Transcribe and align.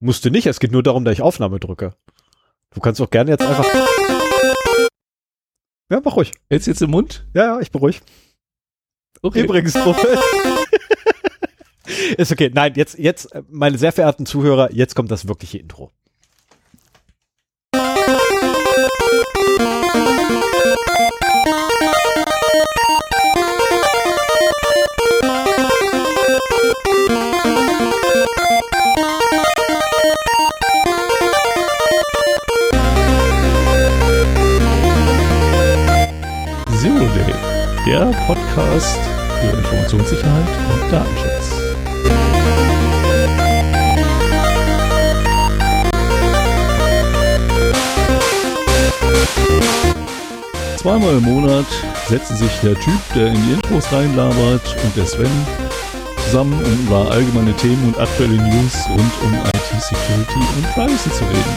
Musst 0.00 0.24
du 0.24 0.30
nicht, 0.30 0.46
es 0.46 0.60
geht 0.60 0.72
nur 0.72 0.82
darum, 0.82 1.04
dass 1.04 1.14
ich 1.14 1.22
Aufnahme 1.22 1.58
drücke. 1.58 1.94
Du 2.74 2.80
kannst 2.80 3.00
auch 3.00 3.10
gerne 3.10 3.30
jetzt 3.30 3.42
einfach. 3.42 3.64
Ja, 5.90 6.00
mach 6.04 6.16
ruhig. 6.16 6.32
Jetzt 6.50 6.66
jetzt 6.66 6.82
im 6.82 6.90
Mund? 6.90 7.26
Ja, 7.32 7.44
ja, 7.44 7.60
ich 7.60 7.70
bin 7.70 7.80
ruhig. 7.80 8.02
Okay. 9.22 9.44
Übrigens, 9.44 9.74
ist 12.18 12.32
okay. 12.32 12.50
Nein, 12.52 12.74
jetzt, 12.76 12.98
jetzt, 12.98 13.30
meine 13.48 13.78
sehr 13.78 13.92
verehrten 13.92 14.26
Zuhörer, 14.26 14.72
jetzt 14.72 14.94
kommt 14.94 15.10
das 15.10 15.28
wirkliche 15.28 15.58
Intro. 15.58 15.92
Podcast 38.26 38.98
für 39.40 39.56
Informationssicherheit 39.56 40.48
und 40.72 40.92
Datenschutz. 40.92 41.66
Zweimal 50.76 51.18
im 51.18 51.22
Monat 51.22 51.66
setzen 52.08 52.36
sich 52.36 52.50
der 52.64 52.74
Typ, 52.74 52.98
der 53.14 53.28
in 53.28 53.46
die 53.46 53.52
Intros 53.52 53.92
reinlabert, 53.92 54.76
und 54.82 54.96
der 54.96 55.06
Sven 55.06 55.30
zusammen, 56.24 56.60
um 56.64 56.86
über 56.86 57.08
allgemeine 57.12 57.54
Themen 57.54 57.86
und 57.86 57.98
aktuelle 58.00 58.34
News 58.34 58.88
rund 58.88 59.12
um 59.22 59.34
IT-Security 59.34 60.40
und 60.56 60.72
Privacy 60.74 61.12
zu 61.12 61.24
reden. 61.24 61.56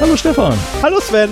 Hallo 0.00 0.16
Stefan. 0.16 0.58
Hallo 0.82 0.98
Sven. 1.00 1.30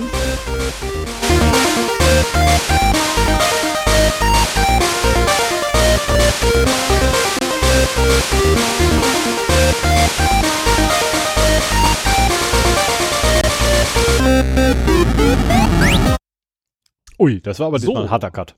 Ui, 17.19 17.39
das 17.41 17.59
war 17.59 17.67
aber 17.67 17.79
so. 17.79 17.95
ein 17.95 18.09
harter 18.09 18.31
Cut. 18.31 18.55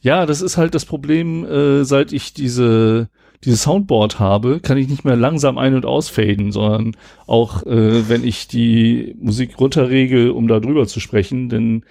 Ja, 0.00 0.26
das 0.26 0.40
ist 0.40 0.56
halt 0.56 0.74
das 0.74 0.84
Problem, 0.84 1.44
äh, 1.44 1.84
seit 1.84 2.12
ich 2.12 2.32
diese 2.32 3.08
dieses 3.44 3.62
Soundboard 3.62 4.18
habe, 4.18 4.60
kann 4.60 4.78
ich 4.78 4.88
nicht 4.88 5.04
mehr 5.04 5.16
langsam 5.16 5.58
ein- 5.58 5.74
und 5.74 5.84
ausfaden, 5.84 6.52
sondern 6.52 6.96
auch, 7.26 7.62
äh, 7.64 8.08
wenn 8.08 8.24
ich 8.24 8.48
die 8.48 9.14
Musik 9.20 9.60
runterregel, 9.60 10.30
um 10.30 10.48
da 10.48 10.60
drüber 10.60 10.86
zu 10.86 11.00
sprechen, 11.00 11.48
denn 11.48 11.84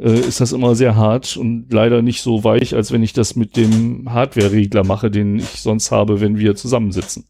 äh, 0.00 0.18
ist 0.18 0.40
das 0.40 0.52
immer 0.52 0.74
sehr 0.74 0.96
hart 0.96 1.36
und 1.36 1.72
leider 1.72 2.02
nicht 2.02 2.22
so 2.22 2.42
weich, 2.42 2.74
als 2.74 2.90
wenn 2.90 3.02
ich 3.02 3.12
das 3.12 3.36
mit 3.36 3.56
dem 3.56 4.12
Hardware-Regler 4.12 4.84
mache, 4.84 5.10
den 5.10 5.38
ich 5.38 5.60
sonst 5.60 5.90
habe, 5.90 6.20
wenn 6.20 6.38
wir 6.38 6.56
zusammensitzen. 6.56 7.26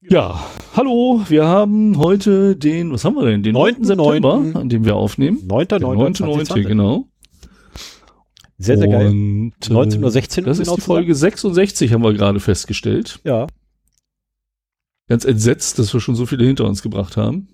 Ja, 0.00 0.42
hallo, 0.74 1.22
wir 1.28 1.44
haben 1.44 1.98
heute 1.98 2.56
den, 2.56 2.92
was 2.92 3.04
haben 3.04 3.16
wir 3.16 3.26
denn? 3.26 3.42
Den 3.42 3.52
9. 3.52 3.84
September, 3.84 4.38
9. 4.38 4.56
an 4.56 4.68
dem 4.70 4.86
wir 4.86 4.96
aufnehmen. 4.96 5.40
9. 5.46 5.66
9. 5.78 5.80
9. 5.80 6.14
9. 6.18 6.44
genau. 6.64 7.08
Sehr, 8.56 8.78
sehr 8.78 8.88
geil. 8.88 9.08
Und, 9.08 9.52
19.16 9.60 10.38
Uhr. 10.40 10.44
Das 10.46 10.58
ist 10.58 10.74
die 10.74 10.80
Folge 10.80 11.14
66, 11.14 11.92
haben 11.92 12.02
wir 12.02 12.14
gerade 12.14 12.40
festgestellt. 12.40 13.20
Ja. 13.24 13.46
Ganz 15.08 15.24
entsetzt, 15.24 15.78
dass 15.78 15.92
wir 15.92 16.00
schon 16.00 16.14
so 16.14 16.26
viele 16.26 16.44
hinter 16.46 16.64
uns 16.64 16.82
gebracht 16.82 17.16
haben. 17.16 17.48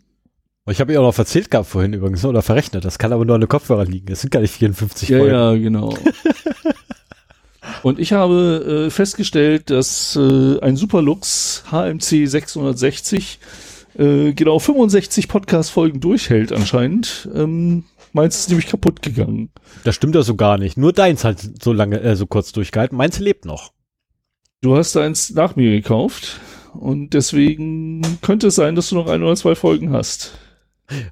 Ich 0.70 0.80
habe 0.80 0.94
ja 0.94 1.00
auch 1.00 1.04
noch 1.04 1.18
erzählt 1.18 1.50
gehabt 1.50 1.68
vorhin 1.68 1.92
übrigens, 1.92 2.24
oder 2.24 2.40
verrechnet. 2.40 2.86
Das 2.86 2.98
kann 2.98 3.12
aber 3.12 3.26
nur 3.26 3.34
an 3.34 3.42
den 3.42 3.48
Kopfhörer 3.48 3.84
liegen. 3.84 4.06
Das 4.06 4.22
sind 4.22 4.30
gar 4.30 4.40
nicht 4.40 4.54
54 4.54 5.08
ja, 5.10 5.18
Folgen. 5.18 5.34
Ja, 5.34 5.54
genau. 5.54 5.94
Und 7.82 7.98
ich 7.98 8.14
habe 8.14 8.86
äh, 8.86 8.90
festgestellt, 8.90 9.68
dass 9.68 10.16
äh, 10.16 10.58
ein 10.60 10.76
Superlux 10.76 11.64
HMC 11.70 12.26
660 12.26 13.38
äh, 13.98 14.32
genau 14.32 14.58
65 14.58 15.28
Podcast-Folgen 15.28 16.00
durchhält 16.00 16.50
anscheinend. 16.50 17.28
Ähm, 17.34 17.84
meins 18.14 18.38
ist 18.38 18.48
nämlich 18.48 18.66
kaputt 18.66 19.02
gegangen. 19.02 19.50
Das 19.84 19.94
stimmt 19.94 20.14
ja 20.14 20.22
so 20.22 20.34
gar 20.34 20.56
nicht. 20.56 20.78
Nur 20.78 20.94
deins 20.94 21.24
halt 21.24 21.62
so 21.62 21.74
lange, 21.74 22.00
äh, 22.00 22.16
so 22.16 22.26
kurz 22.26 22.52
durchgehalten. 22.52 22.96
Meins 22.96 23.18
lebt 23.18 23.44
noch. 23.44 23.72
Du 24.62 24.76
hast 24.76 24.96
eins 24.96 25.30
nach 25.34 25.56
mir 25.56 25.72
gekauft 25.72 26.40
und 26.72 27.10
deswegen 27.10 28.00
könnte 28.22 28.46
es 28.46 28.54
sein, 28.54 28.76
dass 28.76 28.88
du 28.88 28.94
noch 28.94 29.08
ein 29.08 29.22
oder 29.22 29.36
zwei 29.36 29.54
Folgen 29.54 29.92
hast. 29.92 30.38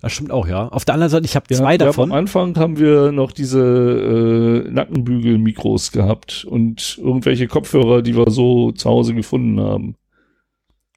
Das 0.02 0.12
stimmt 0.12 0.30
auch, 0.30 0.46
ja. 0.46 0.68
Auf 0.68 0.84
der 0.84 0.94
anderen 0.94 1.10
Seite, 1.10 1.24
ich 1.24 1.34
habe 1.34 1.46
ja, 1.50 1.56
zwei 1.56 1.78
davon. 1.78 2.10
Am 2.12 2.18
Anfang 2.18 2.56
haben 2.56 2.78
wir 2.78 3.10
noch 3.10 3.32
diese 3.32 4.66
äh, 4.66 4.70
Nackenbügel-Mikros 4.70 5.92
gehabt 5.92 6.44
und 6.44 6.98
irgendwelche 6.98 7.48
Kopfhörer, 7.48 8.02
die 8.02 8.16
wir 8.16 8.30
so 8.30 8.72
zu 8.72 8.90
Hause 8.90 9.14
gefunden 9.14 9.60
haben. 9.60 9.96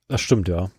Das 0.08 0.22
stimmt, 0.22 0.48
ja. 0.48 0.70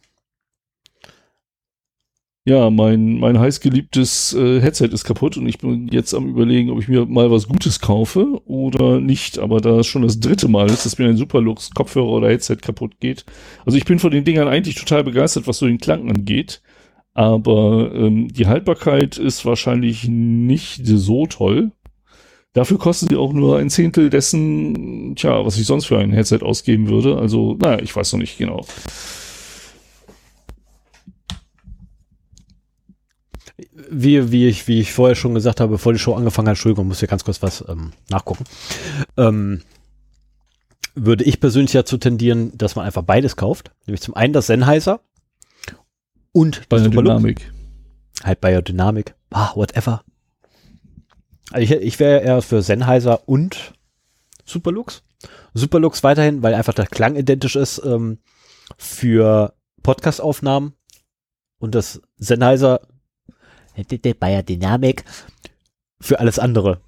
Ja, 2.49 2.71
mein, 2.71 3.19
mein 3.19 3.41
heißgeliebtes 3.41 4.35
äh, 4.35 4.61
Headset 4.61 4.87
ist 4.93 5.03
kaputt 5.03 5.37
und 5.37 5.49
ich 5.49 5.59
bin 5.59 5.89
jetzt 5.89 6.15
am 6.15 6.29
überlegen, 6.29 6.71
ob 6.71 6.79
ich 6.79 6.87
mir 6.87 7.05
mal 7.05 7.29
was 7.29 7.49
Gutes 7.49 7.81
kaufe 7.81 8.41
oder 8.47 9.01
nicht. 9.01 9.41
Aber 9.41 9.61
da 9.61 9.81
es 9.81 9.89
schon 9.89 10.03
das 10.03 10.21
dritte 10.21 10.47
Mal 10.47 10.71
ist, 10.71 10.87
dass 10.87 10.97
mir 10.97 11.09
ein 11.09 11.17
Superlux 11.17 11.73
Kopfhörer 11.73 12.07
oder 12.07 12.29
Headset 12.29 12.59
kaputt 12.63 13.01
geht. 13.01 13.25
Also 13.65 13.77
ich 13.77 13.85
bin 13.85 13.99
von 13.99 14.13
den 14.13 14.25
Dingern 14.25 14.47
eigentlich 14.47 14.77
total 14.77 15.03
begeistert, 15.03 15.49
was 15.49 15.59
so 15.59 15.67
den 15.67 15.79
Klang 15.79 16.09
angeht. 16.09 16.63
Aber 17.17 17.95
ähm, 17.95 18.29
die 18.29 18.47
Haltbarkeit 18.47 19.17
ist 19.17 19.47
wahrscheinlich 19.47 20.07
nicht 20.07 20.87
so 20.87 21.27
toll. 21.27 21.73
Dafür 22.53 22.77
kosten 22.77 23.09
sie 23.09 23.17
auch 23.17 23.33
nur 23.33 23.57
ein 23.57 23.71
Zehntel 23.71 24.11
dessen, 24.11 25.17
tja, 25.17 25.47
was 25.47 25.57
ich 25.57 25.65
sonst 25.65 25.87
für 25.87 25.97
ein 25.97 26.13
Headset 26.13 26.41
ausgeben 26.43 26.91
würde. 26.91 27.17
Also, 27.17 27.55
naja, 27.55 27.83
ich 27.83 27.97
weiß 27.97 28.13
noch 28.13 28.21
nicht 28.21 28.37
genau. 28.37 28.67
Wie, 33.91 34.31
wie, 34.31 34.47
ich, 34.47 34.69
wie 34.69 34.81
ich 34.81 34.93
vorher 34.93 35.17
schon 35.17 35.33
gesagt 35.33 35.61
habe, 35.61 35.73
bevor 35.73 35.95
die 35.95 35.99
Show 35.99 36.13
angefangen 36.13 36.49
hat, 36.49 36.57
Entschuldigung, 36.57 36.87
muss 36.87 36.99
hier 36.99 37.09
ganz 37.09 37.25
kurz 37.25 37.41
was 37.41 37.65
ähm, 37.67 37.93
nachgucken. 38.11 38.45
Ähm, 39.17 39.63
würde 40.95 41.25
ich 41.25 41.41
persönlich 41.41 41.73
dazu 41.73 41.97
tendieren, 41.97 42.53
dass 42.59 42.77
man 42.77 42.85
einfach 42.85 43.03
beides 43.03 43.37
kauft. 43.37 43.71
Nämlich 43.87 44.03
zum 44.03 44.15
einen 44.15 44.35
das 44.35 44.49
Sennheiser, 44.49 45.01
und 46.37 46.69
Biodynamik. 46.69 47.51
Halt 48.23 48.43
Biodynamik. 48.43 49.15
Ah, 49.31 49.53
whatever. 49.55 50.05
Also 51.51 51.65
ich, 51.65 51.71
ich 51.81 51.99
wäre 51.99 52.21
eher 52.21 52.43
für 52.43 52.61
Sennheiser 52.61 53.27
und 53.27 53.73
Superlux. 54.45 55.03
Superlux 55.55 56.05
weiterhin, 56.05 56.43
weil 56.43 56.53
einfach 56.53 56.75
der 56.75 56.89
Klang 56.89 57.17
identisch 57.17 57.57
ist 57.57 57.81
ähm, 57.87 58.19
für 58.77 59.55
Podcast-Aufnahmen 59.83 60.75
und 61.59 61.75
das 61.75 62.03
Sennheiser 62.19 62.83
Biodynamik 63.75 65.05
für 66.01 66.21
alles 66.21 66.39
andere. 66.39 66.83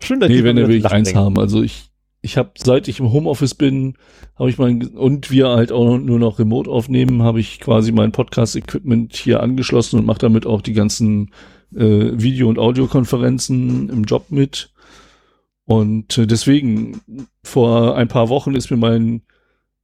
Schön, 0.00 0.20
dass 0.20 0.30
nee, 0.30 0.44
wenn 0.44 0.56
er 0.56 0.68
will 0.68 0.76
ich 0.76 0.86
eins 0.86 1.16
haben. 1.16 1.36
Also 1.36 1.62
ich 1.64 1.89
ich 2.22 2.36
habe, 2.36 2.50
seit 2.58 2.88
ich 2.88 3.00
im 3.00 3.12
Homeoffice 3.12 3.54
bin, 3.54 3.94
habe 4.38 4.50
ich 4.50 4.58
mein, 4.58 4.88
und 4.88 5.30
wir 5.30 5.48
halt 5.48 5.72
auch 5.72 5.98
nur 5.98 6.18
noch 6.18 6.38
remote 6.38 6.70
aufnehmen, 6.70 7.22
habe 7.22 7.40
ich 7.40 7.60
quasi 7.60 7.92
mein 7.92 8.12
Podcast-Equipment 8.12 9.16
hier 9.16 9.42
angeschlossen 9.42 9.98
und 9.98 10.06
mache 10.06 10.18
damit 10.18 10.46
auch 10.46 10.60
die 10.60 10.74
ganzen 10.74 11.30
äh, 11.74 12.10
Video- 12.12 12.48
und 12.48 12.58
Audiokonferenzen 12.58 13.88
im 13.88 14.04
Job 14.04 14.26
mit. 14.30 14.72
Und 15.64 16.18
äh, 16.18 16.26
deswegen, 16.26 17.00
vor 17.42 17.96
ein 17.96 18.08
paar 18.08 18.28
Wochen 18.28 18.54
ist 18.54 18.70
mir 18.70 18.76
mein 18.76 19.22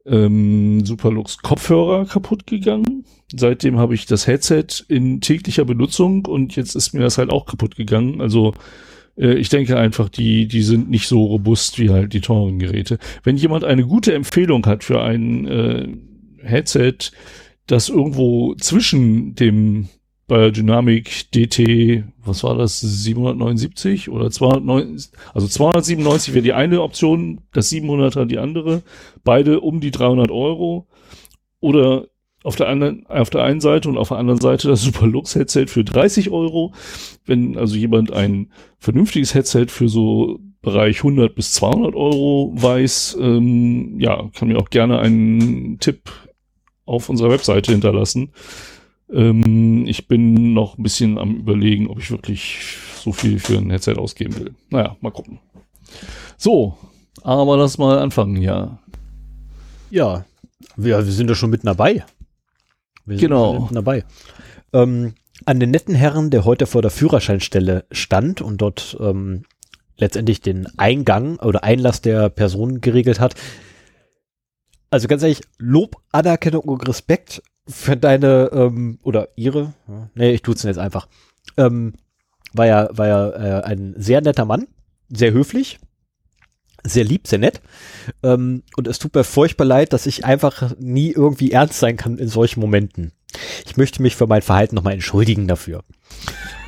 ähm, 0.04 0.84
Superlux 0.84 1.38
Kopfhörer 1.38 2.04
kaputt 2.06 2.46
gegangen. 2.46 3.04
Seitdem 3.34 3.78
habe 3.78 3.94
ich 3.94 4.06
das 4.06 4.26
Headset 4.26 4.66
in 4.88 5.20
täglicher 5.20 5.64
Benutzung 5.64 6.26
und 6.26 6.54
jetzt 6.54 6.74
ist 6.76 6.92
mir 6.92 7.00
das 7.00 7.18
halt 7.18 7.30
auch 7.30 7.46
kaputt 7.46 7.76
gegangen. 7.76 8.20
Also 8.20 8.54
ich 9.16 9.48
denke 9.48 9.78
einfach, 9.78 10.08
die, 10.08 10.46
die 10.46 10.62
sind 10.62 10.90
nicht 10.90 11.08
so 11.08 11.24
robust 11.24 11.78
wie 11.78 11.90
halt 11.90 12.12
die 12.12 12.20
teuren 12.20 12.58
Geräte. 12.58 12.98
Wenn 13.22 13.36
jemand 13.36 13.64
eine 13.64 13.84
gute 13.84 14.14
Empfehlung 14.14 14.64
hat 14.66 14.84
für 14.84 15.02
ein 15.02 15.46
äh, 15.46 15.88
Headset, 16.42 16.98
das 17.66 17.88
irgendwo 17.88 18.54
zwischen 18.56 19.34
dem 19.34 19.88
Biodynamic 20.28 21.30
DT, 21.32 22.04
was 22.24 22.42
war 22.42 22.56
das, 22.56 22.80
779 22.80 24.08
oder 24.10 24.30
290, 24.30 25.12
also 25.32 25.46
297 25.46 26.34
wäre 26.34 26.42
die 26.42 26.52
eine 26.52 26.82
Option, 26.82 27.40
das 27.52 27.70
700er 27.70 28.24
die 28.24 28.38
andere, 28.38 28.82
beide 29.22 29.60
um 29.60 29.80
die 29.80 29.92
300 29.92 30.30
Euro 30.30 30.88
oder 31.60 32.08
auf 32.46 32.54
der 32.54 32.68
anderen, 32.68 33.04
auf 33.08 33.28
der 33.28 33.42
einen 33.42 33.60
Seite 33.60 33.88
und 33.88 33.98
auf 33.98 34.08
der 34.08 34.18
anderen 34.18 34.40
Seite 34.40 34.68
das 34.68 34.82
Superlux 34.82 35.34
Headset 35.34 35.66
für 35.66 35.82
30 35.82 36.30
Euro. 36.30 36.72
Wenn 37.24 37.58
also 37.58 37.74
jemand 37.74 38.12
ein 38.12 38.52
vernünftiges 38.78 39.34
Headset 39.34 39.66
für 39.66 39.88
so 39.88 40.38
Bereich 40.62 40.98
100 40.98 41.34
bis 41.34 41.52
200 41.54 41.96
Euro 41.96 42.52
weiß, 42.54 43.18
ähm, 43.20 43.98
ja, 43.98 44.30
kann 44.32 44.46
mir 44.46 44.58
auch 44.58 44.70
gerne 44.70 45.00
einen 45.00 45.80
Tipp 45.80 46.12
auf 46.84 47.08
unserer 47.08 47.30
Webseite 47.30 47.72
hinterlassen. 47.72 48.30
Ähm, 49.12 49.84
ich 49.88 50.06
bin 50.06 50.54
noch 50.54 50.78
ein 50.78 50.84
bisschen 50.84 51.18
am 51.18 51.34
überlegen, 51.34 51.88
ob 51.88 51.98
ich 51.98 52.12
wirklich 52.12 52.58
so 52.94 53.10
viel 53.10 53.40
für 53.40 53.58
ein 53.58 53.70
Headset 53.70 53.94
ausgeben 53.96 54.38
will. 54.38 54.54
Naja, 54.70 54.96
mal 55.00 55.10
gucken. 55.10 55.40
So, 56.36 56.76
aber 57.24 57.56
lass 57.56 57.76
mal 57.76 57.98
anfangen, 57.98 58.40
ja. 58.40 58.78
Ja, 59.90 60.24
wir, 60.76 61.04
wir 61.04 61.12
sind 61.12 61.28
ja 61.28 61.34
schon 61.34 61.50
mitten 61.50 61.66
dabei. 61.66 62.04
Wir 63.06 63.16
genau. 63.16 63.68
dabei. 63.72 64.04
Ähm, 64.72 65.14
an 65.44 65.60
den 65.60 65.70
netten 65.70 65.94
Herren, 65.94 66.30
der 66.30 66.44
heute 66.44 66.66
vor 66.66 66.82
der 66.82 66.90
Führerscheinstelle 66.90 67.84
stand 67.90 68.40
und 68.40 68.58
dort 68.58 68.96
ähm, 69.00 69.44
letztendlich 69.96 70.40
den 70.40 70.66
Eingang 70.76 71.38
oder 71.38 71.64
Einlass 71.64 72.02
der 72.02 72.28
Person 72.28 72.80
geregelt 72.80 73.20
hat. 73.20 73.34
Also 74.90 75.08
ganz 75.08 75.22
ehrlich, 75.22 75.42
Lob, 75.58 75.96
Anerkennung 76.12 76.62
und 76.62 76.86
Respekt 76.88 77.42
für 77.68 77.96
deine 77.96 78.50
ähm, 78.52 78.98
oder 79.02 79.28
ihre, 79.36 79.72
nee, 80.14 80.32
ich 80.32 80.42
tut's 80.42 80.62
jetzt 80.62 80.78
einfach. 80.78 81.08
Ähm, 81.56 81.94
war 82.52 82.66
ja, 82.66 82.88
war 82.92 83.06
ja 83.06 83.28
äh, 83.30 83.62
ein 83.64 83.94
sehr 83.96 84.20
netter 84.20 84.44
Mann, 84.44 84.68
sehr 85.08 85.32
höflich, 85.32 85.78
sehr 86.88 87.04
lieb, 87.04 87.26
sehr 87.26 87.38
nett. 87.38 87.60
Ähm, 88.22 88.62
und 88.76 88.88
es 88.88 88.98
tut 88.98 89.14
mir 89.14 89.24
furchtbar 89.24 89.64
leid, 89.64 89.92
dass 89.92 90.06
ich 90.06 90.24
einfach 90.24 90.74
nie 90.78 91.10
irgendwie 91.10 91.52
ernst 91.52 91.78
sein 91.78 91.96
kann 91.96 92.18
in 92.18 92.28
solchen 92.28 92.60
Momenten. 92.60 93.12
Ich 93.66 93.76
möchte 93.76 94.02
mich 94.02 94.16
für 94.16 94.26
mein 94.26 94.42
Verhalten 94.42 94.74
nochmal 94.74 94.94
entschuldigen 94.94 95.46
dafür. 95.48 95.82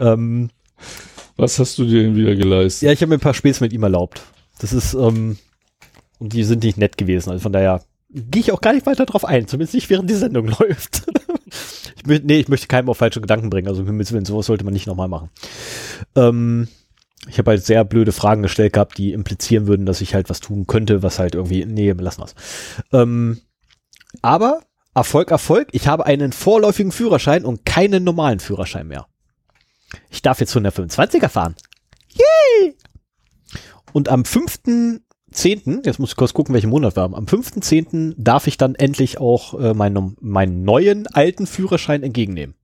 Ähm, 0.01 0.51
Was 1.37 1.59
hast 1.59 1.79
du 1.79 1.85
dir 1.85 2.03
denn 2.03 2.17
wieder 2.17 2.35
geleistet? 2.35 2.87
ja, 2.87 2.93
ich 2.93 3.01
habe 3.01 3.11
mir 3.11 3.17
ein 3.17 3.21
paar 3.21 3.35
Späße 3.35 3.63
mit 3.63 3.73
ihm 3.73 3.83
erlaubt. 3.83 4.23
Das 4.59 4.73
ist, 4.73 4.95
ähm, 4.95 5.39
und 6.19 6.33
die 6.33 6.45
sind 6.45 6.65
nicht 6.65 6.79
nett 6.79 6.99
gewesen. 6.99 7.31
Also 7.31 7.43
von 7.43 7.53
daher 7.53 7.83
gehe 8.11 8.41
ich 8.41 8.53
auch 8.53 8.61
gar 8.61 8.73
nicht 8.73 8.87
weiter 8.87 9.07
drauf 9.07 9.25
ein, 9.25 9.47
zumindest 9.47 9.75
nicht 9.75 9.91
während 9.91 10.11
die 10.11 10.15
Sendung 10.15 10.49
läuft. 10.59 11.03
ich 11.97 12.07
möchte, 12.07 12.27
nee, 12.27 12.41
ich 12.41 12.49
möchte 12.49 12.67
keinem 12.67 12.89
auf 12.89 12.99
falsche 12.99 13.21
Gedanken 13.21 13.51
bringen. 13.51 13.69
Also 13.69 13.83
mit 13.85 14.27
sowas 14.27 14.47
sollte 14.47 14.65
man 14.65 14.75
nicht 14.75 14.87
nochmal 14.87 15.09
machen. 15.09 15.31
Ähm, 16.17 16.69
ich 17.27 17.39
habe 17.39 17.51
halt 17.51 17.65
sehr 17.65 17.85
blöde 17.85 18.13
Fragen 18.13 18.43
gestellt 18.43 18.75
gehabt, 18.75 18.97
die 18.99 19.13
implizieren 19.13 19.67
würden, 19.67 19.87
dass 19.87 20.01
ich 20.01 20.15
halt 20.15 20.31
was 20.31 20.41
tun 20.41 20.67
könnte, 20.67 21.03
was 21.03 21.19
halt 21.19 21.35
irgendwie, 21.35 21.65
nee, 21.65 21.91
lassen 21.91 22.23
wir's. 22.23 22.35
Ähm, 22.93 23.41
aber 24.23 24.61
Erfolg, 24.95 25.31
Erfolg, 25.31 25.69
ich 25.73 25.87
habe 25.89 26.07
einen 26.07 26.33
vorläufigen 26.33 26.93
Führerschein 26.93 27.45
und 27.45 27.65
keinen 27.65 28.05
normalen 28.05 28.41
Führerschein 28.41 28.87
mehr. 28.87 29.07
Ich 30.11 30.23
darf 30.23 30.41
jetzt 30.41 30.57
125er 30.57 31.29
fahren. 31.29 31.57
Yay! 32.13 32.77
Und 33.93 34.09
am 34.09 34.23
5.10., 34.23 35.87
jetzt 35.87 35.99
muss 35.99 36.11
ich 36.11 36.17
kurz 36.17 36.35
gucken, 36.35 36.53
welchen 36.55 36.71
Monat 36.71 36.97
wir 36.97 37.03
haben, 37.03 37.15
am 37.15 37.27
5.10. 37.27 38.15
darf 38.17 38.47
ich 38.47 38.59
dann 38.59 38.75
endlich 38.75 39.19
auch 39.19 39.59
äh, 39.59 39.75
meinen, 39.75 40.17
meinen 40.21 40.63
neuen 40.65 41.07
alten 41.07 41.47
Führerschein 41.47 42.03
entgegennehmen. 42.03 42.55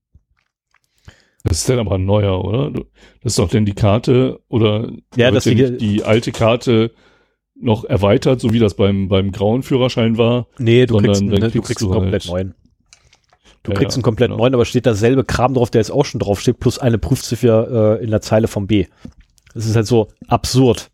Das 1.44 1.58
ist 1.58 1.68
dann 1.68 1.78
aber 1.78 1.96
ein 1.96 2.04
neuer, 2.06 2.42
oder? 2.44 2.70
Das 2.70 3.32
ist 3.32 3.38
doch 3.38 3.48
denn 3.50 3.66
die 3.66 3.74
Karte 3.74 4.40
oder 4.48 4.90
Ja, 5.14 5.26
wird 5.26 5.36
das 5.36 5.44
die- 5.44 5.54
nicht 5.54 5.80
die 5.80 6.02
alte 6.02 6.32
Karte 6.32 6.92
noch 7.54 7.84
erweitert, 7.84 8.40
so 8.40 8.52
wie 8.52 8.58
das 8.58 8.74
beim, 8.74 9.08
beim 9.08 9.30
grauen 9.30 9.62
Führerschein 9.62 10.18
war. 10.18 10.48
Nee, 10.58 10.86
du 10.86 10.96
kriegst, 10.96 11.22
ne, 11.22 11.38
du 11.38 11.50
kriegst 11.50 11.66
kriegst 11.66 11.82
du 11.82 11.86
einen 11.92 12.00
komplett 12.00 12.24
halt- 12.24 12.30
neuen. 12.32 12.54
Du 13.62 13.70
Ja, 13.72 13.78
kriegst 13.78 13.94
ja, 13.94 13.98
einen 13.98 14.02
komplett 14.02 14.28
genau. 14.30 14.38
neuen, 14.42 14.54
aber 14.54 14.64
steht 14.64 14.86
dasselbe 14.86 15.24
Kram 15.24 15.54
drauf, 15.54 15.70
der 15.70 15.80
jetzt 15.80 15.90
auch 15.90 16.04
schon 16.04 16.18
draufsteht, 16.20 16.58
plus 16.60 16.78
eine 16.78 16.98
Prüfziffer 16.98 17.98
äh, 18.00 18.04
in 18.04 18.10
der 18.10 18.20
Zeile 18.20 18.48
vom 18.48 18.66
B. 18.66 18.86
Das 19.54 19.66
ist 19.66 19.76
halt 19.76 19.86
so 19.86 20.08
absurd. 20.28 20.90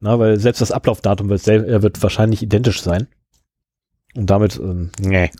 Na, 0.00 0.18
weil 0.18 0.38
selbst 0.38 0.60
das 0.60 0.70
Ablaufdatum 0.70 1.28
wird, 1.30 1.40
sel- 1.42 1.64
äh, 1.68 1.82
wird 1.82 2.02
wahrscheinlich 2.02 2.42
identisch 2.42 2.82
sein. 2.82 3.08
Und 4.14 4.28
damit, 4.30 4.58
ähm, 4.62 4.90
nee. 5.00 5.30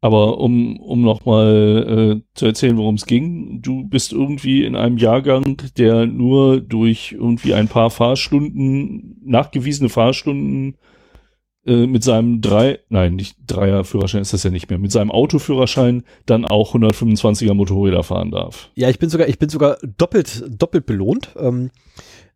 Aber 0.00 0.38
um, 0.38 0.78
um 0.78 1.02
nochmal 1.02 2.20
äh, 2.20 2.34
zu 2.34 2.46
erzählen, 2.46 2.76
worum 2.76 2.94
es 2.94 3.06
ging, 3.06 3.60
du 3.62 3.84
bist 3.84 4.12
irgendwie 4.12 4.64
in 4.64 4.76
einem 4.76 4.96
Jahrgang, 4.96 5.56
der 5.76 6.06
nur 6.06 6.60
durch 6.60 7.12
irgendwie 7.18 7.54
ein 7.54 7.66
paar 7.66 7.90
Fahrstunden, 7.90 9.20
nachgewiesene 9.24 9.88
Fahrstunden 9.88 10.76
äh, 11.66 11.86
mit 11.86 12.04
seinem 12.04 12.40
drei, 12.40 12.78
nein, 12.90 13.16
nicht 13.16 13.38
Dreier-Führerschein 13.44 14.22
ist 14.22 14.32
das 14.32 14.44
ja 14.44 14.50
nicht 14.50 14.70
mehr, 14.70 14.78
mit 14.78 14.92
seinem 14.92 15.10
Autoführerschein 15.10 16.04
dann 16.26 16.44
auch 16.44 16.76
125er 16.76 17.54
Motorräder 17.54 18.04
fahren 18.04 18.30
darf. 18.30 18.70
Ja, 18.76 18.88
ich 18.90 19.00
bin 19.00 19.10
sogar, 19.10 19.26
ich 19.26 19.40
bin 19.40 19.48
sogar 19.48 19.78
doppelt, 19.96 20.44
doppelt 20.48 20.86
belohnt. 20.86 21.34
Ähm, 21.36 21.70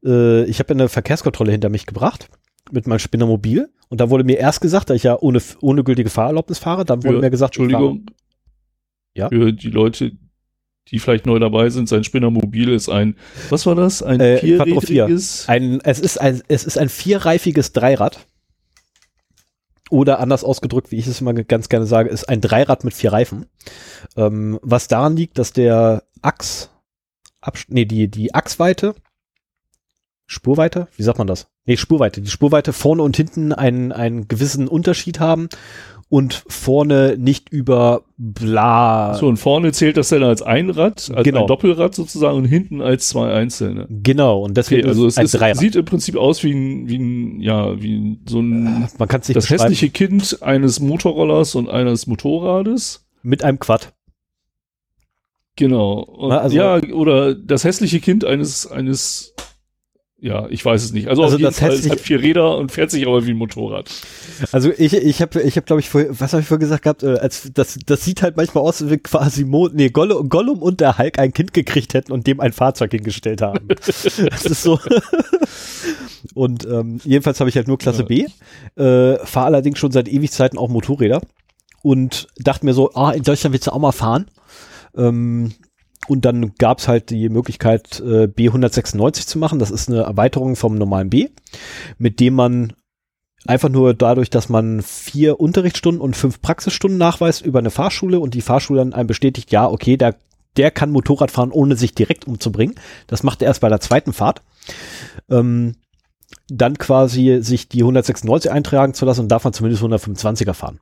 äh, 0.05 0.45
ich 0.47 0.59
habe 0.59 0.75
eine 0.75 0.89
Verkehrskontrolle 0.89 1.53
hinter 1.53 1.69
mich 1.69 1.87
gebracht 1.87 2.29
mit 2.73 2.87
meinem 2.87 2.99
Spinnermobil 2.99 3.69
und 3.89 4.01
da 4.01 4.11
wurde 4.11 4.25
mir 4.25 4.39
erst 4.39 4.61
gesagt, 4.61 4.91
dass 4.91 4.97
ich 4.97 5.03
ja 5.05 5.19
ohne, 5.21 5.41
ohne 5.61 5.85
gültige 5.85 6.11
Fahrerlaubnis 6.11 6.59
fahre, 6.59 6.85
dann 6.85 7.03
wurde 7.05 7.17
Für- 7.17 7.21
mir 7.21 7.31
gesagt, 7.31 7.57
Entschuldigung. 7.57 8.07
Ja? 9.15 9.29
Für 9.29 9.53
die 9.53 9.69
Leute, 9.71 10.13
die 10.89 10.99
vielleicht 10.99 11.27
neu 11.27 11.39
dabei 11.39 11.69
sind, 11.71 11.89
sein 11.89 12.03
Spinnermobil 12.03 12.71
ist 12.71 12.89
ein, 12.89 13.17
was 13.51 13.67
war 13.67 13.75
das? 13.75 14.03
Ein 14.03 14.21
Äh, 14.21 14.39
vierrädriges? 14.39 15.49
Ein, 15.49 15.81
es 15.85 16.01
ist 16.01 16.19
ein, 16.21 16.43
es 16.49 16.65
ist 16.65 16.79
ein 16.79 16.89
vierreifiges 16.89 17.73
Dreirad. 17.73 18.27
Oder 19.91 20.21
anders 20.21 20.43
ausgedrückt, 20.43 20.91
wie 20.91 20.97
ich 20.97 21.07
es 21.07 21.21
immer 21.21 21.35
ganz 21.35 21.69
gerne 21.69 21.85
sage, 21.85 22.09
ist 22.09 22.27
ein 22.27 22.41
Dreirad 22.41 22.83
mit 22.85 22.95
vier 22.95 23.13
Reifen. 23.13 23.45
Ähm, 24.17 24.59
was 24.63 24.89
daran 24.89 25.15
liegt, 25.17 25.39
dass 25.39 25.53
der 25.53 26.05
Achs, 26.23 26.71
nee, 27.69 27.85
die, 27.85 28.09
die 28.11 28.35
Achsweite, 28.35 28.95
Spurweite, 30.33 30.89
wie 30.97 31.03
sagt 31.03 31.19
man 31.19 31.27
das? 31.27 31.47
Nee, 31.67 31.77
Spurweite. 31.77 32.21
Die 32.21 32.31
Spurweite 32.31 32.73
vorne 32.73 33.03
und 33.03 33.17
hinten 33.17 33.53
einen, 33.53 33.93
einen 33.93 34.27
gewissen 34.29 34.67
Unterschied 34.67 35.21
haben 35.21 35.49
und 36.09 36.43
vorne 36.49 37.17
nicht 37.19 37.49
über 37.51 38.03
bla. 38.19 39.15
So, 39.15 39.29
und 39.29 39.37
vorne 39.39 39.73
zählt 39.73 39.97
das 39.97 40.09
dann 40.11 40.23
als 40.23 40.43
ein 40.43 40.69
Rad, 40.71 41.11
als 41.15 41.25
Genau. 41.25 41.43
ein 41.43 41.47
Doppelrad 41.47 41.95
sozusagen 41.95 42.37
und 42.39 42.45
hinten 42.47 42.83
als 42.83 43.09
zwei 43.09 43.33
einzelne. 43.33 43.87
Genau, 43.89 44.41
und 44.43 44.57
deswegen 44.57 44.83
Okay, 44.83 44.89
also 44.89 45.07
es 45.07 45.17
ein 45.19 45.25
ist, 45.27 45.35
Dreirad. 45.35 45.57
sieht 45.59 45.77
im 45.77 45.85
Prinzip 45.85 46.17
aus 46.17 46.43
wie 46.43 46.53
ein, 46.53 46.89
wie 46.89 46.99
ein, 46.99 47.41
ja, 47.41 47.81
wie 47.81 48.19
so 48.27 48.41
ein, 48.41 48.89
Man 48.99 49.09
kann 49.09 49.21
es 49.21 49.29
nicht 49.29 49.37
das 49.37 49.49
hässliche 49.51 49.89
Kind 49.91 50.43
eines 50.43 50.81
Motorrollers 50.81 51.55
und 51.55 51.69
eines 51.71 52.07
Motorrades. 52.07 53.07
mit 53.23 53.45
einem 53.45 53.59
Quad. 53.59 53.93
Genau. 55.57 56.01
Und, 56.01 56.31
Na, 56.31 56.39
also- 56.39 56.57
ja, 56.57 56.77
oder 56.93 57.35
das 57.35 57.65
hässliche 57.65 58.01
Kind 58.01 58.25
eines, 58.25 58.67
eines, 58.67 59.32
ja, 60.23 60.47
ich 60.51 60.65
weiß 60.65 60.85
es 60.85 60.93
nicht. 60.93 61.09
Also, 61.09 61.25
Also 61.25 61.35
auf 61.35 61.41
jeden 61.41 61.51
das 61.51 61.59
Fall, 61.59 61.73
es 61.73 61.91
hat 61.91 61.99
vier 61.99 62.23
Räder 62.23 62.57
und 62.57 62.71
fährt 62.71 62.93
sich 62.93 63.05
aber 63.09 63.27
wie 63.27 63.33
ein 63.33 63.37
Motorrad. 63.37 63.91
Also 64.53 64.71
ich, 64.71 64.95
ich 64.95 65.21
habe, 65.21 65.43
ich 65.43 65.57
hab, 65.57 65.67
glaube 65.67 65.81
ich, 65.81 65.89
vorher, 65.89 66.11
was 66.21 66.33
habe 66.33 66.43
ich 66.43 66.47
vorher 66.47 66.61
gesagt 66.61 66.85
gehabt? 66.85 67.03
Äh, 67.03 67.19
als 67.19 67.51
das, 67.53 67.77
das 67.85 68.05
sieht 68.05 68.23
halt 68.23 68.37
manchmal 68.37 68.63
aus, 68.63 68.89
wie 68.89 68.99
quasi 68.99 69.45
Mo, 69.45 69.69
nee, 69.73 69.89
Gollum, 69.89 70.29
Gollum 70.29 70.63
und 70.63 70.81
der 70.81 70.97
Hulk 70.97 71.19
ein 71.19 71.33
Kind 71.33 71.53
gekriegt 71.53 71.93
hätten 71.95 72.13
und 72.13 72.29
dem 72.29 72.39
ein 72.39 72.53
Fahrzeug 72.53 72.93
hingestellt 72.93 73.43
haben. 73.43 73.67
das 73.69 74.45
ist 74.47 74.63
so. 74.63 74.79
und 76.35 76.67
ähm, 76.67 77.01
jedenfalls 77.03 77.41
habe 77.41 77.51
ich 77.51 77.57
halt 77.57 77.67
nur 77.67 77.79
Klasse 77.79 78.05
B, 78.05 78.27
äh, 78.77 79.17
fahre 79.27 79.47
allerdings 79.47 79.81
schon 79.81 79.91
seit 79.91 80.07
Ewigkeiten 80.07 80.57
auch 80.57 80.69
Motorräder 80.69 81.21
und 81.83 82.29
dachte 82.39 82.65
mir 82.65 82.75
so, 82.75 82.93
ah, 82.95 83.11
in 83.11 83.25
Deutschland 83.25 83.55
willst 83.55 83.67
du 83.67 83.73
auch 83.73 83.81
mal 83.81 83.91
fahren. 83.91 84.27
Ähm, 84.97 85.53
und 86.09 86.25
dann 86.25 86.55
gab 86.57 86.79
es 86.79 86.89
halt 86.89 87.11
die 87.11 87.29
Möglichkeit, 87.29 88.01
äh, 88.01 88.25
B196 88.27 89.27
zu 89.27 89.39
machen. 89.39 89.59
Das 89.59 89.71
ist 89.71 89.89
eine 89.89 90.03
Erweiterung 90.03 90.57
vom 90.57 90.77
normalen 90.77 91.11
B, 91.11 91.29
mit 91.99 92.21
dem 92.21 92.35
man 92.35 92.73
einfach 93.47 93.69
nur 93.69 93.95
dadurch, 93.95 94.31
dass 94.31 94.49
man 94.49 94.83
vier 94.83 95.41
Unterrichtsstunden 95.41 96.01
und 96.01 96.17
fünf 96.17 96.41
Praxisstunden 96.41 96.99
nachweist 96.99 97.45
über 97.45 97.59
eine 97.59 97.71
Fahrschule 97.71 98.21
und 98.21 98.35
die 98.35 98.41
Fahrschule 98.41 98.81
dann 98.81 98.93
einem 98.93 99.07
bestätigt, 99.07 99.51
ja, 99.53 99.69
okay, 99.69 99.97
der, 99.97 100.17
der 100.57 100.71
kann 100.71 100.91
Motorrad 100.91 101.31
fahren, 101.31 101.53
ohne 101.53 101.77
sich 101.77 101.95
direkt 101.95 102.27
umzubringen. 102.27 102.77
Das 103.07 103.23
macht 103.23 103.43
er 103.43 103.49
erst 103.49 103.61
bei 103.61 103.69
der 103.69 103.81
zweiten 103.81 104.13
Fahrt. 104.13 104.43
Ähm, 105.31 105.77
dann 106.49 106.79
quasi 106.79 107.39
sich 107.43 107.69
die 107.69 107.81
196 107.81 108.51
eintragen 108.51 108.95
zu 108.95 109.05
lassen 109.05 109.21
und 109.21 109.29
darf 109.29 109.45
man 109.45 109.53
zumindest 109.53 109.83
125er 109.83 110.55
fahren. 110.55 110.81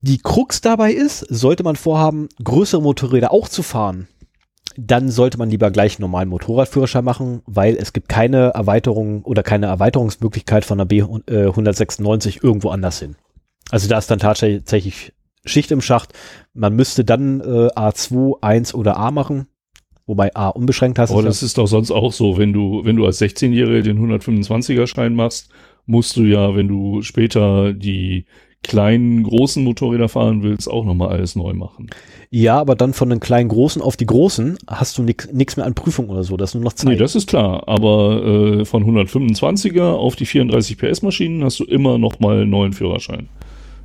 Die 0.00 0.18
Krux 0.18 0.60
dabei 0.60 0.92
ist, 0.92 1.20
sollte 1.28 1.64
man 1.64 1.76
vorhaben, 1.76 2.28
größere 2.42 2.80
Motorräder 2.80 3.32
auch 3.32 3.48
zu 3.48 3.62
fahren, 3.62 4.06
dann 4.76 5.10
sollte 5.10 5.38
man 5.38 5.50
lieber 5.50 5.72
gleich 5.72 5.96
einen 5.96 6.02
normalen 6.02 6.28
Motorradführerschein 6.28 7.04
machen, 7.04 7.42
weil 7.46 7.76
es 7.76 7.92
gibt 7.92 8.08
keine 8.08 8.50
Erweiterung 8.50 9.22
oder 9.24 9.42
keine 9.42 9.66
Erweiterungsmöglichkeit 9.66 10.64
von 10.64 10.78
der 10.78 10.84
B 10.84 10.98
äh, 10.98 11.46
196 11.46 12.44
irgendwo 12.44 12.70
anders 12.70 13.00
hin. 13.00 13.16
Also 13.70 13.88
da 13.88 13.98
ist 13.98 14.08
dann 14.10 14.20
tatsächlich 14.20 15.12
Schicht 15.44 15.72
im 15.72 15.80
Schacht. 15.80 16.12
Man 16.54 16.76
müsste 16.76 17.04
dann 17.04 17.40
äh, 17.40 17.68
A2, 17.74 18.40
1 18.40 18.74
oder 18.74 18.96
A 18.98 19.10
machen, 19.10 19.48
wobei 20.06 20.34
A 20.36 20.48
unbeschränkt 20.48 21.00
heißt. 21.00 21.10
Aber 21.10 21.22
das 21.22 21.42
ist 21.42 21.58
doch 21.58 21.66
sonst 21.66 21.90
auch 21.90 22.12
so, 22.12 22.38
wenn 22.38 22.52
du, 22.52 22.84
wenn 22.84 22.94
du 22.94 23.04
als 23.04 23.20
16-Jähriger 23.20 23.82
den 23.82 23.98
125er 23.98 24.86
Schein 24.86 25.14
machst, 25.14 25.50
musst 25.86 26.16
du 26.16 26.22
ja, 26.22 26.54
wenn 26.54 26.68
du 26.68 27.02
später 27.02 27.72
die 27.72 28.26
kleinen, 28.62 29.22
großen 29.22 29.62
Motorräder 29.62 30.08
fahren 30.08 30.42
willst, 30.42 30.70
auch 30.70 30.84
nochmal 30.84 31.08
alles 31.08 31.36
neu 31.36 31.54
machen. 31.54 31.88
Ja, 32.30 32.58
aber 32.58 32.76
dann 32.76 32.92
von 32.92 33.08
den 33.08 33.20
kleinen 33.20 33.48
Großen 33.48 33.80
auf 33.80 33.96
die 33.96 34.06
Großen 34.06 34.58
hast 34.66 34.98
du 34.98 35.02
nichts 35.02 35.56
mehr 35.56 35.64
an 35.64 35.74
Prüfung 35.74 36.10
oder 36.10 36.24
so. 36.24 36.36
Das 36.36 36.50
ist 36.50 36.54
nur 36.54 36.64
noch 36.64 36.74
Zeit. 36.74 36.90
Nee, 36.90 36.96
das 36.96 37.14
ist 37.14 37.28
klar. 37.28 37.66
Aber 37.66 38.22
äh, 38.24 38.64
von 38.64 38.84
125er 38.84 39.92
auf 39.92 40.16
die 40.16 40.26
34 40.26 40.76
PS 40.76 41.02
Maschinen 41.02 41.44
hast 41.44 41.60
du 41.60 41.64
immer 41.64 41.96
nochmal 41.98 42.42
einen 42.42 42.50
neuen 42.50 42.72
Führerschein. 42.72 43.28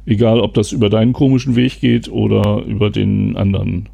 Egal, 0.05 0.41
ob 0.41 0.53
das 0.53 0.73
über 0.73 0.89
deinen 0.89 1.13
komischen 1.13 1.55
Weg 1.55 1.79
geht 1.79 2.09
oder 2.09 2.63
über 2.63 2.89
den 2.89 3.37
anderen. 3.37 3.87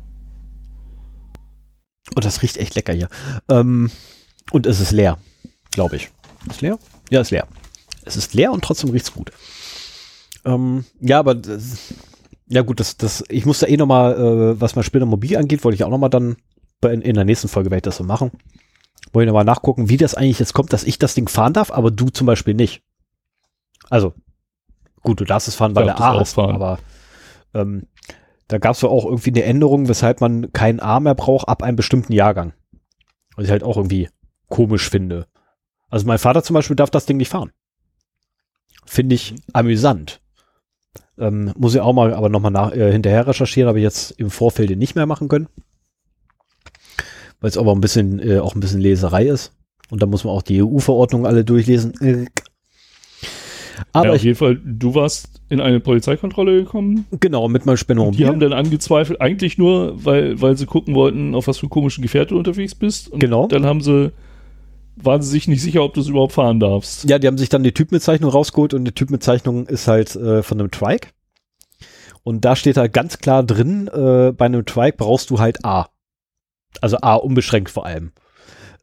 Oh, 2.15 2.19
das 2.19 2.41
riecht 2.41 2.57
echt 2.57 2.73
lecker 2.73 2.93
hier. 2.93 3.09
Ähm, 3.49 3.91
und 4.51 4.65
es 4.65 4.79
ist 4.79 4.91
leer, 4.91 5.19
glaube 5.71 5.97
ich. 5.97 6.09
Ist 6.49 6.61
leer? 6.61 6.79
Ja, 7.11 7.21
ist 7.21 7.29
leer. 7.29 7.47
Es 8.05 8.17
ist 8.17 8.33
leer 8.33 8.51
und 8.51 8.63
trotzdem 8.63 8.89
riecht's 8.89 9.13
gut. 9.13 9.31
Ähm, 10.45 10.85
ja, 10.99 11.19
aber 11.19 11.35
das, 11.35 11.93
ja 12.47 12.61
gut, 12.61 12.79
das, 12.79 12.97
das, 12.97 13.23
ich 13.29 13.45
muss 13.45 13.59
da 13.59 13.67
eh 13.67 13.77
nochmal, 13.77 14.13
äh, 14.13 14.61
was 14.61 14.75
mein 14.75 14.83
Spinner 14.83 15.05
Mobil 15.05 15.37
angeht, 15.37 15.63
wollte 15.63 15.75
ich 15.75 15.83
auch 15.83 15.89
nochmal 15.89 16.09
dann 16.09 16.37
in, 16.83 17.01
in 17.01 17.15
der 17.15 17.25
nächsten 17.25 17.47
Folge 17.47 17.69
werde 17.69 17.79
ich 17.79 17.83
das 17.83 17.97
so 17.97 18.03
machen. 18.03 18.31
Wollte 19.11 19.25
ich 19.25 19.27
nochmal 19.27 19.45
nachgucken, 19.45 19.89
wie 19.89 19.97
das 19.97 20.15
eigentlich 20.15 20.39
jetzt 20.39 20.53
kommt, 20.53 20.71
dass 20.71 20.83
ich 20.83 20.99
das 20.99 21.13
Ding 21.13 21.27
fahren 21.27 21.53
darf, 21.53 21.71
aber 21.71 21.91
du 21.91 22.09
zum 22.09 22.27
Beispiel 22.27 22.53
nicht. 22.53 22.83
Also, 23.89 24.13
gut, 25.01 25.19
du 25.19 25.25
darfst 25.25 25.47
es 25.47 25.55
fahren, 25.55 25.75
weil 25.75 25.85
der 25.85 25.99
A 25.99 26.19
hast, 26.19 26.33
fahren. 26.33 26.55
aber 26.55 26.79
ähm, 27.53 27.87
da 28.47 28.57
gab 28.57 28.75
es 28.75 28.81
ja 28.81 28.89
auch 28.89 29.05
irgendwie 29.05 29.31
eine 29.31 29.43
Änderung, 29.43 29.87
weshalb 29.87 30.21
man 30.21 30.51
keinen 30.53 30.79
A 30.79 30.99
mehr 30.99 31.15
braucht 31.15 31.47
ab 31.47 31.63
einem 31.63 31.75
bestimmten 31.75 32.13
Jahrgang. 32.13 32.53
Was 33.35 33.45
ich 33.45 33.51
halt 33.51 33.63
auch 33.63 33.77
irgendwie 33.77 34.09
komisch 34.47 34.89
finde. 34.89 35.27
Also 35.89 36.05
mein 36.05 36.17
Vater 36.17 36.43
zum 36.43 36.55
Beispiel 36.55 36.75
darf 36.75 36.89
das 36.89 37.05
Ding 37.05 37.17
nicht 37.17 37.29
fahren. 37.29 37.51
Finde 38.85 39.15
ich 39.15 39.35
amüsant. 39.53 40.21
Ähm, 41.17 41.51
muss 41.57 41.75
ich 41.75 41.81
auch 41.81 41.93
mal 41.93 42.13
aber 42.13 42.29
nochmal 42.29 42.51
nach, 42.51 42.71
äh, 42.71 42.91
hinterher 42.91 43.27
recherchieren, 43.27 43.67
habe 43.67 43.79
ich 43.79 43.83
jetzt 43.83 44.11
im 44.11 44.29
Vorfeld 44.29 44.77
nicht 44.77 44.95
mehr 44.95 45.05
machen 45.05 45.27
können. 45.27 45.47
Weil 47.41 47.49
es 47.49 47.57
aber 47.57 47.73
ein 47.73 47.81
bisschen, 47.81 48.19
äh, 48.19 48.39
auch 48.39 48.55
ein 48.55 48.59
bisschen 48.59 48.81
Leserei 48.81 49.25
ist. 49.25 49.53
Und 49.89 50.01
da 50.01 50.05
muss 50.05 50.23
man 50.23 50.33
auch 50.33 50.41
die 50.41 50.61
EU-Verordnungen 50.61 51.25
alle 51.25 51.43
durchlesen. 51.43 51.93
Aber 53.93 54.07
ja, 54.07 54.13
auf 54.13 54.23
jeden 54.23 54.35
Fall, 54.35 54.59
du 54.63 54.93
warst 54.93 55.41
in 55.49 55.61
eine 55.61 55.79
Polizeikontrolle 55.79 56.63
gekommen. 56.63 57.05
Genau, 57.19 57.47
mit 57.47 57.65
meinem 57.65 57.77
Spendermobil. 57.77 58.17
Die 58.17 58.27
haben 58.27 58.39
dann 58.39 58.53
angezweifelt, 58.53 59.19
eigentlich 59.19 59.57
nur, 59.57 60.05
weil, 60.05 60.39
weil 60.41 60.57
sie 60.57 60.65
gucken 60.65 60.95
wollten, 60.95 61.33
auf 61.33 61.47
was 61.47 61.57
für 61.57 61.69
komischen 61.69 62.01
Gefährte 62.01 62.33
du 62.33 62.37
unterwegs 62.37 62.75
bist. 62.75 63.09
Und 63.09 63.19
genau. 63.19 63.47
Dann 63.47 63.65
haben 63.65 63.81
sie 63.81 64.11
waren 65.03 65.21
sie 65.21 65.29
sich 65.29 65.47
nicht 65.47 65.61
sicher, 65.61 65.83
ob 65.83 65.93
du 65.93 66.01
es 66.01 66.07
überhaupt 66.07 66.33
fahren 66.33 66.59
darfst. 66.59 67.09
Ja, 67.09 67.19
die 67.19 67.27
haben 67.27 67.37
sich 67.37 67.49
dann 67.49 67.63
die 67.63 67.73
Typbezeichnung 67.73 68.31
rausgeholt 68.31 68.73
und 68.73 68.85
die 68.85 68.91
Typbezeichnung 68.91 69.67
ist 69.67 69.87
halt 69.87 70.15
äh, 70.15 70.43
von 70.43 70.59
einem 70.59 70.71
Trike. 70.71 71.09
Und 72.23 72.45
da 72.45 72.55
steht 72.55 72.77
halt 72.77 72.93
ganz 72.93 73.17
klar 73.17 73.43
drin, 73.43 73.87
äh, 73.87 74.31
bei 74.31 74.45
einem 74.45 74.65
Trike 74.65 74.97
brauchst 74.97 75.29
du 75.29 75.39
halt 75.39 75.65
A. 75.65 75.89
Also 76.81 76.97
A 77.01 77.15
unbeschränkt 77.15 77.69
vor 77.69 77.85
allem. 77.85 78.11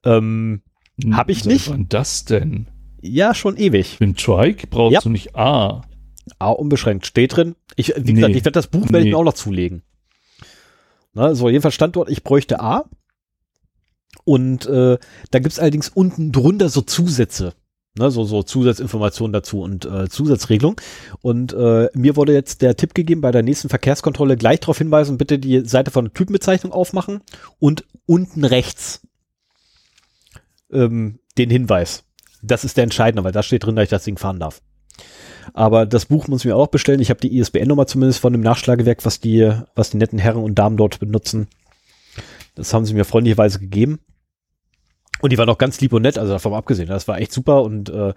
Ähm, 0.04 0.62
hm, 1.02 1.16
hab 1.16 1.28
ich 1.28 1.42
Seit 1.42 1.52
nicht. 1.52 1.70
Wann 1.70 1.88
das 1.88 2.24
denn? 2.24 2.68
Ja, 3.00 3.34
schon 3.34 3.56
ewig. 3.56 3.98
Für 3.98 4.04
einen 4.04 4.16
Trike 4.16 4.66
brauchst 4.66 4.94
ja. 4.94 5.00
du 5.00 5.10
nicht 5.10 5.36
A. 5.36 5.82
A 6.38 6.50
unbeschränkt 6.50 7.06
steht 7.06 7.36
drin. 7.36 7.54
Ich, 7.76 7.92
wie 7.96 8.00
nee. 8.00 8.12
gesagt, 8.14 8.34
ich 8.34 8.44
werde 8.44 8.52
das 8.52 8.66
Buch 8.66 8.86
nee. 8.86 8.92
werde 8.94 9.06
ich 9.06 9.12
mir 9.12 9.18
auch 9.18 9.24
noch 9.24 9.34
zulegen. 9.34 9.82
Na, 11.12 11.34
so, 11.34 11.48
jedenfalls 11.48 11.74
Standort, 11.74 12.10
ich 12.10 12.24
bräuchte 12.24 12.60
A. 12.60 12.84
Und 14.26 14.66
äh, 14.66 14.98
da 15.30 15.38
gibt's 15.38 15.60
allerdings 15.60 15.88
unten 15.88 16.32
drunter 16.32 16.68
so 16.68 16.82
Zusätze. 16.82 17.54
Ne, 17.98 18.10
so, 18.10 18.24
so 18.24 18.42
Zusatzinformationen 18.42 19.32
dazu 19.32 19.62
und 19.62 19.86
äh, 19.86 20.08
Zusatzregelung. 20.08 20.78
Und 21.22 21.54
äh, 21.54 21.88
mir 21.94 22.16
wurde 22.16 22.34
jetzt 22.34 22.60
der 22.60 22.76
Tipp 22.76 22.92
gegeben, 22.92 23.22
bei 23.22 23.30
der 23.30 23.42
nächsten 23.42 23.70
Verkehrskontrolle 23.70 24.36
gleich 24.36 24.60
darauf 24.60 24.76
hinweisen, 24.76 25.16
bitte 25.16 25.38
die 25.38 25.64
Seite 25.64 25.90
von 25.90 26.06
der 26.06 26.12
Typenbezeichnung 26.12 26.72
aufmachen 26.72 27.22
und 27.58 27.86
unten 28.04 28.44
rechts 28.44 29.00
ähm, 30.70 31.20
den 31.38 31.48
Hinweis. 31.48 32.04
Das 32.42 32.64
ist 32.64 32.76
der 32.76 32.84
entscheidende, 32.84 33.24
weil 33.24 33.32
da 33.32 33.42
steht 33.42 33.64
drin, 33.64 33.76
dass 33.76 33.84
ich 33.84 33.90
das 33.90 34.04
Ding 34.04 34.18
fahren 34.18 34.40
darf. 34.40 34.60
Aber 35.54 35.86
das 35.86 36.06
Buch 36.06 36.28
muss 36.28 36.42
ich 36.42 36.46
mir 36.46 36.56
auch 36.56 36.66
bestellen. 36.66 37.00
Ich 37.00 37.10
habe 37.10 37.20
die 37.20 37.38
ISBN-Nummer 37.38 37.86
zumindest 37.86 38.20
von 38.20 38.32
dem 38.32 38.42
Nachschlagewerk, 38.42 39.06
was 39.06 39.20
die, 39.20 39.52
was 39.74 39.90
die 39.90 39.96
netten 39.96 40.18
Herren 40.18 40.42
und 40.42 40.56
Damen 40.56 40.76
dort 40.76 40.98
benutzen. 40.98 41.46
Das 42.56 42.74
haben 42.74 42.84
sie 42.84 42.94
mir 42.94 43.04
freundlicherweise 43.04 43.58
gegeben. 43.58 44.00
Und 45.20 45.32
die 45.32 45.38
war 45.38 45.46
noch 45.46 45.58
ganz 45.58 45.80
lieb 45.80 45.92
und 45.92 46.02
nett, 46.02 46.18
also 46.18 46.32
davon 46.32 46.54
abgesehen. 46.54 46.88
Das 46.88 47.08
war 47.08 47.18
echt 47.18 47.32
super 47.32 47.62
und 47.62 47.88
äh, 47.88 48.12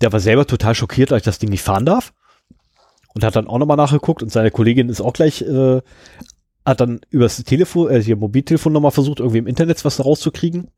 der 0.00 0.12
war 0.12 0.20
selber 0.20 0.46
total 0.46 0.74
schockiert, 0.74 1.10
dass 1.10 1.18
ich 1.18 1.24
das 1.24 1.38
Ding 1.38 1.50
nicht 1.50 1.62
fahren 1.62 1.86
darf. 1.86 2.12
Und 3.14 3.24
hat 3.24 3.36
dann 3.36 3.48
auch 3.48 3.58
nochmal 3.58 3.76
nachgeguckt 3.76 4.22
und 4.22 4.30
seine 4.30 4.50
Kollegin 4.50 4.88
ist 4.88 5.00
auch 5.00 5.12
gleich, 5.12 5.42
äh, 5.42 5.80
hat 6.64 6.80
dann 6.80 7.00
übers 7.10 7.42
Telefon, 7.42 7.90
äh, 7.90 7.98
ihr 8.00 8.16
Mobiltelefon 8.16 8.72
nochmal 8.72 8.92
versucht, 8.92 9.20
irgendwie 9.20 9.38
im 9.38 9.46
Internet 9.46 9.84
was 9.84 10.04
rauszukriegen. 10.04 10.70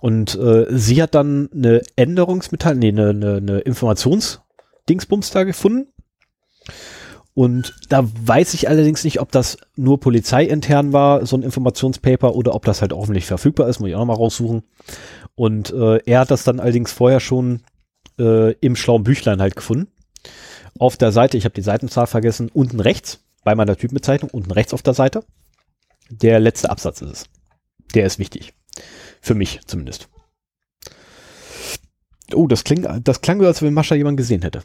Und 0.00 0.34
äh, 0.34 0.66
sie 0.70 1.02
hat 1.02 1.14
dann 1.14 1.48
eine 1.54 1.82
Änderungsmitteilung, 1.94 2.78
nee, 2.78 2.88
eine, 2.88 3.10
eine, 3.10 3.36
eine 3.36 3.58
Informationsdingsbums 3.60 5.30
da 5.30 5.44
gefunden. 5.44 5.92
Und 7.36 7.74
da 7.90 8.02
weiß 8.02 8.54
ich 8.54 8.70
allerdings 8.70 9.04
nicht, 9.04 9.20
ob 9.20 9.30
das 9.30 9.58
nur 9.76 10.00
polizeiintern 10.00 10.94
war, 10.94 11.26
so 11.26 11.36
ein 11.36 11.42
Informationspaper, 11.42 12.34
oder 12.34 12.54
ob 12.54 12.64
das 12.64 12.80
halt 12.80 12.94
öffentlich 12.94 13.26
verfügbar 13.26 13.68
ist, 13.68 13.78
muss 13.78 13.90
ich 13.90 13.94
auch 13.94 14.00
nochmal 14.00 14.16
raussuchen. 14.16 14.62
Und 15.34 15.70
äh, 15.70 15.98
er 16.06 16.20
hat 16.20 16.30
das 16.30 16.44
dann 16.44 16.60
allerdings 16.60 16.92
vorher 16.92 17.20
schon 17.20 17.60
äh, 18.18 18.52
im 18.52 18.74
schlauen 18.74 19.04
Büchlein 19.04 19.42
halt 19.42 19.54
gefunden. 19.54 19.88
Auf 20.78 20.96
der 20.96 21.12
Seite, 21.12 21.36
ich 21.36 21.44
habe 21.44 21.54
die 21.54 21.60
Seitenzahl 21.60 22.06
vergessen, 22.06 22.50
unten 22.54 22.80
rechts, 22.80 23.22
bei 23.44 23.54
meiner 23.54 23.76
Typenbezeichnung, 23.76 24.30
unten 24.30 24.52
rechts 24.52 24.72
auf 24.72 24.82
der 24.82 24.94
Seite. 24.94 25.22
Der 26.08 26.40
letzte 26.40 26.70
Absatz 26.70 27.02
ist 27.02 27.10
es. 27.10 27.24
Der 27.94 28.06
ist 28.06 28.18
wichtig. 28.18 28.54
Für 29.20 29.34
mich 29.34 29.60
zumindest. 29.66 30.08
Oh, 32.32 32.46
das 32.46 32.64
klingt, 32.64 32.88
das 33.04 33.20
klang 33.20 33.40
so, 33.40 33.46
als 33.46 33.60
wenn 33.60 33.74
Mascha 33.74 33.94
jemand 33.94 34.16
gesehen 34.16 34.40
hätte. 34.40 34.62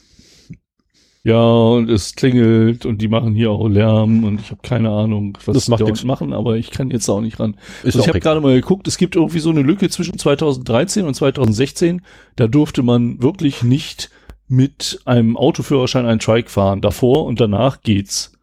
Ja, 1.24 1.44
und 1.44 1.90
es 1.90 2.16
klingelt 2.16 2.86
und 2.86 3.00
die 3.00 3.08
machen 3.08 3.36
hier 3.36 3.52
auch 3.52 3.68
Lärm 3.68 4.24
und 4.24 4.42
ich 4.42 4.50
habe 4.50 4.62
keine 4.64 4.90
Ahnung, 4.90 5.38
was 5.46 5.54
das 5.54 5.66
die 5.66 5.76
dort 5.76 6.04
machen, 6.04 6.34
aber 6.34 6.56
ich 6.58 6.72
kann 6.72 6.90
jetzt 6.90 7.08
auch 7.10 7.22
nicht 7.22 7.40
ran. 7.40 7.58
Also 7.84 8.00
ich 8.00 8.08
habe 8.08 8.20
gerade 8.20 8.42
mal 8.42 8.56
geguckt, 8.56 8.88
es 8.88 8.98
gibt 8.98 9.16
irgendwie 9.16 9.40
so 9.40 9.52
eine 9.52 9.62
Lücke 9.62 9.90
zwischen 9.90 10.18
2013 10.18 11.06
und 11.06 11.14
2016. 11.14 12.02
Da 12.36 12.48
durfte 12.48 12.82
man 12.82 13.22
wirklich 13.22 13.62
nicht 13.62 14.10
mit 14.48 15.00
einem 15.06 15.38
Autoführerschein 15.38 16.08
einen 16.08 16.20
Trike 16.20 16.50
fahren. 16.50 16.82
Davor 16.82 17.26
und 17.26 17.40
danach 17.40 17.84
geht's. 17.84 18.34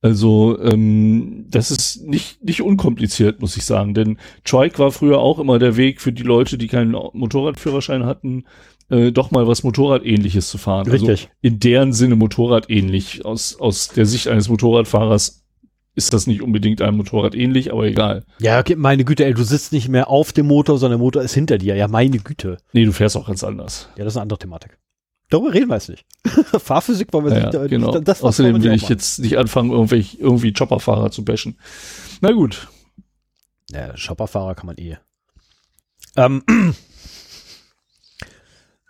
Also 0.00 0.58
ähm, 0.60 1.46
das 1.48 1.70
ist 1.70 2.02
nicht, 2.04 2.42
nicht 2.42 2.60
unkompliziert, 2.60 3.40
muss 3.40 3.56
ich 3.56 3.64
sagen. 3.64 3.94
Denn 3.94 4.18
Trike 4.44 4.80
war 4.80 4.90
früher 4.90 5.20
auch 5.20 5.38
immer 5.38 5.60
der 5.60 5.76
Weg 5.76 6.00
für 6.00 6.12
die 6.12 6.24
Leute, 6.24 6.58
die 6.58 6.66
keinen 6.66 6.90
Motorradführerschein 6.90 8.04
hatten, 8.04 8.44
äh, 8.92 9.10
doch 9.10 9.30
mal 9.30 9.46
was 9.46 9.62
Motorradähnliches 9.62 10.48
zu 10.48 10.58
fahren. 10.58 10.90
Also 10.90 11.06
Richtig. 11.06 11.28
Also 11.28 11.38
in 11.40 11.58
deren 11.58 11.92
Sinne 11.92 12.16
Motorradähnlich. 12.16 13.24
Aus, 13.24 13.58
aus 13.58 13.88
der 13.88 14.06
Sicht 14.06 14.28
eines 14.28 14.48
Motorradfahrers 14.48 15.42
ist 15.94 16.12
das 16.12 16.26
nicht 16.26 16.42
unbedingt 16.42 16.80
einem 16.80 16.98
Motorrad 16.98 17.34
ähnlich, 17.34 17.72
aber 17.72 17.84
egal. 17.84 18.24
Ja, 18.38 18.62
meine 18.76 19.04
Güte, 19.04 19.24
ey, 19.24 19.34
du 19.34 19.42
sitzt 19.42 19.72
nicht 19.72 19.88
mehr 19.88 20.08
auf 20.08 20.32
dem 20.32 20.46
Motor, 20.46 20.78
sondern 20.78 20.98
der 20.98 21.04
Motor 21.04 21.22
ist 21.22 21.34
hinter 21.34 21.58
dir. 21.58 21.74
Ja, 21.74 21.88
meine 21.88 22.18
Güte. 22.18 22.58
Nee, 22.72 22.84
du 22.84 22.92
fährst 22.92 23.16
auch 23.16 23.26
ganz 23.26 23.44
anders. 23.44 23.88
Ja, 23.96 24.04
das 24.04 24.14
ist 24.14 24.16
eine 24.16 24.22
andere 24.22 24.38
Thematik. 24.38 24.78
Darüber 25.28 25.52
reden 25.54 25.68
wir 25.68 25.76
jetzt 25.76 25.88
nicht. 25.88 26.04
Fahrphysik 26.62 27.12
wollen 27.12 27.26
wir 27.26 27.38
ja, 27.38 27.46
nicht. 27.46 27.70
Genau. 27.70 27.98
Das, 27.98 28.22
Außerdem 28.22 28.62
will 28.62 28.72
ich 28.74 28.88
jetzt 28.88 29.18
nicht 29.18 29.38
anfangen, 29.38 29.70
irgendwie, 29.70 30.06
irgendwie 30.18 30.52
Chopperfahrer 30.52 31.10
zu 31.10 31.24
bashen. 31.24 31.58
Na 32.20 32.32
gut. 32.32 32.68
Ja, 33.70 33.94
Chopperfahrer 33.94 34.54
kann 34.54 34.66
man 34.66 34.76
eh. 34.76 34.96
Ähm, 36.16 36.42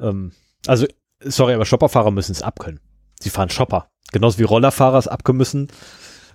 ähm, 0.03 0.33
also, 0.67 0.87
sorry, 1.21 1.55
aber 1.55 1.65
Shopperfahrer 1.65 2.11
müssen 2.11 2.33
es 2.33 2.43
abkönnen. 2.43 2.81
Sie 3.21 3.31
fahren 3.31 3.51
Shopper. 3.51 3.89
Genauso 4.13 4.39
wie 4.39 4.45
Rollerfahrer 4.45 4.99
es 4.99 5.09
abkönnen 5.09 5.39
müssen. 5.39 5.69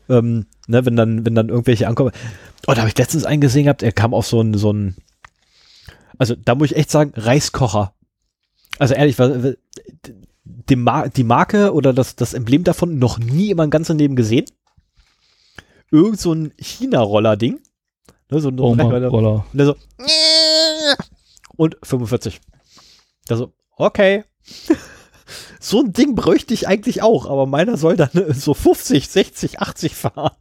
Ähm, 0.10 0.48
ne, 0.68 0.86
wenn 0.86 0.96
dann, 0.96 1.26
wenn 1.26 1.36
dann 1.36 1.50
irgendwelche 1.50 1.88
ankommen. 1.88 2.12
Oh, 2.66 2.74
da 2.74 2.78
habe 2.78 2.90
ich 2.90 2.98
letztens 2.98 3.26
einen 3.26 3.42
gesehen 3.42 3.66
gehabt, 3.66 3.84
er 3.84 3.92
kam 3.92 4.14
auf 4.14 4.26
so 4.26 4.42
ein, 4.42 4.54
so 4.54 4.72
ein, 4.72 4.96
also 6.18 6.36
da 6.36 6.56
muss 6.56 6.72
ich 6.72 6.78
echt 6.78 6.90
sagen, 6.90 7.12
Reiskocher. 7.16 7.94
Also 8.80 8.94
ehrlich, 8.94 9.18
die, 10.44 10.76
Mar 10.76 11.10
die 11.10 11.24
Marke 11.24 11.74
oder 11.74 11.94
das, 11.94 12.16
das 12.16 12.34
Emblem 12.34 12.64
davon 12.64 13.00
noch 13.00 13.20
nie 13.20 13.52
in 13.52 13.58
meinem 13.58 13.70
ganzen 13.70 13.98
Leben 13.98 14.16
gesehen. 14.16 14.46
Irgend 15.92 16.20
so 16.20 16.34
ein 16.34 16.54
China-Roller-Ding. 16.58 17.60
Ne, 18.30 18.40
so 18.40 18.50
ein 18.50 18.60
Roller. 18.60 19.46
Und, 19.54 19.66
so, 19.66 19.76
und 21.58 21.76
45. 21.84 22.40
Also, 23.30 23.54
okay. 23.78 24.24
so 25.60 25.82
ein 25.82 25.94
Ding 25.94 26.16
bräuchte 26.16 26.54
ich 26.54 26.68
eigentlich 26.68 27.02
auch, 27.02 27.26
aber 27.26 27.46
meiner 27.46 27.78
soll 27.78 27.96
dann 27.96 28.10
so 28.34 28.54
50, 28.54 29.08
60, 29.08 29.60
80 29.60 29.96
fahren. 29.96 30.32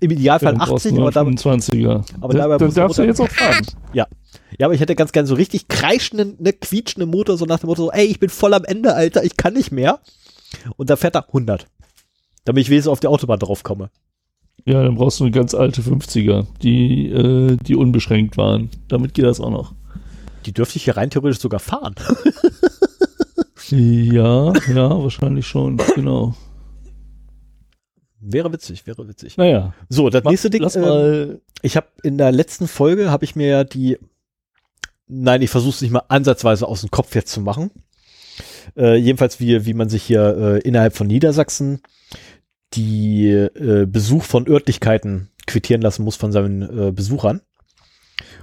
Im 0.00 0.10
Idealfall 0.10 0.54
ja, 0.54 0.60
80, 0.60 0.98
aber 0.98 1.10
dabei. 1.10 1.30
25er. 1.30 2.04
Aber 2.20 2.32
dabei 2.32 2.56
dann 2.56 2.72
darfst 2.72 2.98
du 2.98 3.02
jetzt 3.02 3.20
auch 3.20 3.28
fahren. 3.28 3.66
Ja. 3.92 4.06
Ja, 4.58 4.66
aber 4.66 4.74
ich 4.74 4.80
hätte 4.80 4.94
ganz 4.94 5.12
gern 5.12 5.26
so 5.26 5.34
richtig 5.34 5.68
kreischenden, 5.68 6.36
ne, 6.38 6.52
quietschenden 6.52 7.10
Motor, 7.10 7.36
so 7.36 7.44
nach 7.44 7.60
dem 7.60 7.68
Motto, 7.68 7.84
so, 7.84 7.90
ey, 7.90 8.06
ich 8.06 8.20
bin 8.20 8.30
voll 8.30 8.54
am 8.54 8.64
Ende, 8.64 8.94
Alter, 8.94 9.24
ich 9.24 9.36
kann 9.36 9.54
nicht 9.54 9.72
mehr. 9.72 10.00
Und 10.76 10.90
da 10.90 10.96
fährt 10.96 11.16
er 11.16 11.26
100. 11.26 11.66
Damit 12.44 12.62
ich 12.62 12.70
wenigstens 12.70 12.90
auf 12.90 13.00
die 13.00 13.06
Autobahn 13.06 13.38
drauf 13.38 13.62
komme. 13.62 13.90
Ja, 14.64 14.82
dann 14.82 14.96
brauchst 14.96 15.20
du 15.20 15.24
eine 15.24 15.30
ganz 15.30 15.54
alte 15.54 15.82
50er, 15.82 16.46
die, 16.62 17.08
äh, 17.08 17.56
die 17.56 17.76
unbeschränkt 17.76 18.36
waren. 18.36 18.70
Damit 18.88 19.14
geht 19.14 19.24
das 19.24 19.40
auch 19.40 19.50
noch. 19.50 19.74
Die 20.46 20.52
dürfte 20.52 20.76
ich 20.76 20.84
hier 20.84 20.96
rein 20.96 21.10
theoretisch 21.10 21.40
sogar 21.40 21.60
fahren. 21.60 21.94
ja, 23.68 24.52
ja, 24.52 25.02
wahrscheinlich 25.02 25.46
schon, 25.46 25.76
genau. 25.94 26.34
Wäre 28.20 28.52
witzig, 28.52 28.86
wäre 28.86 29.08
witzig. 29.08 29.36
Naja. 29.36 29.74
So, 29.88 30.10
das 30.10 30.24
Mach, 30.24 30.30
nächste 30.30 30.50
Ding. 30.50 30.62
Mal. 30.62 31.40
ich 31.62 31.76
habe 31.76 31.86
in 32.02 32.18
der 32.18 32.32
letzten 32.32 32.68
Folge 32.68 33.10
habe 33.10 33.24
ich 33.24 33.34
mir 33.34 33.48
ja 33.48 33.64
die, 33.64 33.98
nein, 35.06 35.40
ich 35.40 35.50
versuche 35.50 35.74
es 35.74 35.80
nicht 35.80 35.90
mal 35.90 36.02
ansatzweise 36.08 36.68
aus 36.68 36.82
dem 36.82 36.90
Kopf 36.90 37.14
jetzt 37.14 37.32
zu 37.32 37.40
machen. 37.40 37.70
Äh, 38.76 38.96
jedenfalls 38.96 39.40
wie 39.40 39.64
wie 39.64 39.74
man 39.74 39.88
sich 39.88 40.02
hier 40.02 40.36
äh, 40.36 40.58
innerhalb 40.60 40.94
von 40.94 41.06
Niedersachsen 41.06 41.80
die 42.74 43.28
äh, 43.28 43.86
Besuch 43.86 44.22
von 44.22 44.46
Örtlichkeiten 44.46 45.30
quittieren 45.46 45.82
lassen 45.82 46.04
muss 46.04 46.16
von 46.16 46.30
seinen 46.30 46.62
äh, 46.62 46.92
Besuchern. 46.92 47.40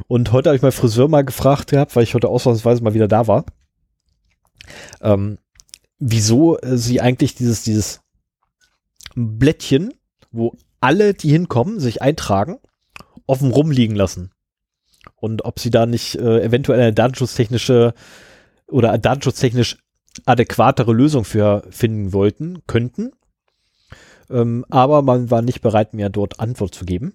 Und 0.08 0.32
heute 0.32 0.50
habe 0.50 0.58
ich 0.58 0.62
meinen 0.62 0.72
Friseur 0.72 1.08
mal 1.08 1.26
gefragt 1.26 1.72
gehabt, 1.72 1.96
weil 1.96 2.04
ich 2.04 2.14
heute 2.14 2.30
ausnahmsweise 2.30 2.84
mal 2.84 2.94
wieder 2.94 3.08
da 3.08 3.28
war, 3.28 3.46
ähm, 5.02 5.40
wieso 6.00 6.60
äh, 6.60 6.78
sie 6.78 7.02
eigentlich 7.02 7.36
dieses 7.36 7.64
dieses 7.64 8.02
Blättchen, 9.16 9.94
wo 10.32 10.56
alle, 10.80 11.14
die 11.14 11.32
hinkommen, 11.32 11.80
sich 11.80 12.02
eintragen, 12.02 12.60
offen 13.26 13.52
rumliegen 13.52 13.96
lassen. 13.96 14.32
Und 15.16 15.46
ob 15.46 15.60
sie 15.60 15.72
da 15.72 15.86
nicht 15.86 16.16
äh, 16.16 16.44
eventuell 16.44 16.80
eine 16.80 16.94
datenschutztechnische 16.94 17.94
oder 18.68 18.98
datenschutztechnisch 18.98 19.78
adäquatere 20.26 20.94
Lösung 20.94 21.24
für 21.24 21.64
finden 21.70 22.14
wollten, 22.14 22.66
könnten. 22.68 23.12
Ähm, 24.30 24.66
aber 24.70 25.02
man 25.02 25.32
war 25.32 25.42
nicht 25.42 25.62
bereit, 25.62 25.94
mir 25.94 26.10
dort 26.10 26.40
Antwort 26.40 26.76
zu 26.76 26.86
geben. 26.86 27.14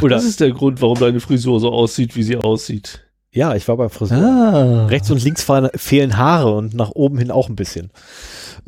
Oder 0.00 0.16
das 0.16 0.24
ist 0.24 0.40
der 0.40 0.50
Grund, 0.52 0.80
warum 0.80 0.98
deine 0.98 1.20
Frisur 1.20 1.60
so 1.60 1.70
aussieht, 1.72 2.16
wie 2.16 2.22
sie 2.22 2.36
aussieht. 2.36 3.04
Ja, 3.32 3.54
ich 3.54 3.66
war 3.66 3.76
beim 3.76 3.90
Friseur. 3.90 4.18
Ah. 4.18 4.86
Rechts 4.86 5.10
und 5.10 5.22
links 5.22 5.44
fehlen 5.74 6.16
Haare 6.16 6.54
und 6.54 6.74
nach 6.74 6.90
oben 6.90 7.18
hin 7.18 7.30
auch 7.30 7.48
ein 7.48 7.56
bisschen. 7.56 7.90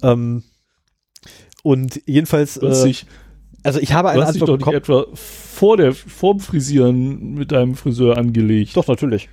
Ähm, 0.03 0.43
und 1.63 2.01
jedenfalls, 2.07 2.55
Du 2.55 2.69
hast 2.69 2.83
äh, 2.83 2.89
dich, 2.89 3.07
also 3.63 3.79
ich 3.79 3.93
habe 3.93 4.09
du 4.09 4.15
eine 4.15 4.27
hast 4.27 4.35
dich 4.35 4.43
Antwort 4.43 4.61
doch 4.61 4.73
nicht 4.73 4.83
bekommen. 4.83 5.05
etwa 5.05 5.17
vor 5.17 5.77
der, 5.77 5.95
vorm 5.95 6.41
Frisieren 6.41 7.35
mit 7.35 7.53
deinem 7.53 7.77
Friseur 7.77 8.19
angelegt. 8.19 8.77
Doch, 8.77 8.89
natürlich. 8.89 9.29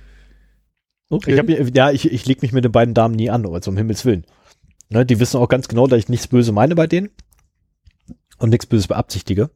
okay. 1.10 1.32
Ich 1.32 1.38
hab, 1.38 1.76
ja, 1.76 1.90
ich, 1.90 2.10
ich 2.10 2.26
leg 2.26 2.42
mich 2.42 2.52
mit 2.52 2.64
den 2.64 2.72
beiden 2.72 2.94
Damen 2.94 3.14
nie 3.14 3.30
an, 3.30 3.44
also 3.46 3.70
um 3.70 3.76
Himmels 3.76 4.04
Willen. 4.04 4.24
Ne, 4.88 5.04
die 5.04 5.18
wissen 5.18 5.38
auch 5.38 5.48
ganz 5.48 5.66
genau, 5.68 5.86
dass 5.86 5.98
ich 5.98 6.08
nichts 6.08 6.28
Böse 6.28 6.52
meine 6.52 6.74
bei 6.74 6.86
denen 6.86 7.10
und 8.38 8.50
nichts 8.50 8.66
Böses 8.66 8.86
beabsichtige. 8.86 9.50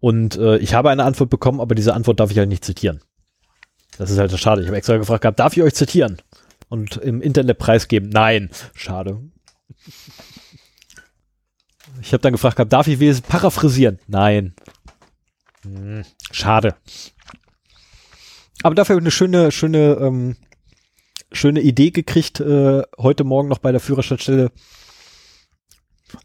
Und 0.00 0.36
äh, 0.36 0.58
ich 0.58 0.74
habe 0.74 0.90
eine 0.90 1.04
Antwort 1.04 1.30
bekommen, 1.30 1.60
aber 1.60 1.74
diese 1.74 1.94
Antwort 1.94 2.20
darf 2.20 2.30
ich 2.30 2.38
halt 2.38 2.48
nicht 2.48 2.64
zitieren. 2.64 3.00
Das 3.96 4.10
ist 4.10 4.18
halt 4.18 4.36
schade. 4.38 4.62
Ich 4.62 4.68
habe 4.68 4.76
extra 4.76 4.96
gefragt 4.96 5.22
gehabt, 5.22 5.40
darf 5.40 5.56
ich 5.56 5.62
euch 5.62 5.74
zitieren? 5.74 6.18
Und 6.68 6.96
im 6.98 7.20
Internet 7.20 7.58
preisgeben? 7.58 8.10
Nein. 8.10 8.50
Schade. 8.74 9.20
Ich 12.00 12.12
habe 12.12 12.22
dann 12.22 12.32
gefragt 12.32 12.56
gehabt, 12.56 12.72
darf 12.72 12.86
ich 12.86 13.00
wenigstens 13.00 13.28
paraphrasieren? 13.28 13.98
Nein. 14.06 14.54
Hm, 15.62 16.04
schade. 16.30 16.76
Aber 18.62 18.74
dafür 18.74 18.96
eine 18.96 19.10
schöne, 19.10 19.50
schöne, 19.50 19.94
ähm, 20.00 20.36
schöne 21.32 21.60
Idee 21.60 21.90
gekriegt, 21.90 22.40
äh, 22.40 22.82
heute 22.98 23.24
Morgen 23.24 23.48
noch 23.48 23.58
bei 23.58 23.72
der 23.72 23.80
Führerschaftsstelle 23.80 24.50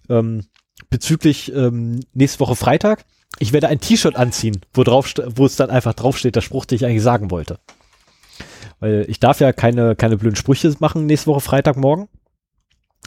ähm, 0.10 0.46
bezüglich 0.90 1.52
ähm, 1.54 2.02
nächste 2.14 2.40
Woche 2.40 2.56
Freitag. 2.56 3.06
Ich 3.40 3.54
werde 3.54 3.68
ein 3.68 3.80
T-Shirt 3.80 4.16
anziehen, 4.16 4.62
wo, 4.74 4.84
drauf, 4.84 5.14
wo 5.36 5.46
es 5.46 5.56
dann 5.56 5.70
einfach 5.70 5.94
draufsteht, 5.94 6.36
der 6.36 6.42
Spruch, 6.42 6.66
den 6.66 6.76
ich 6.78 6.86
eigentlich 6.86 7.02
sagen 7.02 7.32
wollte. 7.32 7.60
Weil 8.80 9.06
ich 9.08 9.20
darf 9.20 9.40
ja 9.40 9.54
keine, 9.54 9.96
keine 9.96 10.18
blöden 10.18 10.36
Sprüche 10.36 10.74
machen 10.80 11.06
nächste 11.06 11.28
Woche 11.28 11.42
Freitagmorgen. 11.42 12.08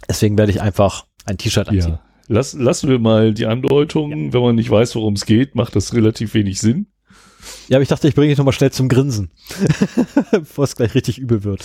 Deswegen 0.09 0.37
werde 0.37 0.53
ich 0.53 0.61
einfach 0.61 1.07
ein 1.25 1.39
T-Shirt 1.39 1.69
anziehen. 1.69 1.95
ja. 1.95 2.03
Lass, 2.29 2.55
lassen 2.55 2.89
wir 2.89 2.99
mal 2.99 3.35
die 3.35 3.47
Andeutung. 3.47 4.33
Wenn 4.33 4.43
man 4.43 4.57
nicht 4.57 4.71
weiß, 4.71 4.97
worum 4.97 5.15
es 5.15 5.27
geht, 5.27 5.55
macht 5.55 5.77
das 5.77 5.95
relativ 5.95 6.35
wenig 6.35 6.59
Sinn. 6.59 6.87
Ja, 7.69 7.77
aber 7.77 7.83
ich 7.83 7.89
dachte, 7.89 8.09
ich 8.09 8.15
bringe 8.15 8.29
dich 8.29 8.39
nochmal 8.39 8.53
schnell 8.53 8.73
zum 8.73 8.89
Grinsen. 8.89 9.31
Bevor 10.33 10.65
es 10.65 10.75
gleich 10.75 10.95
richtig 10.95 11.19
übel 11.19 11.45
wird. 11.45 11.65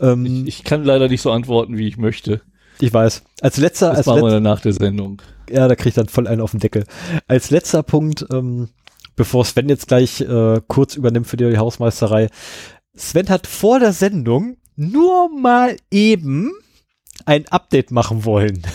Ähm, 0.00 0.26
ich, 0.26 0.58
ich 0.58 0.64
kann 0.64 0.84
leider 0.84 1.08
nicht 1.08 1.22
so 1.22 1.30
antworten, 1.30 1.78
wie 1.78 1.86
ich 1.86 1.96
möchte. 1.96 2.42
Weiß. 2.90 3.22
Als 3.42 3.58
letzter, 3.58 3.90
Das 3.90 3.98
als 3.98 4.06
machen 4.06 4.20
wir 4.20 4.22
letzter 4.22 4.34
dann 4.36 4.42
nach 4.44 4.60
der 4.60 4.72
Sendung. 4.72 5.20
ja, 5.50 5.68
da 5.68 5.76
krieg 5.76 5.88
ich 5.88 5.94
dann 5.94 6.08
voll 6.08 6.26
einen 6.26 6.40
auf 6.40 6.52
den 6.52 6.60
Deckel. 6.60 6.86
Als 7.28 7.50
letzter 7.50 7.82
Punkt, 7.82 8.24
ähm, 8.32 8.70
bevor 9.14 9.44
Sven 9.44 9.68
jetzt 9.68 9.88
gleich 9.88 10.22
äh, 10.22 10.62
kurz 10.68 10.96
übernimmt 10.96 11.26
für 11.26 11.36
die 11.36 11.58
Hausmeisterei. 11.58 12.30
Sven 12.94 13.28
hat 13.28 13.46
vor 13.46 13.78
der 13.78 13.92
Sendung 13.92 14.56
nur 14.76 15.28
mal 15.28 15.76
eben 15.90 16.50
ein 17.26 17.46
Update 17.48 17.90
machen 17.90 18.24
wollen. 18.24 18.62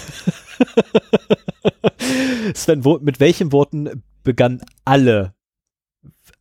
Sven, 2.54 2.86
wo, 2.86 3.00
mit 3.00 3.20
welchen 3.20 3.52
Worten 3.52 4.04
begannen 4.24 4.62
alle, 4.86 5.34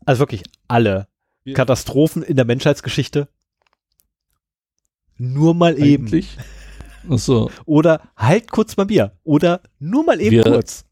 also 0.04 0.20
wirklich 0.20 0.42
alle. 0.68 1.08
Katastrophen 1.54 2.22
in 2.22 2.36
der 2.36 2.44
Menschheitsgeschichte? 2.44 3.28
Nur 5.16 5.54
mal 5.54 5.78
eben. 5.78 6.06
Ach 7.08 7.18
so. 7.18 7.50
Oder 7.64 8.00
halt 8.16 8.50
kurz 8.50 8.74
bei 8.74 8.84
mir. 8.84 9.12
Oder 9.24 9.60
nur 9.78 10.04
mal 10.04 10.20
eben 10.20 10.30
Wir- 10.36 10.42
kurz. 10.44 10.84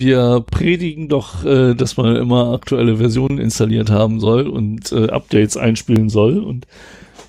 Wir 0.00 0.44
predigen 0.48 1.08
doch, 1.08 1.44
äh, 1.44 1.74
dass 1.74 1.96
man 1.96 2.14
immer 2.14 2.52
aktuelle 2.52 2.98
Versionen 2.98 3.38
installiert 3.38 3.90
haben 3.90 4.20
soll 4.20 4.46
und 4.46 4.92
äh, 4.92 5.08
Updates 5.08 5.56
einspielen 5.56 6.08
soll. 6.08 6.38
Und 6.38 6.68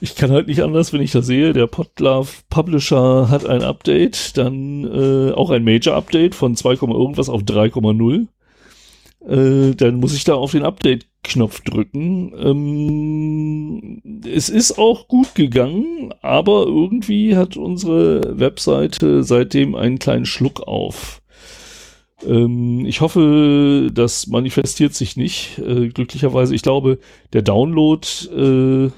ich 0.02 0.16
kann 0.16 0.30
halt 0.30 0.48
nicht 0.48 0.62
anders, 0.62 0.94
wenn 0.94 1.02
ich 1.02 1.12
da 1.12 1.24
sehe, 1.24 1.52
der 1.54 1.66
Podlove 1.66 2.30
Publisher 2.52 3.28
hat 3.30 3.48
ein 3.48 3.64
Update, 3.64 4.38
dann 4.38 4.84
äh, 4.86 5.32
auch 5.32 5.50
ein 5.50 5.64
Major 5.64 5.96
Update 5.96 6.36
von 6.36 6.56
2, 6.56 6.74
irgendwas 6.74 7.28
auf 7.28 7.42
3,0. 7.42 8.28
Äh, 9.28 9.76
dann 9.76 9.96
muss 9.96 10.14
ich 10.14 10.24
da 10.24 10.36
auf 10.36 10.52
den 10.52 10.64
Update-Knopf 11.20 11.62
drücken. 11.62 12.34
Ähm, 12.38 14.22
es 14.26 14.50
ist 14.50 14.78
auch 14.78 15.08
gut 15.08 15.36
gegangen, 15.36 16.14
aber 16.22 16.66
irgendwie 16.66 17.36
hat 17.36 17.58
unsere 17.58 18.40
Webseite 18.40 19.24
seitdem 19.24 19.76
einen 19.76 20.00
kleinen 20.00 20.26
Schluck 20.26 20.62
auf. 20.62 21.22
Ähm, 22.26 22.86
ich 22.86 23.02
hoffe, 23.02 23.90
das 23.94 24.28
manifestiert 24.28 24.94
sich 24.94 25.18
nicht. 25.18 25.60
Äh, 25.60 25.90
glücklicherweise, 25.90 26.56
ich 26.56 26.62
glaube, 26.62 27.00
der 27.34 27.42
Download, 27.42 28.08
äh, 28.36 28.92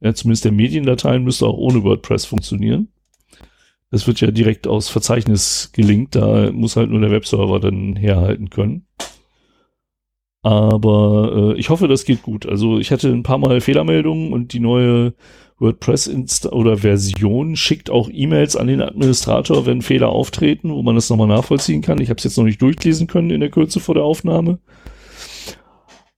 ja, 0.00 0.14
zumindest 0.14 0.44
der 0.44 0.52
Mediendateien, 0.52 1.24
müsste 1.24 1.46
auch 1.46 1.56
ohne 1.56 1.82
WordPress 1.82 2.26
funktionieren. 2.26 2.88
Das 3.90 4.06
wird 4.06 4.20
ja 4.20 4.30
direkt 4.30 4.66
aus 4.66 4.88
Verzeichnis 4.88 5.70
gelinkt, 5.72 6.16
da 6.16 6.50
muss 6.50 6.76
halt 6.76 6.90
nur 6.90 7.00
der 7.00 7.12
Webserver 7.12 7.60
dann 7.60 7.94
herhalten 7.94 8.50
können. 8.50 8.86
Aber 10.44 11.54
äh, 11.54 11.58
ich 11.58 11.70
hoffe, 11.70 11.88
das 11.88 12.04
geht 12.04 12.22
gut. 12.22 12.46
Also 12.46 12.78
ich 12.78 12.92
hatte 12.92 13.08
ein 13.08 13.22
paar 13.22 13.38
Mal 13.38 13.62
Fehlermeldungen 13.62 14.30
und 14.30 14.52
die 14.52 14.60
neue 14.60 15.14
WordPress 15.58 16.06
Insta 16.06 16.50
oder 16.50 16.76
Version 16.76 17.56
schickt 17.56 17.88
auch 17.88 18.10
E-Mails 18.12 18.54
an 18.54 18.66
den 18.66 18.82
Administrator, 18.82 19.64
wenn 19.64 19.80
Fehler 19.80 20.10
auftreten, 20.10 20.70
wo 20.70 20.82
man 20.82 20.96
das 20.96 21.08
nochmal 21.08 21.28
nachvollziehen 21.28 21.80
kann. 21.80 21.98
Ich 21.98 22.10
habe 22.10 22.18
es 22.18 22.24
jetzt 22.24 22.36
noch 22.36 22.44
nicht 22.44 22.60
durchlesen 22.60 23.06
können 23.06 23.30
in 23.30 23.40
der 23.40 23.50
Kürze 23.50 23.80
vor 23.80 23.94
der 23.94 24.04
Aufnahme. 24.04 24.58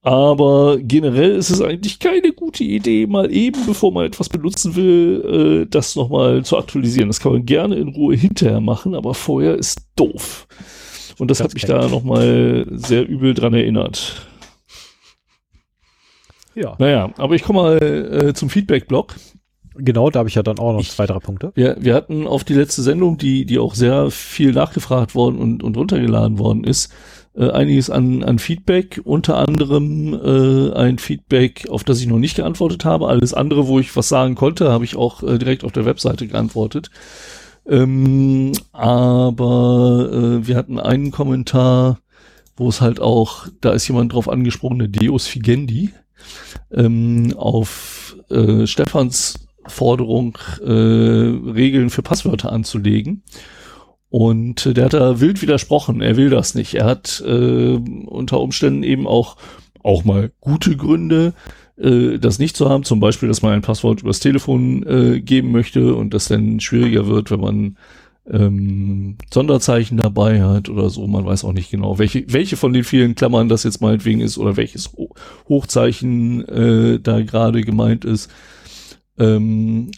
Aber 0.02 0.78
generell 0.80 1.36
ist 1.36 1.50
es 1.50 1.62
eigentlich 1.62 2.00
keine 2.00 2.32
gute 2.32 2.64
Idee, 2.64 3.06
mal 3.06 3.32
eben, 3.32 3.64
bevor 3.64 3.92
man 3.92 4.06
etwas 4.06 4.28
benutzen 4.28 4.74
will, 4.74 5.62
äh, 5.62 5.70
das 5.70 5.94
nochmal 5.94 6.44
zu 6.44 6.58
aktualisieren. 6.58 7.08
Das 7.08 7.20
kann 7.20 7.32
man 7.32 7.46
gerne 7.46 7.76
in 7.76 7.88
Ruhe 7.88 8.16
hinterher 8.16 8.60
machen, 8.60 8.96
aber 8.96 9.14
vorher 9.14 9.54
ist 9.54 9.86
doof. 9.94 10.48
Und 11.18 11.30
das 11.30 11.40
hat 11.40 11.54
mich 11.54 11.64
da 11.64 11.88
nochmal 11.88 12.66
sehr 12.72 13.08
übel 13.08 13.34
dran 13.34 13.54
erinnert. 13.54 14.26
Ja. 16.54 16.74
Naja, 16.78 17.10
aber 17.18 17.34
ich 17.34 17.42
komme 17.42 17.62
mal 17.62 17.82
äh, 17.82 18.34
zum 18.34 18.48
Feedback-Blog. 18.50 19.14
Genau, 19.78 20.08
da 20.08 20.20
habe 20.20 20.28
ich 20.30 20.34
ja 20.34 20.42
dann 20.42 20.58
auch 20.58 20.72
noch 20.72 20.80
Ich- 20.80 20.90
zwei, 20.90 21.06
drei 21.06 21.18
Punkte. 21.18 21.52
Wir, 21.54 21.76
wir 21.78 21.94
hatten 21.94 22.26
auf 22.26 22.44
die 22.44 22.54
letzte 22.54 22.82
Sendung, 22.82 23.18
die, 23.18 23.44
die 23.44 23.58
auch 23.58 23.74
sehr 23.74 24.10
viel 24.10 24.52
nachgefragt 24.52 25.14
worden 25.14 25.38
und, 25.38 25.62
und 25.62 25.76
runtergeladen 25.76 26.38
worden 26.38 26.64
ist, 26.64 26.90
äh, 27.34 27.50
einiges 27.50 27.90
an, 27.90 28.24
an 28.24 28.38
Feedback, 28.38 29.02
unter 29.04 29.36
anderem 29.36 30.14
äh, 30.14 30.72
ein 30.74 30.98
Feedback, 30.98 31.68
auf 31.68 31.84
das 31.84 32.00
ich 32.00 32.06
noch 32.06 32.18
nicht 32.18 32.36
geantwortet 32.36 32.86
habe. 32.86 33.08
Alles 33.08 33.34
andere, 33.34 33.66
wo 33.66 33.78
ich 33.78 33.94
was 33.94 34.08
sagen 34.08 34.34
konnte, 34.34 34.70
habe 34.72 34.84
ich 34.86 34.96
auch 34.96 35.22
äh, 35.22 35.36
direkt 35.36 35.62
auf 35.62 35.72
der 35.72 35.84
Webseite 35.84 36.26
geantwortet. 36.26 36.90
Ähm, 37.68 38.52
aber 38.72 40.10
äh, 40.12 40.46
wir 40.46 40.56
hatten 40.56 40.78
einen 40.78 41.10
Kommentar, 41.10 41.98
wo 42.56 42.68
es 42.68 42.80
halt 42.80 43.00
auch, 43.00 43.48
da 43.60 43.72
ist 43.72 43.88
jemand 43.88 44.12
drauf 44.12 44.28
angesprochen, 44.28 44.78
der 44.78 44.88
Deus 44.88 45.26
Figendi, 45.26 45.90
ähm, 46.70 47.34
auf 47.36 48.16
äh, 48.30 48.66
Stefans 48.66 49.46
Forderung, 49.66 50.38
äh, 50.64 50.70
Regeln 50.70 51.90
für 51.90 52.02
Passwörter 52.02 52.52
anzulegen. 52.52 53.22
Und 54.08 54.64
äh, 54.66 54.74
der 54.74 54.86
hat 54.86 54.94
da 54.94 55.20
wild 55.20 55.42
widersprochen. 55.42 56.00
Er 56.00 56.16
will 56.16 56.30
das 56.30 56.54
nicht. 56.54 56.74
Er 56.74 56.86
hat 56.86 57.22
äh, 57.26 57.76
unter 58.06 58.40
Umständen 58.40 58.82
eben 58.82 59.06
auch, 59.06 59.36
auch 59.82 60.04
mal 60.04 60.30
gute 60.40 60.76
Gründe, 60.76 61.34
äh, 61.78 62.18
das 62.18 62.38
nicht 62.38 62.56
zu 62.56 62.68
haben. 62.68 62.84
Zum 62.84 63.00
Beispiel, 63.00 63.28
dass 63.28 63.42
man 63.42 63.52
ein 63.52 63.62
Passwort 63.62 64.02
übers 64.02 64.20
Telefon 64.20 64.84
äh, 64.86 65.20
geben 65.20 65.52
möchte 65.52 65.94
und 65.94 66.14
das 66.14 66.28
dann 66.28 66.60
schwieriger 66.60 67.06
wird, 67.06 67.30
wenn 67.30 67.40
man 67.40 67.76
ähm, 68.30 69.16
Sonderzeichen 69.32 69.98
dabei 69.98 70.42
hat 70.42 70.68
oder 70.68 70.90
so. 70.90 71.06
Man 71.06 71.24
weiß 71.24 71.44
auch 71.44 71.52
nicht 71.52 71.70
genau, 71.70 71.98
welche, 71.98 72.24
welche 72.32 72.56
von 72.56 72.72
den 72.72 72.84
vielen 72.84 73.14
Klammern 73.14 73.48
das 73.48 73.64
jetzt 73.64 73.80
meinetwegen 73.80 74.20
ist 74.20 74.38
oder 74.38 74.56
welches 74.56 74.92
Ho 74.94 75.14
Hochzeichen 75.48 76.46
äh, 76.48 77.00
da 77.00 77.22
gerade 77.22 77.62
gemeint 77.62 78.04
ist. 78.04 78.30
Ähm, 79.18 79.90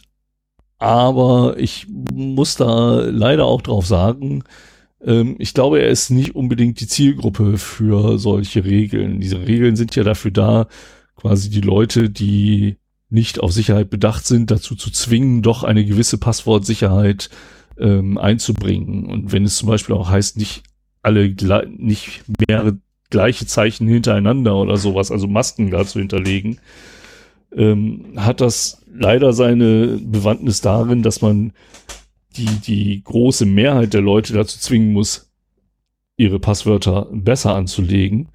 aber 0.77 1.55
ich 1.57 1.87
muss 1.89 2.55
da 2.55 3.01
leider 3.01 3.45
auch 3.45 3.61
drauf 3.61 3.85
sagen, 3.85 4.43
ähm, 5.03 5.35
ich 5.39 5.53
glaube, 5.53 5.81
er 5.81 5.89
ist 5.89 6.09
nicht 6.09 6.35
unbedingt 6.35 6.79
die 6.79 6.87
Zielgruppe 6.87 7.57
für 7.57 8.17
solche 8.17 8.63
Regeln. 8.63 9.19
Diese 9.19 9.45
Regeln 9.45 9.75
sind 9.75 9.95
ja 9.95 10.03
dafür 10.03 10.31
da, 10.31 10.67
quasi 11.19 11.49
die 11.49 11.61
Leute, 11.61 12.09
die 12.09 12.77
nicht 13.09 13.39
auf 13.41 13.51
Sicherheit 13.51 13.89
bedacht 13.89 14.25
sind, 14.25 14.51
dazu 14.51 14.75
zu 14.75 14.91
zwingen, 14.91 15.41
doch 15.41 15.63
eine 15.63 15.83
gewisse 15.83 16.17
Passwortsicherheit 16.17 17.29
ähm, 17.77 18.17
einzubringen. 18.17 19.05
Und 19.05 19.31
wenn 19.31 19.43
es 19.43 19.57
zum 19.57 19.67
Beispiel 19.67 19.95
auch 19.95 20.09
heißt, 20.09 20.37
nicht 20.37 20.63
alle, 21.01 21.35
nicht 21.77 22.23
mehrere 22.47 22.77
gleiche 23.09 23.47
Zeichen 23.47 23.87
hintereinander 23.87 24.55
oder 24.55 24.77
sowas, 24.77 25.11
also 25.11 25.27
Masken 25.27 25.71
da 25.71 25.85
zu 25.85 25.99
hinterlegen, 25.99 26.59
ähm, 27.55 28.13
hat 28.15 28.41
das 28.41 28.83
leider 28.93 29.33
seine 29.33 29.99
Bewandtnis 30.01 30.61
darin, 30.61 31.01
dass 31.01 31.21
man 31.21 31.53
die, 32.37 32.45
die 32.45 33.03
große 33.03 33.45
Mehrheit 33.45 33.93
der 33.93 34.01
Leute 34.01 34.33
dazu 34.33 34.59
zwingen 34.59 34.93
muss, 34.93 35.31
ihre 36.15 36.39
Passwörter 36.39 37.07
besser 37.11 37.55
anzulegen. 37.55 38.29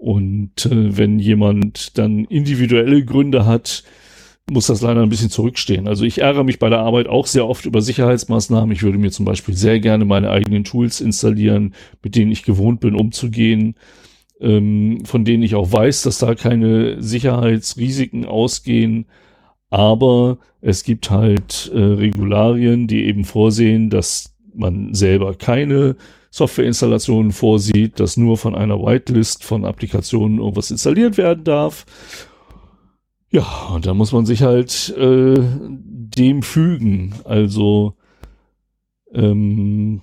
Und 0.00 0.64
äh, 0.64 0.96
wenn 0.96 1.18
jemand 1.18 1.98
dann 1.98 2.24
individuelle 2.24 3.04
Gründe 3.04 3.44
hat, 3.44 3.84
muss 4.50 4.68
das 4.68 4.80
leider 4.80 5.02
ein 5.02 5.10
bisschen 5.10 5.28
zurückstehen. 5.28 5.86
Also 5.86 6.06
ich 6.06 6.22
ärgere 6.22 6.42
mich 6.42 6.58
bei 6.58 6.70
der 6.70 6.78
Arbeit 6.78 7.06
auch 7.06 7.26
sehr 7.26 7.46
oft 7.46 7.66
über 7.66 7.82
Sicherheitsmaßnahmen. 7.82 8.72
Ich 8.74 8.82
würde 8.82 8.96
mir 8.96 9.10
zum 9.10 9.26
Beispiel 9.26 9.54
sehr 9.54 9.78
gerne 9.78 10.06
meine 10.06 10.30
eigenen 10.30 10.64
Tools 10.64 11.02
installieren, 11.02 11.74
mit 12.02 12.16
denen 12.16 12.32
ich 12.32 12.44
gewohnt 12.44 12.80
bin, 12.80 12.94
umzugehen, 12.94 13.74
ähm, 14.40 15.04
von 15.04 15.26
denen 15.26 15.42
ich 15.42 15.54
auch 15.54 15.70
weiß, 15.70 16.00
dass 16.04 16.16
da 16.16 16.34
keine 16.34 17.02
Sicherheitsrisiken 17.02 18.24
ausgehen. 18.24 19.04
Aber 19.68 20.38
es 20.62 20.82
gibt 20.82 21.10
halt 21.10 21.70
äh, 21.74 21.78
Regularien, 21.78 22.86
die 22.86 23.04
eben 23.04 23.24
vorsehen, 23.24 23.90
dass 23.90 24.34
man 24.54 24.94
selber 24.94 25.34
keine 25.34 25.96
Softwareinstallationen 26.30 27.32
vorsieht, 27.32 27.98
dass 27.98 28.16
nur 28.16 28.36
von 28.36 28.54
einer 28.54 28.78
Whitelist 28.78 29.44
von 29.44 29.64
Applikationen 29.64 30.38
irgendwas 30.38 30.70
installiert 30.70 31.18
werden 31.18 31.44
darf. 31.44 31.84
Ja, 33.30 33.68
und 33.74 33.86
da 33.86 33.94
muss 33.94 34.12
man 34.12 34.26
sich 34.26 34.42
halt 34.42 34.94
äh, 34.96 35.38
dem 35.38 36.42
fügen. 36.42 37.14
Also 37.24 37.94
ähm, 39.12 40.02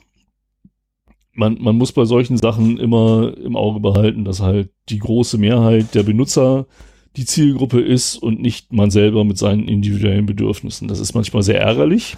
man, 1.34 1.58
man 1.62 1.78
muss 1.78 1.92
bei 1.92 2.06
solchen 2.06 2.38
Sachen 2.38 2.78
immer 2.78 3.38
im 3.38 3.56
Auge 3.56 3.80
behalten, 3.80 4.26
dass 4.26 4.42
halt 4.42 4.70
die 4.90 5.00
große 5.00 5.38
Mehrheit 5.38 5.94
der 5.94 6.04
Benutzer 6.04 6.68
die 7.16 7.26
Zielgruppe 7.26 7.82
ist 7.82 8.16
und 8.16 8.42
nicht 8.42 8.74
man 8.74 8.92
selber 8.92 9.24
mit 9.24 9.38
seinen 9.38 9.68
individuellen 9.68 10.26
Bedürfnissen. 10.26 10.88
Das 10.88 11.00
ist 11.00 11.14
manchmal 11.14 11.44
sehr 11.44 11.60
ärgerlich. 11.60 12.18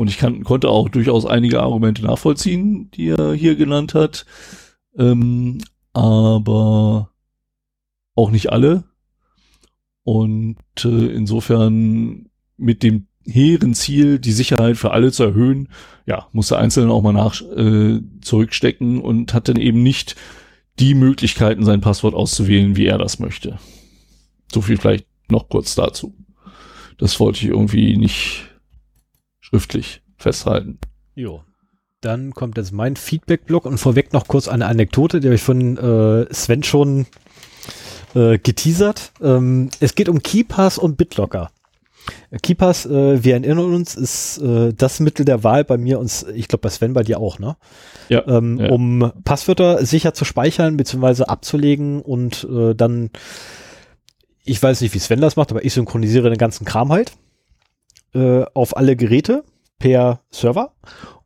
Und 0.00 0.08
ich 0.08 0.16
kann, 0.16 0.44
konnte 0.44 0.70
auch 0.70 0.88
durchaus 0.88 1.26
einige 1.26 1.60
Argumente 1.60 2.02
nachvollziehen, 2.02 2.90
die 2.92 3.08
er 3.08 3.34
hier 3.34 3.54
genannt 3.54 3.92
hat. 3.92 4.24
Ähm, 4.96 5.58
aber 5.92 7.10
auch 8.14 8.30
nicht 8.30 8.50
alle. 8.50 8.84
Und 10.02 10.56
äh, 10.84 10.88
insofern 10.88 12.30
mit 12.56 12.82
dem 12.82 13.08
hehren 13.26 13.74
Ziel, 13.74 14.18
die 14.18 14.32
Sicherheit 14.32 14.78
für 14.78 14.92
alle 14.92 15.12
zu 15.12 15.22
erhöhen, 15.22 15.68
ja, 16.06 16.28
muss 16.32 16.48
der 16.48 16.60
Einzelne 16.60 16.90
auch 16.90 17.02
mal 17.02 17.12
nach 17.12 17.42
äh, 17.42 18.00
zurückstecken 18.22 19.02
und 19.02 19.34
hat 19.34 19.50
dann 19.50 19.56
eben 19.56 19.82
nicht 19.82 20.16
die 20.78 20.94
Möglichkeiten, 20.94 21.62
sein 21.62 21.82
Passwort 21.82 22.14
auszuwählen, 22.14 22.74
wie 22.74 22.86
er 22.86 22.96
das 22.96 23.18
möchte. 23.18 23.58
So 24.50 24.62
viel 24.62 24.78
vielleicht 24.78 25.04
noch 25.28 25.50
kurz 25.50 25.74
dazu. 25.74 26.14
Das 26.96 27.20
wollte 27.20 27.40
ich 27.40 27.48
irgendwie 27.48 27.98
nicht 27.98 28.49
schriftlich 29.50 30.02
festhalten. 30.16 30.78
Jo. 31.14 31.42
Dann 32.00 32.32
kommt 32.32 32.56
jetzt 32.56 32.72
mein 32.72 32.96
Feedback-Blog 32.96 33.66
und 33.66 33.76
vorweg 33.76 34.12
noch 34.12 34.26
kurz 34.26 34.48
eine 34.48 34.66
Anekdote, 34.66 35.20
die 35.20 35.28
habe 35.28 35.34
ich 35.34 35.42
von 35.42 35.76
äh, 35.76 36.32
Sven 36.32 36.62
schon 36.62 37.06
äh, 38.14 38.38
geteasert. 38.38 39.12
Ähm, 39.22 39.68
es 39.80 39.94
geht 39.94 40.08
um 40.08 40.22
KeyPass 40.22 40.78
und 40.78 40.96
BitLocker. 40.96 41.50
KeyPass, 42.42 42.86
äh, 42.86 43.22
wir 43.22 43.34
erinnern 43.34 43.74
uns, 43.74 43.96
ist 43.96 44.38
äh, 44.38 44.72
das 44.72 45.00
Mittel 45.00 45.26
der 45.26 45.44
Wahl 45.44 45.64
bei 45.64 45.76
mir 45.76 45.98
und 45.98 46.24
ich 46.34 46.48
glaube 46.48 46.62
bei 46.62 46.70
Sven 46.70 46.94
bei 46.94 47.02
dir 47.02 47.20
auch, 47.20 47.38
ne? 47.38 47.56
Ja, 48.08 48.26
ähm, 48.26 48.58
ja. 48.58 48.70
Um 48.70 49.12
Passwörter 49.24 49.84
sicher 49.84 50.14
zu 50.14 50.24
speichern 50.24 50.78
bzw. 50.78 51.24
abzulegen 51.24 52.00
und 52.00 52.48
äh, 52.50 52.74
dann, 52.74 53.10
ich 54.44 54.62
weiß 54.62 54.80
nicht, 54.80 54.94
wie 54.94 54.98
Sven 54.98 55.20
das 55.20 55.36
macht, 55.36 55.50
aber 55.50 55.64
ich 55.64 55.74
synchronisiere 55.74 56.30
den 56.30 56.38
ganzen 56.38 56.64
Kram 56.64 56.90
halt 56.90 57.12
äh, 58.14 58.44
auf 58.54 58.76
alle 58.76 58.96
Geräte 58.96 59.44
per 59.78 60.20
Server. 60.30 60.72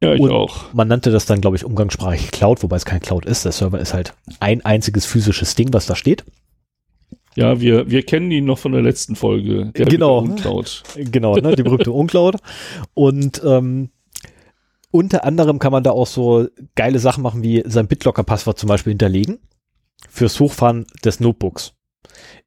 Ja, 0.02 0.14
ich 0.14 0.20
und 0.20 0.30
auch. 0.30 0.72
Man 0.72 0.88
nannte 0.88 1.10
das 1.10 1.26
dann, 1.26 1.40
glaube 1.40 1.56
ich, 1.56 1.64
umgangssprachig 1.64 2.30
Cloud, 2.30 2.62
wobei 2.62 2.76
es 2.76 2.84
kein 2.84 3.00
Cloud 3.00 3.26
ist. 3.26 3.44
Der 3.44 3.52
Server 3.52 3.80
ist 3.80 3.94
halt 3.94 4.14
ein 4.40 4.64
einziges 4.64 5.06
physisches 5.06 5.54
Ding, 5.54 5.72
was 5.72 5.86
da 5.86 5.96
steht. 5.96 6.24
Ja, 7.36 7.60
wir, 7.60 7.90
wir 7.90 8.02
kennen 8.04 8.30
ihn 8.30 8.44
noch 8.44 8.58
von 8.58 8.72
der 8.72 8.82
letzten 8.82 9.16
Folge. 9.16 9.72
Der 9.76 9.86
Genau. 9.86 10.18
Uncloud. 10.18 10.84
Genau, 10.96 11.34
ne, 11.36 11.56
die 11.56 11.64
berühmte 11.64 11.90
Uncloud. 11.90 12.36
Und 12.94 13.42
ähm, 13.44 13.90
unter 14.92 15.24
anderem 15.24 15.58
kann 15.58 15.72
man 15.72 15.82
da 15.82 15.90
auch 15.90 16.06
so 16.06 16.46
geile 16.76 17.00
Sachen 17.00 17.22
machen, 17.24 17.42
wie 17.42 17.64
sein 17.66 17.88
BitLocker-Passwort 17.88 18.58
zum 18.58 18.68
Beispiel 18.68 18.92
hinterlegen 18.92 19.38
fürs 20.08 20.38
Hochfahren 20.38 20.86
des 21.04 21.18
Notebooks. 21.18 21.72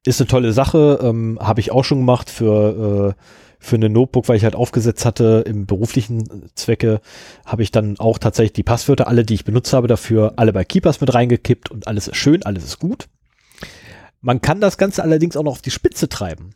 Ist 0.06 0.22
eine 0.22 0.28
tolle 0.28 0.54
Sache, 0.54 1.00
ähm, 1.02 1.38
habe 1.42 1.60
ich 1.60 1.70
auch 1.70 1.84
schon 1.84 1.98
gemacht 1.98 2.30
für 2.30 3.14
äh, 3.18 3.22
für 3.58 3.76
eine 3.76 3.88
Notebook, 3.88 4.28
weil 4.28 4.36
ich 4.36 4.44
halt 4.44 4.54
aufgesetzt 4.54 5.04
hatte 5.04 5.44
im 5.46 5.66
beruflichen 5.66 6.50
Zwecke, 6.54 7.00
habe 7.44 7.62
ich 7.62 7.70
dann 7.70 7.98
auch 7.98 8.18
tatsächlich 8.18 8.52
die 8.52 8.62
Passwörter, 8.62 9.08
alle, 9.08 9.24
die 9.24 9.34
ich 9.34 9.44
benutzt 9.44 9.72
habe, 9.72 9.88
dafür 9.88 10.34
alle 10.36 10.52
bei 10.52 10.64
Keepers 10.64 11.00
mit 11.00 11.12
reingekippt 11.12 11.70
und 11.70 11.86
alles 11.86 12.08
ist 12.08 12.16
schön, 12.16 12.42
alles 12.44 12.64
ist 12.64 12.78
gut. 12.78 13.08
Man 14.20 14.40
kann 14.40 14.60
das 14.60 14.78
Ganze 14.78 15.02
allerdings 15.02 15.36
auch 15.36 15.44
noch 15.44 15.52
auf 15.52 15.62
die 15.62 15.70
Spitze 15.70 16.08
treiben. 16.08 16.54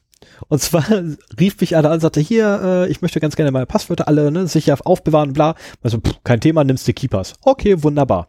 Und 0.49 0.61
zwar 0.61 0.85
rief 1.41 1.61
mich 1.61 1.77
einer 1.77 1.88
an 1.88 1.95
und 1.95 2.01
sagte, 2.01 2.21
hier, 2.21 2.61
äh, 2.62 2.91
ich 2.91 3.03
möchte 3.03 3.21
ganz 3.21 3.37
gerne 3.37 3.51
meine 3.51 3.67
Passwörter 3.67 4.09
alle 4.09 4.31
ne, 4.31 4.47
sicher 4.47 4.77
aufbewahren, 4.85 5.33
bla. 5.33 5.55
Also, 5.83 5.99
pff, 5.99 6.23
kein 6.25 6.41
Thema, 6.41 6.65
nimmst 6.65 6.87
du 6.87 6.93
Keepers. 6.93 7.35
Okay, 7.43 7.83
wunderbar. 7.83 8.29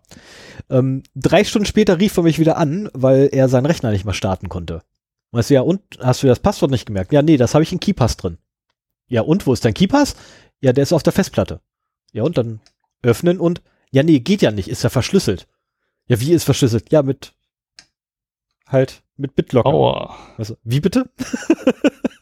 Ähm, 0.69 1.03
drei 1.15 1.43
Stunden 1.43 1.65
später 1.65 1.99
rief 1.99 2.17
er 2.17 2.23
mich 2.23 2.39
wieder 2.39 2.57
an, 2.57 2.89
weil 2.93 3.29
er 3.31 3.49
seinen 3.49 3.65
Rechner 3.65 3.91
nicht 3.91 4.05
mehr 4.05 4.13
starten 4.13 4.49
konnte. 4.49 4.81
Weißt 5.31 5.49
du, 5.49 5.55
ja, 5.55 5.61
und 5.61 5.81
hast 5.99 6.21
du 6.21 6.27
das 6.27 6.39
Passwort 6.39 6.71
nicht 6.71 6.85
gemerkt? 6.85 7.11
Ja, 7.11 7.21
nee, 7.21 7.37
das 7.37 7.53
habe 7.55 7.63
ich 7.63 7.71
in 7.71 7.79
Keepass 7.79 8.17
drin. 8.17 8.37
Ja, 9.07 9.21
und 9.21 9.45
wo 9.45 9.53
ist 9.53 9.65
dein 9.65 9.73
Keepass? 9.73 10.15
Ja, 10.61 10.73
der 10.73 10.83
ist 10.83 10.93
auf 10.93 11.03
der 11.03 11.13
Festplatte. 11.13 11.61
Ja, 12.11 12.23
und 12.23 12.37
dann 12.37 12.61
öffnen 13.01 13.39
und, 13.39 13.61
ja, 13.91 14.03
nee, 14.03 14.19
geht 14.19 14.41
ja 14.41 14.51
nicht, 14.51 14.69
ist 14.69 14.83
ja 14.83 14.89
verschlüsselt. 14.89 15.47
Ja, 16.07 16.19
wie 16.19 16.33
ist 16.33 16.43
verschlüsselt? 16.43 16.91
Ja, 16.91 17.03
mit, 17.03 17.33
halt, 18.67 19.03
mit 19.17 19.35
BitLocker. 19.35 19.69
Aua. 19.69 20.17
Also, 20.37 20.57
wie 20.63 20.79
bitte? 20.79 21.09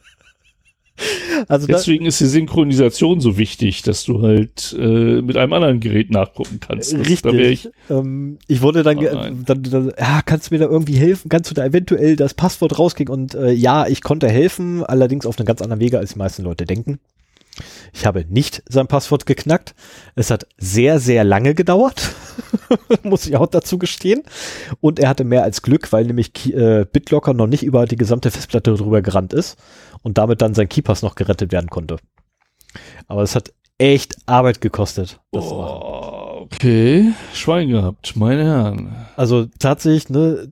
also 1.48 1.68
Deswegen 1.68 2.06
ist 2.06 2.20
die 2.20 2.26
Synchronisation 2.26 3.20
so 3.20 3.38
wichtig, 3.38 3.82
dass 3.82 4.04
du 4.04 4.22
halt 4.22 4.76
äh, 4.80 5.22
mit 5.22 5.38
einem 5.38 5.54
anderen 5.54 5.80
Gerät 5.80 6.12
nachgucken 6.12 6.60
kannst. 6.60 6.94
Das, 6.94 7.10
richtig. 7.10 7.66
ich, 7.66 7.70
ähm, 7.90 8.38
ich 8.48 8.62
wurde 8.62 8.84
dann, 8.84 8.98
nein. 8.98 9.44
dann, 9.46 9.64
dann, 9.64 9.94
ja, 9.98 10.22
kannst 10.26 10.50
du 10.50 10.56
mir 10.56 10.60
da 10.60 10.66
irgendwie 10.66 10.96
helfen? 10.96 11.30
Kannst 11.30 11.50
du 11.50 11.56
da 11.56 11.66
eventuell 11.66 12.16
das 12.16 12.34
Passwort 12.34 12.78
rauskriegen? 12.78 13.14
Und 13.14 13.36
äh, 13.36 13.52
ja, 13.52 13.88
ich 13.88 14.02
konnte 14.02 14.30
helfen, 14.30 14.84
allerdings 14.84 15.26
auf 15.26 15.38
einem 15.38 15.46
ganz 15.46 15.62
anderen 15.62 15.82
Wege, 15.82 15.98
als 16.00 16.14
die 16.14 16.20
meisten 16.20 16.44
Leute 16.44 16.66
denken. 16.66 17.00
Ich 17.94 18.06
habe 18.06 18.26
nicht 18.28 18.64
sein 18.68 18.88
Passwort 18.88 19.26
geknackt. 19.26 19.76
Es 20.16 20.32
hat 20.32 20.48
sehr, 20.58 21.00
sehr 21.00 21.24
lange 21.24 21.54
gedauert, 21.54 22.12
muss 23.04 23.28
ich 23.28 23.36
auch 23.36 23.48
dazu 23.48 23.78
gestehen. 23.78 24.24
Und 24.80 25.00
er 25.00 25.10
hatte 25.10 25.24
mehr 25.24 25.44
als 25.44 25.62
Glück, 25.62 25.92
weil 25.92 26.06
nämlich 26.06 26.54
äh, 26.54 26.86
BitLocker 26.92 27.34
noch 27.34 27.48
nicht 27.48 27.64
über 27.64 27.86
die 27.86 27.98
gesamte 27.98 28.32
Festplatte 28.32 28.74
drüber 28.74 29.02
gerannt 29.02 29.34
ist 29.34 29.58
und 30.02 30.18
damit 30.18 30.42
dann 30.42 30.54
sein 30.54 30.70
Keypass 30.70 31.02
noch 31.02 31.16
gerettet 31.16 31.52
werden 31.52 31.70
konnte. 31.70 31.98
Aber 33.08 33.24
es 33.24 33.36
hat 33.36 33.52
echt 33.78 34.16
Arbeit 34.28 34.62
gekostet. 34.62 35.20
Oh, 35.32 36.46
okay, 36.46 37.14
Schwein 37.34 37.70
gehabt, 37.70 38.16
meine 38.16 38.46
Herren. 38.46 38.96
Also 39.16 39.48
tatsächlich, 39.60 40.10
ne, 40.10 40.52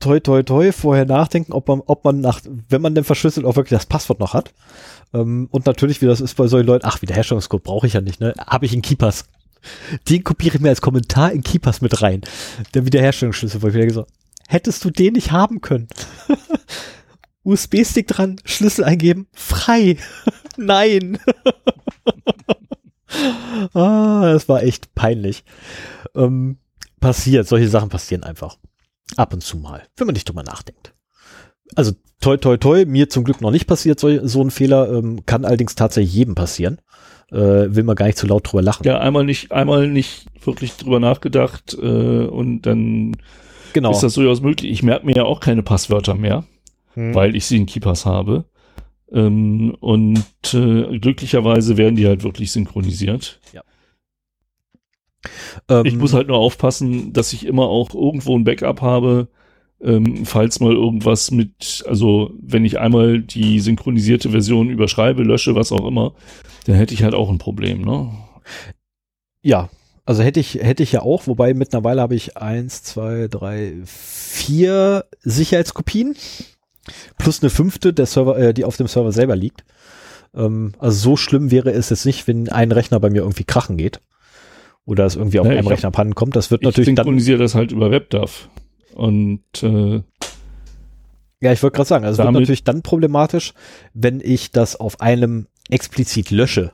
toi 0.00 0.20
toi 0.20 0.42
toi 0.42 0.72
vorher 0.72 1.06
nachdenken, 1.06 1.52
ob 1.52 1.68
man, 1.68 1.80
ob 1.86 2.04
man 2.04 2.20
nach, 2.20 2.40
wenn 2.68 2.82
man 2.82 2.94
denn 2.94 3.04
verschlüsselt, 3.04 3.46
auch 3.46 3.56
wirklich 3.56 3.78
das 3.78 3.86
Passwort 3.86 4.20
noch 4.20 4.34
hat. 4.34 4.52
Ähm, 5.14 5.48
und 5.50 5.66
natürlich, 5.66 6.02
wie 6.02 6.06
das 6.06 6.20
ist 6.20 6.36
bei 6.36 6.46
solchen 6.46 6.66
Leuten, 6.66 6.86
ach, 6.86 7.02
Wiederherstellungscode 7.02 7.62
brauche 7.62 7.86
ich 7.86 7.94
ja 7.94 8.00
nicht, 8.00 8.20
ne? 8.20 8.34
Habe 8.38 8.66
ich 8.66 8.74
in 8.74 8.82
Keepers. 8.82 9.24
Den 10.08 10.22
kopiere 10.22 10.56
ich 10.56 10.60
mir 10.60 10.68
als 10.68 10.80
Kommentar 10.80 11.32
in 11.32 11.42
Keepers 11.42 11.80
mit 11.80 12.02
rein. 12.02 12.20
Der 12.74 12.86
Wiederherstellungsschlüssel, 12.86 13.62
wo 13.62 13.68
ich 13.68 13.74
wieder 13.74 13.86
gesagt, 13.86 14.10
hättest 14.48 14.84
du 14.84 14.90
den 14.90 15.14
nicht 15.14 15.32
haben 15.32 15.60
können? 15.60 15.88
USB-Stick 17.44 18.08
dran, 18.08 18.40
Schlüssel 18.44 18.84
eingeben, 18.84 19.28
frei. 19.32 19.96
Nein. 20.56 21.18
ah, 23.72 24.32
das 24.32 24.48
war 24.48 24.62
echt 24.62 24.94
peinlich. 24.94 25.44
Ähm, 26.14 26.58
passiert, 27.00 27.46
solche 27.46 27.68
Sachen 27.68 27.88
passieren 27.88 28.24
einfach. 28.24 28.58
Ab 29.16 29.32
und 29.32 29.42
zu 29.42 29.56
mal, 29.56 29.84
wenn 29.96 30.06
man 30.06 30.14
nicht 30.14 30.28
drüber 30.28 30.42
nachdenkt. 30.42 30.94
Also 31.74 31.92
toi 32.20 32.36
toi 32.36 32.56
toi, 32.56 32.84
mir 32.84 33.08
zum 33.08 33.24
Glück 33.24 33.40
noch 33.40 33.50
nicht 33.50 33.66
passiert 33.66 34.00
so, 34.00 34.26
so 34.26 34.42
ein 34.42 34.50
Fehler, 34.50 34.90
ähm, 34.92 35.24
kann 35.26 35.44
allerdings 35.44 35.74
tatsächlich 35.74 36.14
jedem 36.14 36.34
passieren. 36.34 36.80
Äh, 37.30 37.74
will 37.74 37.82
man 37.82 37.96
gar 37.96 38.06
nicht 38.06 38.18
zu 38.18 38.26
laut 38.26 38.50
drüber 38.50 38.62
lachen. 38.62 38.86
Ja, 38.86 38.98
einmal 38.98 39.24
nicht, 39.24 39.50
einmal 39.50 39.88
nicht 39.88 40.26
wirklich 40.44 40.76
drüber 40.76 41.00
nachgedacht 41.00 41.74
äh, 41.74 42.26
und 42.26 42.62
dann 42.62 43.16
genau. 43.72 43.90
ist 43.90 44.02
das 44.02 44.14
durchaus 44.14 44.40
möglich. 44.40 44.70
Ich 44.70 44.82
merke 44.84 45.06
mir 45.06 45.16
ja 45.16 45.24
auch 45.24 45.40
keine 45.40 45.64
Passwörter 45.64 46.14
mehr, 46.14 46.44
hm. 46.94 47.14
weil 47.14 47.34
ich 47.34 47.46
sie 47.46 47.56
in 47.56 47.66
Keepers 47.66 48.06
habe. 48.06 48.44
Ähm, 49.10 49.76
und 49.80 50.24
äh, 50.52 50.98
glücklicherweise 50.98 51.76
werden 51.76 51.96
die 51.96 52.06
halt 52.06 52.22
wirklich 52.22 52.52
synchronisiert. 52.52 53.40
Ja. 53.52 53.62
Ich 55.84 55.92
ähm, 55.92 55.98
muss 55.98 56.14
halt 56.14 56.28
nur 56.28 56.38
aufpassen, 56.38 57.12
dass 57.12 57.32
ich 57.32 57.46
immer 57.46 57.68
auch 57.68 57.94
irgendwo 57.94 58.36
ein 58.36 58.44
Backup 58.44 58.80
habe, 58.82 59.28
ähm, 59.80 60.24
falls 60.24 60.60
mal 60.60 60.72
irgendwas 60.72 61.30
mit, 61.30 61.84
also 61.86 62.30
wenn 62.40 62.64
ich 62.64 62.78
einmal 62.78 63.20
die 63.20 63.60
synchronisierte 63.60 64.30
Version 64.30 64.70
überschreibe, 64.70 65.22
lösche, 65.22 65.54
was 65.54 65.72
auch 65.72 65.86
immer, 65.86 66.14
dann 66.66 66.76
hätte 66.76 66.94
ich 66.94 67.02
halt 67.02 67.14
auch 67.14 67.30
ein 67.30 67.38
Problem, 67.38 67.82
ne? 67.82 68.10
Ja, 69.42 69.68
also 70.04 70.22
hätte 70.22 70.40
ich, 70.40 70.54
hätte 70.54 70.82
ich 70.82 70.92
ja 70.92 71.02
auch, 71.02 71.26
wobei 71.26 71.52
mittlerweile 71.52 72.00
habe 72.00 72.14
ich 72.14 72.36
eins, 72.36 72.82
zwei, 72.82 73.28
drei, 73.28 73.74
vier 73.84 75.04
Sicherheitskopien 75.22 76.16
plus 77.18 77.42
eine 77.42 77.50
fünfte, 77.50 77.92
der 77.92 78.06
Server, 78.06 78.38
äh, 78.38 78.54
die 78.54 78.64
auf 78.64 78.76
dem 78.76 78.86
Server 78.86 79.12
selber 79.12 79.36
liegt. 79.36 79.64
Ähm, 80.34 80.72
also 80.78 81.10
so 81.10 81.16
schlimm 81.16 81.50
wäre 81.50 81.70
es 81.70 81.90
jetzt 81.90 82.06
nicht, 82.06 82.26
wenn 82.28 82.48
ein 82.48 82.72
Rechner 82.72 83.00
bei 83.00 83.10
mir 83.10 83.22
irgendwie 83.22 83.44
krachen 83.44 83.76
geht 83.76 84.00
oder 84.86 85.04
es 85.04 85.16
irgendwie 85.16 85.40
auf 85.40 85.46
ja, 85.46 85.52
einem 85.52 85.66
Rechner 85.66 85.90
pannen 85.90 86.14
kommt. 86.14 86.36
Das 86.36 86.50
wird 86.50 86.62
natürlich 86.62 86.86
dann. 86.86 86.94
Ich 86.94 86.98
synchronisiere 86.98 87.38
das 87.38 87.54
halt 87.54 87.72
über 87.72 87.90
WebDAV. 87.90 88.48
Und 88.94 89.42
äh, 89.62 90.02
ja, 91.40 91.52
ich 91.52 91.62
wollte 91.62 91.76
gerade 91.76 91.88
sagen, 91.88 92.04
also 92.06 92.22
es 92.22 92.26
wird 92.26 92.32
natürlich 92.32 92.64
dann 92.64 92.82
problematisch, 92.82 93.52
wenn 93.92 94.20
ich 94.20 94.52
das 94.52 94.76
auf 94.76 95.00
einem 95.00 95.48
explizit 95.68 96.30
lösche. 96.30 96.72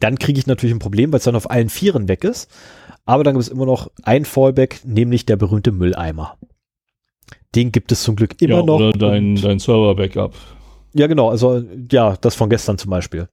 Dann 0.00 0.18
kriege 0.18 0.40
ich 0.40 0.46
natürlich 0.48 0.74
ein 0.74 0.80
Problem, 0.80 1.12
weil 1.12 1.18
es 1.18 1.24
dann 1.24 1.36
auf 1.36 1.50
allen 1.50 1.68
Vieren 1.68 2.08
weg 2.08 2.24
ist. 2.24 2.50
Aber 3.04 3.22
dann 3.22 3.34
gibt 3.34 3.44
es 3.44 3.48
immer 3.48 3.66
noch 3.66 3.90
ein 4.02 4.24
Fallback, 4.24 4.80
nämlich 4.84 5.26
der 5.26 5.36
berühmte 5.36 5.70
Mülleimer. 5.70 6.36
Den 7.54 7.70
gibt 7.70 7.92
es 7.92 8.02
zum 8.02 8.16
Glück 8.16 8.40
immer 8.40 8.56
ja, 8.56 8.62
noch. 8.62 8.80
Oder 8.80 8.92
dein, 8.92 9.36
dein 9.36 9.58
Server-Backup. 9.58 10.34
Ja, 10.94 11.06
genau. 11.06 11.28
Also, 11.30 11.62
ja, 11.90 12.16
das 12.20 12.34
von 12.34 12.50
gestern 12.50 12.78
zum 12.78 12.90
Beispiel. 12.90 13.28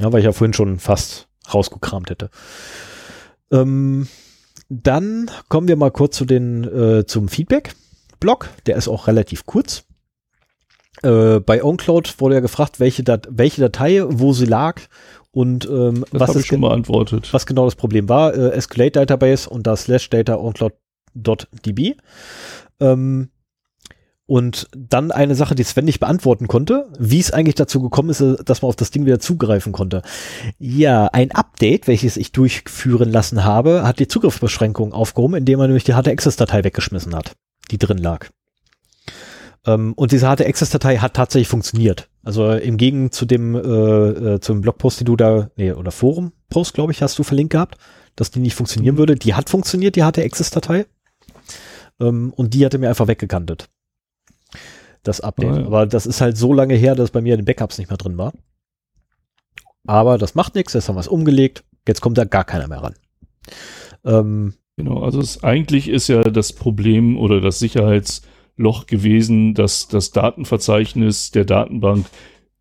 Ja, 0.00 0.12
weil 0.12 0.20
ich 0.20 0.24
ja 0.24 0.32
vorhin 0.32 0.54
schon 0.54 0.78
fast 0.78 1.28
rausgekramt 1.52 2.10
hätte. 2.10 2.30
Ähm, 3.50 4.08
dann 4.68 5.30
kommen 5.48 5.68
wir 5.68 5.76
mal 5.76 5.90
kurz 5.90 6.16
zu 6.16 6.24
den, 6.24 6.64
äh, 6.64 7.06
zum 7.06 7.28
Feedback-Blog. 7.28 8.48
Der 8.66 8.76
ist 8.76 8.88
auch 8.88 9.06
relativ 9.06 9.46
kurz. 9.46 9.84
Äh, 11.02 11.40
bei 11.40 11.62
OwnCloud 11.62 12.20
wurde 12.20 12.36
ja 12.36 12.40
gefragt, 12.40 12.80
welche, 12.80 13.04
Dat 13.04 13.28
welche 13.30 13.60
Datei, 13.60 14.02
wo 14.06 14.32
sie 14.32 14.46
lag 14.46 14.80
und 15.30 15.66
ähm, 15.66 16.04
was, 16.10 16.34
ist 16.34 16.46
schon 16.46 16.62
beantwortet. 16.62 17.28
was 17.32 17.46
genau 17.46 17.66
das 17.66 17.74
Problem 17.74 18.08
war. 18.08 18.34
Äh, 18.34 18.60
SQLite 18.60 18.98
Database 19.00 19.48
und 19.48 19.66
da 19.66 19.76
slash 19.76 20.08
data 20.08 20.36
oncloud.db. 20.36 21.96
Ähm, 22.80 23.28
und 24.26 24.68
dann 24.76 25.12
eine 25.12 25.36
Sache, 25.36 25.54
die 25.54 25.62
Sven 25.62 25.84
nicht 25.84 26.00
beantworten 26.00 26.48
konnte, 26.48 26.88
wie 26.98 27.20
es 27.20 27.30
eigentlich 27.30 27.54
dazu 27.54 27.80
gekommen 27.80 28.10
ist, 28.10 28.20
dass 28.44 28.60
man 28.60 28.68
auf 28.68 28.76
das 28.76 28.90
Ding 28.90 29.06
wieder 29.06 29.20
zugreifen 29.20 29.72
konnte. 29.72 30.02
Ja, 30.58 31.06
ein 31.06 31.30
Update, 31.30 31.86
welches 31.86 32.16
ich 32.16 32.32
durchführen 32.32 33.10
lassen 33.10 33.44
habe, 33.44 33.84
hat 33.84 34.00
die 34.00 34.08
Zugriffsbeschränkung 34.08 34.92
aufgehoben, 34.92 35.36
indem 35.36 35.60
man 35.60 35.68
nämlich 35.68 35.84
die 35.84 35.94
HT-Access-Datei 35.94 36.64
weggeschmissen 36.64 37.14
hat, 37.14 37.36
die 37.70 37.78
drin 37.78 37.98
lag. 37.98 38.26
Ähm, 39.64 39.92
und 39.94 40.10
diese 40.10 40.26
HT-Access-Datei 40.26 40.98
hat 40.98 41.14
tatsächlich 41.14 41.48
funktioniert. 41.48 42.08
Also 42.24 42.50
im 42.50 42.78
Gegensatz 42.78 43.18
zu 43.18 43.26
dem 43.26 43.54
äh, 43.54 43.58
äh, 43.58 44.40
zum 44.40 44.60
Blogpost, 44.60 44.98
die 44.98 45.04
du 45.04 45.14
da, 45.14 45.50
nee, 45.54 45.70
oder 45.70 45.92
Forum-Post, 45.92 46.74
glaube 46.74 46.90
ich, 46.90 47.00
hast 47.00 47.16
du 47.16 47.22
verlinkt 47.22 47.52
gehabt, 47.52 47.78
dass 48.16 48.32
die 48.32 48.40
nicht 48.40 48.56
funktionieren 48.56 48.96
mhm. 48.96 48.98
würde. 48.98 49.14
Die 49.14 49.34
hat 49.34 49.50
funktioniert, 49.50 49.94
die 49.94 50.02
HT-Access-Datei. 50.02 50.86
Ähm, 52.00 52.32
und 52.34 52.54
die 52.54 52.64
hatte 52.64 52.78
mir 52.78 52.88
einfach 52.88 53.06
weggekantet 53.06 53.68
das 55.06 55.20
Update. 55.20 55.52
Oh, 55.52 55.56
ja. 55.56 55.66
Aber 55.66 55.86
das 55.86 56.06
ist 56.06 56.20
halt 56.20 56.36
so 56.36 56.52
lange 56.52 56.74
her, 56.74 56.94
dass 56.94 57.10
bei 57.10 57.20
mir 57.20 57.34
in 57.34 57.40
den 57.40 57.46
Backups 57.46 57.78
nicht 57.78 57.90
mehr 57.90 57.96
drin 57.96 58.18
war. 58.18 58.32
Aber 59.86 60.18
das 60.18 60.34
macht 60.34 60.54
nichts, 60.54 60.72
jetzt 60.72 60.88
haben 60.88 60.96
wir 60.96 61.00
es 61.00 61.08
umgelegt. 61.08 61.64
Jetzt 61.86 62.00
kommt 62.00 62.18
da 62.18 62.24
gar 62.24 62.44
keiner 62.44 62.66
mehr 62.66 62.82
ran. 62.82 62.94
Ähm, 64.04 64.54
genau, 64.76 65.02
also 65.02 65.20
es, 65.20 65.44
eigentlich 65.44 65.88
ist 65.88 66.08
ja 66.08 66.22
das 66.22 66.52
Problem 66.52 67.16
oder 67.16 67.40
das 67.40 67.60
Sicherheitsloch 67.60 68.86
gewesen, 68.86 69.54
dass 69.54 69.86
das 69.86 70.10
Datenverzeichnis 70.10 71.30
der 71.30 71.44
Datenbank 71.44 72.06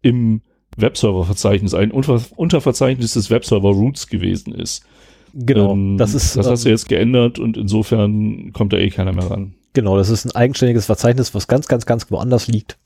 im 0.01 0.41
Webserververzeichnis 0.77 1.73
ein 1.73 1.91
Unter 1.91 2.21
Unterverzeichnis 2.35 3.13
des 3.13 3.31
Webserver 3.31 3.69
Roots 3.69 4.07
gewesen 4.07 4.53
ist. 4.53 4.85
Genau, 5.33 5.73
ähm, 5.73 5.97
das 5.97 6.13
ist. 6.13 6.37
Das 6.37 6.47
hast 6.47 6.65
du 6.65 6.69
ähm, 6.69 6.73
jetzt 6.73 6.87
geändert 6.87 7.39
und 7.39 7.57
insofern 7.57 8.53
kommt 8.53 8.71
da 8.71 8.77
eh 8.77 8.89
keiner 8.89 9.13
mehr 9.13 9.29
ran. 9.31 9.54
Genau, 9.75 9.97
das 9.97 10.09
ist 10.09 10.25
ein 10.25 10.35
eigenständiges 10.35 10.85
Verzeichnis, 10.85 11.35
was 11.35 11.47
ganz, 11.47 11.67
ganz, 11.67 11.85
ganz 11.85 12.09
woanders 12.09 12.47
liegt. 12.47 12.79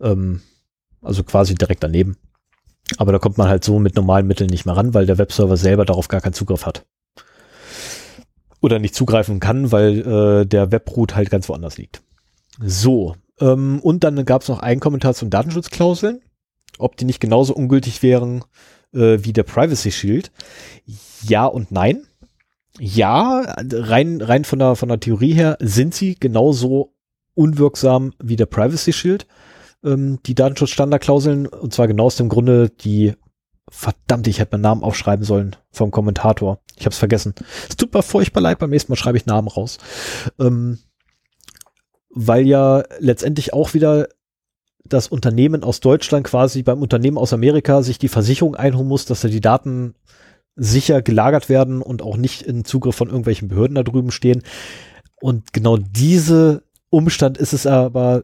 Ähm, 0.00 0.42
also 1.00 1.22
quasi 1.22 1.54
direkt 1.54 1.84
daneben. 1.84 2.16
Aber 2.98 3.12
da 3.12 3.20
kommt 3.20 3.38
man 3.38 3.48
halt 3.48 3.62
so 3.62 3.78
mit 3.78 3.94
normalen 3.94 4.26
Mitteln 4.26 4.50
nicht 4.50 4.66
mehr 4.66 4.76
ran, 4.76 4.92
weil 4.92 5.06
der 5.06 5.18
Webserver 5.18 5.56
selber 5.56 5.84
darauf 5.84 6.08
gar 6.08 6.20
keinen 6.20 6.32
Zugriff 6.32 6.66
hat. 6.66 6.84
Oder 8.60 8.80
nicht 8.80 8.96
zugreifen 8.96 9.38
kann, 9.38 9.70
weil 9.70 10.00
äh, 10.00 10.46
der 10.46 10.72
Webroot 10.72 11.14
halt 11.14 11.30
ganz 11.30 11.48
woanders 11.48 11.78
liegt. 11.78 12.02
So, 12.58 13.14
ähm, 13.38 13.78
und 13.80 14.02
dann 14.02 14.24
gab 14.24 14.42
es 14.42 14.48
noch 14.48 14.58
einen 14.58 14.80
Kommentar 14.80 15.14
zum 15.14 15.30
Datenschutzklauseln, 15.30 16.20
ob 16.78 16.96
die 16.96 17.04
nicht 17.04 17.20
genauso 17.20 17.54
ungültig 17.54 18.02
wären 18.02 18.44
äh, 18.92 19.18
wie 19.20 19.32
der 19.32 19.44
Privacy 19.44 19.92
Shield. 19.92 20.32
Ja 21.22 21.46
und 21.46 21.70
nein. 21.70 22.02
Ja, 22.82 23.42
rein, 23.72 24.22
rein 24.22 24.44
von 24.44 24.58
der, 24.58 24.74
von 24.74 24.88
der 24.88 24.98
Theorie 24.98 25.34
her 25.34 25.58
sind 25.60 25.94
sie 25.94 26.14
genauso 26.14 26.94
unwirksam 27.34 28.14
wie 28.22 28.36
der 28.36 28.46
Privacy 28.46 28.94
Shield, 28.94 29.26
ähm, 29.84 30.18
die 30.24 30.34
Datenschutzstandardklauseln, 30.34 31.46
und 31.46 31.74
zwar 31.74 31.88
genau 31.88 32.06
aus 32.06 32.16
dem 32.16 32.30
Grunde, 32.30 32.70
die 32.70 33.12
verdammt, 33.68 34.26
ich 34.28 34.38
hätte 34.38 34.52
meinen 34.52 34.62
Namen 34.62 34.82
aufschreiben 34.82 35.26
sollen 35.26 35.56
vom 35.70 35.90
Kommentator. 35.90 36.60
Ich 36.76 36.86
habe 36.86 36.94
es 36.94 36.98
vergessen. 36.98 37.34
Es 37.68 37.76
tut 37.76 37.92
mir 37.92 38.02
furchtbar 38.02 38.40
leid, 38.40 38.58
beim 38.58 38.70
nächsten 38.70 38.90
Mal 38.90 38.96
schreibe 38.96 39.18
ich 39.18 39.26
Namen 39.26 39.48
raus. 39.48 39.76
Ähm, 40.38 40.78
weil 42.08 42.46
ja 42.46 42.82
letztendlich 42.98 43.52
auch 43.52 43.74
wieder 43.74 44.08
das 44.84 45.06
Unternehmen 45.06 45.62
aus 45.64 45.80
Deutschland 45.80 46.26
quasi 46.26 46.62
beim 46.62 46.80
Unternehmen 46.80 47.18
aus 47.18 47.34
Amerika 47.34 47.82
sich 47.82 47.98
die 47.98 48.08
Versicherung 48.08 48.56
einholen 48.56 48.88
muss, 48.88 49.04
dass 49.04 49.22
er 49.22 49.30
die 49.30 49.42
Daten 49.42 49.94
sicher 50.56 51.02
gelagert 51.02 51.48
werden 51.48 51.82
und 51.82 52.02
auch 52.02 52.16
nicht 52.16 52.42
in 52.42 52.64
Zugriff 52.64 52.96
von 52.96 53.08
irgendwelchen 53.08 53.48
Behörden 53.48 53.74
da 53.74 53.82
drüben 53.82 54.10
stehen. 54.10 54.42
Und 55.20 55.52
genau 55.52 55.76
diese 55.76 56.62
Umstand 56.90 57.38
ist 57.38 57.52
es 57.52 57.66
aber 57.66 58.22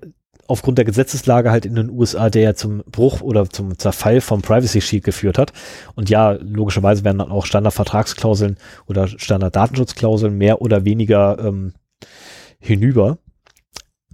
aufgrund 0.49 0.79
der 0.79 0.85
Gesetzeslage 0.85 1.51
halt 1.51 1.67
in 1.67 1.75
den 1.75 1.91
USA, 1.91 2.31
der 2.31 2.43
ja 2.43 2.55
zum 2.55 2.83
Bruch 2.91 3.21
oder 3.21 3.49
zum 3.49 3.79
Zerfall 3.79 4.21
vom 4.21 4.43
Privacy 4.43 4.81
Shield 4.81 5.05
geführt 5.05 5.39
hat. 5.39 5.53
Und 5.95 6.11
ja, 6.11 6.33
logischerweise 6.33 7.05
werden 7.05 7.19
dann 7.19 7.33
auch 7.33 7.47
Standardvertragsklauseln 7.47 8.57
oder 8.87 9.09
Standarddatenschutzklauseln 9.09 10.37
mehr 10.37 10.63
oder 10.63 10.85
weniger 10.85 11.39
ähm, 11.41 11.75
hinüber. 12.59 13.19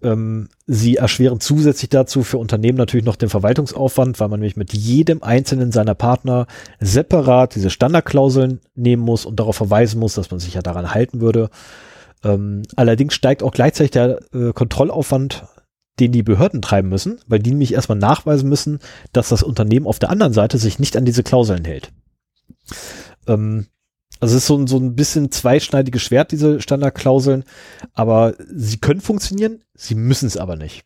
Ähm, 0.02 0.48
sie 0.66 0.96
erschweren 0.96 1.40
zusätzlich 1.40 1.90
dazu 1.90 2.22
für 2.22 2.38
Unternehmen 2.38 2.78
natürlich 2.78 3.06
noch 3.06 3.16
den 3.16 3.28
Verwaltungsaufwand, 3.28 4.18
weil 4.20 4.28
man 4.28 4.40
nämlich 4.40 4.56
mit 4.56 4.72
jedem 4.72 5.22
einzelnen 5.22 5.72
seiner 5.72 5.94
Partner 5.94 6.46
separat 6.80 7.54
diese 7.54 7.70
Standardklauseln 7.70 8.60
nehmen 8.74 9.02
muss 9.02 9.24
und 9.24 9.38
darauf 9.38 9.56
verweisen 9.56 10.00
muss, 10.00 10.14
dass 10.14 10.30
man 10.30 10.40
sich 10.40 10.54
ja 10.54 10.62
daran 10.62 10.92
halten 10.92 11.20
würde. 11.20 11.50
Ähm, 12.24 12.62
allerdings 12.76 13.14
steigt 13.14 13.42
auch 13.42 13.52
gleichzeitig 13.52 13.92
der 13.92 14.20
äh, 14.32 14.52
Kontrollaufwand, 14.52 15.44
den 16.00 16.12
die 16.12 16.22
Behörden 16.22 16.62
treiben 16.62 16.88
müssen, 16.88 17.20
weil 17.26 17.38
die 17.38 17.50
nämlich 17.50 17.74
erstmal 17.74 17.98
nachweisen 17.98 18.48
müssen, 18.48 18.78
dass 19.12 19.28
das 19.28 19.42
Unternehmen 19.42 19.86
auf 19.86 19.98
der 19.98 20.10
anderen 20.10 20.32
Seite 20.32 20.58
sich 20.58 20.78
nicht 20.78 20.96
an 20.96 21.04
diese 21.04 21.22
Klauseln 21.22 21.64
hält. 21.64 21.92
Ähm, 23.26 23.66
Also 24.22 24.36
es 24.36 24.44
ist 24.44 24.46
so 24.46 24.56
ein, 24.56 24.68
so 24.68 24.76
ein 24.76 24.94
bisschen 24.94 25.32
zweischneidiges 25.32 26.00
Schwert, 26.00 26.30
diese 26.30 26.60
Standardklauseln, 26.60 27.42
aber 27.92 28.34
sie 28.54 28.78
können 28.78 29.00
funktionieren, 29.00 29.64
sie 29.74 29.96
müssen 29.96 30.26
es 30.26 30.36
aber 30.36 30.54
nicht. 30.54 30.84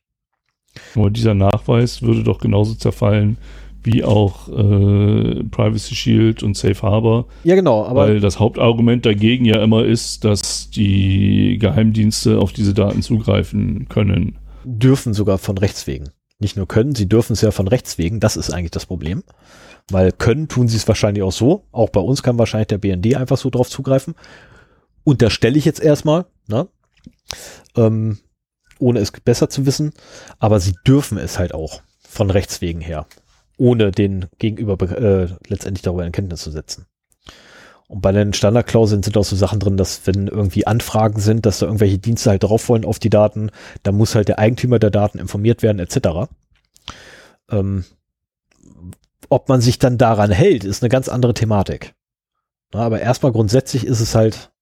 Aber 0.94 1.10
dieser 1.10 1.34
Nachweis 1.34 2.00
würde 2.00 2.22
doch 2.22 2.38
genauso 2.38 2.74
zerfallen 2.74 3.36
wie 3.82 4.02
auch 4.02 4.48
äh, 4.48 5.44
Privacy 5.44 5.94
Shield 5.94 6.42
und 6.42 6.56
Safe 6.56 6.80
Harbor. 6.80 7.26
Ja, 7.44 7.56
genau. 7.56 7.84
Aber 7.84 8.08
weil 8.08 8.20
das 8.20 8.40
Hauptargument 8.40 9.04
dagegen 9.04 9.44
ja 9.44 9.62
immer 9.62 9.84
ist, 9.84 10.24
dass 10.24 10.70
die 10.70 11.58
Geheimdienste 11.60 12.38
auf 12.38 12.54
diese 12.54 12.72
Daten 12.72 13.02
zugreifen 13.02 13.86
können. 13.90 14.38
Dürfen 14.64 15.12
sogar 15.12 15.36
von 15.36 15.58
Rechts 15.58 15.86
wegen. 15.86 16.08
Nicht 16.38 16.56
nur 16.56 16.66
können, 16.66 16.94
sie 16.94 17.06
dürfen 17.06 17.34
es 17.34 17.42
ja 17.42 17.50
von 17.50 17.68
Rechts 17.68 17.98
wegen. 17.98 18.18
Das 18.18 18.38
ist 18.38 18.50
eigentlich 18.50 18.70
das 18.70 18.86
Problem. 18.86 19.22
Weil 19.90 20.12
können 20.12 20.48
tun 20.48 20.68
sie 20.68 20.76
es 20.76 20.88
wahrscheinlich 20.88 21.22
auch 21.22 21.32
so. 21.32 21.64
Auch 21.72 21.90
bei 21.90 22.00
uns 22.00 22.22
kann 22.22 22.38
wahrscheinlich 22.38 22.68
der 22.68 22.78
BND 22.78 23.16
einfach 23.16 23.36
so 23.36 23.50
drauf 23.50 23.68
zugreifen. 23.68 24.14
Unterstelle 25.04 25.56
ich 25.56 25.64
jetzt 25.64 25.80
erstmal, 25.80 26.26
ne? 26.48 26.68
Ähm, 27.76 28.18
ohne 28.78 28.98
es 28.98 29.12
besser 29.12 29.48
zu 29.48 29.64
wissen. 29.64 29.92
Aber 30.38 30.58
sie 30.58 30.74
dürfen 30.86 31.18
es 31.18 31.38
halt 31.38 31.54
auch 31.54 31.82
von 32.08 32.30
Rechts 32.30 32.60
wegen 32.60 32.80
her 32.80 33.06
ohne 33.56 33.90
den 33.90 34.26
Gegenüber 34.38 34.80
äh, 34.90 35.28
letztendlich 35.48 35.82
darüber 35.82 36.04
in 36.04 36.12
Kenntnis 36.12 36.42
zu 36.42 36.50
setzen. 36.50 36.86
Und 37.88 38.00
bei 38.00 38.10
den 38.10 38.32
Standardklauseln 38.32 39.02
sind 39.02 39.16
auch 39.16 39.24
so 39.24 39.36
Sachen 39.36 39.60
drin, 39.60 39.76
dass 39.76 40.06
wenn 40.06 40.26
irgendwie 40.26 40.66
Anfragen 40.66 41.20
sind, 41.20 41.46
dass 41.46 41.60
da 41.60 41.66
irgendwelche 41.66 41.98
Dienste 41.98 42.30
halt 42.30 42.42
drauf 42.42 42.68
wollen 42.68 42.84
auf 42.84 42.98
die 42.98 43.10
Daten, 43.10 43.50
dann 43.84 43.94
muss 43.94 44.14
halt 44.14 44.28
der 44.28 44.40
Eigentümer 44.40 44.78
der 44.78 44.90
Daten 44.90 45.18
informiert 45.18 45.62
werden, 45.62 45.78
etc. 45.78 46.28
Ähm, 47.48 47.84
ob 49.28 49.48
man 49.48 49.60
sich 49.60 49.78
dann 49.78 49.98
daran 49.98 50.30
hält, 50.30 50.64
ist 50.64 50.82
eine 50.82 50.88
ganz 50.88 51.08
andere 51.08 51.34
Thematik. 51.34 51.94
Na, 52.72 52.80
aber 52.80 53.00
erstmal 53.00 53.32
grundsätzlich 53.32 53.86
ist 53.86 54.00
es 54.00 54.14
halt 54.14 54.52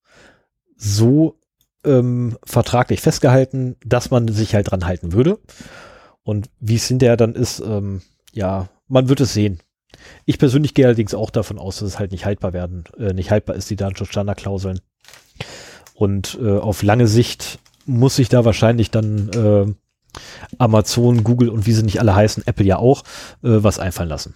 so 0.77 1.39
ähm, 1.83 2.37
vertraglich 2.43 3.01
festgehalten, 3.01 3.77
dass 3.85 4.11
man 4.11 4.27
sich 4.27 4.55
halt 4.55 4.71
dran 4.71 4.85
halten 4.85 5.13
würde. 5.13 5.39
Und 6.23 6.49
wie 6.59 6.75
es 6.75 6.87
hinterher 6.87 7.17
dann 7.17 7.33
ist, 7.33 7.59
ähm, 7.59 8.01
ja, 8.33 8.67
man 8.87 9.09
wird 9.09 9.21
es 9.21 9.33
sehen. 9.33 9.59
Ich 10.25 10.39
persönlich 10.39 10.73
gehe 10.73 10.85
allerdings 10.85 11.13
auch 11.13 11.29
davon 11.29 11.57
aus, 11.57 11.79
dass 11.79 11.89
es 11.89 11.99
halt 11.99 12.11
nicht 12.11 12.25
haltbar 12.25 12.53
werden, 12.53 12.83
äh, 12.97 13.13
nicht 13.13 13.31
haltbar 13.31 13.55
ist, 13.55 13.69
die 13.69 13.75
Datenschutzstandardklauseln. 13.75 14.81
Und 15.93 16.37
äh, 16.41 16.57
auf 16.57 16.83
lange 16.83 17.07
Sicht 17.07 17.59
muss 17.85 18.15
sich 18.15 18.29
da 18.29 18.43
wahrscheinlich 18.43 18.91
dann 18.91 19.29
äh, 19.29 19.73
Amazon, 20.57 21.23
Google 21.23 21.49
und 21.49 21.65
wie 21.65 21.73
sie 21.73 21.83
nicht 21.83 21.99
alle 21.99 22.15
heißen, 22.15 22.45
Apple 22.45 22.65
ja 22.65 22.77
auch, 22.77 23.03
äh, 23.43 23.63
was 23.63 23.79
einfallen 23.79 24.09
lassen. 24.09 24.35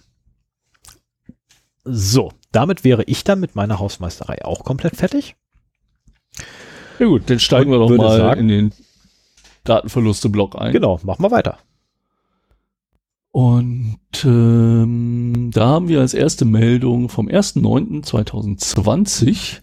So, 1.84 2.32
damit 2.52 2.84
wäre 2.84 3.04
ich 3.04 3.24
dann 3.24 3.40
mit 3.40 3.56
meiner 3.56 3.78
Hausmeisterei 3.78 4.44
auch 4.44 4.64
komplett 4.64 4.96
fertig. 4.96 5.36
Ja 6.98 7.06
gut, 7.06 7.30
dann 7.30 7.40
steigen 7.40 7.72
und 7.72 7.80
wir 7.80 7.88
doch 7.88 7.96
mal 7.96 8.18
sagen, 8.18 8.40
in 8.40 8.48
den 8.48 8.74
Datenverluste-Block 9.64 10.56
ein. 10.56 10.72
Genau, 10.72 11.00
machen 11.02 11.22
wir 11.22 11.30
weiter. 11.30 11.58
Und 13.32 13.98
ähm, 14.24 15.50
da 15.54 15.68
haben 15.68 15.86
wir 15.88 16.00
als 16.00 16.14
erste 16.14 16.44
Meldung 16.44 17.08
vom 17.08 17.28
1.9.2020 17.28 19.60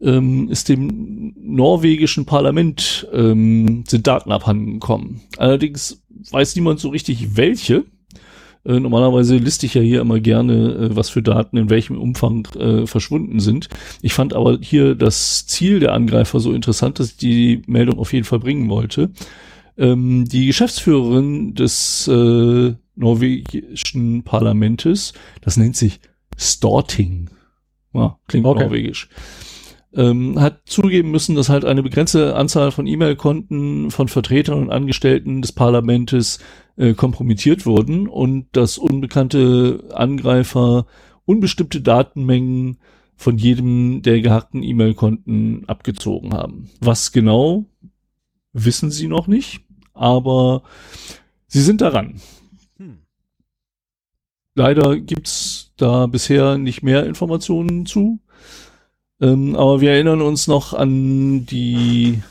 ähm, 0.00 0.48
ist 0.48 0.68
dem 0.68 1.32
norwegischen 1.36 2.26
Parlament 2.26 3.06
ähm, 3.12 3.84
sind 3.86 4.04
Daten 4.06 4.32
abhanden 4.32 4.72
gekommen. 4.74 5.22
Allerdings 5.38 6.02
weiß 6.30 6.56
niemand 6.56 6.80
so 6.80 6.88
richtig 6.88 7.36
welche. 7.36 7.84
Äh, 8.64 8.80
normalerweise 8.80 9.36
liste 9.36 9.66
ich 9.66 9.74
ja 9.74 9.82
hier 9.82 10.00
immer 10.00 10.20
gerne, 10.20 10.54
äh, 10.74 10.96
was 10.96 11.10
für 11.10 11.22
Daten 11.22 11.56
in 11.56 11.70
welchem 11.70 11.98
Umfang 11.98 12.46
äh, 12.58 12.86
verschwunden 12.86 13.40
sind. 13.40 13.68
Ich 14.02 14.14
fand 14.14 14.34
aber 14.34 14.58
hier 14.60 14.94
das 14.94 15.46
Ziel 15.46 15.80
der 15.80 15.92
Angreifer 15.92 16.40
so 16.40 16.52
interessant, 16.52 16.98
dass 16.98 17.10
ich 17.10 17.16
die 17.16 17.62
Meldung 17.66 17.98
auf 17.98 18.12
jeden 18.12 18.24
Fall 18.24 18.38
bringen 18.38 18.68
wollte. 18.68 19.10
Ähm, 19.76 20.24
die 20.26 20.46
Geschäftsführerin 20.46 21.54
des 21.54 22.08
äh, 22.08 22.74
norwegischen 22.96 24.22
Parlamentes. 24.22 25.12
Das 25.40 25.56
nennt 25.56 25.76
sich 25.76 26.00
Storting. 26.38 27.30
Ja, 27.92 28.18
klingt 28.28 28.46
okay. 28.46 28.64
norwegisch. 28.64 29.08
Ähm, 29.96 30.40
hat 30.40 30.62
zugeben 30.64 31.12
müssen, 31.12 31.36
dass 31.36 31.48
halt 31.48 31.64
eine 31.64 31.82
begrenzte 31.82 32.34
Anzahl 32.34 32.72
von 32.72 32.86
E-Mail-Konten 32.86 33.92
von 33.92 34.08
Vertretern 34.08 34.60
und 34.60 34.70
Angestellten 34.70 35.40
des 35.40 35.52
Parlamentes 35.52 36.40
äh, 36.76 36.94
kompromittiert 36.94 37.66
wurden 37.66 38.08
und 38.08 38.46
dass 38.52 38.78
unbekannte 38.78 39.84
Angreifer 39.92 40.86
unbestimmte 41.24 41.80
Datenmengen 41.80 42.78
von 43.16 43.38
jedem 43.38 44.02
der 44.02 44.20
gehackten 44.20 44.62
E-Mail-Konten 44.62 45.64
abgezogen 45.66 46.34
haben. 46.34 46.70
Was 46.80 47.12
genau, 47.12 47.64
wissen 48.52 48.90
sie 48.90 49.08
noch 49.08 49.26
nicht, 49.26 49.60
aber 49.92 50.62
sie 51.46 51.60
sind 51.60 51.80
daran. 51.80 52.20
Leider 54.54 54.96
gibt's 54.98 55.72
da 55.76 56.06
bisher 56.06 56.58
nicht 56.58 56.82
mehr 56.82 57.06
Informationen 57.06 57.86
zu. 57.86 58.20
Ähm, 59.20 59.56
aber 59.56 59.80
wir 59.80 59.90
erinnern 59.92 60.22
uns 60.22 60.46
noch 60.46 60.74
an 60.74 61.46
die 61.46 62.22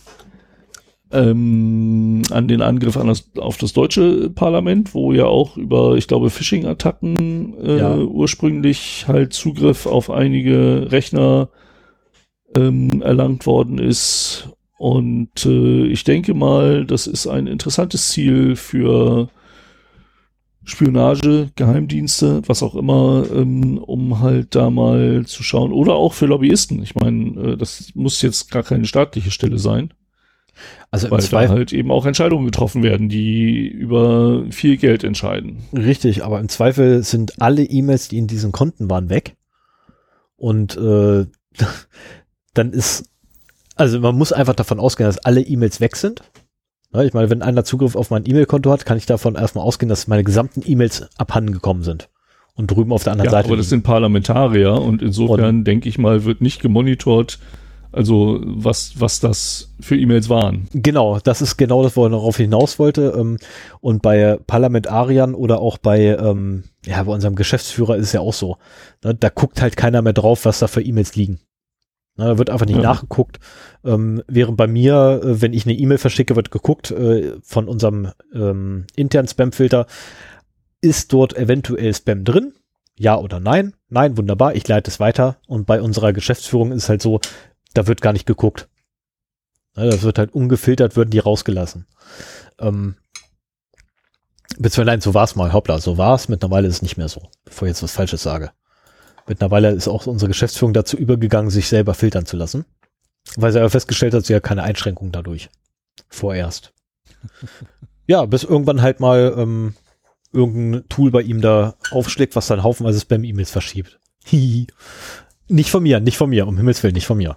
ähm, 1.14 2.24
an 2.32 2.48
den 2.48 2.62
Angriff 2.62 2.98
an 2.98 3.08
das, 3.08 3.30
auf 3.38 3.58
das 3.58 3.74
deutsche 3.74 4.30
Parlament, 4.32 4.94
wo 4.94 5.14
ja 5.14 5.26
auch 5.26 5.58
über, 5.58 5.96
ich 5.96 6.08
glaube, 6.08 6.30
Phishing-Attacken 6.30 7.56
äh, 7.64 7.78
ja. 7.78 7.98
ursprünglich 7.98 9.06
halt 9.08 9.34
Zugriff 9.34 9.86
auf 9.86 10.10
einige 10.10 10.92
Rechner 10.92 11.50
ähm, 12.56 13.02
erlangt 13.02 13.46
worden 13.46 13.78
ist. 13.78 14.50
Und 14.78 15.46
äh, 15.46 15.86
ich 15.86 16.04
denke 16.04 16.34
mal, 16.34 16.86
das 16.86 17.08
ist 17.08 17.28
ein 17.28 17.48
interessantes 17.48 18.10
Ziel 18.10 18.56
für 18.56 19.30
Spionage, 20.66 21.52
Geheimdienste, 21.56 22.42
was 22.48 22.64
auch 22.64 22.76
immer, 22.76 23.26
ähm, 23.34 23.78
um 23.78 24.20
halt 24.20 24.56
da 24.56 24.70
mal 24.70 25.26
zu 25.26 25.44
schauen. 25.44 25.72
Oder 25.72 25.94
auch 25.94 26.14
für 26.14 26.26
Lobbyisten. 26.26 26.82
Ich 26.82 26.96
meine, 26.96 27.52
äh, 27.54 27.58
das 27.58 27.92
muss 27.94 28.22
jetzt 28.22 28.50
gar 28.50 28.64
keine 28.64 28.86
staatliche 28.86 29.32
Stelle 29.32 29.60
sein. 29.60 29.94
Also 30.92 31.10
weil 31.10 31.22
da 31.22 31.50
halt 31.50 31.74
eben 31.74 31.92
auch 31.92 32.06
Entscheidungen 32.06 32.46
getroffen 32.46 32.84
werden, 32.84 33.10
die 33.10 33.68
über 33.68 34.46
viel 34.52 34.78
Geld 34.78 35.04
entscheiden. 35.04 35.64
Richtig, 35.74 36.24
aber 36.24 36.40
im 36.40 36.50
Zweifel 36.50 37.04
sind 37.04 37.42
alle 37.42 37.64
E-Mails, 37.64 38.08
die 38.10 38.18
in 38.18 38.28
diesen 38.28 38.52
Konten 38.52 38.90
waren, 38.90 39.10
weg. 39.10 39.36
Und 40.36 40.78
äh, 40.78 41.26
dann 42.54 42.74
ist, 42.74 43.10
also 43.76 44.00
man 44.00 44.16
muss 44.16 44.34
einfach 44.34 44.56
davon 44.56 44.80
ausgehen, 44.80 45.08
dass 45.08 45.20
alle 45.20 45.42
E-Mails 45.42 45.80
weg 45.82 45.96
sind. 45.96 46.22
Ne, 46.94 47.06
ich 47.06 47.14
meine, 47.14 47.30
wenn 47.30 47.42
einer 47.42 47.64
Zugriff 47.64 47.96
auf 47.96 48.12
mein 48.12 48.26
E-Mail-Konto 48.26 48.72
hat, 48.72 48.86
kann 48.86 48.98
ich 48.98 49.08
davon 49.08 49.36
erstmal 49.36 49.66
ausgehen, 49.66 49.90
dass 49.90 50.08
meine 50.08 50.24
gesamten 50.24 50.62
E-Mails 50.66 51.10
abhanden 51.18 51.52
gekommen 51.52 51.84
sind. 51.84 52.10
Und 52.56 52.70
drüben 52.70 52.92
auf 52.92 53.04
der 53.04 53.14
anderen 53.14 53.26
ja, 53.26 53.32
Seite. 53.32 53.48
Aber 53.48 53.58
das 53.58 53.70
sind 53.70 53.82
Parlamentarier 53.82 54.74
und 54.74 55.02
insofern 55.02 55.64
denke 55.64 55.90
ich 55.90 55.98
mal, 55.98 56.24
wird 56.24 56.40
nicht 56.40 56.62
gemonitort, 56.62 57.40
also 57.94 58.42
was, 58.44 59.00
was 59.00 59.20
das 59.20 59.74
für 59.80 59.98
E-Mails 59.98 60.30
waren. 60.30 60.68
Genau, 60.74 61.20
das 61.20 61.42
ist 61.42 61.58
genau 61.58 61.84
das, 61.84 61.96
wo 61.96 62.06
er 62.06 62.10
darauf 62.10 62.38
hinaus 62.38 62.80
wollte. 62.80 63.14
Ähm, 63.18 63.38
und 63.82 64.02
bei 64.02 64.38
Parlamentariern 64.48 65.36
oder 65.36 65.60
auch 65.60 65.78
bei, 65.78 66.18
ähm, 66.18 66.64
ja, 66.86 67.02
bei 67.04 67.14
unserem 67.14 67.36
Geschäftsführer 67.36 67.96
ist 67.96 68.08
es 68.08 68.14
ja 68.14 68.22
auch 68.22 68.34
so. 68.34 68.58
Ne, 69.04 69.16
da 69.16 69.30
guckt 69.30 69.62
halt 69.62 69.78
keiner 69.78 70.02
mehr 70.02 70.14
drauf, 70.14 70.46
was 70.46 70.60
da 70.60 70.68
für 70.68 70.82
E-Mails 70.82 71.16
liegen. 71.16 71.40
Na, 72.16 72.28
da 72.28 72.38
wird 72.38 72.50
einfach 72.50 72.66
nicht 72.66 72.78
ja. 72.78 72.84
nachgeguckt. 72.84 73.40
Ähm, 73.84 74.24
während 74.28 74.58
bei 74.58 74.68
mir, 74.68 75.22
äh, 75.24 75.42
wenn 75.42 75.54
ich 75.54 75.66
eine 75.66 75.76
E-Mail 75.76 75.98
verschicke, 75.98 76.36
wird 76.36 76.52
geguckt 76.52 76.92
äh, 76.92 77.34
von 77.44 77.68
unserem 77.68 78.12
ähm, 78.34 78.86
internen 78.96 79.28
Spam-Filter, 79.28 79.88
ist 80.82 81.14
dort 81.14 81.38
eventuell 81.38 81.94
Spam 81.94 82.24
drin? 82.24 82.54
Ja 82.98 83.18
oder 83.18 83.40
nein? 83.40 83.74
Nein, 83.90 84.18
wunderbar, 84.18 84.56
ich 84.56 84.68
leite 84.68 84.92
es 84.92 85.00
weiter. 85.00 85.38
Und 85.48 85.66
bei 85.66 85.82
unserer 85.82 86.14
Geschäftsführung 86.14 86.72
ist 86.72 86.84
es 86.84 86.90
halt 86.90 87.02
so, 87.02 87.20
da 87.74 87.88
wird 87.88 88.02
gar 88.02 88.14
nicht 88.14 88.26
geguckt. 88.26 88.68
Na, 89.76 89.86
das 89.86 90.04
wird 90.04 90.20
halt 90.20 90.34
ungefiltert, 90.34 90.96
würden 90.96 91.10
die 91.10 91.20
rausgelassen. 91.20 91.88
Ähm, 92.60 92.96
beziehungsweise 94.58 94.86
nein, 94.86 95.02
so 95.02 95.14
war 95.14 95.24
es 95.24 95.36
mal, 95.36 95.54
hoppla, 95.54 95.80
so 95.80 95.98
war 95.98 96.16
es. 96.16 96.30
Mittlerweile 96.30 96.68
ist 96.68 96.76
es 96.76 96.82
nicht 96.82 96.98
mehr 96.98 97.10
so, 97.10 97.30
bevor 97.46 97.68
ich 97.68 97.72
jetzt 97.72 97.84
was 97.84 97.92
Falsches 97.92 98.24
sage. 98.24 98.52
Mittlerweile 99.28 99.72
ist 99.72 99.88
auch 99.88 100.06
unsere 100.06 100.30
Geschäftsführung 100.30 100.74
dazu 100.74 100.98
übergegangen, 100.98 101.50
sich 101.50 101.68
selber 101.68 101.94
filtern 101.94 102.26
zu 102.26 102.38
lassen. 102.38 102.66
Weil 103.36 103.52
sie 103.52 103.60
aber 103.60 103.70
festgestellt 103.70 104.14
hat, 104.14 104.26
sie 104.26 104.36
hat 104.36 104.44
keine 104.44 104.64
Einschränkung 104.64 105.12
dadurch. 105.12 105.50
Vorerst. 106.10 106.74
ja, 108.08 108.26
bis 108.26 108.44
irgendwann 108.44 108.82
halt 108.82 109.00
mal 109.00 109.34
ähm, 109.38 109.76
irgendein 110.34 110.88
Tool 110.90 111.10
bei 111.10 111.22
ihm 111.22 111.42
da 111.42 111.76
aufschlägt, 111.92 112.36
was 112.36 112.48
dann 112.48 112.64
haufenweise 112.64 113.00
Spam-E-Mails 113.00 113.50
verschiebt. 113.50 114.00
nicht 114.32 115.70
von 115.72 115.84
mir, 115.84 116.00
nicht 116.00 116.18
von 116.18 116.30
mir, 116.30 116.48
um 116.48 116.58
Himmels 116.58 116.84
Willen, 116.84 116.96
nicht 116.96 117.08
von 117.08 117.18
mir. 117.18 117.36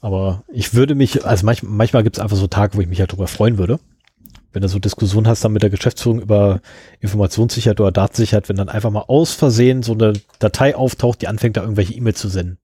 Aber 0.00 0.44
ich 0.52 0.74
würde 0.74 0.94
mich, 0.94 1.24
also 1.24 1.44
manch, 1.44 1.62
manchmal 1.62 2.02
gibt 2.02 2.16
es 2.16 2.22
einfach 2.22 2.36
so 2.36 2.46
Tage, 2.46 2.76
wo 2.76 2.80
ich 2.80 2.88
mich 2.88 3.00
halt 3.00 3.12
drüber 3.12 3.26
freuen 3.26 3.58
würde 3.58 3.78
wenn 4.56 4.62
du 4.62 4.68
so 4.70 4.78
Diskussionen 4.78 5.28
hast 5.28 5.44
dann 5.44 5.52
mit 5.52 5.62
der 5.62 5.68
Geschäftsführung 5.68 6.18
über 6.18 6.62
Informationssicherheit 7.00 7.78
oder 7.78 7.92
Datensicherheit, 7.92 8.48
wenn 8.48 8.56
dann 8.56 8.70
einfach 8.70 8.90
mal 8.90 9.04
aus 9.06 9.34
Versehen 9.34 9.82
so 9.82 9.92
eine 9.92 10.14
Datei 10.38 10.74
auftaucht, 10.74 11.20
die 11.20 11.28
anfängt 11.28 11.58
da 11.58 11.60
irgendwelche 11.60 11.92
E-Mails 11.92 12.18
zu 12.18 12.28
senden. 12.28 12.56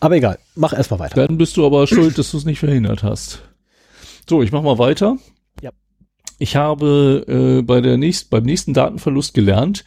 Aber 0.00 0.16
egal, 0.16 0.38
mach 0.54 0.72
erstmal 0.72 1.00
weiter. 1.00 1.26
Dann 1.26 1.36
bist 1.36 1.58
du 1.58 1.66
aber 1.66 1.86
schuld, 1.86 2.16
dass 2.16 2.30
du 2.30 2.38
es 2.38 2.46
nicht 2.46 2.60
verhindert 2.60 3.02
hast. 3.02 3.42
So, 4.26 4.40
ich 4.42 4.52
mach 4.52 4.62
mal 4.62 4.78
weiter. 4.78 5.18
Ja. 5.60 5.72
Ich 6.38 6.56
habe 6.56 7.26
äh, 7.28 7.60
bei 7.60 7.82
der 7.82 7.98
nächst, 7.98 8.30
beim 8.30 8.44
nächsten 8.44 8.72
Datenverlust 8.72 9.34
gelernt, 9.34 9.84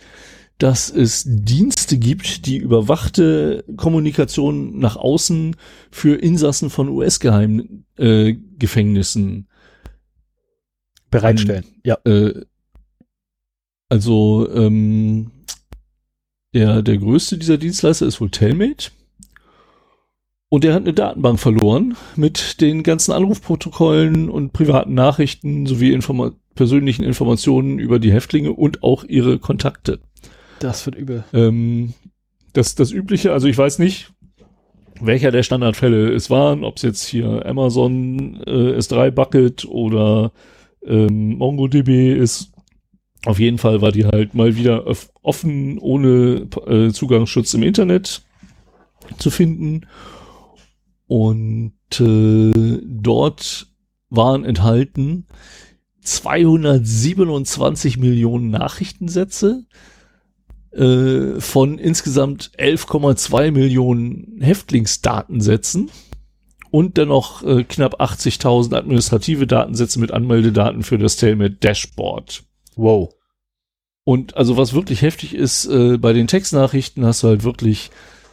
dass 0.60 0.92
es 0.92 1.24
Dienste 1.26 1.98
gibt, 1.98 2.46
die 2.46 2.58
überwachte 2.58 3.64
Kommunikation 3.78 4.78
nach 4.78 4.98
außen 4.98 5.56
für 5.90 6.16
Insassen 6.16 6.70
von 6.70 6.90
US-Geheimgefängnissen 6.90 9.48
Bereitstellen. 11.10 11.66
ja. 11.84 11.98
Äh, 12.06 12.46
also 13.88 14.48
ähm, 14.54 15.32
der, 16.54 16.84
der 16.84 16.98
größte 16.98 17.38
dieser 17.38 17.58
Dienstleister 17.58 18.06
ist 18.06 18.22
wohl 18.22 18.30
Telmate. 18.30 18.92
Und 20.50 20.64
der 20.64 20.74
hat 20.74 20.82
eine 20.82 20.94
Datenbank 20.94 21.40
verloren 21.40 21.96
mit 22.16 22.60
den 22.60 22.84
ganzen 22.84 23.12
Anrufprotokollen 23.12 24.30
und 24.30 24.52
privaten 24.52 24.94
Nachrichten 24.94 25.68
sowie 25.68 25.94
Informa 25.94 26.32
persönlichen 26.56 27.04
Informationen 27.04 27.80
über 27.80 28.00
die 28.00 28.12
Häftlinge 28.12 28.52
und 28.52 28.84
auch 28.84 29.06
ihre 29.06 29.40
Kontakte. 29.40 30.00
Das 30.60 30.86
wird 30.86 30.96
übel. 30.96 31.24
Ähm, 31.34 31.94
das, 32.54 32.76
das 32.76 32.92
Übliche, 32.92 33.32
also 33.34 33.48
ich 33.48 33.58
weiß 33.58 33.80
nicht, 33.80 34.12
welcher 35.00 35.32
der 35.32 35.44
Standardfälle 35.44 36.12
es 36.12 36.30
waren, 36.30 36.64
ob 36.64 36.78
es 36.78 36.84
jetzt 36.84 37.06
hier 37.06 37.46
Amazon 37.46 38.42
äh, 38.46 38.78
S3 38.78 39.12
Bucket 39.12 39.66
oder 39.66 40.32
ähm, 40.86 41.38
MongoDB 41.38 42.14
ist. 42.16 42.52
Auf 43.26 43.40
jeden 43.40 43.58
Fall 43.58 43.82
war 43.82 43.92
die 43.92 44.06
halt 44.06 44.34
mal 44.34 44.56
wieder 44.56 44.86
offen, 45.22 45.78
ohne 45.80 46.48
äh, 46.68 46.90
Zugangsschutz 46.92 47.54
im 47.54 47.64
Internet 47.64 48.22
zu 49.18 49.30
finden. 49.30 49.82
Und 51.08 51.74
äh, 52.00 52.80
dort 52.84 53.68
waren 54.10 54.46
enthalten 54.46 55.28
227 56.02 57.98
Millionen 57.98 58.50
Nachrichtensätze 58.52 59.66
äh, 60.72 61.40
von 61.40 61.78
insgesamt 61.78 62.52
11,2 62.58 63.52
Millionen 63.52 64.40
Häftlingsdatensätzen 64.42 65.90
und 66.72 66.98
dann 66.98 67.08
noch 67.08 67.44
äh, 67.44 67.64
knapp 67.64 68.00
80.000 68.00 68.76
administrative 68.76 69.48
Datensätze 69.48 70.00
mit 70.00 70.12
Anmeldedaten 70.12 70.84
für 70.84 70.98
das 70.98 71.18
Telmet 71.18 71.64
Dashboard. 71.64 72.44
Wow. 72.76 73.14
Und 74.04 74.38
also 74.38 74.58
was 74.58 74.74
wirklich 74.74 75.02
heftig 75.02 75.36
ist, 75.36 75.66
äh, 75.66 75.98
bei 75.98 76.14
den 76.14 76.28
Textnachrichten 76.28 77.06
hast 77.06 77.24
du 77.24 77.28
halt 77.28 77.44
wirklich 77.44 77.92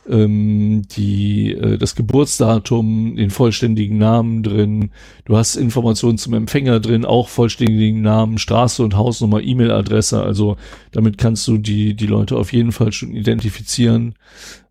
ähm, 0.09 0.83
die, 0.89 1.53
äh, 1.53 1.79
das 1.79 1.95
Geburtsdatum, 1.95 3.17
den 3.17 3.31
vollständigen 3.31 3.99
Namen 3.99 4.43
drin. 4.43 4.91
Du 5.25 5.37
hast 5.37 5.57
Informationen 5.57 6.19
zum 6.19 6.35
Empfänger 6.35 6.81
drin, 6.81 7.05
auch 7.05 7.29
vollständigen 7.29 8.03
Namen, 8.03 8.39
Straße 8.39 8.83
und 8.83 8.97
Hausnummer, 8.97 9.41
E-Mail-Adresse. 9.41 10.23
Also 10.23 10.57
damit 10.93 11.19
kannst 11.19 11.47
du 11.49 11.59
die, 11.59 11.95
die 11.95 12.07
Leute 12.07 12.37
auf 12.37 12.53
jeden 12.53 12.73
Fall 12.73 12.93
schon 12.93 13.15
identifizieren. 13.15 14.15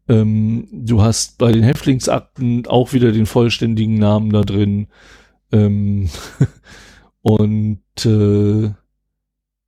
Ähm, 0.08 0.68
du 0.72 1.02
hast 1.02 1.38
bei 1.38 1.52
den 1.52 1.64
Häftlingsakten 1.64 2.68
auch 2.68 2.94
wieder 2.94 3.12
den 3.12 3.26
vollständigen 3.26 3.98
Namen 3.98 4.32
da 4.32 4.42
drin. 4.42 4.88
Ähm 5.52 6.10
und 7.22 8.06
äh, 8.06 8.70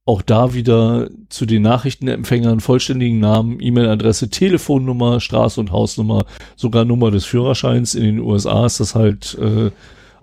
auch 0.08 0.22
da 0.22 0.54
wieder 0.54 1.10
zu 1.28 1.46
den 1.46 1.64
Nachrichtenempfängern 1.64 2.62
vollständigen 2.62 3.20
Namen, 3.20 3.60
E-Mail-Adresse, 3.60 4.30
Telefonnummer, 4.30 5.20
Straße 5.20 5.60
und 5.60 5.74
Hausnummer, 5.74 6.26
sogar 6.56 6.86
Nummer 6.86 7.12
des 7.12 7.26
Führerscheins. 7.26 7.94
In 7.94 8.04
den 8.04 8.20
USA 8.20 8.66
ist 8.66 8.80
das 8.80 8.96
halt 8.96 9.38
äh, 9.40 9.70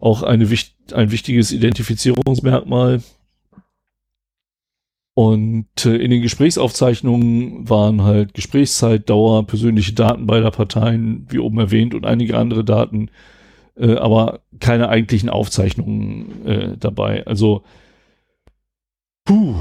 auch 0.00 0.22
eine, 0.22 0.48
ein 0.94 1.10
wichtiges 1.10 1.52
Identifizierungsmerkmal. 1.52 3.02
Und 5.12 5.68
äh, 5.84 5.96
in 5.96 6.10
den 6.10 6.22
Gesprächsaufzeichnungen 6.22 7.68
waren 7.68 8.02
halt 8.02 8.32
Gesprächszeit, 8.32 9.10
Dauer, 9.10 9.46
persönliche 9.46 9.92
Daten 9.92 10.26
beider 10.26 10.50
Parteien, 10.50 11.26
wie 11.28 11.38
oben 11.38 11.58
erwähnt, 11.58 11.94
und 11.94 12.06
einige 12.06 12.38
andere 12.38 12.64
Daten, 12.64 13.10
äh, 13.76 13.96
aber 13.96 14.40
keine 14.60 14.88
eigentlichen 14.88 15.28
Aufzeichnungen 15.28 16.46
äh, 16.46 16.76
dabei. 16.78 17.26
Also 17.26 17.64
Puh. 19.24 19.54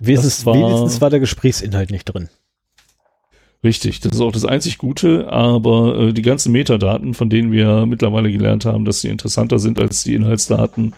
Wenigstens 0.00 0.44
war, 0.44 0.54
wenigstens 0.54 1.00
war 1.00 1.10
der 1.10 1.20
Gesprächsinhalt 1.20 1.90
nicht 1.90 2.04
drin. 2.04 2.28
Richtig, 3.62 4.00
das 4.00 4.12
ist 4.12 4.20
auch 4.20 4.32
das 4.32 4.44
einzig 4.44 4.76
Gute, 4.76 5.32
aber 5.32 5.98
äh, 5.98 6.12
die 6.12 6.22
ganzen 6.22 6.52
Metadaten, 6.52 7.14
von 7.14 7.30
denen 7.30 7.50
wir 7.50 7.86
mittlerweile 7.86 8.30
gelernt 8.30 8.66
haben, 8.66 8.84
dass 8.84 9.00
sie 9.00 9.08
interessanter 9.08 9.58
sind 9.58 9.80
als 9.80 10.04
die 10.04 10.14
Inhaltsdaten, 10.14 10.92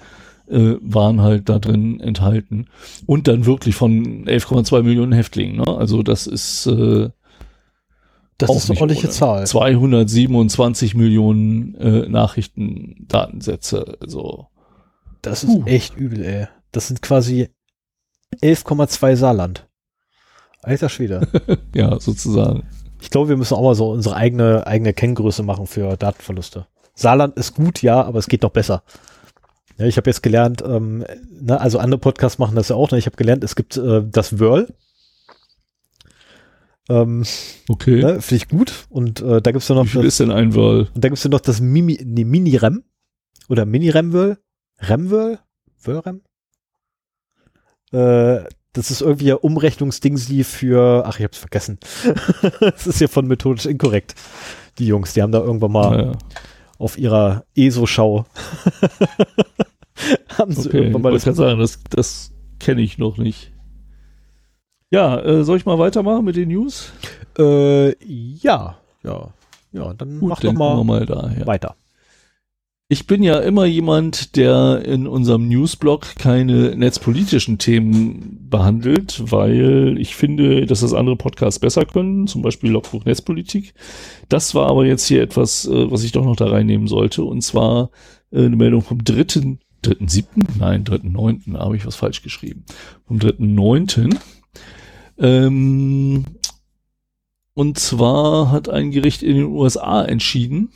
äh, 0.49 0.75
waren 0.81 1.21
halt 1.21 1.49
da 1.49 1.61
drin 1.61 2.01
enthalten. 2.01 2.67
Und 3.07 3.29
dann 3.29 3.47
wirklich 3.47 3.77
von 3.77 4.25
11,2 4.27 4.83
Millionen 4.83 5.13
Häftlingen. 5.13 5.59
Ne? 5.59 5.77
Also 5.77 6.03
das 6.03 6.27
ist 6.27 6.67
äh, 6.67 7.11
das 8.39 8.55
ist 8.55 8.71
eine 8.71 8.81
ordentliche 8.81 9.11
Zahl. 9.11 9.47
227 9.47 10.95
Millionen 10.95 11.75
äh, 11.77 12.09
Nachrichtendatensätze. 12.09 13.97
Also 14.01 14.49
das 15.23 15.45
ist 15.45 15.51
uh. 15.51 15.65
echt 15.65 15.97
übel, 15.97 16.25
ey. 16.25 16.49
Das 16.73 16.89
sind 16.89 17.01
quasi 17.01 17.49
11,2 18.43 19.17
Saarland. 19.17 19.67
Alter 20.63 20.89
Schwede. 20.89 21.29
ja, 21.75 21.99
sozusagen. 22.01 22.65
Ich 23.01 23.11
glaube, 23.11 23.29
wir 23.29 23.37
müssen 23.37 23.55
auch 23.55 23.63
mal 23.63 23.75
so 23.75 23.91
unsere 23.91 24.17
eigene, 24.17 24.67
eigene 24.67 24.93
Kenngröße 24.93 25.43
machen 25.43 25.67
für 25.67 25.97
Datenverluste. 25.97 26.67
Saarland 26.95 27.37
ist 27.37 27.55
gut, 27.55 27.83
ja, 27.83 28.03
aber 28.03 28.19
es 28.19 28.27
geht 28.27 28.43
noch 28.43 28.51
besser. 28.51 28.83
Ja, 29.79 29.87
ich 29.87 29.97
habe 29.99 30.09
jetzt 30.09 30.23
gelernt, 30.23 30.63
ähm, 30.67 31.05
ne, 31.31 31.61
also 31.61 31.79
andere 31.79 32.01
Podcasts 32.01 32.39
machen 32.39 32.57
das 32.57 32.71
ja 32.71 32.77
auch. 32.77 32.91
Ne? 32.91 32.99
Ich 32.99 33.07
habe 33.07 33.17
gelernt, 33.17 33.45
es 33.45 33.55
gibt 33.55 33.77
äh, 33.77 34.03
das 34.05 34.39
Whirl. 34.39 34.69
Ähm, 36.89 37.25
okay. 37.69 38.03
Ne, 38.03 38.21
Finde 38.23 38.43
ich 38.43 38.49
gut. 38.49 38.87
Und 38.89 39.21
äh, 39.21 39.43
da 39.43 39.53
gibt's 39.53 39.69
ja 39.69 39.75
noch. 39.75 39.85
Wie 39.85 39.89
viel 39.89 40.03
das, 40.03 40.15
ist 40.15 40.21
denn 40.21 40.31
ein 40.31 40.55
Whirl? 40.55 40.89
Und 40.95 41.05
da 41.05 41.09
gibt's 41.09 41.25
ja 41.25 41.31
noch 41.31 41.41
das 41.41 41.61
Mimi, 41.61 42.01
nee, 42.03 42.25
Mini-Rem. 42.25 42.85
Oder 43.49 43.67
Mini-Rem-Whirl. 43.67 44.39
Rem-Whirl? 44.81 45.39
Whirl-Rem? 45.83 46.23
Äh, 47.97 48.45
das 48.73 48.91
ist 48.91 49.01
irgendwie 49.01 49.33
ein 49.33 49.39
Umrechnungsdingsi 49.39 50.45
für, 50.45 51.05
ach, 51.07 51.19
ich 51.19 51.25
hab's 51.25 51.39
vergessen. 51.39 51.79
das 52.61 52.87
ist 52.87 53.01
ja 53.01 53.09
von 53.09 53.27
methodisch 53.27 53.65
inkorrekt. 53.65 54.15
Die 54.79 54.87
Jungs, 54.87 55.15
die 55.15 55.23
haben 55.23 55.33
da 55.33 55.39
irgendwann 55.39 55.73
mal 55.73 55.99
ja. 55.99 56.13
auf 56.79 56.99
ihrer 56.99 57.45
ESO-Schau 57.55 58.27
haben 60.39 60.53
sie 60.53 60.69
okay, 60.69 60.79
irgendwann 60.79 61.03
mal 61.03 61.13
das. 61.13 61.27
Ich 61.27 61.35
sagen, 61.35 61.59
das, 61.59 61.81
das 61.89 62.33
kenne 62.59 62.83
ich 62.83 62.99
noch 62.99 63.17
nicht. 63.17 63.53
Ja, 64.91 65.19
äh, 65.21 65.43
soll 65.43 65.57
ich 65.57 65.65
mal 65.65 65.79
weitermachen 65.79 66.25
mit 66.25 66.37
den 66.37 66.49
News? 66.49 66.93
Äh, 67.39 67.97
ja, 68.05 68.77
ja, 69.03 69.31
ja, 69.73 69.95
dann 69.95 70.21
Gut, 70.21 70.29
mach 70.29 70.41
doch 70.41 70.53
mal, 70.53 70.85
mal 70.85 71.07
da, 71.07 71.31
ja. 71.39 71.47
weiter. 71.47 71.77
Ich 72.89 73.09
bin 73.09 73.25
ja 73.25 73.41
immer 73.41 73.65
jemand, 73.65 74.37
der 74.37 74.85
in 74.85 75.09
unserem 75.09 75.49
Newsblog 75.49 76.15
keine 76.21 76.77
netzpolitischen 76.77 77.59
Themen 77.59 78.47
behandelt, 78.49 79.25
weil 79.33 79.97
ich 79.99 80.15
finde, 80.15 80.67
dass 80.67 80.83
das 80.83 80.95
andere 80.95 81.17
Podcasts 81.17 81.59
besser 81.59 81.85
können, 81.85 82.29
zum 82.29 82.43
Beispiel 82.43 82.71
Logbuch 82.71 83.05
Netzpolitik. 83.05 83.75
Das 84.29 84.55
war 84.55 84.69
aber 84.69 84.87
jetzt 84.87 85.05
hier 85.09 85.21
etwas, 85.21 85.67
äh, 85.67 85.91
was 85.91 86.05
ich 86.05 86.13
doch 86.13 86.25
noch 86.25 86.37
da 86.37 86.47
reinnehmen 86.47 86.87
sollte, 86.87 87.25
und 87.25 87.41
zwar 87.43 87.91
äh, 88.31 88.45
eine 88.45 88.55
Meldung 88.55 88.83
vom 88.83 89.03
dritten, 89.03 89.59
dritten 89.83 90.07
siebten? 90.07 90.47
Nein, 90.57 90.85
dritten 90.85 91.11
neunten, 91.11 91.59
habe 91.59 91.75
ich 91.75 91.85
was 91.87 91.97
falsch 91.97 92.23
geschrieben. 92.23 92.67
Vom 93.09 93.19
dritten 93.19 93.57
neunten. 93.57 94.17
Ähm, 95.19 96.25
und 97.53 97.81
zwar 97.81 98.53
hat 98.53 98.69
ein 98.69 98.93
Gericht 98.93 99.25
in 99.25 99.35
den 99.35 99.47
USA 99.47 100.05
entschieden, 100.05 100.71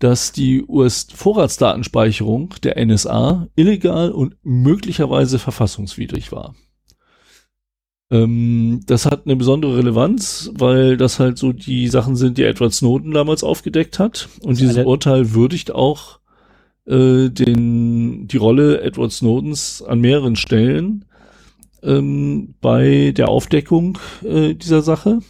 dass 0.00 0.32
die 0.32 0.64
US-Vorratsdatenspeicherung 0.66 2.54
der 2.62 2.84
NSA 2.84 3.46
illegal 3.54 4.10
und 4.10 4.34
möglicherweise 4.42 5.38
verfassungswidrig 5.38 6.32
war. 6.32 6.54
Ähm, 8.10 8.80
das 8.86 9.06
hat 9.06 9.26
eine 9.26 9.36
besondere 9.36 9.76
Relevanz, 9.78 10.50
weil 10.54 10.96
das 10.96 11.20
halt 11.20 11.38
so 11.38 11.52
die 11.52 11.86
Sachen 11.88 12.16
sind, 12.16 12.38
die 12.38 12.44
Edward 12.44 12.72
Snowden 12.72 13.12
damals 13.12 13.44
aufgedeckt 13.44 13.98
hat. 13.98 14.28
Und 14.42 14.58
dieses 14.58 14.84
Urteil 14.84 15.32
würdigt 15.32 15.72
auch 15.72 16.18
äh, 16.86 17.28
den, 17.28 18.26
die 18.26 18.36
Rolle 18.36 18.80
Edward 18.80 19.12
Snowdens 19.12 19.82
an 19.82 20.00
mehreren 20.00 20.34
Stellen 20.34 21.04
ähm, 21.82 22.54
bei 22.60 23.12
der 23.16 23.28
Aufdeckung 23.28 23.98
äh, 24.24 24.54
dieser 24.54 24.82
Sache. 24.82 25.20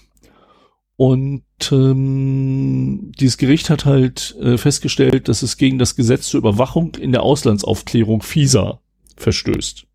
Und 1.01 1.45
ähm, 1.73 3.11
dieses 3.19 3.39
Gericht 3.39 3.71
hat 3.71 3.87
halt 3.87 4.37
äh, 4.39 4.59
festgestellt, 4.59 5.29
dass 5.29 5.41
es 5.41 5.57
gegen 5.57 5.79
das 5.79 5.97
Gesetz 5.97 6.29
zur 6.29 6.37
Überwachung 6.37 6.95
in 6.97 7.11
der 7.11 7.23
Auslandsaufklärung 7.23 8.21
FISA 8.21 8.83
verstößt. 9.17 9.87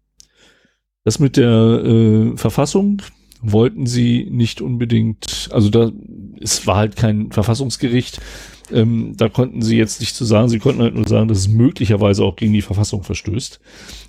Das 1.04 1.20
mit 1.20 1.38
der 1.38 1.52
äh, 1.52 2.38
Verfassung 2.38 3.04
wollten 3.40 3.86
sie 3.86 4.28
nicht 4.32 4.62
unbedingt, 4.62 5.50
also 5.52 5.70
da, 5.70 5.92
es 6.42 6.66
war 6.66 6.78
halt 6.78 6.96
kein 6.96 7.32
Verfassungsgericht, 7.32 8.20
Ähm, 8.72 9.14
da 9.16 9.30
konnten 9.30 9.62
sie 9.62 9.78
jetzt 9.78 10.00
nicht 10.00 10.16
zu 10.16 10.26
sagen, 10.26 10.50
sie 10.50 10.60
konnten 10.60 10.82
halt 10.82 10.96
nur 10.96 11.08
sagen, 11.08 11.28
dass 11.28 11.40
es 11.40 11.48
möglicherweise 11.48 12.24
auch 12.24 12.36
gegen 12.36 12.54
die 12.54 12.62
Verfassung 12.62 13.04
verstößt. 13.04 13.60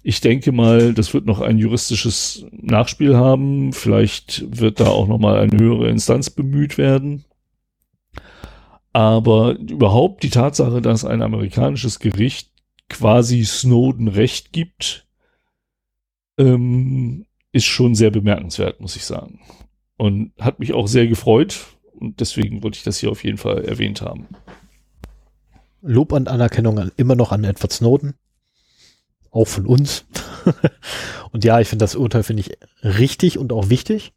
Ich 0.03 0.21
denke 0.21 0.53
mal, 0.53 0.95
das 0.95 1.15
wird 1.15 1.27
noch 1.27 1.41
ein 1.41 1.59
juristisches 1.59 2.47
Nachspiel 2.53 3.17
haben. 3.17 3.73
Vielleicht 3.73 4.45
wird 4.51 4.81
da 4.81 4.89
auch 4.89 5.09
noch 5.09 5.19
mal 5.19 5.39
eine 5.39 5.59
höhere 5.59 5.89
Instanz 5.89 6.31
bemüht 6.31 6.79
werden. 6.79 7.25
Aber 8.93 9.59
überhaupt 9.59 10.23
die 10.23 10.31
Tatsache, 10.31 10.81
dass 10.81 11.05
ein 11.05 11.21
amerikanisches 11.21 11.99
Gericht 11.99 12.51
quasi 12.89 13.45
Snowden 13.45 14.09
Recht 14.09 14.53
gibt, 14.53 15.07
ähm, 16.39 17.27
ist 17.53 17.67
schon 17.67 17.95
sehr 17.95 18.11
bemerkenswert, 18.11 18.81
muss 18.81 18.97
ich 18.97 19.05
sagen. 19.05 19.41
Und 19.97 20.33
hat 20.39 20.59
mich 20.61 20.73
auch 20.73 20.89
sehr 20.89 21.07
gefreut. 21.07 21.76
Und 21.99 22.21
deswegen 22.21 22.63
wollte 22.63 22.79
ich 22.79 22.85
das 22.85 22.99
hier 22.99 23.11
auf 23.11 23.25
jeden 23.25 23.39
Fall 23.39 23.65
erwähnt 23.65 24.03
haben. 24.03 24.27
Lob 25.83 26.13
und 26.13 26.29
Anerkennung 26.29 26.91
immer 26.97 27.15
noch 27.15 27.33
an 27.33 27.45
Edward 27.45 27.73
Snowden. 27.73 28.15
Auch 29.31 29.47
von 29.47 29.67
uns. 29.67 30.05
und 31.33 31.45
ja, 31.45 31.61
ich 31.61 31.69
finde 31.69 31.85
das 31.85 31.95
Urteil 31.95 32.23
finde 32.23 32.41
ich 32.41 32.59
richtig 32.83 33.39
und 33.39 33.53
auch 33.53 33.69
wichtig, 33.69 34.13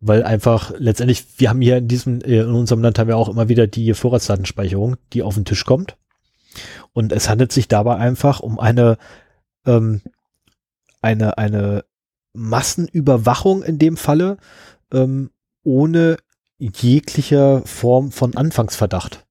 weil 0.00 0.22
einfach 0.22 0.72
letztendlich, 0.78 1.24
wir 1.38 1.50
haben 1.50 1.60
hier 1.60 1.78
in 1.78 1.88
diesem, 1.88 2.20
äh, 2.20 2.40
in 2.40 2.54
unserem 2.54 2.82
Land 2.82 2.98
haben 2.98 3.08
wir 3.08 3.16
auch 3.16 3.28
immer 3.28 3.48
wieder 3.48 3.66
die 3.66 3.94
Vorratsdatenspeicherung, 3.94 4.96
die 5.12 5.22
auf 5.22 5.34
den 5.34 5.44
Tisch 5.44 5.64
kommt. 5.64 5.96
Und 6.92 7.12
es 7.12 7.28
handelt 7.28 7.52
sich 7.52 7.68
dabei 7.68 7.96
einfach 7.96 8.40
um 8.40 8.58
eine, 8.58 8.98
ähm, 9.66 10.02
eine, 11.02 11.38
eine 11.38 11.84
Massenüberwachung 12.32 13.62
in 13.62 13.78
dem 13.78 13.96
Falle, 13.96 14.38
ähm, 14.92 15.30
ohne 15.62 16.16
jeglicher 16.72 17.62
Form 17.66 18.12
von 18.12 18.36
Anfangsverdacht. 18.36 19.24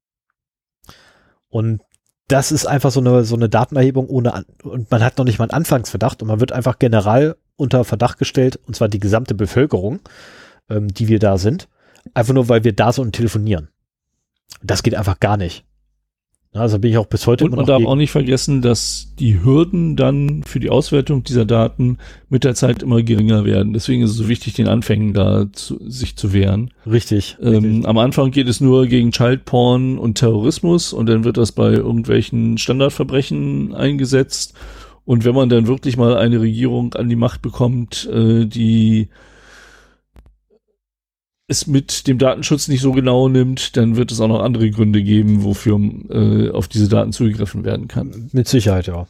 Und 1.50 1.82
das 2.28 2.52
ist 2.52 2.66
einfach 2.66 2.92
so 2.92 3.00
eine, 3.00 3.24
so 3.26 3.36
eine 3.36 3.50
Datenerhebung 3.50 4.08
ohne, 4.08 4.46
und 4.64 4.90
man 4.90 5.04
hat 5.04 5.18
noch 5.18 5.26
nicht 5.26 5.40
mal 5.40 5.46
einen 5.46 5.52
Anfangsverdacht 5.58 6.22
und 6.22 6.28
man 6.28 6.40
wird 6.40 6.52
einfach 6.52 6.80
general 6.80 7.36
unter 7.56 7.84
Verdacht 7.84 8.18
gestellt, 8.18 8.60
und 8.66 8.76
zwar 8.76 8.88
die 8.88 9.00
gesamte 9.00 9.36
Bevölkerung, 9.36 10.00
ähm, 10.70 10.88
die 10.88 11.08
wir 11.08 11.20
da 11.20 11.38
sind, 11.38 11.68
einfach 12.14 12.34
nur, 12.34 12.50
weil 12.50 12.64
wir 12.64 12.74
da 12.74 12.92
sind 12.92 13.06
und 13.06 13.16
telefonieren. 13.16 13.70
Das 14.62 14.84
geht 14.84 14.96
einfach 14.96 15.20
gar 15.20 15.38
nicht. 15.38 15.66
Also 16.54 16.78
bin 16.78 16.92
ich 16.92 16.98
auch 16.98 17.08
bis 17.08 17.26
heute 17.26 17.46
Und 17.46 17.56
man 17.56 17.66
darf 17.66 17.84
auch 17.84 17.96
nicht 17.96 18.12
vergessen, 18.12 18.62
dass 18.62 19.14
die 19.18 19.44
Hürden 19.44 19.96
dann 19.96 20.44
für 20.44 20.60
die 20.60 20.70
Auswertung 20.70 21.24
dieser 21.24 21.46
Daten 21.46 21.98
mit 22.30 22.44
der 22.44 22.54
Zeit 22.54 22.84
immer 22.84 23.02
geringer 23.02 23.44
werden. 23.44 23.74
Deswegen 23.74 24.04
ist 24.04 24.12
es 24.12 24.18
so 24.18 24.28
wichtig, 24.28 24.54
den 24.54 24.68
Anfängen 24.68 25.14
da 25.14 25.48
zu, 25.52 25.80
sich 25.90 26.16
zu 26.16 26.32
wehren. 26.32 26.72
Richtig, 26.86 27.38
ähm, 27.42 27.54
richtig. 27.56 27.88
Am 27.88 27.98
Anfang 27.98 28.30
geht 28.30 28.48
es 28.48 28.62
nur 28.62 28.86
gegen 28.86 29.12
Childporn 29.12 29.98
und 29.98 30.20
Terrorismus 30.20 30.94
und 30.94 31.08
dann 31.08 31.24
wird 31.24 31.38
das 31.38 31.52
bei 31.52 31.72
irgendwelchen 31.72 32.60
Standardverbrechen 32.60 33.74
eingesetzt. 33.74 34.54
Und 35.06 35.26
wenn 35.26 35.36
man 35.36 35.50
dann 35.50 35.68
wirklich 35.68 35.98
mal 35.98 36.16
eine 36.16 36.40
Regierung 36.40 36.94
an 36.94 37.10
die 37.10 37.16
Macht 37.16 37.42
bekommt, 37.42 38.08
äh, 38.14 38.46
die 38.46 39.10
es 41.54 41.68
mit 41.68 42.08
dem 42.08 42.18
Datenschutz 42.18 42.68
nicht 42.68 42.82
so 42.82 42.92
genau 42.92 43.30
nimmt, 43.30 43.78
dann 43.78 43.96
wird 43.96 44.12
es 44.12 44.20
auch 44.20 44.28
noch 44.28 44.42
andere 44.42 44.70
Gründe 44.70 45.02
geben, 45.04 45.44
wofür 45.44 45.80
äh, 46.10 46.50
auf 46.50 46.68
diese 46.68 46.90
Daten 46.90 47.12
zugegriffen 47.12 47.64
werden 47.64 47.88
kann. 47.88 48.30
Mit 48.34 48.48
Sicherheit, 48.48 48.88
ja. 48.88 49.08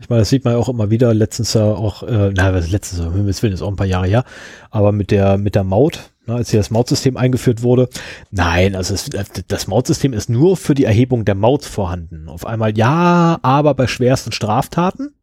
Ich 0.00 0.08
meine, 0.08 0.20
das 0.20 0.28
sieht 0.28 0.44
man 0.44 0.54
ja 0.54 0.60
auch 0.60 0.68
immer 0.68 0.90
wieder. 0.90 1.12
Letztens 1.12 1.54
ja 1.54 1.64
auch, 1.64 2.02
äh, 2.04 2.30
na, 2.34 2.54
was 2.54 2.70
letztens, 2.70 3.04
um 3.04 3.14
Himmels 3.14 3.42
Willen, 3.42 3.54
ist 3.54 3.62
auch 3.62 3.68
ein 3.68 3.76
paar 3.76 3.86
Jahre 3.86 4.06
her. 4.06 4.24
Aber 4.70 4.92
mit 4.92 5.10
der, 5.10 5.38
mit 5.38 5.54
der 5.56 5.64
Maut, 5.64 6.10
ne, 6.26 6.34
als 6.34 6.50
hier 6.50 6.60
das 6.60 6.70
Mautsystem 6.70 7.16
eingeführt 7.16 7.62
wurde. 7.62 7.88
Nein, 8.30 8.76
also 8.76 8.94
es, 8.94 9.10
das 9.48 9.66
Mautsystem 9.66 10.12
ist 10.12 10.30
nur 10.30 10.56
für 10.56 10.74
die 10.74 10.84
Erhebung 10.84 11.24
der 11.24 11.34
Maut 11.34 11.64
vorhanden. 11.64 12.28
Auf 12.28 12.46
einmal 12.46 12.78
ja, 12.78 13.38
aber 13.42 13.74
bei 13.74 13.88
schwersten 13.88 14.30
Straftaten. 14.30 15.14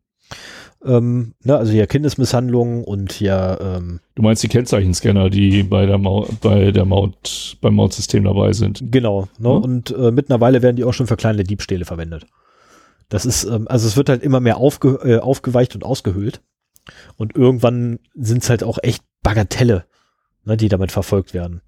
Ähm, 0.86 1.34
ne, 1.44 1.58
also 1.58 1.72
hier 1.72 1.88
Kindesmisshandlungen 1.88 2.84
und 2.84 3.12
hier. 3.12 3.58
Ähm, 3.62 4.00
du 4.14 4.22
meinst 4.22 4.44
die 4.44 4.48
Kennzeichenscanner, 4.48 5.30
die 5.30 5.64
bei 5.64 5.86
der 5.86 5.98
Maut, 5.98 6.40
bei 6.42 6.72
der 6.72 6.86
Maut, 6.86 7.58
beim 7.62 7.76
Mautsystem 7.76 8.24
dabei 8.24 8.54
sind. 8.54 8.84
Genau. 8.92 9.28
Ne, 9.40 9.50
mhm. 9.50 9.64
Und 9.64 9.92
äh, 9.92 10.12
mittlerweile 10.12 10.62
werden 10.62 10.76
die 10.76 10.84
auch 10.84 10.94
schon 10.94 11.08
für 11.08 11.18
kleine 11.18 11.44
Diebstähle 11.44 11.86
verwendet. 11.86 12.28
Das 13.10 13.26
ist, 13.26 13.46
ähm, 13.46 13.68
also 13.68 13.88
es 13.88 13.98
wird 13.98 14.10
halt 14.10 14.22
immer 14.24 14.40
mehr 14.40 14.58
aufge, 14.58 15.00
äh, 15.04 15.20
aufgeweicht 15.20 15.76
und 15.76 15.84
ausgehöhlt. 15.84 16.42
Und 17.18 17.36
irgendwann 17.36 18.00
sind 18.14 18.44
es 18.44 18.50
halt 18.50 18.64
auch 18.64 18.78
echt 18.84 19.04
Bagatelle, 19.24 19.86
ne, 20.44 20.56
die 20.56 20.70
damit 20.70 20.92
verfolgt 20.92 21.34
werden. 21.34 21.62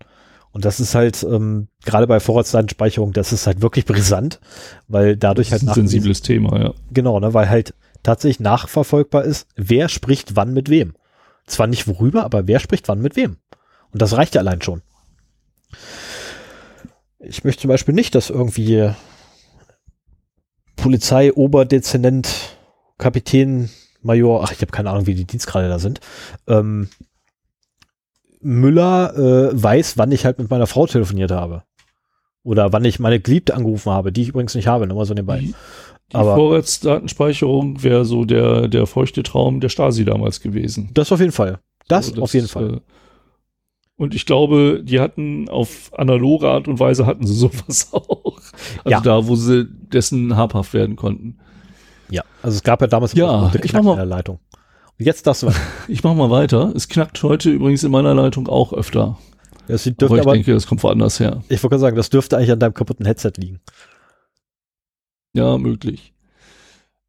Und 0.51 0.65
das 0.65 0.80
ist 0.80 0.95
halt, 0.95 1.24
ähm, 1.24 1.68
gerade 1.86 2.07
bei 2.07 2.20
Vorratsdatenspeicherung, 2.20 3.13
das 3.13 3.34
ist 3.34 3.47
halt 3.47 3.61
wirklich 3.61 3.86
brisant, 3.86 4.39
weil 4.88 5.18
dadurch 5.18 5.51
halt 5.51 5.61
das 5.61 5.70
ist 5.70 5.78
ein 5.78 5.88
sensibles 5.88 6.22
Thema, 6.22 6.59
ja. 6.59 6.74
Genau, 6.91 7.20
ne, 7.20 7.34
weil 7.34 7.49
halt 7.49 7.74
tatsächlich 8.08 8.39
nachverfolgbar 8.39 9.26
ist, 9.26 9.47
wer 9.58 9.89
spricht 9.89 10.38
wann 10.38 10.53
mit 10.53 10.70
wem. 10.70 10.93
Zwar 11.45 11.68
nicht 11.68 11.88
worüber, 11.88 12.24
aber 12.24 12.47
wer 12.47 12.60
spricht 12.60 12.88
wann 12.88 13.01
mit 13.01 13.18
wem. 13.18 13.36
Und 13.91 14.01
das 14.01 14.16
reicht 14.16 14.36
ja 14.36 14.41
allein 14.41 14.62
schon. 14.62 14.82
Ich 17.20 17.43
möchte 17.43 17.64
zum 17.64 17.70
Beispiel 17.70 17.93
nicht, 17.93 18.16
dass 18.16 18.30
irgendwie 18.30 18.91
Polizei, 20.78 21.34
Oberdezernent, 21.34 22.58
Kapitän, 22.97 23.70
Major, 24.01 24.41
ach, 24.41 24.53
ich 24.53 24.62
habe 24.62 24.72
keine 24.72 24.89
Ahnung, 24.89 25.05
wie 25.05 25.16
die 25.16 25.26
Dienstgrade 25.26 25.68
da 25.68 25.78
sind, 25.78 25.99
ähm, 26.47 26.88
Müller 28.39 29.18
äh, 29.18 29.62
weiß, 29.62 29.97
wann 29.97 30.14
ich 30.14 30.24
halt 30.24 30.39
mit 30.39 30.49
meiner 30.49 30.68
Frau 30.68 30.88
telefoniert 30.88 31.32
habe. 31.32 31.64
Oder 32.43 32.72
wann 32.72 32.86
ich 32.86 32.99
meine 32.99 33.20
Geliebte 33.20 33.53
angerufen 33.53 33.91
habe, 33.91 34.14
die 34.14 34.22
ich 34.22 34.30
übrigens 34.30 34.55
nicht 34.55 34.68
habe, 34.68 34.88
nur 34.88 34.95
mal 34.95 35.05
so 35.05 35.14
nebenbei. 35.14 35.43
Die, 36.12 36.16
Aber 36.16 36.36
Vorratsdatenspeicherung 36.36 37.84
wäre 37.84 38.05
so 38.05 38.24
der, 38.24 38.68
der 38.70 38.88
feuchte 38.88 39.24
Traum 39.24 39.60
der 39.60 39.70
Stasi 39.70 40.05
damals 40.05 40.39
gewesen. 40.39 40.89
Das 40.93 41.12
auf 41.12 41.20
jeden 41.20 41.34
Fall. 41.34 41.60
Das, 41.88 42.08
so, 42.08 42.14
das 42.14 42.24
auf 42.24 42.34
jeden 42.34 42.47
Fall. 42.47 42.76
Äh, 42.76 42.80
und 43.97 44.14
ich 44.14 44.26
glaube, 44.26 44.82
die 44.84 44.99
hatten 44.99 45.49
auf 45.49 45.91
analoge 45.97 46.47
Art 46.47 46.68
und 46.68 46.80
Weise 46.80 47.05
hatten 47.05 47.26
sie 47.26 47.34
sowas 47.36 47.89
auch. 47.91 48.38
Also 48.84 48.89
ja. 48.89 49.01
da, 49.01 49.28
wo 49.28 49.36
sie 49.36 49.66
dessen 49.66 50.38
habhaft 50.38 50.74
werden 50.74 50.95
konnten. 50.95 51.39
Ja, 52.10 52.24
also 52.41 52.55
es 52.55 52.64
gab 52.64 52.80
ja 52.80 52.88
damals 52.88 53.14
ja, 53.14 53.51
ich 53.62 53.74
mach 53.74 53.84
mal, 53.84 53.91
in 53.91 53.97
der 53.97 54.05
Leitung. 54.05 54.39
Und 54.97 55.05
jetzt 55.05 55.28
das. 55.28 55.45
ich 55.88 56.03
mach 56.03 56.16
mal 56.16 56.30
weiter. 56.30 56.72
Es 56.76 56.88
knackt 56.88 57.22
heute 57.22 57.49
übrigens 57.49 57.84
in 57.84 57.91
meiner 57.91 58.14
Leitung 58.14 58.47
auch 58.47 58.72
öfter. 58.72 59.18
Das 59.68 59.84
dürfte 59.84 60.05
aber 60.05 60.16
ich 60.16 60.22
aber, 60.22 60.34
denke, 60.34 60.53
das 60.53 60.66
kommt 60.66 60.82
woanders 60.84 61.20
her. 61.20 61.43
Ich 61.49 61.62
wollte 61.62 61.78
sagen, 61.78 61.97
das 61.97 62.10
dürfte 62.10 62.38
eigentlich 62.38 62.51
an 62.51 62.60
deinem 62.60 62.74
kaputten 62.74 63.05
Headset 63.05 63.34
liegen. 63.36 63.60
Ja, 65.38 65.60
möglich. 65.60 66.14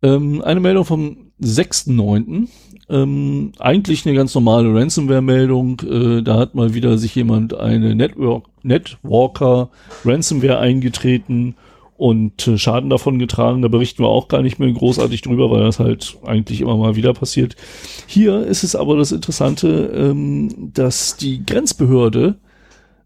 Ähm, 0.02 0.42
eine 0.42 0.60
Meldung 0.60 0.84
vom 0.84 1.32
6.9. 1.40 2.46
Ähm, 2.90 3.52
eigentlich 3.58 4.04
eine 4.04 4.14
ganz 4.14 4.34
normale 4.34 4.74
Ransomware-Meldung. 4.74 5.80
Äh, 5.80 6.22
da 6.22 6.36
hat 6.36 6.54
mal 6.54 6.74
wieder 6.74 6.98
sich 6.98 7.14
jemand 7.14 7.54
eine 7.54 7.94
Network 7.94 8.44
Netwalker 8.62 9.70
Ransomware 10.04 10.58
eingetreten 10.58 11.54
und 11.96 12.46
äh, 12.46 12.58
Schaden 12.58 12.90
davon 12.90 13.18
getragen. 13.18 13.62
Da 13.62 13.68
berichten 13.68 14.02
wir 14.02 14.08
auch 14.08 14.28
gar 14.28 14.42
nicht 14.42 14.58
mehr 14.58 14.70
großartig 14.70 15.22
drüber, 15.22 15.50
weil 15.50 15.62
das 15.62 15.78
halt 15.78 16.18
eigentlich 16.26 16.60
immer 16.60 16.76
mal 16.76 16.96
wieder 16.96 17.14
passiert. 17.14 17.56
Hier 18.06 18.46
ist 18.46 18.62
es 18.62 18.76
aber 18.76 18.98
das 18.98 19.10
Interessante, 19.10 19.90
ähm, 19.94 20.70
dass 20.74 21.16
die 21.16 21.46
Grenzbehörde 21.46 22.36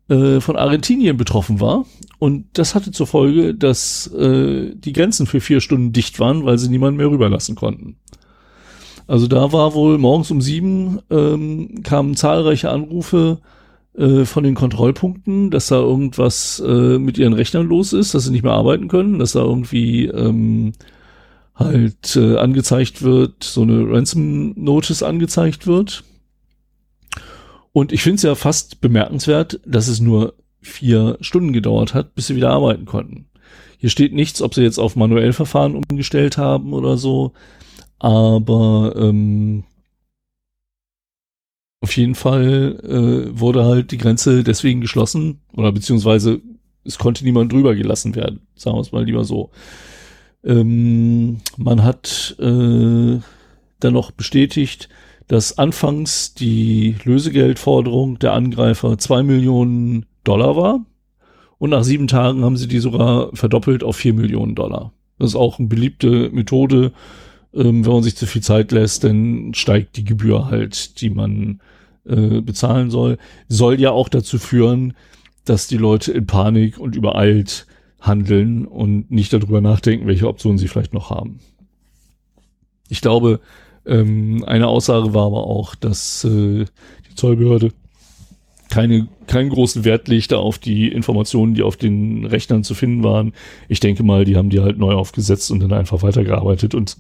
äh, 0.09 0.41
von 0.41 0.57
Argentinien 0.57 1.17
betroffen 1.17 1.61
war. 1.61 1.85
Und 2.23 2.47
das 2.53 2.77
hatte 2.77 2.93
zur 2.93 3.09
Folge, 3.09 3.53
dass 3.53 4.07
äh, 4.07 4.77
die 4.77 4.93
Grenzen 4.93 5.27
für 5.27 5.41
vier 5.41 5.61
Stunden 5.61 5.93
dicht 5.93 6.21
waren, 6.21 6.45
weil 6.45 6.57
sie 6.57 6.69
niemanden 6.69 6.99
mehr 6.99 7.11
rüberlassen 7.11 7.57
konnten. 7.57 7.97
Also 9.09 9.27
da 9.27 9.53
war 9.53 9.75
wohl 9.75 9.99
morgens 9.99 10.31
um 10.31 10.41
sieben 10.41 11.01
ähm, 11.11 11.83
kamen 11.83 12.15
zahlreiche 12.15 12.71
Anrufe 12.71 13.41
äh, 13.99 14.25
von 14.25 14.45
den 14.45 14.55
Kontrollpunkten, 14.55 15.51
dass 15.51 15.67
da 15.67 15.81
irgendwas 15.81 16.63
äh, 16.65 16.99
mit 17.01 17.19
ihren 17.19 17.33
Rechnern 17.33 17.67
los 17.67 17.93
ist, 17.93 18.15
dass 18.15 18.23
sie 18.23 18.31
nicht 18.31 18.45
mehr 18.45 18.53
arbeiten 18.53 18.87
können, 18.87 19.19
dass 19.19 19.33
da 19.33 19.41
irgendwie 19.41 20.07
ähm, 20.07 20.75
halt 21.57 22.15
äh, 22.15 22.37
angezeigt 22.37 23.03
wird, 23.03 23.43
so 23.43 23.63
eine 23.63 23.91
Ransom 23.91 24.53
Notice 24.55 25.03
angezeigt 25.03 25.67
wird. 25.67 26.05
Und 27.73 27.91
ich 27.91 28.05
finde 28.05 28.15
es 28.15 28.23
ja 28.23 28.37
fast 28.37 28.81
bemerkenswert, 28.81 29.59
dass 29.67 29.89
es 29.89 29.99
nur 29.99 30.35
vier 30.63 31.19
Stunden 31.21 31.53
gedauert 31.53 31.95
hat, 31.95 32.15
bis 32.15 32.29
sie 32.29 32.37
wieder 32.37 32.51
arbeiten 32.51 32.87
konnten. 32.87 33.27
Hier 33.79 33.91
steht 33.91 34.13
nichts, 34.13 34.43
ob 34.43 34.55
sie 34.55 34.63
jetzt 34.63 34.79
auf 34.79 34.97
manuell 34.97 35.33
Verfahren 35.33 35.75
umgestellt 35.75 36.39
haben 36.39 36.73
oder 36.73 36.97
so, 36.97 37.33
aber 37.99 38.95
ähm, 38.97 39.65
auf 41.81 41.97
jeden 41.97 42.15
Fall 42.15 42.79
äh, 42.85 43.39
wurde 43.39 43.65
halt 43.65 43.91
die 43.91 43.99
Grenze 43.99 44.45
deswegen 44.45 44.81
geschlossen 44.81 45.41
oder 45.55 45.73
beziehungsweise 45.73 46.41
es 46.85 46.99
konnte 46.99 47.25
niemand 47.25 47.53
drüber 47.53 47.75
gelassen 47.75 48.15
werden, 48.15 48.47
sagen 48.55 48.77
wir 48.77 48.81
es 48.81 48.93
mal 48.93 49.05
lieber 49.05 49.25
so. 49.25 49.51
Ähm, 50.45 51.41
man 51.57 51.83
hat 51.83 52.37
äh, 52.39 53.19
dann 53.81 53.93
noch 53.93 54.11
bestätigt, 54.13 54.89
dass 55.29 55.59
anfangs 55.59 56.35
die 56.35 56.97
Lösegeldforderung 57.05 58.19
der 58.19 58.33
Angreifer 58.33 58.99
zwei 58.99 59.23
Millionen 59.23 60.07
Dollar 60.25 60.57
war 60.57 60.85
Und 61.59 61.71
nach 61.71 61.85
sieben 61.85 62.07
Tagen 62.07 62.45
haben 62.45 62.57
sie 62.57 62.69
die 62.69 62.79
sogar 62.79 63.31
verdoppelt 63.35 63.85
auf 63.85 63.97
vier 63.97 64.15
Millionen 64.15 64.55
Dollar. 64.55 64.93
Das 65.19 65.31
ist 65.31 65.37
auch 65.37 65.59
eine 65.59 65.69
beliebte 65.69 66.31
Methode. 66.31 66.93
Ähm, 67.55 67.85
wenn 67.85 67.93
man 67.93 68.03
sich 68.03 68.17
zu 68.17 68.27
viel 68.27 68.43
Zeit 68.43 68.73
lässt, 68.73 69.05
dann 69.05 69.55
steigt 69.55 69.97
die 69.97 70.05
Gebühr 70.05 70.47
halt, 70.47 71.01
die 71.01 71.11
man 71.11 71.61
äh, 72.05 72.41
bezahlen 72.41 72.91
soll. 72.91 73.19
Soll 73.49 73.81
ja 73.81 73.91
auch 73.91 74.09
dazu 74.09 74.39
führen, 74.39 74.95
dass 75.45 75.67
die 75.67 75.77
Leute 75.77 76.13
in 76.13 76.27
Panik 76.27 76.79
und 76.79 76.97
übereilt 76.97 77.67
handeln 78.01 78.67
und 78.67 79.11
nicht 79.11 79.33
darüber 79.33 79.61
nachdenken, 79.61 80.07
welche 80.07 80.29
Optionen 80.29 80.59
sie 80.59 80.69
vielleicht 80.69 80.93
noch 80.93 81.11
haben. 81.11 81.39
Ich 82.89 83.01
glaube, 83.01 83.41
ähm, 83.87 84.45
eine 84.47 84.67
Aussage 84.67 85.15
war 85.15 85.27
aber 85.27 85.47
auch, 85.47 85.75
dass 85.75 86.25
äh, 86.25 86.65
die 87.09 87.15
Zollbehörde 87.15 87.73
keine, 88.73 89.07
keinen 89.27 89.51
großen 89.51 89.85
Wert 89.85 90.09
legte 90.09 90.39
auf 90.39 90.57
die 90.59 90.89
Informationen, 90.89 91.53
die 91.53 91.63
auf 91.63 91.77
den 91.77 92.25
Rechnern 92.25 92.65
zu 92.65 92.73
finden 92.75 93.05
waren. 93.05 93.35
Ich 93.69 93.81
denke 93.81 94.03
mal, 94.03 94.25
die 94.25 94.35
haben 94.35 94.49
die 94.49 94.61
halt 94.61 94.79
neu 94.79 94.95
aufgesetzt 94.95 95.51
und 95.51 95.61
dann 95.61 95.75
einfach 95.75 96.03
weitergearbeitet 96.03 96.75
und 96.75 96.97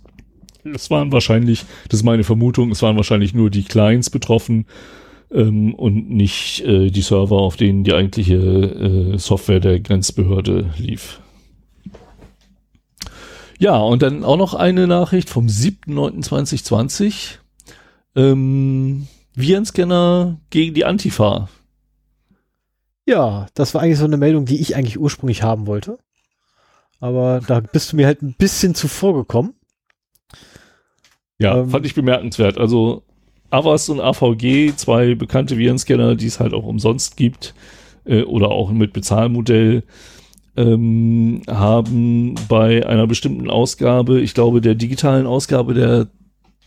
es 0.64 0.90
waren 0.90 1.12
wahrscheinlich, 1.12 1.64
das 1.88 2.00
ist 2.00 2.04
meine 2.04 2.24
Vermutung, 2.24 2.70
es 2.70 2.82
waren 2.82 2.96
wahrscheinlich 2.96 3.32
nur 3.32 3.48
die 3.48 3.62
Clients 3.62 4.10
betroffen 4.10 4.66
ähm, 5.32 5.74
und 5.74 6.10
nicht 6.10 6.60
äh, 6.60 6.90
die 6.90 7.00
Server, 7.00 7.38
auf 7.38 7.56
denen 7.56 7.84
die 7.84 7.94
eigentliche 7.94 8.34
äh, 8.34 9.18
Software 9.18 9.60
der 9.60 9.80
Grenzbehörde 9.80 10.74
lief. 10.76 11.20
Ja, 13.58 13.78
und 13.78 14.02
dann 14.02 14.24
auch 14.24 14.36
noch 14.36 14.52
eine 14.52 14.86
Nachricht 14.86 15.30
vom 15.30 15.46
7.9.2020. 15.46 17.38
Ähm, 18.14 19.06
Virenscanner 19.34 20.38
gegen 20.50 20.74
die 20.74 20.84
Antifa. 20.84 21.48
Ja, 23.06 23.46
das 23.54 23.74
war 23.74 23.82
eigentlich 23.82 23.98
so 23.98 24.04
eine 24.04 24.16
Meldung, 24.16 24.44
die 24.44 24.60
ich 24.60 24.76
eigentlich 24.76 24.98
ursprünglich 24.98 25.42
haben 25.42 25.66
wollte. 25.66 25.98
Aber 27.00 27.40
da 27.46 27.60
bist 27.60 27.92
du 27.92 27.96
mir 27.96 28.06
halt 28.06 28.22
ein 28.22 28.34
bisschen 28.38 28.74
zuvor 28.74 29.14
gekommen. 29.14 29.54
Ja, 31.38 31.58
ähm, 31.58 31.70
fand 31.70 31.84
ich 31.84 31.94
bemerkenswert. 31.94 32.58
Also 32.58 33.02
Avast 33.50 33.90
und 33.90 34.00
AVG, 34.00 34.76
zwei 34.76 35.14
bekannte 35.14 35.58
Virenscanner, 35.58 36.14
die 36.14 36.26
es 36.26 36.38
halt 36.38 36.54
auch 36.54 36.64
umsonst 36.64 37.16
gibt 37.16 37.54
äh, 38.04 38.22
oder 38.22 38.50
auch 38.50 38.70
mit 38.70 38.92
Bezahlmodell, 38.92 39.82
ähm, 40.56 41.42
haben 41.48 42.34
bei 42.48 42.86
einer 42.86 43.06
bestimmten 43.06 43.50
Ausgabe, 43.50 44.20
ich 44.20 44.34
glaube 44.34 44.60
der 44.60 44.74
digitalen 44.74 45.26
Ausgabe 45.26 45.74
der, 45.74 46.08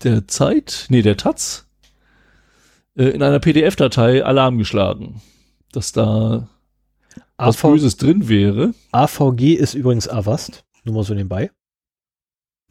der 0.03 0.27
Zeit, 0.27 0.87
nee, 0.89 1.01
der 1.01 1.17
Taz, 1.17 1.67
äh, 2.97 3.05
in 3.05 3.23
einer 3.23 3.39
PDF-Datei 3.39 4.23
Alarm 4.25 4.57
geschlagen, 4.57 5.21
dass 5.75 5.91
da 5.91 6.47
was 7.37 7.61
Böses 7.61 7.97
drin 7.97 8.27
wäre. 8.29 8.73
AVG 8.91 9.53
ist 9.53 9.73
übrigens 9.73 10.07
Avast, 10.07 10.63
nur 10.83 10.95
mal 10.95 11.03
so 11.03 11.13
nebenbei. 11.13 11.51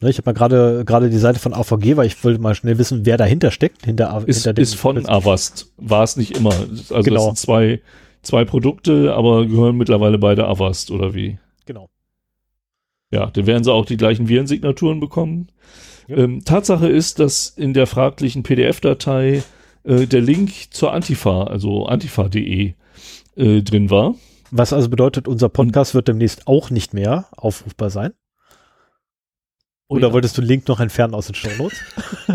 Ne, 0.01 0.09
ich 0.09 0.17
habe 0.17 0.29
mal 0.29 0.33
gerade 0.33 0.83
gerade 0.85 1.09
die 1.09 1.17
Seite 1.17 1.39
von 1.39 1.53
AVG, 1.53 1.95
weil 1.95 2.07
ich 2.07 2.21
wollte 2.23 2.41
mal 2.41 2.55
schnell 2.55 2.77
wissen, 2.77 3.05
wer 3.05 3.17
dahinter 3.17 3.51
steckt. 3.51 3.85
Hinter, 3.85 4.23
ist, 4.25 4.43
hinter 4.43 4.61
ist 4.61 4.75
von 4.75 5.05
Avast. 5.05 5.71
War 5.77 6.03
es 6.03 6.17
nicht 6.17 6.37
immer. 6.37 6.53
Also 6.53 7.01
genau. 7.01 7.15
das 7.15 7.25
sind 7.25 7.37
zwei, 7.37 7.81
zwei 8.21 8.43
Produkte, 8.43 9.13
aber 9.13 9.45
gehören 9.45 9.77
mittlerweile 9.77 10.17
beide 10.17 10.47
Avast, 10.47 10.91
oder 10.91 11.13
wie? 11.13 11.39
Genau. 11.65 11.89
Ja, 13.11 13.27
dann 13.27 13.45
werden 13.45 13.63
sie 13.63 13.71
auch 13.71 13.85
die 13.85 13.97
gleichen 13.97 14.27
Virensignaturen 14.27 14.99
bekommen. 14.99 15.47
Ja. 16.07 16.17
Ähm, 16.17 16.43
Tatsache 16.43 16.89
ist, 16.89 17.19
dass 17.19 17.49
in 17.49 17.73
der 17.73 17.87
fraglichen 17.87 18.43
PDF-Datei 18.43 19.43
äh, 19.83 20.07
der 20.07 20.21
Link 20.21 20.51
zur 20.71 20.91
Antifa, 20.91 21.45
also 21.45 21.85
antifa.de, 21.85 22.73
äh, 23.35 23.61
drin 23.61 23.89
war. 23.89 24.15
Was 24.51 24.73
also 24.73 24.89
bedeutet, 24.89 25.27
unser 25.27 25.49
Podcast 25.49 25.95
wird 25.95 26.07
demnächst 26.07 26.47
auch 26.47 26.69
nicht 26.69 26.93
mehr 26.93 27.27
aufrufbar 27.35 27.89
sein. 27.89 28.13
Oh 29.87 29.95
Oder 29.95 30.07
ja. 30.07 30.13
wolltest 30.13 30.37
du 30.37 30.41
Link 30.41 30.67
noch 30.67 30.79
entfernen 30.79 31.13
aus 31.13 31.27
den 31.27 31.35
Show 31.35 31.49
Notes? 31.57 31.77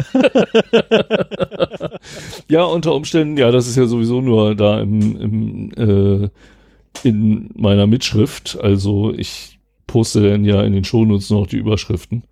ja, 2.48 2.62
unter 2.64 2.94
Umständen, 2.94 3.36
ja, 3.36 3.50
das 3.50 3.66
ist 3.66 3.76
ja 3.76 3.86
sowieso 3.86 4.20
nur 4.20 4.54
da 4.54 4.80
im, 4.80 5.20
im 5.20 6.24
äh, 6.24 6.28
in 7.02 7.50
meiner 7.54 7.86
Mitschrift. 7.86 8.58
Also 8.60 9.12
ich 9.12 9.58
poste 9.86 10.30
dann 10.30 10.44
ja 10.44 10.62
in 10.62 10.72
den 10.72 10.84
Shownotes 10.84 11.30
noch 11.30 11.46
die 11.46 11.56
Überschriften. 11.56 12.24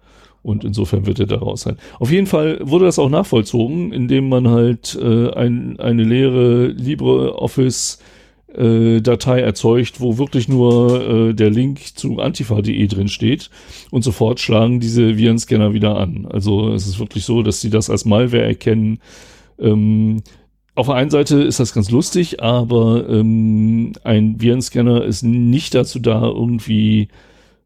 Und 0.42 0.64
insofern 0.64 1.04
wird 1.04 1.18
er 1.18 1.26
da 1.26 1.36
raus 1.36 1.62
sein. 1.62 1.78
Auf 1.98 2.12
jeden 2.12 2.26
Fall 2.26 2.60
wurde 2.62 2.84
das 2.84 2.98
auch 2.98 3.10
nachvollzogen, 3.10 3.92
indem 3.92 4.28
man 4.28 4.48
halt 4.48 4.96
äh, 5.00 5.30
ein, 5.32 5.80
eine 5.80 6.04
leere 6.04 6.68
LibreOffice 6.68 7.98
äh, 8.54 9.00
Datei 9.00 9.40
erzeugt, 9.40 10.00
wo 10.00 10.18
wirklich 10.18 10.48
nur 10.48 11.28
äh, 11.30 11.34
der 11.34 11.50
Link 11.50 11.80
zu 11.96 12.18
antifa.de 12.18 12.86
drin 12.86 13.08
steht 13.08 13.50
und 13.90 14.02
sofort 14.02 14.40
schlagen 14.40 14.80
diese 14.80 15.16
Virenscanner 15.16 15.74
wieder 15.74 15.96
an. 15.96 16.26
Also 16.26 16.72
es 16.72 16.86
ist 16.86 16.98
wirklich 16.98 17.24
so, 17.24 17.42
dass 17.42 17.60
sie 17.60 17.70
das 17.70 17.90
als 17.90 18.04
Malware 18.04 18.44
erkennen. 18.44 19.00
Ähm, 19.58 20.22
auf 20.74 20.86
der 20.86 20.94
einen 20.94 21.10
Seite 21.10 21.42
ist 21.42 21.60
das 21.60 21.74
ganz 21.74 21.90
lustig, 21.90 22.42
aber 22.42 23.08
ähm, 23.08 23.92
ein 24.04 24.40
Virenscanner 24.40 25.04
ist 25.04 25.24
nicht 25.24 25.74
dazu 25.74 25.98
da, 25.98 26.22
irgendwie 26.22 27.08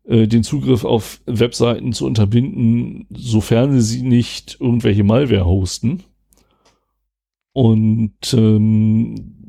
äh, 0.05 0.27
den 0.27 0.43
Zugriff 0.43 0.85
auf 0.85 1.21
Webseiten 1.27 1.93
zu 1.93 2.07
unterbinden, 2.07 3.07
sofern 3.11 3.81
sie 3.81 4.03
nicht 4.03 4.57
irgendwelche 4.61 5.05
Malware 5.05 5.45
hosten. 5.45 6.03
Und 7.53 8.33
ähm, 8.33 9.42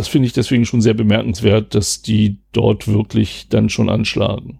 das 0.00 0.08
finde 0.08 0.24
ich 0.28 0.32
deswegen 0.32 0.64
schon 0.64 0.80
sehr 0.80 0.94
bemerkenswert, 0.94 1.74
dass 1.74 2.00
die 2.00 2.38
dort 2.52 2.88
wirklich 2.88 3.48
dann 3.50 3.68
schon 3.68 3.90
anschlagen. 3.90 4.58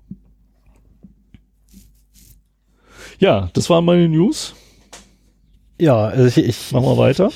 Ja, 3.18 3.48
das 3.54 3.70
waren 3.70 3.86
meine 3.86 4.06
News. 4.06 4.54
Ja, 5.80 6.08
also 6.08 6.26
ich, 6.26 6.46
ich 6.46 6.72
Machen 6.72 6.84
wir 6.84 6.98
weiter. 6.98 7.30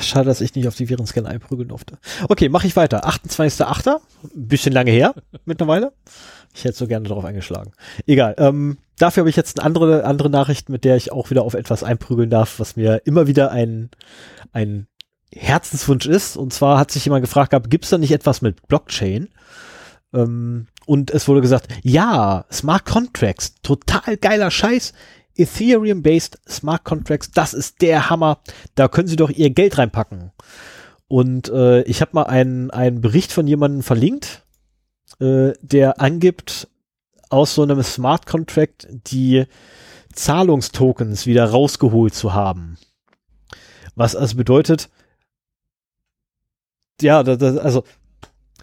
Schade, 0.00 0.26
dass 0.26 0.40
ich 0.40 0.54
nicht 0.54 0.68
auf 0.68 0.76
die 0.76 0.88
Virenscan 0.88 1.26
einprügeln 1.26 1.70
durfte. 1.70 1.98
Okay, 2.28 2.48
mache 2.48 2.68
ich 2.68 2.76
weiter. 2.76 3.04
28.8. 3.04 3.98
Bisschen 4.32 4.72
lange 4.72 4.92
her 4.92 5.12
mittlerweile. 5.44 5.92
Ich 6.54 6.62
hätte 6.62 6.76
so 6.76 6.86
gerne 6.86 7.08
darauf 7.08 7.24
eingeschlagen. 7.24 7.72
Egal. 8.06 8.36
Ähm, 8.38 8.78
dafür 8.96 9.22
habe 9.22 9.30
ich 9.30 9.34
jetzt 9.34 9.58
eine 9.58 9.66
andere, 9.66 10.04
andere 10.04 10.30
Nachricht, 10.30 10.68
mit 10.68 10.84
der 10.84 10.94
ich 10.94 11.10
auch 11.10 11.30
wieder 11.30 11.42
auf 11.42 11.54
etwas 11.54 11.82
einprügeln 11.82 12.30
darf, 12.30 12.60
was 12.60 12.76
mir 12.76 13.02
immer 13.06 13.26
wieder 13.26 13.50
ein, 13.50 13.90
ein 14.52 14.86
Herzenswunsch 15.34 16.06
ist. 16.06 16.36
Und 16.36 16.52
zwar 16.52 16.78
hat 16.78 16.90
sich 16.90 17.04
jemand 17.04 17.22
gefragt 17.22 17.50
gehabt, 17.50 17.70
gibt 17.70 17.84
es 17.84 17.90
da 17.90 17.98
nicht 17.98 18.12
etwas 18.12 18.42
mit 18.42 18.66
Blockchain? 18.68 19.28
Ähm, 20.12 20.66
und 20.86 21.10
es 21.10 21.28
wurde 21.28 21.40
gesagt, 21.40 21.68
ja, 21.82 22.44
Smart 22.52 22.84
Contracts, 22.84 23.54
total 23.62 24.16
geiler 24.16 24.50
Scheiß. 24.50 24.92
Ethereum-based 25.34 26.40
Smart 26.46 26.84
Contracts, 26.84 27.30
das 27.30 27.54
ist 27.54 27.80
der 27.80 28.10
Hammer. 28.10 28.40
Da 28.74 28.88
können 28.88 29.08
Sie 29.08 29.16
doch 29.16 29.30
Ihr 29.30 29.50
Geld 29.50 29.78
reinpacken. 29.78 30.32
Und 31.08 31.48
äh, 31.48 31.82
ich 31.82 32.00
habe 32.00 32.12
mal 32.14 32.24
einen, 32.24 32.70
einen 32.70 33.00
Bericht 33.00 33.32
von 33.32 33.46
jemandem 33.46 33.82
verlinkt, 33.82 34.44
äh, 35.20 35.52
der 35.62 36.00
angibt, 36.00 36.68
aus 37.30 37.54
so 37.54 37.62
einem 37.62 37.82
Smart 37.82 38.26
Contract 38.26 38.88
die 38.90 39.46
Zahlungstokens 40.12 41.26
wieder 41.26 41.46
rausgeholt 41.46 42.14
zu 42.14 42.34
haben. 42.34 42.76
Was 43.94 44.14
also 44.16 44.36
bedeutet, 44.36 44.90
ja, 47.02 47.22
das, 47.22 47.38
das, 47.38 47.58
also 47.58 47.84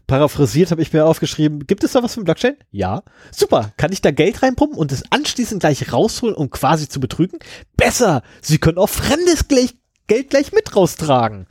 paraphrasiert 0.08 0.72
habe 0.72 0.82
ich 0.82 0.92
mir 0.92 1.06
aufgeschrieben, 1.06 1.68
gibt 1.68 1.84
es 1.84 1.92
da 1.92 2.02
was 2.02 2.16
für 2.16 2.24
Blockchain? 2.24 2.56
Ja. 2.72 3.04
Super, 3.32 3.72
kann 3.78 3.92
ich 3.92 4.02
da 4.02 4.12
Geld 4.12 4.42
reinpumpen 4.42 4.78
und 4.78 4.92
es 4.92 5.04
anschließend 5.12 5.60
gleich 5.62 5.94
rausholen, 5.94 6.36
um 6.36 6.50
quasi 6.50 6.90
zu 6.90 7.00
betrügen? 7.00 7.40
Besser, 7.78 8.24
Sie 8.42 8.58
können 8.58 8.80
auch 8.80 8.90
fremdes 8.90 9.48
Geld 9.48 10.30
gleich 10.32 10.52
mit 10.52 10.76
raustragen. 10.76 11.46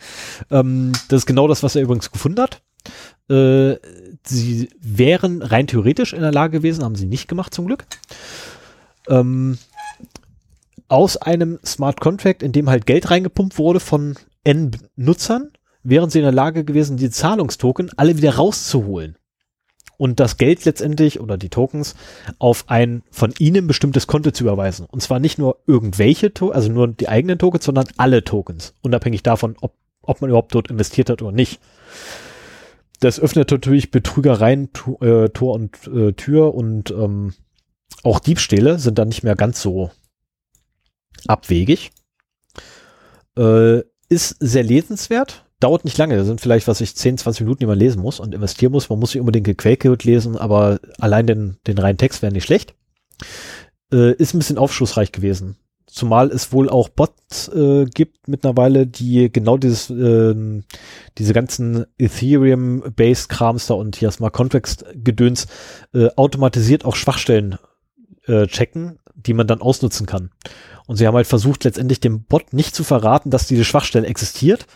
Ähm, 0.51 0.93
das 1.09 1.22
ist 1.22 1.26
genau 1.26 1.47
das, 1.47 1.62
was 1.62 1.76
er 1.76 1.82
übrigens 1.82 2.11
gefunden 2.11 2.43
hat. 2.43 2.61
Äh, 3.30 3.76
sie 4.26 4.68
wären 4.80 5.43
rein 5.43 5.66
theoretisch 5.66 6.12
in 6.12 6.22
der 6.22 6.32
Lage 6.32 6.59
gewesen, 6.59 6.82
haben 6.82 6.97
sie 6.97 7.07
nicht 7.07 7.28
gemacht 7.28 7.55
zum 7.55 7.66
Glück. 7.66 7.86
Ähm, 9.09 9.59
aus 10.89 11.16
einem 11.16 11.61
Smart 11.64 12.01
Contract, 12.01 12.43
in 12.43 12.53
dem 12.53 12.68
halt 12.68 12.86
Geld 12.86 13.11
reingepumpt 13.11 13.59
wurde 13.59 13.78
von 13.78 14.16
N-Nutzern, 14.45 15.53
wären 15.83 16.11
sie 16.11 16.18
in 16.18 16.24
der 16.24 16.33
Lage 16.33 16.64
gewesen, 16.64 16.97
die 16.97 17.11
Zahlungstoken 17.11 17.91
alle 17.97 18.16
wieder 18.16 18.37
rauszuholen 18.37 19.16
und 19.99 20.20
das 20.20 20.39
Geld 20.39 20.64
letztendlich 20.64 21.20
oder 21.20 21.37
die 21.37 21.51
Tokens 21.51 21.95
auf 22.39 22.64
ein 22.68 23.03
von 23.11 23.35
ihnen 23.39 23.66
bestimmtes 23.66 24.07
Konto 24.07 24.31
zu 24.31 24.45
überweisen. 24.45 24.87
Und 24.91 25.03
zwar 25.03 25.18
nicht 25.18 25.39
nur 25.39 25.59
irgendwelche, 25.66 26.33
to 26.33 26.51
also 26.51 26.70
nur 26.70 26.89
die 26.89 27.09
eigenen 27.09 27.39
Tokens, 27.39 27.64
sondern 27.64 27.89
alle 27.99 28.24
Tokens, 28.24 28.74
unabhängig 28.81 29.22
davon, 29.22 29.57
ob, 29.61 29.74
ob 30.01 30.20
man 30.20 30.31
überhaupt 30.31 30.55
dort 30.55 30.70
investiert 30.70 31.11
hat 31.11 31.20
oder 31.20 31.33
nicht. 31.33 31.61
Das 33.01 33.20
öffnet 33.20 33.51
natürlich 33.51 33.91
Betrügereien 33.91 34.72
tu, 34.72 34.97
äh, 35.01 35.29
Tor 35.31 35.55
und 35.55 35.87
äh, 35.89 36.12
Tür 36.12 36.55
und 36.55 36.91
ähm, 36.91 37.35
auch 38.03 38.20
Diebstähle 38.20 38.79
sind 38.79 38.99
dann 38.99 39.09
nicht 39.09 39.22
mehr 39.22 39.37
ganz 39.37 39.61
so 39.61 39.91
abwegig. 41.26 41.91
Äh, 43.37 43.83
ist 44.09 44.37
sehr 44.41 44.62
lesenswert, 44.62 45.45
dauert 45.61 45.84
nicht 45.84 45.98
lange. 45.98 46.16
Da 46.16 46.24
sind 46.24 46.40
vielleicht, 46.40 46.68
was 46.68 46.80
ich, 46.80 46.94
10, 46.94 47.18
20 47.18 47.42
Minuten, 47.42 47.61
die 47.61 47.66
man 47.66 47.78
lesen 47.78 48.02
muss 48.02 48.20
und 48.20 48.34
investieren 48.34 48.72
muss. 48.72 48.88
Man 48.88 48.98
muss 48.98 49.14
nicht 49.14 49.20
unbedingt 49.20 49.46
den 49.46 49.56
Quellcode 49.56 50.04
lesen, 50.04 50.36
aber 50.36 50.80
allein 50.98 51.26
den, 51.26 51.56
den 51.66 51.78
reinen 51.78 51.98
Text 51.98 52.22
wäre 52.22 52.32
nicht 52.32 52.44
schlecht. 52.44 52.74
Äh, 53.92 54.12
ist 54.14 54.34
ein 54.34 54.38
bisschen 54.38 54.59
aufschlussreich 54.59 55.12
gewesen. 55.12 55.56
Zumal 55.86 56.30
es 56.30 56.52
wohl 56.52 56.68
auch 56.68 56.90
Bots 56.90 57.48
äh, 57.48 57.86
gibt 57.86 58.28
mittlerweile, 58.28 58.86
die 58.86 59.32
genau 59.32 59.56
dieses, 59.56 59.88
äh, 59.88 60.34
diese 61.16 61.32
ganzen 61.32 61.86
Ethereum-Based-Krams 61.96 63.66
da 63.66 63.74
und 63.74 63.96
hier 63.96 64.11
Smart 64.11 64.34
Contracts-Gedöns 64.34 65.46
äh, 65.94 66.09
automatisiert 66.14 66.84
auch 66.84 66.94
Schwachstellen 66.94 67.56
äh, 68.26 68.46
checken, 68.46 68.98
die 69.14 69.32
man 69.32 69.46
dann 69.46 69.62
ausnutzen 69.62 70.06
kann. 70.06 70.30
Und 70.86 70.96
sie 70.96 71.06
haben 71.06 71.16
halt 71.16 71.26
versucht, 71.26 71.64
letztendlich 71.64 72.00
dem 72.00 72.22
Bot 72.22 72.52
nicht 72.52 72.74
zu 72.74 72.84
verraten, 72.84 73.30
dass 73.30 73.46
diese 73.46 73.64
Schwachstelle 73.64 74.06
existiert, 74.06 74.66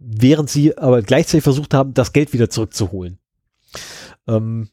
während 0.00 0.50
sie 0.50 0.76
aber 0.76 1.02
gleichzeitig 1.02 1.44
versucht 1.44 1.74
haben, 1.74 1.94
das 1.94 2.12
Geld 2.12 2.32
wieder 2.32 2.50
zurückzuholen. 2.50 3.18
Ähm, 4.26 4.70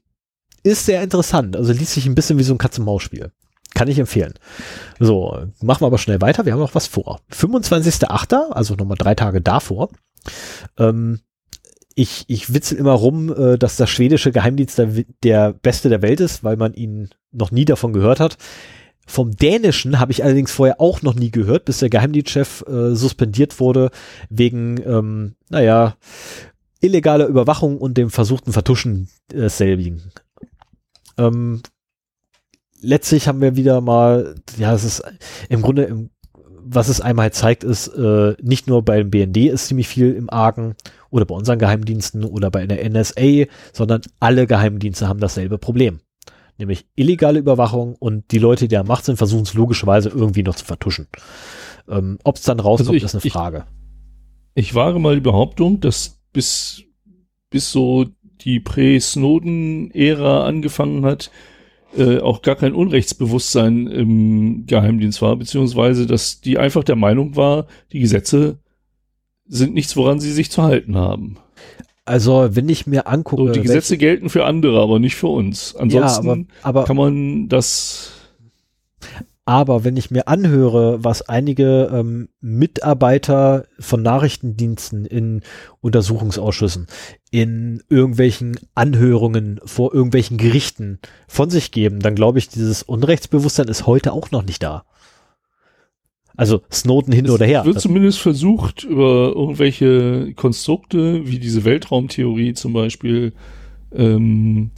ist 0.63 0.85
sehr 0.85 1.03
interessant. 1.03 1.55
Also 1.55 1.73
liest 1.73 1.93
sich 1.93 2.05
ein 2.05 2.15
bisschen 2.15 2.39
wie 2.39 2.43
so 2.43 2.53
ein 2.53 2.57
Katz-und-Maus-Spiel. 2.57 3.31
Kann 3.73 3.89
ich 3.89 3.99
empfehlen. 3.99 4.33
So, 4.99 5.37
machen 5.61 5.81
wir 5.81 5.87
aber 5.87 5.97
schnell 5.97 6.21
weiter. 6.21 6.45
Wir 6.45 6.53
haben 6.53 6.59
noch 6.59 6.75
was 6.75 6.87
vor. 6.87 7.21
25.8., 7.31 8.51
also 8.51 8.75
nochmal 8.75 8.97
drei 8.97 9.13
Tage 9.13 9.41
davor. 9.41 9.89
Ähm, 10.77 11.19
ich, 11.93 12.25
ich 12.27 12.53
witzel 12.53 12.77
immer 12.77 12.93
rum, 12.93 13.33
äh, 13.33 13.57
dass 13.57 13.75
das 13.75 13.89
schwedische 13.89 14.31
Geheimdienst 14.31 14.77
der, 14.77 14.89
der 15.23 15.53
beste 15.53 15.89
der 15.89 16.01
Welt 16.01 16.19
ist, 16.19 16.43
weil 16.43 16.55
man 16.55 16.73
ihn 16.73 17.09
noch 17.31 17.51
nie 17.51 17.65
davon 17.65 17.93
gehört 17.93 18.19
hat. 18.19 18.37
Vom 19.09 19.31
Dänischen 19.31 19.99
habe 19.99 20.11
ich 20.11 20.23
allerdings 20.23 20.51
vorher 20.51 20.81
auch 20.81 21.01
noch 21.01 21.15
nie 21.15 21.31
gehört, 21.31 21.65
bis 21.65 21.79
der 21.79 21.89
Geheimdienstchef 21.89 22.65
äh, 22.67 22.93
suspendiert 22.93 23.59
wurde 23.59 23.89
wegen, 24.29 24.79
ähm, 24.85 25.35
naja, 25.49 25.95
illegaler 26.81 27.27
Überwachung 27.27 27.77
und 27.77 27.97
dem 27.97 28.09
versuchten 28.09 28.51
Vertuschen 28.51 29.07
desselbigen. 29.31 30.11
Ähm, 31.17 31.61
letztlich 32.81 33.29
haben 33.29 33.41
wir 33.41 33.55
wieder 33.55 33.79
mal, 33.79 34.35
ja, 34.57 34.73
es 34.73 34.83
ist 34.83 35.03
im 35.47 35.61
Grunde, 35.61 35.83
im, 35.83 36.09
was 36.69 36.89
es 36.89 36.99
einmal 36.99 37.31
zeigt, 37.31 37.63
ist, 37.63 37.87
äh, 37.87 38.35
nicht 38.41 38.67
nur 38.67 38.83
beim 38.83 39.09
BND 39.09 39.37
ist 39.37 39.67
ziemlich 39.67 39.87
viel 39.87 40.13
im 40.13 40.29
Argen 40.29 40.75
oder 41.09 41.25
bei 41.25 41.33
unseren 41.33 41.59
Geheimdiensten 41.59 42.25
oder 42.25 42.51
bei 42.51 42.67
der 42.67 42.87
NSA, 42.89 43.45
sondern 43.71 44.01
alle 44.19 44.47
Geheimdienste 44.47 45.07
haben 45.07 45.21
dasselbe 45.21 45.57
Problem. 45.57 46.01
Nämlich 46.57 46.87
illegale 46.95 47.39
Überwachung 47.39 47.95
und 47.95 48.31
die 48.31 48.39
Leute, 48.39 48.67
die 48.67 48.77
am 48.77 48.87
Macht 48.87 49.05
sind, 49.05 49.17
versuchen 49.17 49.43
es 49.43 49.53
logischerweise 49.53 50.09
irgendwie 50.09 50.43
noch 50.43 50.55
zu 50.55 50.65
vertuschen. 50.65 51.07
Ähm, 51.87 52.17
Ob 52.23 52.37
es 52.37 52.43
dann 52.43 52.59
rauskommt, 52.59 52.89
also 52.89 52.93
ich, 52.93 53.03
ist 53.03 53.13
eine 53.15 53.31
Frage. 53.31 53.65
Ich, 54.55 54.67
ich 54.69 54.75
wage 54.75 54.99
mal 54.99 55.15
die 55.15 55.21
Behauptung, 55.21 55.79
dass 55.79 56.19
bis, 56.33 56.83
bis 57.49 57.71
so 57.71 58.05
die 58.41 58.59
Prä-Snowden-Ära 58.59 60.45
angefangen 60.45 61.05
hat, 61.05 61.31
äh, 61.95 62.19
auch 62.19 62.41
gar 62.41 62.55
kein 62.55 62.73
Unrechtsbewusstsein 62.73 63.87
im 63.87 64.65
Geheimdienst 64.65 65.21
war, 65.21 65.35
beziehungsweise 65.35 66.05
dass 66.05 66.41
die 66.41 66.57
einfach 66.57 66.83
der 66.83 66.95
Meinung 66.95 67.35
war, 67.35 67.67
die 67.91 67.99
Gesetze 67.99 68.59
sind 69.47 69.73
nichts, 69.73 69.95
woran 69.95 70.19
sie 70.19 70.31
sich 70.31 70.51
zu 70.51 70.63
halten 70.63 70.95
haben. 70.95 71.37
Also, 72.07 72.55
wenn 72.55 72.69
ich 72.69 72.87
mir 72.87 73.07
angucke. 73.07 73.47
So, 73.47 73.51
die 73.51 73.61
Gesetze 73.61 73.91
welche, 73.91 73.97
gelten 73.97 74.29
für 74.29 74.45
andere, 74.45 74.81
aber 74.81 74.99
nicht 74.99 75.15
für 75.15 75.27
uns. 75.27 75.75
Ansonsten 75.75 76.25
ja, 76.25 76.31
aber, 76.31 76.45
aber, 76.63 76.83
kann 76.85 76.97
man 76.97 77.49
das 77.49 78.13
aber 79.47 79.85
wenn 79.85 79.95
ich 79.95 80.11
mir 80.11 80.27
anhöre, 80.27 81.05
was 81.05 81.29
einige 81.29 81.89
ähm, 81.93 82.27
Mitarbeiter 82.41 83.63
von 83.79 84.01
Nachrichtendiensten 84.01 85.05
in 85.05 85.41
Untersuchungsausschüssen, 85.79 86.87
in 87.31 87.81
irgendwelchen 87.87 88.59
Anhörungen 88.75 89.61
vor 89.63 89.93
irgendwelchen 89.93 90.37
Gerichten 90.37 90.99
von 91.29 91.49
sich 91.49 91.71
geben, 91.71 92.01
dann 92.01 92.13
glaube 92.13 92.39
ich, 92.39 92.49
dieses 92.49 92.83
Unrechtsbewusstsein 92.83 93.69
ist 93.69 93.87
heute 93.87 94.11
auch 94.11 94.31
noch 94.31 94.43
nicht 94.43 94.61
da. 94.63 94.83
Also 96.37 96.61
Snowden 96.71 97.11
hin 97.11 97.25
es 97.25 97.31
oder 97.31 97.45
her. 97.45 97.65
Wird 97.65 97.81
zumindest 97.81 98.19
versucht, 98.19 98.83
über 98.83 99.33
irgendwelche 99.35 100.33
Konstrukte, 100.35 101.27
wie 101.27 101.39
diese 101.39 101.65
Weltraumtheorie 101.65 102.53
zum 102.53 102.73
Beispiel, 102.73 103.33
ähm, 103.91 104.69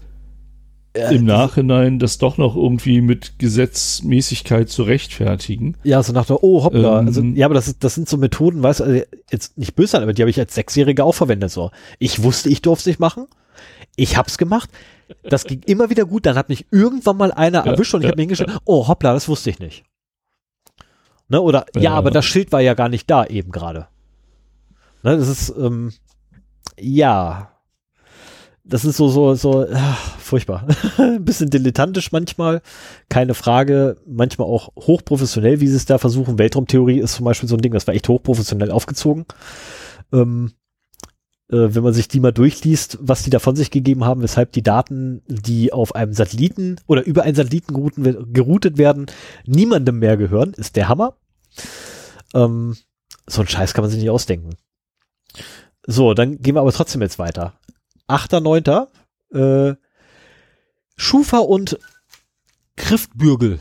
äh, 0.93 1.14
im 1.14 1.26
Nachhinein 1.26 1.99
das 1.99 2.18
doch 2.18 2.38
noch 2.38 2.55
irgendwie 2.55 3.01
mit 3.01 3.38
Gesetzmäßigkeit 3.39 4.70
zu 4.70 4.84
rechtfertigen. 4.84 5.76
Ja, 5.84 6.01
so 6.01 6.14
nach 6.14 6.26
der, 6.26 6.43
oh 6.43 6.64
hoppla. 6.64 7.01
Ähm, 7.01 7.07
also, 7.07 7.22
ja, 7.22 7.45
aber 7.45 7.55
das, 7.55 7.78
das 7.78 7.93
sind 7.93 8.07
so 8.07 8.18
Methoden, 8.18 8.64
weißt 8.64 8.80
du, 8.80 8.84
also 8.86 9.01
jetzt 9.30 9.57
nicht 9.57 9.76
böse 9.76 9.91
sein, 9.91 10.03
aber 10.03 10.14
die 10.14 10.22
habe 10.22 10.30
ich 10.30 10.39
als 10.39 10.55
Sechsjähriger 10.55 11.03
auch 11.03 11.14
verwendet. 11.14 11.51
So, 11.51 11.72
ich 11.99 12.24
wusste, 12.24 12.49
ich 12.49 12.62
durfte 12.62 12.84
es 12.84 12.88
nicht 12.88 12.99
machen. 12.99 13.28
Ich 13.97 14.18
hab's 14.18 14.38
gemacht. 14.38 14.70
Das 15.24 15.43
ging 15.43 15.62
immer 15.66 15.89
wieder 15.89 16.05
gut. 16.05 16.26
Dann 16.26 16.36
hat 16.36 16.49
mich 16.49 16.68
irgendwann 16.72 17.18
mal 17.18 17.32
einer 17.32 17.66
ja, 17.66 17.72
erwischt 17.74 17.93
und 17.93 18.01
ich 18.01 18.05
ja, 18.05 18.12
habe 18.12 18.18
mir 18.18 18.24
hingestellt, 18.24 18.51
ja. 18.51 18.60
oh 18.66 18.88
hoppla, 18.88 19.14
das 19.14 19.28
wusste 19.28 19.49
ich 19.49 19.60
nicht. 19.60 19.84
Ne, 21.30 21.39
oder, 21.39 21.65
ja, 21.75 21.93
aber 21.93 22.11
das 22.11 22.25
Schild 22.25 22.51
war 22.51 22.59
ja 22.59 22.73
gar 22.73 22.89
nicht 22.89 23.09
da 23.09 23.25
eben 23.25 23.51
gerade. 23.51 23.88
Ne, 25.03 25.15
das 25.15 25.27
ist, 25.27 25.53
ähm, 25.57 25.93
ja, 26.80 27.51
das 28.69 28.86
ist 28.86 28.97
so, 28.97 29.09
so, 29.09 29.34
so, 29.36 29.67
ach, 29.73 30.17
furchtbar. 30.19 30.67
Ein 30.97 31.25
bisschen 31.25 31.49
dilettantisch 31.49 32.11
manchmal, 32.11 32.61
keine 33.09 33.34
Frage. 33.34 33.97
Manchmal 34.05 34.47
auch 34.47 34.69
hochprofessionell, 34.75 35.59
wie 35.59 35.67
sie 35.67 35.75
es 35.75 35.86
da 35.86 35.97
versuchen. 35.97 36.38
Weltraumtheorie 36.38 36.99
ist 36.99 37.15
zum 37.15 37.25
Beispiel 37.25 37.49
so 37.49 37.55
ein 37.55 37.61
Ding, 37.61 37.73
das 37.73 37.88
war 37.88 37.95
echt 37.95 38.07
hochprofessionell 38.07 38.71
aufgezogen. 38.71 39.25
Ähm, 40.13 40.53
äh, 40.53 40.59
wenn 41.50 41.84
man 41.84 41.93
sich 41.93 42.08
die 42.08 42.20
mal 42.20 42.32
durchliest, 42.32 43.00
was 43.02 43.24
die 43.24 43.32
da 43.32 43.39
von 43.39 43.56
sich 43.56 43.72
gegeben 43.72 44.06
haben, 44.06 44.22
weshalb 44.22 44.52
die 44.52 44.62
Daten, 44.62 45.24
die 45.28 45.74
auf 45.74 45.95
einem 45.95 46.14
Satelliten 46.14 46.78
oder 46.86 47.04
über 47.04 47.24
einen 47.24 47.36
Satelliten 47.36 47.74
geroutet, 48.32 48.78
werden, 48.78 49.08
niemandem 49.45 49.97
mehr 50.00 50.16
gehören, 50.16 50.54
ist 50.54 50.76
der 50.76 50.88
Hammer. 50.88 51.16
Ähm, 52.36 52.78
so 53.26 53.41
ein 53.41 53.47
Scheiß 53.47 53.74
kann 53.74 53.84
man 53.84 53.89
sich 53.89 54.00
nicht 54.00 54.12
ausdenken. 54.12 54.56
So, 55.86 56.14
dann 56.14 56.39
gehen 56.39 56.56
wir 56.56 56.62
aber 56.62 56.72
trotzdem 56.72 57.02
jetzt 57.02 57.18
weiter. 57.18 57.54
8.9. 58.08 58.88
Äh, 59.34 59.76
Schufa 60.95 61.39
und 61.39 61.80
Griffbürgel. 62.76 63.60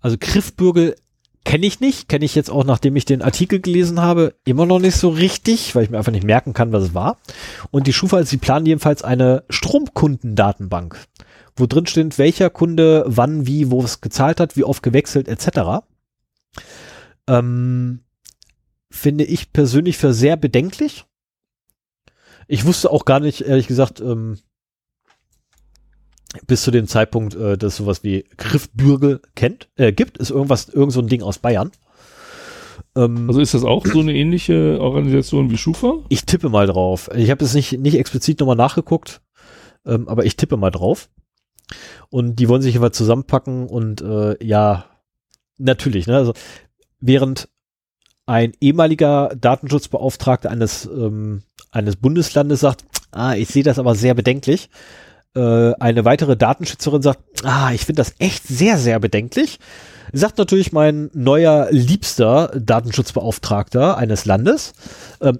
Also 0.00 0.16
Griffbürgel 0.18 0.96
kenne 1.44 1.66
ich 1.66 1.80
nicht, 1.80 2.08
kenne 2.08 2.24
ich 2.24 2.34
jetzt 2.34 2.50
auch, 2.50 2.64
nachdem 2.64 2.96
ich 2.96 3.04
den 3.04 3.22
Artikel 3.22 3.60
gelesen 3.60 4.00
habe, 4.00 4.34
immer 4.44 4.66
noch 4.66 4.78
nicht 4.78 4.96
so 4.96 5.08
richtig, 5.08 5.74
weil 5.74 5.84
ich 5.84 5.90
mir 5.90 5.98
einfach 5.98 6.12
nicht 6.12 6.26
merken 6.26 6.52
kann, 6.52 6.72
was 6.72 6.84
es 6.84 6.94
war. 6.94 7.18
Und 7.70 7.86
die 7.86 7.92
Schufa, 7.92 8.22
sie 8.24 8.36
planen 8.36 8.66
jedenfalls 8.66 9.02
eine 9.02 9.44
Stromkundendatenbank, 9.48 10.98
wo 11.56 11.66
drin 11.66 11.86
steht, 11.86 12.18
welcher 12.18 12.50
Kunde 12.50 13.04
wann, 13.06 13.46
wie, 13.46 13.70
wo 13.70 13.82
es 13.82 14.00
gezahlt 14.00 14.40
hat, 14.40 14.56
wie 14.56 14.64
oft 14.64 14.82
gewechselt, 14.82 15.28
etc. 15.28 15.84
Ähm, 17.26 18.00
finde 18.90 19.24
ich 19.24 19.52
persönlich 19.52 19.96
für 19.96 20.12
sehr 20.12 20.36
bedenklich. 20.36 21.04
Ich 22.46 22.64
wusste 22.64 22.90
auch 22.90 23.04
gar 23.04 23.20
nicht, 23.20 23.42
ehrlich 23.42 23.66
gesagt, 23.66 24.00
ähm, 24.00 24.38
bis 26.46 26.62
zu 26.62 26.70
dem 26.70 26.86
Zeitpunkt, 26.86 27.34
äh, 27.34 27.56
dass 27.56 27.76
sowas 27.76 28.04
wie 28.04 28.24
Griffbürgel 28.36 29.20
kennt, 29.34 29.68
äh, 29.76 29.92
gibt, 29.92 30.18
ist 30.18 30.30
irgendwas, 30.30 30.68
irgend 30.68 30.92
so 30.92 31.00
ein 31.00 31.08
Ding 31.08 31.22
aus 31.22 31.38
Bayern. 31.38 31.70
Ähm, 32.94 33.28
also 33.28 33.40
ist 33.40 33.54
das 33.54 33.64
auch 33.64 33.86
so 33.86 34.00
eine 34.00 34.14
ähnliche 34.14 34.78
Organisation 34.80 35.50
wie 35.50 35.58
Schufa? 35.58 35.94
Ich 36.08 36.26
tippe 36.26 36.48
mal 36.48 36.66
drauf. 36.66 37.10
Ich 37.14 37.30
habe 37.30 37.44
es 37.44 37.54
nicht, 37.54 37.78
nicht 37.78 37.96
explizit 37.96 38.40
nochmal 38.40 38.56
nachgeguckt, 38.56 39.20
ähm, 39.86 40.08
aber 40.08 40.24
ich 40.24 40.36
tippe 40.36 40.56
mal 40.56 40.70
drauf. 40.70 41.08
Und 42.10 42.36
die 42.36 42.48
wollen 42.48 42.62
sich 42.62 42.74
immer 42.74 42.92
zusammenpacken 42.92 43.66
und 43.66 44.00
äh, 44.00 44.42
ja, 44.44 44.86
natürlich, 45.58 46.06
ne? 46.06 46.16
Also 46.16 46.32
während 47.00 47.48
ein 48.26 48.52
ehemaliger 48.60 49.34
Datenschutzbeauftragter 49.38 50.50
eines, 50.50 50.86
ähm, 50.86 51.42
eines 51.70 51.96
Bundeslandes 51.96 52.60
sagt, 52.60 52.84
ah, 53.10 53.34
ich 53.34 53.48
sehe 53.48 53.62
das 53.62 53.78
aber 53.78 53.94
sehr 53.94 54.14
bedenklich. 54.14 54.70
Äh, 55.34 55.72
eine 55.74 56.04
weitere 56.04 56.36
Datenschützerin 56.36 57.02
sagt, 57.02 57.20
ah, 57.44 57.72
ich 57.72 57.84
finde 57.84 58.00
das 58.00 58.14
echt 58.18 58.46
sehr, 58.46 58.78
sehr 58.78 58.98
bedenklich. 58.98 59.58
Sagt 60.12 60.38
natürlich 60.38 60.72
mein 60.72 61.10
neuer 61.12 61.68
liebster 61.70 62.48
Datenschutzbeauftragter 62.58 63.98
eines 63.98 64.24
Landes. 64.24 64.72
Ähm, 65.20 65.38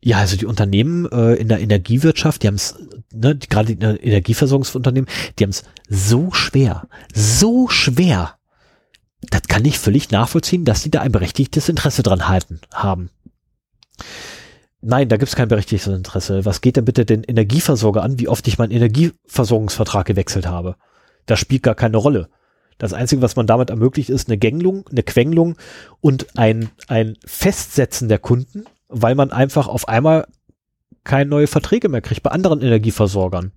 ja, 0.00 0.18
also 0.18 0.36
die 0.36 0.46
Unternehmen 0.46 1.10
äh, 1.10 1.34
in 1.34 1.48
der 1.48 1.60
Energiewirtschaft, 1.60 2.42
die 2.42 2.48
haben 2.48 2.56
es, 2.56 2.74
ne, 3.12 3.36
gerade 3.36 3.74
die 3.74 3.82
Energieversorgungsunternehmen, 3.82 5.08
die 5.38 5.44
haben 5.44 5.50
es 5.50 5.64
so 5.88 6.30
schwer, 6.30 6.86
so 7.14 7.68
schwer, 7.68 8.36
das 9.30 9.42
kann 9.48 9.64
ich 9.64 9.78
völlig 9.78 10.10
nachvollziehen, 10.10 10.64
dass 10.64 10.82
sie 10.82 10.90
da 10.90 11.00
ein 11.00 11.12
berechtigtes 11.12 11.68
Interesse 11.68 12.02
dran 12.02 12.28
halten 12.28 12.60
haben. 12.72 13.10
Nein, 14.86 15.08
da 15.08 15.16
gibt 15.16 15.30
es 15.30 15.34
kein 15.34 15.48
berechtigtes 15.48 15.94
Interesse. 15.94 16.44
Was 16.44 16.60
geht 16.60 16.76
denn 16.76 16.84
bitte 16.84 17.06
den 17.06 17.24
Energieversorger 17.24 18.02
an, 18.02 18.18
wie 18.18 18.28
oft 18.28 18.46
ich 18.46 18.58
meinen 18.58 18.70
Energieversorgungsvertrag 18.70 20.06
gewechselt 20.06 20.46
habe? 20.46 20.76
Das 21.24 21.40
spielt 21.40 21.62
gar 21.62 21.74
keine 21.74 21.96
Rolle. 21.96 22.28
Das 22.76 22.92
Einzige, 22.92 23.22
was 23.22 23.34
man 23.34 23.46
damit 23.46 23.70
ermöglicht, 23.70 24.10
ist 24.10 24.28
eine 24.28 24.36
Gänglung, 24.36 24.86
eine 24.90 25.02
Quengelung 25.02 25.56
und 26.02 26.36
ein, 26.36 26.68
ein 26.86 27.16
Festsetzen 27.24 28.10
der 28.10 28.18
Kunden, 28.18 28.66
weil 28.88 29.14
man 29.14 29.32
einfach 29.32 29.68
auf 29.68 29.88
einmal 29.88 30.26
keine 31.02 31.30
neue 31.30 31.46
Verträge 31.46 31.88
mehr 31.88 32.02
kriegt 32.02 32.22
bei 32.22 32.30
anderen 32.30 32.60
Energieversorgern. 32.60 33.52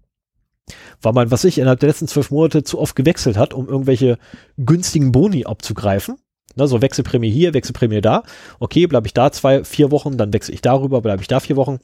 Weil 1.01 1.13
man, 1.13 1.29
was 1.29 1.43
ich 1.43 1.57
innerhalb 1.57 1.81
der 1.81 1.89
letzten 1.89 2.07
zwölf 2.07 2.31
Monate 2.31 2.63
zu 2.63 2.79
oft 2.79 2.95
gewechselt 2.95 3.35
hat, 3.35 3.53
um 3.53 3.67
irgendwelche 3.67 4.17
günstigen 4.55 5.11
Boni 5.11 5.45
abzugreifen. 5.45 6.15
Ne, 6.55 6.67
so 6.67 6.81
Wechselprämie 6.81 7.29
hier, 7.29 7.53
Wechselprämie 7.53 8.01
da. 8.01 8.23
Okay, 8.59 8.87
bleibe 8.87 9.07
ich 9.07 9.13
da 9.13 9.31
zwei, 9.31 9.63
vier 9.63 9.91
Wochen, 9.91 10.17
dann 10.17 10.33
wechsle 10.33 10.53
ich 10.53 10.61
darüber, 10.61 11.01
bleibe 11.01 11.21
ich 11.21 11.27
da 11.27 11.39
vier 11.39 11.55
Wochen. 11.55 11.79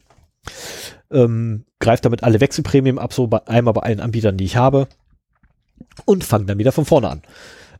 Ähm, 1.10 1.64
greift 1.78 2.04
damit 2.04 2.24
alle 2.24 2.40
Wechselprämien 2.40 2.98
ab, 2.98 3.12
so 3.12 3.26
bei, 3.26 3.46
einmal 3.46 3.74
bei 3.74 3.82
allen 3.82 4.00
Anbietern, 4.00 4.36
die 4.36 4.44
ich 4.44 4.56
habe. 4.56 4.88
Und 6.06 6.24
fange 6.24 6.46
dann 6.46 6.58
wieder 6.58 6.72
von 6.72 6.84
vorne 6.84 7.08
an. 7.08 7.22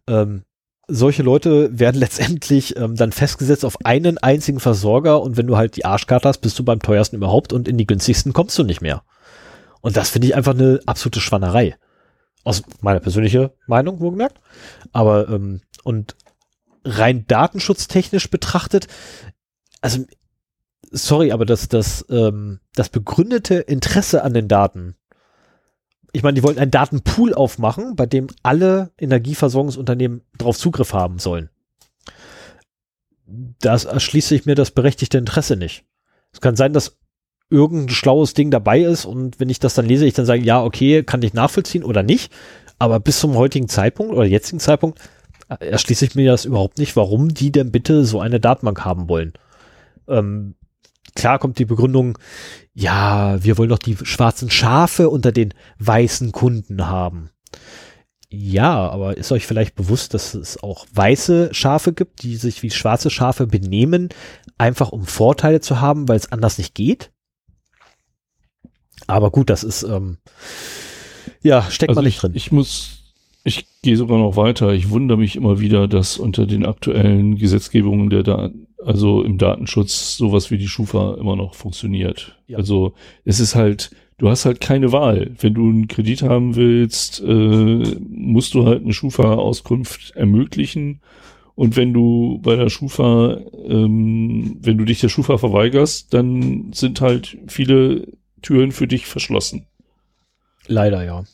Ähm, 0.09 0.43
solche 0.87 1.23
Leute 1.23 1.79
werden 1.79 1.97
letztendlich 2.01 2.77
ähm, 2.77 2.97
dann 2.97 3.13
festgesetzt 3.13 3.65
auf 3.65 3.85
einen 3.85 4.19
einzigen 4.19 4.61
Versorger 4.61 5.21
und 5.23 5.37
wenn 5.37 5.47
du 5.47 5.57
halt 5.57 5.77
die 5.77 5.85
Arschkarte 5.85 6.29
hast, 6.29 6.39
bist 6.39 6.59
du 6.59 6.65
beim 6.65 6.81
teuersten 6.81 7.17
überhaupt 7.17 7.53
und 7.53 7.69
in 7.69 7.79
die 7.79 7.87
günstigsten 7.87 8.33
kommst 8.33 8.59
du 8.59 8.63
nicht 8.63 8.81
mehr. 8.81 9.03
Und 9.81 9.97
das 9.97 10.11
finde 10.11 10.29
ich 10.29 10.35
einfach 10.35 10.55
eine 10.55 10.81
absolute 10.87 11.21
Schwannerei. 11.21 11.77
Aus 12.45 12.63
meiner 12.81 13.01
persönlichen 13.01 13.51
Meinung, 13.67 14.01
wohlgemerkt. 14.01 14.39
Aber, 14.93 15.29
ähm, 15.29 15.61
und 15.83 16.15
rein 16.85 17.27
datenschutztechnisch 17.27 18.31
betrachtet, 18.31 18.89
also, 19.81 20.05
sorry, 20.91 21.33
aber 21.33 21.45
das, 21.45 21.69
das, 21.69 22.05
ähm, 22.11 22.61
das 22.75 22.89
begründete 22.89 23.57
Interesse 23.57 24.23
an 24.23 24.35
den 24.35 24.49
Daten 24.49 24.97
ich 26.15 26.23
meine, 26.23 26.35
die 26.35 26.45
wollten 26.45 26.61
einen 26.61 26.71
Datenpool 26.71 27.35
aufmachen, 27.35 27.97
bei 27.97 28.07
dem 28.07 28.29
alle 28.45 28.93
Energieversorgungsunternehmen 28.99 30.23
drauf 30.39 30.57
Zugriff 30.57 30.93
haben 30.93 31.19
sollen. 31.19 31.51
Das 33.27 33.85
erschließt 33.85 34.29
sich 34.29 34.47
mir 34.47 34.55
das 34.55 34.71
berechtigte 34.71 35.19
Interesse 35.19 35.57
nicht. 35.57 35.85
Es 36.33 36.41
kann 36.41 36.55
sein, 36.55 36.73
dass 36.73 36.99
irgendein 37.51 37.89
schlaues 37.89 38.33
Ding 38.33 38.53
dabei 38.53 38.83
ist 38.83 39.07
und 39.07 39.41
wenn 39.41 39.51
ich 39.51 39.59
das 39.59 39.75
dann 39.75 39.87
lese, 39.87 40.07
ich 40.07 40.15
dann 40.15 40.25
sage, 40.25 40.45
ja, 40.45 40.63
okay, 40.63 41.03
kann 41.03 41.21
ich 41.23 41.35
nachvollziehen 41.35 41.83
oder 41.83 42.05
nicht. 42.05 42.33
Aber 42.79 43.01
bis 43.01 43.19
zum 43.19 43.35
heutigen 43.35 43.69
Zeitpunkt 43.69 44.15
oder 44.15 44.25
jetzigen 44.25 44.61
Zeitpunkt 44.61 45.01
erschließe 45.49 46.05
ich 46.05 46.15
mir 46.15 46.31
das 46.31 46.45
überhaupt 46.45 46.79
nicht, 46.79 46.97
warum 46.97 47.33
die 47.33 47.53
denn 47.53 47.71
bitte 47.71 48.05
so 48.05 48.21
eine 48.21 48.41
Datenbank 48.41 48.85
haben 48.85 49.09
wollen. 49.09 49.33
Ähm, 50.09 50.55
klar 51.15 51.39
kommt 51.39 51.59
die 51.59 51.65
Begründung, 51.65 52.19
ja, 52.75 53.43
wir 53.43 53.59
wollen 53.59 53.69
doch 53.69 53.79
die 53.79 53.97
schwarzen 54.03 54.51
Schafe 54.51 55.09
unter 55.09 55.33
den 55.33 55.55
weißen 55.79 56.33
Kunden 56.33 56.87
haben. 56.87 57.31
Ja, 58.31 58.91
aber 58.91 59.17
ist 59.17 59.31
euch 59.31 59.47
vielleicht 59.47 59.77
bewusst, 59.77 60.13
dass 60.13 60.35
es 60.35 60.61
auch 60.61 60.87
weiße 60.93 61.55
Schafe 61.55 61.93
gibt, 61.93 62.23
die 62.25 62.37
sich 62.37 62.63
wie 62.63 62.71
schwarze 62.71 63.11
Schafe 63.11 63.47
benehmen, 63.47 64.09
einfach 64.59 64.91
um 64.91 65.07
Vorteile 65.07 65.61
zu 65.61 65.81
haben, 65.81 66.09
weil 66.09 66.17
es 66.17 66.33
anders 66.33 66.59
nicht 66.59 66.75
geht? 66.75 67.13
Aber 69.07 69.31
gut, 69.31 69.51
das 69.51 69.63
ist, 69.63 69.85
ähm, 69.85 70.19
ja, 71.43 71.63
steckt 71.71 71.91
also 71.91 71.99
man 71.99 72.07
nicht 72.07 72.17
ich, 72.17 72.21
drin. 72.21 72.33
Ich 72.35 72.51
muss, 72.51 73.04
ich 73.45 73.67
gehe 73.83 73.97
sogar 73.97 74.19
noch 74.19 74.37
weiter. 74.37 74.73
Ich 74.73 74.91
wundere 74.91 75.19
mich 75.19 75.37
immer 75.37 75.61
wieder, 75.61 75.87
dass 75.87 76.19
unter 76.19 76.47
den 76.47 76.65
aktuellen 76.65 77.37
Gesetzgebungen 77.37 78.11
der 78.11 78.23
Daten 78.23 78.65
also 78.85 79.23
im 79.23 79.39
Datenschutz 79.39 80.17
sowas 80.17 80.51
wie 80.51 80.59
die 80.59 80.69
Schufa 80.69 81.15
immer 81.15 81.37
noch 81.37 81.55
funktioniert. 81.55 82.39
Ja. 82.47 82.59
Also 82.59 82.95
es 83.25 83.41
ist 83.41 83.55
halt, 83.55 83.91
du 84.19 84.29
hast 84.29 84.45
halt 84.45 84.61
keine 84.61 84.93
Wahl. 84.93 85.33
Wenn 85.39 85.55
du 85.55 85.69
einen 85.69 85.89
Kredit 85.89 86.23
haben 86.23 86.57
willst, 86.57 87.21
äh, 87.21 87.97
musst 88.09 88.55
du 88.55 88.67
halt 88.67 88.83
eine 88.83 88.93
Schufa-Auskunft 88.93 90.13
ermöglichen. 90.17 91.01
Und 91.55 91.77
wenn 91.77 91.93
du 91.93 92.41
bei 92.43 92.57
der 92.57 92.69
Schufa, 92.69 93.39
ähm, 93.67 94.59
wenn 94.61 94.77
du 94.77 94.85
dich 94.85 95.01
der 95.01 95.09
Schufa 95.09 95.39
verweigerst, 95.39 96.13
dann 96.13 96.73
sind 96.73 97.01
halt 97.01 97.39
viele 97.47 98.09
Türen 98.43 98.73
für 98.73 98.87
dich 98.87 99.07
verschlossen. 99.07 99.67
Leider, 100.67 101.05
ja. 101.05 101.25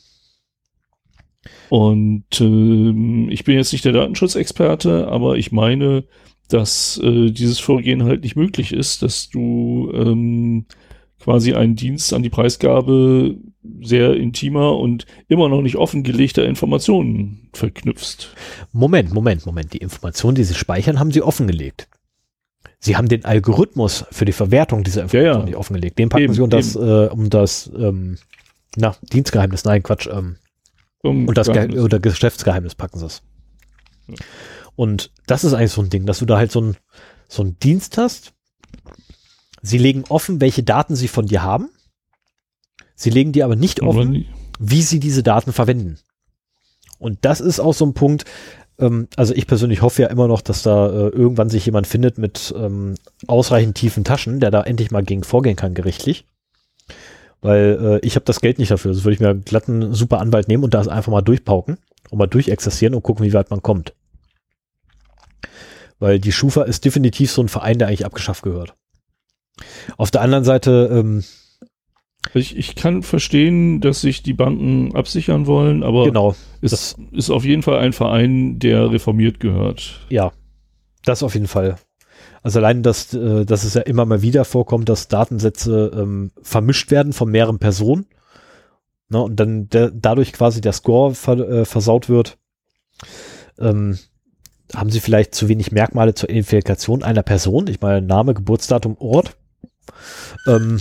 Und 1.71 2.41
ähm, 2.41 3.29
ich 3.29 3.45
bin 3.45 3.55
jetzt 3.55 3.71
nicht 3.71 3.85
der 3.85 3.93
Datenschutzexperte, 3.93 5.07
aber 5.07 5.37
ich 5.37 5.53
meine, 5.53 6.03
dass 6.49 6.99
äh, 7.01 7.31
dieses 7.31 7.61
Vorgehen 7.61 8.03
halt 8.03 8.23
nicht 8.23 8.35
möglich 8.35 8.73
ist, 8.73 9.03
dass 9.03 9.29
du 9.29 9.89
ähm, 9.95 10.65
quasi 11.21 11.53
einen 11.53 11.77
Dienst 11.77 12.11
an 12.11 12.23
die 12.23 12.29
Preisgabe 12.29 13.37
sehr 13.81 14.17
intimer 14.17 14.77
und 14.79 15.05
immer 15.29 15.47
noch 15.47 15.61
nicht 15.61 15.77
offengelegter 15.77 16.45
Informationen 16.45 17.47
verknüpfst. 17.53 18.35
Moment, 18.73 19.13
Moment, 19.13 19.45
Moment. 19.45 19.71
Die 19.71 19.77
Informationen, 19.77 20.35
die 20.35 20.43
sie 20.43 20.55
speichern, 20.55 20.99
haben 20.99 21.13
sie 21.13 21.21
offengelegt. 21.21 21.87
Sie 22.79 22.97
haben 22.97 23.07
den 23.07 23.23
Algorithmus 23.23 24.03
für 24.11 24.25
die 24.25 24.33
Verwertung 24.33 24.83
dieser 24.83 25.03
Informationen 25.03 25.35
ja, 25.35 25.39
ja. 25.39 25.45
nicht 25.45 25.55
offengelegt. 25.55 25.97
Den 25.99 26.09
packen 26.09 26.25
eben, 26.25 26.33
sie 26.33 26.41
um 26.41 26.49
das, 26.49 26.75
äh, 26.75 27.07
um 27.07 27.29
das 27.29 27.71
ähm, 27.77 28.17
na, 28.75 28.93
Dienstgeheimnis, 29.13 29.63
nein, 29.63 29.83
Quatsch, 29.83 30.09
ähm, 30.11 30.35
und 31.03 31.33
das 31.35 31.47
Ge 31.47 31.79
oder 31.79 31.99
Geschäftsgeheimnis 31.99 32.75
packen 32.75 32.99
sie 32.99 33.05
es. 33.05 33.21
Ja. 34.07 34.15
Und 34.75 35.11
das 35.27 35.43
ist 35.43 35.53
eigentlich 35.53 35.71
so 35.71 35.81
ein 35.81 35.89
Ding, 35.89 36.05
dass 36.05 36.19
du 36.19 36.25
da 36.25 36.37
halt 36.37 36.51
so 36.51 36.61
ein, 36.61 36.77
so 37.27 37.43
ein 37.43 37.57
Dienst 37.59 37.97
hast. 37.97 38.33
Sie 39.61 39.77
legen 39.77 40.05
offen, 40.09 40.41
welche 40.41 40.63
Daten 40.63 40.95
sie 40.95 41.07
von 41.07 41.27
dir 41.27 41.43
haben. 41.43 41.69
Sie 42.95 43.09
legen 43.09 43.31
dir 43.31 43.45
aber 43.45 43.55
nicht 43.55 43.81
offen, 43.81 44.25
wie 44.59 44.81
sie 44.81 44.99
diese 44.99 45.23
Daten 45.23 45.53
verwenden. 45.53 45.99
Und 46.99 47.19
das 47.21 47.41
ist 47.41 47.59
auch 47.59 47.73
so 47.73 47.85
ein 47.85 47.93
Punkt, 47.93 48.25
ähm, 48.79 49.07
also 49.15 49.33
ich 49.33 49.47
persönlich 49.47 49.81
hoffe 49.81 50.03
ja 50.03 50.07
immer 50.09 50.27
noch, 50.27 50.41
dass 50.41 50.63
da 50.63 50.87
äh, 50.87 51.09
irgendwann 51.09 51.49
sich 51.49 51.65
jemand 51.65 51.87
findet 51.87 52.17
mit 52.17 52.53
ähm, 52.57 52.95
ausreichend 53.27 53.75
tiefen 53.75 54.03
Taschen, 54.03 54.39
der 54.39 54.51
da 54.51 54.61
endlich 54.61 54.91
mal 54.91 55.03
gegen 55.03 55.23
vorgehen 55.23 55.55
kann, 55.55 55.73
gerichtlich. 55.73 56.25
Weil 57.41 57.99
äh, 58.03 58.05
ich 58.05 58.15
habe 58.15 58.25
das 58.25 58.39
Geld 58.39 58.59
nicht 58.59 58.71
dafür. 58.71 58.93
Das 58.93 59.03
würde 59.03 59.13
ich 59.13 59.19
mir 59.19 59.29
einen 59.29 59.93
super 59.93 60.19
Anwalt 60.19 60.47
nehmen 60.47 60.63
und 60.63 60.73
da 60.73 60.81
einfach 60.81 61.11
mal 61.11 61.21
durchpauken 61.21 61.77
und 62.09 62.17
mal 62.17 62.27
durchexerzieren 62.27 62.93
und 62.93 63.01
gucken, 63.01 63.25
wie 63.25 63.33
weit 63.33 63.49
man 63.49 63.61
kommt. 63.61 63.93
Weil 65.99 66.19
die 66.19 66.31
Schufa 66.31 66.63
ist 66.63 66.85
definitiv 66.85 67.31
so 67.31 67.41
ein 67.41 67.49
Verein, 67.49 67.79
der 67.79 67.87
eigentlich 67.87 68.05
abgeschafft 68.05 68.43
gehört. 68.43 68.75
Auf 69.97 70.11
der 70.11 70.21
anderen 70.21 70.43
Seite, 70.43 70.89
ähm, 70.91 71.23
ich, 72.33 72.57
ich 72.57 72.75
kann 72.75 73.03
verstehen, 73.03 73.81
dass 73.81 74.01
sich 74.01 74.23
die 74.23 74.33
Banken 74.33 74.95
absichern 74.95 75.47
wollen, 75.47 75.83
aber 75.83 76.05
genau, 76.05 76.35
es 76.61 76.95
ist 77.11 77.29
auf 77.29 77.43
jeden 77.43 77.63
Fall 77.63 77.79
ein 77.79 77.93
Verein, 77.93 78.59
der 78.59 78.91
reformiert 78.91 79.39
gehört. 79.39 80.05
Ja, 80.09 80.31
das 81.03 81.23
auf 81.23 81.33
jeden 81.33 81.47
Fall. 81.47 81.77
Also 82.43 82.59
allein, 82.59 82.83
dass, 82.83 83.13
äh, 83.13 83.45
dass 83.45 83.63
es 83.63 83.75
ja 83.75 83.81
immer 83.81 84.05
mal 84.05 84.21
wieder 84.21 84.45
vorkommt, 84.45 84.89
dass 84.89 85.07
Datensätze 85.07 85.91
ähm, 85.95 86.31
vermischt 86.41 86.89
werden 86.91 87.13
von 87.13 87.29
mehreren 87.29 87.59
Personen 87.59 88.07
ne, 89.09 89.21
und 89.21 89.35
dann 89.39 89.69
der, 89.69 89.91
dadurch 89.91 90.33
quasi 90.33 90.61
der 90.61 90.73
Score 90.73 91.13
ver, 91.13 91.37
äh, 91.37 91.65
versaut 91.65 92.09
wird. 92.09 92.37
Ähm, 93.59 93.99
haben 94.75 94.89
sie 94.89 95.01
vielleicht 95.01 95.35
zu 95.35 95.49
wenig 95.49 95.71
Merkmale 95.71 96.13
zur 96.13 96.29
Identifikation 96.29 97.03
einer 97.03 97.23
Person. 97.23 97.67
Ich 97.67 97.81
meine, 97.81 98.01
Name, 98.01 98.33
Geburtsdatum, 98.33 98.97
Ort. 98.97 99.35
Ähm, 100.47 100.79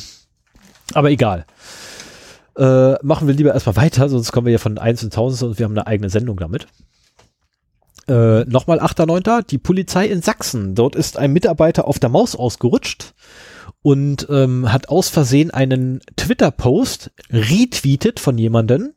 aber 0.94 1.10
egal. 1.10 1.44
Äh, 2.56 2.94
machen 3.02 3.26
wir 3.26 3.34
lieber 3.34 3.52
erstmal 3.52 3.76
weiter, 3.76 4.08
sonst 4.08 4.32
kommen 4.32 4.46
wir 4.46 4.52
ja 4.52 4.58
von 4.58 4.78
1 4.78 5.00
zu 5.00 5.06
1000 5.06 5.50
und 5.50 5.58
wir 5.58 5.64
haben 5.64 5.72
eine 5.72 5.86
eigene 5.86 6.10
Sendung 6.10 6.36
damit. 6.36 6.66
Äh, 8.08 8.44
Nochmal 8.44 8.80
8.9. 8.80 9.46
Die 9.46 9.58
Polizei 9.58 10.06
in 10.06 10.22
Sachsen. 10.22 10.74
Dort 10.74 10.96
ist 10.96 11.18
ein 11.18 11.32
Mitarbeiter 11.32 11.86
auf 11.86 11.98
der 11.98 12.10
Maus 12.10 12.34
ausgerutscht 12.34 13.14
und 13.82 14.26
ähm, 14.30 14.72
hat 14.72 14.88
aus 14.88 15.08
Versehen 15.08 15.50
einen 15.50 16.00
Twitter-Post 16.16 17.12
retweetet 17.30 18.20
von 18.20 18.36
jemandem, 18.36 18.92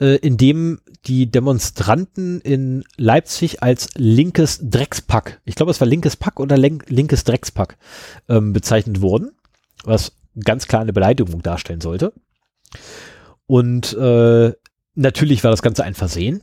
äh, 0.00 0.16
in 0.16 0.36
dem 0.36 0.80
die 1.06 1.30
Demonstranten 1.30 2.40
in 2.40 2.84
Leipzig 2.96 3.62
als 3.62 3.88
linkes 3.96 4.60
Dreckspack, 4.62 5.40
ich 5.44 5.54
glaube 5.54 5.70
es 5.70 5.80
war 5.80 5.88
linkes 5.88 6.16
Pack 6.16 6.40
oder 6.40 6.56
linkes 6.56 7.24
Dreckspack, 7.24 7.76
ähm, 8.28 8.52
bezeichnet 8.52 9.00
wurden, 9.00 9.32
was 9.84 10.12
ganz 10.42 10.66
klar 10.66 10.82
eine 10.82 10.92
Beleidigung 10.92 11.42
darstellen 11.42 11.80
sollte. 11.80 12.12
Und 13.46 13.92
äh, 13.94 14.52
natürlich 14.94 15.44
war 15.44 15.50
das 15.50 15.62
Ganze 15.62 15.84
ein 15.84 15.94
Versehen. 15.94 16.42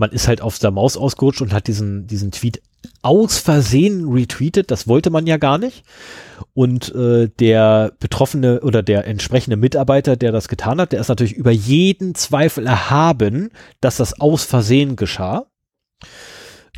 Man 0.00 0.12
ist 0.12 0.28
halt 0.28 0.40
auf 0.40 0.58
der 0.58 0.70
Maus 0.70 0.96
ausgerutscht 0.96 1.42
und 1.42 1.52
hat 1.52 1.66
diesen, 1.66 2.06
diesen 2.06 2.30
Tweet 2.32 2.62
aus 3.02 3.38
Versehen 3.38 4.10
retweetet. 4.10 4.70
Das 4.70 4.88
wollte 4.88 5.10
man 5.10 5.26
ja 5.26 5.36
gar 5.36 5.58
nicht. 5.58 5.84
Und 6.54 6.94
äh, 6.94 7.28
der 7.38 7.92
betroffene 8.00 8.62
oder 8.62 8.82
der 8.82 9.06
entsprechende 9.06 9.58
Mitarbeiter, 9.58 10.16
der 10.16 10.32
das 10.32 10.48
getan 10.48 10.80
hat, 10.80 10.92
der 10.92 11.00
ist 11.00 11.08
natürlich 11.08 11.34
über 11.34 11.50
jeden 11.50 12.14
Zweifel 12.14 12.66
erhaben, 12.66 13.50
dass 13.82 13.98
das 13.98 14.18
aus 14.18 14.42
Versehen 14.44 14.96
geschah. 14.96 15.46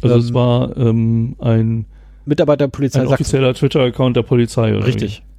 Also 0.03 0.16
ähm, 0.16 0.20
es 0.20 0.35
war 0.35 0.77
ähm, 0.77 1.37
ein 1.39 1.87
Mitarbeiter 2.25 2.66
der 2.66 2.73
Polizei. 2.73 3.03
Ein 3.03 3.07
offizieller 3.07 3.55
Twitter-Account 3.55 4.16
der 4.16 4.23
Polizei, 4.23 4.77
oder? 4.77 4.85
Richtig. 4.85 5.23
Wie? 5.25 5.32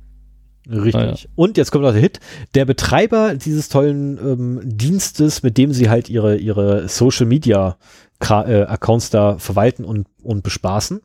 Richtig. 0.70 0.96
Ah, 0.96 1.06
ja. 1.06 1.16
Und 1.36 1.58
jetzt 1.58 1.72
kommt 1.72 1.84
noch 1.84 1.92
der 1.92 2.02
Hit. 2.02 2.20
Der 2.56 2.66
Betreiber 2.66 3.36
dieses 3.36 3.70
tollen 3.70 4.18
ähm, 4.18 4.62
Dienstes, 4.64 5.44
mit 5.44 5.58
dem 5.58 5.74
sie 5.74 5.90
halt 5.90 6.10
ihre, 6.10 6.38
ihre 6.38 6.88
Social 6.88 7.26
Media 7.26 7.78
äh, 8.22 8.64
Accounts 8.64 9.10
da 9.10 9.38
verwalten 9.38 9.84
und, 9.84 10.08
und 10.22 10.44
bespaßen, 10.44 11.02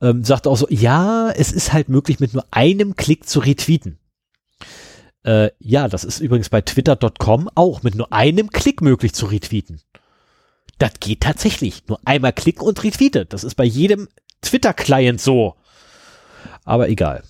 ähm, 0.00 0.24
sagt 0.24 0.46
auch 0.46 0.56
so, 0.56 0.66
ja, 0.70 1.30
es 1.30 1.52
ist 1.52 1.72
halt 1.72 1.88
möglich, 1.88 2.20
mit 2.20 2.32
nur 2.32 2.44
einem 2.50 2.96
Klick 2.96 3.28
zu 3.28 3.40
retweeten. 3.40 3.98
Äh, 5.24 5.50
ja, 5.58 5.88
das 5.88 6.04
ist 6.04 6.20
übrigens 6.20 6.48
bei 6.48 6.62
twitter.com 6.62 7.50
auch 7.54 7.82
mit 7.82 7.94
nur 7.94 8.12
einem 8.12 8.50
Klick 8.50 8.80
möglich 8.80 9.12
zu 9.12 9.26
retweeten. 9.26 9.80
Das 10.78 10.92
geht 11.00 11.20
tatsächlich. 11.22 11.82
Nur 11.88 12.00
einmal 12.04 12.32
klicken 12.32 12.62
und 12.62 12.82
retweeten. 12.82 13.26
Das 13.28 13.44
ist 13.44 13.56
bei 13.56 13.64
jedem 13.64 14.08
Twitter-Client 14.42 15.20
so. 15.20 15.56
Aber 16.64 16.88
egal. 16.88 17.24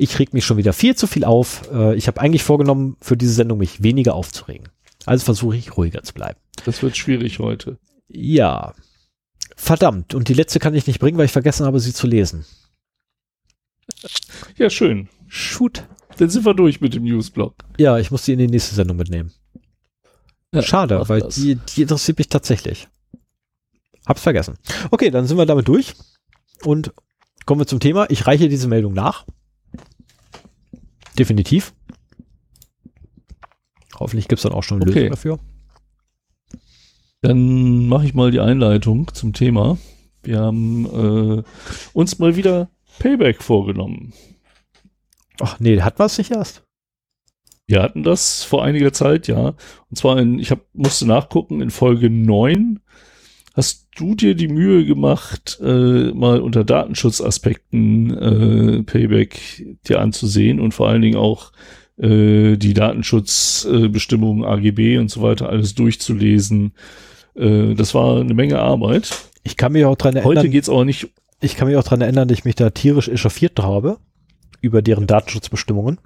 Ich 0.00 0.16
reg 0.20 0.32
mich 0.32 0.46
schon 0.46 0.58
wieder 0.58 0.72
viel 0.72 0.94
zu 0.94 1.08
viel 1.08 1.24
auf. 1.24 1.68
Äh, 1.72 1.96
ich 1.96 2.06
habe 2.06 2.20
eigentlich 2.20 2.44
vorgenommen, 2.44 2.96
für 3.00 3.16
diese 3.16 3.32
Sendung 3.32 3.58
mich 3.58 3.82
weniger 3.82 4.14
aufzuregen. 4.14 4.68
Also 5.06 5.24
versuche 5.24 5.56
ich 5.56 5.76
ruhiger 5.76 6.04
zu 6.04 6.14
bleiben. 6.14 6.38
Das 6.64 6.84
wird 6.84 6.96
schwierig 6.96 7.40
heute. 7.40 7.78
Ja. 8.06 8.74
Verdammt. 9.56 10.14
Und 10.14 10.28
die 10.28 10.34
letzte 10.34 10.60
kann 10.60 10.72
ich 10.74 10.86
nicht 10.86 11.00
bringen, 11.00 11.18
weil 11.18 11.24
ich 11.24 11.32
vergessen 11.32 11.66
habe, 11.66 11.80
sie 11.80 11.92
zu 11.92 12.06
lesen. 12.06 12.44
Ja, 14.56 14.70
schön. 14.70 15.08
Shoot. 15.26 15.88
Dann 16.16 16.30
sind 16.30 16.46
wir 16.46 16.54
durch 16.54 16.80
mit 16.80 16.94
dem 16.94 17.02
Newsblog. 17.02 17.56
Ja, 17.76 17.98
ich 17.98 18.12
muss 18.12 18.22
die 18.22 18.34
in 18.34 18.38
die 18.38 18.46
nächste 18.46 18.76
Sendung 18.76 18.98
mitnehmen. 18.98 19.32
Ja, 20.54 20.62
Schade, 20.62 21.08
weil 21.08 21.22
die, 21.22 21.56
die 21.56 21.82
interessiert 21.82 22.18
mich 22.18 22.28
tatsächlich. 22.28 22.86
Hab's 24.06 24.22
vergessen. 24.22 24.58
Okay, 24.92 25.10
dann 25.10 25.26
sind 25.26 25.38
wir 25.38 25.44
damit 25.44 25.66
durch 25.66 25.94
und 26.62 26.92
kommen 27.46 27.60
wir 27.60 27.66
zum 27.66 27.80
Thema. 27.80 28.08
Ich 28.10 28.28
reiche 28.28 28.48
diese 28.48 28.68
Meldung 28.68 28.92
nach. 28.92 29.26
Definitiv. 31.18 31.74
Hoffentlich 33.98 34.28
gibt's 34.28 34.42
dann 34.42 34.52
auch 34.52 34.62
schon 34.62 34.80
eine 34.80 34.90
Okay. 34.90 35.00
Lösung 35.00 35.10
dafür. 35.10 35.38
Dann 37.20 37.88
mache 37.88 38.06
ich 38.06 38.14
mal 38.14 38.30
die 38.30 38.40
Einleitung 38.40 39.12
zum 39.12 39.32
Thema. 39.32 39.76
Wir 40.22 40.40
haben 40.40 40.86
äh, 40.86 41.42
uns 41.92 42.18
mal 42.18 42.36
wieder 42.36 42.70
Payback 43.00 43.42
vorgenommen. 43.42 44.12
Ach 45.40 45.58
nee, 45.58 45.80
hat 45.80 45.98
was 45.98 46.18
nicht 46.18 46.30
erst? 46.30 46.62
Wir 47.66 47.82
hatten 47.82 48.02
das 48.02 48.44
vor 48.44 48.64
einiger 48.64 48.92
Zeit, 48.92 49.26
ja. 49.28 49.54
Und 49.90 49.96
zwar 49.96 50.18
in, 50.18 50.38
ich 50.38 50.50
hab, 50.50 50.60
musste 50.72 51.06
nachgucken, 51.06 51.60
in 51.60 51.70
Folge 51.70 52.08
9 52.08 52.80
hast 53.58 53.88
du 53.96 54.14
dir 54.14 54.34
die 54.34 54.48
Mühe 54.48 54.86
gemacht, 54.86 55.58
äh, 55.60 56.12
mal 56.12 56.40
unter 56.40 56.64
Datenschutzaspekten 56.64 58.16
äh, 58.16 58.82
Payback 58.84 59.66
dir 59.86 60.00
anzusehen 60.00 60.60
und 60.60 60.72
vor 60.72 60.88
allen 60.88 61.02
Dingen 61.02 61.18
auch 61.18 61.52
äh, 61.98 62.56
die 62.56 62.72
Datenschutzbestimmungen, 62.72 64.44
AGB 64.44 64.98
und 64.98 65.10
so 65.10 65.22
weiter 65.22 65.48
alles 65.48 65.74
durchzulesen. 65.74 66.72
Äh, 67.34 67.74
das 67.74 67.94
war 67.94 68.20
eine 68.20 68.34
Menge 68.34 68.60
Arbeit. 68.60 69.10
Ich 69.42 69.56
kann 69.56 69.72
mich 69.72 69.84
auch 69.84 69.96
dran 69.96 70.14
Heute 70.14 70.38
erinnern, 70.38 70.50
geht's 70.52 70.68
aber 70.68 70.84
nicht 70.84 71.08
ich 71.40 71.56
kann 71.56 71.68
mich 71.68 71.76
auch 71.76 71.84
dran 71.84 72.00
erinnern, 72.00 72.28
dass 72.28 72.38
ich 72.38 72.44
mich 72.44 72.56
da 72.56 72.70
tierisch 72.70 73.08
echauffiert 73.08 73.58
habe 73.60 73.98
über 74.60 74.82
deren 74.82 75.06
Datenschutzbestimmungen. 75.06 75.98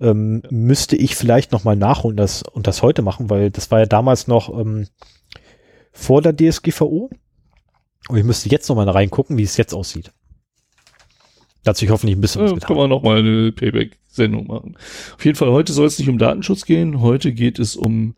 Ähm, 0.00 0.42
müsste 0.50 0.96
ich 0.96 1.16
vielleicht 1.16 1.52
nochmal 1.52 1.76
nachholen 1.76 2.16
das, 2.16 2.42
und 2.42 2.66
das 2.66 2.82
heute 2.82 3.02
machen, 3.02 3.30
weil 3.30 3.50
das 3.50 3.70
war 3.70 3.80
ja 3.80 3.86
damals 3.86 4.26
noch 4.26 4.48
ähm, 4.56 4.86
vor 5.98 6.22
der 6.22 6.34
DSGVO. 6.36 7.10
Und 8.08 8.16
ich 8.16 8.24
müsste 8.24 8.48
jetzt 8.48 8.68
nochmal 8.68 8.88
reingucken, 8.88 9.36
wie 9.36 9.42
es 9.42 9.56
jetzt 9.56 9.74
aussieht. 9.74 10.12
Da 11.64 11.70
hat 11.70 11.76
sich 11.76 11.90
hoffentlich 11.90 12.16
ein 12.16 12.20
bisschen 12.20 12.42
was 12.42 12.50
Ja, 12.50 12.54
getan. 12.54 12.68
kann 12.68 12.76
man 12.76 12.88
noch 12.88 13.02
mal 13.02 13.18
eine 13.18 13.50
Payback-Sendung 13.52 14.46
machen. 14.46 14.76
Auf 15.16 15.24
jeden 15.24 15.36
Fall, 15.36 15.50
heute 15.50 15.72
soll 15.72 15.86
es 15.86 15.98
nicht 15.98 16.08
um 16.08 16.16
Datenschutz 16.18 16.64
gehen. 16.64 17.00
Heute 17.00 17.32
geht 17.32 17.58
es 17.58 17.74
um 17.74 18.14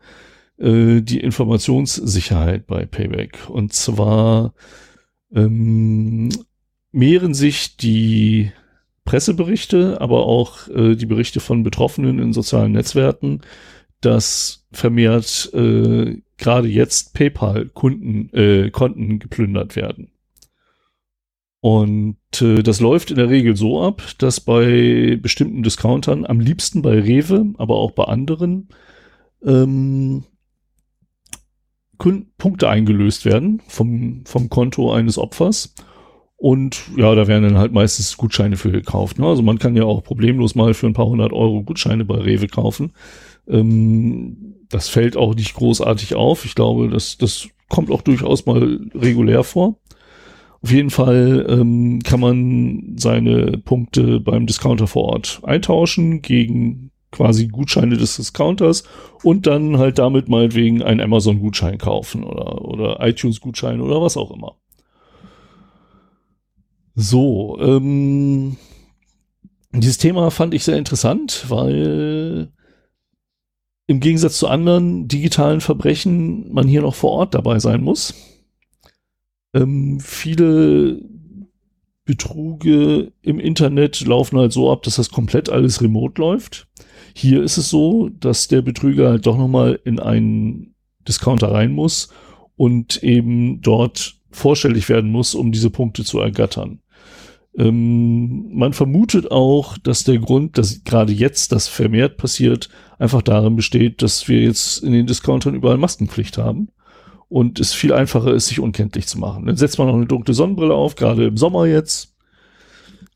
äh, 0.59 1.01
die 1.01 1.19
Informationssicherheit 1.19 2.67
bei 2.67 2.85
Payback. 2.85 3.49
Und 3.49 3.73
zwar 3.73 4.53
ähm, 5.33 6.29
mehren 6.91 7.33
sich 7.33 7.77
die 7.77 8.51
Presseberichte, 9.05 9.99
aber 9.99 10.27
auch 10.27 10.67
äh, 10.69 10.95
die 10.95 11.07
Berichte 11.07 11.39
von 11.39 11.63
Betroffenen 11.63 12.19
in 12.19 12.31
sozialen 12.31 12.73
Netzwerken, 12.73 13.41
dass 14.01 14.65
vermehrt 14.71 15.51
äh, 15.53 16.21
gerade 16.37 16.67
jetzt 16.67 17.13
PayPal-Kunden 17.13 18.33
äh, 18.33 18.69
Konten 18.71 19.19
geplündert 19.19 19.75
werden. 19.75 20.11
Und 21.61 22.17
äh, 22.41 22.63
das 22.63 22.79
läuft 22.79 23.11
in 23.11 23.17
der 23.17 23.29
Regel 23.29 23.55
so 23.55 23.83
ab, 23.83 24.01
dass 24.17 24.39
bei 24.39 25.17
bestimmten 25.21 25.61
Discountern, 25.61 26.25
am 26.25 26.39
liebsten 26.39 26.81
bei 26.81 26.99
Rewe, 26.99 27.53
aber 27.57 27.75
auch 27.75 27.91
bei 27.91 28.05
anderen, 28.05 28.69
ähm, 29.45 30.23
Punkte 32.39 32.67
eingelöst 32.67 33.25
werden 33.25 33.61
vom, 33.67 34.23
vom 34.25 34.49
Konto 34.49 34.91
eines 34.91 35.19
Opfers. 35.19 35.75
Und 36.35 36.81
ja, 36.97 37.13
da 37.13 37.27
werden 37.27 37.43
dann 37.43 37.59
halt 37.59 37.71
meistens 37.71 38.17
Gutscheine 38.17 38.57
für 38.57 38.71
gekauft. 38.71 39.19
Ne? 39.19 39.27
Also 39.27 39.43
man 39.43 39.59
kann 39.59 39.75
ja 39.75 39.83
auch 39.83 40.03
problemlos 40.03 40.55
mal 40.55 40.73
für 40.73 40.87
ein 40.87 40.93
paar 40.93 41.05
hundert 41.05 41.31
Euro 41.33 41.61
Gutscheine 41.61 42.03
bei 42.03 42.15
Rewe 42.15 42.47
kaufen. 42.47 42.93
Ähm, 43.51 44.55
das 44.69 44.89
fällt 44.89 45.17
auch 45.17 45.35
nicht 45.35 45.53
großartig 45.53 46.15
auf. 46.15 46.45
Ich 46.45 46.55
glaube, 46.55 46.89
das, 46.89 47.17
das 47.17 47.49
kommt 47.67 47.91
auch 47.91 48.01
durchaus 48.01 48.45
mal 48.45 48.79
regulär 48.95 49.43
vor. 49.43 49.77
Auf 50.63 50.71
jeden 50.71 50.91
Fall 50.91 51.45
ähm, 51.49 51.99
kann 52.03 52.19
man 52.19 52.95
seine 52.97 53.57
Punkte 53.57 54.19
beim 54.19 54.45
Discounter 54.45 54.87
vor 54.87 55.05
Ort 55.05 55.41
eintauschen 55.43 56.21
gegen 56.21 56.91
quasi 57.11 57.47
Gutscheine 57.47 57.97
des 57.97 58.15
Discounters 58.15 58.83
und 59.23 59.47
dann 59.47 59.77
halt 59.77 59.99
damit 59.99 60.29
meinetwegen 60.29 60.81
einen 60.81 61.01
Amazon-Gutschein 61.01 61.77
kaufen 61.77 62.23
oder, 62.23 62.63
oder 62.63 62.97
iTunes-Gutschein 63.01 63.81
oder 63.81 64.01
was 64.01 64.17
auch 64.17 64.31
immer. 64.31 64.55
So, 66.95 67.57
ähm, 67.59 68.57
dieses 69.73 69.97
Thema 69.97 70.29
fand 70.29 70.53
ich 70.53 70.63
sehr 70.63 70.77
interessant, 70.77 71.45
weil 71.49 72.51
im 73.91 73.99
Gegensatz 73.99 74.37
zu 74.37 74.47
anderen 74.47 75.09
digitalen 75.09 75.59
Verbrechen 75.59 76.51
man 76.53 76.67
hier 76.67 76.81
noch 76.81 76.95
vor 76.95 77.11
Ort 77.11 77.35
dabei 77.35 77.59
sein 77.59 77.83
muss. 77.83 78.13
Ähm, 79.53 79.99
viele 79.99 81.01
Betruge 82.05 83.11
im 83.21 83.39
Internet 83.39 83.99
laufen 84.05 84.39
halt 84.39 84.53
so 84.53 84.71
ab, 84.71 84.83
dass 84.83 84.95
das 84.95 85.11
komplett 85.11 85.49
alles 85.49 85.81
remote 85.81 86.21
läuft. 86.21 86.67
Hier 87.13 87.43
ist 87.43 87.57
es 87.57 87.69
so, 87.69 88.07
dass 88.07 88.47
der 88.47 88.61
Betrüger 88.61 89.09
halt 89.09 89.25
doch 89.25 89.37
nochmal 89.37 89.77
in 89.83 89.99
einen 89.99 90.73
Discounter 91.05 91.51
rein 91.51 91.73
muss 91.73 92.13
und 92.55 93.03
eben 93.03 93.61
dort 93.61 94.15
vorstellig 94.31 94.87
werden 94.87 95.11
muss, 95.11 95.35
um 95.35 95.51
diese 95.51 95.69
Punkte 95.69 96.05
zu 96.05 96.19
ergattern. 96.19 96.79
Ähm, 97.57 98.55
man 98.55 98.73
vermutet 98.73 99.29
auch, 99.29 99.77
dass 99.77 100.03
der 100.03 100.19
Grund, 100.19 100.57
dass 100.57 100.83
gerade 100.83 101.11
jetzt 101.11 101.51
das 101.51 101.67
vermehrt 101.67 102.17
passiert, 102.17 102.69
einfach 102.97 103.21
darin 103.21 103.55
besteht, 103.55 104.01
dass 104.01 104.27
wir 104.27 104.41
jetzt 104.41 104.83
in 104.83 104.93
den 104.93 105.07
Discountern 105.07 105.55
überall 105.55 105.77
Maskenpflicht 105.77 106.37
haben 106.37 106.69
und 107.27 107.59
es 107.59 107.73
viel 107.73 107.93
einfacher 107.93 108.33
ist, 108.33 108.47
sich 108.47 108.59
unkenntlich 108.59 109.07
zu 109.07 109.19
machen. 109.19 109.45
Dann 109.45 109.57
setzt 109.57 109.77
man 109.77 109.87
noch 109.87 109.95
eine 109.95 110.05
dunkle 110.05 110.33
Sonnenbrille 110.33 110.73
auf, 110.73 110.95
gerade 110.95 111.25
im 111.25 111.37
Sommer 111.37 111.65
jetzt. 111.65 112.15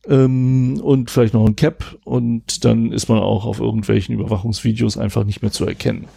Ähm, 0.07 0.79
und 0.81 1.09
vielleicht 1.09 1.33
noch 1.33 1.45
ein 1.45 1.55
Cap 1.55 1.97
und 2.03 2.63
dann 2.63 2.91
ist 2.91 3.09
man 3.09 3.19
auch 3.19 3.45
auf 3.45 3.59
irgendwelchen 3.59 4.13
Überwachungsvideos 4.13 4.97
einfach 4.97 5.23
nicht 5.23 5.41
mehr 5.41 5.51
zu 5.51 5.65
erkennen. 5.65 6.07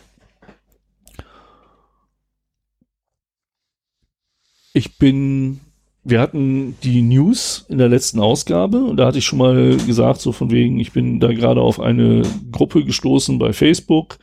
Ich 4.75 4.99
bin, 4.99 5.61
wir 6.05 6.21
hatten 6.21 6.77
die 6.83 7.03
News 7.03 7.67
in 7.69 7.79
der 7.79 7.89
letzten 7.89 8.21
Ausgabe 8.21 8.79
und 8.85 8.97
da 8.97 9.07
hatte 9.07 9.19
ich 9.19 9.25
schon 9.27 9.39
mal 9.39 9.77
gesagt, 9.87 10.21
so 10.21 10.33
von 10.33 10.51
wegen, 10.51 10.79
ich 10.81 10.93
bin 10.93 11.21
da 11.21 11.33
gerade 11.33 11.61
auf 11.61 11.81
eine 11.81 12.23
Gruppe 12.51 12.85
gestoßen 12.85 13.39
bei 13.39 13.53
Facebook, 13.53 14.19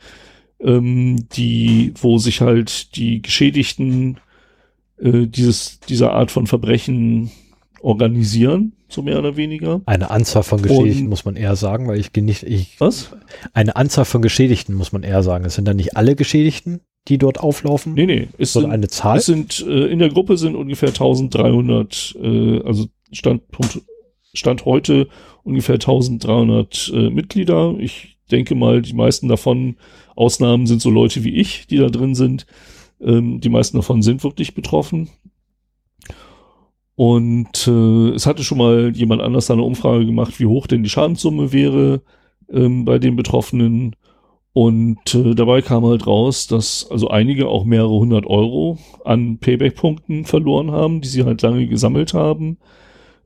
ähm, 0.60 1.28
die, 1.36 1.92
wo 2.00 2.18
sich 2.18 2.40
halt 2.40 2.96
die 2.96 3.22
Geschädigten 3.22 4.18
äh, 4.98 5.26
dieses, 5.26 5.78
dieser 5.80 6.12
Art 6.12 6.30
von 6.30 6.46
Verbrechen 6.46 7.30
organisieren, 7.80 8.72
so 8.88 9.02
mehr 9.02 9.18
oder 9.18 9.36
weniger. 9.36 9.80
Eine 9.86 10.10
Anzahl 10.10 10.42
von 10.42 10.62
Geschädigten 10.62 11.04
Und- 11.04 11.10
muss 11.10 11.24
man 11.24 11.36
eher 11.36 11.56
sagen, 11.56 11.86
weil 11.86 12.00
ich 12.00 12.12
gehe 12.12 12.24
nicht, 12.24 12.42
ich, 12.42 12.80
Was? 12.80 13.10
eine 13.52 13.76
Anzahl 13.76 14.04
von 14.04 14.22
Geschädigten 14.22 14.74
muss 14.74 14.92
man 14.92 15.02
eher 15.02 15.22
sagen. 15.22 15.44
Es 15.44 15.54
sind 15.54 15.66
dann 15.68 15.76
nicht 15.76 15.96
alle 15.96 16.16
Geschädigten, 16.16 16.80
die 17.08 17.18
dort 17.18 17.40
auflaufen, 17.40 17.94
Nee, 17.94 18.06
nee, 18.06 18.28
es 18.38 18.52
sondern 18.52 18.72
sind, 18.72 18.80
eine 18.80 18.88
Zahl. 18.88 19.18
es 19.18 19.26
sind 19.26 19.64
äh, 19.66 19.86
in 19.86 19.98
der 19.98 20.08
Gruppe 20.08 20.36
sind 20.36 20.56
ungefähr 20.56 20.88
1300, 20.88 22.16
äh, 22.20 22.60
also 22.62 22.86
Standpunkt, 23.12 23.80
Stand 24.34 24.64
heute 24.64 25.08
ungefähr 25.44 25.76
1300 25.76 26.92
äh, 26.94 27.10
Mitglieder. 27.10 27.74
Ich 27.78 28.18
denke 28.30 28.54
mal, 28.54 28.82
die 28.82 28.92
meisten 28.92 29.28
davon, 29.28 29.76
Ausnahmen 30.14 30.66
sind 30.66 30.82
so 30.82 30.90
Leute 30.90 31.24
wie 31.24 31.36
ich, 31.36 31.66
die 31.66 31.76
da 31.78 31.88
drin 31.88 32.14
sind. 32.14 32.46
Ähm, 33.00 33.40
die 33.40 33.48
meisten 33.48 33.76
davon 33.76 34.02
sind 34.02 34.24
wirklich 34.24 34.54
betroffen. 34.54 35.08
Und 36.96 37.68
äh, 37.68 38.08
es 38.14 38.26
hatte 38.26 38.42
schon 38.42 38.58
mal 38.58 38.92
jemand 38.94 39.22
anders 39.22 39.50
eine 39.50 39.62
Umfrage 39.62 40.06
gemacht, 40.06 40.40
wie 40.40 40.46
hoch 40.46 40.66
denn 40.66 40.82
die 40.82 40.88
Schadenssumme 40.88 41.52
wäre 41.52 42.02
ähm, 42.50 42.84
bei 42.84 42.98
den 42.98 43.16
Betroffenen. 43.16 43.94
Und 44.56 45.14
äh, 45.14 45.34
dabei 45.34 45.60
kam 45.60 45.84
halt 45.84 46.06
raus, 46.06 46.46
dass 46.46 46.90
also 46.90 47.08
einige 47.08 47.46
auch 47.46 47.66
mehrere 47.66 47.90
hundert 47.90 48.24
Euro 48.24 48.78
an 49.04 49.36
Payback-Punkten 49.36 50.24
verloren 50.24 50.70
haben, 50.70 51.02
die 51.02 51.08
sie 51.08 51.24
halt 51.24 51.42
lange 51.42 51.66
gesammelt 51.66 52.14
haben. 52.14 52.56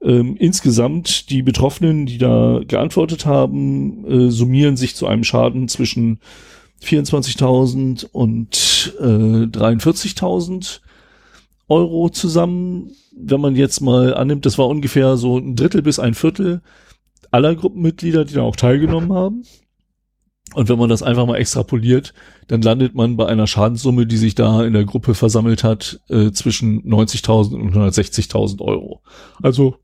Ähm, 0.03 0.35
insgesamt 0.37 1.31
die 1.31 1.43
Betroffenen, 1.43 2.05
die 2.05 2.19
da 2.19 2.63
geantwortet 2.67 3.27
haben, 3.27 4.05
äh, 4.07 4.31
summieren 4.33 4.77
sich 4.77 4.97
zu 4.97 5.07
einem 5.07 5.23
Schaden 5.23 5.69
zwischen 5.69 6.19
24.000 6.83 8.07
und 8.11 8.97
äh, 8.99 9.47
43.000 9.47 10.81
Euro 11.69 12.09
zusammen. 12.09 12.91
Wenn 13.17 13.41
man 13.41 13.55
jetzt 13.55 13.81
mal 13.81 14.15
annimmt, 14.15 14.47
das 14.47 14.59
war 14.59 14.67
ungefähr 14.67 15.17
so 15.17 15.39
ein 15.39 15.55
Drittel 15.55 15.83
bis 15.83 16.01
ein 16.01 16.15
Viertel 16.15 16.61
aller 17.31 17.55
Gruppenmitglieder, 17.55 18.25
die 18.25 18.35
da 18.35 18.43
auch 18.43 18.57
teilgenommen 18.57 19.13
haben. 19.13 19.45
Und 20.55 20.69
wenn 20.69 20.79
man 20.79 20.89
das 20.89 21.03
einfach 21.03 21.27
mal 21.27 21.37
extrapoliert, 21.37 22.13
dann 22.49 22.63
landet 22.63 22.95
man 22.95 23.17
bei 23.17 23.27
einer 23.27 23.47
Schadenssumme, 23.47 24.07
die 24.07 24.17
sich 24.17 24.35
da 24.35 24.65
in 24.65 24.73
der 24.73 24.85
Gruppe 24.85 25.15
versammelt 25.15 25.63
hat, 25.63 26.01
äh, 26.09 26.33
zwischen 26.33 26.83
90.000 26.83 27.55
und 27.55 27.75
160.000 27.75 28.61
Euro. 28.61 29.01
Also 29.43 29.77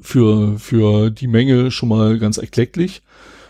für, 0.00 0.58
für 0.58 1.10
die 1.10 1.28
Menge 1.28 1.70
schon 1.70 1.88
mal 1.88 2.18
ganz 2.18 2.38
erklecklich. 2.38 3.02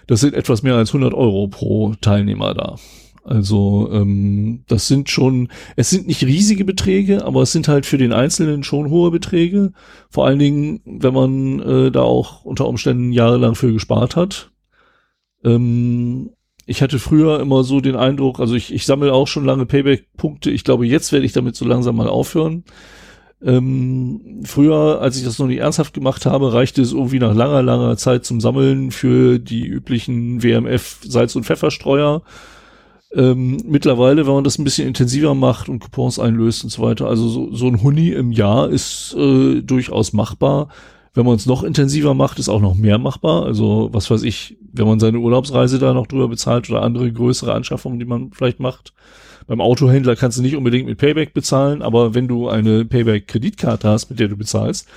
Das 0.06 0.20
sind 0.20 0.34
etwas 0.34 0.62
mehr 0.62 0.74
als 0.74 0.90
100 0.90 1.14
Euro 1.14 1.48
pro 1.48 1.94
Teilnehmer 2.00 2.54
da. 2.54 2.76
Also 3.24 3.88
ähm, 3.90 4.62
das 4.68 4.86
sind 4.86 5.10
schon, 5.10 5.48
es 5.74 5.90
sind 5.90 6.06
nicht 6.06 6.22
riesige 6.22 6.64
Beträge, 6.64 7.24
aber 7.24 7.42
es 7.42 7.50
sind 7.50 7.66
halt 7.66 7.84
für 7.84 7.98
den 7.98 8.12
Einzelnen 8.12 8.62
schon 8.62 8.88
hohe 8.88 9.10
Beträge. 9.10 9.72
Vor 10.10 10.26
allen 10.26 10.38
Dingen, 10.38 10.80
wenn 10.84 11.12
man 11.12 11.60
äh, 11.60 11.90
da 11.90 12.02
auch 12.02 12.44
unter 12.44 12.68
Umständen 12.68 13.10
jahrelang 13.12 13.56
für 13.56 13.72
gespart 13.72 14.14
hat. 14.14 14.52
Ähm, 15.46 16.30
ich 16.66 16.82
hatte 16.82 16.98
früher 16.98 17.40
immer 17.40 17.62
so 17.62 17.80
den 17.80 17.94
Eindruck, 17.94 18.40
also 18.40 18.54
ich, 18.54 18.74
ich 18.74 18.84
sammle 18.84 19.12
auch 19.12 19.28
schon 19.28 19.44
lange 19.44 19.66
Payback-Punkte. 19.66 20.50
Ich 20.50 20.64
glaube, 20.64 20.86
jetzt 20.86 21.12
werde 21.12 21.24
ich 21.24 21.32
damit 21.32 21.54
so 21.54 21.64
langsam 21.64 21.96
mal 21.96 22.08
aufhören. 22.08 22.64
Ähm, 23.42 24.40
früher, 24.44 25.00
als 25.00 25.16
ich 25.16 25.24
das 25.24 25.38
noch 25.38 25.46
nicht 25.46 25.60
ernsthaft 25.60 25.94
gemacht 25.94 26.26
habe, 26.26 26.52
reichte 26.52 26.82
es 26.82 26.92
irgendwie 26.92 27.20
nach 27.20 27.34
langer, 27.34 27.62
langer 27.62 27.96
Zeit 27.96 28.24
zum 28.24 28.40
Sammeln 28.40 28.90
für 28.90 29.38
die 29.38 29.64
üblichen 29.64 30.42
WMF 30.42 30.98
Salz- 31.04 31.36
und 31.36 31.44
Pfefferstreuer. 31.44 32.22
Ähm, 33.14 33.58
mittlerweile, 33.64 34.26
wenn 34.26 34.34
man 34.34 34.44
das 34.44 34.58
ein 34.58 34.64
bisschen 34.64 34.88
intensiver 34.88 35.34
macht 35.34 35.68
und 35.68 35.78
Coupons 35.78 36.18
einlöst 36.18 36.64
und 36.64 36.70
so 36.70 36.82
weiter, 36.82 37.06
also 37.06 37.28
so, 37.28 37.52
so 37.54 37.68
ein 37.68 37.82
Huni 37.82 38.08
im 38.08 38.32
Jahr 38.32 38.68
ist 38.68 39.14
äh, 39.16 39.62
durchaus 39.62 40.12
machbar. 40.12 40.68
Wenn 41.16 41.24
man 41.24 41.36
es 41.36 41.46
noch 41.46 41.62
intensiver 41.64 42.12
macht, 42.12 42.38
ist 42.38 42.50
auch 42.50 42.60
noch 42.60 42.74
mehr 42.74 42.98
machbar. 42.98 43.46
Also 43.46 43.88
was 43.90 44.10
weiß 44.10 44.22
ich, 44.22 44.58
wenn 44.74 44.86
man 44.86 45.00
seine 45.00 45.18
Urlaubsreise 45.18 45.78
da 45.78 45.94
noch 45.94 46.06
drüber 46.06 46.28
bezahlt 46.28 46.68
oder 46.68 46.82
andere 46.82 47.10
größere 47.10 47.54
Anschaffungen, 47.54 47.98
die 47.98 48.04
man 48.04 48.32
vielleicht 48.32 48.60
macht, 48.60 48.92
beim 49.46 49.62
Autohändler 49.62 50.14
kannst 50.14 50.36
du 50.36 50.42
nicht 50.42 50.56
unbedingt 50.56 50.86
mit 50.86 50.98
Payback 50.98 51.32
bezahlen, 51.32 51.80
aber 51.80 52.14
wenn 52.14 52.28
du 52.28 52.50
eine 52.50 52.84
Payback-Kreditkarte 52.84 53.88
hast, 53.88 54.10
mit 54.10 54.20
der 54.20 54.28
du 54.28 54.36
bezahlst, 54.36 54.88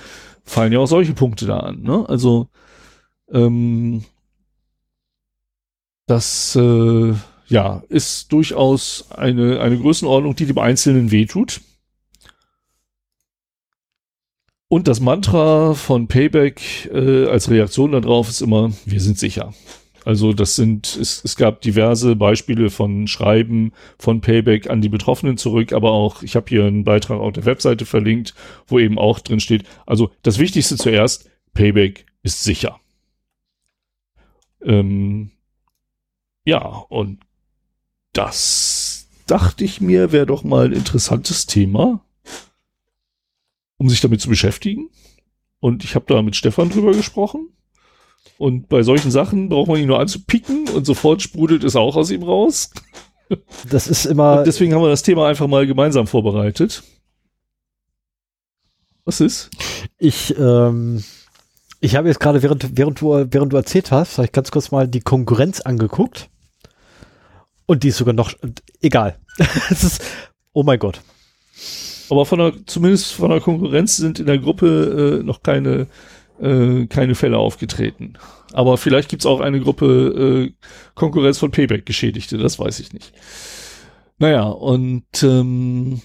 fallen 0.44 0.74
ja 0.74 0.80
auch 0.80 0.86
solche 0.86 1.14
Punkte 1.14 1.46
da 1.46 1.60
an. 1.60 1.80
Ne? 1.80 2.04
Also 2.06 2.48
ähm, 3.32 4.04
das 6.06 6.54
äh, 6.54 7.14
ja 7.48 7.82
ist 7.88 8.30
durchaus 8.30 9.10
eine 9.10 9.60
eine 9.60 9.78
Größenordnung, 9.78 10.36
die 10.36 10.44
dem 10.44 10.58
Einzelnen 10.58 11.12
wehtut. 11.12 11.62
Und 14.72 14.86
das 14.86 15.00
Mantra 15.00 15.74
von 15.74 16.06
Payback 16.06 16.88
äh, 16.94 17.26
als 17.26 17.50
Reaktion 17.50 17.90
darauf 17.90 18.28
ist 18.28 18.40
immer: 18.40 18.70
Wir 18.86 19.00
sind 19.00 19.18
sicher. 19.18 19.52
Also 20.04 20.32
das 20.32 20.54
sind, 20.54 20.96
es, 20.96 21.24
es 21.24 21.34
gab 21.34 21.60
diverse 21.60 22.14
Beispiele 22.14 22.70
von 22.70 23.08
Schreiben 23.08 23.72
von 23.98 24.20
Payback 24.20 24.70
an 24.70 24.80
die 24.80 24.88
Betroffenen 24.88 25.36
zurück, 25.38 25.72
aber 25.72 25.90
auch, 25.90 26.22
ich 26.22 26.36
habe 26.36 26.46
hier 26.48 26.66
einen 26.66 26.84
Beitrag 26.84 27.18
auf 27.18 27.32
der 27.32 27.46
Webseite 27.46 27.84
verlinkt, 27.84 28.32
wo 28.68 28.78
eben 28.78 28.96
auch 28.96 29.18
drin 29.18 29.40
steht, 29.40 29.64
also 29.86 30.12
das 30.22 30.38
Wichtigste 30.38 30.76
zuerst, 30.76 31.28
Payback 31.52 32.06
ist 32.22 32.44
sicher. 32.44 32.78
Ähm, 34.62 35.32
ja, 36.44 36.64
und 36.88 37.18
das 38.12 39.08
dachte 39.26 39.64
ich 39.64 39.80
mir, 39.80 40.12
wäre 40.12 40.26
doch 40.26 40.44
mal 40.44 40.66
ein 40.66 40.72
interessantes 40.72 41.46
Thema, 41.46 42.04
um 43.80 43.88
sich 43.88 44.02
damit 44.02 44.20
zu 44.20 44.28
beschäftigen. 44.28 44.90
Und 45.58 45.84
ich 45.84 45.94
habe 45.94 46.04
da 46.06 46.20
mit 46.20 46.36
Stefan 46.36 46.68
drüber 46.68 46.92
gesprochen. 46.92 47.48
Und 48.36 48.68
bei 48.68 48.82
solchen 48.82 49.10
Sachen 49.10 49.48
braucht 49.48 49.68
man 49.68 49.80
ihn 49.80 49.86
nur 49.86 49.98
anzupicken 49.98 50.68
und 50.68 50.84
sofort 50.84 51.22
sprudelt 51.22 51.64
es 51.64 51.76
auch 51.76 51.96
aus 51.96 52.10
ihm 52.10 52.22
raus. 52.22 52.70
Das 53.70 53.88
ist 53.88 54.04
immer. 54.04 54.38
Und 54.38 54.46
deswegen 54.46 54.74
haben 54.74 54.82
wir 54.82 54.90
das 54.90 55.02
Thema 55.02 55.28
einfach 55.28 55.46
mal 55.46 55.66
gemeinsam 55.66 56.06
vorbereitet. 56.06 56.82
Was 59.06 59.20
ist? 59.20 59.48
Ich, 59.98 60.36
ähm, 60.38 61.02
ich 61.80 61.96
habe 61.96 62.08
jetzt 62.08 62.20
gerade, 62.20 62.42
während, 62.42 62.76
während, 62.76 63.00
du, 63.00 63.26
während 63.30 63.52
du 63.52 63.56
erzählt 63.56 63.92
hast, 63.92 64.18
habe 64.18 64.26
ich 64.26 64.32
ganz 64.32 64.50
kurz 64.50 64.70
mal 64.70 64.88
die 64.88 65.00
Konkurrenz 65.00 65.62
angeguckt. 65.62 66.28
Und 67.64 67.82
die 67.82 67.88
ist 67.88 67.96
sogar 67.96 68.14
noch, 68.14 68.34
egal. 68.82 69.18
es 69.70 69.84
ist, 69.84 70.02
oh 70.52 70.64
mein 70.64 70.78
Gott. 70.78 71.00
Aber 72.10 72.26
von 72.26 72.38
der, 72.38 72.52
zumindest 72.66 73.12
von 73.12 73.30
der 73.30 73.40
Konkurrenz 73.40 73.96
sind 73.96 74.18
in 74.18 74.26
der 74.26 74.38
Gruppe 74.38 75.20
äh, 75.20 75.24
noch 75.24 75.42
keine 75.42 75.86
äh, 76.40 76.86
keine 76.86 77.14
Fälle 77.14 77.38
aufgetreten. 77.38 78.14
Aber 78.52 78.76
vielleicht 78.76 79.08
gibt's 79.08 79.26
auch 79.26 79.40
eine 79.40 79.60
Gruppe 79.60 80.48
äh, 80.48 80.52
Konkurrenz 80.94 81.38
von 81.38 81.50
Payback-Geschädigte, 81.50 82.38
das 82.38 82.58
weiß 82.58 82.80
ich 82.80 82.92
nicht. 82.92 83.12
Naja, 84.18 84.44
und 84.44 85.22
ähm, 85.22 86.00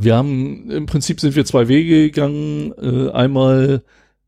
wir 0.00 0.16
haben, 0.16 0.70
im 0.70 0.86
Prinzip 0.86 1.20
sind 1.20 1.36
wir 1.36 1.44
zwei 1.44 1.68
Wege 1.68 2.10
gegangen. 2.10 2.72
Äh, 2.72 3.10
einmal, 3.12 3.84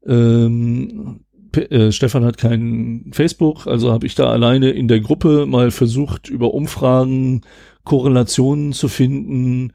ähm, 0.07 1.21
äh, 1.55 1.91
Stefan 1.91 2.25
hat 2.25 2.39
kein 2.39 3.11
Facebook, 3.13 3.67
also 3.67 3.93
habe 3.93 4.07
ich 4.07 4.15
da 4.15 4.31
alleine 4.31 4.71
in 4.71 4.89
der 4.89 5.01
Gruppe 5.01 5.47
mal 5.47 5.71
versucht, 5.71 6.29
über 6.29 6.55
Umfragen 6.55 7.43
Korrelationen 7.85 8.73
zu 8.73 8.89
finden, 8.89 9.73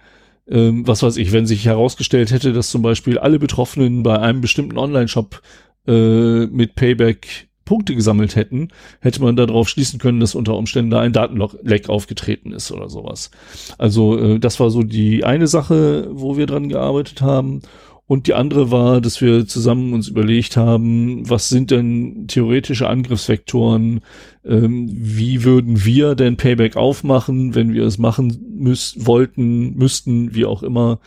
ähm, 0.50 0.88
was 0.88 1.04
weiß 1.04 1.18
ich, 1.18 1.32
wenn 1.32 1.46
sich 1.46 1.66
herausgestellt 1.66 2.32
hätte, 2.32 2.54
dass 2.54 2.70
zum 2.70 2.82
Beispiel 2.82 3.18
alle 3.18 3.40
Betroffenen 3.40 4.04
bei 4.04 4.20
einem 4.20 4.42
bestimmten 4.42 4.78
Online-Shop 4.78 5.42
äh, 5.88 6.46
mit 6.48 6.76
Payback 6.76 7.48
Punkte 7.66 7.96
gesammelt 7.96 8.36
hätten, 8.36 8.70
hätte 9.02 9.22
man 9.22 9.36
darauf 9.36 9.68
schließen 9.68 10.00
können, 10.00 10.20
dass 10.20 10.36
unter 10.36 10.56
Umständen 10.56 10.92
da 10.92 11.02
ein 11.02 11.14
Datenleck 11.14 11.90
aufgetreten 11.90 12.52
ist 12.52 12.72
oder 12.72 12.90
sowas. 12.90 13.32
Also 13.80 14.18
äh, 14.20 14.40
das 14.40 14.60
war 14.60 14.70
so 14.70 14.84
die 14.84 15.24
eine 15.24 15.48
Sache, 15.48 16.08
wo 16.12 16.38
wir 16.38 16.46
dran 16.46 16.70
gearbeitet 16.70 17.22
haben. 17.22 17.62
Und 18.08 18.28
die 18.28 18.36
andere 18.36 18.70
war, 18.70 19.02
dass 19.02 19.20
wir 19.20 19.48
zusammen 19.48 19.94
uns 19.94 20.08
überlegt 20.08 20.58
haben, 20.58 21.28
was 21.28 21.50
sind 21.50 21.72
denn 21.72 22.28
theoretische 22.28 22.88
Angriffsvektoren? 22.88 24.02
Ähm, 24.44 24.88
wie 24.92 25.44
würden 25.44 25.84
wir 25.86 26.14
denn 26.14 26.38
Payback 26.38 26.76
aufmachen, 26.76 27.56
wenn 27.56 27.74
wir 27.74 27.84
es 27.84 27.98
machen 27.98 28.58
müssen, 28.60 29.08
wollten, 29.08 29.74
müssten, 29.76 30.36
wie 30.36 30.46
auch 30.46 30.62
immer? 30.62 31.00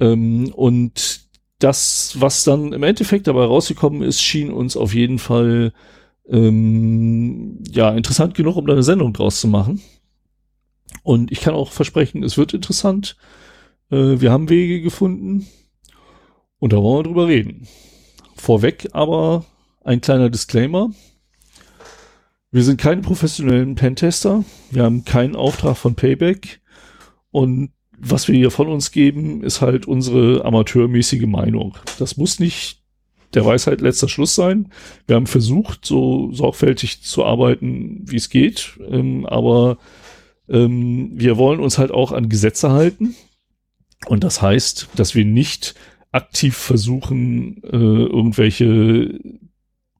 Ähm, 0.00 0.52
und 0.52 1.20
das, 1.60 2.16
was 2.18 2.42
dann 2.42 2.72
im 2.72 2.82
Endeffekt 2.82 3.28
dabei 3.28 3.44
rausgekommen 3.44 4.02
ist, 4.02 4.20
schien 4.20 4.50
uns 4.50 4.76
auf 4.76 4.94
jeden 4.94 5.20
Fall 5.20 5.72
ähm, 6.28 7.62
ja 7.70 7.90
interessant 7.94 8.34
genug, 8.34 8.56
um 8.56 8.66
da 8.66 8.72
eine 8.72 8.82
Sendung 8.82 9.12
draus 9.12 9.40
zu 9.40 9.46
machen. 9.46 9.80
Und 11.04 11.30
ich 11.30 11.40
kann 11.40 11.54
auch 11.54 11.70
versprechen, 11.70 12.24
es 12.24 12.36
wird 12.36 12.52
interessant. 12.52 13.16
Äh, 13.90 14.20
wir 14.20 14.32
haben 14.32 14.48
Wege 14.48 14.80
gefunden 14.80 15.46
und 16.58 16.72
da 16.72 16.82
wollen 16.82 16.98
wir 16.98 17.08
drüber 17.08 17.28
reden. 17.28 17.66
Vorweg 18.36 18.88
aber 18.92 19.44
ein 19.84 20.00
kleiner 20.00 20.30
Disclaimer. 20.30 20.90
Wir 22.50 22.62
sind 22.62 22.80
keine 22.80 23.02
professionellen 23.02 23.74
Pentester. 23.74 24.44
Wir 24.70 24.84
haben 24.84 25.04
keinen 25.04 25.36
Auftrag 25.36 25.76
von 25.76 25.94
Payback. 25.94 26.60
Und 27.30 27.70
was 27.98 28.28
wir 28.28 28.34
hier 28.34 28.50
von 28.50 28.68
uns 28.68 28.90
geben, 28.90 29.42
ist 29.42 29.60
halt 29.60 29.86
unsere 29.86 30.44
amateurmäßige 30.44 31.26
Meinung. 31.26 31.76
Das 31.98 32.16
muss 32.16 32.38
nicht 32.38 32.82
der 33.34 33.44
Weisheit 33.44 33.80
letzter 33.80 34.08
Schluss 34.08 34.34
sein. 34.34 34.72
Wir 35.06 35.16
haben 35.16 35.26
versucht, 35.26 35.84
so 35.84 36.32
sorgfältig 36.32 37.02
zu 37.02 37.24
arbeiten, 37.24 38.02
wie 38.04 38.16
es 38.16 38.30
geht. 38.30 38.78
Ähm, 38.88 39.26
aber 39.26 39.78
ähm, 40.48 41.10
wir 41.14 41.36
wollen 41.36 41.60
uns 41.60 41.78
halt 41.78 41.90
auch 41.90 42.12
an 42.12 42.28
Gesetze 42.28 42.70
halten. 42.70 43.14
Und 44.06 44.24
das 44.24 44.40
heißt, 44.40 44.88
dass 44.96 45.14
wir 45.14 45.24
nicht 45.24 45.74
aktiv 46.12 46.56
versuchen, 46.56 47.62
äh, 47.64 47.76
irgendwelche 47.76 49.18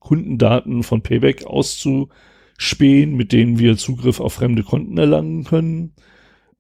Kundendaten 0.01 0.83
von 0.83 1.03
Payback 1.03 1.45
auszuspähen, 1.45 3.16
mit 3.16 3.33
denen 3.33 3.59
wir 3.59 3.77
Zugriff 3.77 4.20
auf 4.20 4.35
fremde 4.35 4.62
Konten 4.62 4.99
erlangen 4.99 5.45
können. 5.45 5.93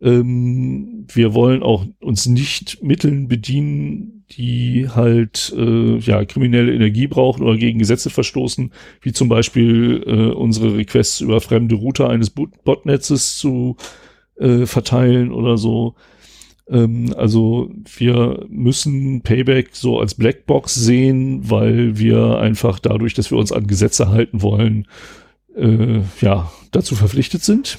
Ähm, 0.00 1.06
wir 1.12 1.32
wollen 1.32 1.62
auch 1.62 1.86
uns 2.00 2.26
nicht 2.26 2.82
Mitteln 2.82 3.28
bedienen, 3.28 4.24
die 4.32 4.88
halt 4.88 5.54
äh, 5.56 5.98
ja 5.98 6.24
kriminelle 6.24 6.74
Energie 6.74 7.06
brauchen 7.06 7.42
oder 7.42 7.56
gegen 7.56 7.78
Gesetze 7.78 8.10
verstoßen, 8.10 8.72
wie 9.00 9.12
zum 9.12 9.28
Beispiel 9.28 10.02
äh, 10.06 10.34
unsere 10.34 10.76
Requests 10.76 11.20
über 11.20 11.40
fremde 11.40 11.76
Router 11.76 12.10
eines 12.10 12.30
Botnetzes 12.30 13.38
zu 13.38 13.76
äh, 14.36 14.66
verteilen 14.66 15.32
oder 15.32 15.56
so. 15.56 15.94
Ähm, 16.68 17.14
also 17.16 17.70
wir 17.96 18.44
müssen 18.48 19.22
Payback 19.22 19.70
so 19.72 20.00
als 20.00 20.14
Blackbox 20.14 20.74
sehen, 20.74 21.48
weil 21.48 21.98
wir 21.98 22.38
einfach 22.38 22.78
dadurch, 22.78 23.14
dass 23.14 23.30
wir 23.30 23.38
uns 23.38 23.52
an 23.52 23.66
Gesetze 23.66 24.08
halten 24.08 24.42
wollen, 24.42 24.86
äh, 25.56 26.00
ja, 26.20 26.50
dazu 26.72 26.94
verpflichtet 26.94 27.42
sind. 27.42 27.78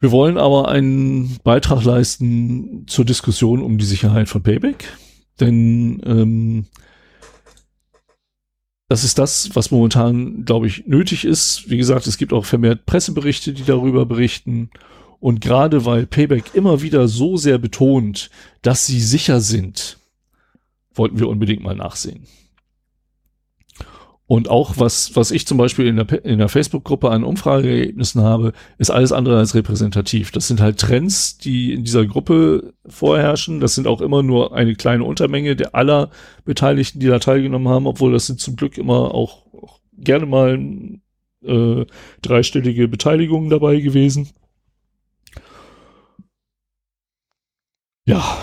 Wir 0.00 0.10
wollen 0.10 0.36
aber 0.36 0.68
einen 0.68 1.38
Beitrag 1.44 1.82
leisten 1.82 2.84
zur 2.86 3.06
Diskussion 3.06 3.62
um 3.62 3.78
die 3.78 3.86
Sicherheit 3.86 4.28
von 4.28 4.42
Payback, 4.42 4.84
denn 5.40 6.02
ähm, 6.04 6.66
das 8.88 9.02
ist 9.02 9.18
das, 9.18 9.50
was 9.54 9.70
momentan, 9.70 10.44
glaube 10.44 10.66
ich, 10.66 10.86
nötig 10.86 11.24
ist. 11.24 11.70
Wie 11.70 11.78
gesagt, 11.78 12.06
es 12.06 12.18
gibt 12.18 12.34
auch 12.34 12.44
vermehrt 12.44 12.84
Presseberichte, 12.84 13.54
die 13.54 13.64
darüber 13.64 14.04
berichten. 14.04 14.68
Und 15.20 15.40
gerade 15.40 15.84
weil 15.84 16.06
Payback 16.06 16.54
immer 16.54 16.82
wieder 16.82 17.08
so 17.08 17.36
sehr 17.36 17.58
betont, 17.58 18.30
dass 18.62 18.86
sie 18.86 19.00
sicher 19.00 19.40
sind, 19.40 19.98
wollten 20.94 21.18
wir 21.18 21.28
unbedingt 21.28 21.62
mal 21.62 21.76
nachsehen. 21.76 22.26
Und 24.26 24.48
auch 24.48 24.74
was, 24.78 25.14
was 25.16 25.30
ich 25.30 25.46
zum 25.46 25.58
Beispiel 25.58 25.86
in 25.86 25.96
der, 25.96 26.24
in 26.24 26.38
der 26.38 26.48
Facebook-Gruppe 26.48 27.10
an 27.10 27.24
Umfrageergebnissen 27.24 28.22
habe, 28.22 28.52
ist 28.78 28.90
alles 28.90 29.12
andere 29.12 29.38
als 29.38 29.54
repräsentativ. 29.54 30.30
Das 30.30 30.48
sind 30.48 30.62
halt 30.62 30.78
Trends, 30.78 31.36
die 31.36 31.74
in 31.74 31.84
dieser 31.84 32.06
Gruppe 32.06 32.72
vorherrschen. 32.86 33.60
Das 33.60 33.74
sind 33.74 33.86
auch 33.86 34.00
immer 34.00 34.22
nur 34.22 34.54
eine 34.54 34.76
kleine 34.76 35.04
Untermenge 35.04 35.56
der 35.56 35.74
aller 35.74 36.10
Beteiligten, 36.46 37.00
die 37.00 37.06
da 37.06 37.18
teilgenommen 37.18 37.68
haben, 37.68 37.86
obwohl 37.86 38.12
das 38.12 38.26
sind 38.26 38.40
zum 38.40 38.56
Glück 38.56 38.78
immer 38.78 39.14
auch, 39.14 39.44
auch 39.52 39.80
gerne 39.92 40.24
mal 40.24 40.58
äh, 41.44 41.84
dreistellige 42.22 42.88
Beteiligungen 42.88 43.50
dabei 43.50 43.80
gewesen. 43.80 44.30
Ja, 48.06 48.38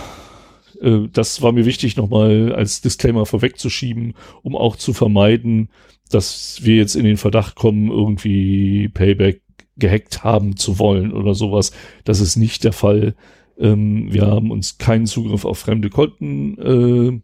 äh, 0.81 1.07
das 1.11 1.41
war 1.41 1.51
mir 1.51 1.65
wichtig, 1.65 1.95
nochmal 1.97 2.53
als 2.53 2.81
Disclaimer 2.81 3.25
vorwegzuschieben, 3.25 4.13
um 4.41 4.55
auch 4.55 4.75
zu 4.75 4.93
vermeiden, 4.93 5.69
dass 6.09 6.59
wir 6.63 6.75
jetzt 6.75 6.95
in 6.95 7.05
den 7.05 7.17
Verdacht 7.17 7.55
kommen, 7.55 7.89
irgendwie 7.89 8.89
Payback 8.89 9.41
gehackt 9.77 10.23
haben 10.23 10.57
zu 10.57 10.79
wollen 10.79 11.13
oder 11.13 11.33
sowas. 11.33 11.71
Das 12.03 12.19
ist 12.19 12.35
nicht 12.35 12.63
der 12.63 12.73
Fall. 12.73 13.15
Ähm, 13.57 14.11
wir 14.11 14.27
haben 14.27 14.51
uns 14.51 14.77
keinen 14.77 15.05
Zugriff 15.05 15.45
auf 15.45 15.59
fremde 15.59 15.89
Konten 15.89 16.57
äh, 16.57 17.21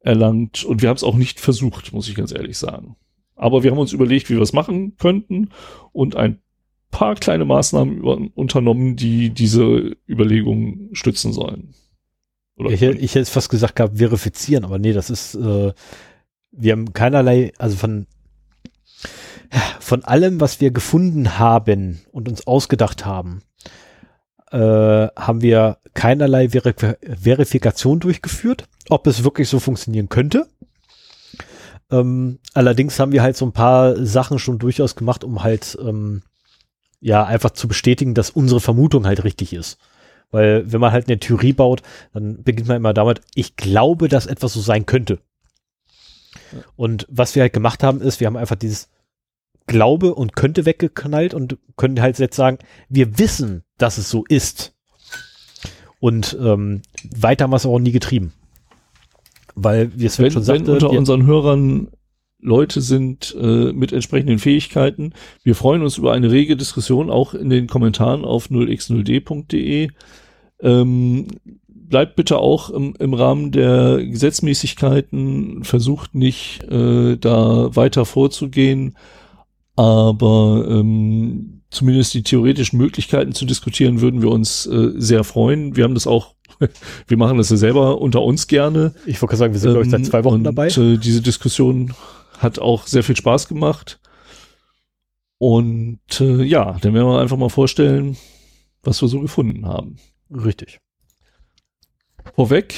erlangt 0.00 0.64
und 0.64 0.82
wir 0.82 0.88
haben 0.88 0.96
es 0.96 1.04
auch 1.04 1.16
nicht 1.16 1.40
versucht, 1.40 1.92
muss 1.92 2.08
ich 2.08 2.14
ganz 2.14 2.32
ehrlich 2.32 2.56
sagen. 2.58 2.96
Aber 3.36 3.62
wir 3.62 3.70
haben 3.70 3.78
uns 3.78 3.92
überlegt, 3.92 4.30
wie 4.30 4.34
wir 4.34 4.42
es 4.42 4.52
machen 4.52 4.96
könnten 4.96 5.50
und 5.92 6.16
ein 6.16 6.40
paar 6.90 7.14
kleine 7.14 7.44
Maßnahmen 7.44 8.00
unternommen, 8.34 8.96
die 8.96 9.30
diese 9.30 9.96
Überlegungen 10.08 10.90
stützen 10.92 11.32
sollen. 11.32 11.74
Oder 12.56 12.70
ich, 12.70 12.82
ich 12.82 13.14
hätte 13.14 13.30
fast 13.30 13.50
gesagt 13.50 13.76
gehabt, 13.76 13.98
verifizieren, 13.98 14.64
aber 14.64 14.78
nee, 14.78 14.92
das 14.92 15.10
ist, 15.10 15.34
äh, 15.34 15.72
wir 16.50 16.72
haben 16.72 16.92
keinerlei, 16.92 17.52
also 17.58 17.76
von, 17.76 18.06
von 19.80 20.04
allem, 20.04 20.40
was 20.40 20.60
wir 20.60 20.70
gefunden 20.70 21.38
haben 21.38 22.00
und 22.10 22.28
uns 22.28 22.46
ausgedacht 22.46 23.06
haben, 23.06 23.42
äh, 24.50 24.58
haben 24.58 25.42
wir 25.42 25.78
keinerlei 25.94 26.48
Verif 26.48 26.96
Verifikation 27.02 28.00
durchgeführt, 28.00 28.68
ob 28.88 29.06
es 29.06 29.24
wirklich 29.24 29.48
so 29.48 29.60
funktionieren 29.60 30.08
könnte. 30.08 30.48
Ähm, 31.90 32.38
allerdings 32.54 32.98
haben 32.98 33.12
wir 33.12 33.22
halt 33.22 33.36
so 33.36 33.46
ein 33.46 33.52
paar 33.52 34.04
Sachen 34.04 34.38
schon 34.38 34.58
durchaus 34.58 34.96
gemacht, 34.96 35.24
um 35.24 35.42
halt 35.42 35.78
ähm, 35.80 36.22
ja 37.00 37.24
einfach 37.24 37.50
zu 37.50 37.68
bestätigen, 37.68 38.14
dass 38.14 38.30
unsere 38.30 38.60
Vermutung 38.60 39.06
halt 39.06 39.24
richtig 39.24 39.52
ist. 39.52 39.78
Weil 40.30 40.70
wenn 40.70 40.80
man 40.80 40.92
halt 40.92 41.08
eine 41.08 41.18
Theorie 41.18 41.52
baut, 41.52 41.82
dann 42.12 42.42
beginnt 42.42 42.68
man 42.68 42.76
immer 42.76 42.92
damit, 42.92 43.20
ich 43.34 43.56
glaube, 43.56 44.08
dass 44.08 44.26
etwas 44.26 44.52
so 44.52 44.60
sein 44.60 44.84
könnte. 44.84 45.20
Und 46.76 47.06
was 47.08 47.34
wir 47.34 47.42
halt 47.42 47.52
gemacht 47.52 47.82
haben, 47.82 48.00
ist, 48.00 48.20
wir 48.20 48.26
haben 48.26 48.36
einfach 48.36 48.56
dieses 48.56 48.88
Glaube 49.66 50.14
und 50.14 50.34
könnte 50.34 50.66
weggeknallt 50.66 51.34
und 51.34 51.58
können 51.76 52.00
halt 52.00 52.18
jetzt 52.18 52.36
sagen, 52.36 52.58
wir 52.88 53.18
wissen, 53.18 53.64
dass 53.76 53.98
es 53.98 54.10
so 54.10 54.24
ist. 54.28 54.74
Und 56.00 56.36
ähm, 56.40 56.82
weiter 57.16 57.44
haben 57.44 57.50
wir 57.50 57.56
es 57.56 57.66
auch 57.66 57.78
nie 57.78 57.92
getrieben. 57.92 58.32
Weil 59.54 59.90
wir 59.98 60.06
es 60.06 60.18
wenn, 60.18 60.30
schon 60.30 60.42
sagten. 60.42 60.66
Wenn 60.66 60.74
unter 60.74 60.90
unseren 60.90 61.26
Hörern 61.26 61.88
Leute 62.40 62.80
sind 62.80 63.36
äh, 63.40 63.72
mit 63.72 63.92
entsprechenden 63.92 64.38
Fähigkeiten. 64.38 65.12
Wir 65.42 65.54
freuen 65.54 65.82
uns 65.82 65.98
über 65.98 66.12
eine 66.12 66.30
rege 66.30 66.56
Diskussion 66.56 67.10
auch 67.10 67.34
in 67.34 67.50
den 67.50 67.66
Kommentaren 67.66 68.24
auf 68.24 68.48
0x0d.de. 68.48 69.88
Ähm, 70.60 71.26
bleibt 71.66 72.16
bitte 72.16 72.38
auch 72.38 72.70
im, 72.70 72.94
im 72.98 73.14
Rahmen 73.14 73.50
der 73.50 74.04
Gesetzmäßigkeiten, 74.04 75.64
versucht 75.64 76.14
nicht 76.14 76.62
äh, 76.64 77.16
da 77.16 77.74
weiter 77.74 78.04
vorzugehen, 78.04 78.96
aber 79.74 80.66
ähm, 80.68 81.62
zumindest 81.70 82.14
die 82.14 82.22
theoretischen 82.22 82.78
Möglichkeiten 82.78 83.32
zu 83.32 83.46
diskutieren, 83.46 84.00
würden 84.00 84.22
wir 84.22 84.30
uns 84.30 84.66
äh, 84.66 84.92
sehr 84.96 85.24
freuen. 85.24 85.76
Wir 85.76 85.84
haben 85.84 85.94
das 85.94 86.06
auch 86.06 86.34
wir 87.06 87.16
machen 87.16 87.38
das 87.38 87.50
ja 87.50 87.56
selber 87.56 88.00
unter 88.00 88.22
uns 88.22 88.46
gerne. 88.46 88.92
Ich 89.06 89.20
wollte 89.22 89.36
sagen, 89.36 89.52
wir 89.52 89.60
sind, 89.60 89.70
ähm, 89.70 89.74
glaube 89.74 89.86
ich, 89.86 89.90
seit 89.92 90.06
zwei 90.06 90.24
Wochen 90.24 90.36
und, 90.36 90.44
dabei. 90.44 90.68
Äh, 90.68 90.96
diese 90.96 91.22
Diskussion 91.22 91.92
hat 92.38 92.58
auch 92.58 92.86
sehr 92.86 93.02
viel 93.02 93.16
Spaß 93.16 93.48
gemacht. 93.48 94.00
Und 95.38 96.20
äh, 96.20 96.42
ja, 96.42 96.76
dann 96.80 96.94
werden 96.94 97.06
wir 97.06 97.20
einfach 97.20 97.36
mal 97.36 97.48
vorstellen, 97.48 98.16
was 98.82 99.00
wir 99.02 99.08
so 99.08 99.20
gefunden 99.20 99.66
haben. 99.66 99.98
Richtig. 100.30 100.80
Vorweg 102.34 102.74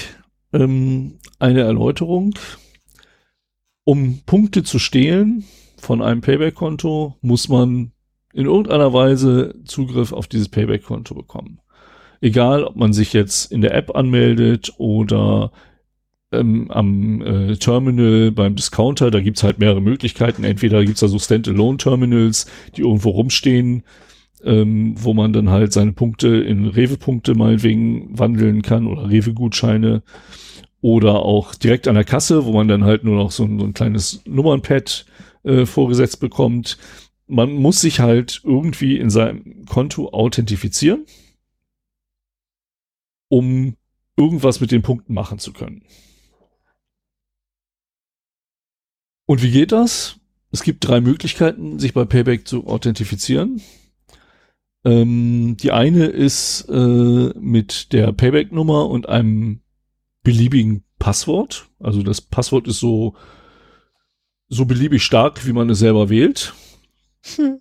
ähm, 0.53 1.19
eine 1.39 1.61
Erläuterung. 1.61 2.35
Um 3.85 4.21
Punkte 4.27 4.63
zu 4.63 4.79
stehlen 4.79 5.45
von 5.79 6.03
einem 6.03 6.21
Payback-Konto, 6.21 7.17
muss 7.23 7.49
man 7.49 7.93
in 8.33 8.47
irgendeiner 8.47 8.93
Weise 8.93 9.55
Zugriff 9.65 10.13
auf 10.13 10.29
dieses 10.29 10.49
Payback-Konto 10.49 11.15
bekommen. 11.15 11.61
Egal, 12.21 12.65
ob 12.65 12.77
man 12.77 12.93
sich 12.93 13.15
jetzt 13.15 13.51
in 13.51 13.63
der 13.63 13.75
App 13.75 13.97
anmeldet 13.97 14.75
oder 14.77 15.53
ähm, 16.33 16.71
am 16.71 17.23
äh, 17.23 17.57
Terminal 17.57 18.31
beim 18.31 18.55
Discounter, 18.55 19.11
da 19.11 19.21
gibt's 19.21 19.43
halt 19.43 19.59
mehrere 19.59 19.81
Möglichkeiten. 19.81 20.45
Entweder 20.45 20.85
gibt's 20.85 21.01
da 21.01 21.09
so 21.09 21.19
Standalone-Terminals, 21.19 22.47
die 22.77 22.83
irgendwo 22.83 23.11
rumstehen, 23.11 23.83
ähm, 24.45 24.95
wo 24.97 25.13
man 25.13 25.33
dann 25.33 25.51
halt 25.51 25.73
seine 25.73 25.93
Punkte 25.93 26.29
in 26.29 26.67
Rewe-Punkte 26.67 27.35
meinetwegen 27.35 28.19
wandeln 28.19 28.63
kann 28.63 28.87
oder 28.87 29.11
Rewe-Gutscheine 29.11 30.03
oder 30.81 31.23
auch 31.23 31.55
direkt 31.55 31.89
an 31.89 31.95
der 31.95 32.05
Kasse, 32.05 32.47
wo 32.47 32.53
man 32.53 32.69
dann 32.69 32.85
halt 32.85 33.05
nur 33.05 33.17
noch 33.17 33.31
so 33.31 33.45
ein, 33.45 33.59
so 33.59 33.67
ein 33.67 33.75
kleines 33.75 34.23
Nummernpad 34.25 35.05
äh, 35.43 35.67
vorgesetzt 35.67 36.21
bekommt. 36.21 36.79
Man 37.27 37.53
muss 37.53 37.81
sich 37.81 38.01
halt 38.01 38.41
irgendwie 38.45 38.99
in 38.99 39.11
seinem 39.11 39.67
Konto 39.67 40.09
authentifizieren, 40.11 41.05
um 43.29 43.77
irgendwas 44.17 44.61
mit 44.61 44.73
den 44.73 44.83
Punkten 44.83 45.15
machen 45.15 45.39
zu 45.39 45.53
können. 45.53 45.83
Und 49.31 49.45
wie 49.45 49.53
geht 49.53 49.71
das? 49.71 50.17
Es 50.51 50.65
gibt 50.65 50.85
drei 50.85 51.01
Möglichkeiten, 51.01 51.79
sich 51.79 51.95
bei 51.95 52.05
Payback 52.05 52.49
zu 52.49 52.67
authentifizieren. 52.67 53.63
Ähm, 54.85 55.57
die 55.57 55.71
eine 55.71 56.07
ist 56.07 56.63
äh, 56.69 57.31
mit 57.39 57.93
der 57.93 58.11
Payback-Nummer 58.11 58.89
und 58.89 59.09
einem 59.09 59.61
beliebigen 60.25 60.83
Passwort. 60.99 61.69
Also 61.79 62.03
das 62.03 62.21
Passwort 62.21 62.67
ist 62.67 62.81
so, 62.81 63.15
so 64.49 64.65
beliebig 64.65 65.05
stark, 65.05 65.47
wie 65.47 65.53
man 65.53 65.71
es 65.71 65.79
selber 65.79 66.09
wählt. 66.09 66.53
Hm. 67.37 67.61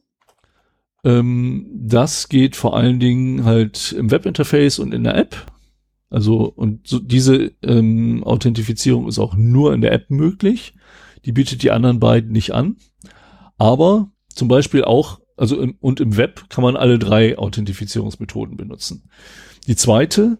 Ähm, 1.03 1.67
das 1.71 2.29
geht 2.29 2.55
vor 2.55 2.75
allen 2.75 2.99
Dingen 2.99 3.45
halt 3.45 3.91
im 3.91 4.09
Webinterface 4.09 4.79
und 4.79 4.91
in 4.91 5.03
der 5.03 5.15
App. 5.15 5.35
Also, 6.09 6.45
und 6.45 6.87
so, 6.87 6.97
diese 6.97 7.51
ähm, 7.61 8.23
Authentifizierung 8.23 9.07
ist 9.07 9.19
auch 9.19 9.35
nur 9.35 9.75
in 9.75 9.81
der 9.81 9.91
App 9.91 10.09
möglich. 10.09 10.73
Die 11.25 11.31
bietet 11.31 11.63
die 11.63 11.71
anderen 11.71 11.99
beiden 11.99 12.31
nicht 12.31 12.53
an. 12.53 12.77
Aber 13.57 14.11
zum 14.33 14.47
Beispiel 14.47 14.83
auch, 14.83 15.19
also 15.35 15.59
im, 15.59 15.75
und 15.79 15.99
im 15.99 16.17
Web 16.17 16.49
kann 16.49 16.63
man 16.63 16.75
alle 16.75 16.99
drei 16.99 17.37
Authentifizierungsmethoden 17.37 18.57
benutzen. 18.57 19.09
Die 19.67 19.75
zweite 19.75 20.37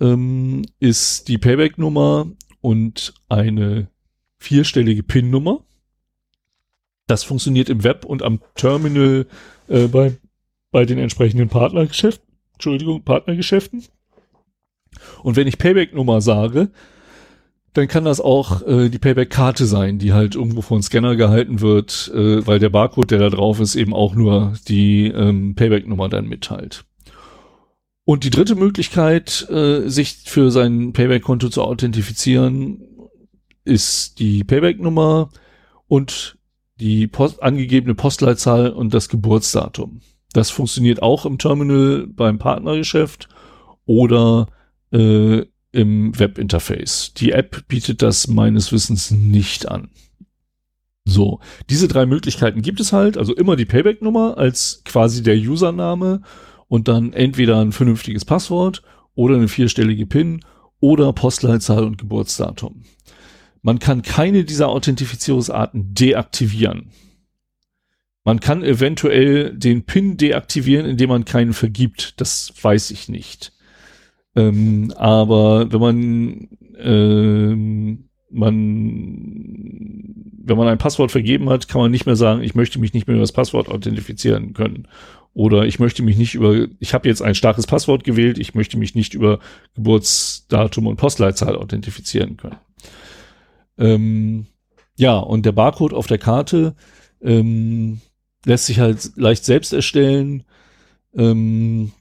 ähm, 0.00 0.62
ist 0.78 1.28
die 1.28 1.38
Payback-Nummer 1.38 2.26
und 2.60 3.14
eine 3.28 3.88
vierstellige 4.38 5.02
PIN-Nummer. 5.02 5.64
Das 7.06 7.22
funktioniert 7.22 7.68
im 7.68 7.84
Web 7.84 8.04
und 8.04 8.22
am 8.22 8.40
Terminal 8.54 9.26
äh, 9.68 9.86
bei, 9.86 10.16
bei 10.70 10.84
den 10.84 10.98
entsprechenden 10.98 11.48
Partnergeschäften. 11.48 12.26
Entschuldigung, 12.54 13.04
Partnergeschäften. 13.04 13.84
Und 15.22 15.36
wenn 15.36 15.46
ich 15.46 15.58
Payback-Nummer 15.58 16.20
sage, 16.20 16.70
dann 17.76 17.88
kann 17.88 18.04
das 18.04 18.20
auch 18.20 18.66
äh, 18.66 18.88
die 18.88 18.98
Payback-Karte 18.98 19.66
sein, 19.66 19.98
die 19.98 20.12
halt 20.12 20.34
irgendwo 20.34 20.62
von 20.62 20.82
Scanner 20.82 21.16
gehalten 21.16 21.60
wird, 21.60 22.10
äh, 22.14 22.46
weil 22.46 22.58
der 22.58 22.70
Barcode, 22.70 23.10
der 23.10 23.18
da 23.18 23.28
drauf 23.28 23.60
ist, 23.60 23.76
eben 23.76 23.92
auch 23.92 24.14
nur 24.14 24.54
die 24.66 25.08
ähm, 25.08 25.54
Payback-Nummer 25.54 26.08
dann 26.08 26.26
mitteilt. 26.26 26.84
Und 28.04 28.24
die 28.24 28.30
dritte 28.30 28.54
Möglichkeit, 28.54 29.46
äh, 29.50 29.88
sich 29.88 30.22
für 30.24 30.50
sein 30.50 30.92
Payback-Konto 30.92 31.48
zu 31.48 31.62
authentifizieren, 31.62 32.82
ist 33.64 34.20
die 34.20 34.44
Payback-Nummer 34.44 35.30
und 35.88 36.38
die 36.80 37.08
Post 37.08 37.42
angegebene 37.42 37.94
Postleitzahl 37.94 38.70
und 38.70 38.94
das 38.94 39.08
Geburtsdatum. 39.08 40.00
Das 40.32 40.50
funktioniert 40.50 41.02
auch 41.02 41.26
im 41.26 41.38
Terminal 41.38 42.06
beim 42.06 42.38
Partnergeschäft 42.38 43.28
oder 43.86 44.46
äh, 44.92 45.44
im 45.76 46.18
Webinterface. 46.18 47.12
Die 47.14 47.32
App 47.32 47.68
bietet 47.68 48.00
das 48.00 48.28
meines 48.28 48.72
Wissens 48.72 49.10
nicht 49.10 49.68
an. 49.68 49.90
So, 51.04 51.38
diese 51.70 51.86
drei 51.86 52.06
Möglichkeiten 52.06 52.62
gibt 52.62 52.80
es 52.80 52.92
halt, 52.92 53.16
also 53.16 53.34
immer 53.34 53.54
die 53.54 53.66
Payback-Nummer 53.66 54.38
als 54.38 54.82
quasi 54.84 55.22
der 55.22 55.36
Username 55.36 56.22
und 56.66 56.88
dann 56.88 57.12
entweder 57.12 57.60
ein 57.60 57.72
vernünftiges 57.72 58.24
Passwort 58.24 58.82
oder 59.14 59.36
eine 59.36 59.48
vierstellige 59.48 60.06
PIN 60.06 60.44
oder 60.80 61.12
Postleitzahl 61.12 61.84
und 61.84 61.98
Geburtsdatum. 61.98 62.82
Man 63.62 63.78
kann 63.78 64.02
keine 64.02 64.44
dieser 64.44 64.68
Authentifizierungsarten 64.68 65.94
deaktivieren. 65.94 66.90
Man 68.24 68.40
kann 68.40 68.64
eventuell 68.64 69.56
den 69.56 69.84
PIN 69.84 70.16
deaktivieren, 70.16 70.86
indem 70.86 71.10
man 71.10 71.24
keinen 71.24 71.52
vergibt. 71.52 72.20
Das 72.20 72.52
weiß 72.60 72.90
ich 72.90 73.08
nicht. 73.08 73.52
Ähm, 74.36 74.92
aber 74.96 75.72
wenn 75.72 75.80
man, 75.80 76.48
ähm, 76.78 78.08
man, 78.30 78.54
wenn 80.44 80.56
man 80.56 80.68
ein 80.68 80.78
Passwort 80.78 81.10
vergeben 81.10 81.48
hat, 81.48 81.68
kann 81.68 81.80
man 81.80 81.90
nicht 81.90 82.06
mehr 82.06 82.16
sagen, 82.16 82.42
ich 82.42 82.54
möchte 82.54 82.78
mich 82.78 82.92
nicht 82.92 83.06
mehr 83.06 83.16
über 83.16 83.22
das 83.22 83.32
Passwort 83.32 83.68
authentifizieren 83.68 84.52
können. 84.52 84.86
Oder 85.32 85.66
ich 85.66 85.78
möchte 85.78 86.02
mich 86.02 86.16
nicht 86.16 86.34
über, 86.34 86.66
ich 86.78 86.94
habe 86.94 87.08
jetzt 87.08 87.20
ein 87.22 87.34
starkes 87.34 87.66
Passwort 87.66 88.04
gewählt, 88.04 88.38
ich 88.38 88.54
möchte 88.54 88.78
mich 88.78 88.94
nicht 88.94 89.14
über 89.14 89.38
Geburtsdatum 89.74 90.86
und 90.86 90.96
Postleitzahl 90.96 91.56
authentifizieren 91.56 92.36
können. 92.36 92.56
Ähm, 93.78 94.46
ja, 94.96 95.18
und 95.18 95.44
der 95.44 95.52
Barcode 95.52 95.92
auf 95.92 96.06
der 96.06 96.18
Karte 96.18 96.74
ähm, 97.20 98.00
lässt 98.44 98.66
sich 98.66 98.80
halt 98.80 99.12
leicht 99.16 99.44
selbst 99.44 99.72
erstellen. 99.72 100.44
Ähm, 101.14 101.92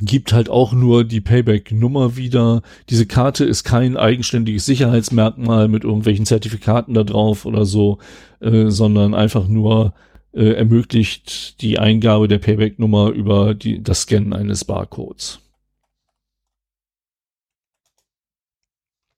gibt 0.00 0.32
halt 0.32 0.48
auch 0.48 0.72
nur 0.72 1.04
die 1.04 1.20
Payback-Nummer 1.20 2.16
wieder. 2.16 2.62
Diese 2.90 3.06
Karte 3.06 3.44
ist 3.44 3.64
kein 3.64 3.96
eigenständiges 3.96 4.66
Sicherheitsmerkmal 4.66 5.68
mit 5.68 5.84
irgendwelchen 5.84 6.26
Zertifikaten 6.26 6.94
da 6.94 7.04
drauf 7.04 7.46
oder 7.46 7.64
so, 7.64 7.98
äh, 8.40 8.70
sondern 8.70 9.14
einfach 9.14 9.46
nur 9.48 9.94
äh, 10.32 10.52
ermöglicht 10.54 11.60
die 11.62 11.78
Eingabe 11.78 12.28
der 12.28 12.38
Payback-Nummer 12.38 13.10
über 13.10 13.54
die, 13.54 13.82
das 13.82 14.02
Scannen 14.02 14.32
eines 14.32 14.64
Barcodes. 14.64 15.40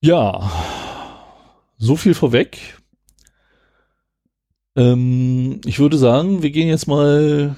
Ja, 0.01 0.51
so 1.77 1.95
viel 1.95 2.13
vorweg. 2.13 2.77
Ähm, 4.75 5.59
ich 5.65 5.79
würde 5.79 5.97
sagen, 5.97 6.43
wir 6.43 6.51
gehen 6.51 6.67
jetzt 6.67 6.87
mal 6.87 7.57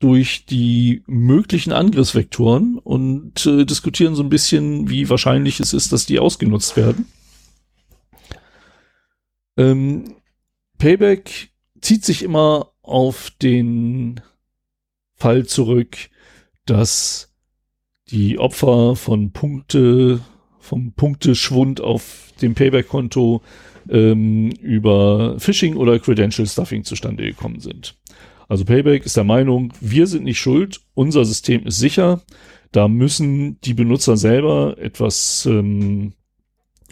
durch 0.00 0.46
die 0.46 1.02
möglichen 1.06 1.72
Angriffsvektoren 1.72 2.78
und 2.78 3.46
äh, 3.46 3.64
diskutieren 3.64 4.14
so 4.14 4.22
ein 4.22 4.30
bisschen, 4.30 4.88
wie 4.88 5.08
wahrscheinlich 5.08 5.60
es 5.60 5.74
ist, 5.74 5.92
dass 5.92 6.06
die 6.06 6.18
ausgenutzt 6.18 6.76
werden. 6.76 7.06
Ähm, 9.58 10.16
Payback 10.78 11.50
zieht 11.82 12.04
sich 12.04 12.22
immer 12.22 12.72
auf 12.82 13.30
den 13.42 14.22
Fall 15.16 15.44
zurück, 15.44 15.96
dass 16.64 17.34
die 18.08 18.38
Opfer 18.38 18.96
von 18.96 19.32
Punkte, 19.32 20.20
vom 20.58 20.92
Punkteschwund 20.92 21.82
auf 21.82 22.32
dem 22.40 22.54
Payback-Konto 22.54 23.42
ähm, 23.90 24.50
über 24.62 25.38
Phishing 25.38 25.76
oder 25.76 25.98
Credential 25.98 26.46
Stuffing 26.46 26.84
zustande 26.84 27.24
gekommen 27.24 27.60
sind. 27.60 27.98
Also 28.50 28.64
Payback 28.64 29.06
ist 29.06 29.16
der 29.16 29.22
Meinung, 29.22 29.72
wir 29.80 30.08
sind 30.08 30.24
nicht 30.24 30.40
schuld, 30.40 30.80
unser 30.94 31.24
System 31.24 31.68
ist 31.68 31.78
sicher. 31.78 32.20
Da 32.72 32.88
müssen 32.88 33.60
die 33.60 33.74
Benutzer 33.74 34.16
selber 34.16 34.76
etwas 34.76 35.46
ähm, 35.46 36.14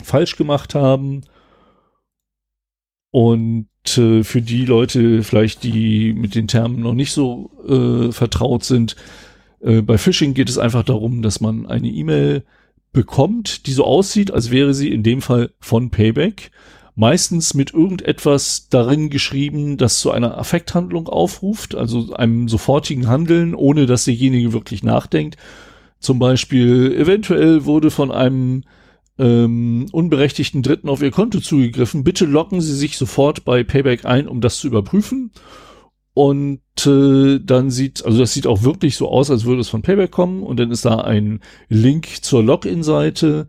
falsch 0.01 0.37
gemacht 0.37 0.77
haben. 0.77 1.23
Und 3.11 3.67
äh, 3.97 4.23
für 4.23 4.41
die 4.41 4.67
Leute 4.67 5.25
vielleicht, 5.25 5.65
die 5.65 6.13
mit 6.13 6.37
den 6.37 6.47
Termen 6.47 6.79
noch 6.79 6.95
nicht 6.95 7.11
so 7.11 7.51
äh, 7.67 8.13
vertraut 8.13 8.63
sind, 8.63 8.95
äh, 9.61 9.83
bei 9.83 9.99
Phishing 9.99 10.35
geht 10.35 10.49
es 10.49 10.59
einfach 10.59 10.85
darum, 10.85 11.23
dass 11.23 11.41
man 11.41 11.67
eine 11.67 11.89
E-Mail 11.89 12.45
bekommt, 12.93 13.67
die 13.67 13.73
so 13.73 13.85
aussieht, 13.85 14.31
als 14.31 14.53
wäre 14.53 14.75
sie 14.75 14.93
in 14.93 15.03
dem 15.03 15.21
Fall 15.23 15.51
von 15.59 15.91
Payback 15.91 16.53
meistens 16.99 17.55
mit 17.55 17.73
irgendetwas 17.73 18.69
darin 18.71 19.09
geschrieben, 19.09 19.77
das 19.77 20.01
zu 20.01 20.11
einer 20.11 20.37
Affekthandlung 20.37 21.09
aufruft, 21.09 21.77
also 21.77 22.13
einem 22.15 22.49
sofortigen 22.49 23.07
Handeln, 23.07 23.55
ohne 23.55 23.87
dass 23.87 24.07
derjenige 24.07 24.53
wirklich 24.53 24.83
nachdenkt. 24.83 25.37
Zum 26.01 26.19
Beispiel, 26.19 26.93
eventuell 26.93 27.65
wurde 27.65 27.93
von 27.93 28.11
einem 28.11 28.65
ähm, 29.17 29.87
unberechtigten 29.93 30.65
Dritten 30.65 30.89
auf 30.89 31.01
Ihr 31.01 31.13
Konto 31.13 31.39
zugegriffen. 31.39 32.03
Bitte 32.03 32.25
locken 32.25 32.61
Sie 32.61 32.75
sich 32.75 32.99
sofort 32.99 33.45
bei 33.45 33.63
Payback 33.63 34.05
ein, 34.05 34.27
um 34.27 34.41
das 34.41 34.59
zu 34.59 34.67
überprüfen. 34.67 35.31
Und 36.15 36.61
äh, 36.85 37.39
dann 37.39 37.71
sieht, 37.71 38.05
also 38.05 38.19
das 38.19 38.35
sieht 38.35 38.49
auch 38.49 38.65
wirklich 38.65 38.97
so 38.97 39.09
aus, 39.09 39.31
als 39.31 39.45
würde 39.45 39.61
es 39.61 39.69
von 39.69 39.83
Payback 39.83 40.11
kommen. 40.11 40.43
Und 40.43 40.59
dann 40.59 40.73
ist 40.73 40.85
da 40.85 40.97
ein 40.97 41.41
Link 41.69 42.25
zur 42.25 42.43
Login-Seite 42.43 43.47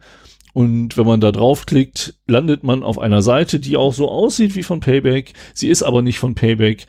und 0.54 0.98
wenn 0.98 1.06
man 1.06 1.22
da 1.22 1.32
draufklickt, 1.32 2.16
landet 2.28 2.64
man 2.64 2.84
auf 2.84 3.00
einer 3.00 3.22
Seite, 3.22 3.60
die 3.60 3.78
auch 3.78 3.94
so 3.94 4.10
aussieht 4.10 4.56
wie 4.56 4.64
von 4.64 4.80
Payback. 4.80 5.34
Sie 5.54 5.70
ist 5.70 5.84
aber 5.84 6.02
nicht 6.02 6.20
von 6.20 6.36
Payback. 6.36 6.88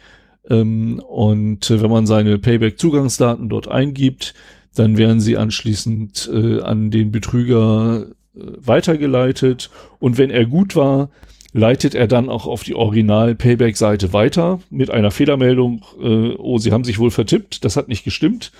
Ähm, 0.48 1.00
und 1.06 1.70
äh, 1.70 1.82
wenn 1.82 1.90
man 1.90 2.06
seine 2.06 2.38
Payback-Zugangsdaten 2.38 3.48
dort 3.48 3.68
eingibt, 3.68 4.34
dann 4.74 4.96
werden 4.96 5.20
sie 5.20 5.36
anschließend 5.36 6.30
äh, 6.32 6.60
an 6.60 6.90
den 6.90 7.10
Betrüger 7.10 8.06
äh, 8.34 8.40
weitergeleitet. 8.40 9.70
Und 9.98 10.16
wenn 10.16 10.30
er 10.30 10.46
gut 10.46 10.74
war, 10.74 11.10
leitet 11.52 11.94
er 11.94 12.06
dann 12.06 12.28
auch 12.28 12.46
auf 12.46 12.62
die 12.62 12.76
Original-Payback-Seite 12.76 14.12
weiter 14.12 14.60
mit 14.70 14.90
einer 14.90 15.10
Fehlermeldung, 15.10 15.84
äh, 16.00 16.34
oh, 16.38 16.58
sie 16.58 16.72
haben 16.72 16.84
sich 16.84 16.98
wohl 16.98 17.10
vertippt, 17.10 17.64
das 17.64 17.76
hat 17.76 17.88
nicht 17.88 18.04
gestimmt. 18.04 18.52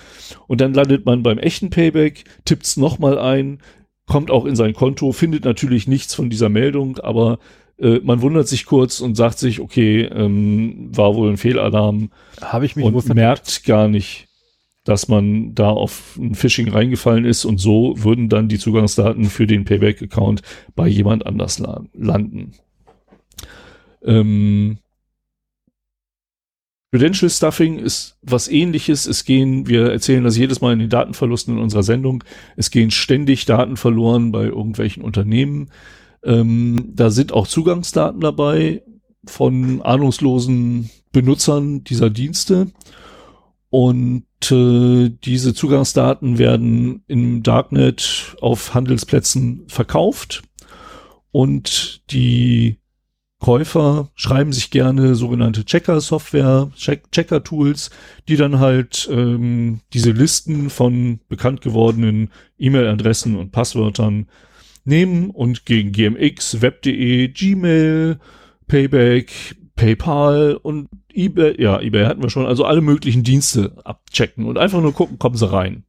Und 0.47 0.61
dann 0.61 0.73
landet 0.73 1.05
man 1.05 1.23
beim 1.23 1.39
echten 1.39 1.69
Payback, 1.69 2.25
tippt's 2.45 2.75
nochmal 2.77 3.17
ein, 3.17 3.59
kommt 4.11 4.29
auch 4.29 4.43
in 4.43 4.57
sein 4.57 4.73
Konto, 4.73 5.13
findet 5.13 5.45
natürlich 5.45 5.87
nichts 5.87 6.13
von 6.13 6.29
dieser 6.29 6.49
Meldung, 6.49 6.97
aber 6.97 7.39
äh, 7.79 8.01
man 8.03 8.21
wundert 8.21 8.45
sich 8.45 8.65
kurz 8.65 8.99
und 8.99 9.15
sagt 9.15 9.39
sich, 9.39 9.61
okay, 9.61 10.01
ähm, 10.01 10.89
war 10.93 11.15
wohl 11.15 11.29
ein 11.29 11.37
Fehlalarm. 11.37 12.09
Habe 12.41 12.65
ich 12.65 12.75
mich 12.75 12.83
und 12.83 13.15
merkt 13.15 13.63
gar 13.63 13.87
nicht, 13.87 14.27
dass 14.83 15.07
man 15.07 15.55
da 15.55 15.69
auf 15.69 16.17
ein 16.19 16.35
Phishing 16.35 16.67
reingefallen 16.67 17.23
ist 17.23 17.45
und 17.45 17.59
so 17.59 17.93
würden 17.95 18.27
dann 18.27 18.49
die 18.49 18.59
Zugangsdaten 18.59 19.23
für 19.29 19.47
den 19.47 19.63
Payback-Account 19.63 20.41
bei 20.75 20.89
jemand 20.89 21.25
anders 21.25 21.59
la 21.59 21.81
landen. 21.93 22.51
Ähm, 24.03 24.79
Credential 26.91 27.29
Stuffing 27.29 27.79
ist 27.79 28.17
was 28.21 28.49
ähnliches. 28.49 29.05
Es 29.05 29.23
gehen, 29.23 29.67
wir 29.67 29.91
erzählen 29.91 30.25
das 30.25 30.35
jedes 30.35 30.59
Mal 30.59 30.73
in 30.73 30.79
den 30.79 30.89
Datenverlusten 30.89 31.55
in 31.55 31.63
unserer 31.63 31.83
Sendung, 31.83 32.23
es 32.57 32.69
gehen 32.69 32.91
ständig 32.91 33.45
Daten 33.45 33.77
verloren 33.77 34.33
bei 34.33 34.43
irgendwelchen 34.43 35.01
Unternehmen. 35.01 35.71
Ähm, 36.23 36.91
da 36.93 37.09
sind 37.09 37.31
auch 37.31 37.47
Zugangsdaten 37.47 38.19
dabei 38.19 38.83
von 39.25 39.81
ahnungslosen 39.81 40.89
Benutzern 41.13 41.83
dieser 41.85 42.09
Dienste. 42.09 42.67
Und 43.69 44.25
äh, 44.51 45.09
diese 45.23 45.53
Zugangsdaten 45.53 46.37
werden 46.37 47.03
im 47.07 47.41
Darknet 47.41 48.35
auf 48.41 48.73
Handelsplätzen 48.73 49.63
verkauft. 49.67 50.43
Und 51.31 52.01
die 52.11 52.80
Käufer 53.41 54.09
schreiben 54.13 54.53
sich 54.53 54.69
gerne 54.69 55.15
sogenannte 55.15 55.65
Checker-Software, 55.65 56.69
Checker-Tools, 56.77 57.89
die 58.29 58.37
dann 58.37 58.59
halt 58.59 59.09
ähm, 59.11 59.81
diese 59.93 60.11
Listen 60.11 60.69
von 60.69 61.19
bekannt 61.27 61.61
gewordenen 61.61 62.29
E-Mail-Adressen 62.59 63.35
und 63.35 63.51
Passwörtern 63.51 64.27
nehmen 64.85 65.31
und 65.31 65.65
gegen 65.65 65.91
GMX, 65.91 66.61
Web.de, 66.61 67.29
Gmail, 67.29 68.19
Payback, 68.67 69.55
PayPal 69.75 70.59
und 70.61 70.89
eBay, 71.11 71.59
ja, 71.59 71.81
eBay 71.81 72.05
hatten 72.05 72.21
wir 72.21 72.29
schon, 72.29 72.45
also 72.45 72.63
alle 72.63 72.81
möglichen 72.81 73.23
Dienste 73.23 73.75
abchecken 73.83 74.45
und 74.45 74.59
einfach 74.59 74.81
nur 74.81 74.93
gucken, 74.93 75.17
kommen 75.17 75.35
sie 75.35 75.51
rein. 75.51 75.83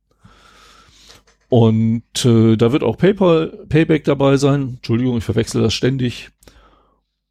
Und 1.51 2.25
äh, 2.25 2.57
da 2.57 2.73
wird 2.73 2.83
auch 2.83 2.97
PayPal, 2.97 3.67
Payback 3.69 4.05
dabei 4.05 4.39
sein. 4.39 4.77
Entschuldigung, 4.77 5.19
ich 5.19 5.25
verwechsel 5.25 5.61
das 5.61 5.75
ständig. 5.75 6.31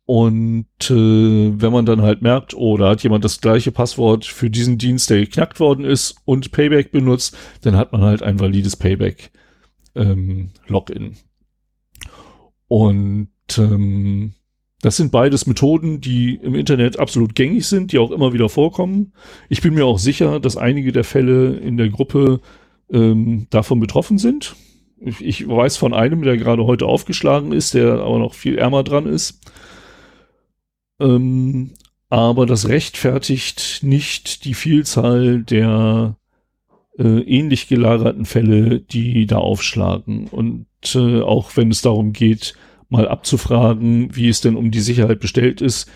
Und 0.05 0.65
äh, 0.89 1.61
wenn 1.61 1.71
man 1.71 1.85
dann 1.85 2.01
halt 2.01 2.21
merkt, 2.21 2.53
oh, 2.53 2.75
da 2.75 2.89
hat 2.89 3.03
jemand 3.03 3.23
das 3.23 3.39
gleiche 3.39 3.71
Passwort 3.71 4.25
für 4.25 4.49
diesen 4.49 4.77
Dienst, 4.77 5.09
der 5.09 5.19
geknackt 5.19 5.59
worden 5.59 5.85
ist 5.85 6.15
und 6.25 6.51
Payback 6.51 6.91
benutzt, 6.91 7.37
dann 7.61 7.75
hat 7.75 7.91
man 7.91 8.01
halt 8.01 8.23
ein 8.23 8.39
valides 8.39 8.75
Payback 8.75 9.31
ähm. 9.95 10.51
Und 12.67 13.29
ähm, 13.57 14.33
das 14.81 14.97
sind 14.97 15.11
beides 15.11 15.45
Methoden, 15.45 16.01
die 16.01 16.35
im 16.35 16.55
Internet 16.55 16.97
absolut 16.97 17.35
gängig 17.35 17.67
sind, 17.67 17.91
die 17.91 17.99
auch 17.99 18.11
immer 18.11 18.33
wieder 18.33 18.49
vorkommen. 18.49 19.13
Ich 19.49 19.61
bin 19.61 19.75
mir 19.75 19.85
auch 19.85 19.99
sicher, 19.99 20.39
dass 20.39 20.57
einige 20.57 20.91
der 20.91 21.03
Fälle 21.03 21.57
in 21.57 21.77
der 21.77 21.89
Gruppe 21.89 22.39
ähm, 22.91 23.47
davon 23.49 23.79
betroffen 23.79 24.17
sind. 24.17 24.55
Ich, 24.99 25.21
ich 25.21 25.47
weiß 25.47 25.77
von 25.77 25.93
einem, 25.93 26.23
der 26.23 26.37
gerade 26.37 26.65
heute 26.65 26.85
aufgeschlagen 26.85 27.51
ist, 27.51 27.73
der 27.73 27.99
aber 27.99 28.19
noch 28.19 28.33
viel 28.33 28.57
ärmer 28.57 28.83
dran 28.83 29.05
ist. 29.05 29.41
Ähm, 31.01 31.71
aber 32.09 32.45
das 32.45 32.67
rechtfertigt 32.67 33.79
nicht 33.83 34.45
die 34.45 34.53
Vielzahl 34.53 35.43
der 35.43 36.17
äh, 36.97 37.03
ähnlich 37.03 37.67
gelagerten 37.67 38.25
Fälle, 38.25 38.79
die 38.79 39.25
da 39.25 39.37
aufschlagen. 39.37 40.27
Und 40.27 40.67
äh, 40.93 41.21
auch 41.21 41.55
wenn 41.55 41.71
es 41.71 41.81
darum 41.81 42.13
geht, 42.13 42.53
mal 42.89 43.07
abzufragen, 43.07 44.15
wie 44.15 44.27
es 44.27 44.41
denn 44.41 44.57
um 44.57 44.71
die 44.71 44.81
Sicherheit 44.81 45.19
bestellt 45.19 45.61
ist, 45.61 45.89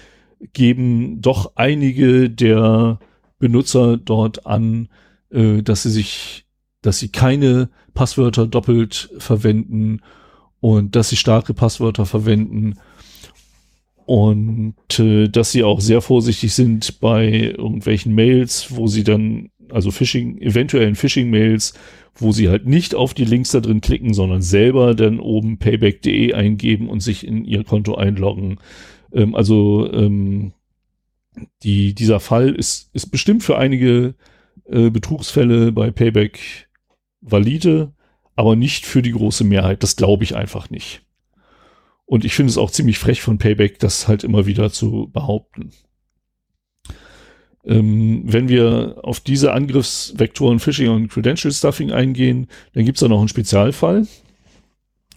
geben 0.53 1.21
doch 1.21 1.51
einige 1.55 2.29
der 2.29 2.99
Benutzer 3.37 3.97
dort 3.97 4.45
an, 4.45 4.87
äh, 5.29 5.61
dass 5.61 5.83
sie 5.83 5.91
sich, 5.91 6.45
dass 6.81 6.99
sie 6.99 7.09
keine 7.09 7.69
Passwörter 7.93 8.47
doppelt 8.47 9.09
verwenden 9.17 10.01
und 10.61 10.95
dass 10.95 11.09
sie 11.09 11.17
starke 11.17 11.53
Passwörter 11.53 12.05
verwenden 12.05 12.75
und 14.05 14.75
äh, 14.99 15.27
dass 15.27 15.51
sie 15.51 15.63
auch 15.63 15.81
sehr 15.81 16.01
vorsichtig 16.01 16.53
sind 16.53 16.99
bei 16.99 17.53
irgendwelchen 17.57 18.13
Mails, 18.13 18.67
wo 18.75 18.87
sie 18.87 19.03
dann, 19.03 19.49
also 19.69 19.91
Phishing, 19.91 20.37
eventuellen 20.39 20.95
Phishing-Mails, 20.95 21.73
wo 22.15 22.31
sie 22.31 22.49
halt 22.49 22.65
nicht 22.67 22.95
auf 22.95 23.13
die 23.13 23.25
Links 23.25 23.51
da 23.51 23.59
drin 23.59 23.81
klicken, 23.81 24.13
sondern 24.13 24.41
selber 24.41 24.93
dann 24.93 25.19
oben 25.19 25.57
payback.de 25.57 26.33
eingeben 26.33 26.87
und 26.87 27.01
sich 27.01 27.25
in 27.25 27.45
ihr 27.45 27.63
Konto 27.63 27.95
einloggen. 27.95 28.59
Ähm, 29.11 29.35
also 29.35 29.91
ähm, 29.91 30.53
die, 31.63 31.95
dieser 31.95 32.19
Fall 32.19 32.55
ist, 32.55 32.89
ist 32.93 33.07
bestimmt 33.07 33.43
für 33.43 33.57
einige 33.57 34.15
äh, 34.65 34.89
Betrugsfälle 34.89 35.71
bei 35.71 35.91
Payback 35.91 36.69
valide, 37.21 37.91
aber 38.35 38.55
nicht 38.55 38.85
für 38.85 39.01
die 39.01 39.11
große 39.11 39.43
Mehrheit. 39.43 39.83
Das 39.83 39.95
glaube 39.95 40.23
ich 40.23 40.35
einfach 40.35 40.69
nicht. 40.69 41.04
Und 42.05 42.23
ich 42.23 42.35
finde 42.35 42.51
es 42.51 42.57
auch 42.57 42.71
ziemlich 42.71 42.99
frech 42.99 43.21
von 43.21 43.37
Payback, 43.37 43.79
das 43.79 44.07
halt 44.07 44.23
immer 44.23 44.45
wieder 44.45 44.71
zu 44.71 45.09
behaupten. 45.11 45.71
Ähm, 47.63 48.21
wenn 48.25 48.47
wir 48.47 48.99
auf 49.01 49.19
diese 49.19 49.53
Angriffsvektoren 49.53 50.59
Phishing 50.59 50.89
und 50.89 51.07
Credential 51.07 51.51
Stuffing 51.51 51.91
eingehen, 51.91 52.47
dann 52.73 52.85
gibt 52.85 52.97
es 52.97 52.99
da 52.99 53.07
noch 53.07 53.19
einen 53.19 53.27
Spezialfall. 53.27 54.07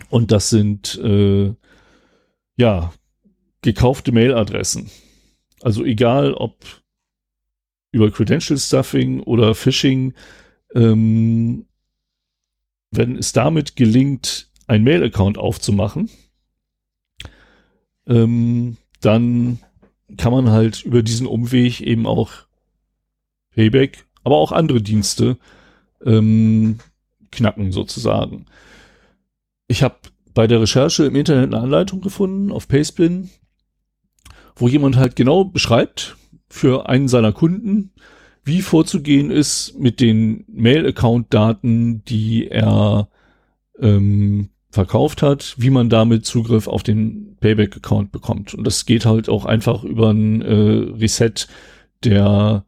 Und 0.08 0.32
das 0.32 0.48
sind 0.48 0.98
äh, 1.02 1.52
ja 2.56 2.92
gekaufte 3.60 4.12
Mailadressen. 4.12 4.90
Also 5.60 5.84
egal 5.84 6.32
ob 6.32 6.64
über 7.90 8.10
Credential 8.10 8.58
Stuffing 8.58 9.20
oder 9.20 9.54
Phishing, 9.54 10.14
ähm, 10.74 11.66
wenn 12.90 13.16
es 13.16 13.32
damit 13.32 13.76
gelingt, 13.76 14.50
ein 14.66 14.84
Mail-Account 14.84 15.36
aufzumachen, 15.38 16.10
ähm, 18.08 18.76
dann 19.00 19.60
kann 20.16 20.32
man 20.32 20.50
halt 20.50 20.82
über 20.82 21.02
diesen 21.02 21.26
Umweg 21.26 21.80
eben 21.80 22.06
auch 22.06 22.32
Payback, 23.54 24.06
aber 24.24 24.36
auch 24.36 24.52
andere 24.52 24.80
Dienste 24.80 25.36
ähm, 26.04 26.78
knacken 27.30 27.72
sozusagen. 27.72 28.46
Ich 29.66 29.82
habe 29.82 29.96
bei 30.34 30.46
der 30.46 30.60
Recherche 30.60 31.04
im 31.04 31.16
Internet 31.16 31.52
eine 31.52 31.62
Anleitung 31.62 32.00
gefunden 32.00 32.50
auf 32.50 32.68
Pastebin, 32.68 33.30
wo 34.56 34.68
jemand 34.68 34.96
halt 34.96 35.14
genau 35.14 35.44
beschreibt 35.44 36.16
für 36.48 36.88
einen 36.88 37.08
seiner 37.08 37.32
Kunden, 37.32 37.92
wie 38.44 38.62
vorzugehen 38.62 39.30
ist 39.30 39.78
mit 39.78 40.00
den 40.00 40.44
Mail-Account-Daten, 40.48 42.02
die 42.04 42.48
er 42.48 43.08
ähm, 43.78 44.48
verkauft 44.70 45.22
hat, 45.22 45.54
wie 45.56 45.70
man 45.70 45.88
damit 45.88 46.26
Zugriff 46.26 46.68
auf 46.68 46.82
den 46.82 47.36
Payback-Account 47.40 48.12
bekommt. 48.12 48.54
Und 48.54 48.64
das 48.64 48.84
geht 48.86 49.06
halt 49.06 49.28
auch 49.28 49.44
einfach 49.44 49.84
über 49.84 50.10
ein 50.10 50.42
äh, 50.42 50.92
Reset 50.98 51.46
der 52.04 52.64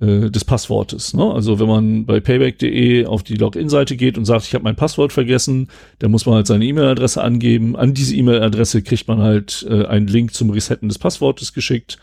äh, 0.00 0.30
des 0.30 0.44
Passwortes. 0.44 1.14
Ne? 1.14 1.24
Also 1.32 1.58
wenn 1.58 1.68
man 1.68 2.06
bei 2.06 2.20
payback.de 2.20 3.06
auf 3.06 3.22
die 3.22 3.36
Login-Seite 3.36 3.96
geht 3.96 4.18
und 4.18 4.24
sagt, 4.24 4.44
ich 4.44 4.54
habe 4.54 4.64
mein 4.64 4.76
Passwort 4.76 5.12
vergessen, 5.12 5.68
dann 5.98 6.10
muss 6.10 6.26
man 6.26 6.36
halt 6.36 6.46
seine 6.46 6.64
E-Mail-Adresse 6.66 7.22
angeben. 7.22 7.76
An 7.76 7.94
diese 7.94 8.14
E-Mail-Adresse 8.14 8.82
kriegt 8.82 9.08
man 9.08 9.20
halt 9.20 9.66
äh, 9.68 9.86
einen 9.86 10.06
Link 10.06 10.34
zum 10.34 10.50
Resetten 10.50 10.88
des 10.88 10.98
Passwortes 10.98 11.52
geschickt. 11.52 11.98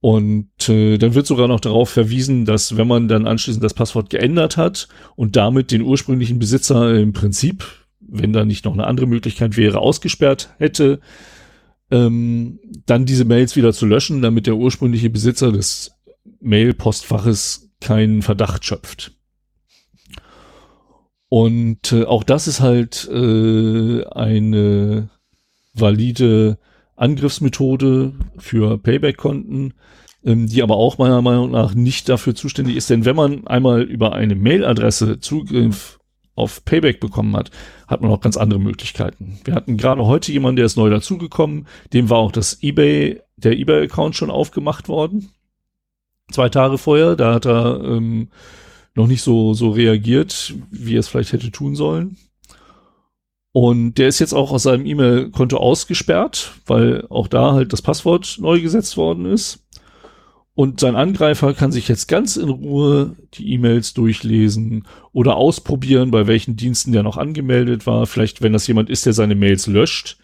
Und 0.00 0.68
äh, 0.68 0.98
dann 0.98 1.14
wird 1.14 1.28
sogar 1.28 1.46
noch 1.46 1.60
darauf 1.60 1.88
verwiesen, 1.88 2.44
dass 2.44 2.76
wenn 2.76 2.88
man 2.88 3.06
dann 3.06 3.28
anschließend 3.28 3.62
das 3.62 3.74
Passwort 3.74 4.10
geändert 4.10 4.56
hat 4.56 4.88
und 5.14 5.36
damit 5.36 5.70
den 5.70 5.82
ursprünglichen 5.82 6.40
Besitzer 6.40 6.98
im 6.98 7.12
Prinzip 7.12 7.64
wenn 8.12 8.32
da 8.32 8.44
nicht 8.44 8.64
noch 8.64 8.74
eine 8.74 8.86
andere 8.86 9.06
Möglichkeit 9.06 9.56
wäre, 9.56 9.78
ausgesperrt 9.78 10.54
hätte, 10.58 11.00
ähm, 11.90 12.60
dann 12.86 13.06
diese 13.06 13.24
Mails 13.24 13.56
wieder 13.56 13.72
zu 13.72 13.86
löschen, 13.86 14.22
damit 14.22 14.46
der 14.46 14.56
ursprüngliche 14.56 15.10
Besitzer 15.10 15.50
des 15.50 15.92
Mail-Postfaches 16.40 17.70
keinen 17.80 18.22
Verdacht 18.22 18.64
schöpft. 18.64 19.12
Und 21.28 21.92
äh, 21.92 22.04
auch 22.04 22.22
das 22.22 22.46
ist 22.46 22.60
halt 22.60 23.08
äh, 23.10 24.04
eine 24.04 25.08
valide 25.72 26.58
Angriffsmethode 26.96 28.12
für 28.36 28.76
Payback-Konten, 28.76 29.72
ähm, 30.24 30.46
die 30.46 30.62
aber 30.62 30.76
auch 30.76 30.98
meiner 30.98 31.22
Meinung 31.22 31.50
nach 31.50 31.74
nicht 31.74 32.10
dafür 32.10 32.34
zuständig 32.34 32.76
ist. 32.76 32.90
Denn 32.90 33.06
wenn 33.06 33.16
man 33.16 33.46
einmal 33.46 33.82
über 33.82 34.12
eine 34.12 34.34
Mailadresse 34.34 35.20
Zugriff 35.20 35.98
auf 36.34 36.64
Payback 36.64 37.00
bekommen 37.00 37.36
hat, 37.36 37.50
hat 37.86 38.00
man 38.00 38.10
auch 38.10 38.20
ganz 38.20 38.36
andere 38.36 38.60
Möglichkeiten. 38.60 39.38
Wir 39.44 39.54
hatten 39.54 39.76
gerade 39.76 40.06
heute 40.06 40.32
jemanden, 40.32 40.56
der 40.56 40.66
ist 40.66 40.76
neu 40.76 40.90
dazugekommen, 40.90 41.66
dem 41.92 42.10
war 42.10 42.18
auch 42.18 42.32
das 42.32 42.62
eBay, 42.62 43.20
der 43.36 43.58
eBay-Account 43.58 44.16
schon 44.16 44.30
aufgemacht 44.30 44.88
worden. 44.88 45.30
Zwei 46.30 46.48
Tage 46.48 46.78
vorher, 46.78 47.16
da 47.16 47.34
hat 47.34 47.46
er 47.46 47.82
ähm, 47.84 48.28
noch 48.94 49.06
nicht 49.06 49.22
so, 49.22 49.54
so 49.54 49.70
reagiert, 49.70 50.54
wie 50.70 50.96
er 50.96 51.00
es 51.00 51.08
vielleicht 51.08 51.32
hätte 51.32 51.50
tun 51.50 51.76
sollen. 51.76 52.16
Und 53.52 53.98
der 53.98 54.08
ist 54.08 54.18
jetzt 54.18 54.32
auch 54.32 54.50
aus 54.50 54.62
seinem 54.62 54.86
E-Mail-Konto 54.86 55.58
ausgesperrt, 55.58 56.52
weil 56.66 57.06
auch 57.10 57.28
da 57.28 57.52
halt 57.52 57.74
das 57.74 57.82
Passwort 57.82 58.38
neu 58.40 58.60
gesetzt 58.62 58.96
worden 58.96 59.26
ist. 59.26 59.61
Und 60.54 60.80
sein 60.80 60.96
Angreifer 60.96 61.54
kann 61.54 61.72
sich 61.72 61.88
jetzt 61.88 62.08
ganz 62.08 62.36
in 62.36 62.50
Ruhe 62.50 63.16
die 63.34 63.52
E-Mails 63.54 63.94
durchlesen 63.94 64.84
oder 65.12 65.36
ausprobieren, 65.36 66.10
bei 66.10 66.26
welchen 66.26 66.56
Diensten 66.56 66.92
der 66.92 67.02
noch 67.02 67.16
angemeldet 67.16 67.86
war. 67.86 68.06
Vielleicht, 68.06 68.42
wenn 68.42 68.52
das 68.52 68.66
jemand 68.66 68.90
ist, 68.90 69.06
der 69.06 69.14
seine 69.14 69.34
Mails 69.34 69.66
löscht, 69.66 70.18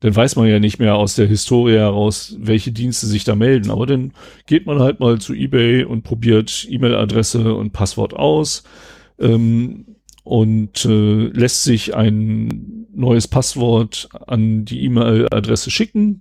dann 0.00 0.14
weiß 0.14 0.36
man 0.36 0.48
ja 0.48 0.58
nicht 0.58 0.78
mehr 0.78 0.96
aus 0.96 1.14
der 1.14 1.26
Historie 1.26 1.76
heraus, 1.76 2.36
welche 2.38 2.72
Dienste 2.72 3.06
sich 3.06 3.24
da 3.24 3.34
melden. 3.34 3.70
Aber 3.70 3.86
dann 3.86 4.12
geht 4.44 4.66
man 4.66 4.80
halt 4.80 5.00
mal 5.00 5.18
zu 5.18 5.32
eBay 5.32 5.84
und 5.84 6.02
probiert 6.02 6.66
E-Mail-Adresse 6.68 7.54
und 7.54 7.72
Passwort 7.72 8.12
aus 8.12 8.64
ähm, 9.18 9.96
und 10.24 10.84
äh, 10.84 11.28
lässt 11.28 11.64
sich 11.64 11.94
ein 11.94 12.86
neues 12.92 13.28
Passwort 13.28 14.10
an 14.26 14.66
die 14.66 14.84
E-Mail-Adresse 14.84 15.70
schicken 15.70 16.20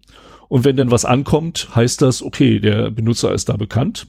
und 0.53 0.65
wenn 0.65 0.75
dann 0.75 0.91
was 0.91 1.03
ankommt, 1.03 1.75
heißt 1.75 2.03
das, 2.03 2.21
okay, 2.21 2.59
der 2.59 2.91
Benutzer 2.91 3.33
ist 3.33 3.49
da 3.49 3.57
bekannt 3.57 4.05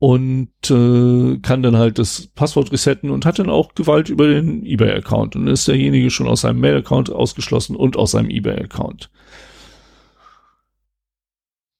und 0.00 0.50
äh, 0.68 1.38
kann 1.38 1.62
dann 1.62 1.76
halt 1.76 2.00
das 2.00 2.26
Passwort 2.34 2.72
resetten 2.72 3.10
und 3.10 3.24
hat 3.24 3.38
dann 3.38 3.50
auch 3.50 3.76
Gewalt 3.76 4.08
über 4.08 4.26
den 4.26 4.66
eBay-Account 4.66 5.36
und 5.36 5.46
ist 5.46 5.68
derjenige 5.68 6.10
schon 6.10 6.26
aus 6.26 6.40
seinem 6.40 6.58
Mail-Account 6.58 7.08
ausgeschlossen 7.08 7.76
und 7.76 7.96
aus 7.96 8.10
seinem 8.10 8.30
eBay-Account. 8.30 9.12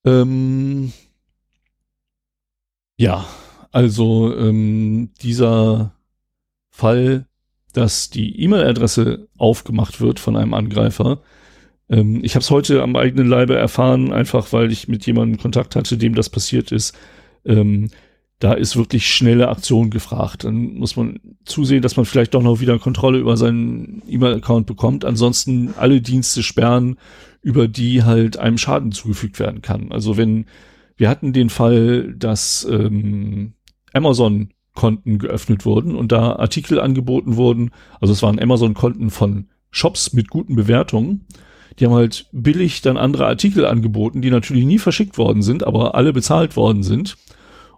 Ähm, 0.05 0.93
ja, 2.97 3.27
also 3.73 4.33
ähm, 4.37 5.11
dieser 5.21 5.97
Fall, 6.71 7.27
dass 7.73 8.09
die 8.09 8.41
E-Mail-Adresse 8.41 9.27
aufgemacht 9.37 10.01
wird 10.01 10.21
von 10.21 10.37
einem 10.37 10.55
Angreifer, 10.55 11.23
ähm, 11.89 12.21
ich 12.23 12.35
habe 12.35 12.43
es 12.43 12.51
heute 12.51 12.83
am 12.83 12.97
eigenen 12.97 13.29
Leibe 13.29 13.57
erfahren, 13.57 14.13
einfach 14.13 14.53
weil 14.53 14.73
ich 14.73 14.89
mit 14.89 15.07
jemandem 15.07 15.39
Kontakt 15.39 15.77
hatte, 15.77 15.97
dem 15.97 16.15
das 16.15 16.31
passiert 16.31 16.73
ist. 16.73 16.97
Ähm, 17.45 17.91
da 18.41 18.53
ist 18.53 18.77
wirklich 18.77 19.13
schnelle 19.13 19.49
Aktion 19.49 19.91
gefragt. 19.91 20.45
Dann 20.45 20.75
muss 20.75 20.95
man 20.95 21.19
zusehen, 21.45 21.83
dass 21.83 21.97
man 21.97 22.07
vielleicht 22.07 22.35
doch 22.35 22.43
noch 22.43 22.61
wieder 22.61 22.79
Kontrolle 22.79 23.19
über 23.19 23.37
seinen 23.37 24.03
E-Mail-Account 24.07 24.67
bekommt. 24.67 25.05
Ansonsten 25.05 25.75
alle 25.77 26.01
Dienste 26.01 26.45
sperren, 26.45 26.99
über 27.43 27.67
die 27.67 28.05
halt 28.05 28.39
einem 28.39 28.59
Schaden 28.59 28.93
zugefügt 28.93 29.41
werden 29.41 29.61
kann. 29.61 29.91
Also 29.91 30.17
wenn 30.17 30.47
wir 30.97 31.09
hatten 31.09 31.33
den 31.33 31.49
Fall, 31.49 32.15
dass 32.15 32.67
ähm, 32.71 33.55
Amazon-Konten 33.93 35.19
geöffnet 35.19 35.65
wurden 35.65 35.95
und 35.95 36.13
da 36.13 36.37
Artikel 36.37 36.81
angeboten 36.81 37.37
wurden. 37.37 37.71
Also 38.01 38.13
es 38.13 38.23
waren 38.23 38.39
Amazon-Konten 38.39 39.11
von 39.11 39.49
Shops 39.71 40.13
mit 40.13 40.29
guten 40.29 40.57
Bewertungen. 40.57 41.27
Die 41.79 41.87
haben 41.87 41.95
halt 41.95 42.27
billig 42.33 42.81
dann 42.83 42.97
andere 42.97 43.27
Artikel 43.27 43.65
angeboten, 43.65 44.23
die 44.23 44.31
natürlich 44.31 44.65
nie 44.65 44.79
verschickt 44.79 45.19
worden 45.19 45.43
sind, 45.43 45.65
aber 45.65 45.95
alle 45.95 46.13
bezahlt 46.13 46.57
worden 46.57 46.83
sind. 46.83 47.17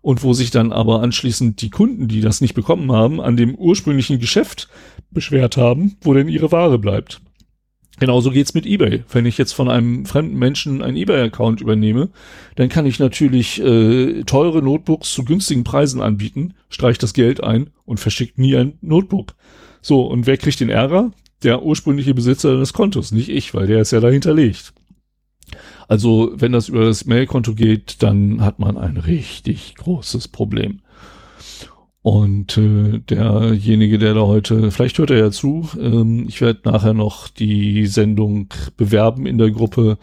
Und 0.03 0.23
wo 0.23 0.33
sich 0.33 0.51
dann 0.51 0.73
aber 0.73 1.03
anschließend 1.03 1.61
die 1.61 1.69
Kunden, 1.69 2.09
die 2.09 2.23
das 2.23 2.41
nicht 2.41 2.55
bekommen 2.55 2.91
haben, 2.91 3.21
an 3.21 3.37
dem 3.37 3.55
ursprünglichen 3.55 4.19
Geschäft 4.19 4.69
beschwert 5.11 5.59
haben, 5.59 5.97
wo 6.01 6.15
denn 6.15 6.29
ihre 6.29 6.51
Ware 6.53 6.79
bleibt. 6.79 7.21
Genauso 8.01 8.31
geht's 8.31 8.55
mit 8.55 8.65
eBay. 8.65 9.05
Wenn 9.13 9.27
ich 9.27 9.37
jetzt 9.37 9.53
von 9.53 9.69
einem 9.69 10.07
fremden 10.07 10.39
Menschen 10.39 10.81
einen 10.83 10.97
eBay-Account 10.97 11.61
übernehme, 11.61 12.09
dann 12.57 12.71
kann 12.71 12.87
ich 12.87 12.99
natürlich 12.99 13.61
äh, 13.61 14.23
teure 14.25 14.63
Notebooks 14.63 15.13
zu 15.13 15.23
günstigen 15.23 15.65
Preisen 15.65 16.01
anbieten, 16.01 16.55
streich 16.71 16.97
das 16.97 17.13
Geld 17.13 17.45
ein 17.45 17.69
und 17.85 18.01
verschickt 18.01 18.39
nie 18.39 18.57
ein 18.57 18.79
Notebook. 18.81 19.35
So, 19.83 20.07
und 20.07 20.27
wer 20.27 20.39
kriegt 20.39 20.61
den 20.61 20.71
Ärger? 20.71 21.13
Der 21.43 21.63
ursprüngliche 21.63 22.15
Besitzer 22.15 22.57
des 22.57 22.73
Kontos, 22.73 23.13
nicht 23.13 23.29
ich, 23.29 23.55
weil 23.55 23.67
der 23.67 23.81
ist 23.81 23.93
ja 23.93 24.01
dahinter 24.01 24.35
liegt. 24.35 24.73
Also, 25.89 26.31
wenn 26.35 26.53
das 26.53 26.69
über 26.69 26.85
das 26.85 27.07
Mailkonto 27.07 27.55
geht, 27.55 28.03
dann 28.03 28.43
hat 28.43 28.59
man 28.59 28.77
ein 28.77 28.97
richtig 28.97 29.75
großes 29.77 30.29
Problem. 30.29 30.83
Und 32.03 32.57
äh, 32.57 33.01
derjenige, 33.01 33.99
der 33.99 34.15
da 34.15 34.23
heute, 34.23 34.71
vielleicht 34.71 34.99
hört 34.99 35.11
er 35.11 35.19
ja 35.19 35.31
zu, 35.31 35.69
ähm, 35.79 36.27
ich 36.29 36.41
werde 36.41 36.61
nachher 36.65 36.95
noch 36.95 37.29
die 37.29 37.87
Sendung 37.87 38.49
bewerben 38.77 39.27
in 39.27 39.37
der 39.37 39.51
Gruppe. 39.51 39.99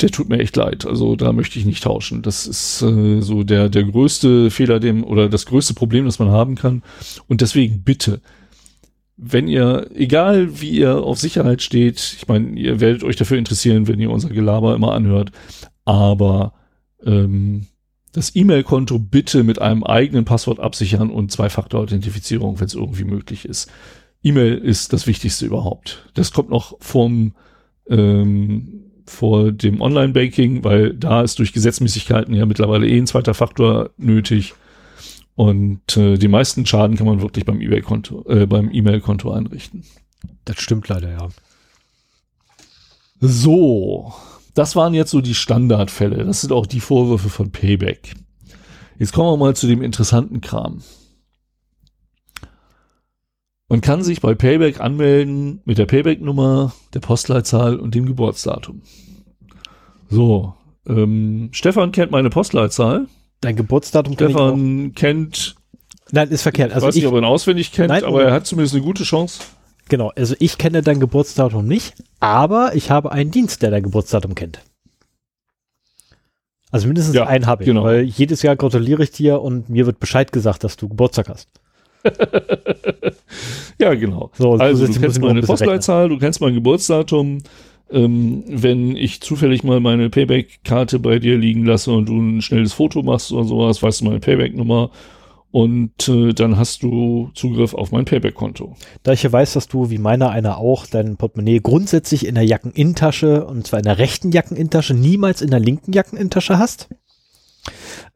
Der 0.00 0.10
tut 0.10 0.28
mir 0.28 0.38
echt 0.38 0.54
leid. 0.54 0.86
Also 0.86 1.16
da 1.16 1.32
möchte 1.32 1.58
ich 1.58 1.64
nicht 1.64 1.82
tauschen. 1.82 2.22
Das 2.22 2.46
ist 2.46 2.82
äh, 2.82 3.20
so 3.20 3.42
der, 3.42 3.68
der 3.68 3.82
größte 3.82 4.50
Fehler, 4.50 4.78
dem, 4.78 5.02
oder 5.02 5.28
das 5.28 5.46
größte 5.46 5.74
Problem, 5.74 6.04
das 6.04 6.20
man 6.20 6.30
haben 6.30 6.54
kann. 6.54 6.82
Und 7.26 7.40
deswegen 7.40 7.82
bitte, 7.82 8.20
wenn 9.18 9.48
ihr, 9.48 9.90
egal 9.94 10.60
wie 10.60 10.70
ihr 10.70 11.02
auf 11.02 11.18
Sicherheit 11.18 11.60
steht, 11.60 12.16
ich 12.16 12.28
meine, 12.28 12.58
ihr 12.58 12.80
werdet 12.80 13.02
euch 13.02 13.16
dafür 13.16 13.36
interessieren, 13.36 13.88
wenn 13.88 14.00
ihr 14.00 14.10
unser 14.10 14.28
Gelaber 14.28 14.76
immer 14.76 14.94
anhört, 14.94 15.32
aber 15.84 16.54
ähm, 17.04 17.66
das 18.12 18.34
E-Mail-Konto 18.34 18.98
bitte 19.00 19.42
mit 19.42 19.60
einem 19.60 19.82
eigenen 19.82 20.24
Passwort 20.24 20.60
absichern 20.60 21.10
und 21.10 21.32
Zwei-Faktor-Authentifizierung, 21.32 22.60
wenn 22.60 22.66
es 22.66 22.74
irgendwie 22.74 23.04
möglich 23.04 23.44
ist. 23.44 23.70
E-Mail 24.22 24.56
ist 24.56 24.92
das 24.92 25.06
Wichtigste 25.06 25.46
überhaupt. 25.46 26.08
Das 26.14 26.32
kommt 26.32 26.50
noch 26.50 26.76
vom 26.80 27.34
ähm, 27.88 28.84
vor 29.04 29.52
dem 29.52 29.80
Online-Banking, 29.80 30.64
weil 30.64 30.94
da 30.94 31.22
ist 31.22 31.38
durch 31.38 31.52
Gesetzmäßigkeiten 31.52 32.34
ja 32.34 32.46
mittlerweile 32.46 32.86
eh 32.86 32.98
ein 32.98 33.06
zweiter 33.06 33.34
Faktor 33.34 33.90
nötig. 33.96 34.54
Und 35.38 35.96
äh, 35.96 36.18
die 36.18 36.26
meisten 36.26 36.66
Schaden 36.66 36.96
kann 36.96 37.06
man 37.06 37.22
wirklich 37.22 37.44
beim 37.44 37.60
E-Mail-Konto, 37.60 38.24
äh, 38.28 38.46
beim 38.46 38.72
E-Mail-Konto 38.72 39.30
einrichten. 39.30 39.84
Das 40.44 40.60
stimmt 40.60 40.88
leider, 40.88 41.12
ja. 41.12 41.28
So, 43.20 44.12
das 44.56 44.74
waren 44.74 44.94
jetzt 44.94 45.12
so 45.12 45.20
die 45.20 45.36
Standardfälle. 45.36 46.24
Das 46.24 46.40
sind 46.40 46.52
auch 46.52 46.66
die 46.66 46.80
Vorwürfe 46.80 47.28
von 47.28 47.52
Payback. 47.52 48.14
Jetzt 48.98 49.12
kommen 49.12 49.30
wir 49.30 49.36
mal 49.36 49.54
zu 49.54 49.68
dem 49.68 49.80
interessanten 49.80 50.40
Kram. 50.40 50.82
Man 53.68 53.80
kann 53.80 54.02
sich 54.02 54.20
bei 54.20 54.34
Payback 54.34 54.80
anmelden 54.80 55.60
mit 55.64 55.78
der 55.78 55.86
Payback-Nummer, 55.86 56.72
der 56.94 57.00
Postleitzahl 57.00 57.76
und 57.76 57.94
dem 57.94 58.06
Geburtsdatum. 58.06 58.82
So, 60.10 60.54
ähm, 60.88 61.50
Stefan 61.52 61.92
kennt 61.92 62.10
meine 62.10 62.28
Postleitzahl. 62.28 63.06
Dein 63.40 63.56
Geburtsdatum 63.56 64.14
Stefan 64.14 64.92
kennt. 64.94 65.54
Nein, 66.10 66.28
ist 66.30 66.42
verkehrt. 66.42 66.72
Also 66.72 66.86
ich 66.86 66.88
weiß 66.88 66.94
nicht, 66.96 67.06
ob 67.06 67.14
er 67.14 67.18
ihn 67.18 67.24
auswendig 67.24 67.72
kennt, 67.72 67.88
nein, 67.88 68.04
aber 68.04 68.24
er 68.24 68.32
hat 68.32 68.46
zumindest 68.46 68.74
eine 68.74 68.84
gute 68.84 69.04
Chance. 69.04 69.40
Genau, 69.88 70.12
also 70.16 70.34
ich 70.38 70.58
kenne 70.58 70.82
dein 70.82 71.00
Geburtsdatum 71.00 71.66
nicht, 71.66 71.94
aber 72.20 72.74
ich 72.74 72.90
habe 72.90 73.12
einen 73.12 73.30
Dienst, 73.30 73.62
der 73.62 73.70
dein 73.70 73.82
Geburtsdatum 73.82 74.34
kennt. 74.34 74.60
Also 76.70 76.86
mindestens 76.86 77.14
ja, 77.14 77.26
einen 77.26 77.46
habe 77.46 77.62
ich, 77.62 77.66
genau. 77.66 77.84
weil 77.84 78.02
jedes 78.02 78.42
Jahr 78.42 78.56
gratuliere 78.56 79.02
ich 79.02 79.10
dir 79.10 79.40
und 79.40 79.70
mir 79.70 79.86
wird 79.86 80.00
Bescheid 80.00 80.32
gesagt, 80.32 80.64
dass 80.64 80.76
du 80.76 80.88
Geburtstag 80.88 81.28
hast. 81.30 81.48
ja, 83.78 83.94
genau. 83.94 84.30
So, 84.36 84.54
also 84.54 84.86
du 84.86 85.00
kennst 85.00 85.20
meine 85.20 85.40
Postleitzahl, 85.42 86.10
du 86.10 86.18
kennst 86.18 86.40
mein 86.40 86.54
Geburtsdatum. 86.54 87.42
Ähm, 87.90 88.44
wenn 88.46 88.96
ich 88.96 89.20
zufällig 89.20 89.64
mal 89.64 89.80
meine 89.80 90.10
Payback-Karte 90.10 90.98
bei 90.98 91.18
dir 91.18 91.38
liegen 91.38 91.64
lasse 91.64 91.90
und 91.92 92.06
du 92.08 92.18
ein 92.18 92.42
schnelles 92.42 92.74
Foto 92.74 93.02
machst 93.02 93.32
oder 93.32 93.44
sowas, 93.44 93.82
weißt 93.82 94.02
du 94.02 94.04
meine 94.06 94.20
Payback-Nummer 94.20 94.90
und 95.50 96.08
äh, 96.08 96.34
dann 96.34 96.58
hast 96.58 96.82
du 96.82 97.30
Zugriff 97.34 97.72
auf 97.72 97.90
mein 97.90 98.04
Payback-Konto. 98.04 98.76
Da 99.02 99.12
ich 99.12 99.22
ja 99.22 99.32
weiß, 99.32 99.54
dass 99.54 99.68
du, 99.68 99.88
wie 99.90 99.98
meiner 99.98 100.30
einer 100.30 100.58
auch, 100.58 100.86
dein 100.86 101.16
Portemonnaie 101.16 101.60
grundsätzlich 101.60 102.26
in 102.26 102.34
der 102.34 102.44
Jackeninnentasche, 102.44 103.46
und 103.46 103.66
zwar 103.66 103.78
in 103.78 103.84
der 103.84 103.98
rechten 103.98 104.30
Jackeninnentasche, 104.30 104.94
niemals 104.94 105.40
in 105.40 105.50
der 105.50 105.60
linken 105.60 105.92
Jackeninnentasche 105.92 106.58
hast, 106.58 106.88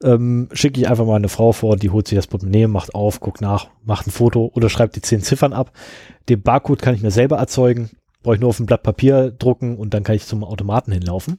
ähm, 0.03 0.49
schicke 0.53 0.81
ich 0.81 0.89
einfach 0.89 1.07
mal 1.07 1.17
eine 1.17 1.29
Frau 1.29 1.53
vor, 1.53 1.77
die 1.77 1.91
holt 1.91 2.07
sich 2.07 2.17
das 2.17 2.27
Portemonnaie, 2.27 2.67
macht 2.67 2.95
auf, 2.95 3.21
guckt 3.21 3.41
nach, 3.41 3.69
macht 3.85 4.07
ein 4.07 4.11
Foto 4.11 4.51
oder 4.55 4.69
schreibt 4.69 4.97
die 4.97 5.03
zehn 5.03 5.23
Ziffern 5.23 5.55
ab. 5.55 5.73
Den 6.29 6.43
Barcode 6.43 6.83
kann 6.83 6.95
ich 6.95 7.03
mir 7.03 7.11
selber 7.11 7.39
erzeugen, 7.39 7.91
brauche 8.23 8.37
ich 8.37 8.41
nur 8.41 8.51
auf 8.51 8.61
ein 8.61 8.67
Blatt 8.67 8.83
Papier 8.83 9.31
drucken 9.31 9.77
und 9.77 9.95
dann 9.95 10.05
kann 10.05 10.17
ich 10.17 10.27
zum 10.27 10.45
Automaten 10.45 10.93
hinlaufen. 10.93 11.39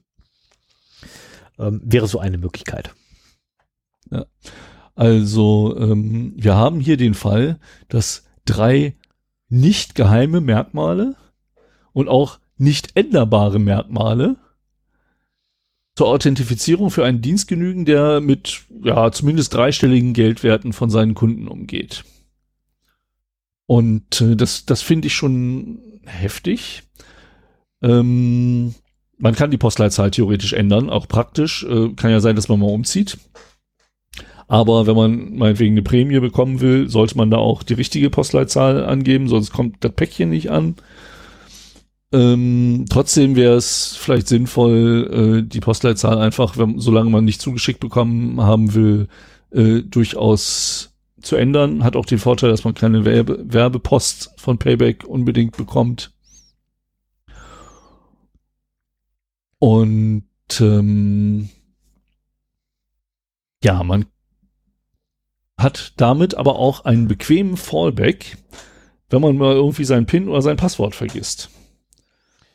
Ähm, 1.60 1.82
wäre 1.84 2.08
so 2.08 2.20
eine 2.20 2.38
Möglichkeit. 2.38 2.94
Ja. 4.12 4.26
Also 4.96 5.76
ähm, 5.78 6.34
wir 6.36 6.56
haben 6.56 6.80
hier 6.80 6.98
den 6.98 7.14
Fall, 7.14 7.60
dass 7.90 8.26
drei 8.46 8.96
nicht 9.50 9.96
geheime 9.96 10.42
Merkmale 10.42 11.16
und 11.94 12.10
auch 12.10 12.40
nicht 12.58 12.96
änderbare 12.96 13.60
Merkmale 13.60 14.38
zur 15.96 16.08
Authentifizierung 16.08 16.90
für 16.90 17.06
einen 17.06 17.22
Dienst 17.22 17.48
genügen, 17.48 17.86
der 17.86 18.20
mit 18.20 18.64
ja 18.84 19.12
zumindest 19.12 19.54
dreistelligen 19.54 20.14
Geldwerten 20.14 20.74
von 20.74 20.90
seinen 20.90 21.14
Kunden 21.14 21.48
umgeht. 21.48 22.04
Und 23.66 24.22
äh, 24.22 24.36
das, 24.36 24.66
das 24.66 24.82
finde 24.82 25.08
ich 25.08 25.16
schon 25.16 25.80
heftig. 26.06 26.84
Ähm, 27.82 28.74
man 29.18 29.36
kann 29.36 29.52
die 29.52 29.58
Postleitzahl 29.58 30.12
theoretisch 30.12 30.54
ändern, 30.54 30.90
auch 30.90 31.08
praktisch. 31.08 31.64
Äh, 31.64 31.90
kann 31.96 32.12
ja 32.12 32.20
sein, 32.20 32.36
dass 32.36 32.50
man 32.50 32.60
mal 32.60 32.72
umzieht. 32.72 33.18
Aber 34.48 34.86
wenn 34.86 34.96
man 34.96 35.36
meinetwegen 35.36 35.74
eine 35.74 35.82
Prämie 35.82 36.20
bekommen 36.20 36.60
will, 36.60 36.90
sollte 36.90 37.18
man 37.18 37.32
da 37.32 37.38
auch 37.38 37.64
die 37.64 37.74
richtige 37.74 38.10
Postleitzahl 38.10 38.86
angeben, 38.86 39.28
sonst 39.28 39.52
kommt 39.52 39.78
das 39.84 39.94
Päckchen 39.94 40.30
nicht 40.30 40.52
an. 40.52 40.76
Ähm, 42.12 42.86
trotzdem 42.90 43.36
wäre 43.36 43.56
es 43.56 43.96
vielleicht 43.96 44.28
sinnvoll, 44.28 45.42
äh, 45.42 45.50
die 45.50 45.62
Postleitzahl 45.62 46.20
einfach, 46.20 46.58
wenn, 46.58 46.80
solange 46.80 47.10
man 47.10 47.26
nicht 47.26 47.42
zugeschickt 47.42 47.80
bekommen 47.80 48.40
haben 48.42 48.76
will, 48.76 49.08
äh, 49.52 49.82
durchaus 49.82 50.93
zu 51.26 51.36
ändern. 51.36 51.84
Hat 51.84 51.96
auch 51.96 52.06
den 52.06 52.20
Vorteil, 52.20 52.50
dass 52.50 52.64
man 52.64 52.74
keine 52.74 53.06
Werbe 53.06 53.44
Werbepost 53.46 54.34
von 54.38 54.58
Payback 54.58 55.04
unbedingt 55.06 55.58
bekommt. 55.58 56.12
Und 59.60 60.26
ähm, 60.60 61.50
ja, 63.64 63.82
man 63.84 64.06
hat 65.58 65.94
damit 65.98 66.36
aber 66.36 66.58
auch 66.58 66.84
einen 66.84 67.08
bequemen 67.08 67.56
Fallback, 67.56 68.38
wenn 69.10 69.22
man 69.22 69.38
mal 69.38 69.56
irgendwie 69.56 69.86
seinen 69.86 70.06
PIN 70.06 70.28
oder 70.28 70.42
sein 70.42 70.58
Passwort 70.58 70.96
vergisst. 70.96 71.50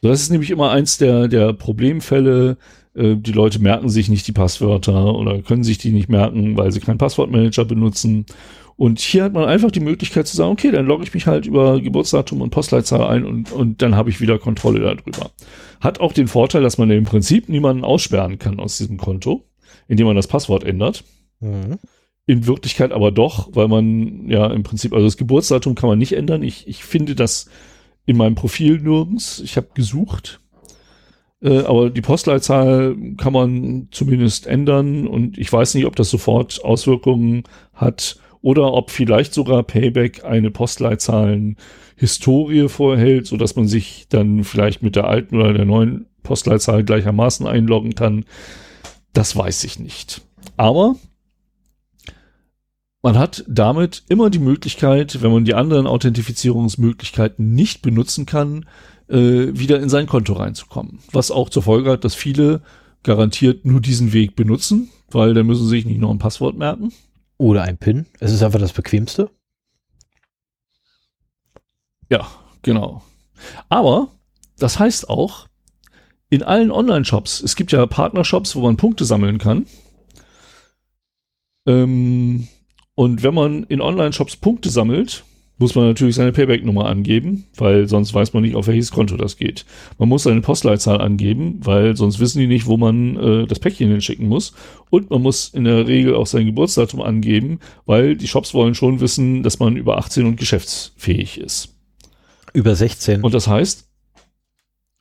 Das 0.02 0.20
ist 0.20 0.30
nämlich 0.30 0.50
immer 0.50 0.70
eins 0.70 0.98
der, 0.98 1.28
der 1.28 1.52
Problemfälle. 1.52 2.56
Äh, 2.94 3.16
die 3.16 3.32
Leute 3.32 3.58
merken 3.60 3.88
sich 3.88 4.08
nicht 4.08 4.26
die 4.26 4.32
Passwörter 4.32 5.14
oder 5.14 5.42
können 5.42 5.64
sich 5.64 5.78
die 5.78 5.92
nicht 5.92 6.08
merken, 6.08 6.56
weil 6.56 6.72
sie 6.72 6.80
keinen 6.80 6.98
Passwortmanager 6.98 7.64
benutzen. 7.64 8.26
Und 8.78 9.00
hier 9.00 9.24
hat 9.24 9.32
man 9.32 9.44
einfach 9.46 9.72
die 9.72 9.80
Möglichkeit 9.80 10.28
zu 10.28 10.36
sagen, 10.36 10.52
okay, 10.52 10.70
dann 10.70 10.86
logge 10.86 11.02
ich 11.02 11.12
mich 11.12 11.26
halt 11.26 11.46
über 11.46 11.80
Geburtsdatum 11.80 12.40
und 12.40 12.50
Postleitzahl 12.50 13.02
ein 13.02 13.24
und, 13.24 13.50
und 13.50 13.82
dann 13.82 13.96
habe 13.96 14.08
ich 14.08 14.20
wieder 14.20 14.38
Kontrolle 14.38 14.78
darüber. 14.78 15.32
Hat 15.80 15.98
auch 15.98 16.12
den 16.12 16.28
Vorteil, 16.28 16.62
dass 16.62 16.78
man 16.78 16.88
im 16.92 17.02
Prinzip 17.02 17.48
niemanden 17.48 17.82
aussperren 17.82 18.38
kann 18.38 18.60
aus 18.60 18.78
diesem 18.78 18.96
Konto, 18.96 19.42
indem 19.88 20.06
man 20.06 20.14
das 20.14 20.28
Passwort 20.28 20.62
ändert. 20.62 21.02
Mhm. 21.40 21.80
In 22.26 22.46
Wirklichkeit 22.46 22.92
aber 22.92 23.10
doch, 23.10 23.48
weil 23.52 23.66
man 23.66 24.30
ja 24.30 24.46
im 24.46 24.62
Prinzip, 24.62 24.92
also 24.92 25.06
das 25.06 25.16
Geburtsdatum 25.16 25.74
kann 25.74 25.88
man 25.88 25.98
nicht 25.98 26.12
ändern. 26.12 26.44
Ich, 26.44 26.68
ich 26.68 26.84
finde 26.84 27.16
das 27.16 27.50
in 28.06 28.16
meinem 28.16 28.36
Profil 28.36 28.78
nirgends. 28.78 29.40
Ich 29.40 29.56
habe 29.56 29.70
gesucht. 29.74 30.38
Äh, 31.42 31.62
aber 31.62 31.90
die 31.90 32.00
Postleitzahl 32.00 32.96
kann 33.16 33.32
man 33.32 33.88
zumindest 33.90 34.46
ändern 34.46 35.08
und 35.08 35.36
ich 35.36 35.52
weiß 35.52 35.74
nicht, 35.74 35.86
ob 35.86 35.96
das 35.96 36.10
sofort 36.10 36.64
Auswirkungen 36.64 37.42
hat 37.74 38.20
oder 38.40 38.72
ob 38.72 38.90
vielleicht 38.90 39.34
sogar 39.34 39.62
Payback 39.62 40.24
eine 40.24 40.50
Postleitzahlen-Historie 40.50 42.68
vorhält, 42.68 43.26
so 43.26 43.36
dass 43.36 43.56
man 43.56 43.68
sich 43.68 44.06
dann 44.08 44.44
vielleicht 44.44 44.82
mit 44.82 44.96
der 44.96 45.06
alten 45.06 45.36
oder 45.36 45.52
der 45.52 45.64
neuen 45.64 46.06
Postleitzahl 46.22 46.84
gleichermaßen 46.84 47.46
einloggen 47.46 47.94
kann. 47.94 48.24
Das 49.12 49.36
weiß 49.36 49.64
ich 49.64 49.78
nicht. 49.78 50.22
Aber 50.56 50.96
man 53.02 53.18
hat 53.18 53.44
damit 53.48 54.04
immer 54.08 54.28
die 54.28 54.38
Möglichkeit, 54.38 55.22
wenn 55.22 55.32
man 55.32 55.44
die 55.44 55.54
anderen 55.54 55.86
Authentifizierungsmöglichkeiten 55.86 57.54
nicht 57.54 57.82
benutzen 57.82 58.26
kann, 58.26 58.66
äh, 59.08 59.48
wieder 59.52 59.80
in 59.80 59.88
sein 59.88 60.06
Konto 60.06 60.34
reinzukommen. 60.34 60.98
Was 61.12 61.30
auch 61.30 61.48
zur 61.48 61.62
Folge 61.62 61.90
hat, 61.90 62.04
dass 62.04 62.14
viele 62.14 62.60
garantiert 63.02 63.64
nur 63.64 63.80
diesen 63.80 64.12
Weg 64.12 64.36
benutzen, 64.36 64.90
weil 65.10 65.32
dann 65.32 65.46
müssen 65.46 65.64
sie 65.64 65.70
sich 65.70 65.86
nicht 65.86 66.00
noch 66.00 66.10
ein 66.10 66.18
Passwort 66.18 66.58
merken. 66.58 66.92
Oder 67.38 67.62
ein 67.62 67.78
PIN. 67.78 68.06
Es 68.20 68.32
ist 68.32 68.42
einfach 68.42 68.58
das 68.58 68.72
bequemste. 68.72 69.30
Ja, 72.10 72.28
genau. 72.62 73.02
Aber 73.68 74.08
das 74.58 74.78
heißt 74.78 75.08
auch, 75.08 75.48
in 76.30 76.42
allen 76.42 76.70
Online-Shops, 76.70 77.40
es 77.40 77.56
gibt 77.56 77.72
ja 77.72 77.86
Partnershops, 77.86 78.54
wo 78.56 78.60
man 78.60 78.76
Punkte 78.76 79.04
sammeln 79.04 79.38
kann. 79.38 79.66
Ähm, 81.66 82.48
und 82.94 83.22
wenn 83.22 83.34
man 83.34 83.64
in 83.64 83.80
Online-Shops 83.80 84.36
Punkte 84.36 84.70
sammelt, 84.70 85.24
muss 85.58 85.74
man 85.74 85.86
natürlich 85.86 86.14
seine 86.14 86.32
Payback-Nummer 86.32 86.86
angeben, 86.86 87.46
weil 87.56 87.88
sonst 87.88 88.14
weiß 88.14 88.32
man 88.32 88.42
nicht, 88.42 88.54
auf 88.54 88.68
welches 88.68 88.92
Konto 88.92 89.16
das 89.16 89.36
geht. 89.36 89.66
Man 89.98 90.08
muss 90.08 90.22
seine 90.22 90.40
Postleitzahl 90.40 91.00
angeben, 91.00 91.58
weil 91.62 91.96
sonst 91.96 92.20
wissen 92.20 92.38
die 92.38 92.46
nicht, 92.46 92.66
wo 92.66 92.76
man 92.76 93.16
äh, 93.16 93.46
das 93.46 93.58
Päckchen 93.58 93.90
hinschicken 93.90 94.28
muss. 94.28 94.54
Und 94.90 95.10
man 95.10 95.20
muss 95.20 95.48
in 95.48 95.64
der 95.64 95.86
Regel 95.86 96.14
auch 96.14 96.26
sein 96.26 96.46
Geburtsdatum 96.46 97.02
angeben, 97.02 97.58
weil 97.86 98.16
die 98.16 98.28
Shops 98.28 98.54
wollen 98.54 98.74
schon 98.74 99.00
wissen, 99.00 99.42
dass 99.42 99.58
man 99.58 99.76
über 99.76 99.98
18 99.98 100.26
und 100.26 100.36
geschäftsfähig 100.36 101.38
ist. 101.38 101.74
Über 102.54 102.74
16. 102.74 103.22
Und 103.22 103.34
das 103.34 103.48
heißt, 103.48 103.88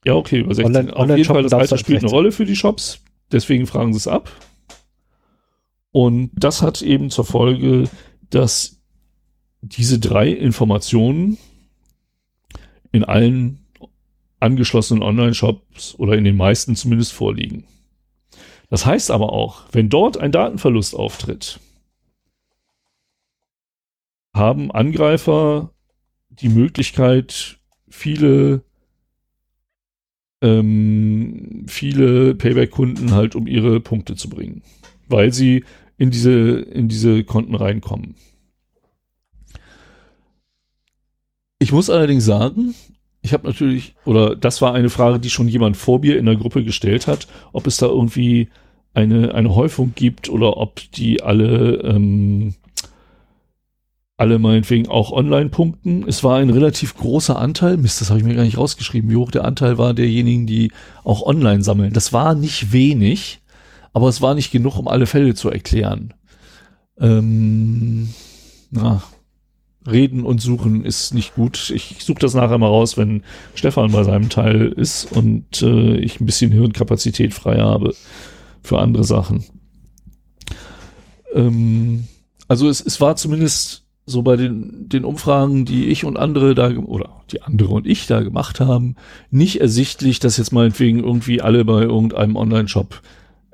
ja, 0.06 0.16
okay, 0.16 0.40
über 0.40 0.56
16. 0.56 0.76
Online, 0.76 0.94
Auf 0.94 1.00
Online 1.02 1.18
jeden 1.18 1.28
Fall, 1.28 1.44
das 1.44 1.54
Alter 1.54 1.78
spielt 1.78 2.00
eine 2.00 2.10
Rolle 2.10 2.32
für 2.32 2.46
die 2.46 2.56
Shops, 2.56 3.02
deswegen 3.32 3.68
fragen 3.68 3.94
sie 3.94 3.98
es 3.98 4.08
ab. 4.08 4.32
Und 5.92 6.32
das 6.34 6.62
hat 6.62 6.82
eben 6.82 7.10
zur 7.10 7.26
Folge, 7.26 7.90
dass 8.30 8.77
diese 9.62 10.00
drei 10.00 10.30
Informationen 10.30 11.38
in 12.92 13.04
allen 13.04 13.60
angeschlossenen 14.40 15.04
Online-Shops 15.04 15.96
oder 15.98 16.14
in 16.14 16.24
den 16.24 16.38
meisten 16.38 16.76
zumindest 16.76 17.14
vorliegen. 17.14 17.66
Das 18.70 18.86
heißt 18.86 19.12
aber 19.12 19.34
auch, 19.34 19.64
wenn 19.72 19.90
dort 19.90 20.18
ein 20.18 20.32
Datenverlust 20.32 20.96
auftritt, 20.96 21.60
haben 24.34 24.72
Angreifer 24.72 25.72
die 26.30 26.50
Möglichkeit, 26.50 27.60
viele 27.90 28.64
ähm, 30.42 31.66
viele 31.68 32.36
Payback-Kunden 32.36 33.14
halt 33.14 33.36
um 33.36 33.48
ihre 33.48 33.80
Punkte 33.80 34.16
zu 34.16 34.30
bringen, 34.30 34.62
weil 35.08 35.34
sie 35.34 35.64
in 35.98 36.12
diese 36.12 36.60
in 36.60 36.90
diese 36.90 37.24
Konten 37.24 37.56
reinkommen. 37.56 38.16
Ich 41.60 41.72
muss 41.72 41.90
allerdings 41.90 42.26
sagen, 42.26 42.76
ich 43.22 43.34
habe 43.34 43.48
natürlich, 43.48 43.96
oder 44.06 44.36
das 44.36 44.62
war 44.62 44.74
eine 44.74 44.90
Frage, 44.90 45.20
die 45.20 45.30
schon 45.30 45.48
jemand 45.48 45.76
vor 45.76 46.00
mir 46.00 46.18
in 46.18 46.26
der 46.26 46.36
Gruppe 46.36 46.64
gestellt 46.64 47.08
hat, 47.08 47.28
ob 47.52 47.68
es 47.68 47.78
da 47.78 47.88
irgendwie 47.88 48.50
eine, 48.94 49.34
eine 49.36 49.56
Häufung 49.56 49.94
gibt 49.96 50.30
oder 50.30 50.58
ob 50.58 50.80
die 50.94 51.22
alle, 51.22 51.82
ähm, 51.84 52.56
alle 54.18 54.40
meinetwegen 54.40 54.88
auch 54.88 55.12
online 55.12 55.50
punkten. 55.50 56.06
Es 56.08 56.24
war 56.24 56.38
ein 56.38 56.50
relativ 56.50 56.96
großer 56.96 57.38
Anteil, 57.38 57.78
Mist, 57.78 58.02
das 58.02 58.10
habe 58.10 58.20
ich 58.20 58.26
mir 58.26 58.36
gar 58.36 58.44
nicht 58.44 58.58
rausgeschrieben, 58.58 59.10
wie 59.10 59.16
hoch 59.16 59.32
der 59.32 59.46
Anteil 59.46 59.78
war 59.78 59.94
derjenigen, 59.94 60.48
die 60.48 60.72
auch 61.04 61.22
online 61.22 61.64
sammeln. 61.64 61.94
Das 61.94 62.14
war 62.14 62.34
nicht 62.34 62.72
wenig, 62.72 63.42
aber 63.94 64.10
es 64.10 64.22
war 64.22 64.36
nicht 64.36 64.52
genug, 64.52 64.78
um 64.78 64.88
alle 64.88 65.06
Fälle 65.06 65.36
zu 65.36 65.50
erklären. 65.50 66.14
Ähm, 67.00 68.10
na, 68.72 69.04
reden 69.90 70.24
und 70.24 70.42
suchen 70.42 70.84
ist 70.86 71.14
nicht 71.14 71.36
gut. 71.36 71.72
Ich 71.74 71.98
suche 72.04 72.20
das 72.20 72.34
nachher 72.34 72.58
mal 72.58 72.68
raus, 72.68 72.98
wenn 72.98 73.24
Stefan 73.56 73.92
bei 73.92 74.04
seinem 74.04 74.30
Teil 74.30 74.74
ist 74.76 75.12
und 75.12 75.62
äh, 75.62 75.98
ich 75.98 76.20
ein 76.20 76.26
bisschen 76.26 76.52
Hirnkapazität 76.52 77.34
frei 77.34 77.60
habe 77.60 77.94
für 78.62 78.80
andere 78.80 79.04
Sachen. 79.04 79.46
Ähm, 81.34 82.06
also 82.48 82.70
es, 82.70 82.82
es 82.82 83.00
war 83.02 83.16
zumindest 83.16 83.86
so 84.06 84.22
bei 84.22 84.38
den, 84.38 84.88
den 84.88 85.04
Umfragen, 85.04 85.66
die 85.66 85.88
ich 85.88 86.06
und 86.06 86.18
andere 86.18 86.56
da, 86.56 86.70
oder 86.70 87.22
die 87.32 87.42
andere 87.42 87.74
und 87.74 87.86
ich 87.86 88.08
da 88.08 88.22
gemacht 88.22 88.60
haben, 88.60 88.96
nicht 89.32 89.60
ersichtlich, 89.60 90.20
dass 90.20 90.38
jetzt 90.38 90.54
meinetwegen 90.54 91.00
irgendwie 91.00 91.42
alle 91.42 91.66
bei 91.66 91.82
irgendeinem 91.82 92.38
Online-Shop 92.38 93.02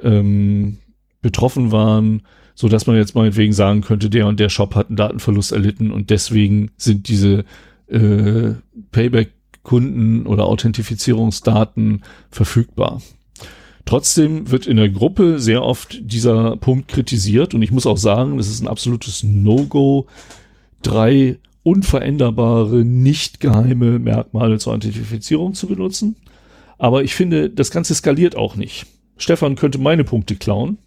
ähm, 0.01 0.77
betroffen 1.22 1.72
waren 1.72 2.22
so 2.55 2.67
dass 2.67 2.88
man 2.88 2.95
jetzt 2.95 3.15
meinetwegen 3.15 3.53
sagen 3.53 3.81
könnte, 3.81 4.09
der 4.09 4.27
und 4.27 4.39
der 4.39 4.49
Shop 4.49 4.75
hat 4.75 4.89
einen 4.89 4.97
Datenverlust 4.97 5.51
erlitten 5.51 5.91
und 5.91 6.09
deswegen 6.09 6.71
sind 6.77 7.07
diese 7.07 7.45
äh, 7.88 8.53
Payback-Kunden 8.91 10.25
oder 10.27 10.45
Authentifizierungsdaten 10.45 12.03
verfügbar. 12.30 13.01
Trotzdem 13.85 14.49
wird 14.49 14.65
in 14.65 14.77
der 14.77 14.89
Gruppe 14.89 15.39
sehr 15.39 15.63
oft 15.63 15.99
dieser 16.01 16.55
Punkt 16.57 16.88
kritisiert 16.88 17.53
und 17.53 17.61
ich 17.61 17.71
muss 17.71 17.85
auch 17.85 17.97
sagen, 17.97 18.38
das 18.38 18.47
ist 18.47 18.61
ein 18.61 18.67
absolutes 18.67 19.23
No-Go, 19.23 20.07
drei 20.81 21.38
unveränderbare, 21.63 22.85
nicht 22.85 23.39
geheime 23.39 23.99
Merkmale 23.99 24.59
zur 24.59 24.73
Authentifizierung 24.73 25.53
zu 25.53 25.67
benutzen. 25.67 26.15
Aber 26.77 27.03
ich 27.03 27.15
finde, 27.15 27.49
das 27.49 27.71
Ganze 27.71 27.95
skaliert 27.95 28.35
auch 28.35 28.55
nicht. 28.55 28.85
Stefan 29.17 29.55
könnte 29.55 29.80
meine 29.80 30.03
Punkte 30.03 30.35
klauen 30.35 30.77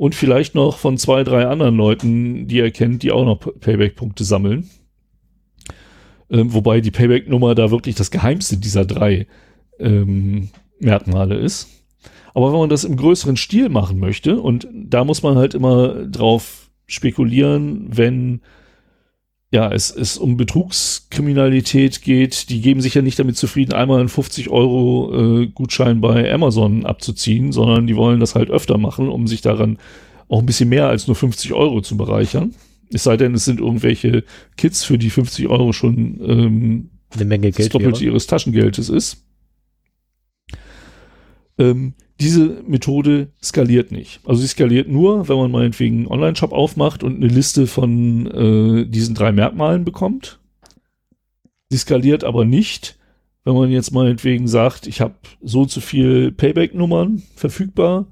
und 0.00 0.14
vielleicht 0.14 0.54
noch 0.54 0.78
von 0.78 0.96
zwei, 0.96 1.24
drei 1.24 1.46
anderen 1.46 1.76
Leuten, 1.76 2.48
die 2.48 2.58
er 2.58 2.70
kennt, 2.70 3.02
die 3.02 3.12
auch 3.12 3.26
noch 3.26 3.38
Payback-Punkte 3.38 4.24
sammeln. 4.24 4.70
Ähm, 6.30 6.54
wobei 6.54 6.80
die 6.80 6.90
Payback-Nummer 6.90 7.54
da 7.54 7.70
wirklich 7.70 7.96
das 7.96 8.10
geheimste 8.10 8.56
dieser 8.56 8.86
drei 8.86 9.26
ähm, 9.78 10.48
Merkmale 10.78 11.34
ist. 11.36 11.68
Aber 12.32 12.50
wenn 12.50 12.60
man 12.60 12.70
das 12.70 12.84
im 12.84 12.96
größeren 12.96 13.36
Stil 13.36 13.68
machen 13.68 13.98
möchte, 13.98 14.40
und 14.40 14.66
da 14.72 15.04
muss 15.04 15.22
man 15.22 15.36
halt 15.36 15.52
immer 15.52 16.06
drauf 16.06 16.70
spekulieren, 16.86 17.84
wenn 17.94 18.40
ja, 19.52 19.72
es, 19.72 19.90
es 19.90 20.16
um 20.16 20.36
Betrugskriminalität 20.36 22.02
geht, 22.02 22.50
die 22.50 22.60
geben 22.60 22.80
sich 22.80 22.94
ja 22.94 23.02
nicht 23.02 23.18
damit 23.18 23.36
zufrieden, 23.36 23.72
einmal 23.72 23.98
einen 23.98 24.08
50 24.08 24.48
Euro 24.48 25.42
äh, 25.42 25.46
Gutschein 25.48 26.00
bei 26.00 26.32
Amazon 26.32 26.86
abzuziehen, 26.86 27.50
sondern 27.50 27.88
die 27.88 27.96
wollen 27.96 28.20
das 28.20 28.36
halt 28.36 28.48
öfter 28.50 28.78
machen, 28.78 29.08
um 29.08 29.26
sich 29.26 29.40
daran 29.40 29.78
auch 30.28 30.38
ein 30.38 30.46
bisschen 30.46 30.68
mehr 30.68 30.88
als 30.88 31.08
nur 31.08 31.16
50 31.16 31.52
Euro 31.52 31.80
zu 31.80 31.96
bereichern. 31.96 32.54
Es 32.92 33.02
sei 33.02 33.16
denn, 33.16 33.34
es 33.34 33.44
sind 33.44 33.58
irgendwelche 33.58 34.24
Kids, 34.56 34.84
für 34.84 34.98
die 34.98 35.10
50 35.10 35.48
Euro 35.48 35.72
schon 35.72 36.20
ähm, 36.24 36.90
eine 37.12 37.24
Menge 37.24 37.50
Geld 37.50 37.58
das 37.58 37.68
Doppelte 37.70 38.04
ihres 38.04 38.28
Taschengeldes 38.28 38.88
ist. 38.88 39.24
Ähm, 41.58 41.94
diese 42.20 42.62
Methode 42.66 43.28
skaliert 43.42 43.92
nicht. 43.92 44.20
Also 44.24 44.42
sie 44.42 44.48
skaliert 44.48 44.88
nur, 44.88 45.28
wenn 45.28 45.36
man 45.36 45.50
meinetwegen 45.50 45.98
einen 45.98 46.06
Online-Shop 46.08 46.52
aufmacht 46.52 47.02
und 47.02 47.16
eine 47.16 47.28
Liste 47.28 47.66
von 47.66 48.26
äh, 48.26 48.86
diesen 48.86 49.14
drei 49.14 49.32
Merkmalen 49.32 49.84
bekommt. 49.84 50.38
Sie 51.70 51.78
skaliert 51.78 52.24
aber 52.24 52.44
nicht, 52.44 52.98
wenn 53.44 53.54
man 53.54 53.70
jetzt 53.70 53.92
meinetwegen 53.92 54.48
sagt, 54.48 54.86
ich 54.86 55.00
habe 55.00 55.14
so 55.40 55.64
zu 55.64 55.80
viel 55.80 56.30
Payback-Nummern 56.32 57.22
verfügbar 57.36 58.06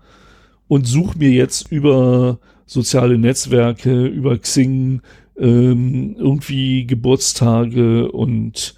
und 0.68 0.86
suche 0.86 1.18
mir 1.18 1.30
jetzt 1.30 1.70
über 1.70 2.38
soziale 2.64 3.18
Netzwerke, 3.18 4.06
über 4.06 4.38
Xing 4.38 5.02
ähm, 5.38 6.16
irgendwie 6.18 6.86
Geburtstage 6.86 8.10
und 8.10 8.74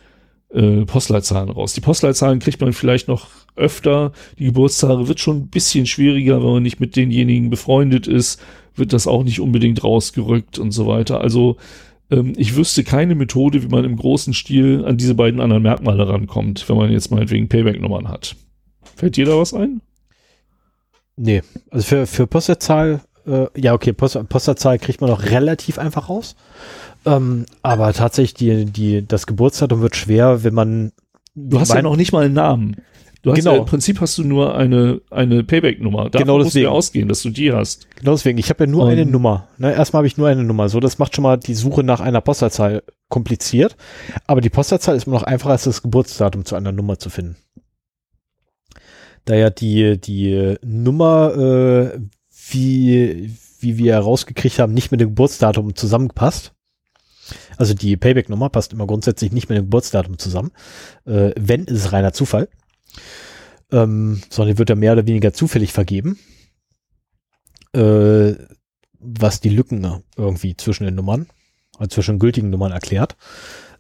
äh, 0.52 0.84
Postleitzahlen 0.84 1.50
raus. 1.50 1.74
Die 1.74 1.80
Postleitzahlen 1.80 2.38
kriegt 2.38 2.60
man 2.60 2.72
vielleicht 2.72 3.08
noch 3.08 3.28
öfter. 3.56 4.12
Die 4.38 4.46
Geburtstage 4.46 5.08
wird 5.08 5.20
schon 5.20 5.38
ein 5.38 5.48
bisschen 5.48 5.86
schwieriger, 5.86 6.42
wenn 6.42 6.52
man 6.52 6.62
nicht 6.62 6.80
mit 6.80 6.96
denjenigen 6.96 7.50
befreundet 7.50 8.06
ist, 8.06 8.40
wird 8.74 8.92
das 8.92 9.06
auch 9.06 9.24
nicht 9.24 9.40
unbedingt 9.40 9.84
rausgerückt 9.84 10.58
und 10.58 10.72
so 10.72 10.86
weiter. 10.86 11.20
Also 11.20 11.56
ähm, 12.10 12.32
ich 12.36 12.56
wüsste 12.56 12.84
keine 12.84 13.14
Methode, 13.14 13.62
wie 13.62 13.68
man 13.68 13.84
im 13.84 13.96
großen 13.96 14.34
Stil 14.34 14.84
an 14.84 14.96
diese 14.96 15.14
beiden 15.14 15.40
anderen 15.40 15.62
Merkmale 15.62 16.08
rankommt, 16.08 16.68
wenn 16.68 16.76
man 16.76 16.90
jetzt 16.90 17.10
meinetwegen 17.10 17.48
Payback-Nummern 17.48 18.08
hat. 18.08 18.36
Fällt 18.96 19.16
dir 19.16 19.26
da 19.26 19.36
was 19.36 19.54
ein? 19.54 19.80
Nee, 21.16 21.42
also 21.70 21.84
für, 21.84 22.06
für 22.06 22.26
Postleitzahl, 22.26 23.00
äh, 23.26 23.46
ja 23.56 23.74
okay, 23.74 23.92
Post, 23.92 24.18
Postleitzahl 24.28 24.78
kriegt 24.78 25.00
man 25.00 25.10
noch 25.10 25.24
relativ 25.24 25.78
einfach 25.78 26.08
raus. 26.08 26.34
Ähm, 27.06 27.46
aber 27.62 27.92
tatsächlich, 27.92 28.34
die, 28.34 28.64
die, 28.66 29.06
das 29.06 29.26
Geburtsdatum 29.26 29.80
wird 29.80 29.96
schwer, 29.96 30.44
wenn 30.44 30.54
man. 30.54 30.92
Du 31.34 31.58
hast 31.60 31.72
ja 31.72 31.82
noch 31.82 31.96
nicht 31.96 32.12
mal 32.12 32.24
einen 32.24 32.34
Namen. 32.34 32.76
Du 33.22 33.30
hast 33.30 33.38
Genau. 33.38 33.52
ja, 33.52 33.58
im 33.58 33.66
Prinzip 33.66 34.00
hast 34.00 34.16
du 34.16 34.24
nur 34.24 34.54
eine, 34.54 35.00
eine 35.10 35.44
Payback-Nummer. 35.44 36.04
Davon 36.08 36.20
Genau 36.26 36.38
musst 36.38 36.54
du 36.54 36.58
deswegen. 36.60 36.68
ausgehen, 36.72 37.08
dass 37.08 37.20
du 37.22 37.28
die 37.30 37.52
hast. 37.52 37.86
Genau 37.96 38.12
deswegen, 38.12 38.38
ich 38.38 38.48
habe 38.48 38.64
ja 38.64 38.70
nur 38.70 38.84
Und- 38.84 38.90
eine 38.90 39.04
Nummer. 39.04 39.48
Ne, 39.58 39.72
erstmal 39.74 39.98
habe 40.00 40.06
ich 40.06 40.16
nur 40.16 40.28
eine 40.28 40.42
Nummer. 40.42 40.68
So, 40.70 40.80
das 40.80 40.98
macht 40.98 41.14
schon 41.14 41.22
mal 41.24 41.36
die 41.36 41.54
Suche 41.54 41.84
nach 41.84 42.00
einer 42.00 42.22
Postleitzahl 42.22 42.82
kompliziert. 43.10 43.76
Aber 44.26 44.40
die 44.40 44.48
Postleitzahl 44.48 44.96
ist 44.96 45.06
immer 45.06 45.16
noch 45.16 45.22
einfacher 45.24 45.52
als 45.52 45.64
das 45.64 45.82
Geburtsdatum 45.82 46.44
zu 46.46 46.54
einer 46.56 46.72
Nummer 46.72 46.98
zu 46.98 47.10
finden. 47.10 47.36
Da 49.26 49.34
ja 49.34 49.50
die, 49.50 50.00
die 50.00 50.56
Nummer, 50.64 51.34
äh, 51.36 51.98
wie, 52.50 53.34
wie 53.60 53.76
wir 53.78 53.92
herausgekriegt 53.92 54.58
haben, 54.58 54.72
nicht 54.72 54.90
mit 54.92 55.00
dem 55.00 55.10
Geburtsdatum 55.10 55.74
zusammenpasst. 55.76 56.52
Also 57.60 57.74
die 57.74 57.96
Payback-Nummer 57.96 58.48
passt 58.48 58.72
immer 58.72 58.86
grundsätzlich 58.86 59.32
nicht 59.32 59.48
mit 59.48 59.58
dem 59.58 59.66
Geburtsdatum 59.66 60.18
zusammen. 60.18 60.50
Äh, 61.04 61.32
wenn, 61.38 61.64
ist 61.64 61.84
es 61.84 61.92
reiner 61.92 62.12
Zufall. 62.12 62.48
Ähm, 63.70 64.20
sondern 64.30 64.58
wird 64.58 64.70
ja 64.70 64.74
mehr 64.74 64.94
oder 64.94 65.06
weniger 65.06 65.32
zufällig 65.32 65.72
vergeben 65.72 66.18
äh, 67.72 68.34
was 68.98 69.40
die 69.40 69.48
Lücken 69.48 70.02
irgendwie 70.16 70.56
zwischen 70.56 70.84
den 70.84 70.94
Nummern, 70.94 71.26
also 71.78 71.88
zwischen 71.88 72.18
gültigen 72.18 72.50
Nummern 72.50 72.72
erklärt, 72.72 73.16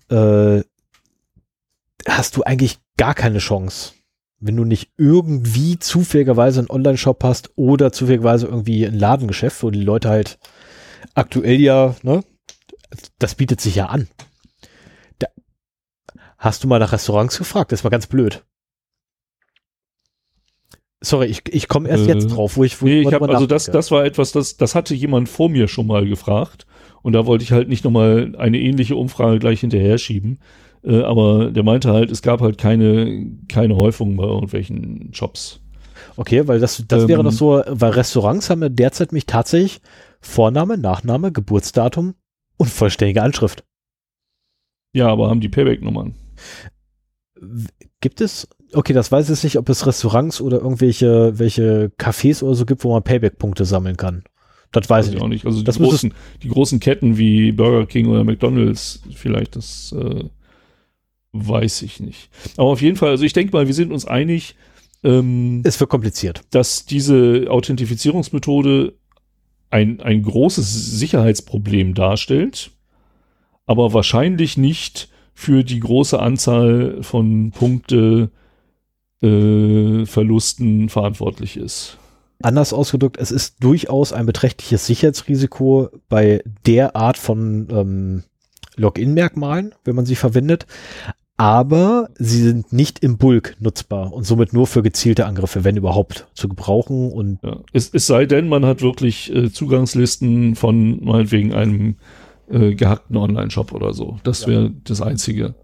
äh, 0.08 0.62
hast 2.08 2.36
du 2.36 2.42
eigentlich 2.42 2.78
gar 2.96 3.14
keine 3.14 3.38
Chance, 3.38 3.92
wenn 4.38 4.56
du 4.56 4.64
nicht 4.64 4.90
irgendwie 4.96 5.78
zufälligerweise 5.78 6.60
einen 6.60 6.70
Online-Shop 6.70 7.22
hast 7.22 7.50
oder 7.56 7.92
zufälligerweise 7.92 8.46
irgendwie 8.46 8.86
ein 8.86 8.94
Ladengeschäft, 8.94 9.62
wo 9.62 9.70
die 9.70 9.82
Leute 9.82 10.08
halt 10.08 10.38
aktuell 11.14 11.60
ja, 11.60 11.94
ne, 12.02 12.22
das 13.18 13.34
bietet 13.34 13.60
sich 13.60 13.76
ja 13.76 13.86
an. 13.86 14.08
Da, 15.18 15.28
hast 16.38 16.64
du 16.64 16.68
mal 16.68 16.78
nach 16.78 16.92
Restaurants 16.92 17.38
gefragt? 17.38 17.72
Das 17.72 17.84
war 17.84 17.90
ganz 17.90 18.06
blöd. 18.06 18.44
Sorry, 21.02 21.26
ich, 21.26 21.42
ich 21.48 21.68
komme 21.68 21.88
erst 21.88 22.04
Äh, 22.04 22.12
jetzt 22.12 22.28
drauf, 22.28 22.56
wo 22.56 22.64
ich 22.64 22.80
wo 22.82 22.84
Nee, 22.86 23.00
ich 23.00 23.14
habe 23.14 23.28
also 23.28 23.46
das, 23.46 23.66
das 23.66 23.90
war 23.90 24.04
etwas, 24.04 24.32
das, 24.32 24.58
das 24.58 24.74
hatte 24.74 24.94
jemand 24.94 25.28
vor 25.30 25.48
mir 25.48 25.66
schon 25.66 25.86
mal 25.86 26.06
gefragt. 26.06 26.66
Und 27.02 27.14
da 27.14 27.24
wollte 27.24 27.42
ich 27.42 27.52
halt 27.52 27.68
nicht 27.68 27.84
nochmal 27.84 28.34
eine 28.36 28.58
ähnliche 28.58 28.96
Umfrage 28.96 29.38
gleich 29.38 29.60
hinterher 29.60 29.96
schieben. 29.96 30.40
Äh, 30.82 31.02
aber 31.02 31.50
der 31.50 31.62
meinte 31.62 31.90
halt, 31.90 32.10
es 32.10 32.20
gab 32.20 32.42
halt 32.42 32.58
keine, 32.58 33.26
keine 33.48 33.76
Häufung 33.76 34.16
bei 34.16 34.24
irgendwelchen 34.24 35.08
Shops. 35.14 35.60
Okay, 36.16 36.46
weil 36.48 36.60
das, 36.60 36.84
das 36.86 37.08
wäre 37.08 37.20
Ähm, 37.20 37.26
doch 37.26 37.32
so, 37.32 37.62
weil 37.66 37.92
Restaurants 37.92 38.50
haben 38.50 38.62
ja 38.62 38.68
derzeit 38.68 39.12
mich 39.12 39.24
tatsächlich 39.24 39.80
Vorname, 40.20 40.76
Nachname, 40.76 41.32
Geburtsdatum 41.32 42.14
und 42.60 42.68
vollständige 42.68 43.22
Anschrift. 43.22 43.64
Ja, 44.92 45.08
aber 45.08 45.30
haben 45.30 45.40
die 45.40 45.48
Payback-Nummern. 45.48 46.14
Gibt 48.02 48.20
es, 48.20 48.48
okay, 48.74 48.92
das 48.92 49.10
weiß 49.10 49.30
ich 49.30 49.42
nicht, 49.44 49.56
ob 49.56 49.68
es 49.70 49.86
Restaurants 49.86 50.42
oder 50.42 50.58
irgendwelche 50.58 51.38
welche 51.38 51.90
Cafés 51.98 52.42
oder 52.42 52.54
so 52.54 52.66
gibt, 52.66 52.84
wo 52.84 52.92
man 52.92 53.02
Payback-Punkte 53.02 53.64
sammeln 53.64 53.96
kann. 53.96 54.24
Das 54.72 54.90
weiß 54.90 55.08
ich 55.08 55.20
auch 55.20 55.26
nicht. 55.26 55.46
Also 55.46 55.62
die 55.62 55.72
großen, 55.72 56.12
die 56.42 56.48
großen 56.48 56.80
Ketten 56.80 57.16
wie 57.16 57.50
Burger 57.50 57.86
King 57.86 58.08
oder 58.08 58.24
McDonalds, 58.24 59.02
vielleicht, 59.14 59.56
das 59.56 59.94
äh, 59.98 60.24
weiß 61.32 61.80
ich 61.80 61.98
nicht. 62.00 62.28
Aber 62.58 62.68
auf 62.68 62.82
jeden 62.82 62.96
Fall, 62.96 63.08
also 63.08 63.24
ich 63.24 63.32
denke 63.32 63.56
mal, 63.56 63.66
wir 63.68 63.74
sind 63.74 63.90
uns 63.90 64.04
einig, 64.04 64.54
ähm, 65.02 65.62
Es 65.64 65.80
wird 65.80 65.88
kompliziert. 65.88 66.42
dass 66.50 66.84
diese 66.84 67.46
Authentifizierungsmethode 67.48 68.99
ein, 69.70 70.00
ein 70.00 70.22
großes 70.22 70.98
Sicherheitsproblem 70.98 71.94
darstellt, 71.94 72.72
aber 73.66 73.92
wahrscheinlich 73.92 74.56
nicht 74.56 75.08
für 75.32 75.64
die 75.64 75.80
große 75.80 76.18
Anzahl 76.18 77.02
von 77.02 77.50
Punkte 77.52 78.30
äh, 79.22 80.04
verantwortlich 80.88 81.56
ist. 81.56 81.98
Anders 82.42 82.72
ausgedrückt, 82.72 83.18
es 83.18 83.30
ist 83.30 83.62
durchaus 83.62 84.12
ein 84.12 84.26
beträchtliches 84.26 84.86
Sicherheitsrisiko 84.86 85.90
bei 86.08 86.42
der 86.66 86.96
Art 86.96 87.18
von 87.18 87.68
ähm, 87.70 88.24
Login-Merkmalen, 88.76 89.74
wenn 89.84 89.94
man 89.94 90.06
sie 90.06 90.16
verwendet. 90.16 90.66
Aber 91.40 92.10
sie 92.18 92.42
sind 92.42 92.70
nicht 92.70 92.98
im 92.98 93.16
Bulk 93.16 93.56
nutzbar 93.60 94.12
und 94.12 94.24
somit 94.24 94.52
nur 94.52 94.66
für 94.66 94.82
gezielte 94.82 95.24
Angriffe, 95.24 95.64
wenn 95.64 95.74
überhaupt, 95.74 96.26
zu 96.34 96.50
gebrauchen. 96.50 97.10
Und 97.10 97.38
Ja. 97.42 97.60
Es, 97.72 97.88
es 97.94 98.06
sei 98.06 98.26
denn, 98.26 98.46
man 98.46 98.66
hat 98.66 98.82
wirklich 98.82 99.34
äh, 99.34 99.50
Zugangslisten 99.50 100.54
von 100.54 101.02
meinetwegen 101.02 101.54
einem 101.54 101.96
äh, 102.50 102.74
gehackten 102.74 103.16
Online-Shop 103.16 103.72
oder 103.72 103.94
so. 103.94 104.18
Das 104.22 104.42
Ja. 104.42 104.48
wäre 104.48 104.72
das 104.84 105.00
Einzige, 105.00 105.54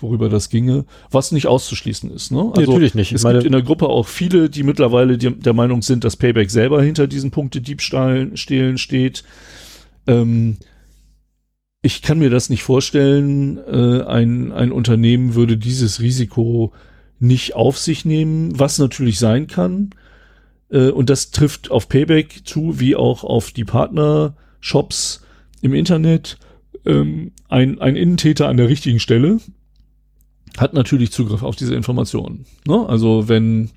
worüber 0.00 0.28
das 0.28 0.48
ginge, 0.50 0.84
was 1.12 1.30
nicht 1.30 1.46
auszuschließen 1.46 2.10
ist. 2.10 2.32
Ne? 2.32 2.50
Also 2.52 2.72
natürlich 2.72 2.96
nicht. 2.96 3.12
Ich 3.12 3.22
es 3.22 3.30
gibt 3.30 3.44
in 3.44 3.52
der 3.52 3.62
Gruppe 3.62 3.88
auch 3.88 4.08
viele, 4.08 4.50
die 4.50 4.64
mittlerweile 4.64 5.16
die, 5.16 5.30
der 5.30 5.52
Meinung 5.52 5.82
sind, 5.82 6.02
dass 6.02 6.16
Payback 6.16 6.50
selber 6.50 6.82
hinter 6.82 7.06
diesen 7.06 7.30
Punkte-Diebstahlen 7.30 8.36
stehlen 8.36 8.78
steht. 8.78 9.22
Ähm, 10.08 10.56
ich 11.82 12.02
kann 12.02 12.18
mir 12.18 12.30
das 12.30 12.50
nicht 12.50 12.62
vorstellen. 12.62 13.58
Äh, 13.58 14.02
ein, 14.04 14.52
ein 14.52 14.72
Unternehmen 14.72 15.34
würde 15.34 15.56
dieses 15.56 16.00
Risiko 16.00 16.72
nicht 17.18 17.54
auf 17.54 17.78
sich 17.78 18.04
nehmen, 18.04 18.58
was 18.58 18.78
natürlich 18.78 19.18
sein 19.18 19.46
kann. 19.46 19.90
Äh, 20.70 20.90
und 20.90 21.10
das 21.10 21.30
trifft 21.30 21.70
auf 21.70 21.88
Payback 21.88 22.42
zu, 22.44 22.80
wie 22.80 22.96
auch 22.96 23.24
auf 23.24 23.50
die 23.50 23.64
Partnershops 23.64 25.22
im 25.62 25.74
Internet. 25.74 26.38
Ähm, 26.84 27.32
ein, 27.48 27.80
ein 27.80 27.96
Innentäter 27.96 28.48
an 28.48 28.56
der 28.56 28.68
richtigen 28.68 29.00
Stelle 29.00 29.38
hat 30.58 30.74
natürlich 30.74 31.12
Zugriff 31.12 31.42
auf 31.42 31.56
diese 31.56 31.74
Informationen. 31.74 32.46
Ne? 32.66 32.86
Also 32.88 33.28
wenn 33.28 33.70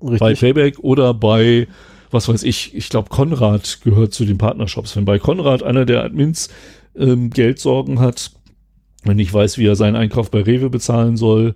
bei 0.00 0.28
richtig. 0.28 0.40
Payback 0.40 0.78
oder 0.80 1.14
bei, 1.14 1.68
was 2.10 2.28
weiß 2.28 2.42
ich, 2.42 2.74
ich 2.74 2.88
glaube 2.88 3.10
Konrad 3.10 3.80
gehört 3.84 4.14
zu 4.14 4.24
den 4.24 4.38
Partnershops. 4.38 4.96
Wenn 4.96 5.04
bei 5.04 5.18
Konrad 5.18 5.62
einer 5.62 5.84
der 5.84 6.02
Admins 6.02 6.48
ähm, 6.96 7.30
Geldsorgen 7.30 8.00
hat, 8.00 8.32
wenn 9.04 9.18
ich 9.18 9.32
weiß, 9.32 9.58
wie 9.58 9.66
er 9.66 9.76
seinen 9.76 9.96
Einkauf 9.96 10.30
bei 10.30 10.42
Rewe 10.42 10.70
bezahlen 10.70 11.16
soll, 11.16 11.54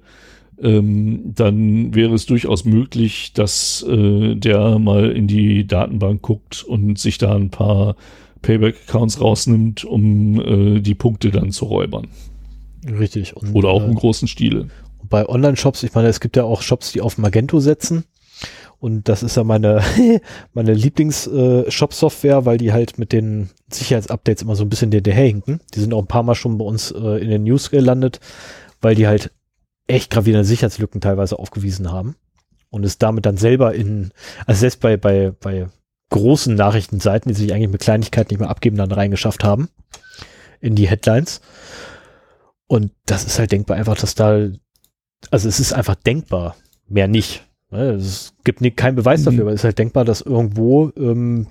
ähm, 0.61 1.32
dann 1.35 1.94
wäre 1.94 2.15
es 2.15 2.27
durchaus 2.27 2.65
möglich, 2.65 3.32
dass 3.35 3.85
äh, 3.89 4.35
der 4.36 4.78
mal 4.78 5.11
in 5.11 5.27
die 5.27 5.66
Datenbank 5.66 6.23
guckt 6.23 6.62
und 6.62 6.98
sich 6.98 7.19
da 7.19 7.35
ein 7.35 7.51
paar 7.51 7.97
Payback-Accounts 8.43 9.20
rausnimmt, 9.20 9.85
um 9.85 10.40
äh, 10.40 10.81
die 10.81 10.94
Punkte 10.94 11.31
dann 11.31 11.51
zu 11.51 11.65
räubern. 11.65 12.09
Richtig. 12.86 13.36
Und, 13.36 13.55
Oder 13.55 13.70
auch 13.70 13.82
äh, 13.82 13.86
im 13.86 13.94
großen 13.94 14.28
Stile. 14.28 14.69
bei 15.02 15.28
Online-Shops, 15.28 15.82
ich 15.82 15.94
meine, 15.94 16.09
es 16.09 16.20
gibt 16.20 16.36
ja 16.36 16.44
auch 16.44 16.62
Shops, 16.62 16.93
die 16.93 17.01
auf 17.01 17.19
Magento 17.19 17.61
setzen. 17.61 18.05
Und 18.78 19.09
das 19.09 19.23
ist 19.23 19.36
ja 19.36 19.44
meine, 19.44 19.81
meine 20.52 20.74
Lieblings-Shop-Software, 20.74 22.44
weil 22.44 22.59
die 22.59 22.73
halt 22.73 22.98
mit 22.98 23.12
den 23.12 23.48
Sicherheitsupdates 23.76 24.42
immer 24.42 24.56
so 24.56 24.64
ein 24.64 24.68
bisschen 24.68 24.92
hinterherhinken. 24.92 25.60
Die 25.74 25.80
sind 25.80 25.92
auch 25.94 26.01
ein 26.02 26.06
paar 26.09 26.22
Mal 26.22 26.34
schon 26.34 26.59
bei 26.59 26.64
uns 26.64 26.90
äh, 26.90 27.22
in 27.22 27.30
den 27.30 27.44
News 27.44 27.70
gelandet, 27.70 28.20
weil 28.80 28.94
die 28.94 29.06
halt 29.06 29.30
echt 29.86 30.10
gravierende 30.10 30.44
Sicherheitslücken 30.44 31.01
teilweise 31.01 31.38
aufgewiesen 31.38 31.90
haben. 31.92 32.16
Und 32.70 32.84
es 32.84 32.98
damit 32.98 33.26
dann 33.26 33.36
selber 33.36 33.74
in, 33.74 34.10
also 34.46 34.60
selbst 34.60 34.80
bei, 34.80 34.96
bei, 34.96 35.32
bei 35.40 35.68
großen 36.10 36.55
Nachrichtenseiten, 36.55 37.32
die 37.32 37.38
sich 37.38 37.52
eigentlich 37.52 37.70
mit 37.70 37.80
Kleinigkeiten 37.82 38.32
nicht 38.32 38.40
mehr 38.40 38.51
abgeben, 38.51 38.76
dann 38.76 38.90
reingeschafft 38.92 39.44
haben 39.44 39.68
in 40.60 40.74
die 40.74 40.88
Headlines. 40.88 41.40
Und 42.66 42.92
das 43.06 43.24
ist 43.24 43.38
halt 43.38 43.52
denkbar 43.52 43.76
einfach, 43.76 43.96
dass 43.96 44.14
da, 44.14 44.48
also 45.30 45.48
es 45.48 45.60
ist 45.60 45.72
einfach 45.72 45.94
denkbar, 45.94 46.56
mehr 46.88 47.09
nicht. 47.09 47.44
Ne, 47.70 47.90
Es 47.92 48.34
gibt 48.44 48.60
nie, 48.60 48.70
keinen 48.70 48.96
Beweis 48.96 49.20
Mhm. 49.20 49.24
dafür, 49.26 49.40
aber 49.42 49.52
es 49.52 49.60
ist 49.60 49.64
halt 49.64 49.78
denkbar, 49.78 50.05
dass 50.05 50.20
irgendwo 50.20 50.90
ähm, 50.96 51.48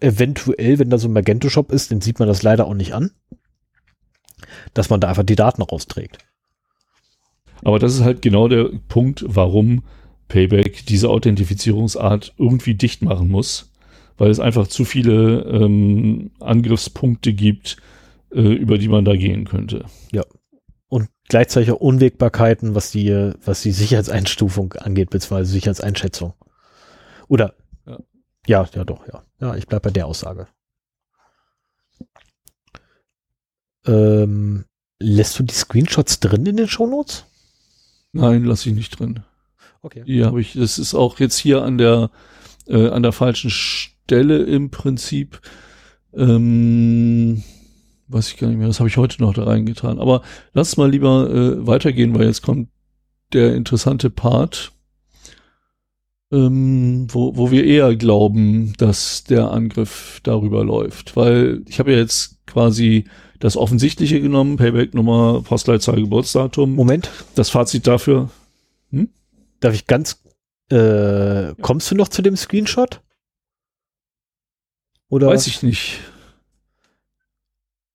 eventuell, 0.00 0.78
wenn 0.78 0.90
da 0.90 0.98
so 0.98 1.08
ein 1.08 1.12
Magento-Shop 1.12 1.72
ist, 1.72 1.90
dann 1.90 2.00
sieht 2.00 2.18
man 2.18 2.28
das 2.28 2.42
leider 2.42 2.66
auch 2.66 2.74
nicht 2.74 2.94
an, 2.94 3.10
dass 4.74 4.90
man 4.90 5.00
da 5.00 5.08
einfach 5.08 5.24
die 5.24 5.36
Daten 5.36 5.62
rausträgt. 5.62 6.18
Aber 7.62 7.78
das 7.78 7.94
ist 7.94 8.02
halt 8.02 8.22
genau 8.22 8.48
der 8.48 8.70
Punkt, 8.88 9.24
warum 9.26 9.84
Payback 10.28 10.86
diese 10.86 11.10
Authentifizierungsart 11.10 12.34
irgendwie 12.38 12.74
dicht 12.74 13.02
machen 13.02 13.28
muss, 13.28 13.70
weil 14.18 14.30
es 14.30 14.40
einfach 14.40 14.66
zu 14.66 14.84
viele 14.84 15.42
ähm, 15.42 16.32
Angriffspunkte 16.40 17.32
gibt, 17.32 17.76
äh, 18.32 18.40
über 18.40 18.78
die 18.78 18.88
man 18.88 19.04
da 19.04 19.14
gehen 19.14 19.44
könnte. 19.44 19.84
Und 20.88 21.08
gleichzeitig 21.28 21.70
auch 21.70 21.80
Unwägbarkeiten, 21.80 22.74
was 22.74 22.90
die, 22.90 23.32
was 23.44 23.62
die 23.62 23.72
Sicherheitseinstufung 23.72 24.72
angeht, 24.74 25.10
beziehungsweise 25.10 25.52
Sicherheitseinschätzung. 25.52 26.34
Oder 27.28 27.54
Ja. 28.46 28.68
ja, 28.74 28.84
doch, 28.84 29.06
ja. 29.06 29.22
Ja, 29.40 29.56
ich 29.56 29.66
bleib 29.66 29.82
bei 29.82 29.90
der 29.90 30.06
Aussage. 30.06 30.48
Ähm, 33.86 34.64
lässt 34.98 35.38
du 35.38 35.42
die 35.42 35.54
Screenshots 35.54 36.20
drin 36.20 36.46
in 36.46 36.56
den 36.56 36.68
Shownotes? 36.68 37.24
Nein, 38.12 38.44
lasse 38.44 38.68
ich 38.68 38.74
nicht 38.74 38.98
drin. 38.98 39.20
Okay. 39.82 40.04
Die 40.06 40.24
habe 40.24 40.40
ich, 40.40 40.52
das 40.52 40.78
ist 40.78 40.94
auch 40.94 41.18
jetzt 41.18 41.38
hier 41.38 41.62
an 41.62 41.78
der, 41.78 42.10
äh, 42.66 42.88
an 42.88 43.02
der 43.02 43.12
falschen 43.12 43.50
Stelle 43.50 44.44
im 44.44 44.70
Prinzip. 44.70 45.40
Ähm, 46.14 47.42
weiß 48.08 48.28
ich 48.28 48.36
gar 48.36 48.48
nicht 48.48 48.58
mehr, 48.58 48.68
das 48.68 48.78
habe 48.78 48.88
ich 48.88 48.96
heute 48.96 49.20
noch 49.22 49.34
da 49.34 49.44
reingetan. 49.44 49.98
Aber 49.98 50.22
lass 50.52 50.76
mal 50.76 50.90
lieber 50.90 51.30
äh, 51.30 51.66
weitergehen, 51.66 52.14
weil 52.14 52.26
jetzt 52.26 52.42
kommt 52.42 52.68
der 53.32 53.54
interessante 53.54 54.10
Part. 54.10 54.72
Ähm, 56.32 57.06
wo, 57.10 57.36
wo 57.36 57.50
wir 57.50 57.64
eher 57.64 57.94
glauben, 57.94 58.72
dass 58.78 59.24
der 59.24 59.50
Angriff 59.50 60.20
darüber 60.22 60.64
läuft. 60.64 61.14
Weil 61.14 61.62
ich 61.68 61.78
habe 61.78 61.92
ja 61.92 61.98
jetzt 61.98 62.44
quasi 62.46 63.04
das 63.38 63.56
Offensichtliche 63.56 64.20
genommen, 64.20 64.56
Payback-Nummer, 64.56 65.42
Postleitzahl, 65.42 65.96
Geburtsdatum. 65.96 66.74
Moment. 66.74 67.10
Das 67.34 67.50
Fazit 67.50 67.86
dafür. 67.86 68.30
Hm? 68.90 69.10
Darf 69.60 69.74
ich 69.74 69.86
ganz, 69.86 70.22
äh, 70.70 71.54
kommst 71.60 71.90
du 71.90 71.94
noch 71.94 72.08
zu 72.08 72.22
dem 72.22 72.36
Screenshot? 72.36 73.02
Oder? 75.08 75.26
Weiß 75.26 75.46
ich 75.46 75.62
nicht. 75.62 75.98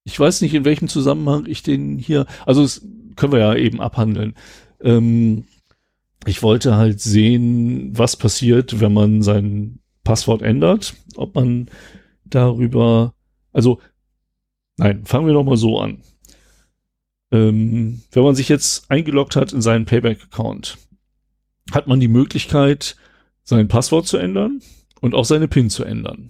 Ich 0.04 0.20
weiß 0.20 0.42
nicht, 0.42 0.54
in 0.54 0.64
welchem 0.64 0.88
Zusammenhang 0.88 1.46
ich 1.48 1.64
den 1.64 1.98
hier, 1.98 2.28
also 2.46 2.62
das 2.62 2.82
können 3.16 3.34
wir 3.34 3.40
ja 3.40 3.56
eben 3.56 3.82
abhandeln. 3.82 4.36
Ähm, 4.80 5.46
ich 6.26 6.44
wollte 6.44 6.76
halt 6.76 7.00
sehen, 7.00 7.98
was 7.98 8.16
passiert, 8.16 8.80
wenn 8.80 8.94
man 8.94 9.22
sein 9.22 9.80
Passwort 10.04 10.42
ändert, 10.42 10.94
ob 11.16 11.36
man 11.36 11.70
darüber, 12.26 13.14
also 13.54 13.80
Nein, 14.78 15.06
fangen 15.06 15.26
wir 15.26 15.34
doch 15.34 15.44
mal 15.44 15.58
so 15.58 15.80
an. 15.80 16.04
Ähm, 17.32 18.02
wenn 18.12 18.24
man 18.24 18.36
sich 18.36 18.48
jetzt 18.48 18.90
eingeloggt 18.90 19.36
hat 19.36 19.52
in 19.52 19.62
seinen 19.62 19.86
Payback-Account, 19.86 20.78
hat 21.72 21.88
man 21.88 22.00
die 22.00 22.08
Möglichkeit, 22.08 22.96
sein 23.44 23.68
Passwort 23.68 24.08
zu 24.08 24.18
ändern 24.18 24.62
und 25.02 25.16
auch 25.16 25.26
seine 25.26 25.48
PIN 25.48 25.70
zu 25.70 25.84
ändern. 25.84 26.30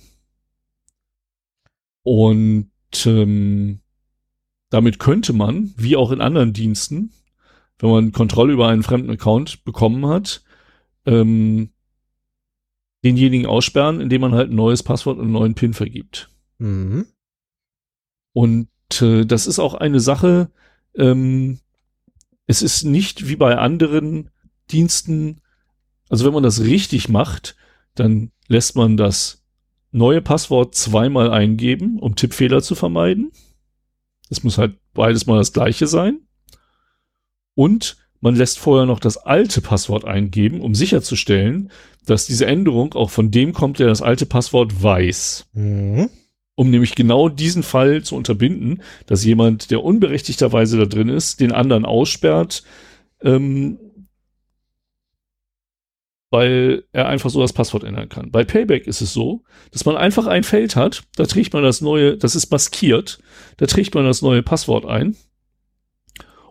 Und 2.03 2.72
ähm, 3.05 3.81
damit 4.69 4.97
könnte 4.97 5.34
man, 5.34 5.73
wie 5.76 5.97
auch 5.97 6.11
in 6.11 6.22
anderen 6.22 6.53
Diensten, 6.53 7.11
wenn 7.80 7.90
man 7.90 8.12
Kontrolle 8.12 8.54
über 8.54 8.68
einen 8.68 8.84
fremden 8.84 9.12
Account 9.12 9.64
bekommen 9.64 10.08
hat, 10.08 10.44
ähm, 11.06 11.70
denjenigen 13.04 13.45
aussperren, 13.45 14.02
indem 14.02 14.22
man 14.22 14.34
halt 14.34 14.52
ein 14.52 14.56
neues 14.56 14.84
Passwort 14.84 15.18
und 15.18 15.26
einen 15.26 15.34
neuen 15.34 15.56
PIN 15.56 15.74
vergibt. 15.74 16.30
Mhm. 16.58 17.06
Und 18.34 18.70
äh, 19.02 19.26
das 19.26 19.48
ist 19.48 19.60
auch 19.60 19.74
eine 19.74 19.99
Sache, 19.99 20.52
ähm, 20.95 21.60
es 22.48 22.62
ist 22.62 22.84
nicht 22.84 23.28
wie 23.28 23.36
bei 23.36 23.58
anderen 23.58 24.30
Diensten, 24.72 25.41
also 26.10 26.26
wenn 26.26 26.34
man 26.34 26.44
das 26.44 26.62
richtig 26.62 27.10
macht, 27.10 27.56
dann 27.95 28.32
lässt 28.48 28.76
man 28.76 28.98
das 28.98 29.44
neue 29.91 30.22
Passwort 30.22 30.76
zweimal 30.76 31.32
eingeben, 31.32 31.99
um 31.99 32.16
Tippfehler 32.16 32.62
zu 32.62 32.76
vermeiden. 32.76 33.32
Das 34.30 34.44
muss 34.44 34.58
halt 34.58 34.78
beides 34.94 35.26
mal 35.26 35.38
das 35.38 35.54
gleiche 35.54 35.88
sein. 35.88 36.27
Und 37.58 37.98
man 38.22 38.36
lässt 38.36 38.60
vorher 38.60 38.86
noch 38.86 39.00
das 39.00 39.18
alte 39.18 39.62
Passwort 39.62 40.06
eingeben, 40.06 40.62
um 40.62 40.76
sicherzustellen, 40.76 41.72
dass 42.06 42.28
diese 42.28 42.46
Änderung 42.46 42.94
auch 42.94 43.10
von 43.10 43.32
dem 43.32 43.52
kommt, 43.52 43.80
der 43.80 43.88
das 43.88 44.04
alte 44.04 44.28
Passwort 44.28 44.84
weiß. 44.84 45.48
Mhm 45.54 46.10
um 46.60 46.72
nämlich 46.72 46.96
genau 46.96 47.30
diesen 47.30 47.62
Fall 47.62 48.02
zu 48.02 48.16
unterbinden, 48.16 48.82
dass 49.06 49.24
jemand, 49.24 49.70
der 49.70 49.84
unberechtigterweise 49.84 50.80
da 50.80 50.86
drin 50.86 51.08
ist, 51.08 51.40
den 51.40 51.52
anderen 51.52 51.86
aussperrt, 51.86 52.64
ähm, 53.22 53.78
weil 56.32 56.86
er 56.94 57.10
einfach 57.10 57.30
so 57.30 57.42
das 57.42 57.54
Passwort 57.54 57.84
ändern 57.84 58.10
kann. 58.10 58.32
Bei 58.32 58.44
Payback 58.44 58.88
ist 58.88 59.02
es 59.02 59.14
so, 59.14 59.44
dass 59.70 59.86
man 59.86 59.98
einfach 59.98 60.26
ein 60.26 60.44
Feld 60.44 60.76
hat, 60.76 61.04
da 61.16 61.28
trägt 61.28 61.54
man 61.54 61.62
das 61.62 61.82
neue, 61.82 62.18
das 62.18 62.34
ist 62.34 62.50
maskiert, 62.50 63.20
da 63.58 63.68
trägt 63.68 63.94
man 63.94 64.06
das 64.06 64.24
neue 64.24 64.42
Passwort 64.42 64.88
ein 64.88 65.16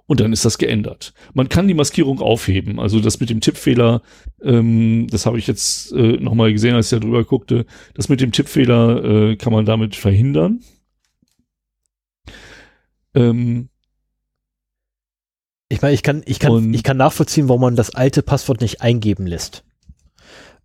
und 0.06 0.20
dann 0.20 0.32
ist 0.32 0.44
das 0.44 0.58
geändert. 0.58 1.12
Man 1.34 1.48
kann 1.48 1.68
die 1.68 1.74
Maskierung 1.74 2.20
aufheben. 2.20 2.78
Also 2.78 3.00
das 3.00 3.20
mit 3.20 3.30
dem 3.30 3.40
Tippfehler, 3.40 4.02
ähm, 4.42 5.08
das 5.10 5.26
habe 5.26 5.38
ich 5.38 5.46
jetzt 5.46 5.92
äh, 5.92 6.18
nochmal 6.18 6.52
gesehen, 6.52 6.74
als 6.74 6.92
ich 6.92 6.98
da 6.98 7.04
drüber 7.04 7.24
guckte. 7.24 7.66
Das 7.94 8.08
mit 8.08 8.20
dem 8.20 8.32
Tippfehler 8.32 9.04
äh, 9.04 9.36
kann 9.36 9.52
man 9.52 9.64
damit 9.64 9.96
verhindern. 9.96 10.60
Ähm, 13.14 13.68
ich 15.68 15.82
meine, 15.82 15.94
ich 15.94 16.04
kann, 16.04 16.22
ich 16.24 16.38
kann, 16.38 16.72
ich 16.72 16.84
kann 16.84 16.96
nachvollziehen, 16.96 17.48
warum 17.48 17.62
man 17.62 17.76
das 17.76 17.90
alte 17.90 18.22
Passwort 18.22 18.60
nicht 18.60 18.82
eingeben 18.82 19.26
lässt. 19.26 19.65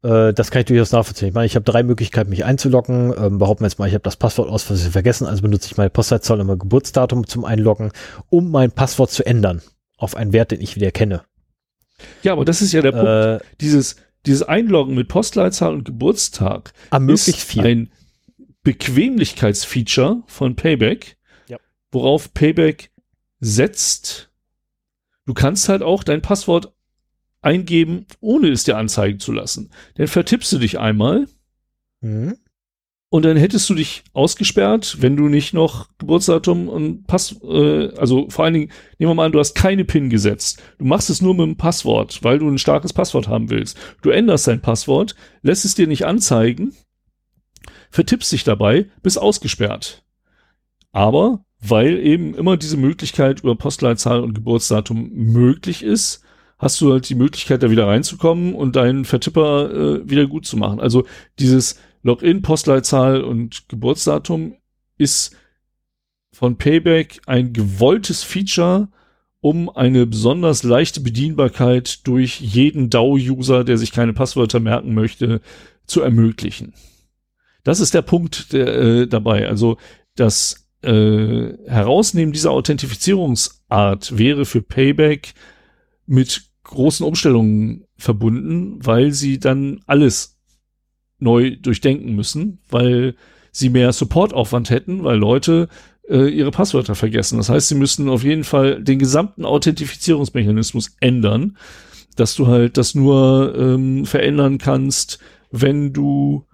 Äh, 0.04 0.34
das 0.34 0.52
kann 0.52 0.62
ich 0.62 0.66
durchaus 0.66 0.92
nachvollziehen. 0.92 1.30
Ich 1.30 1.34
meine, 1.34 1.46
ich 1.46 1.56
habe 1.56 1.64
drei 1.64 1.84
Möglichkeiten, 1.84 2.30
mich 2.30 2.46
einzuloggen. 2.46 3.14
Ähm, 3.18 3.38
behaupten 3.38 3.64
wir 3.64 3.68
jetzt 3.68 3.80
mal, 3.80 3.88
ich 3.88 3.94
habe 3.94 4.04
das 4.04 4.18
Passwort 4.18 4.50
aus 4.50 4.64
Versehen 4.64 4.92
vergessen, 4.92 5.28
also 5.28 5.42
benutze 5.42 5.68
ich 5.68 5.78
meine 5.78 5.90
Postleitzahl 5.90 6.40
und 6.40 6.48
mein 6.48 6.60
Geburtsdatum 6.60 7.28
zum 7.28 7.46
Einloggen, 7.46 7.92
um 8.30 8.52
mein 8.52 8.72
Passwort 8.72 9.12
zu 9.12 9.26
ändern 9.26 9.62
auf 9.98 10.16
einen 10.16 10.34
Wert, 10.34 10.52
den 10.52 10.62
ich 10.62 10.76
wieder 10.76 10.92
kenne. 10.92 11.24
Ja, 12.24 12.34
aber 12.34 12.46
das 12.46 12.62
ist 12.62 12.72
ja 12.72 12.82
der 12.82 12.94
äh, 12.94 13.38
Punkt. 13.38 13.62
Dieses, 13.62 13.96
dieses 14.26 14.44
Einloggen 14.44 14.96
mit 14.96 15.08
Postleitzahl 15.08 15.74
und 15.74 15.86
Geburtstag 15.86 16.74
ermöglicht 16.90 17.28
ist 17.28 17.44
viel. 17.44 17.66
ein 17.66 17.92
Bequemlichkeitsfeature 18.64 20.24
von 20.28 20.56
Payback, 20.56 21.18
ja. 21.48 21.58
worauf 21.92 22.34
Payback 22.34 22.92
setzt. 23.40 24.32
Du 25.26 25.34
kannst 25.34 25.70
halt 25.70 25.84
auch 25.84 26.04
dein 26.04 26.22
Passwort 26.22 26.74
eingeben, 27.42 28.06
ohne 28.20 28.50
es 28.50 28.64
dir 28.64 28.78
anzeigen 28.78 29.20
zu 29.20 29.32
lassen. 29.32 29.72
Dann 29.96 30.08
vertippst 30.08 30.52
du 30.54 30.60
dich 30.60 30.80
einmal 30.80 31.28
mhm. 32.02 32.38
und 33.10 33.26
dann 33.26 33.38
hättest 33.38 33.70
du 33.70 33.76
dich 33.76 34.04
ausgesperrt, 34.14 34.98
wenn 35.00 35.18
du 35.18 35.28
nicht 35.28 35.54
noch 35.54 35.90
Geburtsdatum 35.98 36.70
und 36.70 37.08
Pass, 37.08 37.36
äh, 37.44 37.90
also 37.96 38.30
vor 38.30 38.46
allen 38.46 38.54
Dingen, 38.54 38.72
nehmen 39.00 39.12
wir 39.12 39.16
mal 39.16 39.26
an, 39.26 39.32
du 39.32 39.40
hast 39.40 39.56
keine 39.56 39.86
PIN 39.86 40.10
gesetzt. 40.10 40.62
Du 40.78 40.86
machst 40.86 41.10
es 41.10 41.22
nur 41.22 41.34
mit 41.34 41.46
dem 41.46 41.58
Passwort, 41.58 42.24
weil 42.24 42.40
du 42.40 42.48
ein 42.48 42.60
starkes 42.60 42.94
Passwort 42.94 43.28
haben 43.28 43.50
willst. 43.50 43.78
Du 44.02 44.12
änderst 44.12 44.48
dein 44.48 44.62
Passwort, 44.62 45.16
lässt 45.42 45.66
es 45.66 45.76
dir 45.76 45.88
nicht 45.88 46.06
anzeigen, 46.06 46.74
vertippst 47.90 48.32
dich 48.32 48.44
dabei, 48.44 48.88
bist 49.02 49.20
ausgesperrt. 49.20 50.04
Aber 50.92 51.44
weil 51.62 52.00
eben 52.00 52.34
immer 52.34 52.58
diese 52.58 52.78
Möglichkeit 52.78 53.42
über 53.42 53.56
Postleitzahl 53.56 54.22
und 54.22 54.34
Geburtsdatum 54.34 55.12
möglich 55.14 55.84
ist, 55.84 56.24
hast 56.62 56.80
du 56.80 56.92
halt 56.92 57.10
die 57.10 57.16
Möglichkeit, 57.16 57.64
da 57.64 57.72
wieder 57.72 57.88
reinzukommen 57.88 58.54
und 58.54 58.76
deinen 58.76 59.04
Vertipper 59.04 59.72
äh, 59.72 60.10
wieder 60.10 60.28
gut 60.28 60.46
zu 60.46 60.58
machen. 60.58 60.80
Also 60.80 61.06
dieses 61.40 61.80
Login, 62.04 62.44
Postleitzahl 62.44 63.24
und 63.24 63.68
Geburtsdatum 63.68 64.56
ist 64.98 65.36
von 66.32 66.58
Payback 66.58 67.20
ein 67.26 67.52
gewolltes 67.52 68.24
Feature, 68.24 68.90
um 69.40 69.70
eine 69.70 70.06
besonders 70.06 70.62
leichte 70.62 71.02
Bedienbarkeit 71.02 72.06
durch 72.08 72.40
jeden 72.40 72.92
DAO-User, 72.92 73.64
der 73.64 73.80
sich 73.80 73.92
keine 73.92 74.14
Passwörter 74.14 74.60
merken 74.60 74.94
möchte, 74.94 75.42
zu 75.88 76.02
ermöglichen. 76.02 76.74
Das 77.64 77.80
ist 77.80 77.96
der 77.96 78.04
Punkt 78.04 78.54
der, 78.54 78.68
äh, 78.68 79.08
dabei. 79.08 79.48
Also 79.48 79.78
das 80.16 80.68
äh, 80.84 81.54
Herausnehmen 81.66 82.34
dieser 82.34 82.52
Authentifizierungsart 82.52 84.16
wäre 84.16 84.46
für 84.46 84.62
Payback 84.62 85.34
mit 86.06 86.51
großen 86.64 87.06
Umstellungen 87.06 87.86
verbunden, 87.98 88.80
weil 88.86 89.12
sie 89.12 89.40
dann 89.40 89.82
alles 89.86 90.40
neu 91.20 91.56
durchdenken 91.56 92.16
müssen, 92.16 92.60
weil 92.70 93.16
sie 93.52 93.70
mehr 93.70 93.94
Supportaufwand 93.94 94.70
hätten, 94.70 95.04
weil 95.04 95.18
Leute 95.18 95.68
äh, 96.10 96.28
ihre 96.28 96.52
Passwörter 96.52 96.96
vergessen. 96.96 97.38
Das 97.38 97.50
heißt, 97.50 97.68
sie 97.68 97.76
müssten 97.76 98.10
auf 98.10 98.24
jeden 98.24 98.44
Fall 98.44 98.84
den 98.84 99.00
gesamten 99.00 99.46
Authentifizierungsmechanismus 99.46 100.96
ändern, 101.00 101.58
dass 102.16 102.36
du 102.36 102.48
halt 102.48 102.78
das 102.78 102.96
nur 102.96 103.56
ähm, 103.58 104.06
verändern 104.06 104.58
kannst, 104.58 105.20
wenn 105.52 105.94
du 105.94 106.46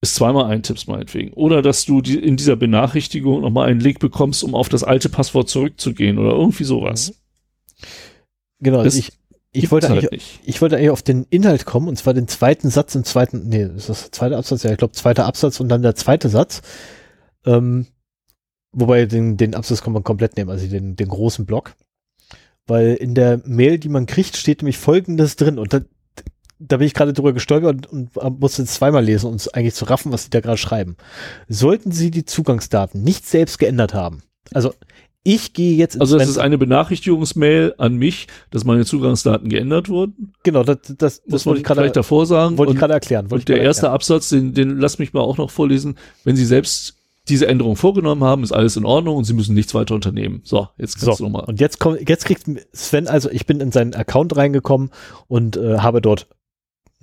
es 0.00 0.14
zweimal 0.14 0.50
eintippst, 0.50 0.86
meinetwegen. 0.86 1.32
Oder 1.32 1.62
dass 1.62 1.84
du 1.84 2.00
die, 2.00 2.18
in 2.18 2.36
dieser 2.36 2.56
Benachrichtigung 2.56 3.40
nochmal 3.40 3.68
einen 3.68 3.80
Link 3.80 4.00
bekommst, 4.00 4.44
um 4.44 4.54
auf 4.54 4.68
das 4.68 4.84
alte 4.84 5.08
Passwort 5.08 5.48
zurückzugehen 5.48 6.18
oder 6.18 6.32
irgendwie 6.32 6.64
sowas. 6.64 7.10
Mhm. 7.10 7.23
Genau, 8.60 8.82
das 8.82 8.96
ich, 8.96 9.12
ich 9.52 9.70
wollte 9.70 9.88
halt 9.88 10.04
eigentlich, 10.04 10.40
ich 10.44 10.60
wollte 10.60 10.76
eigentlich 10.76 10.90
auf 10.90 11.02
den 11.02 11.26
Inhalt 11.30 11.64
kommen 11.64 11.88
und 11.88 11.96
zwar 11.96 12.12
den 12.12 12.26
zweiten 12.26 12.70
Satz 12.70 12.94
im 12.94 13.04
zweiten, 13.04 13.48
nee, 13.48 13.62
ist 13.62 13.88
das 13.88 14.02
der 14.02 14.12
zweite 14.12 14.36
Absatz? 14.36 14.64
Ja, 14.64 14.72
ich 14.72 14.78
glaube, 14.78 14.94
zweiter 14.94 15.26
Absatz 15.26 15.60
und 15.60 15.68
dann 15.68 15.82
der 15.82 15.94
zweite 15.94 16.28
Satz. 16.28 16.62
Ähm, 17.46 17.86
wobei 18.72 19.06
den, 19.06 19.36
den 19.36 19.54
Absatz 19.54 19.82
kann 19.82 19.92
man 19.92 20.02
komplett 20.02 20.36
nehmen, 20.36 20.50
also 20.50 20.66
den, 20.66 20.96
den 20.96 21.08
großen 21.08 21.46
Block. 21.46 21.74
Weil 22.66 22.94
in 22.94 23.14
der 23.14 23.42
Mail, 23.44 23.78
die 23.78 23.88
man 23.88 24.06
kriegt, 24.06 24.36
steht 24.36 24.62
nämlich 24.62 24.78
folgendes 24.78 25.36
drin 25.36 25.58
und 25.58 25.72
da, 25.72 25.80
da 26.58 26.78
bin 26.78 26.86
ich 26.86 26.94
gerade 26.94 27.12
drüber 27.12 27.32
gestolpert 27.32 27.86
und, 27.86 28.16
und 28.16 28.40
musste 28.40 28.62
es 28.62 28.74
zweimal 28.74 29.04
lesen, 29.04 29.26
um 29.26 29.34
es 29.34 29.48
eigentlich 29.48 29.74
zu 29.74 29.84
raffen, 29.84 30.10
was 30.10 30.24
sie 30.24 30.30
da 30.30 30.40
gerade 30.40 30.56
schreiben. 30.58 30.96
Sollten 31.46 31.92
Sie 31.92 32.10
die 32.10 32.24
Zugangsdaten 32.24 33.02
nicht 33.02 33.26
selbst 33.26 33.58
geändert 33.58 33.94
haben, 33.94 34.22
also 34.52 34.74
ich 35.24 35.54
gehe 35.54 35.74
jetzt. 35.74 36.00
Also 36.00 36.18
es 36.18 36.28
ist 36.28 36.38
eine 36.38 36.58
Benachrichtigungsmail 36.58 37.74
an 37.78 37.96
mich, 37.96 38.28
dass 38.50 38.64
meine 38.64 38.84
Zugangsdaten 38.84 39.48
geändert 39.48 39.88
wurden. 39.88 40.34
Genau, 40.42 40.62
das, 40.62 40.78
das, 40.96 41.22
das 41.26 41.46
wollte 41.46 41.60
ich 41.60 41.64
gerade 41.64 41.90
davor 41.90 42.26
sagen. 42.26 42.58
Wollte 42.58 42.74
ich 42.74 42.78
gerade 42.78 42.92
erklären. 42.92 43.26
und 43.30 43.48
der 43.48 43.60
erste 43.60 43.90
Absatz, 43.90 44.28
den, 44.28 44.52
den 44.52 44.78
lass 44.78 44.98
mich 44.98 45.14
mal 45.14 45.22
auch 45.22 45.38
noch 45.38 45.50
vorlesen. 45.50 45.96
Wenn 46.24 46.36
Sie 46.36 46.44
selbst 46.44 46.96
diese 47.28 47.46
Änderung 47.46 47.76
vorgenommen 47.76 48.22
haben, 48.22 48.42
ist 48.42 48.52
alles 48.52 48.76
in 48.76 48.84
Ordnung 48.84 49.16
und 49.16 49.24
sie 49.24 49.32
müssen 49.32 49.54
nichts 49.54 49.74
weiter 49.74 49.94
unternehmen. 49.94 50.42
So, 50.44 50.68
jetzt 50.76 51.00
kannst 51.00 51.18
so, 51.18 51.24
du 51.24 51.30
nochmal. 51.30 51.44
Und 51.46 51.58
jetzt 51.58 51.80
kommt, 51.80 52.06
jetzt 52.06 52.26
kriegt 52.26 52.44
Sven, 52.74 53.08
also 53.08 53.30
ich 53.30 53.46
bin 53.46 53.60
in 53.60 53.72
seinen 53.72 53.94
Account 53.94 54.36
reingekommen 54.36 54.90
und 55.26 55.56
äh, 55.56 55.78
habe 55.78 56.02
dort 56.02 56.26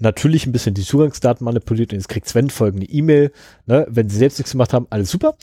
natürlich 0.02 0.46
ein 0.46 0.52
bisschen 0.52 0.74
die 0.74 0.84
Zugangsdaten 0.84 1.46
manipuliert 1.46 1.94
und 1.94 2.00
jetzt 2.00 2.10
kriegt 2.10 2.28
Sven 2.28 2.50
folgende 2.50 2.88
E-Mail, 2.88 3.32
ne, 3.66 3.86
wenn 3.90 4.10
sie 4.10 4.18
selbst 4.18 4.40
nichts 4.40 4.52
gemacht 4.52 4.74
haben, 4.74 4.88
alles 4.90 5.12
super. 5.12 5.36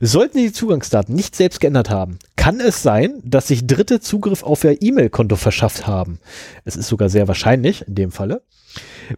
Sollten 0.00 0.38
die 0.38 0.52
Zugangsdaten 0.52 1.14
nicht 1.14 1.36
selbst 1.36 1.60
geändert 1.60 1.90
haben, 1.90 2.18
kann 2.36 2.60
es 2.60 2.82
sein, 2.82 3.20
dass 3.24 3.48
sich 3.48 3.66
Dritte 3.66 4.00
Zugriff 4.00 4.42
auf 4.42 4.64
ihr 4.64 4.80
E-Mail-Konto 4.80 5.36
verschafft 5.36 5.86
haben. 5.86 6.18
Es 6.64 6.76
ist 6.76 6.88
sogar 6.88 7.08
sehr 7.08 7.28
wahrscheinlich 7.28 7.86
in 7.86 7.94
dem 7.94 8.12
Falle. 8.12 8.42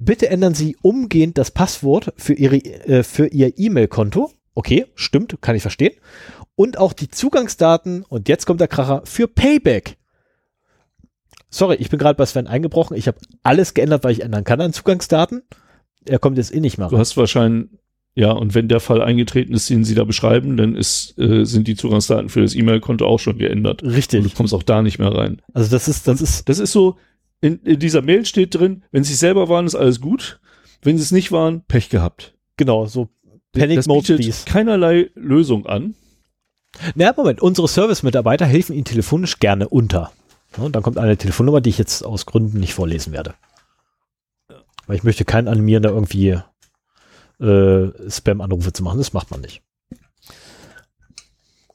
Bitte 0.00 0.28
ändern 0.28 0.54
Sie 0.54 0.76
umgehend 0.82 1.38
das 1.38 1.50
Passwort 1.50 2.12
für, 2.16 2.34
ihre, 2.34 2.56
äh, 2.56 3.02
für 3.02 3.26
Ihr 3.26 3.58
E-Mail-Konto. 3.58 4.30
Okay, 4.54 4.86
stimmt, 4.94 5.36
kann 5.40 5.56
ich 5.56 5.62
verstehen. 5.62 5.94
Und 6.56 6.78
auch 6.78 6.92
die 6.92 7.08
Zugangsdaten, 7.08 8.04
und 8.08 8.28
jetzt 8.28 8.46
kommt 8.46 8.60
der 8.60 8.68
Kracher, 8.68 9.02
für 9.04 9.26
Payback. 9.26 9.96
Sorry, 11.54 11.76
ich 11.76 11.88
bin 11.88 12.00
gerade 12.00 12.16
bei 12.16 12.26
Sven 12.26 12.48
eingebrochen. 12.48 12.96
Ich 12.96 13.06
habe 13.06 13.18
alles 13.44 13.74
geändert, 13.74 14.02
weil 14.02 14.10
ich 14.10 14.22
ändern 14.22 14.42
kann 14.42 14.60
an 14.60 14.72
Zugangsdaten. 14.72 15.42
Er 16.04 16.18
kommt 16.18 16.36
jetzt 16.36 16.52
eh 16.52 16.58
nicht 16.58 16.78
mehr. 16.78 16.88
Du 16.88 16.98
hast 16.98 17.16
wahrscheinlich, 17.16 17.68
ja, 18.16 18.32
und 18.32 18.56
wenn 18.56 18.66
der 18.66 18.80
Fall 18.80 19.00
eingetreten 19.00 19.54
ist, 19.54 19.70
den 19.70 19.84
Sie 19.84 19.94
da 19.94 20.02
beschreiben, 20.02 20.56
dann 20.56 20.74
ist, 20.74 21.16
äh, 21.16 21.44
sind 21.44 21.68
die 21.68 21.76
Zugangsdaten 21.76 22.28
für 22.28 22.42
das 22.42 22.56
E-Mail-Konto 22.56 23.06
auch 23.06 23.20
schon 23.20 23.38
geändert. 23.38 23.84
Richtig. 23.84 24.24
Und 24.24 24.32
du 24.32 24.36
kommst 24.36 24.52
auch 24.52 24.64
da 24.64 24.82
nicht 24.82 24.98
mehr 24.98 25.14
rein. 25.14 25.42
Also 25.52 25.70
das 25.70 25.86
ist, 25.86 26.08
das 26.08 26.20
ist. 26.20 26.48
Das 26.48 26.58
ist 26.58 26.72
so, 26.72 26.96
in, 27.40 27.60
in 27.60 27.78
dieser 27.78 28.02
Mail 28.02 28.26
steht 28.26 28.56
drin, 28.56 28.82
wenn 28.90 29.04
sie 29.04 29.14
selber 29.14 29.48
waren, 29.48 29.66
ist 29.66 29.76
alles 29.76 30.00
gut. 30.00 30.40
Wenn 30.82 30.96
sie 30.96 31.04
es 31.04 31.12
nicht 31.12 31.30
waren, 31.30 31.62
Pech 31.68 31.88
gehabt. 31.88 32.34
Genau, 32.56 32.86
so 32.86 33.10
Panic 33.52 33.76
das 33.76 33.86
Mode, 33.86 34.00
bietet 34.00 34.20
please. 34.22 34.44
keinerlei 34.44 35.10
Lösung 35.14 35.66
an. 35.66 35.94
Na, 36.96 37.14
Moment, 37.16 37.40
unsere 37.40 37.68
Service-Mitarbeiter 37.68 38.44
helfen 38.44 38.74
Ihnen 38.74 38.84
telefonisch 38.84 39.38
gerne 39.38 39.68
unter. 39.68 40.10
Ja, 40.56 40.62
und 40.64 40.74
dann 40.74 40.82
kommt 40.82 40.98
eine 40.98 41.16
Telefonnummer, 41.16 41.60
die 41.60 41.70
ich 41.70 41.78
jetzt 41.78 42.04
aus 42.04 42.26
Gründen 42.26 42.60
nicht 42.60 42.74
vorlesen 42.74 43.12
werde. 43.12 43.34
Weil 44.86 44.96
ich 44.96 45.02
möchte 45.04 45.24
keinen 45.24 45.48
animieren, 45.48 45.82
da 45.82 45.90
irgendwie 45.90 46.38
äh, 47.40 48.10
Spam-Anrufe 48.10 48.72
zu 48.72 48.82
machen. 48.82 48.98
Das 48.98 49.12
macht 49.12 49.30
man 49.30 49.40
nicht. 49.40 49.62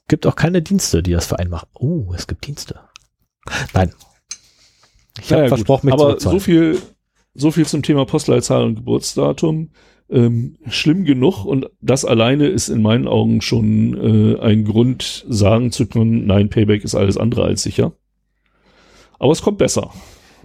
Gibt 0.08 0.26
auch 0.26 0.36
keine 0.36 0.62
Dienste, 0.62 1.02
die 1.02 1.12
das 1.12 1.26
vereinbaren. 1.26 1.68
Oh, 1.74 2.12
es 2.14 2.26
gibt 2.26 2.46
Dienste. 2.46 2.80
Nein. 3.74 3.92
Ich 5.20 5.30
habe 5.32 5.42
Naja, 5.42 5.50
gut. 5.50 5.58
versprochen, 5.58 5.86
mich 5.86 5.92
Aber 5.94 6.04
zurückzahlen. 6.18 6.38
so 6.38 6.44
viel, 6.44 6.78
so 7.34 7.50
viel 7.50 7.66
zum 7.66 7.82
Thema 7.82 8.06
Postleitzahl 8.06 8.64
und 8.64 8.76
Geburtsdatum. 8.76 9.70
Ähm, 10.08 10.56
schlimm 10.68 11.04
genug 11.04 11.44
und 11.44 11.70
das 11.80 12.04
alleine 12.04 12.48
ist 12.48 12.68
in 12.68 12.82
meinen 12.82 13.06
Augen 13.06 13.40
schon 13.42 13.94
äh, 13.96 14.40
ein 14.40 14.64
Grund, 14.64 15.24
sagen 15.28 15.70
zu 15.70 15.86
können, 15.86 16.26
nein, 16.26 16.48
Payback 16.48 16.82
ist 16.82 16.96
alles 16.96 17.16
andere 17.16 17.44
als 17.44 17.62
sicher. 17.62 17.92
Aber 19.20 19.32
es 19.32 19.42
kommt 19.42 19.58
besser. 19.58 19.92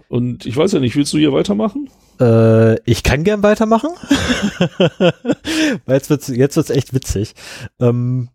Und 0.08 0.46
ich 0.46 0.56
weiß 0.56 0.70
ja 0.72 0.78
nicht, 0.78 0.94
willst 0.94 1.12
du 1.12 1.18
hier 1.18 1.32
weitermachen? 1.32 1.90
Äh, 2.20 2.78
ich 2.88 3.02
kann 3.02 3.24
gern 3.24 3.42
weitermachen. 3.42 3.90
Weil 5.86 5.96
jetzt 5.96 6.10
wird's, 6.10 6.28
jetzt 6.28 6.56
wird's 6.56 6.70
echt 6.70 6.94
witzig. 6.94 7.34
Ähm, 7.80 8.28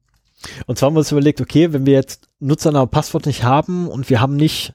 und 0.65 0.77
zwar 0.77 0.87
haben 0.87 0.95
wir 0.95 0.99
uns 0.99 1.11
überlegt, 1.11 1.39
okay, 1.39 1.71
wenn 1.71 1.85
wir 1.85 1.93
jetzt 1.93 2.27
Nutzername 2.39 2.83
und 2.83 2.91
Passwort 2.91 3.27
nicht 3.27 3.43
haben 3.43 3.87
und 3.87 4.09
wir 4.09 4.19
haben 4.19 4.35
nicht, 4.35 4.73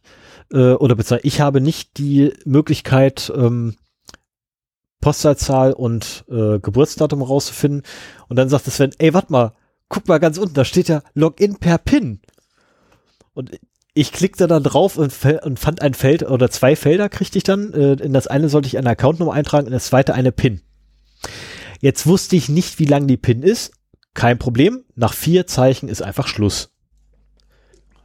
äh, 0.53 0.73
oder 0.73 0.95
beziehungsweise 0.95 1.27
ich 1.27 1.41
habe 1.41 1.61
nicht 1.61 1.99
die 1.99 2.33
Möglichkeit, 2.45 3.31
ähm, 3.37 3.75
Postleitzahl 5.01 5.73
und 5.73 6.25
äh, 6.31 6.61
Geburtsdatum 6.61 7.23
rauszufinden. 7.23 7.83
Und 8.29 8.37
dann 8.37 8.49
sagt 8.49 8.65
Sven, 8.67 8.93
ey, 8.99 9.13
warte 9.13 9.33
mal, 9.33 9.53
guck 9.89 10.09
mal 10.09 10.19
ganz 10.19 10.39
unten, 10.39 10.55
da 10.55 10.65
steht 10.65 10.89
ja 10.89 11.03
Login 11.15 11.57
per 11.57 11.79
PIN. 11.79 12.21
Und 13.35 13.59
ich 13.97 14.13
klickte 14.13 14.47
dann 14.47 14.63
drauf 14.63 14.99
und, 14.99 15.13
und 15.43 15.59
fand 15.59 15.81
ein 15.81 15.95
Feld 15.95 16.23
oder 16.23 16.51
zwei 16.51 16.77
Felder 16.77 17.09
kriegte 17.09 17.39
ich 17.39 17.45
dann. 17.45 17.73
Äh, 17.73 17.95
in 17.95 18.13
das 18.13 18.27
eine 18.27 18.51
sollte 18.51 18.69
ich 18.69 18.77
eine 18.77 18.91
Accountnummer 18.91 19.33
eintragen, 19.33 19.67
in 19.67 19.73
das 19.73 19.87
zweite 19.87 20.13
eine 20.13 20.33
PIN. 20.33 20.61
Jetzt 21.81 22.07
wusste 22.07 22.37
ich 22.37 22.51
nicht, 22.51 22.79
wie 22.79 22.85
lang 22.85 23.07
die 23.07 23.17
PIN 23.17 23.43
ist. 23.43 23.73
Kein 24.13 24.39
Problem. 24.39 24.85
Nach 24.97 25.15
vier 25.15 25.47
Zeichen 25.47 25.89
ist 25.89 26.03
einfach 26.03 26.29
Schluss. 26.29 26.75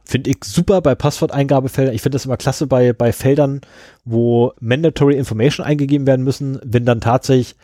Finde 0.02 0.30
ich 0.30 0.38
super 0.44 0.80
bei 0.80 0.94
Passworteingabefeldern. 0.94 1.94
Ich 1.94 2.00
finde 2.00 2.16
das 2.16 2.24
immer 2.24 2.38
klasse 2.38 2.66
bei, 2.66 2.94
bei 2.94 3.12
Feldern, 3.12 3.60
wo 4.06 4.54
Mandatory 4.60 5.16
Information 5.16 5.66
eingegeben 5.66 6.06
werden 6.06 6.24
müssen, 6.24 6.58
wenn 6.64 6.86
dann 6.86 7.02
tatsächlich 7.02 7.54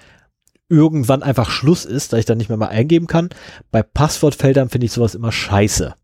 irgendwann 0.68 1.22
einfach 1.22 1.48
Schluss 1.48 1.86
ist, 1.86 2.12
da 2.12 2.18
ich 2.18 2.26
dann 2.26 2.36
nicht 2.36 2.50
mehr 2.50 2.58
mal 2.58 2.68
eingeben 2.68 3.06
kann. 3.06 3.30
Bei 3.70 3.82
Passwortfeldern 3.82 4.68
finde 4.68 4.84
ich 4.84 4.92
sowas 4.92 5.14
immer 5.14 5.32
scheiße. 5.32 5.94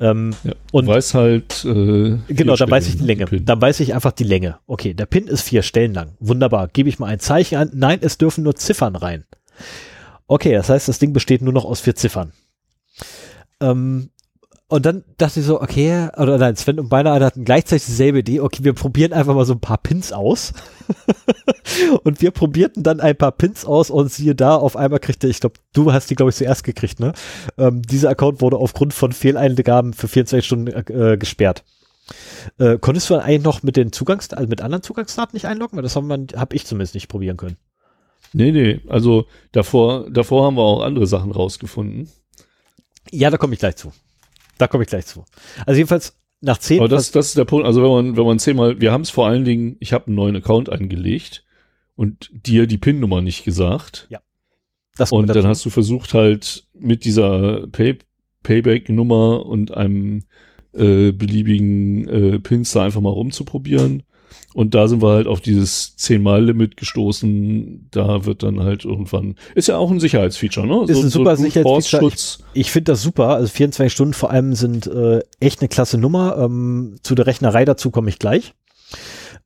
Ähm, 0.00 0.34
Ja. 0.44 0.52
Und- 0.72 0.86
du 0.86 0.92
weißt 0.92 1.14
halt. 1.14 1.64
Äh, 1.64 2.16
Genau, 2.28 2.56
dann 2.56 2.70
weiß 2.70 2.88
ich 2.88 2.96
die 2.96 3.04
Länge. 3.04 3.26
Dann 3.26 3.60
weiß 3.60 3.80
ich 3.80 3.94
einfach 3.94 4.12
die 4.12 4.24
Länge. 4.24 4.58
Okay, 4.66 4.94
der 4.94 5.06
Pin 5.06 5.26
ist 5.26 5.42
vier 5.42 5.62
Stellen 5.62 5.92
lang. 5.94 6.12
Wunderbar. 6.20 6.68
Gebe 6.68 6.88
ich 6.88 6.98
mal 6.98 7.06
ein 7.06 7.20
Zeichen 7.20 7.56
an. 7.56 7.70
Nein, 7.74 7.98
es 8.02 8.16
dürfen 8.18 8.42
nur 8.44 8.56
Ziffern 8.56 8.96
rein. 8.96 9.24
Okay, 10.26 10.52
das 10.52 10.68
heißt, 10.70 10.88
das 10.88 10.98
Ding 10.98 11.12
besteht 11.12 11.42
nur 11.42 11.52
noch 11.52 11.64
aus 11.64 11.80
vier 11.80 11.94
Ziffern. 11.94 12.32
Ähm, 13.60 14.10
und 14.70 14.86
dann 14.86 15.02
dachte 15.18 15.40
ich 15.40 15.46
so, 15.46 15.60
okay, 15.60 16.08
oder 16.16 16.38
nein, 16.38 16.54
Sven 16.54 16.78
und 16.78 16.88
beide 16.88 17.10
hatten 17.10 17.44
gleichzeitig 17.44 17.86
dieselbe 17.86 18.20
Idee. 18.20 18.38
Okay, 18.38 18.62
wir 18.62 18.72
probieren 18.72 19.12
einfach 19.12 19.34
mal 19.34 19.44
so 19.44 19.52
ein 19.52 19.60
paar 19.60 19.78
Pins 19.78 20.12
aus. 20.12 20.52
und 22.04 22.22
wir 22.22 22.30
probierten 22.30 22.84
dann 22.84 23.00
ein 23.00 23.16
paar 23.16 23.32
Pins 23.32 23.64
aus 23.64 23.90
und 23.90 24.12
siehe 24.12 24.36
da, 24.36 24.54
auf 24.54 24.76
einmal 24.76 25.00
kriegte, 25.00 25.26
ich 25.26 25.40
glaube, 25.40 25.56
du 25.72 25.92
hast 25.92 26.08
die, 26.08 26.14
glaube 26.14 26.30
ich, 26.30 26.36
zuerst 26.36 26.62
gekriegt, 26.62 27.00
ne? 27.00 27.14
Ähm, 27.58 27.82
dieser 27.82 28.10
Account 28.10 28.40
wurde 28.40 28.58
aufgrund 28.58 28.94
von 28.94 29.10
Fehleingaben 29.10 29.92
für 29.92 30.06
24 30.06 30.46
Stunden 30.46 30.68
äh, 30.68 31.16
gesperrt. 31.18 31.64
Äh, 32.58 32.78
konntest 32.78 33.10
du 33.10 33.14
dann 33.14 33.24
eigentlich 33.24 33.42
noch 33.42 33.64
mit 33.64 33.76
den 33.76 33.90
Zugangs 33.90 34.30
also 34.32 34.48
mit 34.48 34.62
anderen 34.62 34.84
Zugangsdaten 34.84 35.34
nicht 35.34 35.46
einloggen? 35.46 35.78
Weil 35.78 35.82
das 35.82 35.96
habe 35.96 36.54
ich 36.54 36.64
zumindest 36.64 36.94
nicht 36.94 37.08
probieren 37.08 37.36
können. 37.36 37.56
Nee, 38.32 38.52
nee. 38.52 38.80
Also 38.88 39.26
davor, 39.50 40.08
davor 40.10 40.44
haben 40.46 40.56
wir 40.56 40.62
auch 40.62 40.82
andere 40.82 41.08
Sachen 41.08 41.32
rausgefunden. 41.32 42.08
Ja, 43.10 43.30
da 43.30 43.36
komme 43.36 43.54
ich 43.54 43.58
gleich 43.58 43.74
zu. 43.74 43.92
Da 44.60 44.66
komme 44.66 44.82
ich 44.84 44.90
gleich 44.90 45.06
zu. 45.06 45.24
Also 45.64 45.78
jedenfalls 45.78 46.18
nach 46.42 46.58
zehn. 46.58 46.80
Aber 46.80 46.88
das, 46.88 47.10
das 47.12 47.28
ist 47.28 47.38
der 47.38 47.46
Punkt. 47.46 47.66
Also 47.66 47.82
wenn 47.82 47.90
man, 47.90 48.16
wenn 48.18 48.26
man 48.26 48.38
zehnmal, 48.38 48.78
wir 48.80 48.92
haben 48.92 49.00
es 49.00 49.10
vor 49.10 49.26
allen 49.26 49.44
Dingen, 49.46 49.76
ich 49.80 49.94
habe 49.94 50.08
einen 50.08 50.16
neuen 50.16 50.36
Account 50.36 50.68
angelegt 50.70 51.44
und 51.96 52.30
dir 52.32 52.66
die 52.66 52.76
PIN-Nummer 52.76 53.22
nicht 53.22 53.44
gesagt. 53.44 54.06
das 54.98 55.12
Und 55.12 55.28
dann 55.28 55.46
hast 55.46 55.64
du 55.64 55.70
versucht 55.70 56.12
halt 56.12 56.66
mit 56.74 57.04
dieser 57.04 57.66
Pay 57.68 57.98
Payback-Nummer 58.42 59.46
und 59.46 59.74
einem 59.74 60.24
äh, 60.72 61.12
beliebigen 61.12 62.08
äh, 62.08 62.38
Pins 62.38 62.72
da 62.72 62.84
einfach 62.84 63.00
mal 63.00 63.10
rumzuprobieren. 63.10 64.02
Und 64.54 64.74
da 64.74 64.88
sind 64.88 65.02
wir 65.02 65.10
halt 65.10 65.26
auf 65.26 65.40
dieses 65.40 65.96
10-Mal-Limit 65.98 66.76
gestoßen. 66.76 67.88
Da 67.90 68.24
wird 68.24 68.42
dann 68.42 68.60
halt 68.60 68.84
irgendwann, 68.84 69.36
ist 69.54 69.68
ja 69.68 69.76
auch 69.76 69.90
ein 69.90 70.00
Sicherheitsfeature, 70.00 70.66
ne? 70.66 70.84
Ist 70.88 71.02
ein 71.02 71.10
super 71.10 71.36
Brute 71.36 71.42
Sicherheitsfeature. 71.42 72.00
Force-Schutz. 72.02 72.44
Ich 72.54 72.70
finde 72.70 72.92
das 72.92 73.02
super. 73.02 73.28
Also 73.28 73.48
24 73.48 73.92
Stunden 73.92 74.14
vor 74.14 74.30
allem 74.30 74.54
sind 74.54 74.86
äh, 74.86 75.20
echt 75.38 75.60
eine 75.60 75.68
klasse 75.68 75.98
Nummer. 75.98 76.36
Ähm, 76.38 76.96
zu 77.02 77.14
der 77.14 77.26
Rechnerei 77.26 77.64
dazu 77.64 77.90
komme 77.90 78.08
ich 78.08 78.18
gleich. 78.18 78.54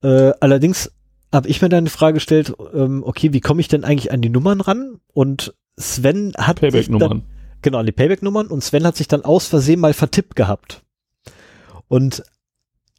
Äh, 0.02 0.32
allerdings 0.40 0.92
habe 1.32 1.48
ich 1.48 1.60
mir 1.60 1.68
dann 1.68 1.84
die 1.84 1.90
Frage 1.90 2.14
gestellt, 2.14 2.54
ähm, 2.72 3.02
okay, 3.04 3.32
wie 3.32 3.40
komme 3.40 3.60
ich 3.60 3.68
denn 3.68 3.84
eigentlich 3.84 4.12
an 4.12 4.22
die 4.22 4.30
Nummern 4.30 4.60
ran? 4.60 5.00
Und 5.12 5.54
Sven 5.78 6.32
hat 6.38 6.60
Payback-Nummern. 6.60 7.24
genau, 7.60 7.78
an 7.78 7.86
die 7.86 7.92
Payback-Nummern 7.92 8.46
und 8.46 8.62
Sven 8.62 8.86
hat 8.86 8.96
sich 8.96 9.08
dann 9.08 9.24
aus 9.24 9.48
Versehen 9.48 9.80
mal 9.80 9.92
vertippt 9.92 10.36
gehabt. 10.36 10.82
Und 11.88 12.22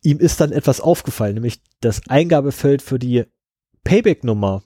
ihm 0.06 0.20
ist 0.20 0.40
dann 0.40 0.52
etwas 0.52 0.80
aufgefallen, 0.80 1.36
nämlich 1.36 1.60
das 1.82 2.08
Eingabefeld 2.08 2.82
für 2.82 3.00
die 3.00 3.24
Payback-Nummer 3.84 4.64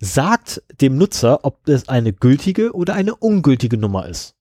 sagt 0.00 0.62
dem 0.80 0.98
Nutzer, 0.98 1.44
ob 1.44 1.66
es 1.68 1.88
eine 1.88 2.12
gültige 2.12 2.72
oder 2.72 2.94
eine 2.94 3.14
ungültige 3.14 3.78
Nummer 3.78 4.06
ist. 4.06 4.34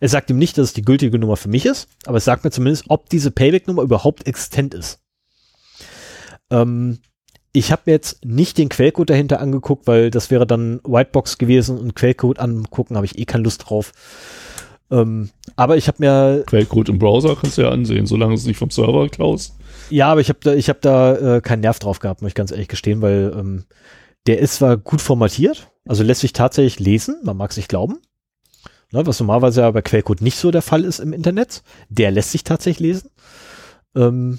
Es 0.00 0.12
sagt 0.12 0.30
ihm 0.30 0.38
nicht, 0.38 0.56
dass 0.56 0.68
es 0.68 0.72
die 0.72 0.82
gültige 0.82 1.18
Nummer 1.18 1.36
für 1.36 1.48
mich 1.48 1.66
ist, 1.66 1.88
aber 2.06 2.18
es 2.18 2.24
sagt 2.24 2.44
mir 2.44 2.50
zumindest, 2.50 2.84
ob 2.88 3.08
diese 3.10 3.30
Payback-Nummer 3.30 3.82
überhaupt 3.82 4.26
existent 4.26 4.74
ist. 4.74 5.00
Ähm, 6.50 6.98
ich 7.52 7.70
habe 7.70 7.82
mir 7.86 7.92
jetzt 7.92 8.24
nicht 8.24 8.56
den 8.56 8.70
Quellcode 8.70 9.10
dahinter 9.10 9.40
angeguckt, 9.40 9.86
weil 9.86 10.10
das 10.10 10.30
wäre 10.30 10.46
dann 10.46 10.80
Whitebox 10.84 11.36
gewesen 11.36 11.78
und 11.78 11.94
Quellcode 11.94 12.38
angucken 12.38 12.96
habe 12.96 13.04
ich 13.04 13.18
eh 13.18 13.26
keine 13.26 13.44
Lust 13.44 13.68
drauf. 13.68 13.92
Ähm, 14.90 15.30
aber 15.56 15.76
ich 15.76 15.88
habe 15.88 15.98
mir, 16.00 16.44
Quellcode 16.46 16.90
im 16.90 16.98
Browser 16.98 17.36
kannst 17.36 17.58
du 17.58 17.62
ja 17.62 17.70
ansehen, 17.70 18.06
solange 18.06 18.34
es 18.34 18.46
nicht 18.46 18.58
vom 18.58 18.70
Server 18.70 19.08
klaust. 19.08 19.54
Ja, 19.92 20.08
aber 20.10 20.20
ich 20.20 20.28
habe 20.28 20.38
da, 20.42 20.54
ich 20.54 20.68
habe 20.68 20.78
da 20.80 21.36
äh, 21.36 21.40
keinen 21.40 21.60
Nerv 21.60 21.78
drauf 21.78 21.98
gehabt, 21.98 22.22
muss 22.22 22.30
ich 22.30 22.34
ganz 22.34 22.50
ehrlich 22.50 22.68
gestehen, 22.68 23.02
weil 23.02 23.32
ähm, 23.36 23.64
der 24.26 24.38
ist 24.38 24.56
zwar 24.56 24.76
gut 24.76 25.00
formatiert, 25.00 25.70
also 25.86 26.02
lässt 26.02 26.20
sich 26.20 26.32
tatsächlich 26.32 26.80
lesen, 26.80 27.16
man 27.22 27.36
mag 27.36 27.50
es 27.50 27.56
nicht 27.56 27.68
glauben. 27.68 28.00
Ne, 28.92 29.06
was 29.06 29.20
normalerweise 29.20 29.62
ja 29.62 29.70
bei 29.70 29.80
Quellcode 29.80 30.20
nicht 30.20 30.36
so 30.36 30.50
der 30.50 30.60
Fall 30.60 30.84
ist 30.84 30.98
im 30.98 31.14
Internet. 31.14 31.62
Der 31.88 32.10
lässt 32.10 32.30
sich 32.30 32.44
tatsächlich 32.44 32.90
lesen. 32.90 33.10
Ähm, 33.96 34.38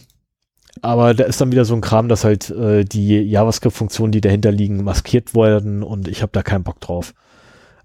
aber 0.82 1.16
da 1.16 1.24
ist 1.24 1.42
dann 1.42 1.52
wieder 1.52 1.66
so 1.66 1.74
ein 1.74 1.82
Kram, 1.82 2.08
dass 2.08 2.24
halt 2.24 2.52
äh, 2.52 2.84
die 2.84 3.20
JavaScript-Funktionen, 3.20 4.12
die 4.12 4.22
dahinter 4.22 4.52
liegen, 4.52 4.84
maskiert 4.84 5.36
werden 5.36 5.82
und 5.82 6.08
ich 6.08 6.22
habe 6.22 6.32
da 6.32 6.44
keinen 6.44 6.64
Bock 6.64 6.80
drauf. 6.80 7.14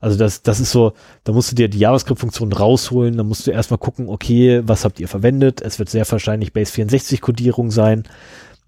Also 0.01 0.16
das, 0.16 0.43
das 0.43 0.61
ist 0.61 0.70
so, 0.70 0.93
da 1.25 1.33
musst 1.33 1.51
du 1.51 1.57
dir 1.57 1.69
die 1.69 1.79
JavaScript-Funktion 1.79 2.53
rausholen, 2.53 3.16
dann 3.16 3.27
musst 3.27 3.47
du 3.47 3.51
erstmal 3.51 3.79
gucken, 3.79 4.09
okay, 4.09 4.62
was 4.65 4.85
habt 4.85 5.01
ihr 5.01 5.09
verwendet? 5.09 5.61
Es 5.61 5.79
wird 5.79 5.89
sehr 5.89 6.09
wahrscheinlich 6.11 6.53
Base 6.53 6.73
64-Kodierung 6.73 7.70
sein. 7.70 8.05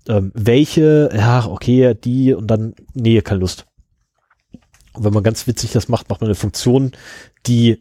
Ähm, 0.08 0.32
welche? 0.34 1.10
Ja, 1.14 1.46
okay, 1.46 1.94
die 1.94 2.34
und 2.34 2.48
dann, 2.48 2.74
nee, 2.94 3.20
keine 3.20 3.40
Lust. 3.40 3.66
Und 4.92 5.04
wenn 5.04 5.12
man 5.12 5.22
ganz 5.22 5.46
witzig 5.46 5.70
das 5.70 5.88
macht, 5.88 6.08
macht 6.08 6.20
man 6.20 6.28
eine 6.28 6.34
Funktion, 6.34 6.92
die, 7.46 7.80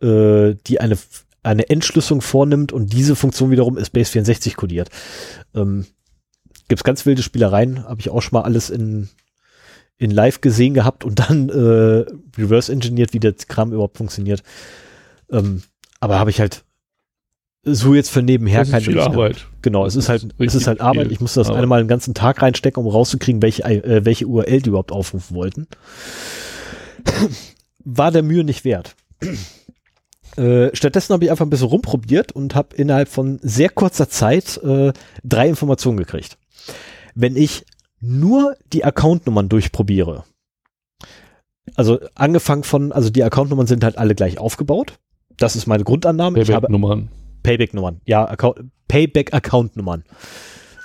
äh, 0.00 0.54
die 0.66 0.80
eine, 0.80 0.96
eine 1.42 1.68
Entschlüsselung 1.68 2.20
vornimmt 2.20 2.72
und 2.72 2.92
diese 2.92 3.16
Funktion 3.16 3.50
wiederum 3.50 3.76
ist 3.76 3.90
Base 3.90 4.12
64 4.12 4.56
kodiert. 4.56 4.90
Ähm, 5.54 5.86
Gibt 6.68 6.84
ganz 6.84 7.06
wilde 7.06 7.22
Spielereien, 7.22 7.84
habe 7.84 8.00
ich 8.00 8.10
auch 8.10 8.20
schon 8.20 8.38
mal 8.38 8.44
alles 8.44 8.70
in, 8.70 9.08
in 9.98 10.10
live 10.10 10.40
gesehen 10.40 10.74
gehabt 10.74 11.04
und 11.04 11.18
dann 11.18 11.48
äh, 11.48 12.04
reverse 12.38 12.72
engineert, 12.72 13.12
wie 13.12 13.20
der 13.20 13.34
Kram 13.34 13.72
überhaupt 13.72 13.98
funktioniert. 13.98 14.42
Ähm, 15.30 15.62
aber 16.00 16.18
habe 16.18 16.30
ich 16.30 16.40
halt 16.40 16.64
so 17.64 17.94
jetzt 17.94 18.10
für 18.10 18.22
nebenher 18.22 18.60
das 18.60 18.68
ist 18.68 18.72
keine 18.72 18.84
viel 18.84 18.94
Lust 18.94 19.08
Arbeit. 19.08 19.34
gehabt. 19.34 19.62
Genau, 19.62 19.84
es 19.84 19.96
ist 19.96 20.08
halt, 20.08 20.28
es 20.38 20.54
ist 20.54 20.66
halt 20.66 20.80
Arbeit. 20.80 21.10
Ich 21.10 21.20
muss 21.20 21.34
das 21.34 21.48
Arbeit. 21.48 21.58
eine 21.58 21.66
Mal 21.66 21.80
einen 21.80 21.88
ganzen 21.88 22.14
Tag 22.14 22.40
reinstecken, 22.40 22.82
um 22.82 22.90
rauszukriegen, 22.90 23.42
welche, 23.42 23.64
äh, 23.64 24.04
welche 24.04 24.26
URL 24.26 24.62
die 24.62 24.68
überhaupt 24.68 24.92
aufrufen 24.92 25.36
wollten. 25.36 25.66
War 27.84 28.10
der 28.10 28.22
Mühe 28.22 28.44
nicht 28.44 28.64
wert. 28.64 28.94
Äh, 30.36 30.70
stattdessen 30.74 31.12
habe 31.12 31.24
ich 31.24 31.30
einfach 31.30 31.44
ein 31.44 31.50
bisschen 31.50 31.68
rumprobiert 31.68 32.32
und 32.32 32.54
habe 32.54 32.76
innerhalb 32.76 33.08
von 33.08 33.40
sehr 33.42 33.70
kurzer 33.70 34.08
Zeit 34.08 34.58
äh, 34.62 34.92
drei 35.24 35.48
Informationen 35.48 35.98
gekriegt. 35.98 36.38
Wenn 37.14 37.34
ich 37.34 37.66
nur 38.00 38.56
die 38.72 38.84
Accountnummern 38.84 39.48
durchprobiere, 39.48 40.24
also 41.76 41.98
angefangen 42.14 42.64
von, 42.64 42.92
also 42.92 43.10
die 43.10 43.22
Accountnummern 43.22 43.66
sind 43.66 43.84
halt 43.84 43.98
alle 43.98 44.14
gleich 44.14 44.38
aufgebaut. 44.38 44.98
Das 45.36 45.56
ist 45.56 45.66
meine 45.66 45.84
Grundannahme. 45.84 46.40
Ich 46.40 46.50
habe 46.50 46.70
Nummern. 46.70 47.10
Payback-Nummern. 47.42 48.00
Ja, 48.04 48.28
Account, 48.28 48.70
Payback-Account-Nummern. 48.88 50.04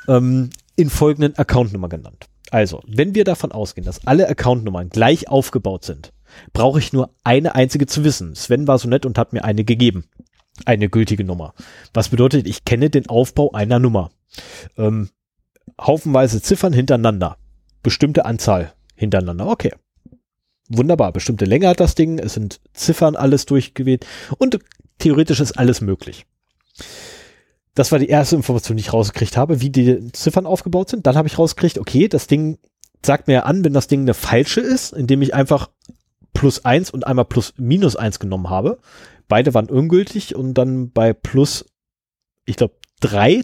Ähm, 0.08 0.50
in 0.76 0.90
folgenden 0.90 1.36
Account-Nummern 1.36 1.90
genannt. 1.90 2.28
Also, 2.52 2.82
wenn 2.88 3.16
wir 3.16 3.24
davon 3.24 3.52
ausgehen, 3.52 3.86
dass 3.86 4.06
alle 4.06 4.28
Account-Nummern 4.28 4.90
gleich 4.90 5.28
aufgebaut 5.28 5.86
sind, 5.86 6.14
brauche 6.52 6.80
ich 6.80 6.94
nur 6.94 7.10
eine 7.24 7.56
einzige 7.56 7.88
zu 7.88 8.04
wissen. 8.04 8.36
Sven 8.36 8.68
war 8.68 8.78
so 8.78 8.88
nett 8.88 9.06
und 9.06 9.18
hat 9.18 9.34
mir 9.34 9.44
eine 9.44 9.64
gegeben. 9.64 10.06
Eine 10.66 10.90
gültige 10.90 11.24
Nummer. 11.24 11.56
Was 11.94 12.10
bedeutet, 12.10 12.48
ich 12.48 12.64
kenne 12.64 12.92
den 12.92 13.08
Aufbau 13.08 13.52
einer 13.54 13.80
Nummer. 13.80 14.12
Ähm, 14.78 15.10
haufenweise 15.80 16.42
Ziffern 16.42 16.74
hintereinander. 16.74 17.38
Bestimmte 17.82 18.26
Anzahl 18.26 18.74
hintereinander. 18.96 19.48
Okay. 19.48 19.74
Wunderbar. 20.70 21.12
Bestimmte 21.12 21.46
Länge 21.46 21.68
hat 21.68 21.80
das 21.80 21.96
Ding. 21.96 22.20
Es 22.20 22.34
sind 22.34 22.62
Ziffern 22.74 23.16
alles 23.16 23.46
durchgewählt. 23.46 24.06
Und 24.38 24.60
theoretisch 25.00 25.40
ist 25.40 25.54
alles 25.54 25.82
möglich. 25.82 26.26
Das 27.76 27.92
war 27.92 28.00
die 28.00 28.10
erste 28.10 28.36
Information, 28.36 28.78
die 28.78 28.82
ich 28.82 28.94
rausgekriegt 28.94 29.36
habe, 29.36 29.62
wie 29.62 29.70
die 29.70 30.12
Ziffern 30.12 30.46
aufgebaut 30.46 30.90
sind. 30.90 31.08
Dann 31.08 31.16
habe 31.16 31.28
ich 31.28 31.40
rausgekriegt, 31.40 31.80
okay, 31.80 32.08
das 32.08 32.28
Ding 32.28 32.60
sagt 33.06 33.28
mir 33.28 33.46
an, 33.46 33.64
wenn 33.66 33.74
das 33.74 33.88
Ding 33.88 34.02
eine 34.02 34.14
falsche 34.14 34.62
ist, 34.62 34.94
indem 34.94 35.22
ich 35.22 35.34
einfach 35.34 35.70
plus 36.34 36.66
eins 36.66 36.90
und 36.90 37.06
einmal 37.06 37.26
plus 37.26 37.54
minus 37.58 37.96
eins 37.96 38.20
genommen 38.20 38.50
habe. 38.50 38.80
Beide 39.28 39.54
waren 39.54 39.70
ungültig 39.70 40.36
und 40.36 40.54
dann 40.54 40.92
bei 40.92 41.14
plus, 41.14 41.66
ich 42.46 42.56
glaube, 42.56 42.76
drei 43.00 43.44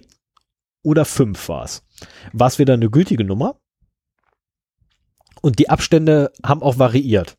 oder 0.84 1.06
fünf 1.06 1.50
war 1.50 1.66
es. 1.66 1.84
War 2.34 2.48
es 2.48 2.60
wieder 2.60 2.74
eine 2.74 2.90
gültige 2.90 3.24
Nummer. 3.24 3.60
Und 5.42 5.60
die 5.60 5.70
Abstände 5.70 6.32
haben 6.44 6.62
auch 6.62 6.80
variiert. 6.80 7.38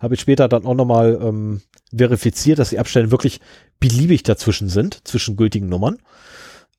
Habe 0.00 0.14
ich 0.14 0.20
später 0.20 0.48
dann 0.48 0.64
auch 0.64 0.74
nochmal 0.74 1.18
ähm, 1.20 1.62
verifiziert, 1.94 2.58
dass 2.58 2.70
die 2.70 2.78
Abstände 2.78 3.10
wirklich 3.10 3.40
beliebig 3.80 4.22
dazwischen 4.22 4.68
sind, 4.68 5.06
zwischen 5.06 5.36
gültigen 5.36 5.68
Nummern. 5.68 5.98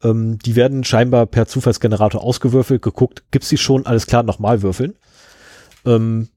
Ähm, 0.03 0.39
die 0.39 0.55
werden 0.55 0.83
scheinbar 0.83 1.25
per 1.25 1.47
Zufallsgenerator 1.47 2.21
ausgewürfelt, 2.21 2.81
geguckt, 2.81 3.23
gibt's 3.31 3.49
die 3.49 3.57
schon, 3.57 3.85
alles 3.85 4.07
klar, 4.07 4.23
nochmal 4.23 4.61
würfeln. 4.61 4.95
Ähm, 5.85 6.29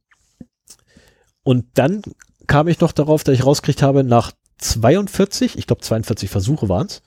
und 1.42 1.66
dann 1.74 2.02
kam 2.46 2.68
ich 2.68 2.80
noch 2.80 2.92
darauf, 2.92 3.24
dass 3.24 3.34
ich 3.34 3.46
rauskriegt 3.46 3.82
habe, 3.82 4.04
nach 4.04 4.32
42, 4.58 5.58
ich 5.58 5.66
glaube 5.66 5.82
42 5.82 6.30
Versuche 6.30 6.68
waren's, 6.68 7.02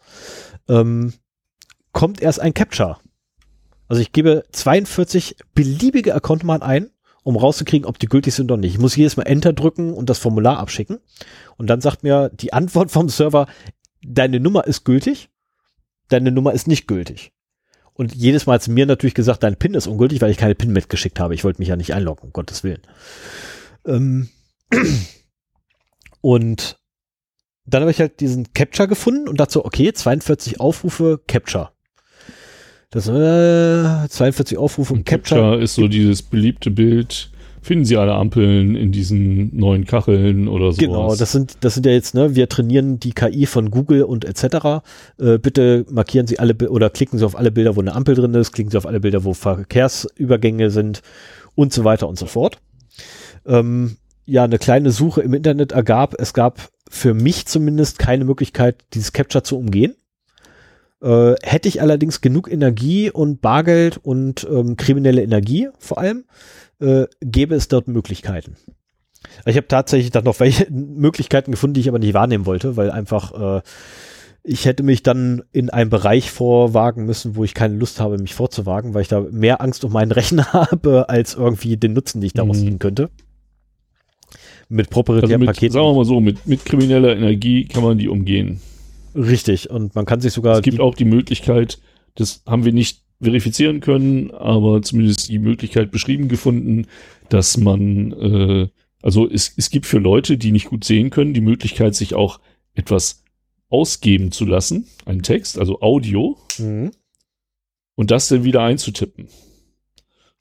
ähm, 0.67 1.13
kommt 1.91 2.21
erst 2.21 2.39
ein 2.39 2.53
Capture. 2.53 2.97
Also 3.89 4.01
ich 4.01 4.13
gebe 4.13 4.45
42 4.51 5.35
beliebige 5.55 6.15
Accountnummern 6.15 6.61
ein, 6.61 6.91
um 7.23 7.35
rauszukriegen, 7.35 7.87
ob 7.87 7.99
die 7.99 8.05
gültig 8.05 8.33
sind 8.33 8.49
oder 8.49 8.61
nicht. 8.61 8.75
Ich 8.75 8.79
muss 8.79 8.95
jedes 8.95 9.17
Mal 9.17 9.23
Enter 9.23 9.51
drücken 9.51 9.93
und 9.93 10.09
das 10.09 10.19
Formular 10.19 10.59
abschicken. 10.59 10.99
Und 11.57 11.67
dann 11.67 11.81
sagt 11.81 12.03
mir 12.03 12.29
die 12.29 12.53
Antwort 12.53 12.91
vom 12.91 13.09
Server, 13.09 13.47
deine 14.03 14.39
Nummer 14.39 14.65
ist 14.67 14.85
gültig, 14.85 15.29
deine 16.07 16.31
Nummer 16.31 16.53
ist 16.53 16.67
nicht 16.67 16.87
gültig. 16.87 17.33
Und 17.93 18.15
jedes 18.15 18.45
Mal 18.45 18.53
hat 18.53 18.61
es 18.61 18.67
mir 18.67 18.85
natürlich 18.85 19.15
gesagt, 19.15 19.43
dein 19.43 19.57
PIN 19.57 19.73
ist 19.73 19.87
ungültig, 19.87 20.21
weil 20.21 20.31
ich 20.31 20.37
keine 20.37 20.55
PIN 20.55 20.71
mitgeschickt 20.71 21.19
habe. 21.19 21.33
Ich 21.33 21.43
wollte 21.43 21.59
mich 21.59 21.67
ja 21.67 21.75
nicht 21.75 21.93
einloggen, 21.93 22.27
um 22.27 22.31
Gottes 22.31 22.63
Willen. 22.63 22.81
Ähm 23.85 24.29
und 26.21 26.79
dann 27.65 27.81
habe 27.81 27.91
ich 27.91 27.99
halt 27.99 28.19
diesen 28.19 28.53
Capture 28.53 28.87
gefunden 28.87 29.27
und 29.27 29.51
so, 29.51 29.65
okay, 29.65 29.91
42 29.91 30.59
Aufrufe, 30.59 31.19
Capture. 31.27 31.71
Das 32.91 33.07
äh, 33.07 34.07
42 34.09 34.57
Aufrufe 34.57 34.93
und 34.93 35.05
Capture. 35.05 35.41
Capture 35.41 35.63
ist 35.63 35.75
so 35.75 35.87
dieses 35.87 36.23
beliebte 36.23 36.71
Bild. 36.71 37.29
Finden 37.61 37.85
Sie 37.85 37.97
alle 37.97 38.13
Ampeln 38.13 38.75
in 38.75 38.91
diesen 38.91 39.55
neuen 39.55 39.85
Kacheln 39.85 40.47
oder 40.47 40.71
so. 40.71 40.79
Genau, 40.79 41.13
das 41.13 41.31
sind, 41.31 41.57
das 41.59 41.73
sind 41.73 41.85
ja 41.85 41.91
jetzt, 41.91 42.15
ne, 42.15 42.33
wir 42.33 42.47
trainieren 42.49 42.99
die 42.99 43.11
KI 43.11 43.45
von 43.45 43.69
Google 43.69 44.03
und 44.03 44.25
etc. 44.25 44.81
Äh, 45.19 45.37
bitte 45.37 45.85
markieren 45.89 46.25
Sie 46.25 46.39
alle 46.39 46.55
oder 46.69 46.89
klicken 46.89 47.19
Sie 47.19 47.25
auf 47.25 47.37
alle 47.37 47.51
Bilder, 47.51 47.75
wo 47.75 47.81
eine 47.81 47.93
Ampel 47.93 48.15
drin 48.15 48.33
ist, 48.33 48.53
klicken 48.53 48.71
Sie 48.71 48.77
auf 48.77 48.87
alle 48.87 49.01
Bilder, 49.01 49.23
wo 49.23 49.33
Verkehrsübergänge 49.33 50.71
sind 50.71 51.01
und 51.53 51.73
so 51.73 51.83
weiter 51.83 52.07
und 52.07 52.17
so 52.17 52.25
fort. 52.25 52.59
Ähm, 53.45 53.97
ja, 54.25 54.45
eine 54.45 54.57
kleine 54.57 54.91
Suche 54.91 55.21
im 55.21 55.33
Internet 55.33 55.73
ergab, 55.73 56.15
es 56.17 56.33
gab 56.33 56.69
für 56.89 57.13
mich 57.13 57.45
zumindest 57.45 57.99
keine 57.99 58.25
Möglichkeit, 58.25 58.77
dieses 58.93 59.11
Capture 59.11 59.43
zu 59.43 59.57
umgehen. 59.57 59.95
Äh, 61.01 61.35
hätte 61.43 61.67
ich 61.69 61.81
allerdings 61.81 62.21
genug 62.21 62.51
Energie 62.51 63.09
und 63.09 63.41
Bargeld 63.41 63.97
und 63.97 64.45
ähm, 64.49 64.75
kriminelle 64.75 65.23
Energie 65.23 65.69
vor 65.79 65.97
allem, 65.97 66.25
äh, 66.81 67.05
gäbe 67.21 67.55
es 67.55 67.67
dort 67.69 67.87
Möglichkeiten. 67.87 68.55
Ich 69.45 69.55
habe 69.55 69.67
tatsächlich 69.67 70.11
dann 70.11 70.25
noch 70.25 70.39
welche 70.39 70.67
Möglichkeiten 70.71 71.51
gefunden, 71.51 71.75
die 71.75 71.81
ich 71.81 71.89
aber 71.89 71.99
nicht 71.99 72.13
wahrnehmen 72.13 72.45
wollte, 72.45 72.75
weil 72.77 72.91
einfach 72.91 73.59
äh, 73.59 73.61
ich 74.43 74.65
hätte 74.65 74.83
mich 74.83 75.03
dann 75.03 75.43
in 75.51 75.69
einen 75.69 75.89
Bereich 75.89 76.31
vorwagen 76.31 77.05
müssen, 77.05 77.35
wo 77.35 77.43
ich 77.43 77.53
keine 77.53 77.75
Lust 77.75 77.99
habe, 77.99 78.17
mich 78.17 78.33
vorzuwagen, 78.33 78.93
weil 78.93 79.01
ich 79.01 79.07
da 79.07 79.21
mehr 79.31 79.61
Angst 79.61 79.83
um 79.83 79.91
meinen 79.91 80.11
Rechner 80.13 80.51
habe, 80.53 81.09
als 81.09 81.35
irgendwie 81.35 81.77
den 81.77 81.93
Nutzen, 81.93 82.21
den 82.21 82.27
ich 82.27 82.33
daraus 82.33 82.57
Mhm. 82.57 82.61
ziehen 82.63 82.79
könnte. 82.79 83.09
Mit 84.67 84.87
also 84.87 85.01
proprietären 85.03 85.39
mit, 85.39 85.47
Paketen. 85.47 85.73
sagen 85.73 85.87
wir 85.87 85.93
mal 85.95 86.05
so, 86.05 86.19
mit, 86.19 86.45
mit 86.45 86.63
krimineller 86.63 87.15
Energie 87.15 87.65
kann 87.65 87.83
man 87.83 87.97
die 87.97 88.07
umgehen. 88.07 88.61
Richtig. 89.15 89.69
Und 89.69 89.95
man 89.95 90.05
kann 90.05 90.21
sich 90.21 90.33
sogar. 90.33 90.57
es 90.57 90.61
gibt 90.63 90.77
die- 90.77 90.81
auch 90.81 90.95
die 90.95 91.05
Möglichkeit, 91.05 91.79
das 92.15 92.43
haben 92.45 92.65
wir 92.65 92.73
nicht 92.73 93.03
verifizieren 93.21 93.79
können, 93.81 94.31
aber 94.31 94.81
zumindest 94.81 95.29
die 95.29 95.39
Möglichkeit 95.39 95.91
beschrieben 95.91 96.27
gefunden, 96.29 96.87
dass 97.29 97.57
man, 97.57 98.11
äh, 98.13 98.67
also 99.01 99.29
es, 99.29 99.53
es 99.57 99.69
gibt 99.69 99.85
für 99.85 99.99
Leute, 99.99 100.37
die 100.37 100.51
nicht 100.51 100.67
gut 100.67 100.83
sehen 100.85 101.09
können, 101.09 101.33
die 101.33 101.41
Möglichkeit, 101.41 101.95
sich 101.95 102.13
auch 102.13 102.39
etwas 102.75 103.23
ausgeben 103.69 104.31
zu 104.31 104.45
lassen, 104.45 104.87
einen 105.05 105.21
Text, 105.21 105.59
also 105.59 105.81
Audio, 105.81 106.37
Mhm. 106.59 106.91
und 107.95 108.09
das 108.11 108.29
dann 108.29 108.43
wieder 108.45 108.61
einzutippen. 108.63 109.27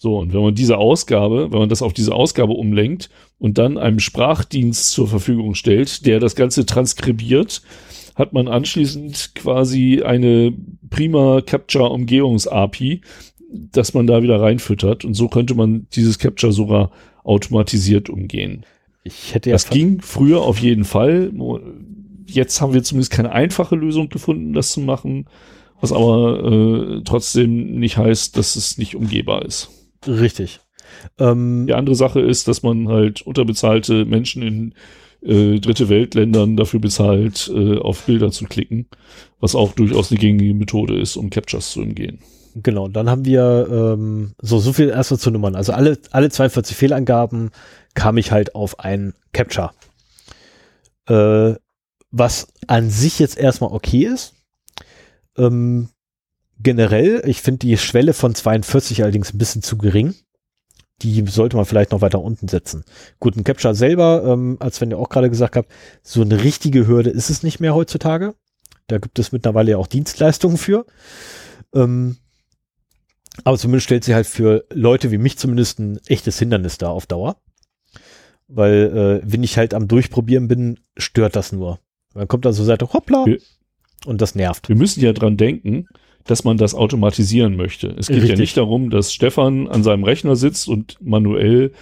So, 0.01 0.17
und 0.19 0.33
wenn 0.33 0.43
man 0.43 0.55
diese 0.55 0.79
Ausgabe, 0.79 1.51
wenn 1.51 1.59
man 1.59 1.69
das 1.69 1.83
auf 1.83 1.93
diese 1.93 2.15
Ausgabe 2.15 2.53
umlenkt 2.53 3.11
und 3.39 3.59
dann 3.59 3.77
einem 3.77 3.99
Sprachdienst 3.99 4.93
zur 4.93 5.09
Verfügung 5.09 5.57
stellt, 5.57 6.07
der 6.07 6.21
das 6.21 6.37
Ganze 6.37 6.65
transkribiert, 6.65 7.63
hat 8.19 8.33
man 8.33 8.49
anschließend 8.49 9.37
quasi 9.37 10.03
eine 10.03 10.53
prima 10.91 11.41
Capture-Umgehungs-API, 11.41 13.01
dass 13.51 13.95
man 13.95 14.09
da 14.09 14.23
wieder 14.23 14.41
reinfüttert. 14.41 15.05
Und 15.05 15.15
so 15.15 15.29
könnte 15.29 15.55
man 15.55 15.87
dieses 15.95 16.19
Capture 16.19 16.53
sogar 16.53 16.91
automatisiert 17.23 18.11
umgehen. 18.11 18.67
Ich 19.05 19.35
hätte 19.35 19.51
ja. 19.51 19.55
Das 19.55 19.71
ging 19.71 20.01
früher 20.01 20.43
auf 20.43 20.59
jeden 20.59 20.85
Fall. 20.85 21.33
Jetzt 22.27 22.61
haben 22.61 22.75
wir 22.75 22.83
zumindest 22.83 23.13
keine 23.13 23.33
einfache 23.33 23.77
Lösung 23.77 24.09
gefunden, 24.09 24.53
das 24.53 24.73
zu 24.73 24.81
machen, 24.81 25.27
was 25.81 25.93
aber 25.93 26.99
äh, 26.99 27.03
trotzdem 27.05 27.79
nicht 27.79 27.97
heißt, 27.97 28.37
dass 28.37 28.57
es 28.57 28.79
nicht 28.79 28.97
umgehbar 28.97 29.45
ist. 29.45 29.71
Richtig. 30.07 30.61
Ähm, 31.19 31.67
Die 31.69 31.75
andere 31.75 31.95
Sache 31.95 32.21
ist, 32.21 32.49
dass 32.49 32.65
man 32.65 32.89
halt 32.89 33.23
unterbezahlte 33.23 34.05
Menschen 34.05 34.43
in 34.43 34.75
äh, 35.23 35.59
dritte 35.59 35.89
Weltländern 35.89 36.57
dafür 36.57 36.81
bezahlt, 36.81 37.51
äh, 37.55 37.79
auf 37.79 38.05
Bilder 38.05 38.31
zu 38.31 38.45
klicken, 38.45 38.87
was 39.41 39.55
auch 39.55 39.73
durchaus 39.73 40.11
eine 40.11 40.21
gängige 40.21 40.55
Methode 40.55 40.99
ist, 40.99 41.17
um 41.17 41.31
Captures 41.31 41.71
zu 41.73 41.81
umgehen. 41.81 42.21
Genau, 42.55 42.89
dann 42.89 43.09
haben 43.09 43.25
wir 43.25 43.69
ähm, 43.71 44.33
so, 44.41 44.59
so 44.59 44.73
viel 44.73 44.89
erstmal 44.89 45.21
zu 45.21 45.31
Nummern. 45.31 45.55
Also 45.55 45.73
alle, 45.73 45.99
alle 46.11 46.31
42 46.31 46.77
Fehlangaben 46.77 47.51
kam 47.95 48.17
ich 48.17 48.33
halt 48.33 48.55
auf 48.55 48.81
ein 48.81 49.15
Capture. 49.33 49.71
Äh, 51.09 51.55
was 52.11 52.49
an 52.67 52.91
sich 52.91 53.19
jetzt 53.19 53.39
erstmal 53.39 53.73
okay 53.73 54.07
ist. 54.07 54.35
Ähm, 55.37 55.89
generell, 56.59 57.23
ich 57.27 57.43
finde 57.43 57.59
die 57.61 57.77
Schwelle 57.77 58.13
von 58.13 58.35
42 58.35 59.03
allerdings 59.03 59.33
ein 59.33 59.39
bisschen 59.39 59.63
zu 59.63 59.79
gering. 59.79 60.15
Die 61.03 61.25
sollte 61.27 61.57
man 61.57 61.65
vielleicht 61.65 61.93
noch 61.93 62.01
weiter 62.01 62.21
unten 62.21 62.49
setzen. 62.49 62.85
Gut, 63.21 63.37
ein 63.37 63.45
Capture 63.45 63.75
selber, 63.75 64.25
ähm, 64.27 64.57
als 64.59 64.81
wenn 64.81 64.91
ihr 64.91 64.99
auch 64.99 65.09
gerade 65.09 65.31
gesagt 65.31 65.55
habt, 65.55 65.71
so 66.03 66.23
eine 66.23 66.43
richtige 66.43 66.87
Hürde 66.87 67.11
ist 67.11 67.31
es 67.31 67.43
nicht 67.43 67.61
mehr 67.61 67.75
heutzutage. 67.75 68.35
Da 68.89 68.99
gibt 68.99 69.19
es 69.19 69.33
mittlerweile 69.33 69.73
ja 69.73 69.77
auch 69.77 69.87
Dienstleistungen 69.87 70.57
für. 70.57 70.87
Ähm, 71.75 72.17
aber 73.45 73.59
zumindest 73.59 73.85
stellt 73.85 74.05
sie 74.05 74.15
halt 74.15 74.27
für 74.27 74.65
Leute 74.73 75.11
wie 75.11 75.19
mich 75.19 75.39
zumindest 75.39 75.79
ein 75.79 76.01
echtes 76.07 76.39
Hindernis 76.39 76.79
da 76.79 76.89
auf 76.89 77.07
Dauer. 77.07 77.37
Weil, 78.49 79.21
äh, 79.23 79.31
wenn 79.31 79.43
ich 79.43 79.59
halt 79.59 79.75
am 79.75 79.89
Durchprobieren 79.89 80.49
bin, 80.49 80.81
stört 80.97 81.37
das 81.37 81.53
nur. 81.53 81.79
Dann 82.15 82.27
kommt 82.27 82.45
da 82.45 82.53
so 82.53 82.65
Seite, 82.65 82.93
hoppla, 82.93 83.27
Wir- 83.27 83.41
und 84.07 84.21
das 84.21 84.35
nervt. 84.35 84.69
Wir 84.69 84.77
müssen 84.77 85.03
ja 85.03 85.13
dran 85.13 85.37
denken, 85.37 85.87
dass 86.29 86.45
man 86.45 86.59
das 86.59 86.75
automatisieren 86.75 87.57
möchte. 87.57 87.89
Es 87.99 88.07
geht 88.07 88.17
ja 88.19 88.23
Richtig. 88.23 88.39
nicht 88.39 88.57
darum, 88.57 88.91
dass 88.91 89.13
Stefan 89.13 89.67
an 89.67 89.83
seinem 89.83 90.05
Rechner 90.05 90.37
sitzt 90.37 90.69
und 90.69 90.97
manuell 91.01 91.73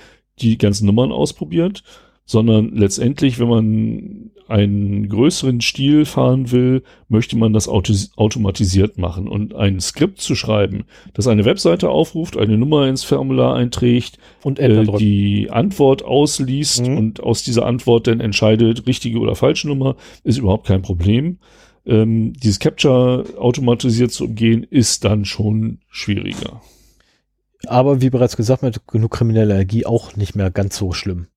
die 0.40 0.56
ganzen 0.56 0.86
Nummern 0.86 1.12
ausprobiert, 1.12 1.82
sondern 2.24 2.74
letztendlich, 2.74 3.38
wenn 3.38 3.48
man 3.48 4.30
einen 4.48 5.08
größeren 5.08 5.60
Stil 5.60 6.04
fahren 6.04 6.52
will, 6.52 6.82
möchte 7.08 7.36
man 7.36 7.52
das 7.52 7.66
auto 7.66 7.92
automatisiert 8.14 8.96
machen. 8.98 9.26
Und 9.26 9.56
ein 9.56 9.80
Skript 9.80 10.20
zu 10.20 10.36
schreiben, 10.36 10.84
das 11.14 11.26
eine 11.26 11.44
Webseite 11.44 11.88
aufruft, 11.90 12.36
eine 12.36 12.56
Nummer 12.56 12.86
ins 12.86 13.02
Formular 13.02 13.56
einträgt, 13.56 14.18
Und 14.44 14.60
äh, 14.60 14.84
die 14.98 15.48
Antwort 15.50 16.04
ausliest 16.04 16.86
Mhm. 16.86 16.96
und 16.96 17.22
aus 17.24 17.42
dieser 17.42 17.66
Antwort 17.66 18.06
dann 18.06 18.20
entscheidet, 18.20 18.86
richtige 18.86 19.18
oder 19.18 19.34
falsche 19.34 19.66
Nummer, 19.66 19.96
ist 20.22 20.38
überhaupt 20.38 20.68
kein 20.68 20.82
Problem. 20.82 21.38
Ähm, 21.86 22.32
dieses 22.32 22.58
Capture 22.58 23.24
automatisiert 23.38 24.12
zu 24.12 24.24
umgehen, 24.24 24.64
ist 24.64 25.04
dann 25.04 25.24
schon 25.24 25.78
schwieriger. 25.88 26.60
Aber 27.66 28.00
wie 28.00 28.10
bereits 28.10 28.36
gesagt, 28.36 28.62
mit 28.62 28.86
genug 28.86 29.12
krimineller 29.12 29.54
Energie 29.54 29.86
auch 29.86 30.16
nicht 30.16 30.34
mehr 30.34 30.50
ganz 30.50 30.76
so 30.76 30.92
schlimm. 30.92 31.28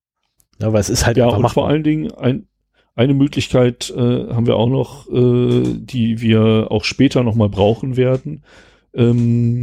Ja, 0.60 0.72
weil 0.72 0.80
es 0.80 0.90
ist 0.90 1.06
halt 1.06 1.16
Ja, 1.16 1.28
und 1.28 1.48
vor 1.50 1.68
allen 1.68 1.82
Dingen 1.82 2.12
ein, 2.12 2.46
eine 2.94 3.14
Möglichkeit 3.14 3.90
äh, 3.90 4.28
haben 4.28 4.46
wir 4.46 4.56
auch 4.56 4.68
noch, 4.68 5.08
äh, 5.08 5.62
die 5.78 6.20
wir 6.20 6.66
auch 6.70 6.84
später 6.84 7.22
nochmal 7.22 7.48
brauchen 7.48 7.96
werden. 7.96 8.44
Ähm, 8.92 9.62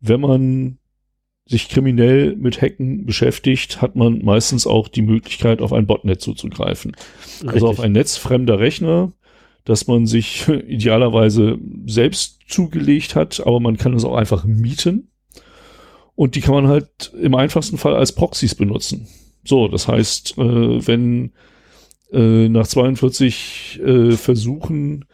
wenn 0.00 0.20
man 0.20 0.78
sich 1.48 1.68
kriminell 1.68 2.34
mit 2.34 2.60
Hacken 2.60 3.06
beschäftigt, 3.06 3.80
hat 3.80 3.94
man 3.94 4.24
meistens 4.24 4.66
auch 4.66 4.88
die 4.88 5.02
Möglichkeit, 5.02 5.62
auf 5.62 5.72
ein 5.72 5.86
Botnet 5.86 6.20
zuzugreifen. 6.20 6.96
Also 7.46 7.66
auf 7.66 7.72
Richtig. 7.72 7.84
ein 7.84 7.92
netzfremder 7.92 8.58
Rechner, 8.58 9.12
das 9.66 9.86
man 9.86 10.06
sich 10.06 10.48
idealerweise 10.66 11.58
selbst 11.84 12.38
zugelegt 12.48 13.14
hat, 13.14 13.40
aber 13.46 13.60
man 13.60 13.76
kann 13.76 13.92
es 13.92 14.04
auch 14.04 14.16
einfach 14.16 14.44
mieten. 14.44 15.10
Und 16.14 16.34
die 16.34 16.40
kann 16.40 16.54
man 16.54 16.68
halt 16.68 17.12
im 17.20 17.34
einfachsten 17.34 17.76
Fall 17.76 17.94
als 17.94 18.12
Proxys 18.12 18.54
benutzen. 18.54 19.06
So, 19.44 19.68
das 19.68 19.86
heißt, 19.86 20.38
äh, 20.38 20.86
wenn 20.86 21.32
äh, 22.10 22.48
nach 22.48 22.66
42 22.66 23.80
äh, 23.84 24.12
Versuchen 24.12 25.04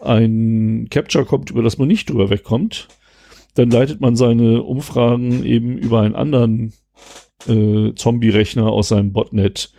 ein 0.00 0.88
Capture 0.90 1.26
kommt, 1.26 1.50
über 1.50 1.62
das 1.62 1.76
man 1.76 1.88
nicht 1.88 2.08
drüber 2.08 2.30
wegkommt, 2.30 2.88
dann 3.54 3.70
leitet 3.70 4.00
man 4.00 4.16
seine 4.16 4.62
Umfragen 4.62 5.44
eben 5.44 5.76
über 5.76 6.00
einen 6.00 6.14
anderen 6.14 6.72
äh, 7.46 7.92
Zombie-Rechner 7.94 8.66
aus 8.66 8.88
seinem 8.88 9.12
Botnet 9.12 9.72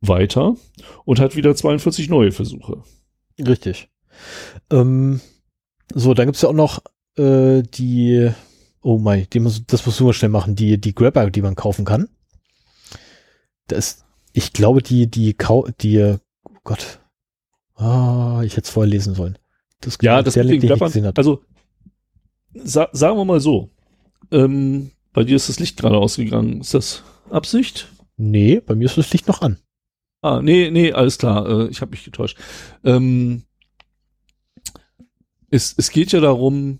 weiter 0.00 0.56
und 1.04 1.20
hat 1.20 1.36
wieder 1.36 1.54
42 1.54 2.08
neue 2.08 2.32
Versuche. 2.32 2.82
Richtig. 3.38 3.88
Ähm, 4.70 5.20
so, 5.94 6.14
dann 6.14 6.26
gibt's 6.26 6.42
ja 6.42 6.48
auch 6.48 6.54
noch 6.54 6.82
äh, 7.16 7.62
die, 7.62 8.30
oh 8.82 8.98
mein, 8.98 9.26
die 9.32 9.40
muss, 9.40 9.64
das 9.66 9.84
musst 9.86 10.00
du 10.00 10.04
mal 10.04 10.12
schnell 10.12 10.30
machen, 10.30 10.56
die, 10.56 10.80
die 10.80 10.94
Grabber, 10.94 11.30
die 11.30 11.42
man 11.42 11.54
kaufen 11.54 11.84
kann. 11.84 12.08
Das, 13.68 14.04
ich 14.32 14.52
glaube, 14.52 14.82
die, 14.82 15.10
die, 15.10 15.34
Kau 15.34 15.66
die, 15.80 16.16
oh 16.44 16.58
Gott, 16.64 17.00
ah, 17.76 18.42
ich 18.44 18.52
hätte 18.52 18.66
es 18.66 18.70
vorher 18.70 18.90
lesen 18.90 19.14
sollen. 19.14 19.38
Das, 19.80 19.98
Ja, 20.02 20.22
das 20.22 20.34
der 20.34 20.44
Link, 20.44 20.60
den 20.60 20.78
gesehen 20.78 21.06
hatte. 21.06 21.18
also 21.18 21.42
sa 22.54 22.88
sagen 22.92 23.16
wir 23.16 23.24
mal 23.24 23.40
so, 23.40 23.70
ähm, 24.30 24.92
bei 25.12 25.24
dir 25.24 25.36
ist 25.36 25.48
das 25.48 25.58
Licht 25.58 25.78
gerade 25.78 25.96
ausgegangen. 25.96 26.60
Ist 26.60 26.74
das 26.74 27.02
Absicht? 27.30 27.88
Nee, 28.16 28.60
bei 28.60 28.74
mir 28.74 28.86
ist 28.86 28.98
das 28.98 29.12
Licht 29.12 29.28
noch 29.28 29.42
an. 29.42 29.58
Ah, 30.22 30.40
nee, 30.40 30.70
nee, 30.70 30.92
alles 30.92 31.18
klar, 31.18 31.48
äh, 31.48 31.68
ich 31.68 31.80
habe 31.80 31.90
mich 31.90 32.04
getäuscht. 32.04 32.38
Ähm, 32.84 33.42
es, 35.50 35.74
es 35.76 35.90
geht 35.90 36.12
ja 36.12 36.20
darum, 36.20 36.78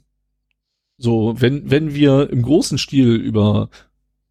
so, 0.97 1.35
wenn, 1.39 1.69
wenn 1.69 1.95
wir 1.95 2.31
im 2.31 2.43
großen 2.43 2.79
Stil 2.79 3.17
über 3.17 3.69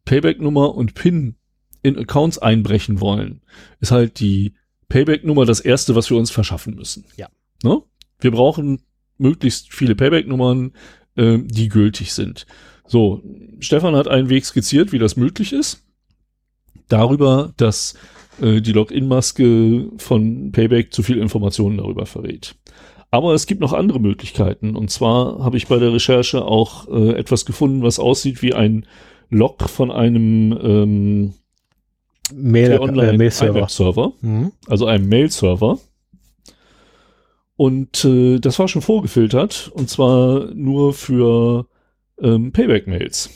Payback-Nummer 0.05 0.73
und 0.73 0.93
PIN 0.93 1.35
in 1.83 1.97
Accounts 1.97 2.37
einbrechen 2.37 3.01
wollen, 3.01 3.41
ist 3.81 3.91
halt 3.91 4.21
die 4.21 4.53
Payback-Nummer 4.87 5.45
das 5.45 5.59
erste, 5.59 5.93
was 5.95 6.09
wir 6.09 6.17
uns 6.17 6.31
verschaffen 6.31 6.75
müssen. 6.75 7.03
Ja. 7.17 7.27
Ne? 7.63 7.81
Wir 8.19 8.31
brauchen 8.31 8.81
möglichst 9.17 9.73
viele 9.73 9.95
Payback-Nummern, 9.95 10.71
äh, 11.15 11.39
die 11.39 11.67
gültig 11.67 12.13
sind. 12.13 12.45
So, 12.87 13.21
Stefan 13.59 13.95
hat 13.95 14.07
einen 14.07 14.29
Weg 14.29 14.45
skizziert, 14.45 14.93
wie 14.93 14.99
das 14.99 15.17
möglich 15.17 15.51
ist. 15.51 15.83
Darüber, 16.87 17.53
dass 17.57 17.95
äh, 18.41 18.61
die 18.61 18.71
Login-Maske 18.73 19.89
von 19.97 20.51
Payback 20.51 20.93
zu 20.93 21.03
viel 21.03 21.17
Informationen 21.17 21.77
darüber 21.77 22.05
verrät. 22.05 22.55
Aber 23.09 23.33
es 23.33 23.45
gibt 23.45 23.59
noch 23.59 23.73
andere 23.73 23.99
Möglichkeiten. 23.99 24.75
Und 24.75 24.89
zwar 24.89 25.43
habe 25.43 25.57
ich 25.57 25.67
bei 25.67 25.77
der 25.79 25.91
Recherche 25.93 26.45
auch 26.45 26.87
äh, 26.87 27.11
etwas 27.15 27.45
gefunden, 27.45 27.83
was 27.83 27.99
aussieht 27.99 28.41
wie 28.41 28.53
ein 28.53 28.85
Log 29.29 29.69
von 29.69 29.91
einem 29.91 30.57
ähm, 30.63 31.33
Mail, 32.33 32.79
Online 32.79 33.11
äh, 33.13 33.17
Mail-Server. 33.17 33.59
IMAP-Server, 33.59 34.13
Mhm. 34.21 34.51
also 34.67 34.85
einem 34.85 35.09
Mail-Server. 35.09 35.79
Und 37.57 38.05
äh, 38.05 38.39
das 38.39 38.57
war 38.59 38.67
schon 38.67 38.81
vorgefiltert, 38.81 39.71
und 39.73 39.89
zwar 39.89 40.51
nur 40.53 40.93
für 40.93 41.67
ähm, 42.21 42.51
Payback-Mails. 42.51 43.29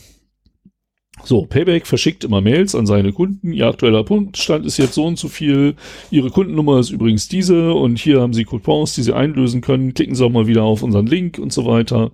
So, 1.23 1.45
Payback 1.45 1.87
verschickt 1.87 2.23
immer 2.23 2.41
Mails 2.41 2.75
an 2.75 2.85
seine 2.85 3.13
Kunden. 3.13 3.53
Ihr 3.53 3.67
aktueller 3.67 4.03
Punktstand 4.03 4.65
ist 4.65 4.77
jetzt 4.77 4.93
so 4.93 5.05
und 5.05 5.17
so 5.17 5.27
viel. 5.27 5.75
Ihre 6.11 6.29
Kundennummer 6.29 6.79
ist 6.79 6.91
übrigens 6.91 7.27
diese 7.27 7.73
und 7.73 7.97
hier 7.97 8.21
haben 8.21 8.33
Sie 8.33 8.43
Coupons, 8.43 8.93
die 8.95 9.03
Sie 9.03 9.13
einlösen 9.13 9.61
können. 9.61 9.93
Klicken 9.93 10.15
Sie 10.15 10.23
auch 10.23 10.29
mal 10.29 10.47
wieder 10.47 10.63
auf 10.63 10.83
unseren 10.83 11.07
Link 11.07 11.39
und 11.39 11.53
so 11.53 11.65
weiter. 11.65 12.11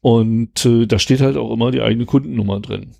Und 0.00 0.64
äh, 0.64 0.86
da 0.86 0.98
steht 0.98 1.20
halt 1.20 1.36
auch 1.36 1.52
immer 1.52 1.70
die 1.70 1.82
eigene 1.82 2.06
Kundennummer 2.06 2.60
drin. 2.60 2.92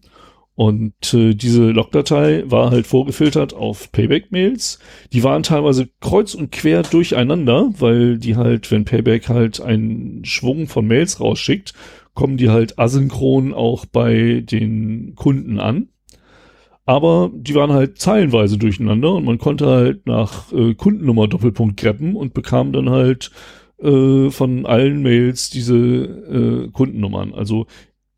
Und 0.56 1.12
äh, 1.12 1.34
diese 1.34 1.70
Logdatei 1.70 2.44
war 2.46 2.70
halt 2.70 2.86
vorgefiltert 2.86 3.54
auf 3.54 3.90
Payback-Mails. 3.90 4.78
Die 5.12 5.24
waren 5.24 5.42
teilweise 5.42 5.88
kreuz 6.00 6.34
und 6.34 6.52
quer 6.52 6.82
durcheinander, 6.82 7.72
weil 7.78 8.18
die 8.18 8.36
halt, 8.36 8.70
wenn 8.70 8.84
Payback 8.84 9.28
halt 9.28 9.60
einen 9.60 10.24
Schwung 10.24 10.68
von 10.68 10.86
Mails 10.86 11.20
rausschickt, 11.20 11.74
kommen 12.14 12.36
die 12.36 12.50
halt 12.50 12.78
asynchron 12.78 13.52
auch 13.52 13.86
bei 13.86 14.40
den 14.40 15.14
Kunden 15.14 15.58
an. 15.58 15.88
Aber 16.86 17.30
die 17.34 17.54
waren 17.54 17.72
halt 17.72 17.98
zeilenweise 17.98 18.58
durcheinander 18.58 19.14
und 19.14 19.24
man 19.24 19.38
konnte 19.38 19.66
halt 19.66 20.06
nach 20.06 20.52
äh, 20.52 20.74
Kundennummer 20.74 21.28
Doppelpunkt 21.28 21.78
greppen 21.78 22.14
und 22.14 22.34
bekam 22.34 22.72
dann 22.72 22.90
halt 22.90 23.30
äh, 23.78 24.30
von 24.30 24.66
allen 24.66 25.02
Mails 25.02 25.48
diese 25.48 25.76
äh, 25.76 26.70
Kundennummern. 26.70 27.32
Also 27.32 27.66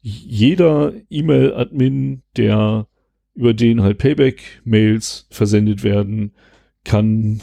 jeder 0.03 0.93
E-Mail-Admin, 1.11 2.23
der 2.37 2.89
über 3.35 3.55
den 3.55 3.83
halt 3.83 3.99
Payback-Mails 3.99 5.27
versendet 5.31 5.85
werden, 5.85 6.33
kann 6.85 7.41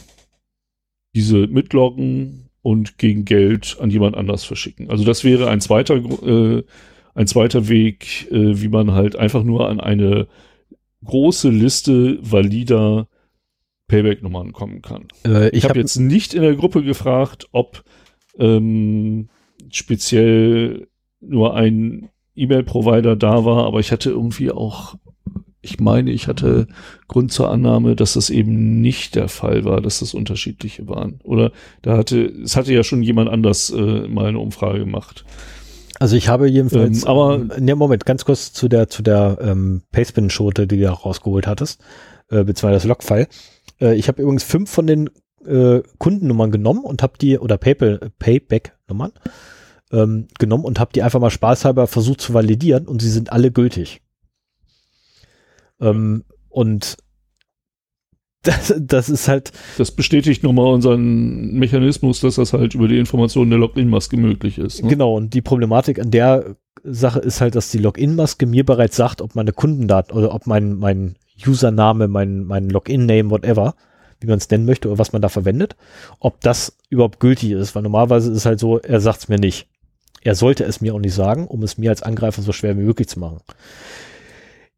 diese 1.16 1.48
mitloggen 1.48 2.43
und 2.64 2.98
gegen 2.98 3.26
Geld 3.26 3.78
an 3.80 3.92
jemand 3.92 4.18
anders 4.18 4.44
verschicken. 4.46 4.90
Also 4.90 5.04
das 5.04 5.24
wäre 5.24 5.50
ein 5.50 5.62
zweiter, 5.62 5.96
äh, 5.96 6.64
ein 7.14 7.28
zweiter 7.28 7.68
Weg, 7.68 8.32
äh, 8.32 8.60
wie 8.62 8.70
man 8.70 8.94
halt 8.94 9.16
einfach 9.16 9.44
nur 9.44 9.70
an 9.70 9.80
eine 9.80 10.28
große 11.04 11.50
Liste 11.50 12.18
valider 12.22 13.08
Payback-Nummern 13.88 14.54
kommen 14.54 14.82
kann. 14.82 15.10
Äh, 15.26 15.50
Ich 15.50 15.58
ich 15.58 15.64
habe 15.66 15.72
habe 15.72 15.82
jetzt 15.82 15.98
nicht 15.98 16.34
in 16.34 16.42
der 16.42 16.56
Gruppe 16.56 16.84
gefragt, 16.84 17.48
ob 17.52 17.84
ähm, 18.40 19.28
speziell 19.70 20.88
nur 21.20 21.56
ein 21.56 22.10
E-Mail-Provider 22.36 23.16
da 23.18 23.44
war, 23.46 23.66
aber 23.66 23.82
ich 23.82 23.92
hatte 23.92 24.10
irgendwie 24.10 24.52
auch, 24.52 24.96
ich 25.64 25.80
meine, 25.80 26.12
ich 26.12 26.28
hatte 26.28 26.68
Grund 27.08 27.32
zur 27.32 27.50
Annahme, 27.50 27.96
dass 27.96 28.14
das 28.14 28.30
eben 28.30 28.82
nicht 28.82 29.16
der 29.16 29.30
Fall 29.30 29.64
war, 29.66 29.82
dass 29.82 30.00
das 30.00 30.14
unterschiedliche 30.14 30.88
waren. 30.88 31.20
Oder 31.24 31.52
da 31.82 31.98
hatte, 31.98 32.26
es 32.44 32.56
hatte 32.56 32.74
ja 32.74 32.84
schon 32.84 33.02
jemand 33.02 33.30
anders 33.30 33.70
äh, 33.72 34.08
mal 34.08 34.28
eine 34.28 34.40
Umfrage 34.40 34.80
gemacht. 34.80 35.26
Also 36.00 36.18
ich 36.18 36.28
habe 36.28 36.50
jedenfalls, 36.50 37.04
Ähm, 37.04 37.08
aber- 37.08 37.38
ne, 37.60 37.76
Moment, 37.76 38.06
ganz 38.06 38.26
kurz 38.26 38.52
zu 38.52 38.68
der, 38.68 38.90
zu 38.90 39.02
der 39.02 39.38
ähm, 39.42 39.84
Pastebin-Schote, 39.92 40.68
die 40.68 40.78
du 40.78 40.92
auch 40.92 41.06
rausgeholt 41.06 41.48
hattest, 41.48 41.82
äh, 42.30 42.44
beziehungsweise 42.44 42.74
das 42.74 42.86
Logfile. 42.86 43.28
Äh, 43.80 43.96
ich 43.96 44.08
habe 44.10 44.22
übrigens 44.22 44.44
fünf 44.44 44.70
von 44.70 44.86
den 44.86 45.10
äh, 45.46 45.82
Kundennummern 45.98 46.52
genommen 46.52 46.84
und 46.84 47.02
habe 47.04 47.14
die, 47.20 47.38
oder 47.40 47.58
PayPal, 47.58 48.12
Payback-Nummern, 48.20 49.12
ähm, 49.94 50.28
genommen 50.40 50.66
und 50.66 50.80
habe 50.80 50.92
die 50.94 51.04
einfach 51.04 51.20
mal 51.22 51.30
spaßhalber 51.30 51.88
versucht 51.88 52.20
zu 52.20 52.34
validieren 52.34 52.86
und 52.88 53.02
sie 53.02 53.10
sind 53.12 53.32
alle 53.32 53.52
gültig. 53.52 54.02
Ähm, 55.84 56.24
und 56.50 56.98
das, 58.44 58.74
das 58.78 59.10
ist 59.10 59.28
halt. 59.28 59.52
Das 59.78 59.92
bestätigt 59.92 60.44
nochmal 60.44 60.74
unseren 60.74 61.54
Mechanismus, 61.54 62.20
dass 62.20 62.36
das 62.36 62.54
halt 62.54 62.76
über 62.76 62.88
die 62.88 63.00
Informationen 63.00 63.50
der 63.50 63.60
Login-Maske 63.60 64.18
möglich 64.18 64.58
ist. 64.58 64.84
Ne? 64.84 64.90
Genau, 64.90 65.16
und 65.16 65.34
die 65.34 65.42
Problematik 65.42 66.00
an 66.00 66.12
der 66.12 66.58
Sache 66.84 67.20
ist 67.20 67.40
halt, 67.40 67.56
dass 67.56 67.72
die 67.72 67.78
Login-Maske 67.78 68.46
mir 68.46 68.66
bereits 68.66 68.98
sagt, 68.98 69.22
ob 69.22 69.36
meine 69.36 69.54
Kundendaten 69.54 70.18
oder 70.18 70.34
ob 70.34 70.46
mein, 70.46 70.76
mein 70.76 71.16
Username, 71.46 72.10
mein, 72.10 72.44
mein 72.44 72.70
Login-Name, 72.70 73.30
whatever, 73.30 73.76
wie 74.20 74.28
man 74.28 74.38
es 74.38 74.50
nennen 74.50 74.66
möchte 74.66 74.90
oder 74.90 75.00
was 75.00 75.14
man 75.14 75.22
da 75.22 75.30
verwendet, 75.30 75.78
ob 76.20 76.42
das 76.42 76.78
überhaupt 76.90 77.22
gültig 77.22 77.52
ist, 77.52 77.76
weil 77.76 77.84
normalerweise 77.84 78.32
ist 78.32 78.38
es 78.38 78.46
halt 78.46 78.60
so, 78.60 78.80
er 78.80 79.00
sagt 79.00 79.20
es 79.20 79.30
mir 79.30 79.40
nicht. 79.40 79.68
Er 80.22 80.36
sollte 80.36 80.64
es 80.64 80.82
mir 80.82 80.94
auch 80.94 81.00
nicht 81.00 81.14
sagen, 81.14 81.48
um 81.48 81.64
es 81.64 81.78
mir 81.78 81.90
als 81.90 82.04
Angreifer 82.04 82.42
so 82.42 82.52
schwer 82.52 82.78
wie 82.78 82.84
möglich 82.84 83.08
zu 83.08 83.20
machen. 83.20 83.40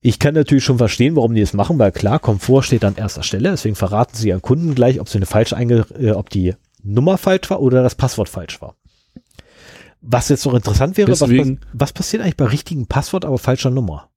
Ich 0.05 0.19
kann 0.19 0.35
natürlich 0.35 0.63
schon 0.63 0.77
verstehen, 0.77 1.15
warum 1.15 1.33
die 1.33 1.41
es 1.41 1.53
machen, 1.53 1.79
weil 1.79 1.91
klar, 1.91 2.19
Komfort 2.19 2.61
steht 2.61 2.85
an 2.85 2.95
erster 2.95 3.23
Stelle, 3.23 3.49
deswegen 3.49 3.73
verraten 3.73 4.15
sie 4.15 4.27
ihren 4.27 4.43
Kunden 4.43 4.75
gleich, 4.75 4.99
ob 4.99 5.09
sie 5.09 5.17
eine 5.17 5.25
falsch 5.25 5.51
einge 5.51 5.87
äh, 5.97 6.11
ob 6.11 6.29
die 6.29 6.53
Nummer 6.83 7.17
falsch 7.17 7.49
war 7.49 7.59
oder 7.59 7.81
das 7.81 7.95
Passwort 7.95 8.29
falsch 8.29 8.61
war. 8.61 8.75
Was 10.01 10.29
jetzt 10.29 10.45
noch 10.45 10.53
interessant 10.53 10.97
wäre, 10.97 11.09
was, 11.09 11.21
was, 11.73 11.93
passiert 11.93 12.21
eigentlich 12.21 12.37
bei 12.37 12.45
richtigem 12.45 12.85
Passwort, 12.85 13.25
aber 13.25 13.39
falscher 13.39 13.71
Nummer? 13.71 14.11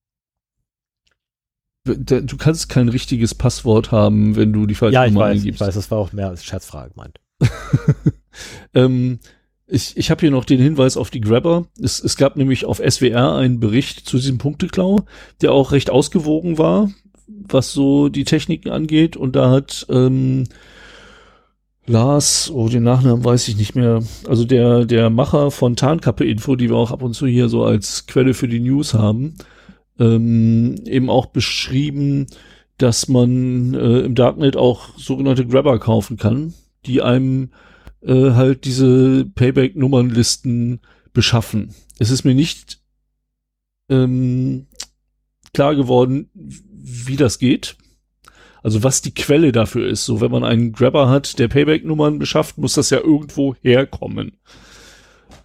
Du 1.84 2.36
kannst 2.36 2.68
kein 2.68 2.90
richtiges 2.90 3.34
Passwort 3.34 3.90
haben, 3.90 4.36
wenn 4.36 4.52
du 4.52 4.66
die 4.66 4.74
falsche 4.74 4.92
ja, 4.92 5.06
Nummer 5.06 5.20
weiß, 5.20 5.38
eingibst. 5.38 5.62
Ich 5.62 5.66
weiß, 5.66 5.74
das 5.74 5.90
war 5.90 5.96
auch 5.96 6.12
mehr 6.12 6.28
als 6.28 6.44
Scherzfrage 6.44 6.92
gemeint. 6.92 7.18
ähm, 8.74 9.20
ich, 9.68 9.96
ich 9.96 10.10
habe 10.10 10.20
hier 10.20 10.30
noch 10.30 10.44
den 10.44 10.60
Hinweis 10.60 10.96
auf 10.96 11.10
die 11.10 11.20
Grabber. 11.20 11.66
Es, 11.80 12.02
es 12.02 12.16
gab 12.16 12.36
nämlich 12.36 12.64
auf 12.64 12.78
SWR 12.78 13.36
einen 13.36 13.60
Bericht 13.60 14.08
zu 14.08 14.16
diesem 14.16 14.38
Punkteklau, 14.38 15.00
der 15.42 15.52
auch 15.52 15.72
recht 15.72 15.90
ausgewogen 15.90 16.56
war, 16.58 16.90
was 17.26 17.72
so 17.72 18.08
die 18.08 18.24
Techniken 18.24 18.70
angeht. 18.70 19.16
Und 19.16 19.36
da 19.36 19.50
hat 19.50 19.86
ähm, 19.90 20.44
Lars, 21.86 22.50
oh, 22.50 22.68
den 22.68 22.82
Nachnamen 22.82 23.24
weiß 23.24 23.48
ich 23.48 23.56
nicht 23.56 23.74
mehr, 23.74 24.02
also 24.26 24.44
der, 24.44 24.86
der 24.86 25.10
Macher 25.10 25.50
von 25.50 25.76
Tarnkappe 25.76 26.24
Info, 26.24 26.56
die 26.56 26.70
wir 26.70 26.76
auch 26.76 26.90
ab 26.90 27.02
und 27.02 27.14
zu 27.14 27.26
hier 27.26 27.48
so 27.48 27.64
als 27.64 28.06
Quelle 28.06 28.32
für 28.34 28.48
die 28.48 28.60
News 28.60 28.94
haben, 28.94 29.34
ähm, 29.98 30.76
eben 30.86 31.10
auch 31.10 31.26
beschrieben, 31.26 32.26
dass 32.78 33.08
man 33.08 33.74
äh, 33.74 34.00
im 34.00 34.14
Darknet 34.14 34.56
auch 34.56 34.96
sogenannte 34.96 35.46
Grabber 35.46 35.78
kaufen 35.78 36.16
kann, 36.16 36.54
die 36.86 37.02
einem 37.02 37.50
äh, 38.02 38.32
halt 38.32 38.64
diese 38.64 39.24
Payback-Nummernlisten 39.34 40.80
beschaffen. 41.12 41.74
Es 41.98 42.10
ist 42.10 42.24
mir 42.24 42.34
nicht 42.34 42.80
ähm, 43.88 44.66
klar 45.52 45.74
geworden, 45.74 46.30
wie 46.34 47.16
das 47.16 47.38
geht. 47.38 47.76
Also 48.62 48.82
was 48.82 49.02
die 49.02 49.14
Quelle 49.14 49.52
dafür 49.52 49.88
ist. 49.88 50.04
So, 50.04 50.20
wenn 50.20 50.30
man 50.30 50.44
einen 50.44 50.72
Grabber 50.72 51.08
hat, 51.08 51.38
der 51.38 51.48
Payback-Nummern 51.48 52.18
beschafft, 52.18 52.58
muss 52.58 52.74
das 52.74 52.90
ja 52.90 52.98
irgendwo 52.98 53.54
herkommen. 53.62 54.36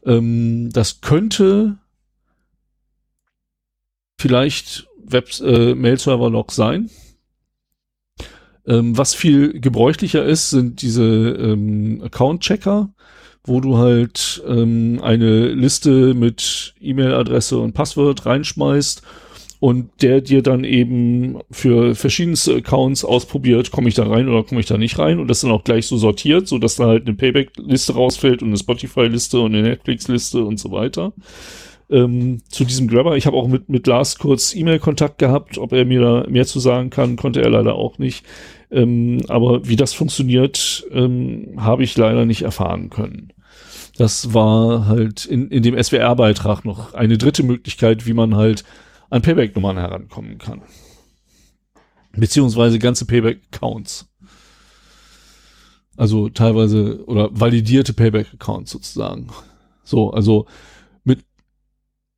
Ähm, 0.06 0.70
das 0.74 1.02
könnte 1.02 1.78
vielleicht 4.20 4.88
Web 5.04 5.30
äh, 5.42 5.76
Mail-Server-Log 5.76 6.52
sein. 6.52 6.90
Ähm, 8.68 8.98
was 8.98 9.14
viel 9.14 9.60
gebräuchlicher 9.60 10.24
ist, 10.24 10.50
sind 10.50 10.82
diese 10.82 11.04
ähm, 11.04 12.02
Account-Checker, 12.04 12.90
wo 13.46 13.60
du 13.60 13.78
halt 13.78 14.42
ähm, 14.48 15.00
eine 15.04 15.50
Liste 15.50 16.14
mit 16.14 16.74
E-Mail-Adresse 16.80 17.58
und 17.58 17.74
Passwort 17.74 18.26
reinschmeißt 18.26 19.02
und 19.64 20.02
der 20.02 20.20
dir 20.20 20.42
dann 20.42 20.66
eben 20.66 21.40
für 21.50 21.96
verschiedenste 21.96 22.56
Accounts 22.56 23.06
ausprobiert, 23.06 23.72
komme 23.72 23.88
ich 23.88 23.96
da 23.96 24.06
rein 24.06 24.28
oder 24.28 24.44
komme 24.44 24.60
ich 24.60 24.68
da 24.68 24.78
nicht 24.78 25.00
rein 25.00 25.20
und 25.20 25.30
das 25.30 25.40
dann 25.40 25.52
auch 25.52 25.64
gleich 25.64 25.88
so 25.88 25.96
sortiert, 25.96 26.50
so 26.50 26.58
dass 26.58 26.76
da 26.76 26.88
halt 26.88 27.08
eine 27.08 27.16
Payback-Liste 27.16 27.94
rausfällt 27.94 28.42
und 28.42 28.50
eine 28.50 28.58
Spotify-Liste 28.58 29.40
und 29.40 29.56
eine 29.56 29.64
Netflix-Liste 29.64 30.44
und 30.44 30.60
so 30.60 30.72
weiter. 30.72 31.14
Ähm, 31.94 32.42
zu 32.50 32.66
diesem 32.66 32.88
Grabber. 32.88 33.18
Ich 33.18 33.28
habe 33.28 33.38
auch 33.38 33.48
mit, 33.48 33.70
mit 33.70 33.86
Lars 33.86 34.18
kurz 34.18 34.56
E-Mail-Kontakt 34.56 35.20
gehabt, 35.20 35.60
ob 35.60 35.74
er 35.74 35.86
mir 35.86 36.02
da 36.02 36.26
mehr 36.28 36.48
zu 36.48 36.60
sagen 36.60 36.90
kann, 36.90 37.18
konnte 37.18 37.44
er 37.44 37.52
leider 37.52 37.76
auch 37.76 38.00
nicht. 38.00 38.26
Ähm, 38.72 39.22
aber 39.28 39.68
wie 39.68 39.76
das 39.76 39.94
funktioniert, 39.94 40.84
ähm, 40.92 41.54
habe 41.58 41.84
ich 41.84 41.96
leider 41.96 42.26
nicht 42.26 42.42
erfahren 42.42 42.90
können. 42.90 43.32
Das 43.96 44.34
war 44.34 44.88
halt 44.88 45.26
in, 45.26 45.50
in 45.50 45.62
dem 45.62 45.82
SWR-Beitrag 45.82 46.66
noch 46.66 46.96
eine 46.96 47.20
dritte 47.20 47.44
Möglichkeit, 47.44 48.08
wie 48.08 48.14
man 48.14 48.36
halt 48.36 48.64
an 49.12 49.22
Payback-Nummern 49.22 49.78
herankommen 49.78 50.40
kann. 50.40 50.64
Beziehungsweise 52.14 52.80
ganze 52.80 53.06
Payback-Accounts. 53.06 54.10
Also 55.96 56.30
teilweise 56.30 57.06
oder 57.06 57.30
validierte 57.32 57.94
Payback-Accounts 57.94 58.72
sozusagen. 58.72 59.28
So, 59.84 60.10
also 60.10 60.48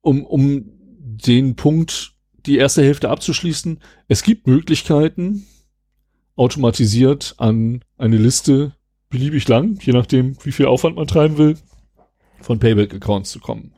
um, 0.05 0.23
um 0.25 0.65
den 1.01 1.55
Punkt, 1.55 2.13
die 2.45 2.57
erste 2.57 2.83
Hälfte 2.83 3.09
abzuschließen, 3.09 3.79
es 4.07 4.23
gibt 4.23 4.47
Möglichkeiten, 4.47 5.45
automatisiert 6.35 7.35
an 7.37 7.83
eine 7.97 8.17
Liste 8.17 8.75
beliebig 9.09 9.47
lang, 9.47 9.79
je 9.81 9.93
nachdem, 9.93 10.37
wie 10.43 10.51
viel 10.51 10.67
Aufwand 10.67 10.95
man 10.95 11.07
treiben 11.07 11.37
will, 11.37 11.57
von 12.41 12.59
Payback-Accounts 12.59 13.31
zu 13.31 13.39
kommen. 13.39 13.73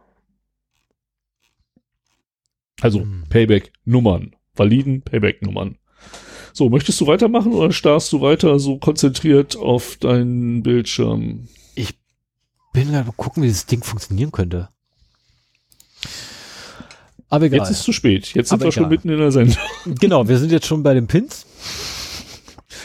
Also 2.81 3.01
hm. 3.01 3.23
Payback-Nummern, 3.29 4.35
validen 4.55 5.01
Payback-Nummern. 5.03 5.77
So, 6.53 6.69
möchtest 6.69 6.99
du 6.99 7.07
weitermachen 7.07 7.53
oder 7.53 7.71
starrst 7.71 8.11
du 8.11 8.21
weiter 8.21 8.59
so 8.59 8.79
konzentriert 8.79 9.55
auf 9.55 9.97
deinen 9.97 10.63
Bildschirm? 10.63 11.47
Ich 11.75 11.99
bin 12.73 12.91
gerade 12.91 13.07
mal 13.07 13.13
gucken, 13.15 13.43
wie 13.43 13.47
das 13.47 13.67
Ding 13.67 13.83
funktionieren 13.83 14.31
könnte. 14.31 14.69
Aber 17.29 17.45
egal. 17.45 17.59
Jetzt 17.59 17.71
ist 17.71 17.79
es 17.79 17.83
zu 17.83 17.91
spät. 17.91 18.33
Jetzt 18.33 18.49
sind 18.49 18.55
Aber 18.57 18.65
wir 18.65 18.71
egal. 18.71 18.83
schon 18.83 18.89
mitten 18.89 19.09
in 19.09 19.17
der 19.17 19.31
Sendung. 19.31 19.57
Genau, 19.99 20.27
wir 20.27 20.37
sind 20.37 20.51
jetzt 20.51 20.65
schon 20.65 20.83
bei 20.83 20.93
den 20.93 21.07
Pins. 21.07 21.45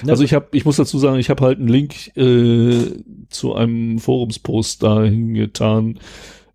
Also 0.05 0.24
ich 0.24 0.35
habe, 0.35 0.48
ich 0.51 0.64
muss 0.64 0.77
dazu 0.77 0.98
sagen, 0.98 1.20
ich 1.20 1.31
habe 1.31 1.44
halt 1.44 1.59
einen 1.59 1.69
Link 1.69 2.16
äh, 2.16 2.93
zu 3.28 3.55
einem 3.55 4.01
Forumspost 4.01 4.82
dahin 4.82 5.32
getan, 5.35 6.01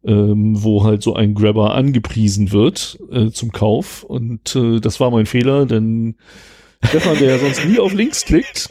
ähm, 0.03 0.61
wo 0.61 0.83
halt 0.83 1.01
so 1.01 1.13
ein 1.13 1.33
Grabber 1.33 1.73
angepriesen 1.73 2.51
wird 2.51 2.99
äh, 3.09 3.29
zum 3.29 3.53
Kauf. 3.53 4.03
Und 4.03 4.53
äh, 4.53 4.81
das 4.81 4.99
war 4.99 5.11
mein 5.11 5.25
Fehler, 5.25 5.65
denn 5.65 6.15
Stefan, 6.83 7.17
der 7.19 7.35
ja 7.35 7.39
sonst 7.39 7.65
nie 7.65 7.79
auf 7.79 7.93
Links 7.93 8.25
klickt, 8.25 8.69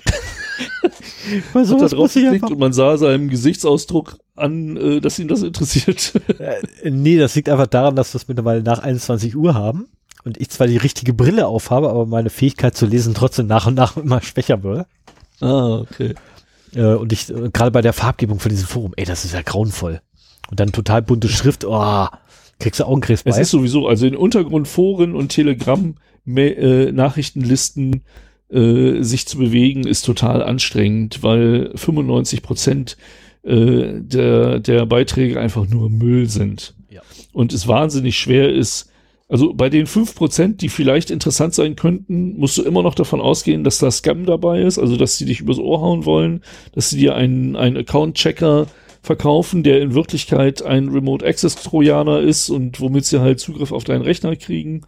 hat 1.54 1.80
da 1.80 1.88
drauf 1.88 2.14
geklickt 2.14 2.50
und 2.50 2.58
man 2.58 2.72
sah 2.72 2.96
seinem 2.96 3.28
Gesichtsausdruck 3.28 4.18
an, 4.34 4.76
äh, 4.76 5.00
dass 5.00 5.18
ihn 5.18 5.28
das 5.28 5.42
interessiert. 5.42 6.12
Nee, 6.84 7.18
das 7.18 7.34
liegt 7.34 7.48
einfach 7.48 7.66
daran, 7.66 7.96
dass 7.96 8.14
wir 8.14 8.20
es 8.20 8.28
mittlerweile 8.28 8.62
nach 8.62 8.78
21 8.78 9.36
Uhr 9.36 9.54
haben 9.54 9.86
und 10.24 10.40
ich 10.40 10.50
zwar 10.50 10.66
die 10.66 10.76
richtige 10.76 11.14
Brille 11.14 11.46
aufhabe, 11.46 11.88
aber 11.88 12.04
meine 12.04 12.30
Fähigkeit 12.30 12.76
zu 12.76 12.84
lesen 12.84 13.14
trotzdem 13.14 13.46
nach 13.46 13.66
und 13.66 13.74
nach 13.74 13.96
immer 13.96 14.20
schwächer 14.20 14.62
wird. 14.62 14.86
Ah, 15.40 15.76
okay. 15.76 16.14
Äh, 16.74 16.94
und 16.94 17.12
ich, 17.12 17.30
äh, 17.30 17.50
gerade 17.52 17.70
bei 17.70 17.80
der 17.80 17.92
Farbgebung 17.92 18.40
von 18.40 18.50
diesem 18.50 18.66
Forum, 18.66 18.92
ey, 18.96 19.04
das 19.04 19.24
ist 19.24 19.34
ja 19.34 19.42
grauenvoll. 19.42 20.00
Und 20.50 20.60
dann 20.60 20.72
total 20.72 21.02
bunte 21.02 21.28
Schrift, 21.28 21.64
oh, 21.64 22.06
kriegst 22.58 22.80
du 22.80 22.84
Augenkrebs 22.84 23.22
bei. 23.22 23.30
Es 23.30 23.38
ist 23.38 23.50
sowieso, 23.50 23.86
also 23.86 24.06
in 24.06 24.16
Untergrundforen 24.16 25.14
und 25.14 25.28
Telegram 25.28 25.94
äh, 28.50 28.58
äh, 28.58 29.02
sich 29.02 29.26
zu 29.26 29.38
bewegen, 29.38 29.86
ist 29.86 30.02
total 30.02 30.42
anstrengend, 30.42 31.22
weil 31.22 31.72
95 31.74 32.42
Prozent 32.42 32.96
äh, 33.42 34.00
der, 34.00 34.60
der 34.60 34.86
Beiträge 34.86 35.40
einfach 35.40 35.68
nur 35.68 35.90
Müll 35.90 36.28
sind. 36.28 36.74
Ja. 36.90 37.02
Und 37.32 37.52
es 37.52 37.66
wahnsinnig 37.66 38.18
schwer 38.18 38.52
ist, 38.52 38.90
also 39.28 39.52
bei 39.52 39.68
den 39.68 39.86
fünf 39.86 40.14
Prozent, 40.14 40.62
die 40.62 40.68
vielleicht 40.68 41.10
interessant 41.10 41.54
sein 41.54 41.74
könnten, 41.74 42.38
musst 42.38 42.56
du 42.58 42.62
immer 42.62 42.84
noch 42.84 42.94
davon 42.94 43.20
ausgehen, 43.20 43.64
dass 43.64 43.78
da 43.78 43.90
Scam 43.90 44.24
dabei 44.24 44.62
ist, 44.62 44.78
also 44.78 44.96
dass 44.96 45.18
sie 45.18 45.24
dich 45.24 45.40
übers 45.40 45.58
Ohr 45.58 45.80
hauen 45.80 46.04
wollen, 46.04 46.42
dass 46.72 46.90
sie 46.90 46.98
dir 46.98 47.16
einen, 47.16 47.56
einen 47.56 47.76
Account-Checker 47.76 48.68
verkaufen, 49.06 49.62
der 49.62 49.80
in 49.80 49.94
Wirklichkeit 49.94 50.62
ein 50.62 50.88
Remote 50.88 51.24
Access 51.24 51.54
Trojaner 51.54 52.20
ist 52.20 52.50
und 52.50 52.80
womit 52.80 53.06
sie 53.06 53.20
halt 53.20 53.38
Zugriff 53.38 53.70
auf 53.70 53.84
deinen 53.84 54.02
Rechner 54.02 54.34
kriegen. 54.34 54.82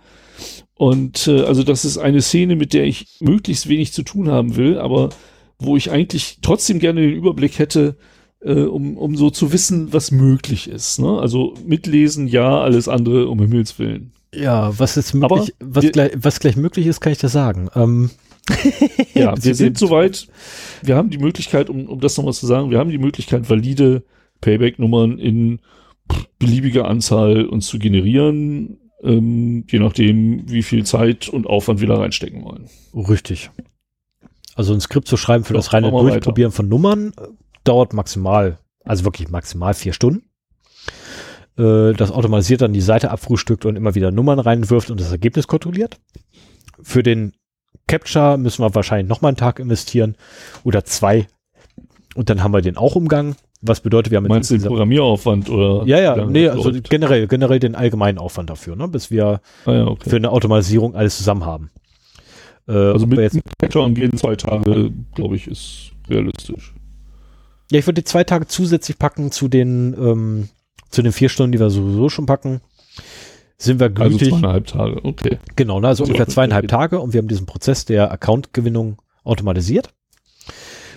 Und 0.74 1.28
äh, 1.28 1.42
also 1.42 1.62
das 1.62 1.84
ist 1.84 1.98
eine 1.98 2.20
Szene, 2.20 2.56
mit 2.56 2.72
der 2.72 2.84
ich 2.84 3.16
möglichst 3.20 3.68
wenig 3.68 3.92
zu 3.92 4.02
tun 4.02 4.28
haben 4.28 4.56
will, 4.56 4.78
aber 4.78 5.10
wo 5.58 5.76
ich 5.76 5.90
eigentlich 5.90 6.38
trotzdem 6.42 6.80
gerne 6.80 7.00
den 7.00 7.14
Überblick 7.14 7.58
hätte, 7.60 7.96
äh, 8.40 8.62
um, 8.62 8.96
um 8.96 9.16
so 9.16 9.30
zu 9.30 9.52
wissen, 9.52 9.92
was 9.92 10.10
möglich 10.10 10.68
ist. 10.68 10.98
Ne? 10.98 11.18
Also 11.20 11.54
mitlesen, 11.64 12.26
ja, 12.26 12.60
alles 12.60 12.88
andere 12.88 13.28
um 13.28 13.38
Himmels 13.38 13.78
Willen. 13.78 14.12
Ja, 14.34 14.76
was 14.78 14.96
jetzt 14.96 15.14
möglich, 15.14 15.54
was, 15.60 15.90
gleich, 15.90 16.12
was 16.16 16.40
gleich 16.40 16.56
möglich 16.56 16.86
ist, 16.86 17.00
kann 17.00 17.12
ich 17.12 17.18
dir 17.18 17.28
sagen. 17.28 17.68
Ähm, 17.74 18.10
ja, 19.14 19.34
wir 19.42 19.54
sind 19.54 19.78
soweit. 19.78 20.28
Wir 20.82 20.96
haben 20.96 21.10
die 21.10 21.18
Möglichkeit, 21.18 21.70
um, 21.70 21.86
um 21.86 22.00
das 22.00 22.16
nochmal 22.16 22.32
zu 22.32 22.46
sagen, 22.46 22.70
wir 22.70 22.78
haben 22.78 22.90
die 22.90 22.98
Möglichkeit, 22.98 23.48
valide 23.48 24.04
Payback-Nummern 24.40 25.18
in 25.18 25.60
beliebiger 26.38 26.86
Anzahl 26.86 27.44
uns 27.44 27.66
zu 27.66 27.78
generieren, 27.78 28.78
ähm, 29.02 29.64
je 29.68 29.78
nachdem, 29.78 30.50
wie 30.50 30.62
viel 30.62 30.84
Zeit 30.84 31.28
und 31.28 31.46
Aufwand 31.46 31.80
wir 31.80 31.88
da 31.88 31.96
reinstecken 31.96 32.44
wollen. 32.44 32.68
Richtig. 32.94 33.50
Also 34.54 34.72
ein 34.72 34.80
Skript 34.80 35.06
zu 35.06 35.16
schreiben 35.16 35.44
für 35.44 35.54
ja, 35.54 35.58
das 35.58 35.72
reine 35.72 35.90
Durchprobieren 35.90 36.50
weiter. 36.50 36.56
von 36.56 36.68
Nummern 36.68 37.12
äh, 37.16 37.28
dauert 37.64 37.92
maximal, 37.92 38.58
also 38.84 39.04
wirklich 39.04 39.28
maximal 39.28 39.74
vier 39.74 39.92
Stunden. 39.92 40.24
Äh, 41.56 41.92
das 41.92 42.10
automatisiert 42.10 42.62
dann 42.62 42.72
die 42.72 42.80
Seite 42.80 43.10
abfrühstückt 43.10 43.66
und 43.66 43.76
immer 43.76 43.94
wieder 43.94 44.10
Nummern 44.10 44.38
reinwirft 44.38 44.90
und 44.90 45.00
das 45.00 45.12
Ergebnis 45.12 45.46
kontrolliert. 45.46 46.00
Für 46.82 47.02
den 47.02 47.32
Capture 47.88 48.38
müssen 48.38 48.62
wir 48.62 48.74
wahrscheinlich 48.74 49.08
nochmal 49.08 49.30
einen 49.30 49.36
Tag 49.36 49.58
investieren 49.58 50.14
oder 50.62 50.84
zwei. 50.84 51.26
Und 52.14 52.30
dann 52.30 52.42
haben 52.42 52.52
wir 52.52 52.60
den 52.60 52.76
auch 52.76 52.94
umgangen. 52.94 53.34
Was 53.60 53.80
bedeutet, 53.80 54.12
wir 54.12 54.18
haben 54.18 54.28
Meinst 54.28 54.52
du 54.52 54.56
den 54.56 54.68
Programmieraufwand 54.68 55.50
oder? 55.50 55.84
Ja, 55.84 55.98
ja, 55.98 56.24
nee, 56.26 56.48
also 56.48 56.70
generell, 56.70 57.26
generell 57.26 57.58
den 57.58 57.74
allgemeinen 57.74 58.18
Aufwand 58.18 58.50
dafür, 58.50 58.76
ne, 58.76 58.86
bis 58.86 59.10
wir 59.10 59.40
ah, 59.66 59.72
ja, 59.72 59.86
okay. 59.86 60.10
für 60.10 60.16
eine 60.16 60.30
Automatisierung 60.30 60.94
alles 60.94 61.16
zusammen 61.16 61.44
haben. 61.44 61.70
Äh, 62.68 62.72
also 62.72 63.06
mit 63.08 63.18
jetzt 63.18 63.40
Capture 63.58 63.84
angehen 63.84 64.16
zwei 64.16 64.36
Tage, 64.36 64.92
glaube 65.16 65.34
ich, 65.34 65.48
ist 65.48 65.90
realistisch. 66.08 66.72
Ja, 67.72 67.80
ich 67.80 67.86
würde 67.86 68.00
die 68.02 68.04
zwei 68.04 68.22
Tage 68.22 68.46
zusätzlich 68.46 68.96
packen 68.96 69.32
zu 69.32 69.48
den, 69.48 69.94
ähm, 69.98 70.48
zu 70.90 71.02
den 71.02 71.10
vier 71.10 71.28
Stunden, 71.28 71.50
die 71.50 71.58
wir 71.58 71.70
sowieso 71.70 72.08
schon 72.08 72.26
packen 72.26 72.60
sind 73.58 73.80
wir 73.80 73.90
glücklich. 73.90 74.22
Also 74.22 74.38
zweieinhalb 74.38 74.66
Tage, 74.66 75.04
okay. 75.04 75.38
Genau, 75.56 75.80
ne, 75.80 75.88
also 75.88 76.04
ungefähr 76.04 76.28
zweieinhalb 76.28 76.68
Tage 76.68 77.00
und 77.00 77.12
wir 77.12 77.18
haben 77.18 77.28
diesen 77.28 77.46
Prozess 77.46 77.84
der 77.84 78.12
Account-Gewinnung 78.12 79.02
automatisiert. 79.24 79.90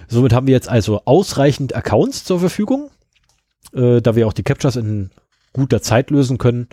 Somit 0.07 0.33
haben 0.33 0.47
wir 0.47 0.53
jetzt 0.53 0.69
also 0.69 1.01
ausreichend 1.05 1.75
Accounts 1.75 2.23
zur 2.23 2.39
Verfügung, 2.39 2.91
äh, 3.73 4.01
da 4.01 4.15
wir 4.15 4.27
auch 4.27 4.33
die 4.33 4.43
Captures 4.43 4.75
in 4.75 5.09
guter 5.53 5.81
Zeit 5.81 6.11
lösen 6.11 6.38
können 6.38 6.67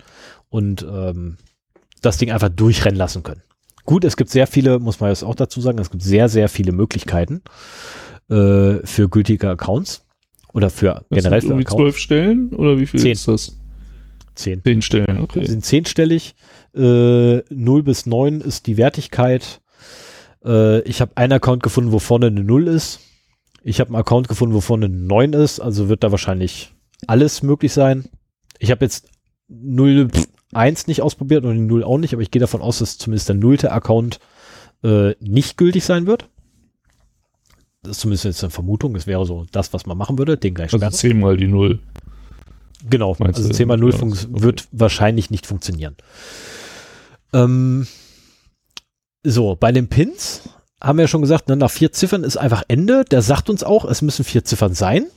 und 0.49 0.85
ähm, 0.89 1.37
das 2.01 2.17
Ding 2.17 2.31
einfach 2.31 2.49
durchrennen 2.49 2.97
lassen 2.97 3.23
können. 3.23 3.41
Gut, 3.85 4.03
es 4.03 4.17
gibt 4.17 4.29
sehr 4.29 4.45
viele, 4.45 4.79
muss 4.79 4.99
man 4.99 5.09
jetzt 5.09 5.23
auch 5.23 5.35
dazu 5.35 5.61
sagen, 5.61 5.79
es 5.79 5.89
gibt 5.89 6.03
sehr, 6.03 6.29
sehr 6.29 6.49
viele 6.49 6.71
Möglichkeiten 6.71 7.41
äh, 8.29 8.85
für 8.85 9.09
gültige 9.09 9.49
Accounts 9.49 10.05
oder 10.53 10.69
für 10.69 11.05
das 11.09 11.23
generell 11.23 11.41
sind 11.41 11.49
für 11.49 11.55
Accounts. 11.55 11.75
zwölf 11.75 11.97
Stellen 11.97 12.49
oder 12.53 12.77
wie 12.77 12.85
viel 12.85 12.99
Zehn. 12.99 13.13
ist 13.13 13.27
das? 13.27 13.57
Zehn. 14.39 14.63
Zehn 14.63 14.81
Stellen, 14.81 15.19
okay. 15.21 15.45
sind 15.45 15.65
zehnstellig. 15.65 16.35
Äh, 16.75 17.41
0 17.49 17.83
bis 17.83 18.05
9 18.05 18.41
ist 18.41 18.67
die 18.67 18.77
Wertigkeit. 18.77 19.61
Äh, 20.43 20.81
ich 20.81 21.01
habe 21.01 21.11
einen 21.15 21.33
Account 21.33 21.63
gefunden, 21.63 21.91
wo 21.91 21.99
vorne 21.99 22.27
eine 22.27 22.43
0 22.43 22.67
ist. 22.67 22.99
Ich 23.63 23.79
habe 23.79 23.89
einen 23.89 23.97
Account 23.97 24.27
gefunden, 24.27 24.55
wo 24.55 24.61
vorne 24.61 24.85
eine 24.85 24.95
9 24.95 25.33
ist. 25.33 25.59
Also 25.59 25.89
wird 25.89 26.03
da 26.03 26.11
wahrscheinlich 26.11 26.73
alles 27.07 27.43
möglich 27.43 27.73
sein. 27.73 28.05
Ich 28.59 28.71
habe 28.71 28.85
jetzt 28.85 29.09
0, 29.47 30.09
1 30.53 30.87
nicht 30.87 31.01
ausprobiert 31.01 31.43
und 31.45 31.55
die 31.55 31.61
0 31.61 31.83
auch 31.83 31.97
nicht, 31.97 32.13
aber 32.13 32.21
ich 32.21 32.31
gehe 32.31 32.39
davon 32.39 32.61
aus, 32.61 32.79
dass 32.79 32.97
zumindest 32.97 33.29
der 33.29 33.35
nullte 33.35 33.71
Account 33.71 34.19
äh, 34.83 35.15
nicht 35.19 35.57
gültig 35.57 35.83
sein 35.83 36.07
wird. 36.07 36.29
Das 37.81 37.91
ist 37.91 38.01
zumindest 38.01 38.25
jetzt 38.25 38.43
eine 38.43 38.51
Vermutung. 38.51 38.93
Das 38.93 39.07
wäre 39.07 39.25
so 39.25 39.45
das, 39.51 39.71
was 39.73 39.85
man 39.85 39.97
machen 39.97 40.17
würde. 40.17 40.37
Den 40.37 40.53
gleich. 40.53 40.73
Also 40.73 40.89
zehnmal 40.89 41.37
die 41.37 41.47
0. 41.47 41.79
Genau, 42.87 43.15
Meinst 43.19 43.39
also 43.39 43.49
10 43.49 43.67
mal 43.67 43.77
0 43.77 43.91
ja, 43.91 44.01
okay. 44.01 44.25
wird 44.29 44.67
wahrscheinlich 44.71 45.29
nicht 45.31 45.45
funktionieren. 45.45 45.95
Ähm, 47.33 47.87
so, 49.23 49.55
bei 49.55 49.71
den 49.71 49.89
Pins 49.89 50.49
haben 50.81 50.97
wir 50.97 51.03
ja 51.03 51.07
schon 51.07 51.21
gesagt, 51.21 51.49
ne, 51.49 51.57
nach 51.57 51.71
vier 51.71 51.91
Ziffern 51.91 52.23
ist 52.23 52.37
einfach 52.37 52.63
Ende. 52.67 53.03
Der 53.03 53.21
sagt 53.21 53.49
uns 53.49 53.63
auch, 53.63 53.85
es 53.85 54.01
müssen 54.01 54.23
vier 54.23 54.45
Ziffern 54.45 54.73
sein. 54.73 55.07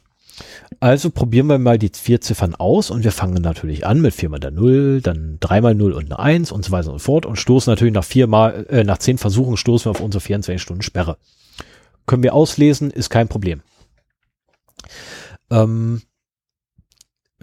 Also 0.80 1.10
probieren 1.10 1.47
wir 1.47 1.59
mal 1.59 1.78
die 1.78 1.90
vier 1.94 2.20
Ziffern 2.20 2.55
aus 2.55 2.90
und 2.90 3.05
wir 3.05 3.12
fangen 3.12 3.43
natürlich 3.43 3.86
an 3.86 4.01
mit 4.01 4.14
viermal 4.14 4.40
der 4.40 4.51
Null, 4.51 5.01
dann 5.02 5.36
dreimal 5.39 5.74
Null 5.74 5.93
und 5.93 6.06
eine 6.06 6.18
Eins 6.18 6.51
und 6.51 6.64
so 6.64 6.72
weiter 6.72 6.90
und 6.90 6.98
so 6.98 7.05
fort 7.05 7.26
und 7.26 7.36
stoßen 7.36 7.70
natürlich 7.70 7.94
nach 7.94 8.05
viermal, 8.05 8.66
äh, 8.68 8.82
nach 8.82 8.98
zehn 8.98 9.18
Versuchen 9.18 9.56
stoßen 9.56 9.86
wir 9.86 9.90
auf 9.90 10.01
unsere 10.01 10.20
24 10.20 10.60
Stunden 10.60 10.82
Sperre. 10.82 11.18
Können 12.06 12.22
wir 12.22 12.34
auslesen, 12.34 12.90
ist 12.90 13.10
kein 13.10 13.28
Problem. 13.28 13.62
Ähm, 15.51 16.02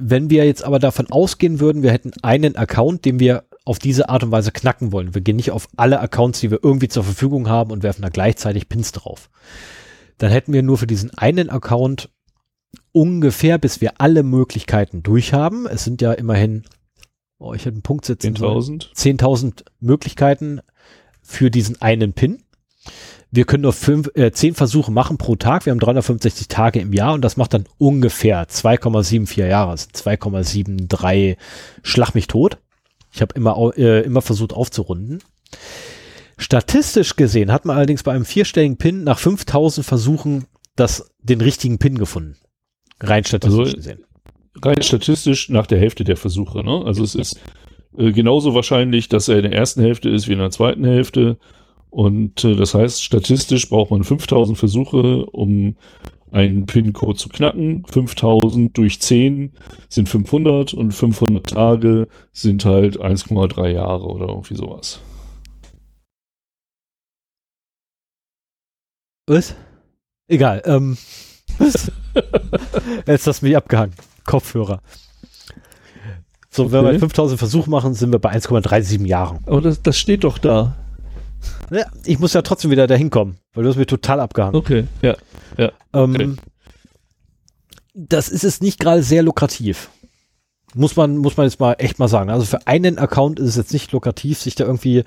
wenn 0.02 0.30
wir 0.30 0.46
jetzt 0.46 0.64
aber 0.64 0.80
davon 0.80 1.12
ausgehen 1.12 1.60
würden, 1.60 1.84
wir 1.84 1.92
hätten 1.92 2.12
einen 2.22 2.56
Account, 2.56 3.06
den 3.06 3.20
wir 3.20 3.44
auf 3.66 3.80
diese 3.80 4.10
Art 4.10 4.24
und 4.24 4.32
Weise 4.32 4.52
knacken 4.52 4.92
wollen. 4.92 5.14
Wir 5.14 5.22
gehen 5.22 5.36
nicht 5.36 5.52
auf 5.52 5.68
alle 5.76 6.00
Accounts, 6.00 6.40
die 6.40 6.50
wir 6.50 6.60
irgendwie 6.64 6.88
zur 6.88 7.04
Verfügung 7.04 7.50
haben 7.50 7.72
und 7.72 7.84
werfen 7.84 8.02
da 8.02 8.10
gleichzeitig 8.10 8.68
Pins 8.70 8.92
drauf. 8.92 9.30
Dann 10.18 10.32
hätten 10.32 10.54
wir 10.54 10.64
nur 10.64 10.78
für 10.78 10.88
diesen 10.88 11.16
einen 11.18 11.50
Account 11.50 12.10
ungefähr, 12.92 13.58
bis 13.58 13.82
wir 13.82 14.02
alle 14.02 14.24
Möglichkeiten 14.24 15.04
durchhaben. 15.04 15.68
Es 15.68 15.84
sind 15.84 16.02
ja 16.02 16.14
immerhin, 16.14 16.64
oh, 17.38 17.54
ich 17.54 17.66
hätte 17.66 17.76
einen 17.76 17.84
Punkt 17.84 18.06
setzen 18.06 18.36
10.000 18.36 18.94
10.000 18.94 19.66
Möglichkeiten 19.80 20.62
für 21.22 21.52
diesen 21.52 21.82
einen 21.82 22.14
Pin 22.14 22.42
wir 23.32 23.46
können 23.46 23.64
nur 23.64 23.74
fünf, 23.74 24.10
äh, 24.16 24.32
zehn 24.32 24.56
Versuche 24.56 24.92
machen 24.92 25.18
pro 25.18 25.36
Tag. 25.36 25.66
Wir 25.66 25.72
haben 25.72 25.80
365 25.80 26.48
Tage 26.48 26.80
im 26.80 26.94
Jahr 26.94 27.14
und 27.14 27.22
das 27.22 27.38
macht 27.38 27.54
dann 27.54 27.66
ungefähr 27.78 28.48
2,74 28.48 29.46
Jahre, 29.46 29.74
2,73 29.74 31.38
Schlag 31.84 32.16
mich 32.16 32.28
tot. 32.28 32.58
Ich 33.14 33.22
habe 33.22 33.34
immer, 33.36 33.72
äh, 33.78 34.02
immer 34.02 34.22
versucht 34.22 34.54
aufzurunden. 34.54 35.20
Statistisch 36.38 37.16
gesehen 37.16 37.52
hat 37.52 37.66
man 37.66 37.76
allerdings 37.76 38.04
bei 38.04 38.14
einem 38.14 38.26
vierstelligen 38.26 38.78
Pin 38.78 39.04
nach 39.04 39.20
5000 39.20 39.86
Versuchen 39.86 40.46
das, 40.76 41.12
den 41.22 41.42
richtigen 41.42 41.78
Pin 41.78 41.98
gefunden. 41.98 42.38
Rein 43.02 43.26
statistisch 43.26 43.60
also, 43.60 43.76
gesehen. 43.76 44.04
Rein 44.64 44.82
statistisch 44.82 45.50
nach 45.50 45.68
der 45.68 45.80
Hälfte 45.80 46.04
der 46.04 46.18
Versuche. 46.18 46.64
Ne? 46.64 46.84
Also 46.86 47.04
es 47.04 47.16
ist 47.16 47.40
äh, 47.98 48.12
genauso 48.12 48.56
wahrscheinlich, 48.56 49.10
dass 49.10 49.28
er 49.28 49.38
in 49.38 49.44
der 49.44 49.54
ersten 49.54 49.82
Hälfte 49.82 50.10
ist 50.10 50.28
wie 50.28 50.34
in 50.34 50.40
der 50.40 50.52
zweiten 50.52 50.86
Hälfte. 50.86 51.38
Und 51.90 52.44
äh, 52.44 52.56
das 52.56 52.74
heißt, 52.74 53.04
statistisch 53.04 53.70
braucht 53.70 53.92
man 53.92 54.04
5000 54.04 54.58
Versuche, 54.58 55.26
um 55.26 55.76
einen 56.32 56.66
PIN-Code 56.66 57.18
zu 57.18 57.30
knacken. 57.30 57.84
5000 57.88 58.78
durch 58.78 59.02
10 59.02 59.54
sind 59.90 60.10
500 60.10 60.74
und 60.74 60.92
500 60.92 61.48
Tage 61.48 62.08
sind 62.32 62.66
halt 62.66 63.00
1,3 63.00 63.70
Jahre 63.70 64.06
oder 64.06 64.28
irgendwie 64.28 64.56
sowas. 64.56 65.00
Was? 69.28 69.56
Egal. 70.28 70.62
Ähm, 70.66 70.98
Jetzt 73.08 73.28
hast 73.28 73.42
du 73.42 73.46
mich 73.46 73.58
abgehangen. 73.58 73.94
Kopfhörer. 74.26 74.82
So, 76.50 76.64
okay. 76.64 76.74
wenn 76.74 76.86
wir 76.86 77.00
5000 77.00 77.38
Versuche 77.38 77.70
machen, 77.70 77.94
sind 77.94 78.12
wir 78.12 78.20
bei 78.20 78.32
1,37 78.32 79.06
Jahren. 79.06 79.40
Aber 79.46 79.62
das, 79.62 79.82
das 79.82 79.98
steht 79.98 80.24
doch 80.24 80.38
da. 80.38 80.76
Ich 82.06 82.20
muss 82.20 82.34
ja 82.34 82.42
trotzdem 82.42 82.72
wieder 82.72 82.88
dahin 82.88 83.10
kommen, 83.10 83.38
weil 83.54 83.64
du 83.64 83.70
hast 83.70 83.78
mir 83.78 83.86
total 83.86 84.20
abgehangen. 84.20 84.56
Okay, 84.56 84.86
ja. 85.02 85.16
ja. 85.58 85.72
Ähm, 85.94 86.16
okay. 86.16 86.36
Das 87.94 88.30
ist 88.30 88.44
es 88.44 88.62
nicht 88.62 88.80
gerade 88.80 89.04
sehr 89.04 89.24
lukrativ. 89.24 89.90
Muss 90.76 90.96
man, 90.96 91.18
muss 91.18 91.38
man 91.38 91.48
jetzt 91.48 91.60
mal 91.60 91.74
echt 91.80 92.00
mal 92.00 92.08
sagen. 92.08 92.30
Also 92.30 92.46
für 92.46 92.68
einen 92.68 92.98
Account 92.98 93.40
ist 93.40 93.50
es 93.50 93.56
jetzt 93.56 93.74
nicht 93.74 93.92
lukrativ, 93.92 94.40
sich 94.40 94.56
da 94.56 94.66
irgendwie 94.66 95.04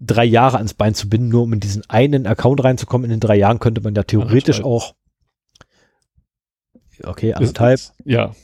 drei 0.00 0.24
Jahre 0.24 0.58
ans 0.58 0.74
Bein 0.74 0.94
zu 0.94 1.08
binden, 1.08 1.28
nur 1.28 1.42
um 1.42 1.52
in 1.52 1.60
diesen 1.60 1.82
einen 1.88 2.26
Account 2.26 2.62
reinzukommen. 2.62 3.04
In 3.04 3.10
den 3.10 3.20
drei 3.20 3.36
Jahren 3.36 3.58
könnte 3.58 3.80
man 3.80 3.94
ja 3.94 4.02
theoretisch 4.02 4.62
auch 4.62 4.94
okay, 7.04 7.34
anderthalb. 7.34 7.80
Ja. 8.04 8.34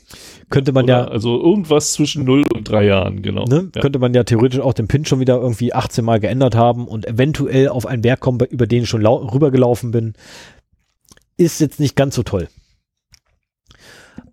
Könnte 0.51 0.73
man 0.73 0.85
Oder 0.85 0.99
ja. 0.99 1.05
Also 1.09 1.41
irgendwas 1.41 1.93
zwischen 1.93 2.25
0 2.25 2.45
und 2.55 2.69
3 2.69 2.85
Jahren, 2.85 3.23
genau. 3.23 3.45
Ne, 3.45 3.71
ja. 3.75 3.81
Könnte 3.81 3.99
man 3.99 4.15
ja 4.15 4.25
theoretisch 4.25 4.61
auch 4.61 4.73
den 4.73 4.89
Pin 4.89 5.05
schon 5.05 5.21
wieder 5.21 5.37
irgendwie 5.37 5.73
18 5.73 6.05
Mal 6.05 6.21
geändert 6.21 6.55
haben 6.55 6.89
und 6.89 7.07
eventuell 7.07 7.69
auf 7.69 7.87
einen 7.87 8.03
Berg 8.03 8.21
kommen, 8.21 8.41
über 8.41 8.67
den 8.67 8.85
ich 8.85 8.89
schon 8.89 9.05
rübergelaufen 9.07 9.91
bin. 9.91 10.15
Ist 11.37 11.61
jetzt 11.61 11.81
nicht 11.81 11.97
ganz 11.97 12.15
so 12.15 12.23
toll. 12.23 12.49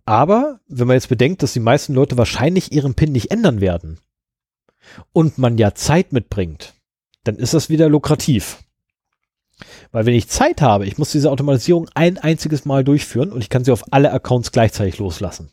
Aber 0.06 0.60
wenn 0.68 0.88
man 0.88 0.96
jetzt 0.96 1.10
bedenkt, 1.10 1.42
dass 1.44 1.54
die 1.54 1.60
meisten 1.60 1.94
Leute 1.94 2.18
wahrscheinlich 2.18 2.72
ihren 2.72 2.94
Pin 2.94 3.12
nicht 3.12 3.32
ändern 3.32 3.60
werden 3.60 4.00
und 5.14 5.38
man 5.38 5.58
ja 5.58 5.74
Zeit 5.74 6.14
mitbringt, 6.14 6.74
dann 7.24 7.38
ist 7.38 7.54
das 7.56 7.70
wieder 7.70 7.90
lukrativ. 7.90 8.60
Weil 9.92 10.06
wenn 10.06 10.14
ich 10.14 10.28
Zeit 10.28 10.62
habe, 10.62 10.86
ich 10.86 10.98
muss 10.98 11.12
diese 11.12 11.32
Automatisierung 11.32 11.90
ein 11.94 12.18
einziges 12.18 12.66
Mal 12.66 12.84
durchführen 12.84 13.32
und 13.32 13.42
ich 13.42 13.50
kann 13.50 13.64
sie 13.64 13.72
auf 13.72 13.86
alle 13.92 14.12
Accounts 14.12 14.52
gleichzeitig 14.52 14.98
loslassen. 14.98 15.52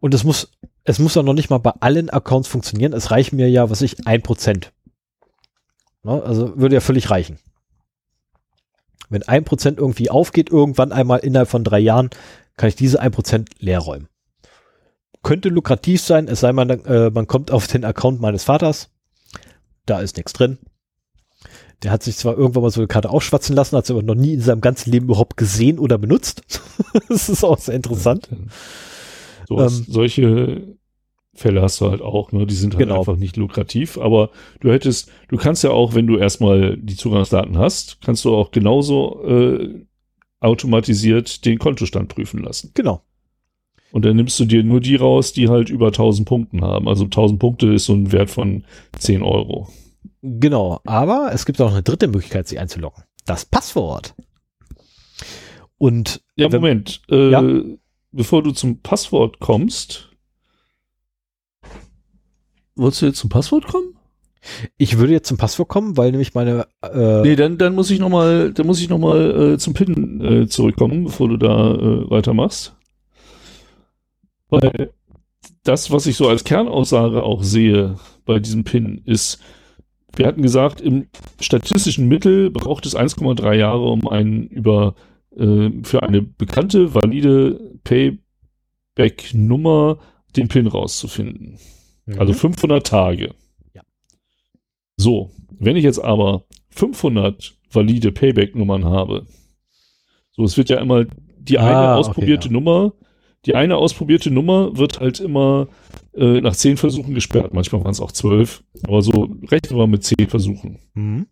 Und 0.00 0.14
es 0.14 0.24
muss, 0.24 0.52
es 0.84 0.98
muss 0.98 1.16
auch 1.16 1.22
noch 1.22 1.34
nicht 1.34 1.50
mal 1.50 1.58
bei 1.58 1.72
allen 1.80 2.10
Accounts 2.10 2.48
funktionieren. 2.48 2.92
Es 2.92 3.10
reicht 3.10 3.32
mir 3.32 3.48
ja, 3.48 3.70
was 3.70 3.82
ich, 3.82 4.06
ein 4.06 4.22
Prozent. 4.22 4.72
Ne? 6.02 6.22
Also 6.22 6.56
würde 6.58 6.76
ja 6.76 6.80
völlig 6.80 7.10
reichen. 7.10 7.38
Wenn 9.08 9.22
ein 9.22 9.44
Prozent 9.44 9.78
irgendwie 9.78 10.10
aufgeht, 10.10 10.50
irgendwann 10.50 10.92
einmal 10.92 11.20
innerhalb 11.20 11.48
von 11.48 11.64
drei 11.64 11.78
Jahren, 11.78 12.10
kann 12.56 12.68
ich 12.68 12.76
diese 12.76 13.00
ein 13.00 13.12
Prozent 13.12 13.50
leer 13.58 13.78
räumen. 13.78 14.08
Könnte 15.22 15.48
lukrativ 15.48 16.00
sein, 16.00 16.28
es 16.28 16.40
sei 16.40 16.52
man, 16.52 16.70
äh, 16.70 17.10
man 17.10 17.26
kommt 17.26 17.50
auf 17.50 17.66
den 17.66 17.84
Account 17.84 18.20
meines 18.20 18.44
Vaters. 18.44 18.90
Da 19.86 20.00
ist 20.00 20.16
nichts 20.16 20.32
drin 20.32 20.58
Der 21.82 21.92
hat 21.92 22.02
sich 22.02 22.16
zwar 22.16 22.36
irgendwann 22.36 22.62
mal 22.62 22.70
so 22.70 22.80
eine 22.80 22.88
Karte 22.88 23.10
aufschwatzen 23.10 23.54
lassen, 23.54 23.76
hat 23.76 23.86
sie 23.86 23.92
aber 23.92 24.02
noch 24.02 24.16
nie 24.16 24.34
in 24.34 24.40
seinem 24.40 24.60
ganzen 24.60 24.90
Leben 24.90 25.06
überhaupt 25.06 25.36
gesehen 25.36 25.78
oder 25.78 25.96
benutzt. 25.96 26.42
das 27.08 27.28
ist 27.28 27.44
auch 27.44 27.58
sehr 27.58 27.74
interessant. 27.74 28.28
So, 29.46 29.60
ähm, 29.60 29.86
solche 29.88 30.76
Fälle 31.34 31.62
hast 31.62 31.80
du 31.80 31.90
halt 31.90 32.02
auch, 32.02 32.32
ne? 32.32 32.46
Die 32.46 32.54
sind 32.54 32.74
halt 32.74 32.88
genau. 32.88 32.98
einfach 32.98 33.16
nicht 33.16 33.36
lukrativ. 33.36 33.96
Aber 33.96 34.30
du 34.60 34.72
hättest, 34.72 35.10
du 35.28 35.36
kannst 35.36 35.62
ja 35.62 35.70
auch, 35.70 35.94
wenn 35.94 36.06
du 36.06 36.18
erstmal 36.18 36.76
die 36.76 36.96
Zugangsdaten 36.96 37.56
hast, 37.58 38.00
kannst 38.02 38.24
du 38.24 38.34
auch 38.34 38.50
genauso 38.50 39.24
äh, 39.24 39.86
automatisiert 40.40 41.44
den 41.44 41.58
Kontostand 41.58 42.08
prüfen 42.08 42.42
lassen. 42.42 42.72
Genau. 42.74 43.02
Und 43.90 44.04
dann 44.04 44.16
nimmst 44.16 44.38
du 44.38 44.44
dir 44.44 44.62
nur 44.62 44.80
die 44.80 44.96
raus, 44.96 45.32
die 45.32 45.48
halt 45.48 45.70
über 45.70 45.86
1000 45.86 46.28
Punkten 46.28 46.62
haben. 46.62 46.88
Also 46.88 47.04
1000 47.04 47.40
Punkte 47.40 47.72
ist 47.72 47.86
so 47.86 47.94
ein 47.94 48.12
Wert 48.12 48.30
von 48.30 48.64
10 48.98 49.22
Euro. 49.22 49.68
Genau, 50.22 50.80
aber 50.84 51.30
es 51.32 51.46
gibt 51.46 51.60
auch 51.60 51.70
eine 51.70 51.82
dritte 51.82 52.08
Möglichkeit, 52.08 52.48
sie 52.48 52.58
einzuloggen. 52.58 53.04
Das 53.24 53.44
Passwort. 53.44 54.14
Und 55.76 56.22
ja, 56.34 56.48
Moment. 56.48 57.02
Äh, 57.08 57.30
ja? 57.30 57.42
Bevor 58.10 58.42
du 58.42 58.50
zum 58.52 58.80
Passwort 58.80 59.38
kommst, 59.38 60.10
wolltest 62.74 63.02
du 63.02 63.06
jetzt 63.06 63.18
zum 63.18 63.30
Passwort 63.30 63.66
kommen? 63.66 63.94
Ich 64.76 64.98
würde 64.98 65.12
jetzt 65.12 65.28
zum 65.28 65.36
Passwort 65.36 65.68
kommen, 65.68 65.96
weil 65.96 66.10
nämlich 66.10 66.34
meine. 66.34 66.66
Äh 66.82 67.22
nee, 67.22 67.36
dann, 67.36 67.58
dann 67.58 67.74
muss 67.74 67.90
ich 67.90 67.98
noch 67.98 68.08
mal, 68.08 68.52
dann 68.52 68.66
muss 68.66 68.80
ich 68.80 68.88
noch 68.88 68.98
mal 68.98 69.54
äh, 69.54 69.58
zum 69.58 69.74
PIN 69.74 70.20
äh, 70.20 70.48
zurückkommen, 70.48 71.04
bevor 71.04 71.28
du 71.28 71.36
da 71.36 71.74
äh, 71.74 72.10
weitermachst. 72.10 72.74
Weil 74.48 74.92
das, 75.64 75.90
was 75.90 76.06
ich 76.06 76.16
so 76.16 76.28
als 76.28 76.44
Kernaussage 76.44 77.22
auch 77.22 77.42
sehe 77.42 77.96
bei 78.24 78.38
diesem 78.38 78.64
PIN, 78.64 79.02
ist, 79.04 79.40
wir 80.16 80.26
hatten 80.26 80.42
gesagt, 80.42 80.80
im 80.80 81.06
statistischen 81.40 82.08
Mittel 82.08 82.50
braucht 82.50 82.84
es 82.86 82.96
1,3 82.96 83.54
Jahre, 83.54 83.84
um 83.84 84.08
einen 84.08 84.48
über 84.48 84.96
äh, 85.36 85.70
für 85.82 86.02
eine 86.02 86.22
bekannte, 86.22 86.94
valide 86.94 87.78
Payback-Nummer 87.84 89.98
den 90.36 90.48
PIN 90.48 90.66
rauszufinden. 90.66 91.58
Mhm. 92.06 92.18
Also 92.18 92.32
500 92.32 92.86
Tage. 92.86 93.34
Ja. 93.74 93.82
So, 94.96 95.30
wenn 95.50 95.76
ich 95.76 95.84
jetzt 95.84 96.02
aber 96.02 96.44
500 96.70 97.54
valide 97.70 98.12
Payback-Nummern 98.12 98.84
habe, 98.84 99.26
so, 100.32 100.44
es 100.44 100.56
wird 100.56 100.70
ja 100.70 100.78
immer 100.78 101.04
die 101.38 101.58
eine 101.58 101.76
ah, 101.76 101.96
ausprobierte 101.96 102.48
okay, 102.48 102.54
ja. 102.54 102.60
Nummer 102.60 102.94
die 103.46 103.54
eine 103.54 103.76
ausprobierte 103.76 104.30
Nummer 104.30 104.76
wird 104.76 105.00
halt 105.00 105.20
immer 105.20 105.68
äh, 106.18 106.40
nach 106.40 106.56
zehn 106.56 106.76
Versuchen 106.76 107.14
gesperrt. 107.14 107.54
Manchmal 107.54 107.84
waren 107.84 107.92
es 107.92 108.00
auch 108.00 108.12
zwölf. 108.12 108.62
Aber 108.82 109.02
so 109.02 109.36
rechnen 109.48 109.78
wir 109.78 109.86
mit 109.86 110.04
zehn 110.04 110.28
Versuchen. 110.28 110.78
Mhm. 110.94 111.26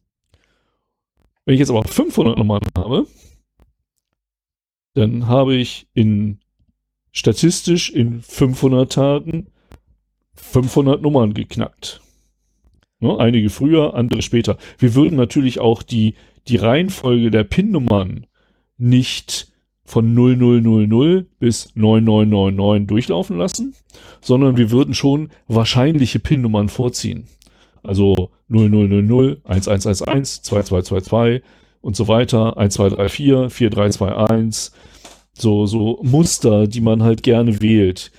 Wenn 1.45 1.55
ich 1.55 1.61
jetzt 1.61 1.71
aber 1.71 1.85
500 1.85 2.39
Nummern 2.39 2.63
habe, 2.77 3.07
dann 4.95 5.29
habe 5.29 5.55
ich 5.55 5.89
in 5.95 6.41
statistisch 7.13 7.91
in 7.91 8.23
500 8.23 8.93
Tagen 8.93 9.49
500 10.35 11.01
Nummern 11.03 11.35
geknackt. 11.35 12.01
Ne? 13.01 13.19
Einige 13.19 13.51
früher, 13.51 13.95
andere 13.95 14.23
später. 14.23 14.59
Wir 14.79 14.95
würden 14.95 15.17
natürlich 15.17 15.61
auch 15.61 15.83
die, 15.83 16.15
die 16.49 16.57
Reihenfolge 16.57 17.31
der 17.31 17.45
PIN-Nummern 17.45 18.27
nicht 18.79 19.53
von 19.87 20.15
0000 20.15 21.27
bis 21.39 21.71
9999 21.75 22.87
durchlaufen 22.87 23.39
lassen, 23.39 23.75
sondern 24.21 24.57
wir 24.57 24.71
würden 24.71 24.95
schon 24.95 25.31
wahrscheinliche 25.49 26.19
PIN-Nummern 26.19 26.69
vorziehen. 26.69 27.25
Also 27.83 28.31
0000, 28.49 29.41
1111, 29.45 30.43
2222 30.43 31.43
und 31.81 31.97
so 31.97 32.09
weiter, 32.09 32.57
1234, 32.57 33.57
4321, 33.57 34.73
so, 35.39 35.67
so 35.67 36.01
Muster, 36.03 36.67
die 36.67 36.81
man 36.81 37.03
halt 37.03 37.23
gerne 37.23 37.61
wählt. 37.61 38.11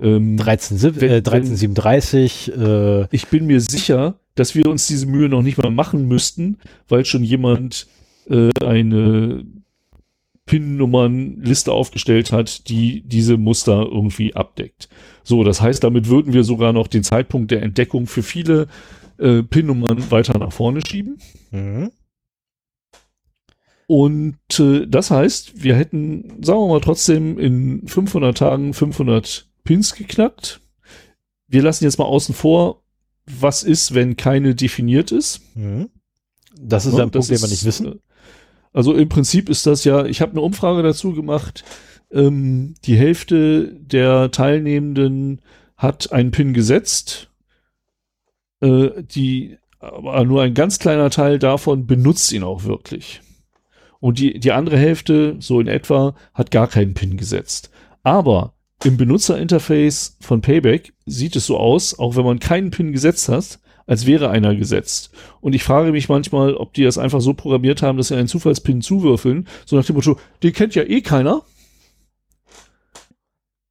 Ähm, 0.00 0.36
13, 0.36 1.00
wenn, 1.00 1.10
äh, 1.10 1.16
1337. 1.16 2.52
Äh, 2.56 3.06
ich 3.14 3.28
bin 3.28 3.46
mir 3.46 3.60
sicher, 3.60 4.16
dass 4.34 4.54
wir 4.54 4.66
uns 4.66 4.86
diese 4.86 5.06
Mühe 5.06 5.28
noch 5.28 5.42
nicht 5.42 5.56
mal 5.56 5.70
machen 5.70 6.08
müssten, 6.08 6.58
weil 6.88 7.04
schon 7.04 7.22
jemand 7.22 7.86
äh, 8.28 8.50
eine 8.62 9.44
PIN-Nummern-Liste 10.46 11.72
aufgestellt 11.72 12.32
hat, 12.32 12.68
die 12.68 13.02
diese 13.02 13.36
Muster 13.36 13.82
irgendwie 13.90 14.34
abdeckt. 14.34 14.88
So, 15.22 15.42
das 15.42 15.60
heißt, 15.60 15.82
damit 15.82 16.08
würden 16.08 16.32
wir 16.32 16.44
sogar 16.44 16.72
noch 16.72 16.86
den 16.86 17.02
Zeitpunkt 17.02 17.50
der 17.50 17.62
Entdeckung 17.62 18.06
für 18.06 18.22
viele 18.22 18.68
äh, 19.18 19.42
PIN-Nummern 19.42 20.10
weiter 20.10 20.38
nach 20.38 20.52
vorne 20.52 20.80
schieben. 20.86 21.18
Mhm. 21.50 21.90
Und 23.86 24.38
äh, 24.58 24.86
das 24.86 25.10
heißt, 25.10 25.62
wir 25.62 25.76
hätten, 25.76 26.42
sagen 26.42 26.60
wir 26.60 26.68
mal, 26.68 26.80
trotzdem 26.80 27.38
in 27.38 27.86
500 27.86 28.36
Tagen 28.36 28.74
500 28.74 29.48
Pins 29.62 29.94
geknackt. 29.94 30.60
Wir 31.48 31.62
lassen 31.62 31.84
jetzt 31.84 31.98
mal 31.98 32.06
außen 32.06 32.34
vor, 32.34 32.82
was 33.26 33.62
ist, 33.62 33.94
wenn 33.94 34.16
keine 34.16 34.54
definiert 34.54 35.12
ist. 35.12 35.40
Mhm. 35.54 35.90
Das 36.58 36.86
ist 36.86 36.96
ja, 36.96 37.02
ein 37.02 37.10
Punkt, 37.10 37.30
den 37.30 37.40
wir 37.40 37.48
nicht 37.48 37.64
wissen. 37.64 38.00
Also 38.74 38.92
im 38.92 39.08
Prinzip 39.08 39.48
ist 39.48 39.66
das 39.66 39.84
ja, 39.84 40.04
ich 40.04 40.20
habe 40.20 40.32
eine 40.32 40.40
Umfrage 40.42 40.82
dazu 40.82 41.14
gemacht, 41.14 41.64
ähm, 42.10 42.74
die 42.84 42.96
Hälfte 42.96 43.72
der 43.72 44.32
Teilnehmenden 44.32 45.40
hat 45.76 46.12
einen 46.12 46.32
Pin 46.32 46.52
gesetzt, 46.52 47.30
äh, 48.60 48.90
die, 49.02 49.58
aber 49.78 50.24
nur 50.24 50.42
ein 50.42 50.54
ganz 50.54 50.80
kleiner 50.80 51.08
Teil 51.08 51.38
davon 51.38 51.86
benutzt 51.86 52.32
ihn 52.32 52.42
auch 52.42 52.64
wirklich. 52.64 53.22
Und 54.00 54.18
die, 54.18 54.40
die 54.40 54.52
andere 54.52 54.76
Hälfte, 54.76 55.36
so 55.38 55.60
in 55.60 55.68
etwa, 55.68 56.16
hat 56.34 56.50
gar 56.50 56.66
keinen 56.66 56.94
Pin 56.94 57.16
gesetzt. 57.16 57.70
Aber 58.02 58.54
im 58.82 58.96
Benutzerinterface 58.96 60.18
von 60.20 60.40
Payback 60.40 60.92
sieht 61.06 61.36
es 61.36 61.46
so 61.46 61.58
aus, 61.58 61.98
auch 61.98 62.16
wenn 62.16 62.24
man 62.24 62.40
keinen 62.40 62.72
Pin 62.72 62.92
gesetzt 62.92 63.28
hat, 63.28 63.60
als 63.86 64.06
wäre 64.06 64.30
einer 64.30 64.54
gesetzt. 64.54 65.10
Und 65.40 65.54
ich 65.54 65.62
frage 65.62 65.92
mich 65.92 66.08
manchmal, 66.08 66.54
ob 66.54 66.72
die 66.74 66.84
das 66.84 66.98
einfach 66.98 67.20
so 67.20 67.34
programmiert 67.34 67.82
haben, 67.82 67.98
dass 67.98 68.08
sie 68.08 68.16
einen 68.16 68.28
Zufallspin 68.28 68.82
zuwürfeln, 68.82 69.46
so 69.66 69.76
nach 69.76 69.84
dem 69.84 69.96
Motto, 69.96 70.18
den 70.42 70.52
kennt 70.52 70.74
ja 70.74 70.82
eh 70.82 71.00
keiner. 71.00 71.42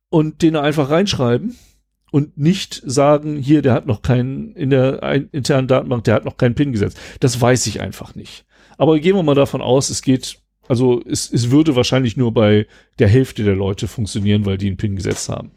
Und 0.09 0.43
den 0.43 0.55
einfach 0.55 0.91
reinschreiben 0.91 1.55
und 2.11 2.37
nicht 2.37 2.83
sagen, 2.85 3.37
hier, 3.37 3.63
der 3.63 3.73
hat 3.73 3.87
noch 3.87 4.03
keinen, 4.03 4.55
in 4.55 4.69
der 4.69 5.01
internen 5.31 5.67
Datenbank, 5.67 6.03
der 6.03 6.13
hat 6.13 6.25
noch 6.25 6.37
keinen 6.37 6.53
Pin 6.53 6.71
gesetzt. 6.71 6.99
Das 7.19 7.41
weiß 7.41 7.65
ich 7.65 7.81
einfach 7.81 8.13
nicht. 8.13 8.45
Aber 8.77 8.99
gehen 8.99 9.15
wir 9.15 9.23
mal 9.23 9.33
davon 9.33 9.63
aus, 9.63 9.89
es 9.89 10.03
geht, 10.03 10.37
also 10.67 11.01
es, 11.09 11.31
es 11.33 11.49
würde 11.49 11.75
wahrscheinlich 11.75 12.15
nur 12.15 12.31
bei 12.31 12.67
der 12.99 13.07
Hälfte 13.07 13.43
der 13.43 13.55
Leute 13.55 13.87
funktionieren, 13.87 14.45
weil 14.45 14.59
die 14.59 14.67
einen 14.67 14.77
Pin 14.77 14.95
gesetzt 14.95 15.29
haben. 15.29 15.49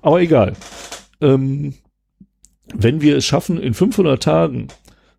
Aber 0.00 0.22
egal. 0.22 0.54
Ähm, 1.20 1.74
wenn 2.72 3.00
wir 3.00 3.16
es 3.16 3.24
schaffen, 3.24 3.58
in 3.58 3.74
500 3.74 4.22
Tagen 4.22 4.68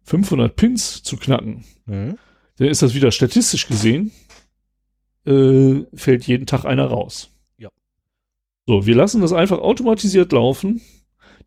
500 0.03 0.55
Pins 0.55 1.03
zu 1.03 1.17
knacken, 1.17 1.63
mhm. 1.85 2.17
dann 2.57 2.67
ist 2.67 2.81
das 2.81 2.93
wieder 2.93 3.11
statistisch 3.11 3.67
gesehen, 3.67 4.11
äh, 5.25 5.81
fällt 5.93 6.27
jeden 6.27 6.45
Tag 6.45 6.65
einer 6.65 6.85
raus. 6.85 7.29
Ja. 7.57 7.69
So, 8.65 8.85
wir 8.85 8.95
lassen 8.95 9.21
das 9.21 9.33
einfach 9.33 9.59
automatisiert 9.59 10.31
laufen. 10.31 10.81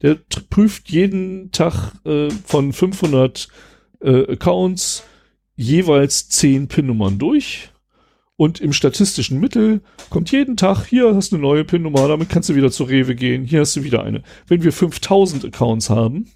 Der 0.02 0.16
prüft 0.50 0.90
jeden 0.90 1.50
Tag 1.50 1.94
äh, 2.04 2.30
von 2.30 2.72
500 2.72 3.48
äh, 4.00 4.32
Accounts 4.32 5.04
jeweils 5.56 6.28
10 6.28 6.68
PIN-Nummern 6.68 7.18
durch 7.18 7.70
und 8.39 8.60
im 8.60 8.73
statistischen 8.73 9.40
Mittel 9.40 9.81
kommt 10.10 10.31
jeden 10.31 10.56
Tag, 10.56 10.86
hier 10.86 11.12
hast 11.16 11.32
du 11.32 11.36
eine 11.36 11.43
neue 11.43 11.65
PIN-Nummer, 11.65 12.06
damit 12.06 12.28
kannst 12.28 12.48
du 12.48 12.55
wieder 12.55 12.70
zur 12.70 12.89
Rewe 12.89 13.16
gehen, 13.16 13.44
hier 13.44 13.60
hast 13.60 13.74
du 13.74 13.82
wieder 13.82 14.05
eine. 14.05 14.23
Wenn 14.47 14.62
wir 14.62 14.73
5000 14.73 15.44
Accounts 15.47 15.90
haben, 15.90 16.31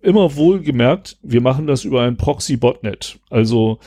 immer 0.00 0.34
wohlgemerkt, 0.34 1.18
wir 1.22 1.42
machen 1.42 1.66
das 1.66 1.84
über 1.84 2.04
ein 2.04 2.16
Proxy-Botnet. 2.16 3.20
Also 3.28 3.80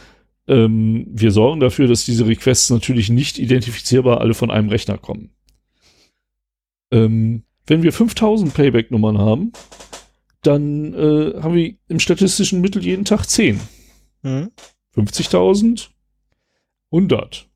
ähm, 0.48 1.08
wir 1.10 1.32
sorgen 1.32 1.60
dafür, 1.60 1.88
dass 1.88 2.06
diese 2.06 2.28
Requests 2.28 2.70
natürlich 2.70 3.10
nicht 3.10 3.40
identifizierbar 3.40 4.22
alle 4.22 4.36
von 4.36 4.52
einem 4.52 4.70
Rechner 4.70 5.00
kommen. 5.00 5.32
Ähm, 6.92 7.46
wenn 7.66 7.82
wir 7.82 7.92
5000 7.92 8.54
Payback-Nummern 8.54 9.18
haben, 9.18 9.54
dann 10.44 10.94
äh, 10.94 11.42
haben 11.42 11.56
wir 11.56 11.74
im 11.88 12.00
statistischen 12.00 12.62
Mittel 12.62 12.86
jeden 12.86 13.06
Tag 13.06 13.26
10. 13.26 13.60
Mhm. 14.22 14.52
50.000, 14.96 15.88
100. 16.92 17.50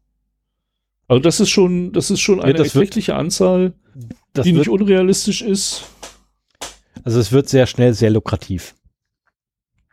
Also 1.10 1.20
das 1.20 1.40
ist 1.40 1.50
schon, 1.50 1.92
das 1.92 2.12
ist 2.12 2.20
schon 2.20 2.40
eine 2.40 2.58
ja, 2.58 2.64
erkleckliche 2.64 3.16
Anzahl, 3.16 3.74
die 4.38 4.54
nicht 4.54 4.70
unrealistisch 4.70 5.42
ist. 5.42 5.84
Also 7.04 7.20
es 7.20 7.32
wird 7.32 7.50
sehr 7.50 7.66
schnell 7.66 7.96
sehr 7.96 8.12
lukrativ. 8.12 8.76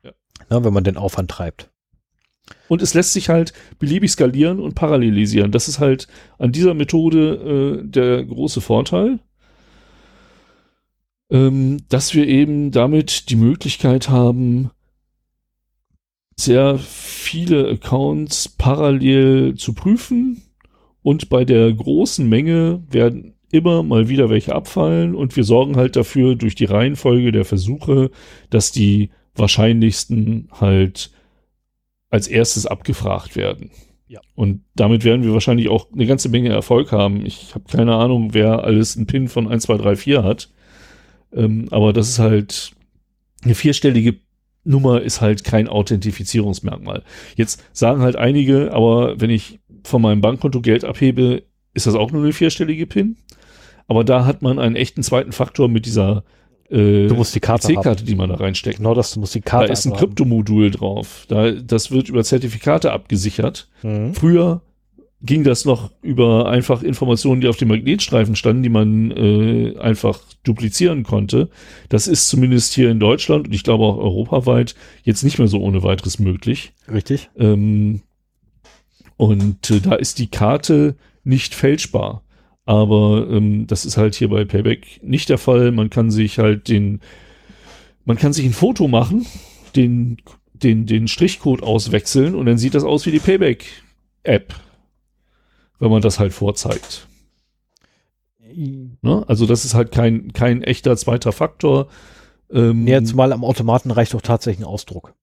Ja. 0.05 0.13
Na, 0.51 0.63
wenn 0.63 0.75
man 0.75 0.85
den 0.85 0.99
Aufwand 0.99 1.31
treibt. 1.31 1.71
Und 2.69 2.83
es 2.83 2.93
lässt 2.93 3.15
sich 3.15 3.31
halt 3.31 3.55
beliebig 3.79 4.11
skalieren 4.11 4.61
und 4.61 4.75
parallelisieren. 4.75 5.53
Das 5.53 5.69
ist 5.69 5.79
halt 5.79 6.07
an 6.39 6.53
dieser 6.53 6.75
Methode 6.75 7.81
äh, 7.83 7.89
der 7.89 8.23
große 8.23 8.61
Vorteil, 8.61 9.19
ähm, 11.31 11.79
dass 11.89 12.13
wir 12.13 12.29
eben 12.29 12.73
damit 12.73 13.31
die 13.31 13.37
Möglichkeit 13.37 14.11
haben, 14.11 14.71
sehr 16.39 16.79
viele 16.79 17.71
Accounts 17.71 18.51
parallel 18.51 19.55
zu 19.55 19.73
prüfen 19.73 20.43
und 21.07 21.28
bei 21.28 21.45
der 21.45 21.73
großen 21.73 22.28
Menge 22.28 22.83
werden 22.91 23.35
immer 23.53 23.85
mal 23.85 24.09
wieder 24.09 24.28
welche 24.28 24.57
abfallen 24.57 25.15
und 25.15 25.37
wir 25.37 25.45
sorgen 25.45 25.77
halt 25.77 25.95
dafür 25.95 26.35
durch 26.35 26.57
die 26.57 26.65
Reihenfolge 26.65 27.31
der 27.31 27.45
Versuche, 27.45 28.11
dass 28.51 28.73
die 28.73 29.11
wahrscheinlichsten 29.37 30.49
halt 30.51 31.12
als 32.11 32.27
erstes 32.27 32.66
abgefragt 32.66 33.37
werden. 33.37 33.70
Ja. 34.09 34.20
Und 34.35 34.65
damit 34.74 35.05
werden 35.05 35.23
wir 35.23 35.33
wahrscheinlich 35.33 35.69
auch 35.69 35.93
eine 35.93 36.07
ganze 36.07 36.28
Menge 36.28 36.49
Erfolg 36.49 36.91
haben. 36.91 37.24
Ich 37.24 37.55
habe 37.55 37.66
keine 37.70 37.95
Ahnung, 37.95 38.35
wer 38.35 38.65
alles 38.65 38.97
einen 38.97 39.07
PIN 39.07 39.28
von 39.28 39.47
1, 39.47 39.62
2, 39.62 39.77
3, 39.77 39.95
4 39.95 40.24
hat. 40.24 40.51
Ähm, 41.33 41.69
aber 41.70 41.93
das 41.93 42.09
ist 42.09 42.19
halt 42.19 42.73
eine 43.45 43.55
vierstellige 43.55 44.16
Nummer 44.66 45.01
ist 45.01 45.20
halt 45.20 45.45
kein 45.45 45.69
Authentifizierungsmerkmal. 45.69 47.05
Jetzt 47.37 47.62
sagen 47.73 48.03
halt 48.03 48.16
einige, 48.16 48.73
aber 48.73 49.20
wenn 49.20 49.31
ich 49.31 49.61
von 49.87 50.03
meinem 50.03 50.21
Bankkonto 50.21 50.61
Geld 50.61 50.85
abhebe, 50.85 51.43
ist 51.75 51.87
das 51.87 51.95
auch 51.95 52.11
nur 52.11 52.23
eine 52.23 52.33
vierstellige 52.33 52.87
PIN. 52.87 53.17
Aber 53.89 54.05
da 54.05 54.25
hat 54.25 54.43
man 54.43 54.59
einen 54.59 54.77
echten 54.77 55.03
zweiten 55.03 55.33
Faktor 55.33 55.69
mit 55.69 55.87
dieser 55.87 56.25
äh, 56.69 57.07
du 57.07 57.15
musst 57.15 57.35
die 57.35 57.41
Karte 57.41 57.73
karte 57.75 58.05
die 58.05 58.17
man 58.17 58.29
da 58.29 58.37
reinsteckt. 58.37 58.79
Genau 58.79 58.95
das, 58.95 59.13
du 59.13 59.21
musst 59.21 59.35
die 59.35 59.41
Karte 59.41 59.69
Da 59.69 59.73
ist 59.73 59.87
ein 59.87 59.93
Kryptomodul 59.93 60.71
drauf. 60.71 61.25
Da, 61.29 61.53
das 61.53 61.91
wird 61.91 62.09
über 62.09 62.25
Zertifikate 62.25 62.93
abgesichert. 62.93 63.69
Mhm. 63.83 64.15
Früher 64.15 64.63
ging 65.23 65.45
das 65.45 65.65
noch 65.65 65.91
über 66.03 66.49
einfach 66.49 66.83
Informationen, 66.83 67.41
die 67.41 67.49
auf 67.49 67.57
dem 67.57 67.69
Magnetstreifen 67.69 68.37
standen, 68.37 68.63
die 68.63 68.69
man 68.69 69.11
äh, 69.11 69.79
einfach 69.79 70.21
duplizieren 70.45 71.05
konnte. 71.05 71.49
Das 71.89 72.07
ist 72.07 72.29
zumindest 72.29 72.75
hier 72.75 72.91
in 72.91 73.01
Deutschland 73.01 73.47
und 73.47 73.55
ich 73.55 73.65
glaube 73.65 73.85
auch 73.85 73.97
europaweit 73.97 74.75
jetzt 75.05 75.23
nicht 75.23 75.39
mehr 75.39 75.49
so 75.49 75.61
ohne 75.61 75.83
weiteres 75.83 76.19
möglich. 76.19 76.73
Richtig. 76.93 77.31
Ähm, 77.37 78.03
und 79.17 79.71
äh, 79.71 79.81
da 79.81 79.95
ist 79.95 80.19
die 80.19 80.29
Karte 80.29 80.97
nicht 81.25 81.55
fälschbar. 81.55 82.23
Aber 82.65 83.29
ähm, 83.31 83.67
das 83.67 83.85
ist 83.85 83.97
halt 83.97 84.15
hier 84.15 84.29
bei 84.29 84.45
Payback 84.45 85.01
nicht 85.03 85.29
der 85.29 85.39
Fall. 85.39 85.71
Man 85.71 85.89
kann 85.89 86.11
sich 86.11 86.39
halt 86.39 86.69
den, 86.69 87.01
man 88.05 88.17
kann 88.17 88.33
sich 88.33 88.45
ein 88.45 88.53
Foto 88.53 88.89
machen, 88.89 89.25
den, 89.77 90.17
den, 90.53 90.87
den 90.87 91.07
Strichcode 91.07 91.63
auswechseln 91.63 92.35
und 92.35 92.47
dann 92.47 92.59
sieht 92.59 92.75
das 92.75 92.83
aus 92.83 93.07
wie 93.07 93.13
die 93.13 93.21
Payback-App, 93.21 94.55
wenn 95.79 95.91
man 95.91 96.03
das 96.03 96.19
halt 96.19 96.33
vorzeigt. 96.33 97.07
Ne? 99.03 99.25
Also 99.29 99.47
das 99.47 99.65
ist 99.65 99.75
halt 99.75 99.93
kein, 99.93 100.33
kein 100.33 100.63
echter 100.63 100.97
zweiter 100.97 101.33
Faktor. 101.33 101.89
Ähm, 102.51 102.87
ja, 102.87 103.03
zumal 103.03 103.33
am 103.33 103.45
Automaten 103.45 103.91
reicht 103.91 104.15
doch 104.15 104.23
tatsächlich 104.23 104.65
ein 104.65 104.71
Ausdruck. 104.71 105.15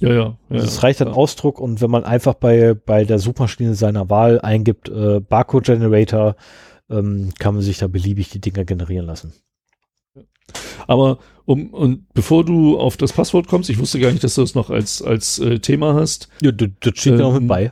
Ja, 0.00 0.08
ja. 0.08 0.14
ja 0.16 0.36
also 0.50 0.66
es 0.66 0.82
reicht 0.82 1.00
ein 1.00 1.08
ja. 1.08 1.14
Ausdruck 1.14 1.60
und 1.60 1.80
wenn 1.80 1.90
man 1.90 2.04
einfach 2.04 2.34
bei, 2.34 2.74
bei 2.74 3.04
der 3.04 3.18
Suchmaschine 3.18 3.74
seiner 3.74 4.10
Wahl 4.10 4.40
eingibt, 4.40 4.88
äh, 4.88 5.20
Barcode 5.20 5.66
Generator, 5.66 6.36
ähm, 6.88 7.32
kann 7.38 7.54
man 7.54 7.62
sich 7.62 7.78
da 7.78 7.86
beliebig 7.86 8.30
die 8.30 8.40
Dinger 8.40 8.64
generieren 8.64 9.06
lassen. 9.06 9.32
Aber 10.86 11.18
um, 11.44 11.72
und 11.72 12.12
bevor 12.14 12.44
du 12.44 12.78
auf 12.78 12.96
das 12.96 13.12
Passwort 13.12 13.46
kommst, 13.46 13.70
ich 13.70 13.78
wusste 13.78 14.00
gar 14.00 14.10
nicht, 14.10 14.24
dass 14.24 14.34
du 14.34 14.40
das 14.40 14.54
noch 14.54 14.70
als, 14.70 15.02
als 15.02 15.38
äh, 15.38 15.58
Thema 15.58 15.94
hast. 15.94 16.28
Ja, 16.40 16.50
das, 16.50 16.68
das 16.80 16.94
steht 16.96 17.12
ähm, 17.12 17.18
ja 17.18 17.24
noch 17.26 17.38
mit 17.38 17.48
bei. 17.48 17.70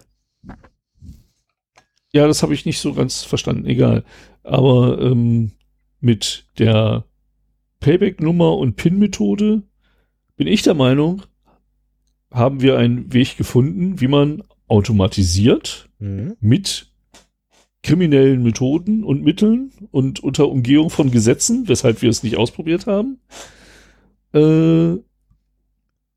Ja, 2.12 2.26
das 2.26 2.42
habe 2.42 2.54
ich 2.54 2.64
nicht 2.64 2.78
so 2.78 2.94
ganz 2.94 3.22
verstanden, 3.22 3.66
egal. 3.66 4.04
Aber 4.42 5.00
ähm, 5.00 5.52
mit 6.00 6.46
der 6.58 7.04
Payback-Nummer 7.80 8.56
und 8.56 8.76
PIN-Methode 8.76 9.62
bin 10.36 10.46
ich 10.46 10.62
der 10.62 10.74
Meinung, 10.74 11.22
haben 12.30 12.60
wir 12.60 12.78
einen 12.78 13.12
Weg 13.12 13.36
gefunden, 13.36 14.00
wie 14.00 14.08
man 14.08 14.42
automatisiert 14.66 15.88
mhm. 15.98 16.36
mit 16.40 16.92
kriminellen 17.82 18.42
Methoden 18.42 19.04
und 19.04 19.22
Mitteln 19.22 19.72
und 19.90 20.20
unter 20.20 20.48
Umgehung 20.48 20.90
von 20.90 21.10
Gesetzen, 21.10 21.68
weshalb 21.68 22.02
wir 22.02 22.10
es 22.10 22.22
nicht 22.22 22.36
ausprobiert 22.36 22.86
haben, 22.86 23.18
äh, 24.34 24.92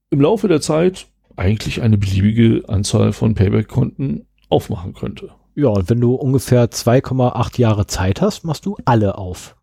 im 0.09 0.21
Laufe 0.21 0.47
der 0.47 0.59
Zeit 0.59 1.07
eigentlich 1.37 1.81
eine 1.81 1.97
beliebige 1.97 2.67
Anzahl 2.67 3.13
von 3.13 3.35
Payback-Konten 3.35 4.25
aufmachen 4.49 4.93
könnte. 4.93 5.29
Ja, 5.55 5.69
und 5.69 5.89
wenn 5.89 6.01
du 6.01 6.15
ungefähr 6.15 6.69
2,8 6.69 7.59
Jahre 7.59 7.87
Zeit 7.87 8.21
hast, 8.21 8.43
machst 8.43 8.65
du 8.65 8.77
alle 8.85 9.17
auf. 9.17 9.55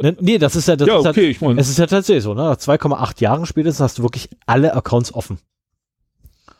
Ne, 0.00 0.16
nee, 0.20 0.38
das 0.38 0.56
ist 0.56 0.66
ja, 0.66 0.76
das 0.76 0.88
ja, 0.88 0.98
ist 0.98 1.06
okay, 1.06 1.20
halt, 1.20 1.30
ich 1.30 1.40
mein, 1.40 1.58
es 1.58 1.68
ist 1.68 1.78
ja 1.78 1.86
tatsächlich 1.86 2.24
so, 2.24 2.34
ne? 2.34 2.42
Nach 2.42 2.56
2,8 2.56 3.20
Jahren 3.20 3.46
spätestens 3.46 3.80
hast 3.80 3.98
du 3.98 4.02
wirklich 4.02 4.28
alle 4.46 4.74
Accounts 4.74 5.14
offen. 5.14 5.38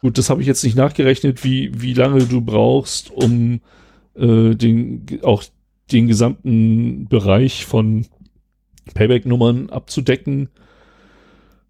Gut, 0.01 0.19
das 0.19 0.31
habe 0.31 0.41
ich 0.41 0.47
jetzt 0.47 0.63
nicht 0.63 0.77
nachgerechnet, 0.77 1.43
wie, 1.45 1.81
wie 1.81 1.95
lange 1.95 2.27
du 2.27 2.41
brauchst, 2.41 3.11
um 3.11 3.61
äh, 4.15 4.55
den, 4.55 5.07
auch 5.23 5.43
den 5.91 6.07
gesamten 6.07 7.09
Bereich 7.09 7.65
von 7.65 8.07
Payback-Nummern 8.93 9.71
abzudecken. 9.71 10.51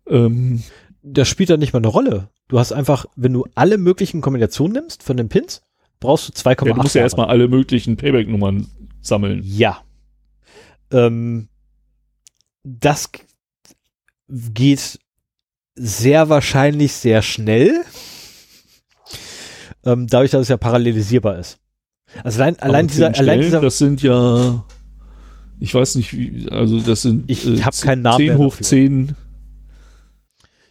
Ähm, 0.09 0.63
das 1.03 1.29
spielt 1.29 1.51
dann 1.51 1.61
nicht 1.61 1.73
mal 1.73 1.79
eine 1.79 1.89
Rolle. 1.89 2.29
Du 2.49 2.59
hast 2.59 2.73
einfach, 2.73 3.07
wenn 3.17 3.33
du 3.33 3.47
alle 3.55 3.79
möglichen 3.79 4.21
Kombinationen 4.21 4.75
nimmst 4.75 5.03
von 5.03 5.17
den 5.17 5.29
Pins, 5.29 5.63
brauchst 6.01 6.29
du 6.29 6.33
2,8. 6.33 6.67
Ja, 6.67 6.75
du 6.75 6.83
musst 6.83 6.95
ja 6.95 7.03
erstmal 7.03 7.27
alle 7.29 7.49
möglichen 7.49 7.97
Payback-Nummern 7.97 8.67
sammeln. 9.01 9.43
Ja. 9.45 9.79
Ähm, 10.91 11.49
das 12.65 13.11
geht 14.29 14.99
sehr 15.77 16.29
wahrscheinlich 16.29 16.93
sehr 16.93 17.23
schnell, 17.23 17.85
ähm, 19.85 20.07
dadurch, 20.07 20.31
dass 20.31 20.43
es 20.43 20.49
ja 20.49 20.57
parallelisierbar 20.57 21.39
ist. 21.39 21.59
Also 22.23 22.43
allein, 22.43 22.59
allein 22.61 22.87
dieser, 22.87 23.13
Stellen, 23.13 23.29
allein 23.29 23.41
dieser, 23.41 23.61
das 23.61 23.79
sind 23.79 24.03
ja, 24.03 24.65
ich 25.61 25.75
weiß 25.75 25.97
nicht, 25.97 26.13
wie, 26.17 26.49
also 26.51 26.81
das 26.81 27.03
sind 27.03 27.25
ich 27.31 27.47
äh, 27.47 27.61
habe 27.63 27.77
keinen 27.77 28.03
Namen 28.03 28.19
10 28.19 28.27
mehr 28.27 28.39
hoch 28.39 28.53
dafür. 28.53 28.67
10. 28.67 29.17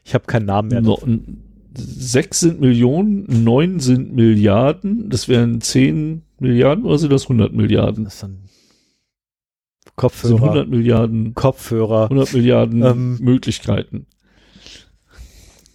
Ich 0.05 0.13
habe 0.13 0.25
keinen 0.25 0.45
Namen 0.45 0.69
mehr. 0.69 0.81
No, 0.81 0.99
sechs 1.75 2.41
sind 2.41 2.61
Millionen, 2.61 3.43
neun 3.43 3.79
sind 3.79 4.13
Milliarden, 4.13 5.09
das 5.09 5.27
wären 5.27 5.61
10 5.61 6.23
Milliarden 6.39 6.85
oder 6.85 6.97
sind 6.97 7.11
das 7.11 7.23
100 7.23 7.53
Milliarden? 7.53 8.05
Das 8.05 8.19
dann 8.19 8.39
Kopfhörer. 9.95 10.37
So 10.37 10.43
100 10.43 10.69
Milliarden. 10.69 11.33
Kopfhörer. 11.33 12.03
100 12.03 12.33
Milliarden 12.33 12.83
ähm, 12.83 13.17
Möglichkeiten. 13.19 14.07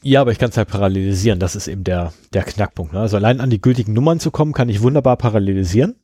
Ja, 0.03 0.21
aber 0.21 0.33
ich 0.33 0.39
kann 0.39 0.51
es 0.51 0.57
halt 0.57 0.69
parallelisieren. 0.69 1.39
Das 1.39 1.57
ist 1.57 1.69
eben 1.69 1.85
der, 1.85 2.13
der 2.33 2.45
Knackpunkt. 2.45 2.93
Ne? 2.93 3.01
Also 3.01 3.17
allein 3.17 3.41
an 3.41 3.51
die 3.51 3.61
gültigen 3.61 3.93
Nummern 3.93 4.21
zu 4.21 4.31
kommen, 4.31 4.53
kann 4.53 4.69
ich 4.69 4.83
wunderbar 4.83 5.17
parallelisieren. 5.17 5.97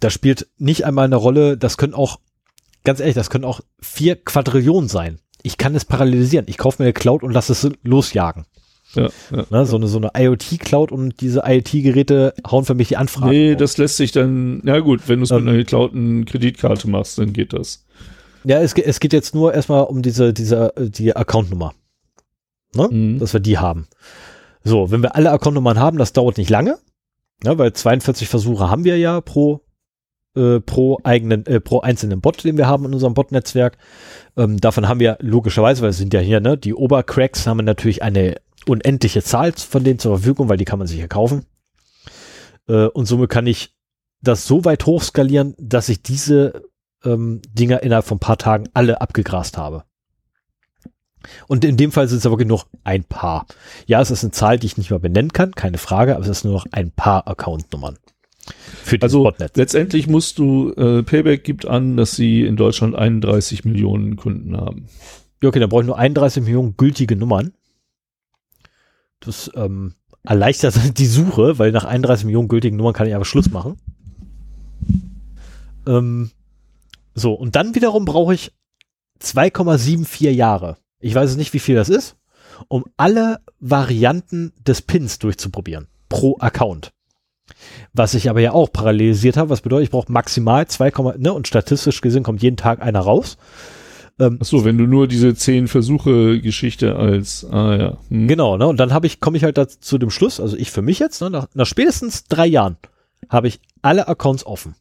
Das 0.00 0.12
spielt 0.12 0.48
nicht 0.58 0.84
einmal 0.84 1.06
eine 1.06 1.16
Rolle. 1.16 1.56
Das 1.56 1.76
können 1.76 1.94
auch, 1.94 2.18
ganz 2.84 3.00
ehrlich, 3.00 3.14
das 3.14 3.30
können 3.30 3.44
auch 3.44 3.60
vier 3.80 4.16
Quadrillionen 4.16 4.88
sein. 4.88 5.20
Ich 5.42 5.58
kann 5.58 5.74
es 5.74 5.84
parallelisieren. 5.84 6.46
Ich 6.48 6.58
kaufe 6.58 6.82
mir 6.82 6.86
eine 6.86 6.92
Cloud 6.92 7.22
und 7.22 7.32
lasse 7.32 7.52
es 7.52 7.68
losjagen. 7.82 8.46
Ja, 8.94 9.08
ja. 9.30 9.44
Ne, 9.50 9.66
so 9.66 9.76
eine, 9.76 9.86
so 9.86 9.98
eine 9.98 10.10
IoT-Cloud 10.16 10.92
und 10.92 11.20
diese 11.20 11.42
IoT-Geräte 11.46 12.34
hauen 12.46 12.64
für 12.64 12.74
mich 12.74 12.88
die 12.88 12.96
Anfragen. 12.96 13.30
Nee, 13.30 13.52
auf. 13.52 13.58
das 13.58 13.78
lässt 13.78 13.96
sich 13.96 14.12
dann, 14.12 14.60
na 14.62 14.80
gut, 14.80 15.08
wenn 15.08 15.18
du 15.18 15.24
es 15.24 15.30
ähm, 15.30 15.44
mit 15.44 15.54
einer 15.54 15.64
Cloud 15.64 15.94
eine 15.94 16.24
Kreditkarte 16.24 16.88
machst, 16.88 17.18
dann 17.18 17.32
geht 17.32 17.52
das. 17.52 17.84
Ja, 18.44 18.60
es, 18.60 18.74
es 18.74 19.00
geht 19.00 19.12
jetzt 19.12 19.34
nur 19.34 19.54
erstmal 19.54 19.84
um 19.84 20.02
diese, 20.02 20.32
diese, 20.32 20.72
die 20.78 21.14
Accountnummer. 21.16 21.74
Ne? 22.74 22.88
Mhm. 22.90 23.18
Dass 23.18 23.32
wir 23.32 23.40
die 23.40 23.58
haben. 23.58 23.86
So, 24.64 24.90
wenn 24.90 25.02
wir 25.02 25.14
alle 25.14 25.30
Accountnummern 25.30 25.78
haben, 25.78 25.98
das 25.98 26.12
dauert 26.12 26.38
nicht 26.38 26.50
lange, 26.50 26.78
ne, 27.42 27.58
weil 27.58 27.72
42 27.72 28.28
Versuche 28.28 28.70
haben 28.70 28.84
wir 28.84 28.96
ja 28.98 29.20
pro 29.20 29.60
äh, 30.36 30.60
pro 30.60 30.98
eigenen, 31.04 31.46
äh, 31.46 31.60
pro 31.60 31.80
einzelnen 31.80 32.20
Bot, 32.20 32.42
den 32.42 32.56
wir 32.56 32.66
haben 32.66 32.84
in 32.86 32.94
unserem 32.94 33.14
Bot-Netzwerk. 33.14 33.78
Ähm, 34.36 34.60
davon 34.60 34.88
haben 34.88 34.98
wir 34.98 35.16
logischerweise, 35.20 35.82
weil 35.82 35.90
es 35.90 35.98
sind 35.98 36.12
ja 36.12 36.18
hier, 36.18 36.40
ne, 36.40 36.58
die 36.58 36.74
Obercracks 36.74 37.46
haben 37.46 37.64
natürlich 37.64 38.02
eine 38.02 38.36
unendliche 38.66 39.22
Zahl 39.22 39.52
von 39.52 39.84
denen 39.84 39.98
zur 39.98 40.18
Verfügung, 40.18 40.48
weil 40.48 40.56
die 40.56 40.64
kann 40.64 40.78
man 40.78 40.88
sich 40.88 40.98
ja 40.98 41.08
kaufen. 41.08 41.46
Äh, 42.68 42.86
und 42.86 43.06
somit 43.06 43.30
kann 43.30 43.46
ich 43.46 43.74
das 44.20 44.46
so 44.46 44.64
weit 44.64 44.86
hochskalieren, 44.86 45.54
dass 45.58 45.88
ich 45.88 46.02
diese 46.02 46.62
ähm, 47.04 47.42
Dinger 47.52 47.82
innerhalb 47.82 48.06
von 48.06 48.16
ein 48.16 48.20
paar 48.20 48.38
Tagen 48.38 48.68
alle 48.72 49.00
abgegrast 49.00 49.58
habe. 49.58 49.84
Und 51.46 51.64
in 51.64 51.76
dem 51.76 51.92
Fall 51.92 52.08
sind 52.08 52.18
es 52.18 52.26
aber 52.26 52.34
wirklich 52.34 52.48
nur 52.48 52.64
ein 52.84 53.04
paar. 53.04 53.46
Ja, 53.86 54.00
es 54.00 54.10
ist 54.10 54.24
eine 54.24 54.32
Zahl, 54.32 54.58
die 54.58 54.66
ich 54.66 54.76
nicht 54.76 54.90
mehr 54.90 54.98
benennen 54.98 55.32
kann, 55.32 55.52
keine 55.52 55.78
Frage, 55.78 56.16
aber 56.16 56.24
es 56.24 56.30
ist 56.30 56.44
nur 56.44 56.54
noch 56.54 56.66
ein 56.72 56.90
paar 56.90 57.26
Account-Nummern. 57.28 57.98
Für 58.82 59.00
also 59.00 59.22
Botnet. 59.22 59.56
letztendlich 59.56 60.06
musst 60.06 60.38
du, 60.38 60.72
äh, 60.74 61.02
Payback 61.02 61.44
gibt 61.44 61.66
an, 61.66 61.96
dass 61.96 62.14
sie 62.14 62.42
in 62.42 62.56
Deutschland 62.56 62.94
31 62.94 63.64
Millionen 63.64 64.16
Kunden 64.16 64.56
haben. 64.56 64.88
Ja, 65.42 65.48
okay, 65.48 65.60
dann 65.60 65.70
brauche 65.70 65.82
ich 65.82 65.86
nur 65.86 65.98
31 65.98 66.42
Millionen 66.42 66.76
gültige 66.76 67.16
Nummern. 67.16 67.52
Das 69.26 69.50
ähm, 69.54 69.94
erleichtert 70.22 70.74
die 70.98 71.06
Suche, 71.06 71.58
weil 71.58 71.72
nach 71.72 71.84
31 71.84 72.24
Millionen 72.26 72.48
gültigen 72.48 72.76
Nummern 72.76 72.94
kann 72.94 73.06
ich 73.06 73.14
aber 73.14 73.24
Schluss 73.24 73.50
machen. 73.50 73.76
Ähm, 75.86 76.30
so, 77.14 77.32
und 77.32 77.56
dann 77.56 77.74
wiederum 77.74 78.04
brauche 78.04 78.34
ich 78.34 78.52
2,74 79.22 80.30
Jahre. 80.30 80.76
Ich 81.00 81.14
weiß 81.14 81.36
nicht, 81.36 81.52
wie 81.52 81.58
viel 81.58 81.74
das 81.74 81.88
ist. 81.88 82.16
um 82.68 82.84
alle 82.96 83.40
Varianten 83.60 84.52
des 84.64 84.82
Pins 84.82 85.18
durchzuprobieren. 85.18 85.88
Pro 86.08 86.36
Account. 86.38 86.92
Was 87.92 88.14
ich 88.14 88.30
aber 88.30 88.40
ja 88.40 88.52
auch 88.52 88.72
parallelisiert 88.72 89.36
habe, 89.36 89.50
was 89.50 89.60
bedeutet, 89.60 89.84
ich 89.84 89.90
brauche 89.90 90.10
maximal 90.10 90.66
2, 90.66 91.16
ne, 91.18 91.32
und 91.32 91.48
statistisch 91.48 92.00
gesehen 92.00 92.22
kommt 92.22 92.42
jeden 92.42 92.56
Tag 92.56 92.80
einer 92.80 93.00
raus. 93.00 93.36
Ähm, 94.18 94.38
Ach 94.40 94.44
so, 94.44 94.64
wenn 94.64 94.78
du 94.78 94.86
nur 94.86 95.08
diese 95.08 95.34
zehn 95.34 95.66
Versuche 95.66 96.40
Geschichte 96.40 96.96
als, 96.96 97.44
ah 97.44 97.76
ja. 97.76 97.98
Hm. 98.08 98.28
Genau, 98.28 98.56
ne, 98.56 98.66
und 98.66 98.78
dann 98.78 98.92
habe 98.92 99.06
ich, 99.06 99.20
komme 99.20 99.36
ich 99.36 99.44
halt 99.44 99.58
da 99.58 99.66
zu 99.66 99.98
dem 99.98 100.10
Schluss, 100.10 100.40
also 100.40 100.56
ich 100.56 100.70
für 100.70 100.82
mich 100.82 100.98
jetzt, 100.98 101.20
ne, 101.20 101.30
nach, 101.30 101.48
nach 101.54 101.66
spätestens 101.66 102.24
drei 102.24 102.46
Jahren 102.46 102.76
habe 103.28 103.48
ich 103.48 103.60
alle 103.82 104.06
Accounts 104.06 104.46
offen. 104.46 104.76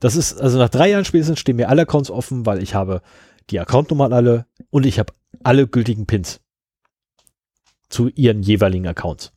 Das 0.00 0.16
ist, 0.16 0.38
also 0.38 0.58
nach 0.58 0.68
drei 0.68 0.90
Jahren 0.90 1.06
spätestens 1.06 1.40
stehen 1.40 1.56
mir 1.56 1.70
alle 1.70 1.82
Accounts 1.82 2.10
offen, 2.10 2.44
weil 2.44 2.62
ich 2.62 2.74
habe 2.74 3.00
die 3.48 3.58
Accountnummern 3.58 4.12
alle 4.12 4.46
und 4.70 4.84
ich 4.84 4.98
habe 4.98 5.12
alle 5.42 5.66
gültigen 5.66 6.06
Pins 6.06 6.40
zu 7.88 8.08
ihren 8.08 8.42
jeweiligen 8.42 8.86
Accounts. 8.86 9.32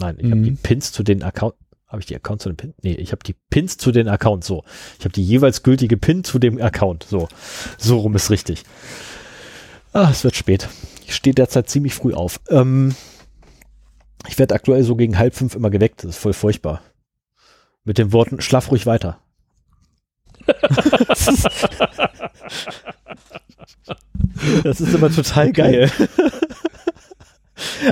Nein, 0.00 0.16
ich 0.18 0.26
mhm. 0.26 0.30
habe 0.30 0.40
die 0.42 0.50
Pins 0.50 0.92
zu 0.92 1.02
den 1.02 1.22
Accounts. 1.22 1.56
Habe 1.94 2.00
ich 2.00 2.06
die 2.06 2.16
Accounts 2.16 2.42
zu 2.42 2.48
den 2.48 2.56
Pins? 2.56 2.74
Nee, 2.82 2.94
ich 2.94 3.12
habe 3.12 3.22
die 3.22 3.36
Pins 3.50 3.76
zu 3.76 3.92
den 3.92 4.08
Accounts. 4.08 4.48
So. 4.48 4.64
Ich 4.98 5.04
habe 5.04 5.12
die 5.12 5.22
jeweils 5.22 5.62
gültige 5.62 5.96
Pin 5.96 6.24
zu 6.24 6.40
dem 6.40 6.60
Account. 6.60 7.04
So. 7.08 7.28
So 7.78 8.00
rum 8.00 8.16
ist 8.16 8.30
richtig. 8.30 8.64
Ah, 9.92 10.08
es 10.10 10.24
wird 10.24 10.34
spät. 10.34 10.68
Ich 11.06 11.14
stehe 11.14 11.36
derzeit 11.36 11.70
ziemlich 11.70 11.94
früh 11.94 12.12
auf. 12.12 12.40
Ähm, 12.50 12.96
ich 14.26 14.36
werde 14.40 14.56
aktuell 14.56 14.82
so 14.82 14.96
gegen 14.96 15.18
halb 15.18 15.36
fünf 15.36 15.54
immer 15.54 15.70
geweckt. 15.70 16.02
Das 16.02 16.10
ist 16.10 16.18
voll 16.18 16.32
furchtbar. 16.32 16.82
Mit 17.84 17.98
den 17.98 18.12
Worten, 18.12 18.40
schlaf 18.40 18.72
ruhig 18.72 18.86
weiter. 18.86 19.20
das 24.64 24.80
ist 24.80 24.94
immer 24.94 25.12
total 25.12 25.52
geil. 25.52 25.92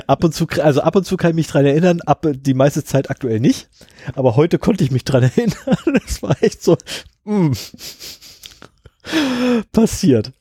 Ab 0.07 0.23
und 0.23 0.33
zu, 0.33 0.47
also 0.61 0.81
ab 0.81 0.95
und 0.95 1.05
zu 1.05 1.17
kann 1.17 1.31
ich 1.31 1.35
mich 1.35 1.47
dran 1.47 1.65
erinnern, 1.65 2.01
ab 2.01 2.25
die 2.31 2.53
meiste 2.53 2.83
Zeit 2.83 3.09
aktuell 3.09 3.39
nicht. 3.39 3.69
Aber 4.15 4.35
heute 4.35 4.59
konnte 4.59 4.83
ich 4.83 4.91
mich 4.91 5.03
dran 5.03 5.23
erinnern. 5.35 5.77
Das 6.05 6.21
war 6.21 6.41
echt 6.41 6.63
so 6.63 6.77
mm, 7.25 7.51
passiert. 9.71 10.31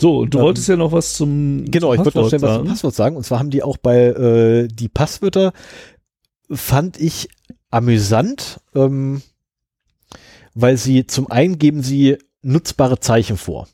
So, 0.00 0.24
du 0.24 0.38
ähm, 0.38 0.44
wolltest 0.44 0.68
ja 0.68 0.76
noch 0.76 0.92
was 0.92 1.14
zum 1.14 1.64
Genau, 1.66 1.94
zum 1.94 2.00
ich 2.00 2.04
wollte 2.04 2.18
noch 2.18 2.28
schnell 2.28 2.42
was 2.42 2.56
zum 2.56 2.66
Passwort 2.66 2.94
sagen. 2.94 3.16
Und 3.16 3.24
zwar 3.24 3.38
haben 3.38 3.50
die 3.50 3.62
auch 3.62 3.76
bei 3.76 4.06
äh, 4.06 4.68
die 4.68 4.88
Passwörter 4.88 5.52
fand 6.50 6.98
ich 6.98 7.28
amüsant, 7.70 8.60
ähm, 8.74 9.22
weil 10.54 10.76
sie 10.76 11.06
zum 11.06 11.30
einen 11.30 11.58
geben 11.58 11.82
sie 11.82 12.18
nutzbare 12.42 12.98
Zeichen 12.98 13.36
vor. 13.36 13.68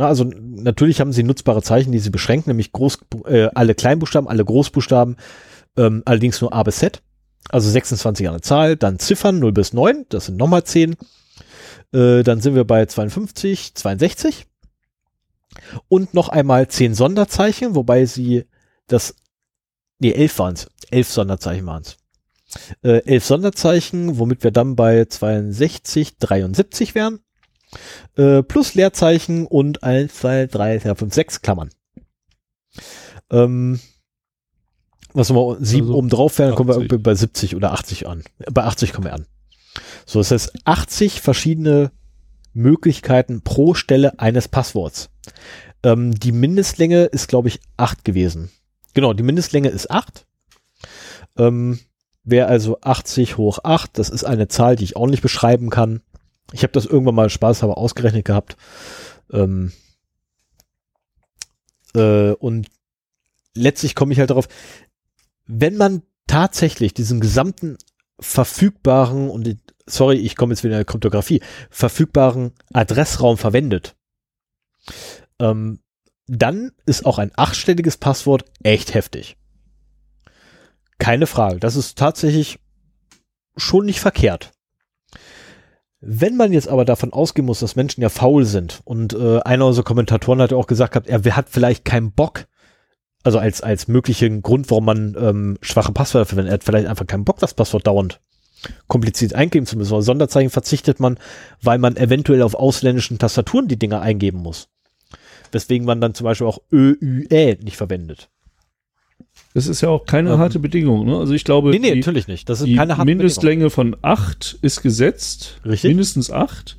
Na, 0.00 0.06
also 0.06 0.24
natürlich 0.24 0.98
haben 0.98 1.12
sie 1.12 1.22
nutzbare 1.22 1.60
Zeichen, 1.60 1.92
die 1.92 1.98
sie 1.98 2.08
beschränken, 2.08 2.48
nämlich 2.48 2.72
Groß, 2.72 3.00
äh, 3.26 3.50
alle 3.54 3.74
Kleinbuchstaben, 3.74 4.30
alle 4.30 4.46
Großbuchstaben, 4.46 5.16
ähm, 5.76 6.02
allerdings 6.06 6.40
nur 6.40 6.54
A 6.54 6.62
bis 6.62 6.78
Z. 6.78 7.02
Also 7.50 7.68
26 7.68 8.26
an 8.26 8.32
der 8.32 8.40
Zahl, 8.40 8.76
dann 8.78 8.98
Ziffern 8.98 9.38
0 9.38 9.52
bis 9.52 9.74
9, 9.74 10.06
das 10.08 10.24
sind 10.24 10.38
nochmal 10.38 10.64
10. 10.64 10.96
Äh, 11.92 12.22
dann 12.22 12.40
sind 12.40 12.54
wir 12.54 12.64
bei 12.64 12.86
52, 12.86 13.74
62. 13.74 14.46
Und 15.88 16.14
noch 16.14 16.30
einmal 16.30 16.66
10 16.66 16.94
Sonderzeichen, 16.94 17.74
wobei 17.74 18.06
sie 18.06 18.46
das, 18.86 19.16
nee, 19.98 20.12
11 20.12 20.38
waren 20.38 20.54
es, 20.54 20.70
11 20.90 21.10
Sonderzeichen 21.10 21.66
waren 21.66 21.82
es. 21.82 21.98
Äh, 22.82 23.04
11 23.04 23.24
Sonderzeichen, 23.26 24.18
womit 24.18 24.44
wir 24.44 24.50
dann 24.50 24.76
bei 24.76 25.04
62, 25.04 26.16
73 26.16 26.94
wären 26.94 27.20
äh, 28.16 28.42
plus 28.42 28.74
Leerzeichen 28.74 29.46
und 29.46 29.82
1, 29.82 30.14
2, 30.14 30.46
3, 30.46 30.80
4, 30.80 30.96
5, 30.96 31.14
6 31.14 31.42
Klammern. 31.42 31.70
Ähm, 33.30 33.80
was 35.12 35.30
wir 35.30 35.56
sieben 35.60 35.88
also 35.88 35.98
oben 35.98 36.08
drauf 36.08 36.38
wären, 36.38 36.54
kommen 36.54 36.90
wir 36.90 36.98
bei 36.98 37.14
70 37.14 37.56
oder 37.56 37.72
80 37.72 38.06
an. 38.06 38.22
Bei 38.50 38.64
80 38.64 38.92
kommen 38.92 39.06
wir 39.06 39.14
an. 39.14 39.26
So, 40.06 40.20
das 40.20 40.30
heißt 40.30 40.52
80 40.64 41.20
verschiedene 41.20 41.90
Möglichkeiten 42.52 43.42
pro 43.42 43.74
Stelle 43.74 44.18
eines 44.18 44.48
Passworts. 44.48 45.10
Ähm, 45.82 46.14
die 46.14 46.32
Mindestlänge 46.32 47.04
ist, 47.04 47.28
glaube 47.28 47.48
ich, 47.48 47.60
8 47.76 48.04
gewesen. 48.04 48.50
Genau, 48.94 49.12
die 49.12 49.22
Mindestlänge 49.22 49.68
ist 49.68 49.90
8. 49.90 50.26
Ähm, 51.36 51.78
Wäre 52.22 52.48
also 52.48 52.78
80 52.82 53.38
hoch 53.38 53.60
8, 53.64 53.98
das 53.98 54.10
ist 54.10 54.24
eine 54.24 54.46
Zahl, 54.48 54.76
die 54.76 54.84
ich 54.84 54.94
auch 54.94 55.06
nicht 55.06 55.22
beschreiben 55.22 55.70
kann. 55.70 56.02
Ich 56.52 56.62
habe 56.62 56.72
das 56.72 56.86
irgendwann 56.86 57.14
mal 57.14 57.30
Spaß 57.30 57.62
aber 57.62 57.78
ausgerechnet 57.78 58.24
gehabt. 58.24 58.56
Ähm, 59.32 59.72
äh, 61.94 62.32
und 62.32 62.68
letztlich 63.54 63.94
komme 63.94 64.12
ich 64.12 64.18
halt 64.18 64.30
darauf, 64.30 64.48
wenn 65.46 65.76
man 65.76 66.02
tatsächlich 66.26 66.94
diesen 66.94 67.20
gesamten 67.20 67.76
verfügbaren 68.20 69.30
und 69.30 69.58
sorry, 69.86 70.16
ich 70.16 70.36
komme 70.36 70.52
jetzt 70.52 70.62
wieder 70.62 70.74
in 70.74 70.80
der 70.80 70.84
Kryptographie, 70.84 71.42
verfügbaren 71.70 72.52
Adressraum 72.72 73.36
verwendet, 73.36 73.96
ähm, 75.38 75.80
dann 76.26 76.70
ist 76.86 77.06
auch 77.06 77.18
ein 77.18 77.32
achtstelliges 77.34 77.96
Passwort 77.96 78.44
echt 78.62 78.94
heftig. 78.94 79.36
Keine 80.98 81.26
Frage. 81.26 81.58
Das 81.58 81.76
ist 81.76 81.98
tatsächlich 81.98 82.60
schon 83.56 83.86
nicht 83.86 84.00
verkehrt. 84.00 84.52
Wenn 86.00 86.36
man 86.36 86.52
jetzt 86.52 86.68
aber 86.68 86.84
davon 86.84 87.12
ausgehen 87.12 87.44
muss, 87.44 87.60
dass 87.60 87.76
Menschen 87.76 88.00
ja 88.00 88.08
faul 88.08 88.46
sind 88.46 88.80
und 88.84 89.12
äh, 89.12 89.40
einer 89.40 89.66
unserer 89.66 89.84
Kommentatoren 89.84 90.40
hat 90.40 90.50
ja 90.50 90.56
auch 90.56 90.66
gesagt 90.66 90.92
gehabt, 90.92 91.08
er 91.08 91.36
hat 91.36 91.50
vielleicht 91.50 91.84
keinen 91.84 92.12
Bock, 92.12 92.46
also 93.22 93.38
als, 93.38 93.60
als 93.60 93.86
möglichen 93.86 94.40
Grund, 94.40 94.70
warum 94.70 94.86
man 94.86 95.16
ähm, 95.20 95.58
schwache 95.60 95.92
Passwörter 95.92 96.26
verwendet, 96.26 96.52
er 96.52 96.54
hat 96.54 96.64
vielleicht 96.64 96.86
einfach 96.86 97.06
keinen 97.06 97.24
Bock, 97.24 97.38
das 97.38 97.52
Passwort 97.52 97.86
dauernd 97.86 98.20
kompliziert 98.88 99.34
eingeben 99.34 99.66
zu 99.66 99.76
müssen. 99.76 99.92
Oder 99.92 100.02
Sonderzeichen 100.02 100.50
verzichtet 100.50 101.00
man, 101.00 101.18
weil 101.62 101.78
man 101.78 101.96
eventuell 101.96 102.42
auf 102.42 102.54
ausländischen 102.54 103.18
Tastaturen 103.18 103.68
die 103.68 103.78
Dinger 103.78 104.00
eingeben 104.00 104.38
muss. 104.38 104.68
Weswegen 105.52 105.86
man 105.86 106.00
dann 106.00 106.14
zum 106.14 106.24
Beispiel 106.24 106.46
auch 106.46 106.60
ÖÜE 106.72 107.58
nicht 107.62 107.76
verwendet. 107.76 108.30
Das 109.54 109.66
ist 109.66 109.80
ja 109.80 109.88
auch 109.88 110.06
keine 110.06 110.32
ähm, 110.32 110.38
harte 110.38 110.58
Bedingung. 110.60 111.06
Ne? 111.06 111.18
Also 111.18 111.32
ich 111.34 111.44
glaube, 111.44 111.70
nee, 111.70 111.78
nee, 111.78 111.92
die, 111.92 111.98
natürlich 112.00 112.28
nicht. 112.28 112.48
Das 112.48 112.60
ist 112.60 112.66
die 112.66 112.76
keine 112.76 112.96
harte 112.96 113.06
Mindestlänge 113.06 113.64
Bedingung. 113.64 113.70
von 113.70 113.96
acht 114.02 114.58
ist 114.62 114.82
gesetzt. 114.82 115.60
Richtig. 115.64 115.88
Mindestens 115.88 116.30
acht. 116.30 116.76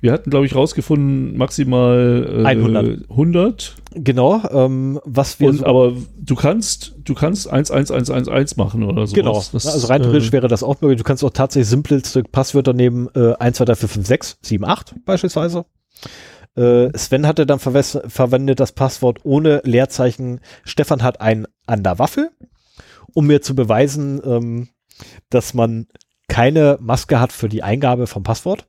Wir 0.00 0.10
hatten, 0.10 0.30
glaube 0.30 0.46
ich, 0.46 0.54
rausgefunden, 0.56 1.36
maximal 1.36 2.42
äh, 2.44 2.44
100. 2.44 3.08
100. 3.08 3.74
Genau, 3.94 4.42
ähm, 4.50 5.00
was 5.04 5.38
wir. 5.38 5.48
Und, 5.48 5.58
so 5.58 5.66
aber 5.66 5.92
du 6.20 6.34
kannst, 6.34 6.96
du 7.04 7.14
kannst 7.14 7.48
11111 7.48 8.56
machen 8.56 8.82
oder 8.82 9.06
so. 9.06 9.14
Genau, 9.14 9.34
das, 9.34 9.64
also 9.64 9.86
rein 9.86 10.02
theoretisch 10.02 10.30
äh, 10.30 10.32
wäre 10.32 10.48
das 10.48 10.64
auch 10.64 10.80
möglich. 10.80 10.98
Du 10.98 11.04
kannst 11.04 11.22
auch 11.22 11.30
tatsächlich 11.30 11.68
simpelste 11.68 12.24
Passwörter 12.24 12.72
nehmen, 12.72 13.08
äh, 13.14 13.34
1, 13.34 13.58
2, 13.58 13.64
3, 13.64 13.74
4, 13.76 13.88
5, 13.88 14.06
6, 14.06 14.38
7, 14.42 14.64
8 14.64 14.94
beispielsweise. 15.04 15.66
Äh, 16.56 16.96
Sven 16.96 17.26
hatte 17.26 17.46
dann 17.46 17.58
verwendet 17.58 18.60
das 18.60 18.72
Passwort 18.72 19.20
ohne 19.24 19.62
Leerzeichen. 19.64 20.40
Stefan 20.64 21.02
hat 21.02 21.20
ein 21.20 21.46
an 21.66 21.82
der 21.82 21.98
Waffel, 21.98 22.30
um 23.14 23.26
mir 23.26 23.42
zu 23.42 23.54
beweisen, 23.54 24.20
ähm, 24.24 24.68
dass 25.30 25.54
man 25.54 25.86
keine 26.28 26.78
Maske 26.80 27.20
hat 27.20 27.32
für 27.32 27.48
die 27.48 27.62
Eingabe 27.62 28.06
vom 28.06 28.22
Passwort 28.22 28.66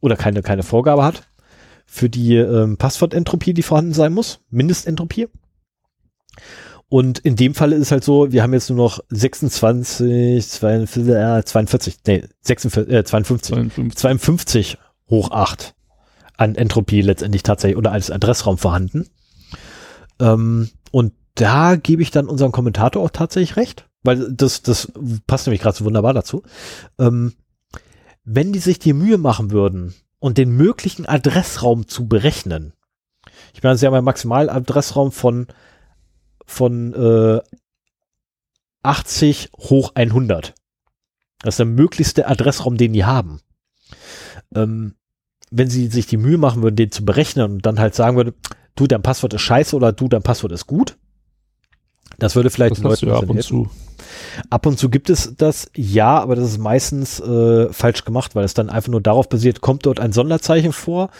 oder 0.00 0.16
keine, 0.16 0.42
keine 0.42 0.62
Vorgabe 0.62 1.04
hat 1.04 1.28
für 1.86 2.10
die 2.10 2.36
ähm, 2.36 2.76
Passwortentropie, 2.76 3.54
die 3.54 3.62
vorhanden 3.62 3.94
sein 3.94 4.12
muss, 4.12 4.40
Mindestentropie. 4.50 5.28
Und 6.90 7.18
in 7.18 7.36
dem 7.36 7.54
Fall 7.54 7.72
ist 7.72 7.80
es 7.80 7.92
halt 7.92 8.04
so, 8.04 8.30
wir 8.32 8.42
haben 8.42 8.52
jetzt 8.52 8.70
nur 8.70 8.76
noch 8.76 9.00
26, 9.08 10.46
42, 10.46 11.08
äh, 11.08 11.44
42 11.44 11.96
nee, 12.06 12.24
46, 12.42 12.92
äh, 12.92 13.04
52, 13.04 13.54
52, 13.54 13.96
52 13.96 14.78
hoch 15.08 15.30
8 15.30 15.74
an 16.38 16.54
Entropie 16.54 17.02
letztendlich 17.02 17.42
tatsächlich 17.42 17.76
oder 17.76 17.92
als 17.92 18.10
Adressraum 18.10 18.56
vorhanden. 18.56 19.06
Ähm, 20.20 20.70
und 20.90 21.12
da 21.34 21.76
gebe 21.76 22.00
ich 22.00 22.10
dann 22.10 22.28
unserem 22.28 22.52
Kommentator 22.52 23.02
auch 23.02 23.10
tatsächlich 23.10 23.56
recht, 23.56 23.88
weil 24.02 24.32
das, 24.32 24.62
das 24.62 24.90
passt 25.26 25.46
nämlich 25.46 25.60
gerade 25.60 25.76
so 25.76 25.84
wunderbar 25.84 26.14
dazu. 26.14 26.42
Ähm, 26.98 27.34
wenn 28.24 28.52
die 28.52 28.58
sich 28.58 28.78
die 28.78 28.92
Mühe 28.92 29.18
machen 29.18 29.50
würden 29.50 29.94
und 30.18 30.38
den 30.38 30.50
möglichen 30.50 31.06
Adressraum 31.06 31.88
zu 31.88 32.08
berechnen, 32.08 32.72
ich 33.52 33.62
meine, 33.62 33.76
sie 33.76 33.86
haben 33.86 33.94
einen 33.94 34.04
Maximaladressraum 34.04 35.12
von, 35.12 35.48
von 36.46 36.94
äh, 36.94 37.40
80 38.82 39.50
hoch 39.58 39.92
100. 39.94 40.54
Das 41.40 41.54
ist 41.54 41.58
der 41.58 41.66
möglichste 41.66 42.28
Adressraum, 42.28 42.76
den 42.76 42.92
die 42.92 43.04
haben. 43.04 43.40
Ähm, 44.54 44.94
wenn 45.50 45.70
sie 45.70 45.88
sich 45.88 46.06
die 46.06 46.16
Mühe 46.16 46.38
machen 46.38 46.62
würden, 46.62 46.76
den 46.76 46.90
zu 46.90 47.04
berechnen 47.04 47.52
und 47.52 47.66
dann 47.66 47.78
halt 47.78 47.94
sagen 47.94 48.16
würde, 48.16 48.34
du, 48.74 48.86
dein 48.86 49.02
Passwort 49.02 49.34
ist 49.34 49.42
scheiße 49.42 49.74
oder 49.76 49.92
du, 49.92 50.08
dein 50.08 50.22
Passwort 50.22 50.52
ist 50.52 50.66
gut, 50.66 50.96
Das 52.18 52.34
würde 52.34 52.50
vielleicht 52.50 52.82
das 52.84 53.00
du 53.00 53.06
ja 53.06 53.16
ab 53.16 53.30
und 53.30 53.42
zu. 53.42 53.70
Ab 54.50 54.66
und 54.66 54.78
zu 54.78 54.90
gibt 54.90 55.10
es 55.10 55.34
das, 55.36 55.70
ja, 55.74 56.18
aber 56.18 56.34
das 56.34 56.48
ist 56.48 56.58
meistens 56.58 57.20
äh, 57.20 57.72
falsch 57.72 58.04
gemacht, 58.04 58.34
weil 58.34 58.44
es 58.44 58.54
dann 58.54 58.70
einfach 58.70 58.90
nur 58.90 59.00
darauf 59.00 59.28
basiert, 59.28 59.60
kommt 59.60 59.86
dort 59.86 60.00
ein 60.00 60.12
Sonderzeichen 60.12 60.72
vor, 60.72 61.10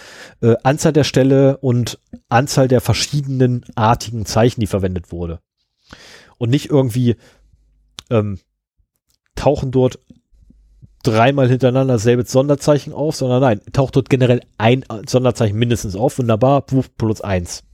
äh, 0.40 0.54
Anzahl 0.62 0.92
der 0.92 1.04
Stelle 1.04 1.58
und 1.58 1.98
Anzahl 2.28 2.66
der 2.66 2.80
verschiedenen 2.80 3.64
artigen 3.74 4.26
Zeichen, 4.26 4.60
die 4.60 4.66
verwendet 4.66 5.12
wurde. 5.12 5.40
Und 6.38 6.50
nicht 6.50 6.70
irgendwie 6.70 7.16
ähm, 8.10 8.38
tauchen 9.34 9.70
dort 9.70 9.98
dreimal 11.10 11.48
hintereinander 11.48 11.94
dasselbe 11.94 12.24
Sonderzeichen 12.24 12.92
auf, 12.92 13.16
sondern 13.16 13.40
nein, 13.40 13.60
taucht 13.72 13.96
dort 13.96 14.10
generell 14.10 14.42
ein 14.58 14.84
Sonderzeichen 15.06 15.58
mindestens 15.58 15.96
auf. 15.96 16.18
Wunderbar, 16.18 16.62
plus 16.62 17.20
eins. 17.20 17.64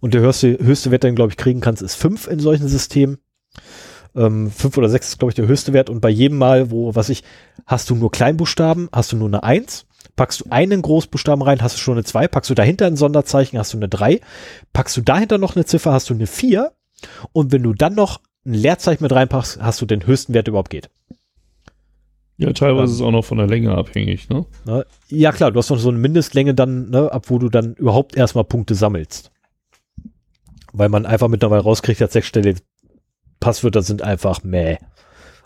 Und 0.00 0.14
der 0.14 0.20
höchste, 0.20 0.58
höchste 0.58 0.90
Wert, 0.90 1.02
den 1.02 1.14
glaube 1.14 1.30
ich 1.30 1.36
kriegen 1.36 1.60
kannst, 1.60 1.82
ist 1.82 1.94
fünf 1.94 2.26
in 2.26 2.38
solchen 2.38 2.68
Systemen. 2.68 3.18
Ähm, 4.16 4.50
fünf 4.50 4.76
oder 4.76 4.88
sechs 4.88 5.08
ist, 5.08 5.18
glaube 5.18 5.30
ich, 5.30 5.36
der 5.36 5.46
höchste 5.46 5.72
Wert. 5.72 5.90
Und 5.90 6.00
bei 6.00 6.10
jedem 6.10 6.38
Mal, 6.38 6.70
wo, 6.70 6.94
was 6.94 7.08
ich, 7.08 7.22
hast 7.66 7.90
du 7.90 7.94
nur 7.94 8.10
Kleinbuchstaben, 8.10 8.88
hast 8.92 9.12
du 9.12 9.16
nur 9.16 9.28
eine 9.28 9.42
Eins. 9.42 9.86
Packst 10.16 10.40
du 10.40 10.44
einen 10.50 10.82
Großbuchstaben 10.82 11.42
rein, 11.42 11.62
hast 11.62 11.76
du 11.76 11.80
schon 11.80 11.94
eine 11.94 12.04
zwei. 12.04 12.28
Packst 12.28 12.50
du 12.50 12.54
dahinter 12.54 12.86
ein 12.86 12.96
Sonderzeichen, 12.96 13.58
hast 13.58 13.72
du 13.72 13.78
eine 13.78 13.88
drei. 13.88 14.20
Packst 14.72 14.96
du 14.96 15.00
dahinter 15.00 15.38
noch 15.38 15.56
eine 15.56 15.64
Ziffer, 15.64 15.92
hast 15.92 16.10
du 16.10 16.14
eine 16.14 16.26
vier. 16.26 16.72
Und 17.32 17.52
wenn 17.52 17.62
du 17.62 17.72
dann 17.72 17.94
noch 17.94 18.20
ein 18.44 18.54
Leerzeichen 18.54 19.02
mit 19.02 19.12
reinpackst, 19.12 19.62
hast 19.62 19.80
du 19.80 19.86
den 19.86 20.06
höchsten 20.06 20.34
Wert 20.34 20.48
überhaupt 20.48 20.70
geht. 20.70 20.90
Ja, 22.40 22.54
teilweise 22.54 22.80
ähm, 22.80 22.84
ist 22.86 22.92
es 22.92 23.02
auch 23.02 23.10
noch 23.10 23.24
von 23.24 23.36
der 23.36 23.46
Länge 23.46 23.76
abhängig, 23.76 24.30
ne? 24.30 24.46
Ja, 25.08 25.30
klar, 25.30 25.52
du 25.52 25.58
hast 25.58 25.68
noch 25.68 25.78
so 25.78 25.90
eine 25.90 25.98
Mindestlänge 25.98 26.54
dann, 26.54 26.88
ne, 26.88 27.12
ab 27.12 27.26
wo 27.28 27.38
du 27.38 27.50
dann 27.50 27.74
überhaupt 27.74 28.16
erstmal 28.16 28.44
Punkte 28.44 28.74
sammelst. 28.74 29.30
Weil 30.72 30.88
man 30.88 31.04
einfach 31.04 31.28
mittlerweile 31.28 31.62
rauskriegt, 31.62 32.00
dass 32.00 32.14
sechsstellige 32.14 32.60
Passwörter 33.40 33.82
sind 33.82 34.00
einfach 34.00 34.42
meh. 34.42 34.78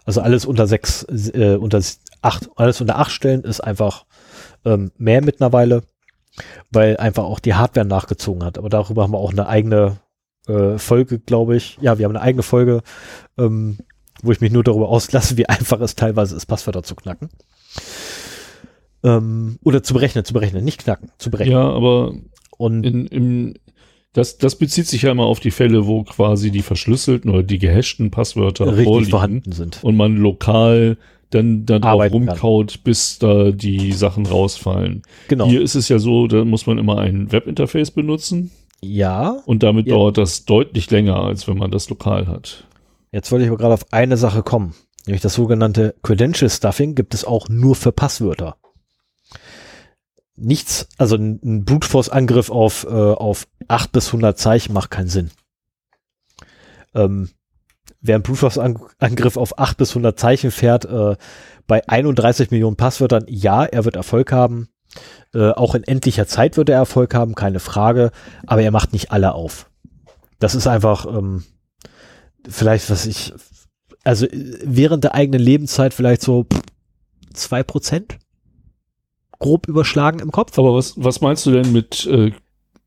Also 0.05 0.21
alles 0.21 0.47
unter 0.47 0.69
sechs, 0.69 1.03
äh, 1.33 1.57
unter 1.57 1.83
acht, 2.23 2.49
alles 2.55 2.81
unter 2.81 2.97
acht 2.97 3.11
Stellen 3.11 3.43
ist 3.43 3.61
einfach 3.61 4.07
ähm, 4.65 4.93
mehr 4.97 5.21
mittlerweile, 5.21 5.83
weil 6.71 6.97
einfach 6.99 7.25
auch 7.25 7.41
die 7.41 7.55
Hardware 7.55 7.87
nachgezogen 7.87 8.45
hat. 8.45 8.57
Aber 8.57 8.69
darüber 8.69 9.03
haben 9.03 9.13
wir 9.13 9.19
auch 9.19 9.33
eine 9.33 9.49
eigene 9.49 9.97
äh, 10.47 10.79
Folge, 10.79 11.19
glaube 11.19 11.57
ich. 11.57 11.77
Ja, 11.81 11.99
wir 11.99 12.05
haben 12.05 12.15
eine 12.15 12.25
eigene 12.25 12.45
Folge, 12.45 12.83
ähm, 13.37 13.79
wo 14.25 14.33
ich 14.33 14.41
mich 14.41 14.53
nur 14.53 14.65
darüber 14.65 14.89
auslasse, 14.89 15.37
wie 15.37 15.49
einfach 15.49 15.81
es 15.81 15.95
teilweise 15.95 16.37
ist, 16.37 16.47
Passwörter 16.47 16.83
zu 16.83 16.95
knacken. 16.95 17.29
Ähm, 19.03 19.59
oder 19.63 19.83
zu 19.83 19.95
berechnen, 19.95 20.25
zu 20.25 20.33
berechnen, 20.33 20.65
nicht 20.65 20.83
knacken, 20.83 21.11
zu 21.19 21.31
berechnen. 21.31 21.53
Ja, 21.53 21.69
aber 21.69 22.15
und 22.57 22.85
in, 22.85 23.07
im, 23.07 23.55
das, 24.15 24.39
das 24.39 24.57
bezieht 24.57 24.87
sich 24.87 25.03
ja 25.03 25.11
immer 25.11 25.27
auf 25.27 25.41
die 25.41 25.51
Fälle, 25.51 25.87
wo 25.87 26.05
quasi 26.05 26.51
die 26.51 26.63
verschlüsselten 26.63 27.31
oder 27.31 27.43
die 27.43 27.59
gehashten 27.59 28.11
Passwörter 28.11 28.77
richtig 28.77 29.11
vorhanden 29.11 29.53
sind. 29.53 29.83
Und 29.83 29.97
man 29.97 30.17
lokal 30.17 30.97
dann 31.31 31.67
da 31.67 31.81
drauf 31.81 32.13
rumkaut, 32.13 32.73
kann. 32.75 32.81
bis 32.85 33.19
da 33.19 33.51
die 33.51 33.93
Sachen 33.93 34.25
rausfallen. 34.27 35.03
Genau. 35.29 35.47
Hier 35.47 35.61
ist 35.61 35.75
es 35.75 35.89
ja 35.89 35.99
so, 35.99 36.29
da 36.29 36.45
muss 36.45 36.67
man 36.67 36.79
immer 36.79 36.99
ein 36.99 37.33
Webinterface 37.33 37.91
benutzen. 37.91 38.53
Ja. 38.81 39.39
Und 39.47 39.63
damit 39.63 39.87
ja. 39.87 39.95
dauert 39.95 40.17
das 40.17 40.45
deutlich 40.45 40.91
länger, 40.91 41.17
als 41.17 41.49
wenn 41.49 41.59
man 41.59 41.71
das 41.71 41.89
lokal 41.91 42.29
hat. 42.29 42.65
Jetzt 43.15 43.31
wollte 43.31 43.45
ich 43.45 43.49
aber 43.49 43.59
gerade 43.59 43.75
auf 43.75 43.93
eine 43.93 44.17
Sache 44.17 44.43
kommen. 44.43 44.75
Nämlich 45.07 45.23
das 45.23 45.35
sogenannte 45.35 45.95
Credential 46.03 46.51
Stuffing 46.51 46.97
gibt 46.97 47.15
es 47.15 47.25
auch 47.25 47.49
nur 47.49 47.77
für 47.77 47.93
Passwörter. 47.93 48.57
Nichts, 50.35 50.89
also 50.99 51.15
ein 51.15 51.65
Brute 51.65 51.87
Force 51.87 52.09
Angriff 52.09 52.51
auf, 52.51 52.83
äh, 52.83 52.89
auf 52.89 53.47
8 53.69 53.93
bis 53.93 54.09
100 54.09 54.37
Zeichen 54.37 54.73
macht 54.73 54.91
keinen 54.91 55.07
Sinn. 55.07 55.31
Ähm, 56.93 57.31
wer 58.01 58.17
ein 58.17 58.25
Brute 58.25 58.39
Force 58.39 58.59
Angriff 58.59 59.37
auf 59.37 59.61
8 59.61 59.77
bis 59.77 59.91
100 59.91 60.19
Zeichen 60.19 60.51
fährt, 60.51 60.85
äh, 60.85 61.15
bei 61.69 61.89
31 61.89 62.51
Millionen 62.51 62.75
Passwörtern, 62.75 63.27
ja, 63.29 63.65
er 63.65 63.85
wird 63.85 63.95
Erfolg 63.95 64.33
haben. 64.33 64.71
Äh, 65.33 65.51
auch 65.51 65.77
in 65.77 65.85
endlicher 65.85 66.27
Zeit 66.27 66.57
wird 66.57 66.69
er 66.69 66.79
Erfolg 66.79 67.15
haben, 67.15 67.37
keine 67.37 67.61
Frage, 67.61 68.11
aber 68.45 68.63
er 68.63 68.73
macht 68.73 68.93
nicht 68.93 69.13
alle 69.13 69.35
auf. 69.35 69.71
Das 70.41 70.57
ist 70.57 70.67
einfach, 70.67 71.07
ähm, 71.07 71.45
vielleicht, 72.49 72.91
was 72.91 73.07
ich, 73.07 73.33
also 74.03 74.27
während 74.31 75.05
der 75.05 75.15
eigenen 75.15 75.41
Lebenszeit 75.41 75.95
vielleicht 75.95 76.23
so 76.23 76.47
zwei 77.33 77.63
Prozent 77.63 78.19
grob 79.39 79.69
überschlagen 79.69 80.21
im 80.21 80.31
Kopf. 80.31 80.59
Aber 80.59 80.75
was, 80.75 80.95
was 80.97 81.21
meinst 81.21 81.45
du 81.47 81.51
denn 81.51 81.73
mit 81.73 82.07
äh, 82.07 82.33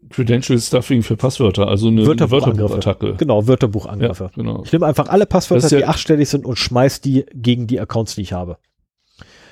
Credential 0.10 0.60
Stuffing 0.60 1.04
für 1.04 1.18
Passwörter? 1.18 1.68
Also 1.68 1.88
eine 1.88 2.06
Wörterbuchattacke. 2.06 3.16
Genau, 3.18 3.48
Wörterbuchangriffe. 3.48 4.26
Ja, 4.26 4.32
genau. 4.34 4.64
Ich 4.64 4.72
nehme 4.72 4.86
einfach 4.86 5.10
alle 5.10 5.26
Passwörter, 5.26 5.68
ja 5.70 5.78
die 5.78 5.86
achtstellig 5.86 6.30
sind 6.30 6.46
und 6.46 6.58
schmeiß 6.58 7.02
die 7.02 7.26
gegen 7.34 7.68
die 7.68 7.80
Accounts, 7.80 8.16
die 8.16 8.22
ich 8.22 8.34
habe. 8.34 8.58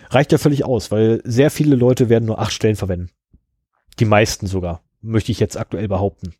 Reicht 0.10 0.32
ja 0.32 0.38
völlig 0.38 0.66
aus, 0.66 0.92
weil 0.92 1.22
sehr 1.24 1.52
viele 1.52 1.76
Leute 1.76 2.10
werden 2.10 2.26
nur 2.26 2.40
acht 2.40 2.54
Stellen 2.54 2.76
verwenden. 2.76 3.10
Die 4.00 4.06
meisten 4.06 4.48
sogar, 4.48 4.82
möchte 5.02 5.32
ich 5.32 5.40
jetzt 5.40 5.58
aktuell 5.58 5.88
behaupten. 5.88 6.34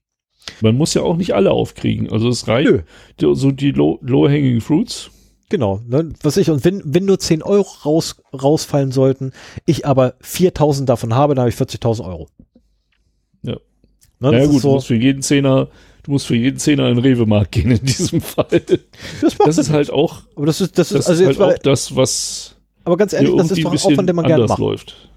Man 0.62 0.76
muss 0.76 0.94
ja 0.94 1.02
auch 1.02 1.18
nicht 1.18 1.34
alle 1.34 1.52
aufkriegen. 1.52 2.12
Also 2.12 2.30
es 2.30 2.48
reicht 2.48 2.70
Nö. 2.70 3.36
so 3.36 3.52
die 3.52 3.72
low-hanging 3.72 4.62
fruits. 4.62 5.12
Genau, 5.50 5.80
ne, 5.88 6.10
was 6.24 6.38
ich, 6.38 6.50
und 6.50 6.66
wenn, 6.66 6.82
wenn 6.86 7.06
nur 7.06 7.20
10 7.20 7.44
Euro 7.44 7.68
raus, 7.86 8.16
rausfallen 8.34 8.92
sollten, 8.92 9.32
ich 9.66 9.86
aber 9.86 10.16
4000 10.22 10.90
davon 10.90 11.14
habe, 11.14 11.36
dann 11.36 11.44
habe 11.44 11.50
ich 11.50 11.56
40.000 11.56 12.04
Euro. 12.04 12.28
Ja. 13.44 13.54
Ne, 14.20 14.32
naja 14.32 14.48
gut, 14.48 14.62
so, 14.62 14.70
du 14.70 14.74
musst 14.76 14.88
für 14.88 14.96
jeden 14.96 15.22
Zehner, 15.22 15.68
du 16.04 16.12
musst 16.12 16.26
für 16.26 16.36
jeden 16.36 16.58
Zehner 16.58 16.90
in 16.90 16.98
Rewe-Markt 16.98 17.52
gehen 17.52 17.70
in 17.70 17.86
diesem 17.86 18.22
Fall. 18.22 18.48
Das, 19.22 19.38
das 19.38 19.58
ist 19.60 19.70
halt 19.70 19.92
auch, 19.92 20.24
aber 20.36 20.48
das 20.48 20.62
ist, 20.62 20.80
das 20.80 20.92
ist, 20.92 21.00
das 21.00 21.10
also 21.10 21.30
ist 21.30 21.40
halt 21.40 21.58
auch 21.58 21.62
das, 21.62 21.96
was. 21.96 22.56
Aber 22.84 22.98
ganz 22.98 23.14
ehrlich, 23.14 23.36
das 23.38 23.52
ist 23.52 23.64
doch 23.64 23.72
ein 23.72 23.78
Aufwand, 23.78 24.10
den 24.10 24.16
man 24.16 24.26
gerne 24.26 24.48
macht. 24.48 24.60
Läuft. 24.60 25.12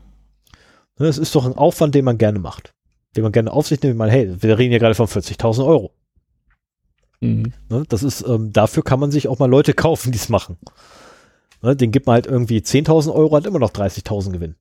Ne, 0.99 1.07
das 1.07 1.17
ist 1.17 1.35
doch 1.35 1.47
ein 1.47 1.55
Aufwand, 1.55 1.95
den 1.95 2.05
man 2.05 2.19
gerne 2.19 2.39
macht 2.39 2.75
den 3.17 3.23
man 3.23 3.33
gerne 3.33 3.53
auf 3.53 3.69
sich 3.69 3.83
nimmt, 3.83 3.97
man, 3.97 4.11
hey, 4.11 4.43
wir 4.43 4.59
reden 4.59 4.73
ja 4.73 4.79
gerade 4.79 4.95
von 4.95 5.07
40.000 5.07 5.67
Euro. 5.67 5.93
Mhm. 7.21 7.53
Ne, 7.69 7.85
das 7.89 8.03
ist, 8.03 8.25
ähm, 8.27 8.53
dafür 8.53 8.85
kann 8.85 9.01
man 9.01 9.11
sich 9.11 9.29
auch 9.29 9.39
mal 9.39 9.51
Leute 9.51 9.75
kaufen, 9.75 10.13
die 10.13 10.19
es 10.19 10.29
machen. 10.29 10.57
Ne, 11.63 11.75
den 11.75 11.91
gibt 11.91 12.07
man 12.07 12.15
halt 12.15 12.27
irgendwie 12.27 12.59
10.000 12.59 13.13
Euro, 13.13 13.37
hat 13.37 13.47
immer 13.47 13.59
noch 13.59 13.73
30.000 13.73 14.33
Gewinn. 14.33 14.55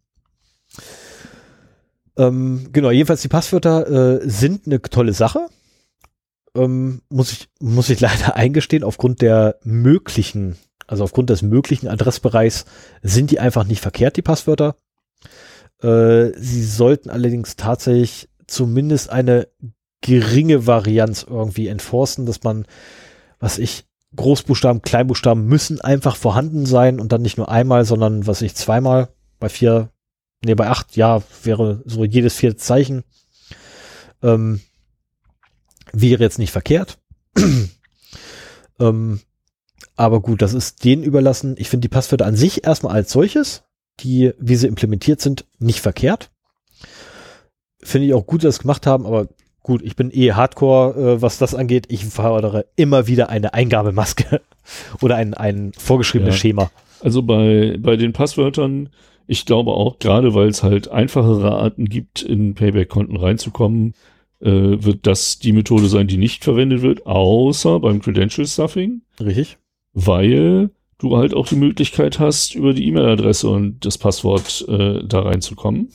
Ähm, 2.17 2.69
genau, 2.71 2.89
jedenfalls 2.89 3.21
die 3.21 3.27
Passwörter 3.27 4.21
äh, 4.21 4.29
sind 4.29 4.65
eine 4.65 4.81
tolle 4.81 5.13
Sache. 5.13 5.47
Ähm, 6.55 7.01
muss 7.09 7.31
ich, 7.31 7.49
muss 7.59 7.89
ich 7.89 7.99
leider 8.01 8.35
eingestehen, 8.35 8.83
aufgrund 8.83 9.21
der 9.21 9.59
möglichen, 9.63 10.57
also 10.87 11.03
aufgrund 11.03 11.29
des 11.29 11.43
möglichen 11.43 11.87
Adressbereichs 11.87 12.65
sind 13.03 13.29
die 13.29 13.39
einfach 13.39 13.65
nicht 13.65 13.81
verkehrt, 13.81 14.17
die 14.17 14.23
Passwörter. 14.23 14.77
Äh, 15.81 16.31
sie 16.37 16.63
sollten 16.63 17.11
allerdings 17.11 17.55
tatsächlich 17.55 18.29
zumindest 18.47 19.09
eine 19.09 19.47
geringe 20.01 20.67
Varianz 20.67 21.25
irgendwie 21.27 21.67
enforcen, 21.67 22.25
dass 22.25 22.43
man, 22.43 22.65
was 23.39 23.57
ich, 23.57 23.85
Großbuchstaben, 24.15 24.81
Kleinbuchstaben 24.81 25.45
müssen 25.45 25.81
einfach 25.81 26.15
vorhanden 26.15 26.65
sein 26.65 26.99
und 26.99 27.11
dann 27.11 27.21
nicht 27.21 27.37
nur 27.37 27.49
einmal, 27.49 27.85
sondern 27.85 28.25
was 28.25 28.41
ich 28.41 28.55
zweimal 28.55 29.09
bei 29.39 29.49
vier, 29.49 29.89
nee, 30.43 30.55
bei 30.55 30.69
acht, 30.69 30.95
ja, 30.95 31.21
wäre 31.43 31.81
so 31.85 32.05
jedes 32.05 32.35
vierte 32.35 32.57
Zeichen. 32.57 33.03
Ähm, 34.23 34.61
wäre 35.91 36.23
jetzt 36.23 36.39
nicht 36.39 36.51
verkehrt. 36.51 36.97
ähm, 38.79 39.19
aber 39.95 40.21
gut, 40.21 40.41
das 40.41 40.53
ist 40.53 40.83
denen 40.83 41.03
überlassen. 41.03 41.55
Ich 41.57 41.69
finde 41.69 41.87
die 41.87 41.93
Passwörter 41.93 42.25
an 42.25 42.35
sich 42.35 42.65
erstmal 42.65 42.93
als 42.93 43.11
solches, 43.11 43.63
die, 43.99 44.31
wie 44.39 44.55
sie 44.55 44.67
implementiert 44.67 45.21
sind, 45.21 45.45
nicht 45.59 45.81
verkehrt. 45.81 46.31
Finde 47.87 48.07
ich 48.07 48.13
auch 48.13 48.27
gut, 48.27 48.43
dass 48.43 48.55
sie 48.55 48.57
das 48.57 48.59
gemacht 48.59 48.85
haben, 48.85 49.05
aber 49.05 49.29
gut, 49.63 49.81
ich 49.81 49.95
bin 49.95 50.11
eh 50.11 50.33
Hardcore, 50.33 51.13
äh, 51.13 51.21
was 51.21 51.37
das 51.37 51.55
angeht. 51.55 51.85
Ich 51.87 52.03
fordere 52.03 52.65
immer 52.75 53.07
wieder 53.07 53.29
eine 53.29 53.53
Eingabemaske 53.53 54.41
oder 55.01 55.15
ein, 55.15 55.33
ein 55.33 55.71
vorgeschriebenes 55.77 56.35
ja. 56.35 56.39
Schema. 56.39 56.71
Also 56.99 57.21
bei, 57.21 57.77
bei 57.79 57.95
den 57.95 58.11
Passwörtern, 58.11 58.89
ich 59.25 59.45
glaube 59.45 59.71
auch, 59.71 59.99
gerade 59.99 60.33
weil 60.33 60.49
es 60.49 60.63
halt 60.63 60.89
einfachere 60.89 61.53
Arten 61.53 61.85
gibt, 61.85 62.21
in 62.21 62.55
Payback-Konten 62.55 63.15
reinzukommen, 63.15 63.93
äh, 64.41 64.51
wird 64.51 65.07
das 65.07 65.39
die 65.39 65.53
Methode 65.53 65.87
sein, 65.87 66.07
die 66.07 66.17
nicht 66.17 66.43
verwendet 66.43 66.81
wird, 66.81 67.05
außer 67.05 67.79
beim 67.79 68.01
Credential 68.01 68.45
Stuffing. 68.45 69.01
Richtig. 69.21 69.59
Weil 69.93 70.71
du 70.97 71.15
halt 71.15 71.33
auch 71.33 71.47
die 71.47 71.55
Möglichkeit 71.55 72.19
hast, 72.19 72.53
über 72.53 72.73
die 72.73 72.85
E-Mail-Adresse 72.87 73.47
und 73.47 73.85
das 73.85 73.97
Passwort 73.97 74.65
äh, 74.67 75.03
da 75.07 75.21
reinzukommen. 75.21 75.87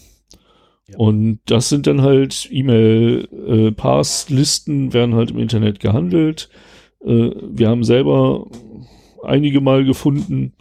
Und 0.96 1.40
das 1.46 1.68
sind 1.68 1.86
dann 1.86 2.02
halt 2.02 2.48
E-Mail-Pass-Listen, 2.50 4.88
äh, 4.88 4.92
werden 4.92 5.14
halt 5.14 5.30
im 5.30 5.38
Internet 5.38 5.78
gehandelt. 5.80 6.50
Äh, 7.04 7.30
wir 7.40 7.68
haben 7.68 7.84
selber 7.84 8.48
einige 9.22 9.60
Mal 9.60 9.84
gefunden 9.84 10.54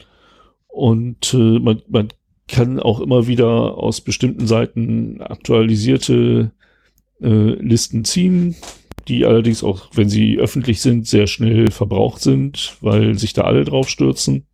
und 0.68 1.34
äh, 1.34 1.60
man, 1.60 1.82
man 1.90 2.10
kann 2.48 2.80
auch 2.80 3.02
immer 3.02 3.28
wieder 3.28 3.78
aus 3.78 4.02
bestimmten 4.02 4.48
Seiten 4.48 5.22
aktualisierte 5.22 6.52
äh, 7.22 7.28
Listen 7.28 8.04
ziehen. 8.06 8.56
die 9.08 9.26
allerdings 9.26 9.64
auch, 9.64 9.90
wenn 9.94 10.10
sie 10.10 10.38
öffentlich 10.38 10.82
sind, 10.82 11.08
sehr 11.08 11.28
schnell 11.28 11.72
verbraucht 11.72 12.22
sind, 12.22 12.78
weil 12.82 13.18
sich 13.18 13.34
da 13.34 13.44
alle 13.44 13.64
drauf 13.64 13.90
stürzen. 13.90 14.46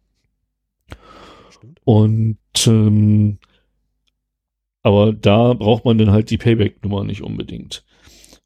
Und 1.84 2.38
ähm, 2.66 3.40
aber 4.84 5.14
da 5.14 5.54
braucht 5.54 5.86
man 5.86 5.98
dann 5.98 6.12
halt 6.12 6.30
die 6.30 6.38
Payback-Nummer 6.38 7.04
nicht 7.04 7.22
unbedingt. 7.22 7.84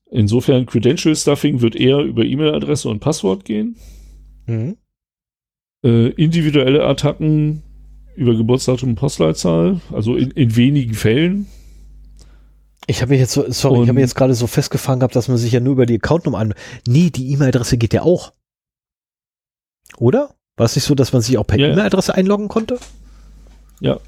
Insofern 0.10 0.66
Credential 0.66 1.16
Stuffing 1.16 1.61
wird 1.61 1.76
eher 1.76 2.00
über 2.00 2.26
E-Mail-Adresse 2.26 2.90
und 2.90 3.00
Passwort 3.00 3.45
gehen. 3.45 3.77
Mhm. 4.45 4.77
Äh, 5.84 6.10
individuelle 6.10 6.85
Attacken 6.85 7.64
über 8.16 8.35
Geburtsdatum 8.35 8.90
und 8.90 8.95
Postleitzahl, 8.95 9.80
also 9.92 10.16
in, 10.16 10.32
in 10.32 10.56
wenigen 10.56 10.93
Fällen. 10.93 11.48
Ich 12.88 13.01
habe 13.01 13.11
mich 13.11 13.19
jetzt 13.19 13.32
so, 13.32 13.50
sorry, 13.50 13.77
und 13.77 13.84
ich 13.84 13.90
habe 13.90 13.95
mich 13.95 14.03
jetzt 14.03 14.16
gerade 14.16 14.34
so 14.34 14.48
festgefangen 14.48 15.00
gehabt, 15.00 15.16
dass 15.16 15.27
man 15.27 15.38
sich 15.38 15.53
ja 15.53 15.60
nur 15.60 15.74
über 15.74 15.85
die 15.85 15.95
Accountnummer 15.95 16.40
an. 16.40 16.53
Nee, 16.85 17.10
die 17.10 17.32
E-Mail-Adresse 17.32 17.77
geht 17.77 17.93
ja 17.93 18.01
auch. 18.01 18.34
Oder? 19.98 20.35
War 20.58 20.66
es 20.66 20.76
nicht 20.76 20.85
so, 20.85 20.95
dass 20.95 21.14
man 21.14 21.22
sich 21.22 21.38
auch 21.38 21.48
per 21.48 21.58
ja, 21.58 21.68
E-Mail-Adresse 21.68 22.16
einloggen 22.16 22.50
konnte? 22.50 22.80
Ja. 23.80 24.00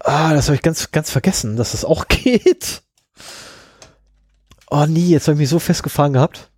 Ah, 0.00 0.32
das 0.34 0.46
habe 0.48 0.56
ich 0.56 0.62
ganz, 0.62 0.90
ganz 0.90 1.10
vergessen, 1.10 1.56
dass 1.56 1.72
das 1.72 1.84
auch 1.84 2.06
geht. 2.08 2.82
Oh 4.70 4.86
nee, 4.86 5.06
jetzt 5.06 5.28
habe 5.28 5.34
ich 5.34 5.40
mich 5.40 5.48
so 5.48 5.58
festgefahren 5.58 6.12
gehabt. 6.12 6.50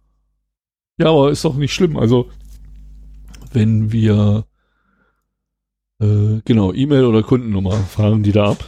Ja, 0.99 1.11
aber 1.11 1.31
ist 1.31 1.45
doch 1.45 1.55
nicht 1.55 1.73
schlimm. 1.73 1.97
Also, 1.97 2.31
wenn 3.53 3.93
wir 3.93 4.45
äh, 6.01 6.41
genau, 6.45 6.73
E-Mail 6.73 7.05
oder 7.05 7.23
Kundennummer 7.23 7.73
fragen 7.73 8.23
die 8.23 8.33
da 8.33 8.51
ab 8.51 8.65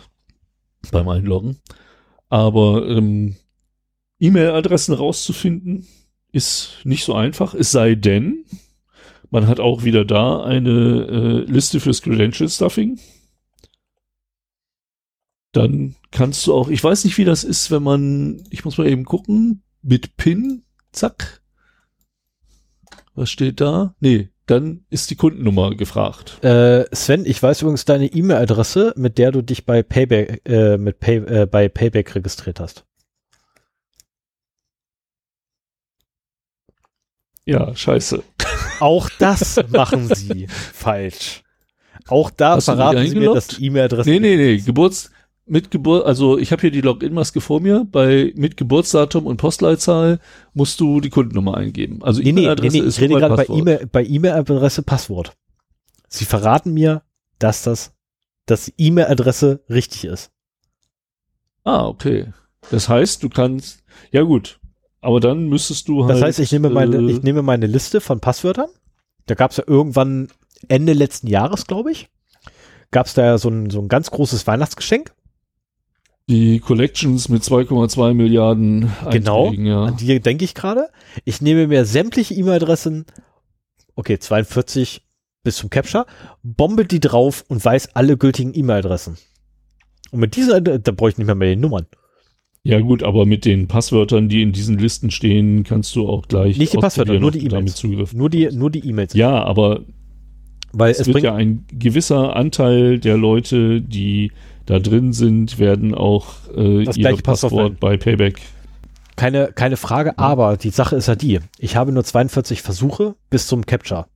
beim 0.91 1.09
Einloggen. 1.09 1.59
Aber 2.29 2.87
ähm, 2.89 3.37
E-Mail-Adressen 4.21 4.95
rauszufinden 4.95 5.87
ist 6.33 6.81
nicht 6.85 7.05
so 7.05 7.15
einfach, 7.15 7.55
es 7.55 7.71
sei 7.71 7.95
denn, 7.95 8.45
man 9.31 9.47
hat 9.47 9.61
auch 9.61 9.85
wieder 9.85 10.05
da 10.05 10.43
eine 10.43 11.45
äh, 11.47 11.51
Liste 11.51 11.81
fürs 11.81 12.03
Credential 12.03 12.49
Stuffing. 12.49 12.99
Dann 15.53 15.97
kannst 16.11 16.47
du 16.47 16.55
auch, 16.55 16.69
ich 16.69 16.83
weiß 16.83 17.05
nicht, 17.05 17.19
wie 17.19 17.25
das 17.25 17.45
ist, 17.45 17.71
wenn 17.71 17.83
man, 17.83 18.43
ich 18.51 18.65
muss 18.65 18.79
mal 18.79 18.89
eben 18.89 19.05
gucken, 19.05 19.63
mit 19.83 20.17
PIN, 20.17 20.65
zack. 20.93 21.43
Was 23.15 23.31
steht 23.31 23.61
da? 23.61 23.95
Nee, 24.01 24.31
dann 24.47 24.85
ist 24.89 25.11
die 25.11 25.17
Kundennummer 25.17 25.75
gefragt. 25.75 26.43
Äh, 26.43 26.85
Sven, 26.95 27.27
ich 27.27 27.43
weiß 27.43 27.63
übrigens 27.63 27.85
deine 27.85 28.07
E-Mail-Adresse, 28.07 28.95
mit 28.97 29.19
der 29.19 29.31
du 29.31 29.43
dich 29.43 29.67
bei 29.67 29.83
Payback, 29.83 30.41
äh, 30.49 30.79
mit 30.79 30.99
Pay, 31.01 31.17
äh, 31.19 31.47
bei 31.47 31.69
Payback 31.69 32.15
registriert 32.15 32.59
hast. 32.59 32.85
Ja, 37.45 37.75
scheiße. 37.75 38.23
Auch 38.81 39.09
das 39.19 39.61
machen 39.69 40.13
sie 40.15 40.47
falsch. 40.73 41.43
Auch 42.09 42.31
da 42.31 42.57
Hast 42.57 42.65
verraten 42.65 43.07
sie 43.07 43.17
mir, 43.17 43.33
dass 43.35 43.49
die 43.49 43.67
E-Mail-Adresse. 43.67 44.11
Nee, 44.11 44.19
nee, 44.19 44.37
nee. 44.37 44.57
Geburts, 44.59 45.12
mit 45.45 45.71
Geburt, 45.71 46.07
also 46.07 46.39
ich 46.39 46.53
habe 46.53 46.61
hier 46.61 46.71
die 46.71 46.81
Login-Maske 46.81 47.41
vor 47.41 47.61
mir, 47.61 47.87
bei 47.91 48.33
mit 48.37 48.57
Geburtsdatum 48.57 49.27
und 49.27 49.39
Postleitzahl 49.39 50.21
musst 50.55 50.81
du 50.81 51.01
die 51.01 51.11
Kundennummer 51.11 51.57
eingeben. 51.57 52.03
Also 52.03 52.23
nee, 52.23 52.31
E-Mail-Adresse 52.31 52.77
nee, 52.77 52.83
nee, 52.83 52.89
ist 52.89 52.97
Ich 52.97 53.03
rede 53.03 53.15
gerade 53.15 53.37
bei 53.37 53.47
E-Mail, 53.47 53.89
bei 53.91 54.05
E-Mail-Adresse 54.05 54.83
Passwort. 54.83 55.37
Sie 56.09 56.25
verraten 56.25 56.73
mir, 56.73 57.03
dass 57.39 57.63
das, 57.63 57.93
dass 58.47 58.73
E-Mail-Adresse 58.77 59.65
richtig 59.69 60.05
ist. 60.05 60.31
Ah, 61.65 61.87
okay. 61.87 62.33
Das 62.71 62.89
heißt, 62.89 63.23
du 63.23 63.29
kannst, 63.29 63.83
ja 64.13 64.23
gut, 64.23 64.61
aber 65.01 65.19
dann 65.19 65.49
müsstest 65.49 65.89
du 65.89 66.05
halt. 66.05 66.17
Das 66.17 66.23
heißt, 66.23 66.39
ich 66.39 66.53
nehme 66.53 66.71
meine, 66.71 66.97
äh, 66.97 67.11
ich 67.11 67.23
nehme 67.23 67.43
meine 67.43 67.67
Liste 67.67 68.01
von 68.01 68.21
Passwörtern. 68.21 68.71
Da 69.27 69.35
gab 69.35 69.51
es 69.51 69.57
ja 69.57 69.65
irgendwann 69.67 70.29
Ende 70.69 70.93
letzten 70.93 71.27
Jahres, 71.27 71.67
glaube 71.67 71.91
ich, 71.91 72.09
gab 72.91 73.07
es 73.07 73.15
da 73.15 73.25
ja 73.25 73.39
so 73.39 73.49
ein, 73.49 73.71
so 73.71 73.81
ein 73.81 73.89
ganz 73.89 74.11
großes 74.11 74.47
Weihnachtsgeschenk. 74.47 75.13
Die 76.33 76.61
Collections 76.61 77.29
mit 77.29 77.43
2,2 77.43 78.15
Milliarden 78.15 78.91
Genau, 79.11 79.53
ja. 79.53 79.85
an 79.85 79.99
die 79.99 80.19
denke 80.19 80.47
ich 80.47 80.55
gerade. 80.55 80.89
Ich 81.27 81.43
nehme 81.43 81.67
mir 81.67 81.85
sämtliche 81.85 82.33
E-Mail-Adressen, 82.33 83.05
okay, 83.97 84.19
42 84.19 85.03
bis 85.45 85.57
zum 85.57 85.69
Capture, 85.69 86.07
bombe 86.43 86.87
die 86.87 87.01
drauf 87.01 87.45
und 87.49 87.63
weiß 87.63 87.95
alle 87.97 88.17
gültigen 88.17 88.55
E-Mail-Adressen. 88.55 89.19
Und 90.11 90.21
mit 90.21 90.35
dieser, 90.35 90.63
da 90.63 90.93
brauche 90.93 91.11
ich 91.11 91.19
nicht 91.19 91.27
mehr 91.27 91.35
mehr 91.35 91.51
die 91.51 91.61
Nummern. 91.61 91.85
Ja 92.63 92.81
gut, 92.81 93.03
aber 93.03 93.27
mit 93.27 93.45
den 93.45 93.69
Passwörtern, 93.69 94.31
die 94.31 94.41
in 94.41 94.53
diesen 94.53 94.79
Listen 94.79 95.11
stehen, 95.11 95.65
kannst 95.65 95.95
du 95.97 96.09
auch 96.09 96.29
gleich 96.29 96.57
nicht 96.57 96.73
die 96.73 96.79
Passwörter, 96.79 97.21
nur 97.21 97.31
die 97.31 97.45
E-Mails. 97.45 97.85
Nur 98.15 98.31
die, 98.31 98.49
nur 98.51 98.71
die 98.71 98.89
E-Mails. 98.89 99.13
Ja, 99.13 99.45
aber 99.45 99.85
weil 100.73 100.93
es, 100.93 101.01
es 101.01 101.09
wird 101.09 101.25
ja 101.25 101.35
ein 101.35 101.67
gewisser 101.71 102.35
Anteil 102.35 102.99
der 102.99 103.19
Leute, 103.19 103.83
die 103.83 104.33
da 104.67 104.79
drin 104.79 105.13
sind, 105.13 105.59
werden 105.59 105.95
auch 105.95 106.49
äh, 106.55 106.85
das 106.85 106.97
ihr 106.97 107.17
Passwort 107.17 107.81
bei 107.81 107.97
Payback. 107.97 108.41
Keine, 109.17 109.53
keine 109.53 109.77
Frage, 109.77 110.19
aber 110.19 110.57
die 110.57 110.71
Sache 110.71 110.97
ist 110.97 111.09
ja 111.09 111.15
die. 111.15 111.41
Ich 111.59 111.77
habe 111.77 111.93
nur 111.93 112.05
42 112.05 112.63
Versuche 112.63 113.15
bis 113.31 113.47
zum 113.47 113.67
Capture. 113.67 114.07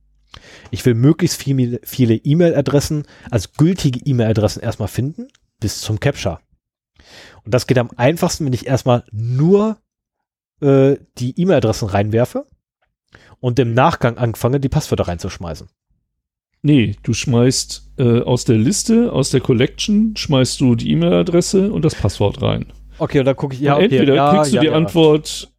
Ich 0.71 0.85
will 0.85 0.95
möglichst 0.95 1.41
viel, 1.41 1.79
viele 1.83 2.15
E-Mail-Adressen, 2.15 3.03
also 3.29 3.49
gültige 3.57 3.99
E-Mail-Adressen 4.03 4.61
erstmal 4.61 4.87
finden, 4.87 5.27
bis 5.59 5.81
zum 5.81 5.99
Capture. 5.99 6.39
Und 7.43 7.53
das 7.53 7.67
geht 7.67 7.77
am 7.77 7.91
einfachsten, 7.95 8.45
wenn 8.45 8.53
ich 8.53 8.67
erstmal 8.67 9.03
nur 9.11 9.77
äh, 10.61 10.97
die 11.17 11.39
E-Mail-Adressen 11.39 11.87
reinwerfe 11.87 12.45
und 13.39 13.59
im 13.59 13.73
Nachgang 13.73 14.17
anfange, 14.17 14.59
die 14.59 14.69
Passwörter 14.69 15.07
reinzuschmeißen. 15.07 15.69
Nee, 16.67 16.95
du 17.01 17.13
schmeißt 17.13 17.93
äh, 17.97 18.19
aus 18.23 18.43
der 18.43 18.57
Liste, 18.57 19.13
aus 19.13 19.29
der 19.29 19.39
Collection, 19.39 20.17
schmeißt 20.17 20.59
du 20.59 20.75
die 20.75 20.91
E-Mail-Adresse 20.91 21.71
und 21.71 21.85
das 21.85 21.95
Passwort 21.95 22.41
rein. 22.41 22.65
Okay, 22.99 23.19
und 23.19 23.25
dann 23.25 23.37
gucke 23.37 23.55
ich, 23.55 23.61
ja, 23.61 23.75
okay, 23.75 23.83
entweder 23.85 24.15
ja, 24.15 24.33
kriegst 24.33 24.51
du 24.51 24.55
ja, 24.57 24.61
die 24.63 24.67
ja. 24.67 24.73
Antwort 24.73 25.49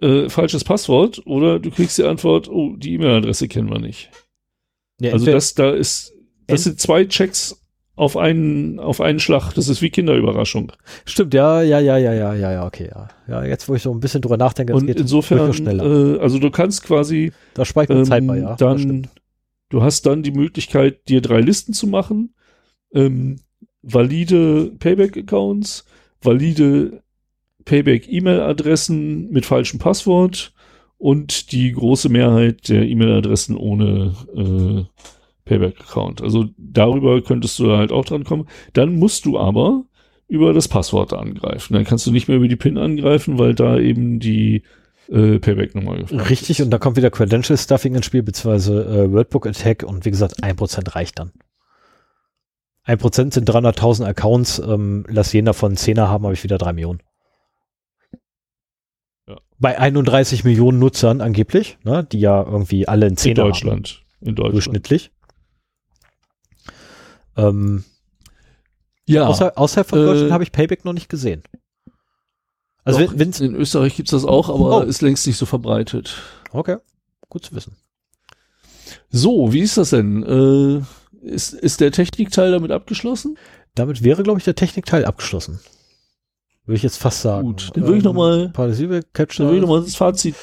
äh, 0.00 0.28
falsches 0.28 0.62
Passwort 0.62 1.26
oder 1.26 1.58
du 1.58 1.72
kriegst 1.72 1.98
die 1.98 2.04
Antwort, 2.04 2.48
oh, 2.48 2.76
die 2.76 2.94
E-Mail-Adresse 2.94 3.48
kennen 3.48 3.68
wir 3.68 3.80
nicht. 3.80 4.10
also 5.02 5.26
das 5.26 5.54
da 5.54 5.72
ist, 5.72 6.12
das 6.46 6.62
sind 6.62 6.78
zwei 6.78 7.04
Checks 7.04 7.60
auf 7.96 8.16
einen, 8.16 8.78
auf 8.78 9.00
einen 9.00 9.18
Schlag. 9.18 9.54
Das 9.54 9.66
ist 9.66 9.82
wie 9.82 9.90
Kinderüberraschung. 9.90 10.70
Stimmt, 11.04 11.34
ja, 11.34 11.62
ja, 11.62 11.80
ja, 11.80 11.96
ja, 11.96 12.12
ja, 12.12 12.32
ja, 12.32 12.52
ja, 12.52 12.64
okay, 12.64 12.88
ja. 12.94 13.08
Ja, 13.26 13.44
jetzt, 13.44 13.68
wo 13.68 13.74
ich 13.74 13.82
so 13.82 13.90
ein 13.90 13.98
bisschen 13.98 14.22
drüber 14.22 14.36
nachdenke, 14.36 14.72
und 14.72 14.86
geht 14.86 15.00
insofern, 15.00 15.52
schneller. 15.52 15.84
Äh, 15.84 16.20
also 16.20 16.38
du 16.38 16.52
kannst 16.52 16.84
quasi 16.84 17.32
da 17.54 17.64
speichert 17.64 17.96
ähm, 17.96 18.04
Zeit 18.04 18.24
bei, 18.24 18.38
ja. 18.38 18.54
Dann 18.54 19.08
Du 19.72 19.82
hast 19.82 20.04
dann 20.04 20.22
die 20.22 20.32
Möglichkeit, 20.32 21.08
dir 21.08 21.22
drei 21.22 21.40
Listen 21.40 21.72
zu 21.72 21.86
machen. 21.86 22.34
Ähm, 22.92 23.36
valide 23.80 24.70
Payback-Accounts, 24.78 25.86
valide 26.20 27.02
Payback-E-Mail-Adressen 27.64 29.30
mit 29.30 29.46
falschem 29.46 29.78
Passwort 29.78 30.52
und 30.98 31.52
die 31.52 31.72
große 31.72 32.10
Mehrheit 32.10 32.68
der 32.68 32.86
E-Mail-Adressen 32.86 33.56
ohne 33.56 34.14
äh, 34.36 34.84
Payback-Account. 35.46 36.20
Also 36.20 36.50
darüber 36.58 37.22
könntest 37.22 37.58
du 37.58 37.70
halt 37.74 37.92
auch 37.92 38.04
dran 38.04 38.24
kommen. 38.24 38.48
Dann 38.74 38.98
musst 38.98 39.24
du 39.24 39.38
aber 39.38 39.86
über 40.28 40.52
das 40.52 40.68
Passwort 40.68 41.14
angreifen. 41.14 41.72
Dann 41.72 41.84
kannst 41.84 42.06
du 42.06 42.12
nicht 42.12 42.28
mehr 42.28 42.36
über 42.36 42.48
die 42.48 42.56
PIN 42.56 42.76
angreifen, 42.76 43.38
weil 43.38 43.54
da 43.54 43.78
eben 43.78 44.20
die 44.20 44.64
äh, 45.12 45.38
Payback-Nummer 45.38 45.98
gefragt. 45.98 46.30
Richtig, 46.30 46.58
ist. 46.60 46.64
und 46.64 46.70
da 46.70 46.78
kommt 46.78 46.96
wieder 46.96 47.10
Credential 47.10 47.58
Stuffing 47.58 47.94
ins 47.94 48.06
Spiel, 48.06 48.22
beziehungsweise 48.22 48.84
äh, 48.84 49.12
Wordbook 49.12 49.46
Attack 49.46 49.82
und 49.82 50.04
wie 50.04 50.10
gesagt, 50.10 50.42
ein 50.42 50.56
Prozent 50.56 50.94
reicht 50.94 51.18
dann. 51.18 51.32
Ein 52.84 52.98
Prozent 52.98 53.32
sind 53.34 53.48
300.000 53.48 54.06
Accounts, 54.06 54.58
ähm, 54.58 55.04
lass 55.08 55.32
jeden 55.32 55.46
davon 55.46 55.76
10er 55.76 56.08
haben, 56.08 56.24
habe 56.24 56.34
ich 56.34 56.42
wieder 56.42 56.58
drei 56.58 56.72
Millionen. 56.72 57.00
Ja. 59.28 59.36
Bei 59.58 59.78
31 59.78 60.44
Millionen 60.44 60.78
Nutzern 60.78 61.20
angeblich, 61.20 61.78
ne, 61.84 62.04
die 62.04 62.20
ja 62.20 62.42
irgendwie 62.42 62.88
alle 62.88 63.06
in 63.06 63.16
10er 63.16 63.28
in 63.28 63.34
Deutschland. 63.34 63.88
Haben, 63.88 64.28
in 64.28 64.34
Deutschland. 64.34 64.54
Durchschnittlich. 64.54 65.12
Ähm, 67.36 67.84
ja. 69.06 69.26
Außer, 69.26 69.56
außerhalb 69.56 69.88
von 69.88 70.00
äh, 70.00 70.04
Deutschland 70.04 70.32
habe 70.32 70.42
ich 70.42 70.52
Payback 70.52 70.84
noch 70.84 70.92
nicht 70.92 71.08
gesehen. 71.08 71.42
Also 72.84 73.00
Doch, 73.00 73.12
wenn's 73.16 73.40
in 73.40 73.54
Österreich 73.54 73.96
gibt's 73.96 74.10
das 74.10 74.24
auch, 74.24 74.48
aber 74.48 74.78
oh. 74.78 74.80
ist 74.80 75.02
längst 75.02 75.26
nicht 75.26 75.36
so 75.36 75.46
verbreitet. 75.46 76.16
Okay, 76.52 76.78
gut 77.28 77.44
zu 77.44 77.54
wissen. 77.54 77.76
So, 79.10 79.52
wie 79.52 79.60
ist 79.60 79.76
das 79.76 79.90
denn? 79.90 80.22
Äh, 80.22 81.26
ist, 81.26 81.52
ist 81.52 81.80
der 81.80 81.92
Technikteil 81.92 82.50
damit 82.50 82.72
abgeschlossen? 82.72 83.38
Damit 83.74 84.02
wäre, 84.02 84.22
glaube 84.22 84.38
ich, 84.38 84.44
der 84.44 84.56
Technikteil 84.56 85.04
abgeschlossen. 85.04 85.60
Würde 86.64 86.76
ich 86.76 86.82
jetzt 86.82 86.98
fast 86.98 87.22
sagen. 87.22 87.46
Gut, 87.46 87.70
dann 87.74 87.84
würde 87.84 87.98
ich 87.98 88.04
nochmal 88.04 88.52
ähm, 89.46 89.50
will 89.52 89.60
noch 89.60 89.82
das 89.82 89.96
Fazit 89.96 90.36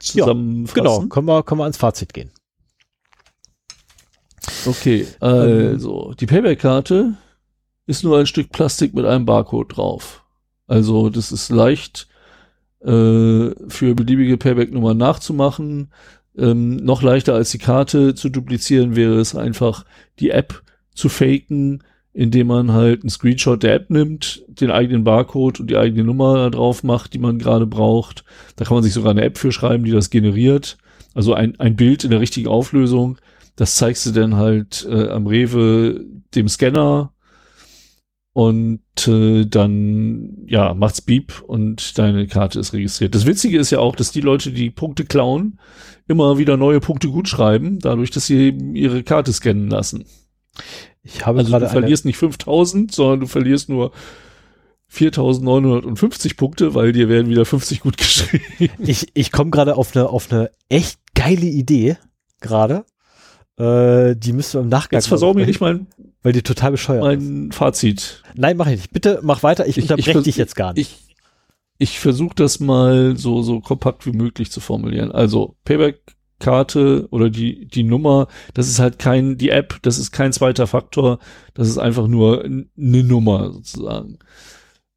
zusammenfassen. 0.00 0.76
Ja, 0.76 0.82
genau, 0.82 1.06
können 1.06 1.26
wir, 1.26 1.42
können 1.42 1.60
wir 1.60 1.64
ans 1.64 1.76
Fazit 1.76 2.12
gehen. 2.12 2.30
Okay, 4.66 5.06
also 5.20 6.14
die 6.18 6.26
Payback-Karte 6.26 7.16
ist 7.86 8.04
nur 8.04 8.18
ein 8.18 8.26
Stück 8.26 8.50
Plastik 8.50 8.94
mit 8.94 9.04
einem 9.06 9.24
Barcode 9.24 9.76
drauf. 9.76 10.21
Also 10.72 11.10
das 11.10 11.32
ist 11.32 11.50
leicht 11.50 12.08
äh, 12.80 13.50
für 13.68 13.94
beliebige 13.94 14.38
Payback-Nummern 14.38 14.96
nachzumachen. 14.96 15.92
Ähm, 16.34 16.76
noch 16.76 17.02
leichter 17.02 17.34
als 17.34 17.50
die 17.50 17.58
Karte 17.58 18.14
zu 18.14 18.30
duplizieren 18.30 18.96
wäre 18.96 19.20
es 19.20 19.36
einfach, 19.36 19.84
die 20.18 20.30
App 20.30 20.62
zu 20.94 21.10
faken, 21.10 21.84
indem 22.14 22.46
man 22.46 22.72
halt 22.72 23.02
einen 23.02 23.10
Screenshot 23.10 23.62
der 23.62 23.74
App 23.74 23.90
nimmt, 23.90 24.46
den 24.48 24.70
eigenen 24.70 25.04
Barcode 25.04 25.60
und 25.60 25.68
die 25.68 25.76
eigene 25.76 26.04
Nummer 26.04 26.50
drauf 26.50 26.82
macht, 26.82 27.12
die 27.12 27.18
man 27.18 27.38
gerade 27.38 27.66
braucht. 27.66 28.24
Da 28.56 28.64
kann 28.64 28.74
man 28.74 28.82
sich 28.82 28.94
sogar 28.94 29.10
eine 29.10 29.24
App 29.24 29.36
für 29.36 29.52
schreiben, 29.52 29.84
die 29.84 29.90
das 29.90 30.08
generiert. 30.08 30.78
Also 31.12 31.34
ein, 31.34 31.60
ein 31.60 31.76
Bild 31.76 32.02
in 32.04 32.10
der 32.10 32.20
richtigen 32.20 32.48
Auflösung. 32.48 33.18
Das 33.56 33.76
zeigst 33.76 34.06
du 34.06 34.12
dann 34.12 34.36
halt 34.36 34.88
äh, 34.90 35.10
am 35.10 35.26
Rewe 35.26 36.02
dem 36.34 36.48
Scanner 36.48 37.12
und 38.32 38.80
äh, 39.06 39.44
dann 39.44 40.38
ja 40.46 40.72
macht's 40.74 41.02
Beep 41.02 41.42
und 41.46 41.98
deine 41.98 42.26
Karte 42.26 42.60
ist 42.60 42.72
registriert. 42.72 43.14
Das 43.14 43.26
Witzige 43.26 43.58
ist 43.58 43.70
ja 43.70 43.78
auch, 43.78 43.94
dass 43.94 44.10
die 44.10 44.22
Leute, 44.22 44.52
die 44.52 44.70
Punkte 44.70 45.04
klauen, 45.04 45.60
immer 46.08 46.38
wieder 46.38 46.56
neue 46.56 46.80
Punkte 46.80 47.08
gut 47.08 47.28
schreiben, 47.28 47.78
dadurch, 47.78 48.10
dass 48.10 48.26
sie 48.26 48.48
ihre 48.74 49.02
Karte 49.02 49.32
scannen 49.32 49.68
lassen. 49.68 50.06
Ich 51.02 51.26
habe 51.26 51.40
also 51.40 51.58
du 51.58 51.68
verlierst 51.68 52.04
nicht 52.04 52.16
5000, 52.16 52.92
sondern 52.92 53.20
du 53.20 53.26
verlierst 53.26 53.68
nur 53.68 53.92
4950 54.88 56.36
Punkte, 56.36 56.74
weil 56.74 56.92
dir 56.92 57.08
werden 57.08 57.28
wieder 57.28 57.44
50 57.44 57.80
gut 57.80 57.96
geschrieben. 57.98 58.44
ich, 58.78 59.08
ich 59.14 59.32
komme 59.32 59.50
gerade 59.50 59.76
auf 59.76 59.94
eine, 59.96 60.08
auf 60.08 60.30
eine 60.30 60.50
echt 60.68 60.98
geile 61.14 61.46
Idee 61.46 61.96
gerade. 62.40 62.84
Äh, 63.58 64.16
die 64.16 64.32
müssen 64.32 64.54
wir 64.54 64.60
im 64.62 64.68
Nachgang. 64.68 64.98
Jetzt 64.98 65.08
versau 65.08 65.34
mir 65.34 65.46
nicht 65.46 65.60
mein, 65.60 65.86
weil 66.22 66.32
die 66.32 66.42
total 66.42 66.72
bescheuert 66.72 67.02
mein 67.02 67.48
ist. 67.48 67.56
Fazit. 67.56 68.22
Nein, 68.34 68.56
mach 68.56 68.66
ich 68.66 68.76
nicht. 68.76 68.92
Bitte 68.92 69.20
mach 69.22 69.42
weiter. 69.42 69.66
Ich, 69.66 69.78
ich 69.78 69.84
unterbreche 69.84 70.18
ich, 70.18 70.24
dich 70.24 70.36
jetzt 70.36 70.56
gar 70.56 70.72
nicht. 70.72 70.90
Ich, 70.90 71.16
ich 71.78 72.00
versuche 72.00 72.34
das 72.34 72.60
mal 72.60 73.16
so, 73.16 73.42
so 73.42 73.60
kompakt 73.60 74.06
wie 74.06 74.12
möglich 74.12 74.50
zu 74.50 74.60
formulieren. 74.60 75.10
Also 75.12 75.56
Payback 75.64 76.00
Karte 76.42 77.06
oder 77.10 77.30
die, 77.30 77.66
die 77.66 77.84
Nummer, 77.84 78.26
das 78.52 78.68
ist 78.68 78.80
halt 78.80 78.98
kein, 78.98 79.38
die 79.38 79.50
App, 79.50 79.78
das 79.82 79.98
ist 79.98 80.10
kein 80.10 80.32
zweiter 80.32 80.66
Faktor, 80.66 81.20
das 81.54 81.68
ist 81.68 81.78
einfach 81.78 82.08
nur 82.08 82.44
eine 82.44 82.66
Nummer 82.76 83.52
sozusagen. 83.52 84.18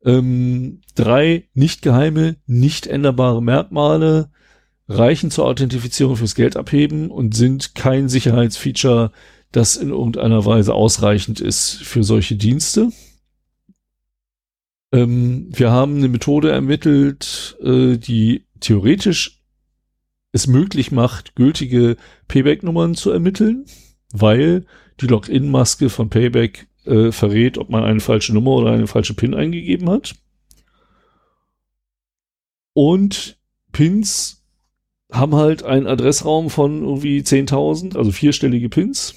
Ähm, 0.03 0.81
drei 0.95 1.47
nicht 1.53 1.81
geheime, 1.81 2.37
nicht 2.47 2.87
änderbare 2.87 3.41
Merkmale 3.41 4.29
reichen 4.87 5.31
zur 5.31 5.45
Authentifizierung 5.45 6.15
fürs 6.15 6.35
Geld 6.35 6.57
abheben 6.57 7.09
und 7.09 7.35
sind 7.35 7.75
kein 7.75 8.09
Sicherheitsfeature, 8.09 9.11
das 9.56 9.77
in 9.77 9.90
irgendeiner 9.90 10.45
Weise 10.45 10.74
ausreichend 10.74 11.40
ist 11.40 11.75
für 11.84 12.03
solche 12.03 12.35
Dienste. 12.35 12.92
Ähm, 14.92 15.48
wir 15.51 15.72
haben 15.72 15.98
eine 15.98 16.09
Methode 16.09 16.51
ermittelt, 16.51 17.58
äh, 17.61 17.98
die 17.98 18.45
theoretisch 18.59 19.42
es 20.34 20.48
möglich 20.48 20.92
macht, 20.92 21.35
gültige 21.35 21.95
Payback-Nummern 22.27 22.95
zu 22.95 23.11
ermitteln, 23.11 23.66
weil 24.11 24.66
die 25.00 25.08
Login-Maske 25.08 25.90
von 25.90 26.09
Payback 26.09 26.67
äh, 26.85 27.14
verrät, 27.14 27.58
ob 27.58 27.69
man 27.69 27.84
eine 27.84 28.01
falsche 28.01 28.34
Nummer 28.34 28.51
oder 28.51 28.72
eine 28.72 28.88
falsche 28.88 29.14
PIN 29.14 29.34
eingegeben 29.34 29.90
hat. 29.90 30.16
Und 32.74 33.38
Pins 33.72 34.45
haben 35.11 35.35
halt 35.35 35.64
einen 35.64 35.88
Adressraum 35.88 36.50
von 36.50 36.84
irgendwie 36.84 37.19
10.000, 37.19 37.98
also 37.98 38.11
vierstellige 38.11 38.67
Pins. 38.67 39.16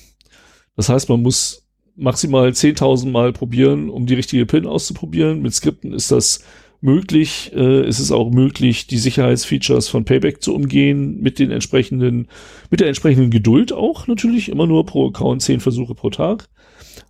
Das 0.79 0.89
heißt, 0.89 1.09
man 1.09 1.23
muss 1.23 1.67
maximal 1.97 2.51
10.000 2.51 3.11
Mal 3.11 3.33
probieren, 3.33 3.91
um 3.91 4.07
die 4.07 4.15
richtige 4.15 4.47
PIN 4.47 4.65
auszuprobieren. 4.65 5.43
Mit 5.43 5.53
Skripten 5.53 5.93
ist 5.93 6.13
das 6.13 6.45
möglich. 6.81 7.51
Äh, 7.53 7.81
es 7.81 7.99
ist 7.99 8.13
auch 8.13 8.31
möglich, 8.31 8.87
die 8.87 8.99
Sicherheitsfeatures 8.99 9.89
von 9.89 10.05
Payback 10.05 10.41
zu 10.41 10.55
umgehen 10.55 11.21
mit 11.21 11.41
den 11.41 11.51
entsprechenden, 11.51 12.29
mit 12.71 12.79
der 12.79 12.87
entsprechenden 12.87 13.33
Geduld 13.33 13.73
auch 13.73 14.07
natürlich. 14.07 14.51
Immer 14.51 14.69
nur 14.69 14.87
pro 14.87 15.09
Account 15.09 15.43
10 15.43 15.59
Versuche 15.59 15.97
pro 15.97 16.11
Tag. 16.11 16.49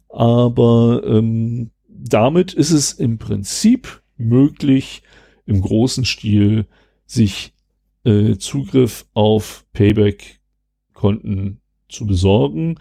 Aber 0.09 1.03
ähm, 1.05 1.69
damit 1.91 2.55
ist 2.55 2.71
es 2.71 2.95
im 2.95 3.19
Prinzip 3.19 4.01
möglich, 4.17 5.03
im 5.45 5.61
großen 5.61 6.07
Stil 6.07 6.65
sich 7.05 7.53
äh, 8.05 8.37
Zugriff 8.39 9.05
auf 9.13 9.67
Payback-Konten 9.75 11.61
zu 11.91 12.07
besorgen. 12.07 12.79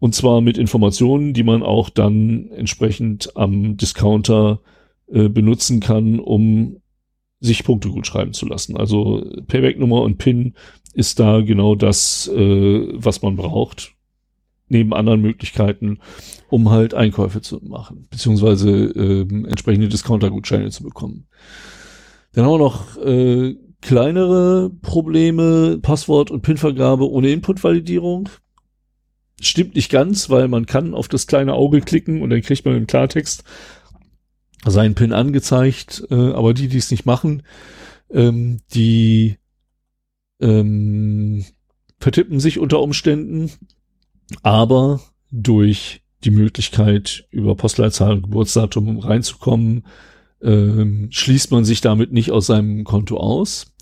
Und 0.00 0.14
zwar 0.14 0.40
mit 0.40 0.58
Informationen, 0.58 1.34
die 1.34 1.44
man 1.44 1.62
auch 1.62 1.90
dann 1.90 2.50
entsprechend 2.50 3.36
am 3.36 3.76
Discounter 3.76 4.60
äh, 5.06 5.28
benutzen 5.28 5.80
kann, 5.80 6.18
um 6.18 6.80
sich 7.38 7.64
Punkte 7.64 7.90
gut 7.90 8.06
schreiben 8.06 8.32
zu 8.32 8.46
lassen. 8.46 8.76
Also 8.76 9.24
Payback-Nummer 9.46 10.02
und 10.02 10.18
PIN 10.18 10.54
ist 10.94 11.20
da 11.20 11.40
genau 11.40 11.74
das, 11.74 12.28
äh, 12.34 12.88
was 12.92 13.22
man 13.22 13.36
braucht, 13.36 13.94
neben 14.68 14.94
anderen 14.94 15.20
Möglichkeiten, 15.20 15.98
um 16.48 16.70
halt 16.70 16.94
Einkäufe 16.94 17.40
zu 17.40 17.60
machen, 17.62 18.06
beziehungsweise 18.10 18.70
äh, 18.70 19.20
entsprechende 19.48 19.88
Discounter-Gutscheine 19.88 20.70
zu 20.70 20.82
bekommen. 20.82 21.26
Dann 22.32 22.44
haben 22.44 22.52
wir 22.52 22.58
noch 22.58 22.96
äh, 22.98 23.56
kleinere 23.80 24.70
Probleme, 24.82 25.78
Passwort- 25.82 26.30
und 26.30 26.42
PIN-Vergabe 26.42 27.10
ohne 27.10 27.30
Input-Validierung. 27.30 28.28
Stimmt 29.40 29.74
nicht 29.74 29.90
ganz, 29.90 30.28
weil 30.28 30.48
man 30.48 30.66
kann 30.66 30.94
auf 30.94 31.08
das 31.08 31.26
kleine 31.26 31.54
Auge 31.54 31.80
klicken 31.80 32.22
und 32.22 32.30
dann 32.30 32.42
kriegt 32.42 32.64
man 32.64 32.76
im 32.76 32.86
Klartext 32.86 33.44
seinen 34.66 34.94
PIN 34.94 35.12
angezeigt, 35.12 36.04
äh, 36.10 36.14
aber 36.14 36.52
die, 36.52 36.68
die 36.68 36.76
es 36.76 36.90
nicht 36.90 37.06
machen, 37.06 37.42
ähm, 38.10 38.60
die 38.74 39.36
ähm, 40.40 41.44
vertippen 41.98 42.40
sich 42.40 42.58
unter 42.58 42.80
Umständen, 42.80 43.50
aber 44.42 45.00
durch 45.30 46.02
die 46.24 46.30
Möglichkeit, 46.30 47.26
über 47.30 47.54
Postleitzahl 47.54 48.16
und 48.16 48.22
Geburtsdatum 48.22 48.98
reinzukommen, 48.98 49.86
ähm, 50.42 51.08
schließt 51.10 51.50
man 51.50 51.64
sich 51.64 51.80
damit 51.80 52.12
nicht 52.12 52.30
aus 52.30 52.46
seinem 52.46 52.84
Konto 52.84 53.16
aus. 53.16 53.72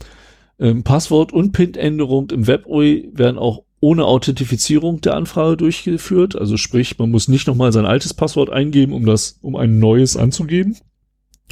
Ähm, 0.58 0.82
Passwort 0.82 1.32
und 1.32 1.52
PIN-Änderung 1.52 2.30
im 2.30 2.46
WebUI 2.46 3.10
werden 3.12 3.38
auch 3.38 3.64
ohne 3.80 4.04
Authentifizierung 4.04 5.00
der 5.00 5.14
Anfrage 5.14 5.56
durchgeführt. 5.56 6.36
Also 6.36 6.56
sprich, 6.56 6.98
man 6.98 7.10
muss 7.10 7.28
nicht 7.28 7.46
nochmal 7.46 7.72
sein 7.72 7.86
altes 7.86 8.14
Passwort 8.14 8.50
eingeben, 8.50 8.92
um 8.92 9.06
das, 9.06 9.38
um 9.40 9.56
ein 9.56 9.78
neues 9.78 10.16
anzugeben. 10.16 10.76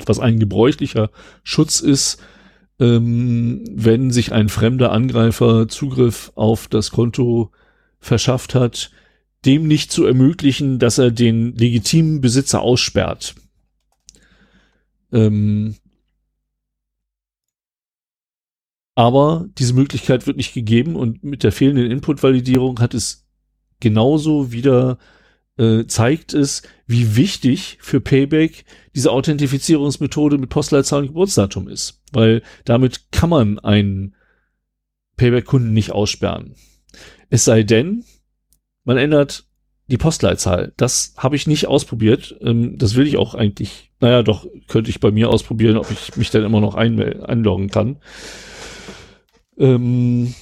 Was 0.05 0.19
ein 0.19 0.39
gebräuchlicher 0.39 1.11
Schutz 1.43 1.81
ist, 1.81 2.19
ähm, 2.79 3.65
wenn 3.71 4.11
sich 4.11 4.33
ein 4.33 4.49
fremder 4.49 4.93
Angreifer 4.93 5.69
Zugriff 5.69 6.33
auf 6.35 6.69
das 6.69 6.91
Konto 6.91 7.51
verschafft 7.99 8.55
hat, 8.55 8.91
dem 9.45 9.67
nicht 9.67 9.93
zu 9.93 10.05
ermöglichen, 10.05 10.79
dass 10.79 10.99
er 10.99 11.11
den 11.11 11.55
legitimen 11.55 12.21
Besitzer 12.21 12.61
aussperrt. 12.61 13.35
Ähm, 15.13 15.77
aber 18.97 19.47
diese 19.59 19.75
Möglichkeit 19.75 20.27
wird 20.27 20.39
nicht 20.39 20.55
gegeben 20.55 20.97
und 20.97 21.23
mit 21.23 21.45
der 21.45 21.53
fehlenden 21.53 21.91
Input-Validierung 21.91 22.81
hat 22.81 22.95
es 22.95 23.29
genauso 23.79 24.51
wieder 24.53 24.99
äh, 25.59 25.87
zeigt 25.87 26.35
es, 26.35 26.63
wie 26.87 27.15
wichtig 27.15 27.79
für 27.81 28.01
Payback 28.01 28.65
diese 28.95 29.13
Authentifizierungsmethode 29.13 30.39
mit 30.39 30.49
Postleitzahl 30.49 31.03
und 31.03 31.09
Geburtsdatum 31.09 31.69
ist, 31.69 32.03
weil 32.13 32.43
damit 32.65 33.13
kann 33.13 33.31
man 33.31 33.59
einen 33.59 34.17
Payback-Kunden 35.17 35.75
nicht 35.75 35.93
aussperren. 35.93 36.55
Es 37.29 37.45
sei 37.45 37.65
denn, 37.65 38.05
man 38.85 38.97
ändert 38.97 39.45
die 39.89 39.99
Postleitzahl. 39.99 40.73
Das 40.79 41.15
habe 41.19 41.37
ich 41.37 41.47
nicht 41.47 41.67
ausprobiert. 41.67 42.35
Ähm, 42.41 42.79
das 42.79 42.95
will 42.95 43.07
ich 43.07 43.19
auch 43.19 43.35
eigentlich. 43.35 43.93
Naja, 44.01 44.23
doch 44.23 44.47
könnte 44.69 44.91
ich 44.91 45.01
bei 45.01 45.11
mir 45.11 45.29
ausprobieren, 45.29 45.77
ob 45.77 45.91
ich 45.91 46.17
mich 46.17 46.31
dann 46.31 46.45
immer 46.45 46.61
noch 46.61 46.75
einloggen 46.75 47.69
kann. 47.69 47.99
Ähm, 49.59 50.35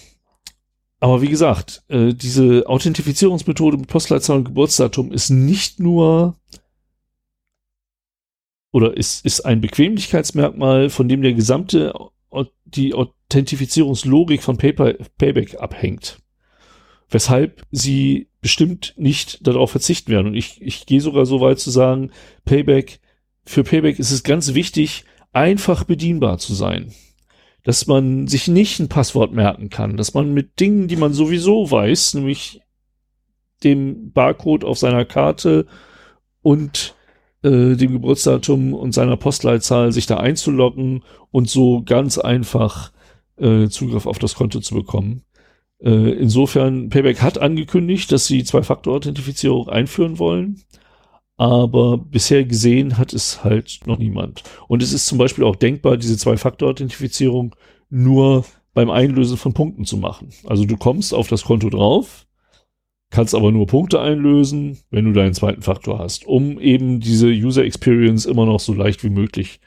aber 1.00 1.20
wie 1.20 1.28
gesagt, 1.28 1.82
äh, 1.88 2.14
diese 2.14 2.66
Authentifizierungsmethode 2.66 3.76
mit 3.76 3.88
Postleitzahl 3.88 4.38
und 4.38 4.44
Geburtsdatum 4.44 5.12
ist 5.12 5.30
nicht 5.30 5.80
nur 5.80 6.36
oder 8.72 8.96
ist, 8.96 9.24
ist 9.24 9.42
ein 9.42 9.60
Bequemlichkeitsmerkmal, 9.60 10.90
von 10.90 11.08
dem 11.08 11.22
der 11.22 11.34
gesamte 11.34 11.92
die 12.64 12.94
Authentifizierungslogik 12.94 14.42
von 14.42 14.56
Paper, 14.56 14.94
Payback 15.18 15.60
abhängt. 15.60 16.18
Weshalb 17.08 17.62
sie 17.70 18.28
bestimmt 18.40 18.94
nicht 18.96 19.46
darauf 19.46 19.70
verzichten 19.70 20.10
werden. 20.10 20.28
Und 20.28 20.34
ich, 20.34 20.60
ich 20.60 20.86
gehe 20.86 21.00
sogar 21.00 21.26
so 21.26 21.40
weit 21.40 21.60
zu 21.60 21.70
sagen, 21.70 22.10
Payback, 22.44 23.00
für 23.44 23.62
Payback 23.62 23.98
ist 23.98 24.10
es 24.10 24.22
ganz 24.22 24.54
wichtig, 24.54 25.04
einfach 25.32 25.84
bedienbar 25.84 26.38
zu 26.38 26.54
sein 26.54 26.92
dass 27.64 27.86
man 27.86 28.28
sich 28.28 28.46
nicht 28.46 28.78
ein 28.78 28.88
Passwort 28.88 29.32
merken 29.32 29.70
kann, 29.70 29.96
dass 29.96 30.14
man 30.14 30.32
mit 30.32 30.60
Dingen, 30.60 30.86
die 30.86 30.96
man 30.96 31.12
sowieso 31.12 31.70
weiß, 31.70 32.14
nämlich 32.14 32.60
dem 33.64 34.12
Barcode 34.12 34.64
auf 34.64 34.78
seiner 34.78 35.06
Karte 35.06 35.66
und 36.42 36.94
äh, 37.42 37.74
dem 37.74 37.92
Geburtsdatum 37.92 38.74
und 38.74 38.92
seiner 38.92 39.16
Postleitzahl 39.16 39.92
sich 39.92 40.06
da 40.06 40.18
einzuloggen 40.18 41.02
und 41.30 41.48
so 41.48 41.82
ganz 41.82 42.18
einfach 42.18 42.92
äh, 43.38 43.68
Zugriff 43.68 44.06
auf 44.06 44.18
das 44.18 44.34
Konto 44.34 44.60
zu 44.60 44.74
bekommen. 44.74 45.22
Äh, 45.80 46.12
insofern, 46.12 46.90
Payback 46.90 47.22
hat 47.22 47.38
angekündigt, 47.38 48.12
dass 48.12 48.26
sie 48.26 48.44
Zwei-Faktor-Authentifizierung 48.44 49.70
einführen 49.70 50.18
wollen, 50.18 50.60
aber 51.36 51.98
bisher 51.98 52.44
gesehen 52.44 52.96
hat 52.96 53.12
es 53.12 53.42
halt 53.42 53.80
noch 53.86 53.98
niemand. 53.98 54.42
Und 54.68 54.82
es 54.82 54.92
ist 54.92 55.06
zum 55.06 55.18
Beispiel 55.18 55.44
auch 55.44 55.56
denkbar, 55.56 55.96
diese 55.96 56.16
Zwei-Faktor-Authentifizierung 56.16 57.54
nur 57.90 58.44
beim 58.72 58.90
Einlösen 58.90 59.36
von 59.36 59.52
Punkten 59.52 59.84
zu 59.84 59.96
machen. 59.96 60.30
Also 60.44 60.64
du 60.64 60.76
kommst 60.76 61.14
auf 61.14 61.28
das 61.28 61.44
Konto 61.44 61.70
drauf, 61.70 62.26
kannst 63.10 63.34
aber 63.34 63.52
nur 63.52 63.66
Punkte 63.66 64.00
einlösen, 64.00 64.78
wenn 64.90 65.04
du 65.04 65.12
deinen 65.12 65.34
zweiten 65.34 65.62
Faktor 65.62 65.98
hast, 65.98 66.26
um 66.26 66.58
eben 66.58 67.00
diese 67.00 67.28
User 67.28 67.64
Experience 67.64 68.26
immer 68.26 68.46
noch 68.46 68.60
so 68.60 68.74
leicht 68.74 69.04
wie 69.04 69.10
möglich 69.10 69.60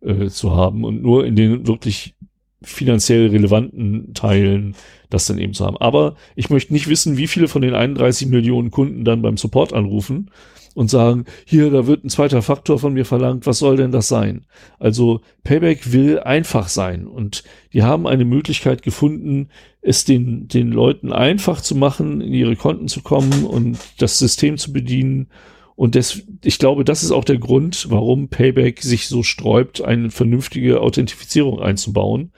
äh, 0.00 0.28
zu 0.28 0.54
haben 0.56 0.84
und 0.84 1.02
nur 1.02 1.26
in 1.26 1.36
den 1.36 1.66
wirklich 1.66 2.14
finanziell 2.62 3.28
relevanten 3.28 4.14
Teilen 4.14 4.74
das 5.10 5.26
dann 5.26 5.38
eben 5.38 5.52
zu 5.52 5.66
haben. 5.66 5.76
Aber 5.76 6.16
ich 6.34 6.48
möchte 6.48 6.72
nicht 6.72 6.88
wissen, 6.88 7.18
wie 7.18 7.26
viele 7.26 7.48
von 7.48 7.60
den 7.60 7.74
31 7.74 8.28
Millionen 8.28 8.70
Kunden 8.70 9.04
dann 9.04 9.20
beim 9.20 9.36
Support 9.36 9.74
anrufen 9.74 10.30
und 10.74 10.90
sagen, 10.90 11.24
hier, 11.46 11.70
da 11.70 11.86
wird 11.86 12.04
ein 12.04 12.10
zweiter 12.10 12.42
Faktor 12.42 12.78
von 12.78 12.92
mir 12.92 13.04
verlangt, 13.04 13.46
was 13.46 13.58
soll 13.58 13.76
denn 13.76 13.92
das 13.92 14.08
sein? 14.08 14.44
Also 14.78 15.20
Payback 15.44 15.92
will 15.92 16.18
einfach 16.18 16.68
sein 16.68 17.06
und 17.06 17.44
die 17.72 17.82
haben 17.82 18.06
eine 18.06 18.24
Möglichkeit 18.24 18.82
gefunden, 18.82 19.48
es 19.80 20.04
den, 20.04 20.48
den 20.48 20.72
Leuten 20.72 21.12
einfach 21.12 21.60
zu 21.60 21.76
machen, 21.76 22.20
in 22.20 22.32
ihre 22.32 22.56
Konten 22.56 22.88
zu 22.88 23.02
kommen 23.02 23.44
und 23.44 23.78
das 23.98 24.18
System 24.18 24.58
zu 24.58 24.72
bedienen. 24.72 25.28
Und 25.76 25.94
das, 25.94 26.22
ich 26.42 26.58
glaube, 26.58 26.84
das 26.84 27.02
ist 27.02 27.10
auch 27.10 27.24
der 27.24 27.38
Grund, 27.38 27.86
warum 27.90 28.28
Payback 28.28 28.82
sich 28.82 29.08
so 29.08 29.22
sträubt, 29.22 29.82
eine 29.82 30.10
vernünftige 30.10 30.80
Authentifizierung 30.80 31.60
einzubauen, 31.60 32.32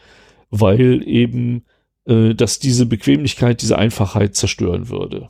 weil 0.50 1.06
eben 1.06 1.65
äh, 2.06 2.34
dass 2.34 2.58
diese 2.58 2.86
Bequemlichkeit, 2.86 3.62
diese 3.62 3.78
Einfachheit 3.78 4.36
zerstören 4.36 4.89
würde. 4.89 5.28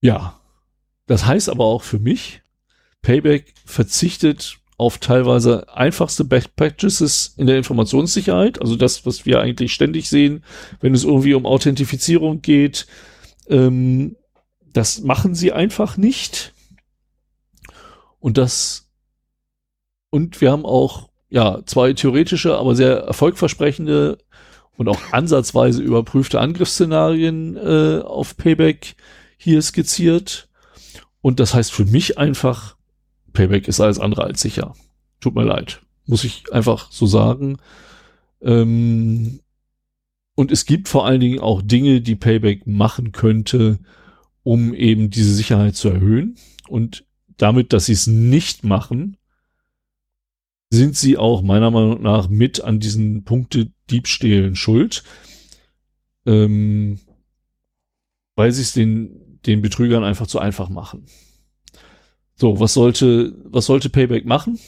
Ja, 0.00 0.40
das 1.06 1.26
heißt 1.26 1.48
aber 1.48 1.64
auch 1.64 1.82
für 1.82 1.98
mich, 1.98 2.42
Payback 3.02 3.54
verzichtet 3.64 4.58
auf 4.78 4.98
teilweise 4.98 5.72
einfachste 5.74 6.24
Best 6.24 6.54
Practices 6.56 7.34
in 7.36 7.46
der 7.46 7.56
Informationssicherheit, 7.56 8.60
also 8.60 8.76
das, 8.76 9.06
was 9.06 9.24
wir 9.24 9.40
eigentlich 9.40 9.72
ständig 9.72 10.08
sehen, 10.08 10.44
wenn 10.80 10.94
es 10.94 11.04
irgendwie 11.04 11.34
um 11.34 11.46
Authentifizierung 11.46 12.42
geht. 12.42 12.86
Ähm, 13.48 14.16
das 14.60 15.00
machen 15.00 15.34
sie 15.34 15.52
einfach 15.52 15.96
nicht. 15.96 16.52
Und 18.18 18.36
das, 18.36 18.90
und 20.10 20.40
wir 20.40 20.50
haben 20.50 20.66
auch 20.66 21.08
ja, 21.30 21.62
zwei 21.64 21.92
theoretische, 21.92 22.56
aber 22.56 22.74
sehr 22.74 22.98
erfolgversprechende 22.98 24.18
und 24.76 24.88
auch 24.88 25.00
ansatzweise 25.12 25.82
überprüfte 25.82 26.40
Angriffsszenarien 26.40 27.56
äh, 27.56 28.00
auf 28.02 28.36
Payback 28.36 28.96
hier 29.36 29.60
skizziert. 29.62 30.48
Und 31.20 31.40
das 31.40 31.54
heißt 31.54 31.72
für 31.72 31.84
mich 31.84 32.18
einfach, 32.18 32.76
Payback 33.32 33.68
ist 33.68 33.80
alles 33.80 33.98
andere 33.98 34.24
als 34.24 34.40
sicher. 34.40 34.74
Tut 35.20 35.34
mir 35.34 35.44
leid. 35.44 35.82
Muss 36.06 36.24
ich 36.24 36.52
einfach 36.52 36.90
so 36.90 37.06
sagen. 37.06 37.58
Ähm, 38.40 39.40
und 40.34 40.52
es 40.52 40.66
gibt 40.66 40.88
vor 40.88 41.06
allen 41.06 41.20
Dingen 41.20 41.40
auch 41.40 41.62
Dinge, 41.62 42.00
die 42.00 42.14
Payback 42.14 42.66
machen 42.66 43.12
könnte, 43.12 43.78
um 44.42 44.74
eben 44.74 45.10
diese 45.10 45.34
Sicherheit 45.34 45.76
zu 45.76 45.88
erhöhen. 45.88 46.36
Und 46.68 47.04
damit, 47.36 47.72
dass 47.72 47.86
sie 47.86 47.92
es 47.92 48.06
nicht 48.06 48.64
machen, 48.64 49.16
sind 50.70 50.96
sie 50.96 51.16
auch 51.16 51.42
meiner 51.42 51.70
Meinung 51.70 52.02
nach 52.02 52.28
mit 52.28 52.60
an 52.60 52.80
diesen 52.80 53.24
Punkte 53.24 53.72
Diebstählen 53.90 54.56
schuld. 54.56 55.04
Ähm, 56.26 56.98
weil 58.34 58.52
sie 58.52 58.62
es 58.62 58.72
den, 58.72 59.25
den 59.46 59.62
Betrügern 59.62 60.04
einfach 60.04 60.26
zu 60.26 60.38
einfach 60.38 60.68
machen. 60.68 61.06
So, 62.34 62.60
was 62.60 62.74
sollte, 62.74 63.34
was 63.44 63.66
sollte 63.66 63.88
Payback 63.88 64.26
machen? 64.26 64.58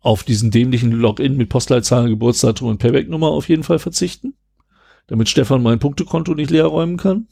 Auf 0.00 0.24
diesen 0.24 0.50
dämlichen 0.50 0.92
Login 0.92 1.36
mit 1.36 1.48
Postleitzahl, 1.48 2.08
Geburtsdatum 2.08 2.68
und 2.68 2.78
Payback-Nummer 2.78 3.28
auf 3.28 3.48
jeden 3.48 3.62
Fall 3.62 3.78
verzichten, 3.78 4.34
damit 5.06 5.28
Stefan 5.28 5.62
mein 5.62 5.78
Punktekonto 5.78 6.34
nicht 6.34 6.50
leer 6.50 6.66
räumen 6.66 6.96
kann 6.96 7.28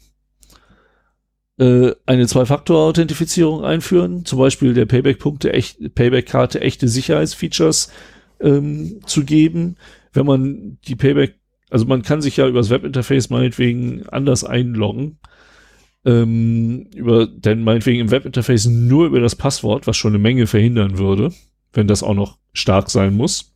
äh, 1.58 1.94
eine 2.06 2.26
Zwei-Faktor-Authentifizierung 2.26 3.64
einführen, 3.64 4.24
zum 4.24 4.38
Beispiel 4.38 4.74
der 4.74 4.86
Payback-Punkte, 4.86 5.50
Payback-Karte 5.94 6.60
echte 6.60 6.88
Sicherheitsfeatures 6.88 7.90
ähm, 8.40 9.00
zu 9.06 9.24
geben, 9.24 9.76
wenn 10.12 10.26
man 10.26 10.78
die 10.86 10.96
Payback, 10.96 11.34
also 11.70 11.84
man 11.84 12.02
kann 12.02 12.22
sich 12.22 12.36
ja 12.36 12.46
übers 12.46 12.70
Webinterface 12.70 13.30
meinetwegen 13.30 14.06
anders 14.08 14.44
einloggen, 14.44 15.18
ähm, 16.08 16.86
über, 16.94 17.26
denn 17.26 17.62
meinetwegen 17.62 18.00
im 18.00 18.10
Webinterface 18.10 18.66
nur 18.66 19.06
über 19.06 19.20
das 19.20 19.36
Passwort, 19.36 19.86
was 19.86 19.96
schon 19.96 20.12
eine 20.12 20.18
Menge 20.18 20.46
verhindern 20.46 20.96
würde, 20.96 21.32
wenn 21.74 21.86
das 21.86 22.02
auch 22.02 22.14
noch 22.14 22.38
stark 22.54 22.88
sein 22.88 23.14
muss. 23.14 23.52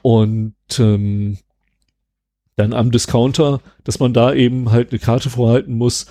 Und 0.00 0.54
ähm, 0.78 1.36
dann 2.56 2.72
am 2.72 2.90
Discounter, 2.90 3.60
dass 3.84 4.00
man 4.00 4.14
da 4.14 4.32
eben 4.32 4.70
halt 4.70 4.90
eine 4.90 4.98
Karte 4.98 5.28
vorhalten 5.28 5.74
muss, 5.74 6.06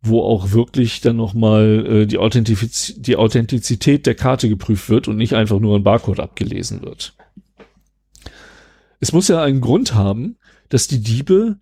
wo 0.00 0.22
auch 0.22 0.52
wirklich 0.52 1.02
dann 1.02 1.16
nochmal 1.16 1.86
äh, 1.86 2.06
die, 2.06 2.16
Authentifiz 2.16 2.94
die 2.96 3.16
Authentizität 3.16 4.06
der 4.06 4.14
Karte 4.14 4.48
geprüft 4.48 4.88
wird 4.88 5.08
und 5.08 5.18
nicht 5.18 5.34
einfach 5.34 5.60
nur 5.60 5.76
ein 5.76 5.84
Barcode 5.84 6.20
abgelesen 6.20 6.80
wird. 6.80 7.14
Es 8.98 9.12
muss 9.12 9.28
ja 9.28 9.42
einen 9.42 9.60
Grund 9.60 9.94
haben, 9.94 10.38
dass 10.70 10.88
die 10.88 11.02
Diebe 11.02 11.58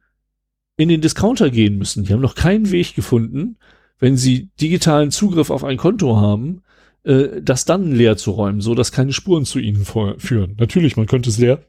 in 0.78 0.88
den 0.88 1.02
Discounter 1.02 1.50
gehen 1.50 1.76
müssen. 1.76 2.04
Die 2.04 2.12
haben 2.12 2.22
noch 2.22 2.36
keinen 2.36 2.70
Weg 2.70 2.94
gefunden, 2.94 3.56
wenn 3.98 4.16
sie 4.16 4.48
digitalen 4.60 5.10
Zugriff 5.10 5.50
auf 5.50 5.64
ein 5.64 5.76
Konto 5.76 6.16
haben, 6.16 6.62
äh, 7.02 7.42
das 7.42 7.66
dann 7.66 7.92
leer 7.92 8.16
zu 8.16 8.30
räumen, 8.30 8.60
so 8.60 8.74
dass 8.74 8.92
keine 8.92 9.12
Spuren 9.12 9.44
zu 9.44 9.58
ihnen 9.58 9.84
führen. 9.84 10.54
Natürlich, 10.58 10.96
man 10.96 11.06
könnte 11.06 11.28
es 11.28 11.38
leer 11.38 11.60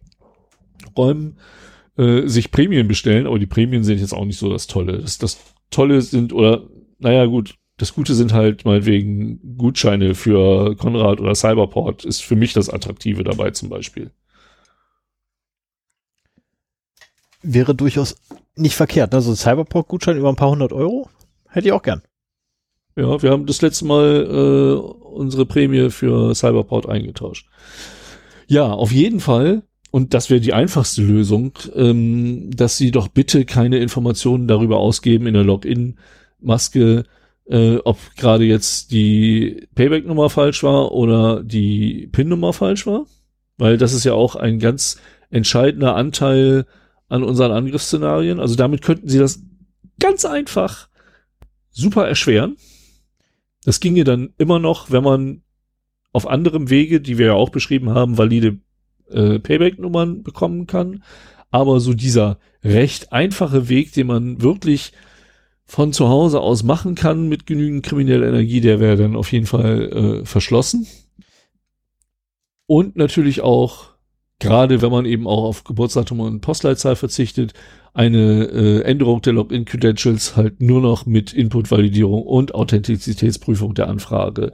räumen, 0.96 1.38
äh, 1.98 2.28
sich 2.28 2.52
Prämien 2.52 2.88
bestellen, 2.88 3.26
aber 3.26 3.40
die 3.40 3.48
Prämien 3.48 3.84
sind 3.84 4.00
jetzt 4.00 4.14
auch 4.14 4.26
nicht 4.26 4.38
so 4.38 4.50
das 4.50 4.68
Tolle. 4.68 5.00
Das, 5.00 5.18
das 5.18 5.40
Tolle 5.72 6.02
sind, 6.02 6.32
oder, 6.32 6.64
naja, 7.00 7.26
gut, 7.26 7.56
das 7.78 7.96
Gute 7.96 8.14
sind 8.14 8.32
halt 8.32 8.64
meinetwegen 8.64 9.58
Gutscheine 9.58 10.14
für 10.14 10.76
Konrad 10.76 11.20
oder 11.20 11.34
Cyberport, 11.34 12.06
ist 12.06 12.22
für 12.22 12.36
mich 12.36 12.54
das 12.54 12.70
Attraktive 12.70 13.24
dabei 13.24 13.52
zum 13.52 13.70
Beispiel. 13.70 14.12
Wäre 17.42 17.76
durchaus 17.76 18.16
nicht 18.56 18.76
verkehrt, 18.76 19.14
ne? 19.14 19.22
So 19.22 19.32
ein 19.32 19.36
Cyberport-Gutschein 19.36 20.18
über 20.18 20.30
ein 20.30 20.36
paar 20.36 20.50
hundert 20.50 20.74
Euro 20.74 21.10
hätte 21.50 21.68
ich 21.68 21.74
auch 21.74 21.82
gern. 21.82 22.02
Ja, 22.96 23.22
wir 23.22 23.32
haben 23.32 23.46
das 23.46 23.62
letzte 23.62 23.86
Mal 23.86 24.26
äh, 24.30 24.74
unsere 24.76 25.46
Prämie 25.46 25.90
für 25.90 26.36
Cyberport 26.36 26.88
eingetauscht. 26.88 27.48
Ja, 28.48 28.66
auf 28.72 28.92
jeden 28.92 29.20
Fall 29.20 29.64
und 29.92 30.14
das 30.14 30.30
wäre 30.30 30.40
die 30.40 30.54
einfachste 30.54 31.02
Lösung, 31.02 31.54
ähm, 31.76 32.52
dass 32.56 32.78
sie 32.78 32.92
doch 32.92 33.08
bitte 33.08 33.46
keine 33.46 33.80
Informationen 33.80 34.48
darüber 34.48 34.78
ausgeben 34.78 35.26
in 35.26 35.34
der 35.34 35.44
Login-Maske, 35.44 37.06
äh, 37.48 37.78
ob 37.78 37.98
gerade 38.16 38.46
jetzt 38.46 38.92
die 38.92 39.68
Payback-Nummer 39.74 40.30
falsch 40.30 40.62
war 40.64 40.92
oder 40.92 41.44
die 41.44 42.08
PIN-Nummer 42.12 42.54
falsch 42.54 42.86
war. 42.86 43.06
Weil 43.58 43.78
das 43.78 43.94
ist 43.94 44.04
ja 44.04 44.14
auch 44.14 44.36
ein 44.36 44.60
ganz 44.60 45.02
entscheidender 45.32 45.96
Anteil 45.96 46.66
an 47.10 47.24
unseren 47.24 47.52
Angriffsszenarien. 47.52 48.40
Also 48.40 48.56
damit 48.56 48.82
könnten 48.82 49.10
sie 49.10 49.20
das 49.20 49.42
ganz 50.00 50.26
einfach 50.26 50.88
super 51.72 52.08
erschweren. 52.08 52.58
Das 53.66 53.80
ginge 53.80 54.04
dann 54.04 54.34
immer 54.38 54.60
noch, 54.60 54.92
wenn 54.92 55.04
man 55.04 55.42
auf 56.12 56.28
anderem 56.28 56.70
Wege, 56.70 57.02
die 57.02 57.18
wir 57.18 57.28
ja 57.28 57.34
auch 57.34 57.50
beschrieben 57.50 57.90
haben, 57.92 58.18
valide 58.18 58.60
äh, 59.10 59.40
Payback-Nummern 59.40 60.24
bekommen 60.24 60.66
kann. 60.68 61.04
Aber 61.52 61.80
so 61.80 61.94
dieser 61.94 62.40
recht 62.64 63.12
einfache 63.12 63.70
Weg, 63.70 63.94
den 63.94 64.08
man 64.08 64.42
wirklich 64.42 64.94
von 65.66 65.94
zu 65.94 66.10
Hause 66.10 66.40
aus 66.40 66.64
machen 66.64 66.96
kann 66.96 67.28
mit 67.28 67.46
genügend 67.46 67.86
krimineller 67.86 68.28
Energie, 68.28 68.62
der 68.62 68.80
wäre 68.80 68.98
dann 68.98 69.16
auf 69.16 69.32
jeden 69.32 69.46
Fall 69.46 70.22
äh, 70.22 70.26
verschlossen. 70.26 70.88
Und 72.66 72.96
natürlich 72.96 73.42
auch, 73.42 73.96
gerade 74.40 74.82
wenn 74.82 74.92
man 74.92 75.06
eben 75.06 75.28
auch 75.28 75.44
auf 75.44 75.64
Geburtsdatum 75.64 76.22
und 76.22 76.42
Postleitzahl 76.42 76.96
verzichtet, 76.96 77.54
eine 77.94 78.46
äh, 78.46 78.82
Änderung 78.84 79.22
der 79.22 79.34
Login-Credentials 79.34 80.36
halt 80.36 80.62
nur 80.62 80.82
noch 80.82 81.06
mit 81.06 81.34
Input-Validierung 81.34 82.24
und 82.24 82.56
Authentizitätsprüfung 82.56 83.74
der 83.74 83.90
Anfrage 83.90 84.54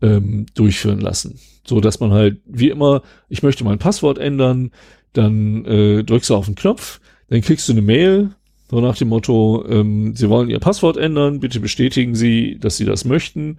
ähm, 0.00 0.46
durchführen 0.54 1.00
lassen. 1.00 1.38
So 1.66 1.80
dass 1.80 2.00
man 2.00 2.12
halt, 2.12 2.40
wie 2.46 2.70
immer, 2.70 3.02
ich 3.28 3.42
möchte 3.42 3.64
mein 3.64 3.78
Passwort 3.78 4.18
ändern, 4.18 4.70
dann 5.12 5.64
äh, 5.66 6.04
drückst 6.04 6.30
du 6.30 6.34
auf 6.34 6.46
den 6.46 6.54
Knopf, 6.54 7.00
dann 7.28 7.42
kriegst 7.42 7.68
du 7.68 7.72
eine 7.72 7.82
Mail, 7.82 8.30
So 8.70 8.80
nach 8.80 8.96
dem 8.96 9.08
Motto, 9.08 9.64
ähm, 9.68 10.16
Sie 10.16 10.30
wollen 10.30 10.48
Ihr 10.48 10.58
Passwort 10.58 10.96
ändern, 10.96 11.40
bitte 11.40 11.60
bestätigen 11.60 12.14
Sie, 12.14 12.58
dass 12.58 12.78
Sie 12.78 12.86
das 12.86 13.04
möchten, 13.04 13.58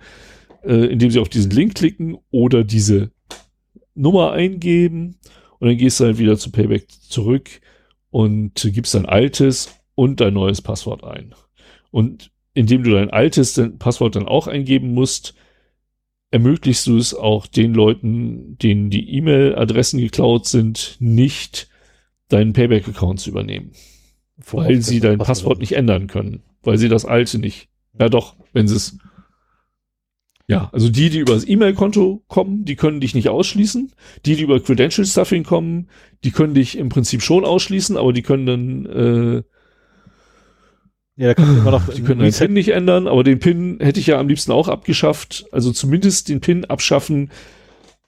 äh, 0.64 0.88
indem 0.88 1.12
Sie 1.12 1.20
auf 1.20 1.30
diesen 1.30 1.52
Link 1.52 1.76
klicken 1.76 2.18
oder 2.32 2.64
diese 2.64 3.12
Nummer 3.96 4.32
eingeben 4.32 5.20
und 5.64 5.70
dann 5.70 5.78
gehst 5.78 6.02
du 6.02 6.04
halt 6.04 6.18
wieder 6.18 6.38
zu 6.38 6.52
Payback 6.52 6.90
zurück 6.90 7.62
und 8.10 8.68
gibst 8.74 8.96
dein 8.96 9.06
altes 9.06 9.74
und 9.96 10.20
dein 10.20 10.34
neues 10.34 10.62
Passwort 10.62 11.06
ein. 11.06 11.34
Und 11.90 12.32
indem 12.54 12.84
du 12.84 12.92
dein 12.92 13.10
altes 13.12 13.62
Passwort 13.80 14.18
dann 14.18 14.28
auch 14.28 14.48
eingeben 14.48 14.94
musst, 14.94 15.36
ermöglichst 16.32 16.86
du 16.86 16.98
es 16.98 17.16
auch 17.16 17.48
den 17.48 17.74
Leuten, 17.74 18.58
denen 18.58 18.90
die 18.90 19.10
E-Mail-Adressen 19.16 20.02
geklaut 20.02 20.48
sind, 20.48 20.98
nicht 21.00 21.70
deinen 22.28 22.52
Payback-Account 22.52 23.22
zu 23.22 23.30
übernehmen. 23.30 23.72
Worauf 24.36 24.68
weil 24.68 24.82
sie 24.82 25.00
dein 25.00 25.20
Passwort 25.20 25.60
nicht 25.60 25.78
ändern 25.78 26.08
können. 26.08 26.44
Weil 26.62 26.78
sie 26.78 26.90
das 26.90 27.06
alte 27.06 27.40
nicht. 27.40 27.70
Ja 27.98 28.10
doch, 28.10 28.36
wenn 28.52 28.68
sie 28.68 28.76
es. 28.76 28.98
Ja, 30.48 30.70
also 30.74 30.90
die, 30.90 31.10
die 31.10 31.20
über 31.20 31.34
das 31.34 31.48
E-Mail-Konto 31.48 32.24
kommen, 32.28 32.66
die 32.66 32.76
können 32.76 33.00
dich 33.00 33.16
nicht 33.16 33.30
ausschließen. 33.30 33.94
Die, 34.26 34.36
die 34.36 34.44
über 34.44 34.60
Credential 34.60 35.06
Stuffing 35.06 35.44
kommen, 35.44 35.90
die 36.24 36.32
können 36.32 36.54
dich 36.54 36.78
im 36.78 36.90
Prinzip 36.90 37.22
schon 37.22 37.46
ausschließen, 37.46 37.96
aber 37.96 38.12
die 38.12 38.24
können 38.24 38.46
dann 38.46 38.86
äh, 38.86 39.44
ja, 41.16 41.28
da 41.28 41.34
kann 41.36 41.58
immer 41.58 41.72
noch. 41.72 41.90
Die 41.90 42.02
können 42.02 42.22
den 42.22 42.34
PIN 42.34 42.54
nicht 42.54 42.70
ändern, 42.70 43.08
aber 43.08 43.24
den 43.24 43.40
PIN 43.40 43.78
hätte 43.80 44.00
ich 44.00 44.08
ja 44.08 44.20
am 44.20 44.28
liebsten 44.28 44.52
auch 44.52 44.68
abgeschafft. 44.68 45.46
Also 45.52 45.72
zumindest 45.72 46.30
den 46.30 46.42
PIN 46.42 46.66
abschaffen 46.66 47.30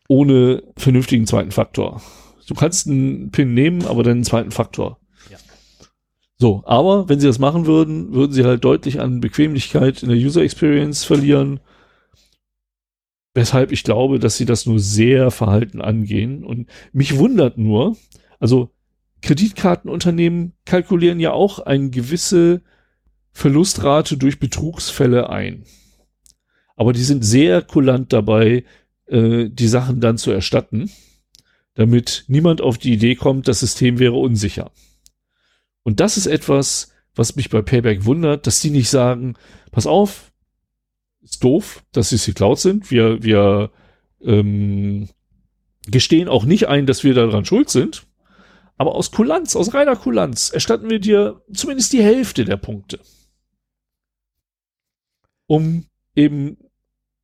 ohne 0.08 0.64
vernünftigen 0.76 1.28
zweiten 1.28 1.52
Faktor. 1.52 2.02
Du 2.48 2.56
kannst 2.56 2.88
einen 2.88 3.32
PIN 3.32 3.54
nehmen, 3.54 3.86
aber 3.86 4.04
dann 4.04 4.14
einen 4.14 4.24
zweiten 4.24 4.52
Faktor. 4.52 5.00
Ja. 5.30 5.38
So, 6.38 6.64
aber 6.66 7.08
wenn 7.08 7.20
sie 7.20 7.28
das 7.28 7.40
machen 7.40 7.68
würden, 7.68 8.14
würden 8.14 8.34
sie 8.34 8.44
halt 8.44 8.64
deutlich 8.64 9.00
an 9.00 9.22
Bequemlichkeit 9.22 10.02
in 10.02 10.10
der 10.10 10.18
User 10.18 10.42
Experience 10.42 11.04
verlieren. 11.04 11.60
Weshalb 13.36 13.72
ich 13.74 13.84
glaube, 13.84 14.18
dass 14.18 14.38
sie 14.38 14.46
das 14.46 14.66
nur 14.66 14.80
sehr 14.80 15.30
verhalten 15.30 15.82
angehen. 15.82 16.44
Und 16.44 16.70
mich 16.94 17.18
wundert 17.18 17.58
nur, 17.58 17.98
also 18.40 18.72
Kreditkartenunternehmen 19.22 20.54
kalkulieren 20.66 21.20
ja 21.20 21.34
auch 21.34 21.60
eine 21.60 21.90
gewisse 21.90 22.62
Verlustrate 23.34 24.16
durch 24.16 24.40
Betrugsfälle 24.40 25.30
ein. 25.30 25.66
Aber 26.78 26.94
die 26.94 27.04
sind 27.04 27.24
sehr 27.24 27.62
kulant 27.62 28.14
dabei, 28.14 28.64
äh, 29.08 29.50
die 29.50 29.68
Sachen 29.68 30.00
dann 30.00 30.18
zu 30.18 30.32
erstatten, 30.32 30.90
damit 31.74 32.24
niemand 32.28 32.62
auf 32.62 32.78
die 32.78 32.94
Idee 32.94 33.16
kommt, 33.16 33.50
das 33.50 33.60
System 33.60 34.00
wäre 34.00 34.16
unsicher. 34.16 34.72
Und 35.84 36.00
das 36.00 36.16
ist 36.16 36.28
etwas, 36.28 36.94
was 37.16 37.36
mich 37.36 37.50
bei 37.50 37.62
Payback 37.62 38.06
wundert, 38.06 38.48
dass 38.48 38.62
die 38.62 38.70
nicht 38.70 38.90
sagen, 38.90 39.36
pass 39.72 39.88
auf, 39.88 40.32
ist 41.26 41.44
doof, 41.44 41.84
dass 41.92 42.10
sie 42.10 42.18
geklaut 42.18 42.60
sind. 42.60 42.90
Wir, 42.90 43.22
wir 43.22 43.72
ähm, 44.24 45.10
gestehen 45.86 46.30
auch 46.30 46.46
nicht 46.46 46.70
ein, 46.70 46.86
dass 46.86 47.04
wir 47.04 47.14
daran 47.14 47.44
schuld 47.44 47.70
sind. 47.70 48.06
Aber 48.78 48.96
aus 48.96 49.12
Kulanz, 49.12 49.56
aus 49.56 49.74
reiner 49.74 49.98
Kulanz, 49.98 50.50
erstatten 50.50 50.90
wir 50.90 51.00
dir 51.00 51.42
zumindest 51.54 51.92
die 51.92 52.04
Hälfte 52.04 52.46
der 52.46 52.58
Punkte 52.58 53.00
um 55.48 55.86
eben 56.16 56.58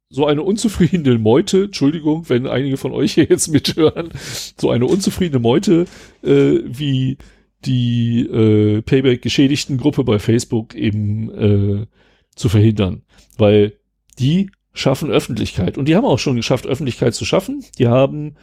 so 0.10 0.26
eine 0.26 0.44
unzufriedene 0.44 1.18
Meute, 1.18 1.66
Entschuldigung, 1.66 2.28
wenn 2.28 2.46
einige 2.46 2.78
von 2.78 2.92
euch 2.92 3.14
hier 3.14 3.26
jetzt 3.26 3.48
mithören, 3.48 4.10
so 4.58 4.70
eine 4.70 4.86
unzufriedene 4.86 5.40
Meute 5.40 5.86
äh, 6.22 6.60
wie 6.66 7.18
die 7.64 8.22
äh, 8.22 8.82
Payback-geschädigten 8.82 9.78
Gruppe 9.78 10.04
bei 10.04 10.20
Facebook 10.20 10.76
eben 10.76 11.30
äh, 11.30 11.88
zu 12.36 12.50
verhindern. 12.50 13.04
Weil 13.38 13.74
die 14.22 14.52
schaffen 14.74 15.10
Öffentlichkeit. 15.10 15.78
Und 15.78 15.88
die 15.88 15.96
haben 15.96 16.06
auch 16.06 16.20
schon 16.20 16.36
geschafft, 16.36 16.66
Öffentlichkeit 16.66 17.14
zu 17.14 17.26
schaffen. 17.26 17.66
Die 17.78 17.88
haben 17.88 18.36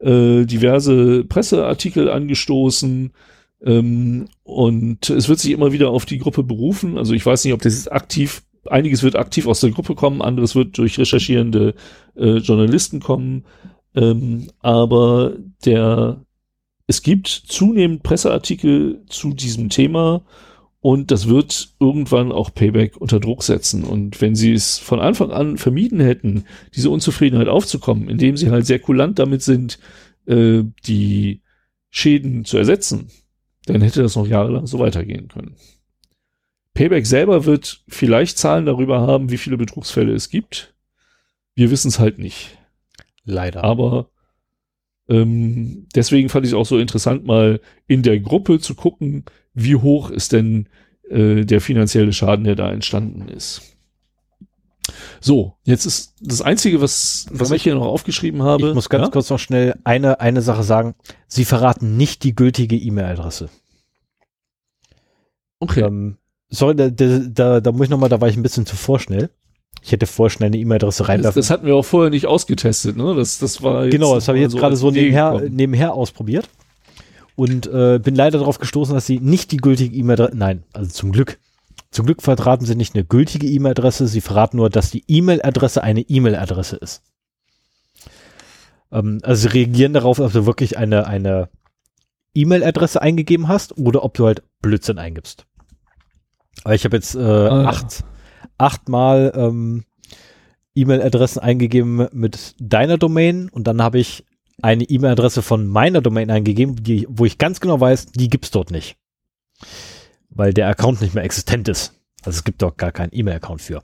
äh, 0.00 0.44
diverse 0.44 1.24
Presseartikel 1.24 2.10
angestoßen, 2.10 3.12
ähm, 3.62 4.28
und 4.42 5.10
es 5.10 5.28
wird 5.28 5.38
sich 5.38 5.52
immer 5.52 5.72
wieder 5.72 5.90
auf 5.90 6.04
die 6.04 6.18
Gruppe 6.18 6.42
berufen. 6.42 6.98
Also 6.98 7.14
ich 7.14 7.24
weiß 7.24 7.44
nicht, 7.44 7.54
ob 7.54 7.62
das 7.62 7.74
jetzt 7.74 7.90
aktiv 7.92 8.42
einiges 8.68 9.02
wird 9.02 9.16
aktiv 9.16 9.46
aus 9.46 9.60
der 9.60 9.70
Gruppe 9.70 9.94
kommen, 9.94 10.20
anderes 10.20 10.56
wird 10.56 10.76
durch 10.78 10.98
recherchierende 10.98 11.74
äh, 12.16 12.38
Journalisten 12.38 13.00
kommen. 13.00 13.44
Ähm, 13.94 14.48
aber 14.60 15.34
der, 15.64 16.24
es 16.88 17.02
gibt 17.02 17.28
zunehmend 17.28 18.02
Presseartikel 18.02 19.02
zu 19.08 19.32
diesem 19.32 19.68
Thema 19.68 20.24
und 20.86 21.10
das 21.10 21.26
wird 21.26 21.70
irgendwann 21.80 22.30
auch 22.30 22.54
Payback 22.54 22.96
unter 22.96 23.18
Druck 23.18 23.42
setzen. 23.42 23.82
Und 23.82 24.20
wenn 24.20 24.36
sie 24.36 24.52
es 24.52 24.78
von 24.78 25.00
Anfang 25.00 25.32
an 25.32 25.58
vermieden 25.58 25.98
hätten, 25.98 26.44
diese 26.76 26.90
Unzufriedenheit 26.90 27.48
aufzukommen, 27.48 28.08
indem 28.08 28.36
sie 28.36 28.52
halt 28.52 28.66
sehr 28.66 28.78
kulant 28.78 29.18
damit 29.18 29.42
sind, 29.42 29.80
äh, 30.26 30.62
die 30.86 31.42
Schäden 31.90 32.44
zu 32.44 32.56
ersetzen, 32.56 33.08
dann 33.64 33.80
hätte 33.80 34.00
das 34.00 34.14
noch 34.14 34.28
jahrelang 34.28 34.68
so 34.68 34.78
weitergehen 34.78 35.26
können. 35.26 35.56
Payback 36.72 37.04
selber 37.04 37.46
wird 37.46 37.82
vielleicht 37.88 38.38
Zahlen 38.38 38.66
darüber 38.66 39.00
haben, 39.00 39.32
wie 39.32 39.38
viele 39.38 39.56
Betrugsfälle 39.56 40.14
es 40.14 40.30
gibt. 40.30 40.72
Wir 41.56 41.72
wissen 41.72 41.88
es 41.88 41.98
halt 41.98 42.20
nicht. 42.20 42.58
Leider. 43.24 43.64
Aber 43.64 44.10
ähm, 45.08 45.88
deswegen 45.96 46.28
fand 46.28 46.46
ich 46.46 46.52
es 46.52 46.56
auch 46.56 46.64
so 46.64 46.78
interessant, 46.78 47.26
mal 47.26 47.60
in 47.88 48.04
der 48.04 48.20
Gruppe 48.20 48.60
zu 48.60 48.76
gucken, 48.76 49.24
wie 49.56 49.74
hoch 49.74 50.10
ist 50.10 50.32
denn 50.32 50.68
äh, 51.10 51.44
der 51.44 51.60
finanzielle 51.60 52.12
Schaden, 52.12 52.44
der 52.44 52.54
da 52.54 52.70
entstanden 52.70 53.28
ist. 53.28 53.62
So, 55.20 55.54
jetzt 55.64 55.86
ist 55.86 56.14
das 56.20 56.42
Einzige, 56.42 56.80
was, 56.80 57.26
was 57.30 57.50
ich 57.50 57.62
hier 57.64 57.74
noch 57.74 57.86
aufgeschrieben 57.86 58.42
habe. 58.42 58.68
Ich 58.68 58.74
muss 58.74 58.88
ganz 58.88 59.06
ja? 59.06 59.10
kurz 59.10 59.30
noch 59.30 59.38
schnell 59.38 59.74
eine, 59.82 60.20
eine 60.20 60.42
Sache 60.42 60.62
sagen. 60.62 60.94
Sie 61.26 61.44
verraten 61.44 61.96
nicht 61.96 62.22
die 62.22 62.36
gültige 62.36 62.76
E-Mail-Adresse. 62.76 63.48
Okay. 65.58 65.80
Ähm, 65.80 66.18
sorry, 66.48 66.76
da, 66.76 66.90
da, 66.90 67.60
da 67.60 67.72
muss 67.72 67.84
ich 67.84 67.90
nochmal, 67.90 68.10
da 68.10 68.20
war 68.20 68.28
ich 68.28 68.36
ein 68.36 68.42
bisschen 68.42 68.66
zu 68.66 68.76
vorschnell. 68.76 69.30
Ich 69.82 69.90
hätte 69.90 70.06
vorschnell 70.06 70.48
eine 70.48 70.58
E-Mail-Adresse 70.58 71.08
reinwerfen. 71.08 71.40
Das, 71.40 71.46
das, 71.46 71.50
hatten 71.50 71.66
wir 71.66 71.74
auch 71.74 71.84
vorher 71.84 72.10
nicht 72.10 72.26
ausgetestet, 72.26 72.96
ne? 72.96 73.14
Das, 73.14 73.38
das 73.38 73.62
war 73.62 73.88
Genau, 73.88 74.14
das 74.14 74.28
habe 74.28 74.38
ich 74.38 74.42
jetzt 74.42 74.52
so 74.52 74.58
gerade 74.58 74.76
so 74.76 74.90
nebenher, 74.90 75.42
nebenher 75.48 75.94
ausprobiert. 75.94 76.48
Und 77.36 77.66
äh, 77.66 78.00
bin 78.02 78.14
leider 78.14 78.38
darauf 78.38 78.58
gestoßen, 78.58 78.94
dass 78.94 79.06
sie 79.06 79.20
nicht 79.20 79.52
die 79.52 79.58
gültige 79.58 79.94
E-Mail-Adresse, 79.94 80.36
nein, 80.36 80.64
also 80.72 80.90
zum 80.90 81.12
Glück. 81.12 81.38
Zum 81.90 82.06
Glück 82.06 82.22
verraten 82.22 82.64
sie 82.64 82.74
nicht 82.74 82.94
eine 82.94 83.04
gültige 83.04 83.46
E-Mail-Adresse, 83.46 84.08
sie 84.08 84.22
verraten 84.22 84.56
nur, 84.56 84.70
dass 84.70 84.90
die 84.90 85.04
E-Mail-Adresse 85.06 85.82
eine 85.82 86.00
E-Mail-Adresse 86.00 86.76
ist. 86.76 87.02
Ähm, 88.90 89.20
also 89.22 89.42
sie 89.42 89.54
reagieren 89.54 89.92
darauf, 89.92 90.18
ob 90.18 90.32
du 90.32 90.46
wirklich 90.46 90.78
eine, 90.78 91.06
eine 91.06 91.48
E-Mail-Adresse 92.34 93.00
eingegeben 93.00 93.48
hast 93.48 93.76
oder 93.78 94.02
ob 94.02 94.14
du 94.14 94.26
halt 94.26 94.42
Blödsinn 94.62 94.98
eingibst. 94.98 95.46
Aber 96.64 96.74
ich 96.74 96.84
habe 96.84 96.96
jetzt 96.96 97.14
äh, 97.14 97.20
ah, 97.20 97.68
acht, 97.68 98.04
achtmal 98.58 99.32
ähm, 99.34 99.84
E-Mail-Adressen 100.74 101.40
eingegeben 101.40 102.08
mit 102.12 102.54
deiner 102.58 102.98
Domain 102.98 103.48
und 103.48 103.66
dann 103.66 103.82
habe 103.82 103.98
ich 103.98 104.24
eine 104.62 104.84
E-Mail-Adresse 104.84 105.42
von 105.42 105.66
meiner 105.66 106.00
Domain 106.00 106.30
eingegeben, 106.30 106.76
die, 106.82 107.06
wo 107.08 107.24
ich 107.24 107.38
ganz 107.38 107.60
genau 107.60 107.80
weiß, 107.80 108.06
die 108.06 108.28
gibt's 108.28 108.50
dort 108.50 108.70
nicht. 108.70 108.96
Weil 110.30 110.52
der 110.52 110.68
Account 110.68 111.00
nicht 111.00 111.14
mehr 111.14 111.24
existent 111.24 111.68
ist. 111.68 111.94
Also 112.24 112.38
es 112.38 112.44
gibt 112.44 112.62
dort 112.62 112.78
gar 112.78 112.92
keinen 112.92 113.10
E-Mail-Account 113.12 113.62
für. 113.62 113.82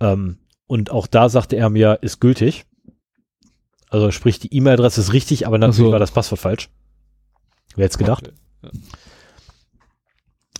Ähm, 0.00 0.38
und 0.66 0.90
auch 0.90 1.06
da 1.06 1.28
sagte 1.28 1.56
er 1.56 1.70
mir, 1.70 1.98
ist 2.02 2.20
gültig. 2.20 2.64
Also 3.90 4.10
sprich, 4.10 4.38
die 4.38 4.54
E-Mail-Adresse 4.54 5.00
ist 5.00 5.12
richtig, 5.12 5.46
aber 5.46 5.58
natürlich 5.58 5.88
so. 5.88 5.92
war 5.92 5.98
das 5.98 6.10
Passwort 6.10 6.40
falsch. 6.40 6.68
Wer 7.74 7.86
hätte 7.86 7.98
gedacht? 7.98 8.32
Okay. 8.62 8.78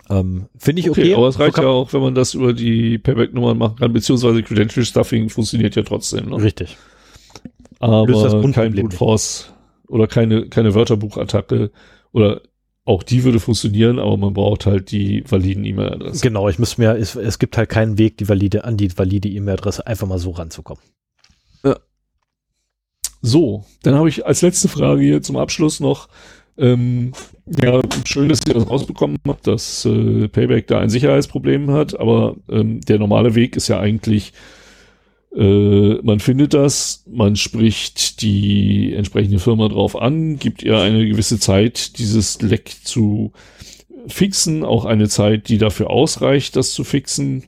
Ja. 0.08 0.20
Ähm, 0.20 0.48
Finde 0.56 0.80
ich 0.80 0.90
okay. 0.90 1.02
okay. 1.02 1.14
Aber 1.14 1.28
es 1.28 1.38
reicht 1.38 1.56
so 1.56 1.62
ja 1.62 1.68
auch, 1.68 1.92
wenn 1.92 2.00
man 2.00 2.14
das 2.14 2.34
über 2.34 2.52
die 2.52 2.98
Payback-Nummern 2.98 3.58
machen 3.58 3.76
kann, 3.76 3.92
beziehungsweise 3.92 4.42
Credential 4.42 4.84
Stuffing 4.84 5.28
funktioniert 5.28 5.76
ja 5.76 5.82
trotzdem. 5.82 6.30
Ne? 6.30 6.42
Richtig. 6.42 6.76
Aber 7.78 8.06
kein 8.52 8.74
Brute 8.74 8.96
Force 8.96 9.52
oder 9.88 10.06
keine, 10.06 10.48
keine 10.48 10.74
Wörterbuchattacke 10.74 11.70
oder 12.12 12.42
auch 12.84 13.02
die 13.02 13.22
würde 13.22 13.38
funktionieren, 13.38 13.98
aber 13.98 14.16
man 14.16 14.32
braucht 14.32 14.64
halt 14.64 14.90
die 14.90 15.22
validen 15.28 15.64
E-Mail-Adressen. 15.66 16.22
Genau, 16.22 16.48
ich 16.48 16.58
muss 16.58 16.78
mir, 16.78 16.96
es, 16.96 17.16
es 17.16 17.38
gibt 17.38 17.58
halt 17.58 17.68
keinen 17.68 17.98
Weg, 17.98 18.16
die 18.16 18.28
valide, 18.30 18.64
an 18.64 18.78
die 18.78 18.96
valide 18.96 19.28
E-Mail-Adresse 19.28 19.86
einfach 19.86 20.06
mal 20.06 20.18
so 20.18 20.30
ranzukommen. 20.30 20.82
Ja. 21.62 21.76
So, 23.20 23.66
dann 23.82 23.94
habe 23.94 24.08
ich 24.08 24.24
als 24.24 24.40
letzte 24.40 24.68
Frage 24.68 25.02
hier 25.02 25.20
zum 25.20 25.36
Abschluss 25.36 25.80
noch, 25.80 26.08
ähm, 26.56 27.12
ja, 27.62 27.82
schön, 28.06 28.30
dass 28.30 28.40
ihr 28.48 28.54
das 28.54 28.68
rausbekommen 28.68 29.18
habt, 29.26 29.46
dass 29.46 29.84
äh, 29.84 30.26
Payback 30.28 30.66
da 30.66 30.80
ein 30.80 30.88
Sicherheitsproblem 30.88 31.70
hat, 31.70 31.98
aber 32.00 32.36
ähm, 32.48 32.80
der 32.80 32.98
normale 32.98 33.34
Weg 33.34 33.54
ist 33.56 33.68
ja 33.68 33.78
eigentlich, 33.78 34.32
äh, 35.34 35.94
man 36.02 36.20
findet 36.20 36.54
das, 36.54 37.04
man 37.06 37.36
spricht 37.36 38.22
die 38.22 38.94
entsprechende 38.94 39.38
Firma 39.38 39.68
drauf 39.68 40.00
an, 40.00 40.38
gibt 40.38 40.62
ihr 40.62 40.78
eine 40.78 41.06
gewisse 41.06 41.38
Zeit, 41.38 41.98
dieses 41.98 42.40
Leck 42.40 42.70
zu 42.82 43.32
fixen, 44.06 44.64
auch 44.64 44.84
eine 44.84 45.08
Zeit, 45.08 45.48
die 45.48 45.58
dafür 45.58 45.90
ausreicht, 45.90 46.56
das 46.56 46.72
zu 46.72 46.84
fixen. 46.84 47.44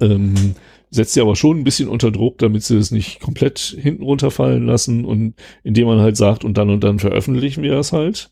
Ähm, 0.00 0.54
setzt 0.90 1.14
sie 1.14 1.20
aber 1.20 1.36
schon 1.36 1.58
ein 1.58 1.64
bisschen 1.64 1.88
unter 1.88 2.10
Druck, 2.10 2.38
damit 2.38 2.62
sie 2.62 2.76
es 2.76 2.90
nicht 2.90 3.20
komplett 3.20 3.58
hinten 3.58 4.04
runterfallen 4.04 4.64
lassen 4.64 5.04
und 5.04 5.34
indem 5.62 5.88
man 5.88 6.00
halt 6.00 6.16
sagt, 6.16 6.44
und 6.44 6.56
dann 6.56 6.70
und 6.70 6.84
dann 6.84 6.98
veröffentlichen 6.98 7.62
wir 7.62 7.72
das 7.72 7.92
halt. 7.92 8.30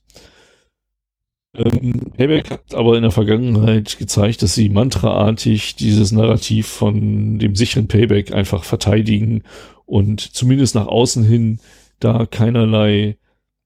Ähm, 1.55 2.13
Payback 2.17 2.51
hat 2.51 2.75
aber 2.75 2.97
in 2.97 3.03
der 3.03 3.11
Vergangenheit 3.11 3.99
gezeigt, 3.99 4.43
dass 4.43 4.55
sie 4.55 4.71
mantraartig 4.71 5.77
dieses 5.77 6.13
Narrativ 6.13 6.67
von 6.67 7.39
dem 7.39 7.55
sicheren 7.55 7.89
Payback 7.89 8.33
einfach 8.33 8.65
verteidigen 8.65 9.43
und 9.85 10.21
zumindest 10.21 10.75
nach 10.75 10.87
außen 10.87 11.25
hin 11.25 11.61
da 12.01 12.27
keinerlei 12.27 13.19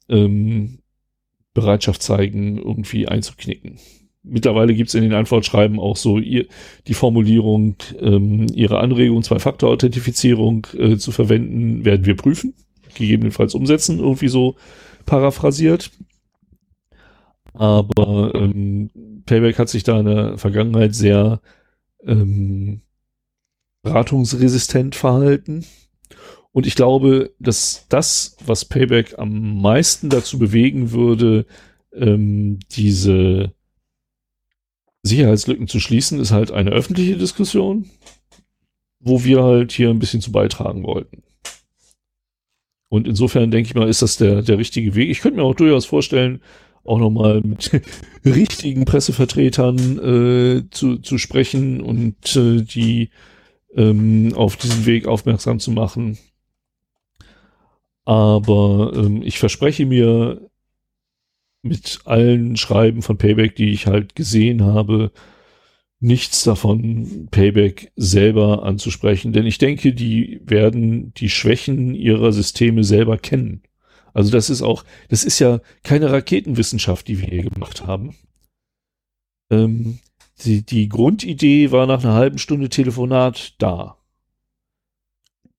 ähm, 0.08 0.81
Bereitschaft 1.55 2.02
zeigen, 2.02 2.58
irgendwie 2.58 3.08
einzuknicken. 3.08 3.78
Mittlerweile 4.23 4.74
gibt 4.74 4.89
es 4.89 4.94
in 4.97 5.02
den 5.02 5.15
Antwortschreiben 5.15 5.78
auch 5.78 5.97
so 5.97 6.18
ihr, 6.18 6.47
die 6.89 6.94
Formulierung, 6.94 7.76
ähm, 8.00 8.48
ihre 8.52 8.81
Anregung, 8.81 9.23
Zwei-Faktor-Authentifizierung 9.23 10.66
äh, 10.76 10.97
zu 10.97 11.12
verwenden, 11.12 11.84
werden 11.84 12.05
wir 12.05 12.16
prüfen, 12.16 12.55
gegebenenfalls 12.94 13.55
umsetzen, 13.55 14.00
irgendwie 14.00 14.28
so 14.28 14.56
paraphrasiert. 15.06 15.92
Aber 17.57 18.35
ähm, 18.35 18.91
Payback 19.25 19.59
hat 19.59 19.68
sich 19.68 19.83
da 19.83 19.99
in 20.01 20.07
der 20.07 20.39
Vergangenheit 20.39 20.94
sehr 20.94 21.41
ähm, 22.05 22.83
beratungsresistent 23.83 24.94
verhalten. 24.94 25.65
Und 26.52 26.67
ich 26.67 26.75
glaube, 26.75 27.35
dass 27.39 27.86
das, 27.89 28.36
was 28.44 28.65
Payback 28.65 29.18
am 29.18 29.60
meisten 29.60 30.09
dazu 30.09 30.39
bewegen 30.39 30.91
würde, 30.91 31.47
ähm, 31.93 32.59
diese 32.70 33.52
Sicherheitslücken 35.02 35.68
zu 35.68 35.81
schließen, 35.81 36.20
ist 36.20 36.33
halt 36.33 36.51
eine 36.51 36.70
öffentliche 36.70 37.17
Diskussion, 37.17 37.91
wo 39.01 39.25
wir 39.25 39.43
halt 39.43 39.73
hier 39.73 39.91
ein 39.91 39.99
bisschen 39.99 40.20
zu 40.20 40.33
beitragen 40.33 40.83
wollten. 40.83 41.23
Und 42.89 43.07
insofern 43.07 43.51
denke 43.51 43.68
ich 43.68 43.75
mal, 43.75 43.89
ist 43.89 44.02
das 44.02 44.17
der, 44.17 44.43
der 44.43 44.59
richtige 44.59 44.94
Weg. 44.94 45.10
Ich 45.10 45.20
könnte 45.20 45.39
mir 45.39 45.44
auch 45.44 45.55
durchaus 45.55 45.86
vorstellen, 45.86 46.41
auch 46.86 46.98
nochmal 46.98 47.40
mit 47.42 47.70
richtigen 48.24 48.84
Pressevertretern 48.84 49.98
äh, 49.98 50.70
zu, 50.70 50.98
zu 50.98 51.18
sprechen 51.18 51.81
und 51.81 52.36
äh, 52.36 52.62
die 52.62 53.10
ähm, 53.74 54.32
auf 54.34 54.56
diesen 54.56 54.86
Weg 54.86 55.06
aufmerksam 55.06 55.58
zu 55.58 55.70
machen. 55.70 56.18
Aber 58.05 58.92
ähm, 58.94 59.23
ich 59.23 59.39
verspreche 59.39 59.84
mir 59.84 60.48
mit 61.62 62.00
allen 62.05 62.56
Schreiben 62.56 63.02
von 63.02 63.18
Payback, 63.18 63.56
die 63.56 63.70
ich 63.70 63.86
halt 63.86 64.15
gesehen 64.15 64.65
habe, 64.65 65.10
nichts 65.98 66.44
davon 66.44 67.28
Payback 67.31 67.92
selber 67.97 68.62
anzusprechen, 68.62 69.32
denn 69.32 69.47
ich 69.47 69.58
denke, 69.58 69.92
die 69.92 70.40
werden 70.44 71.12
die 71.15 71.31
Schwächen 71.31 71.94
ihrer 71.94 72.32
Systeme 72.32 72.84
selber 72.84 73.18
kennen. 73.18 73.62
Also 74.16 74.30
das 74.30 74.48
ist 74.48 74.62
auch, 74.62 74.82
das 75.10 75.24
ist 75.24 75.38
ja 75.40 75.60
keine 75.82 76.10
Raketenwissenschaft, 76.10 77.06
die 77.06 77.20
wir 77.20 77.28
hier 77.28 77.50
gemacht 77.50 77.86
haben. 77.86 78.16
Ähm, 79.50 79.98
die, 80.42 80.64
die 80.64 80.88
Grundidee 80.88 81.70
war 81.70 81.86
nach 81.86 82.02
einer 82.02 82.14
halben 82.14 82.38
Stunde 82.38 82.70
Telefonat 82.70 83.54
da. 83.58 83.98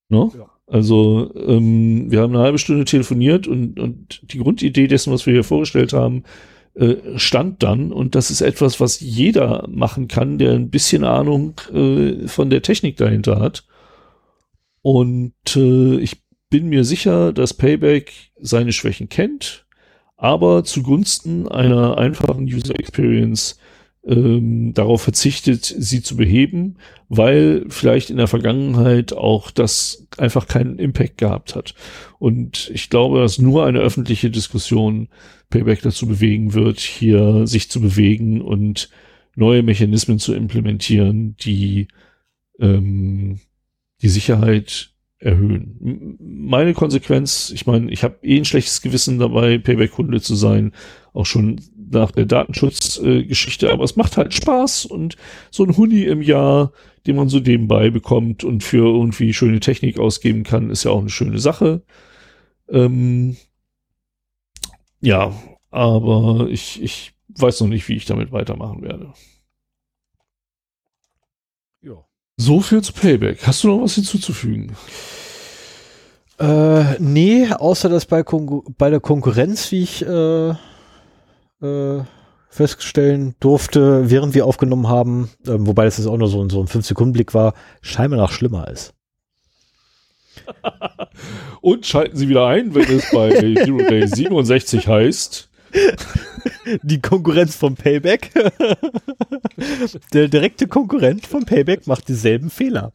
Ne? 0.09 0.31
Ja. 0.35 0.49
Also 0.65 1.31
ähm, 1.35 2.09
wir 2.09 2.21
haben 2.21 2.33
eine 2.33 2.43
halbe 2.43 2.57
Stunde 2.57 2.85
telefoniert 2.85 3.45
und, 3.45 3.79
und 3.79 4.21
die 4.31 4.39
Grundidee 4.39 4.87
dessen, 4.87 5.13
was 5.13 5.27
wir 5.27 5.33
hier 5.33 5.43
vorgestellt 5.43 5.93
haben, 5.93 6.23
äh, 6.73 6.95
stand 7.19 7.61
dann. 7.61 7.93
Und 7.93 8.15
das 8.15 8.31
ist 8.31 8.41
etwas, 8.41 8.79
was 8.79 8.99
jeder 8.99 9.67
machen 9.69 10.07
kann, 10.07 10.39
der 10.39 10.53
ein 10.53 10.71
bisschen 10.71 11.03
Ahnung 11.03 11.61
äh, 11.71 12.27
von 12.27 12.49
der 12.49 12.63
Technik 12.63 12.97
dahinter 12.97 13.39
hat. 13.39 13.67
Und 14.81 15.35
äh, 15.55 15.97
ich 15.97 16.26
bin 16.49 16.69
mir 16.69 16.83
sicher, 16.83 17.33
dass 17.33 17.53
Payback 17.53 18.13
seine 18.39 18.73
Schwächen 18.73 19.09
kennt, 19.09 19.65
aber 20.15 20.63
zugunsten 20.63 21.47
einer 21.47 21.97
einfachen 21.97 22.45
User 22.45 22.79
Experience 22.79 23.59
ähm, 24.07 24.73
darauf 24.73 25.01
verzichtet, 25.01 25.65
sie 25.65 26.01
zu 26.01 26.15
beheben, 26.15 26.77
weil 27.09 27.65
vielleicht 27.69 28.09
in 28.09 28.17
der 28.17 28.27
Vergangenheit 28.27 29.13
auch 29.13 29.51
das 29.51 30.07
einfach 30.17 30.47
keinen 30.47 30.79
Impact 30.79 31.17
gehabt 31.17 31.55
hat. 31.55 31.75
Und 32.17 32.71
ich 32.73 32.89
glaube, 32.89 33.19
dass 33.19 33.37
nur 33.37 33.65
eine 33.65 33.79
öffentliche 33.79 34.31
Diskussion 34.31 35.09
Payback 35.49 35.81
dazu 35.81 36.07
bewegen 36.07 36.53
wird, 36.53 36.79
hier 36.79 37.45
sich 37.47 37.69
zu 37.69 37.81
bewegen 37.81 38.41
und 38.41 38.89
neue 39.35 39.61
Mechanismen 39.61 40.19
zu 40.19 40.33
implementieren, 40.33 41.35
die 41.37 41.87
ähm, 42.59 43.39
die 44.01 44.09
Sicherheit 44.09 44.93
erhöhen. 45.19 46.17
Meine 46.19 46.73
Konsequenz, 46.73 47.51
ich 47.53 47.65
meine, 47.65 47.91
ich 47.91 48.03
habe 48.03 48.17
eh 48.21 48.37
ein 48.37 48.45
schlechtes 48.45 48.81
Gewissen 48.81 49.19
dabei, 49.19 49.57
Payback-Kunde 49.57 50.21
zu 50.21 50.35
sein, 50.35 50.73
auch 51.13 51.25
schon 51.25 51.59
nach 51.89 52.11
der 52.11 52.25
Datenschutzgeschichte, 52.25 53.67
äh, 53.67 53.71
aber 53.71 53.83
es 53.83 53.95
macht 53.95 54.17
halt 54.17 54.33
Spaß 54.33 54.85
und 54.85 55.15
so 55.49 55.63
ein 55.63 55.75
Huni 55.77 56.03
im 56.03 56.21
Jahr, 56.21 56.71
den 57.07 57.15
man 57.15 57.29
so 57.29 57.39
nebenbei 57.39 57.89
bekommt 57.89 58.43
und 58.43 58.63
für 58.63 58.85
irgendwie 58.85 59.33
schöne 59.33 59.59
Technik 59.59 59.97
ausgeben 59.97 60.43
kann, 60.43 60.69
ist 60.69 60.83
ja 60.83 60.91
auch 60.91 60.99
eine 60.99 61.09
schöne 61.09 61.39
Sache. 61.39 61.81
Ähm, 62.69 63.37
ja, 64.99 65.33
aber 65.71 66.47
ich, 66.49 66.81
ich 66.81 67.13
weiß 67.29 67.61
noch 67.61 67.67
nicht, 67.67 67.87
wie 67.87 67.95
ich 67.95 68.05
damit 68.05 68.31
weitermachen 68.31 68.81
werde. 68.81 69.13
Ja. 71.81 72.05
So 72.37 72.61
viel 72.61 72.83
zu 72.83 72.93
Payback. 72.93 73.45
Hast 73.47 73.63
du 73.63 73.67
noch 73.67 73.81
was 73.81 73.95
hinzuzufügen? 73.95 74.75
Äh, 76.39 76.99
nee, 76.99 77.49
außer 77.49 77.89
dass 77.89 78.05
bei, 78.05 78.21
Kon 78.21 78.63
bei 78.77 78.91
der 78.91 78.99
Konkurrenz, 78.99 79.71
wie 79.71 79.81
ich 79.81 80.05
äh, 80.05 80.49
äh, 80.49 82.03
feststellen 82.49 83.33
durfte, 83.39 84.11
während 84.11 84.35
wir 84.35 84.45
aufgenommen 84.45 84.87
haben, 84.87 85.31
äh, 85.47 85.53
wobei 85.57 85.85
das 85.85 85.97
jetzt 85.97 86.05
auch 86.05 86.17
nur 86.17 86.27
so, 86.27 86.47
so 86.47 86.61
ein 86.61 86.67
5-Sekunden-Blick 86.67 87.33
war, 87.33 87.55
scheinbar 87.81 88.19
noch 88.19 88.31
schlimmer 88.31 88.67
ist. 88.67 88.93
Und 91.61 91.87
schalten 91.87 92.17
Sie 92.17 92.29
wieder 92.29 92.45
ein, 92.45 92.75
wenn 92.75 92.83
es 92.83 93.09
bei 93.11 93.31
Zero 93.63 93.77
Day 93.79 94.07
67 94.07 94.87
heißt. 94.87 95.49
Die 96.83 97.01
Konkurrenz 97.01 97.55
vom 97.55 97.75
Payback. 97.75 98.31
Der 100.13 100.27
direkte 100.27 100.67
Konkurrent 100.67 101.25
vom 101.25 101.45
Payback 101.45 101.87
macht 101.87 102.07
dieselben 102.07 102.49
Fehler. 102.49 102.93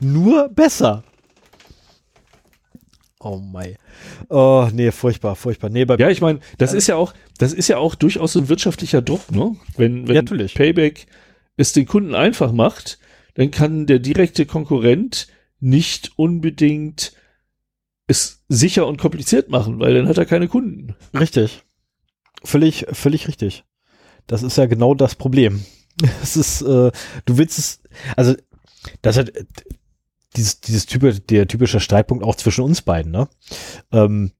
Nur 0.00 0.48
besser. 0.48 1.04
Oh 3.20 3.38
mein. 3.38 3.76
Oh, 4.28 4.68
nee, 4.72 4.90
furchtbar, 4.90 5.36
furchtbar. 5.36 5.70
Nee, 5.70 5.86
ja, 5.98 6.10
ich 6.10 6.20
meine, 6.20 6.40
das 6.58 6.74
äh, 6.74 6.78
ist 6.78 6.88
ja 6.88 6.96
auch, 6.96 7.14
das 7.38 7.52
ist 7.52 7.68
ja 7.68 7.78
auch 7.78 7.94
durchaus 7.94 8.36
ein 8.36 8.48
wirtschaftlicher 8.48 9.00
Druck, 9.00 9.30
ne? 9.30 9.54
Wenn, 9.76 10.08
wenn 10.08 10.14
ja, 10.16 10.48
Payback 10.48 11.06
es 11.56 11.72
den 11.72 11.86
Kunden 11.86 12.14
einfach 12.14 12.52
macht, 12.52 12.98
dann 13.34 13.50
kann 13.50 13.86
der 13.86 14.00
direkte 14.00 14.44
Konkurrent 14.44 15.28
nicht 15.60 16.12
unbedingt 16.16 17.12
es 18.08 18.44
sicher 18.48 18.86
und 18.86 19.00
kompliziert 19.00 19.48
machen, 19.48 19.78
weil 19.78 19.94
dann 19.94 20.08
hat 20.08 20.18
er 20.18 20.26
keine 20.26 20.48
Kunden. 20.48 20.96
Richtig. 21.18 21.62
Völlig, 22.44 22.86
völlig 22.92 23.28
richtig. 23.28 23.64
Das 24.26 24.42
ist 24.42 24.56
ja 24.56 24.66
genau 24.66 24.94
das 24.94 25.14
Problem. 25.14 25.64
Es 26.22 26.36
ist, 26.36 26.62
äh, 26.62 26.90
du 27.26 27.38
willst 27.38 27.58
es, 27.58 27.82
also 28.16 28.34
das 29.02 29.18
hat, 29.18 29.30
dieses, 30.36 30.60
dieses 30.60 30.86
Typ, 30.86 31.26
der 31.28 31.46
typische 31.46 31.80
Streitpunkt 31.80 32.24
auch 32.24 32.34
zwischen 32.34 32.64
uns 32.64 32.82
beiden, 32.82 33.12
ne? 33.12 33.28
Ähm, 33.92 34.32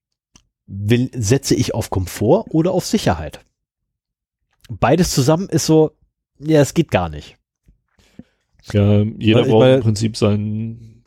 will, 0.66 1.10
setze 1.14 1.54
ich 1.54 1.74
auf 1.74 1.90
Komfort 1.90 2.46
oder 2.50 2.72
auf 2.72 2.86
Sicherheit? 2.86 3.44
Beides 4.70 5.10
zusammen 5.10 5.48
ist 5.50 5.66
so, 5.66 5.92
ja, 6.38 6.60
es 6.60 6.74
geht 6.74 6.90
gar 6.90 7.08
nicht. 7.08 7.36
Ja, 8.72 9.02
jeder 9.02 9.42
Weil, 9.42 9.50
braucht 9.50 9.66
im 9.66 9.80
Prinzip 9.82 10.16
sein, 10.16 11.01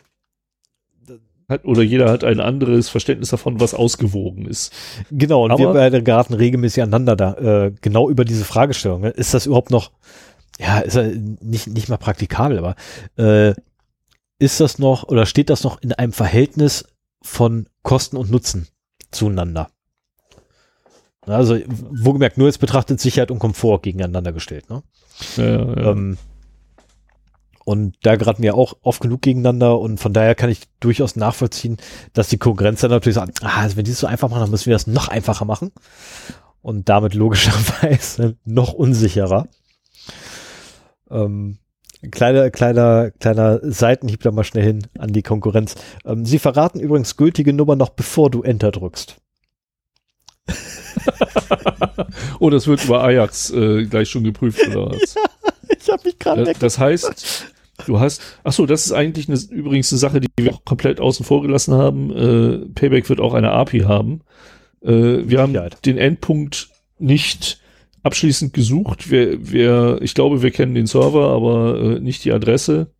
hat, 1.50 1.66
oder 1.66 1.82
jeder 1.82 2.10
hat 2.10 2.24
ein 2.24 2.40
anderes 2.40 2.90
Verständnis 2.90 3.30
davon, 3.30 3.60
was 3.60 3.74
ausgewogen 3.74 4.46
ist. 4.46 4.74
Genau, 5.12 5.46
und 5.46 5.52
Aber, 5.52 5.60
wir 5.60 5.74
beide 5.74 6.04
geraten 6.04 6.34
regelmäßig 6.34 6.84
aneinander 6.84 7.16
da, 7.16 7.34
äh, 7.34 7.72
genau 7.82 8.10
über 8.10 8.26
diese 8.26 8.46
Fragestellung. 8.46 9.02
Ne? 9.02 9.10
Ist 9.10 9.34
das 9.34 9.46
überhaupt 9.46 9.72
noch, 9.72 9.92
ja, 10.60 10.80
ist 10.80 10.96
ja 10.96 11.04
nicht, 11.42 11.68
nicht 11.68 11.90
mal 11.90 11.98
praktikabel, 11.98 12.58
aber 12.58 12.76
äh, 13.18 13.54
ist 14.40 14.60
das 14.60 14.80
noch 14.80 15.04
oder 15.04 15.26
steht 15.26 15.50
das 15.50 15.64
noch 15.64 15.82
in 15.82 15.94
einem 15.94 16.12
Verhältnis 16.12 16.86
von 17.22 17.68
Kosten 17.84 18.18
und 18.18 18.32
Nutzen 18.32 18.68
zueinander? 19.12 19.70
Also, 21.28 21.58
wo 21.68 22.14
gemerkt, 22.14 22.38
nur 22.38 22.48
jetzt 22.48 22.60
betrachtet 22.60 23.00
Sicherheit 23.00 23.32
und 23.32 23.40
Komfort 23.40 23.82
gegeneinander 23.82 24.32
gestellt. 24.32 24.70
Ne? 24.70 24.84
Ja, 25.38 25.44
ja. 25.44 25.92
Ähm, 25.92 26.18
und 27.66 27.98
da 28.04 28.16
geraten 28.16 28.44
wir 28.44 28.56
auch 28.56 28.78
oft 28.84 29.02
genug 29.02 29.22
gegeneinander 29.24 29.80
und 29.80 30.00
von 30.00 30.14
daher 30.14 30.36
kann 30.36 30.50
ich 30.50 30.62
durchaus 30.80 31.16
nachvollziehen, 31.16 31.78
dass 32.14 32.30
die 32.30 32.38
Konkurrenz 32.38 32.82
dann 32.82 32.92
natürlich 32.92 33.16
sagt, 33.16 33.44
ah, 33.44 33.62
also 33.62 33.76
wenn 33.76 33.86
die 33.86 33.92
es 33.92 34.00
so 34.00 34.08
einfach 34.08 34.30
machen, 34.30 34.42
dann 34.42 34.52
müssen 34.52 34.68
wir 34.68 34.76
das 34.76 34.88
noch 34.88 35.08
einfacher 35.10 35.46
machen. 35.46 35.72
und 36.62 36.90
damit 36.90 37.14
logischerweise 37.14 38.38
noch 38.46 38.74
unsicherer. 38.74 39.48
Ähm, 41.10 41.58
kleiner, 42.12 42.50
kleiner, 42.50 43.12
kleiner 43.12 43.60
Seitenhieb 43.62 44.22
da 44.22 44.32
mal 44.32 44.44
schnell 44.44 44.64
hin 44.64 44.88
an 44.98 45.12
die 45.14 45.24
Konkurrenz. 45.24 45.76
Ähm, 46.06 46.26
sie 46.26 46.40
verraten 46.40 46.80
übrigens 46.80 47.18
gültige 47.18 47.54
Nummer 47.54 47.76
noch 47.76 47.90
bevor 47.90 48.30
du 48.30 48.42
Enter 48.42 48.72
drückst. 48.72 49.18
oh, 52.40 52.50
das 52.50 52.68
wird 52.68 52.84
über 52.86 53.04
Ajax 53.04 53.52
äh, 53.52 53.86
gleich 53.86 54.10
schon 54.10 54.24
geprüft 54.24 54.68
oder 54.68 54.92
was? 54.92 55.16
Ja, 55.68 55.76
ich 55.80 55.90
habe 55.90 56.02
mich 56.04 56.20
gerade 56.20 56.44
das, 56.44 56.60
das 56.60 56.80
heißt, 56.80 57.55
du 57.86 58.00
hast, 58.00 58.22
ach 58.44 58.54
so, 58.54 58.66
das 58.66 58.86
ist 58.86 58.92
eigentlich 58.92 59.30
eine, 59.30 59.40
übrigens 59.50 59.92
eine 59.92 60.00
Sache, 60.00 60.20
die 60.20 60.28
wir 60.38 60.54
auch 60.54 60.66
komplett 60.66 61.00
außen 61.00 61.26
vor 61.26 61.42
gelassen 61.42 61.74
haben. 61.74 62.12
Äh, 62.12 62.58
Payback 62.74 63.10
wird 63.10 63.20
auch 63.20 63.34
eine 63.34 63.52
API 63.52 63.82
haben. 63.82 64.22
Äh, 64.82 65.28
wir 65.28 65.40
haben 65.40 65.58
den 65.86 65.98
Endpunkt 65.98 66.70
nicht 67.00 67.60
abschließend 68.04 68.54
gesucht. 68.54 69.10
Wir, 69.10 69.52
wir, 69.52 70.00
ich 70.02 70.14
glaube, 70.14 70.42
wir 70.42 70.52
kennen 70.52 70.76
den 70.76 70.88
Server, 70.88 71.30
aber 71.30 71.80
äh, 71.80 72.00
nicht 72.00 72.24
die 72.24 72.32
Adresse. 72.32 72.92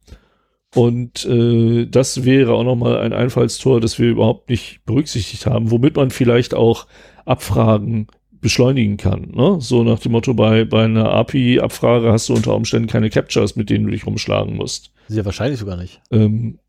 Und 0.74 1.26
äh, 1.26 1.86
das 1.86 2.26
wäre 2.26 2.54
auch 2.54 2.64
nochmal 2.64 2.98
ein 2.98 3.14
Einfallstor, 3.14 3.80
das 3.80 3.98
wir 3.98 4.10
überhaupt 4.10 4.50
nicht 4.50 4.84
berücksichtigt 4.86 5.46
haben, 5.46 5.72
womit 5.72 5.96
man 5.96 6.10
vielleicht 6.10 6.54
auch 6.54 6.88
Abfragen 7.24 8.08
beschleunigen 8.46 8.98
kann. 8.98 9.32
Ne? 9.34 9.58
So 9.60 9.84
nach 9.84 9.98
dem 9.98 10.12
Motto, 10.12 10.36
bei, 10.36 10.66
bei 10.66 10.84
einer 10.84 11.10
API-Abfrage 11.10 12.12
hast 12.12 12.30
du 12.30 12.36
unter 12.36 12.54
Umständen 12.54 12.88
keine 12.88 13.10
Captures, 13.10 13.56
mit 13.56 13.72
denen 13.72 13.86
du 13.86 13.92
dich 13.92 14.06
rumschlagen 14.06 14.56
musst. 14.56 14.92
Sehr 15.08 15.26
wahrscheinlich 15.26 15.60
sogar 15.60 15.78
nicht. 15.78 16.00
Ähm, 16.12 16.60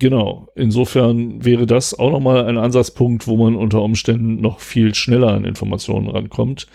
genau. 0.00 0.48
Insofern 0.56 1.44
wäre 1.44 1.66
das 1.66 1.96
auch 1.96 2.10
nochmal 2.10 2.44
ein 2.46 2.58
Ansatzpunkt, 2.58 3.28
wo 3.28 3.36
man 3.36 3.54
unter 3.54 3.82
Umständen 3.82 4.40
noch 4.40 4.58
viel 4.58 4.96
schneller 4.96 5.28
an 5.28 5.44
Informationen 5.44 6.08
rankommt. 6.08 6.66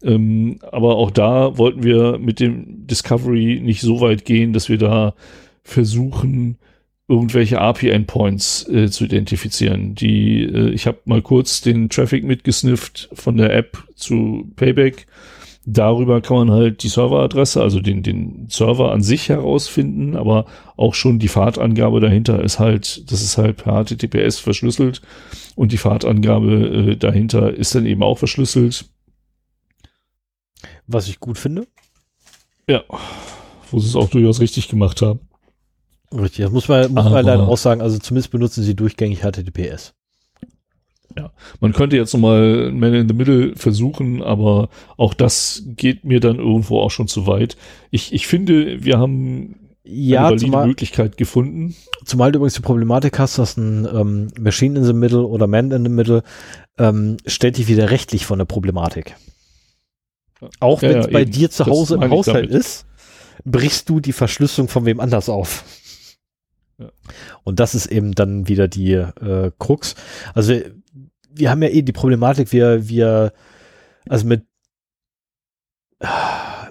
Ähm, 0.00 0.60
aber 0.70 0.94
auch 0.94 1.10
da 1.10 1.58
wollten 1.58 1.82
wir 1.82 2.18
mit 2.18 2.38
dem 2.38 2.86
Discovery 2.86 3.58
nicht 3.60 3.80
so 3.80 4.00
weit 4.00 4.26
gehen, 4.26 4.52
dass 4.52 4.68
wir 4.68 4.78
da 4.78 5.14
versuchen, 5.64 6.58
irgendwelche 7.08 7.60
API-Endpoints 7.60 8.68
äh, 8.68 8.90
zu 8.90 9.04
identifizieren. 9.04 9.94
Die, 9.94 10.42
äh, 10.42 10.70
ich 10.70 10.86
habe 10.86 10.98
mal 11.06 11.22
kurz 11.22 11.62
den 11.62 11.88
Traffic 11.88 12.22
mitgesnifft 12.22 13.08
von 13.14 13.38
der 13.38 13.54
App 13.54 13.82
zu 13.96 14.52
Payback. 14.56 15.06
Darüber 15.64 16.20
kann 16.20 16.36
man 16.36 16.50
halt 16.50 16.82
die 16.82 16.88
Serveradresse, 16.88 17.60
also 17.60 17.80
den, 17.80 18.02
den 18.02 18.46
Server 18.48 18.92
an 18.92 19.02
sich 19.02 19.28
herausfinden, 19.28 20.16
aber 20.16 20.46
auch 20.76 20.94
schon 20.94 21.18
die 21.18 21.28
Fahrtangabe 21.28 22.00
dahinter 22.00 22.42
ist 22.42 22.58
halt, 22.58 23.10
das 23.10 23.22
ist 23.22 23.36
halt 23.36 23.58
per 23.58 23.84
HTTPS 23.84 24.38
verschlüsselt 24.38 25.02
und 25.56 25.72
die 25.72 25.76
Fahrtangabe 25.76 26.92
äh, 26.92 26.96
dahinter 26.96 27.52
ist 27.52 27.74
dann 27.74 27.86
eben 27.86 28.02
auch 28.02 28.18
verschlüsselt. 28.18 28.86
Was 30.86 31.08
ich 31.08 31.20
gut 31.20 31.38
finde. 31.38 31.66
Ja, 32.66 32.82
wo 33.70 33.78
sie 33.78 33.88
es 33.88 33.96
auch 33.96 34.08
durchaus 34.08 34.40
richtig 34.40 34.68
gemacht 34.68 35.02
haben. 35.02 35.20
Richtig, 36.12 36.44
das 36.44 36.52
muss 36.52 36.68
man, 36.68 36.92
muss 36.92 37.04
man 37.04 37.24
leider 37.24 37.46
auch 37.46 37.58
sagen, 37.58 37.82
also 37.82 37.98
zumindest 37.98 38.30
benutzen 38.30 38.62
sie 38.62 38.74
durchgängig 38.74 39.20
HTTPS. 39.20 39.94
Ja, 41.16 41.32
man 41.60 41.72
könnte 41.72 41.96
jetzt 41.96 42.12
nochmal 42.12 42.70
Man 42.70 42.94
in 42.94 43.08
the 43.08 43.14
Middle 43.14 43.56
versuchen, 43.56 44.22
aber 44.22 44.68
auch 44.96 45.14
das 45.14 45.62
geht 45.66 46.04
mir 46.04 46.20
dann 46.20 46.36
irgendwo 46.36 46.80
auch 46.80 46.90
schon 46.90 47.08
zu 47.08 47.26
weit. 47.26 47.56
Ich, 47.90 48.12
ich 48.12 48.26
finde, 48.26 48.84
wir 48.84 48.98
haben 48.98 49.56
ja, 49.84 50.28
eine 50.28 50.36
zumal, 50.36 50.66
Möglichkeit 50.66 51.16
gefunden. 51.16 51.74
Zumal 52.04 52.30
du 52.30 52.38
übrigens 52.38 52.54
die 52.54 52.60
Problematik 52.60 53.18
hast, 53.18 53.38
dass 53.38 53.56
ein 53.56 53.88
ähm, 53.92 54.28
Machine 54.38 54.78
in 54.78 54.84
the 54.84 54.92
Middle 54.92 55.26
oder 55.26 55.46
Man 55.46 55.70
in 55.70 55.82
the 55.82 55.90
Middle 55.90 56.22
ähm, 56.78 57.16
stellt 57.26 57.56
dich 57.56 57.68
wieder 57.68 57.90
rechtlich 57.90 58.26
von 58.26 58.38
der 58.38 58.44
Problematik. 58.44 59.16
Auch 60.60 60.82
ja, 60.82 60.90
wenn 60.90 60.98
es 60.98 61.06
ja, 61.06 61.12
bei 61.12 61.22
eben. 61.22 61.32
dir 61.32 61.50
zu 61.50 61.66
Hause 61.66 61.96
im 61.96 62.10
Haushalt 62.10 62.50
ist, 62.50 62.86
brichst 63.44 63.88
du 63.88 64.00
die 64.00 64.12
Verschlüsselung 64.12 64.68
von 64.68 64.84
wem 64.84 65.00
anders 65.00 65.28
auf. 65.28 65.64
Und 67.44 67.60
das 67.60 67.74
ist 67.74 67.86
eben 67.86 68.12
dann 68.12 68.48
wieder 68.48 68.68
die 68.68 68.92
äh, 68.92 69.50
Krux. 69.58 69.94
Also 70.34 70.54
wir 71.30 71.50
haben 71.50 71.62
ja 71.62 71.68
eh 71.68 71.82
die 71.82 71.92
Problematik, 71.92 72.52
wir, 72.52 72.88
wir, 72.88 73.32
also 74.08 74.26
mit, 74.26 74.46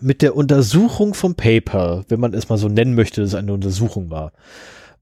mit 0.01 0.21
der 0.21 0.35
Untersuchung 0.35 1.13
vom 1.13 1.35
Paper, 1.35 2.05
wenn 2.07 2.19
man 2.19 2.33
es 2.33 2.49
mal 2.49 2.57
so 2.57 2.69
nennen 2.69 2.95
möchte, 2.95 3.21
dass 3.21 3.31
es 3.31 3.35
eine 3.35 3.53
Untersuchung 3.53 4.09
war, 4.09 4.31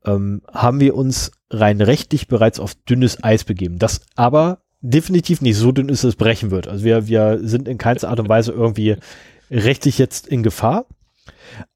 ähm, 0.06 0.42
haben 0.52 0.80
wir 0.80 0.96
uns 0.96 1.32
rein 1.50 1.82
rechtlich 1.82 2.28
bereits 2.28 2.60
auf 2.60 2.76
dünnes 2.76 3.24
Eis 3.24 3.44
begeben. 3.44 3.80
Das 3.80 4.02
aber 4.16 4.62
definitiv 4.82 5.42
nicht 5.42 5.58
so 5.58 5.72
dünn 5.72 5.90
ist, 5.90 6.04
dass 6.04 6.10
es 6.10 6.16
brechen 6.16 6.52
wird. 6.52 6.68
Also 6.68 6.86
wir, 6.86 7.08
wir 7.08 7.40
sind 7.42 7.68
in 7.68 7.78
keinster 7.78 8.10
Art 8.10 8.20
und 8.20 8.30
Weise 8.30 8.52
irgendwie 8.52 8.98
rechtlich 9.50 9.98
jetzt 9.98 10.28
in 10.28 10.44
Gefahr. 10.44 10.86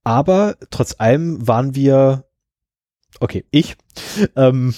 Aber 0.03 0.57
trotz 0.69 0.95
allem 0.99 1.47
waren 1.47 1.75
wir, 1.75 2.25
okay, 3.19 3.45
ich, 3.51 3.75
ähm, 4.35 4.73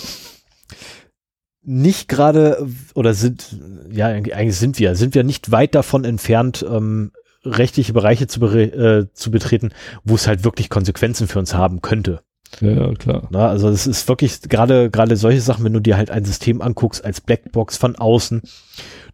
nicht 1.64 2.08
gerade 2.08 2.68
oder 2.96 3.14
sind, 3.14 3.56
ja, 3.92 4.08
eigentlich 4.08 4.58
sind 4.58 4.80
wir, 4.80 4.96
sind 4.96 5.14
wir 5.14 5.24
nicht 5.24 5.52
weit 5.52 5.76
davon 5.76 6.06
entfernt, 6.06 6.66
ähm, 6.68 7.12
rechtliche 7.44 7.94
Bereiche 7.94 8.28
zu, 8.28 8.44
äh, 8.46 9.08
zu 9.14 9.32
betreten, 9.32 9.70
wo 10.04 10.16
es 10.16 10.28
halt 10.28 10.44
wirklich 10.44 10.70
Konsequenzen 10.70 11.28
für 11.28 11.40
uns 11.40 11.54
haben 11.54 11.82
könnte. 11.82 12.22
Ja, 12.60 12.94
klar. 12.96 13.28
Na, 13.32 13.48
also 13.48 13.70
es 13.70 13.88
ist 13.88 14.08
wirklich 14.10 14.42
gerade 14.42 14.90
gerade 14.90 15.16
solche 15.16 15.40
Sachen, 15.40 15.64
wenn 15.64 15.74
du 15.74 15.80
dir 15.80 15.96
halt 15.96 16.12
ein 16.12 16.26
System 16.26 16.62
anguckst 16.62 17.04
als 17.06 17.22
Blackbox 17.22 17.78
von 17.78 17.96
außen, 17.96 18.42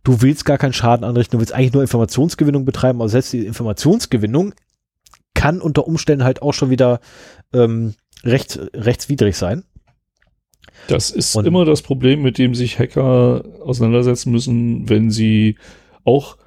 du 0.03 0.21
willst 0.21 0.43
gar 0.45 0.57
keinen 0.57 0.73
Schaden 0.73 1.03
anrichten, 1.03 1.37
du 1.37 1.39
willst 1.39 1.53
eigentlich 1.53 1.73
nur 1.73 1.83
Informationsgewinnung 1.83 2.65
betreiben, 2.65 2.99
aber 2.99 3.09
selbst 3.09 3.33
die 3.33 3.45
Informationsgewinnung 3.45 4.55
kann 5.35 5.61
unter 5.61 5.85
Umständen 5.85 6.23
halt 6.23 6.41
auch 6.41 6.53
schon 6.53 6.71
wieder 6.71 6.99
ähm, 7.53 7.93
rechts, 8.27 8.59
rechtswidrig 8.73 9.35
sein. 9.35 9.64
Das 10.88 11.09
ist 11.09 11.35
Und 11.35 11.45
immer 11.45 11.65
das 11.65 11.81
Problem, 11.81 12.22
mit 12.22 12.38
dem 12.38 12.56
sich 12.56 12.80
Hacker 12.80 13.43
auseinandersetzen 13.64 14.31
müssen, 14.31 14.89
wenn 14.89 15.11
sie 15.11 15.57
auch 16.03 16.38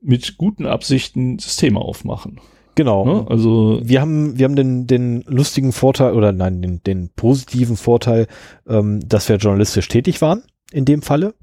mit 0.00 0.36
guten 0.38 0.66
Absichten 0.66 1.38
Systeme 1.38 1.80
aufmachen. 1.80 2.40
Genau. 2.74 3.04
Ne? 3.04 3.26
Also 3.28 3.80
wir 3.82 4.00
haben 4.00 4.38
wir 4.38 4.44
haben 4.44 4.56
den 4.56 4.86
den 4.86 5.22
lustigen 5.26 5.72
Vorteil 5.72 6.14
oder 6.14 6.32
nein 6.32 6.62
den 6.62 6.82
den 6.82 7.10
positiven 7.10 7.76
Vorteil, 7.76 8.26
ähm, 8.66 9.06
dass 9.06 9.28
wir 9.28 9.36
journalistisch 9.36 9.88
tätig 9.88 10.22
waren 10.22 10.42
in 10.72 10.86
dem 10.86 11.02
Falle 11.02 11.34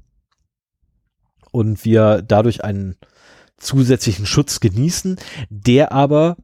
und 1.52 1.84
wir 1.84 2.22
dadurch 2.22 2.64
einen 2.64 2.96
zusätzlichen 3.58 4.26
Schutz 4.26 4.58
genießen, 4.60 5.16
der 5.50 5.92
aber 5.92 6.36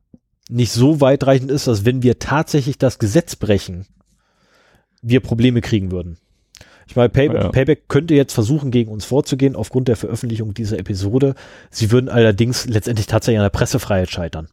nicht 0.49 0.73
so 0.73 1.01
weitreichend 1.01 1.51
ist, 1.51 1.67
dass 1.67 1.85
wenn 1.85 2.03
wir 2.03 2.19
tatsächlich 2.19 2.79
das 2.79 2.99
Gesetz 2.99 3.37
brechen, 3.37 3.87
wir 5.03 5.21
Probleme 5.21 5.61
kriegen 5.61 5.91
würden. 5.91 6.19
Ich 6.89 6.95
meine, 6.95 7.09
Pay 7.09 7.27
ja. 7.27 7.49
Payback 7.49 7.89
könnte 7.89 8.15
jetzt 8.15 8.33
versuchen, 8.33 8.71
gegen 8.71 8.91
uns 8.91 9.05
vorzugehen 9.05 9.57
aufgrund 9.57 9.89
der 9.89 9.97
Veröffentlichung 9.97 10.55
dieser 10.55 10.79
Episode. 10.79 11.35
Sie 11.71 11.91
würden 11.91 12.09
allerdings 12.09 12.67
letztendlich 12.67 13.07
tatsächlich 13.07 13.39
an 13.39 13.45
der 13.45 13.51
Pressefreiheit 13.51 14.11
scheitern. 14.11 14.49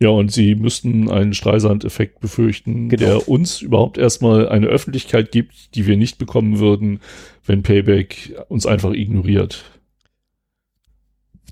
Ja, 0.00 0.08
und 0.08 0.32
sie 0.32 0.56
müssten 0.56 1.08
einen 1.10 1.32
Streisand-Effekt 1.32 2.18
befürchten, 2.20 2.88
genau. 2.88 3.04
der 3.04 3.28
uns 3.28 3.60
überhaupt 3.60 3.98
erstmal 3.98 4.48
eine 4.48 4.66
Öffentlichkeit 4.66 5.30
gibt, 5.30 5.76
die 5.76 5.86
wir 5.86 5.96
nicht 5.96 6.18
bekommen 6.18 6.58
würden, 6.58 7.00
wenn 7.46 7.62
Payback 7.62 8.34
uns 8.48 8.66
einfach 8.66 8.92
ignoriert. 8.92 9.64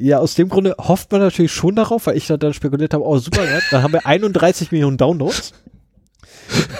Ja, 0.00 0.18
aus 0.18 0.34
dem 0.34 0.48
Grunde 0.48 0.74
hofft 0.78 1.12
man 1.12 1.20
natürlich 1.20 1.52
schon 1.52 1.76
darauf, 1.76 2.06
weil 2.06 2.16
ich 2.16 2.26
dann 2.26 2.54
spekuliert 2.54 2.94
habe, 2.94 3.04
oh 3.04 3.18
super, 3.18 3.42
dann 3.70 3.82
haben 3.82 3.92
wir 3.92 4.06
31 4.06 4.72
Millionen 4.72 4.96
Downloads. 4.96 5.52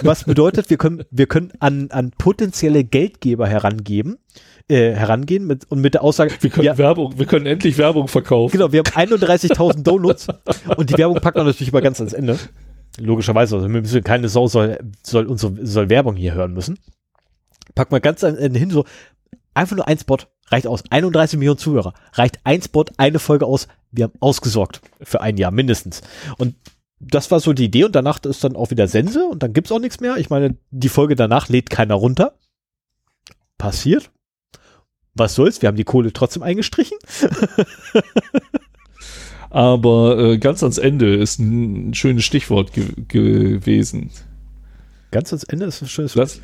Was 0.01 0.23
bedeutet, 0.23 0.71
wir 0.71 0.77
können, 0.77 1.03
wir 1.11 1.27
können 1.27 1.53
an, 1.59 1.91
an 1.91 2.11
potenzielle 2.17 2.83
Geldgeber 2.83 3.47
herangeben, 3.47 4.17
äh, 4.67 4.93
herangehen 4.93 5.45
mit, 5.45 5.69
und 5.69 5.81
mit 5.81 5.93
der 5.93 6.03
Aussage, 6.03 6.33
wir 6.39 6.49
können 6.49 6.65
ja, 6.65 6.79
Werbung, 6.79 7.19
wir 7.19 7.27
können 7.27 7.45
endlich 7.45 7.77
Werbung 7.77 8.07
verkaufen. 8.07 8.53
Genau, 8.53 8.71
wir 8.71 8.79
haben 8.79 9.13
31.000 9.13 9.83
Downloads 9.83 10.27
und 10.75 10.89
die 10.89 10.97
Werbung 10.97 11.19
packt 11.21 11.37
man 11.37 11.45
natürlich 11.45 11.71
immer 11.71 11.81
ganz 11.81 11.99
ans 11.99 12.13
Ende. 12.13 12.39
Logischerweise, 12.99 13.55
also 13.55 13.71
wir 13.71 13.81
müssen, 13.81 14.03
keine 14.03 14.29
Sau 14.29 14.47
soll, 14.47 14.79
soll 15.03 15.27
unsere, 15.27 15.63
soll 15.63 15.89
Werbung 15.89 16.15
hier 16.15 16.33
hören 16.33 16.53
müssen. 16.53 16.79
Packt 17.75 17.91
man 17.91 18.01
ganz 18.01 18.23
ans 18.23 18.39
Ende 18.39 18.57
hin, 18.57 18.71
so, 18.71 18.83
einfach 19.53 19.75
nur 19.75 19.87
ein 19.87 19.99
Spot, 19.99 20.17
reicht 20.51 20.67
aus. 20.67 20.83
31 20.89 21.39
Millionen 21.39 21.57
Zuhörer, 21.57 21.93
reicht 22.13 22.39
ein 22.43 22.61
Spot, 22.61 22.85
eine 22.97 23.19
Folge 23.19 23.45
aus. 23.45 23.67
Wir 23.91 24.05
haben 24.05 24.13
ausgesorgt 24.19 24.81
für 25.01 25.21
ein 25.21 25.37
Jahr 25.37 25.51
mindestens. 25.51 26.01
Und 26.37 26.55
das 26.99 27.31
war 27.31 27.39
so 27.39 27.53
die 27.53 27.65
Idee 27.65 27.85
und 27.85 27.95
danach 27.95 28.23
ist 28.23 28.43
dann 28.43 28.55
auch 28.55 28.69
wieder 28.69 28.87
Sense 28.87 29.25
und 29.25 29.41
dann 29.41 29.53
gibt's 29.53 29.71
auch 29.71 29.79
nichts 29.79 29.99
mehr. 29.99 30.17
Ich 30.17 30.29
meine, 30.29 30.57
die 30.69 30.89
Folge 30.89 31.15
danach 31.15 31.49
lädt 31.49 31.69
keiner 31.69 31.95
runter. 31.95 32.35
Passiert. 33.57 34.11
Was 35.13 35.35
soll's? 35.35 35.61
Wir 35.61 35.67
haben 35.67 35.77
die 35.77 35.83
Kohle 35.83 36.13
trotzdem 36.13 36.43
eingestrichen. 36.43 36.97
Aber 39.49 40.17
äh, 40.17 40.37
ganz 40.37 40.63
ans 40.63 40.77
Ende 40.77 41.15
ist 41.15 41.39
ein 41.39 41.93
schönes 41.93 42.23
Stichwort 42.23 42.71
ge 42.71 42.93
gewesen. 43.07 44.11
Ganz 45.11 45.33
ans 45.33 45.43
Ende 45.43 45.65
ist 45.65 45.81
ein 45.81 45.89
schönes 45.89 46.15
Lass, 46.15 46.39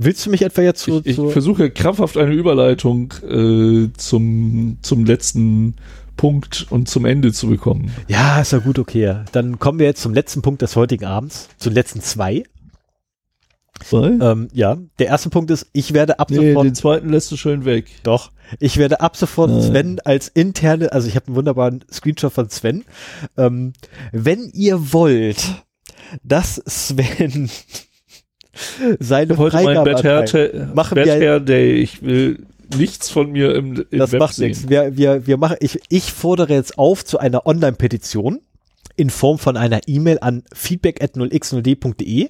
Willst 0.00 0.24
du 0.24 0.30
mich 0.30 0.42
etwa 0.42 0.62
jetzt 0.62 0.82
zu, 0.82 1.00
ich, 1.04 1.18
ich 1.18 1.32
versuche 1.32 1.70
krampfhaft 1.70 2.16
eine 2.16 2.32
Überleitung 2.32 3.12
äh, 3.28 3.88
zum, 3.96 4.78
zum 4.80 5.04
letzten 5.04 5.74
Punkt 6.16 6.66
und 6.70 6.88
zum 6.88 7.04
Ende 7.04 7.32
zu 7.32 7.48
bekommen. 7.48 7.90
Ja, 8.06 8.40
ist 8.40 8.52
ja 8.52 8.58
gut, 8.58 8.78
okay. 8.78 9.22
Dann 9.32 9.58
kommen 9.58 9.80
wir 9.80 9.86
jetzt 9.86 10.02
zum 10.02 10.14
letzten 10.14 10.40
Punkt 10.40 10.62
des 10.62 10.76
heutigen 10.76 11.04
Abends, 11.04 11.48
zu 11.58 11.68
den 11.70 11.74
letzten 11.74 12.00
zwei. 12.00 12.44
Weil? 13.90 14.20
Ähm, 14.22 14.48
ja, 14.52 14.76
der 15.00 15.06
erste 15.08 15.30
Punkt 15.30 15.50
ist, 15.50 15.66
ich 15.72 15.94
werde 15.94 16.20
ab 16.20 16.30
Nee, 16.30 16.50
sofort, 16.50 16.66
den 16.66 16.74
zweiten 16.76 17.08
lässt 17.08 17.32
du 17.32 17.36
schön 17.36 17.64
weg. 17.64 17.86
doch, 18.04 18.30
ich 18.60 18.76
werde 18.76 19.00
ab 19.00 19.16
sofort 19.16 19.50
Nein. 19.50 19.62
Sven 19.62 20.00
als 20.04 20.28
interne, 20.28 20.92
also 20.92 21.08
ich 21.08 21.16
habe 21.16 21.26
einen 21.26 21.36
wunderbaren 21.36 21.84
Screenshot 21.90 22.32
von 22.32 22.50
Sven. 22.50 22.84
Ähm, 23.36 23.72
wenn 24.12 24.50
ihr 24.52 24.92
wollt, 24.92 25.64
dass 26.22 26.62
Sven 26.66 27.50
seine 28.98 29.36
Heute 29.36 29.56
mein 29.56 29.64
Freigabe 29.64 29.92
Bad 29.92 30.04
Hair, 30.04 30.12
erteilt, 30.20 30.52
Ta- 30.52 30.74
machen 30.74 30.94
Bad 30.94 31.08
Hair 31.08 31.40
Day. 31.40 31.74
Ich 31.76 32.02
will 32.02 32.46
nichts 32.76 33.08
von 33.10 33.30
mir 33.32 33.54
im, 33.54 33.86
im 33.90 33.98
das 33.98 34.12
Web 34.12 34.20
macht 34.20 34.34
sehen. 34.34 34.48
nichts. 34.48 34.68
Wir, 34.68 34.96
wir, 34.96 35.26
wir 35.26 35.36
machen, 35.36 35.56
ich, 35.60 35.80
ich 35.88 36.12
fordere 36.12 36.54
jetzt 36.54 36.78
auf 36.78 37.04
zu 37.04 37.18
einer 37.18 37.46
Online-Petition 37.46 38.40
in 38.96 39.10
Form 39.10 39.38
von 39.38 39.56
einer 39.56 39.80
E-Mail 39.86 40.18
an 40.20 40.42
feedback 40.52 41.02
at 41.02 41.14
0x0d.de, 41.14 42.28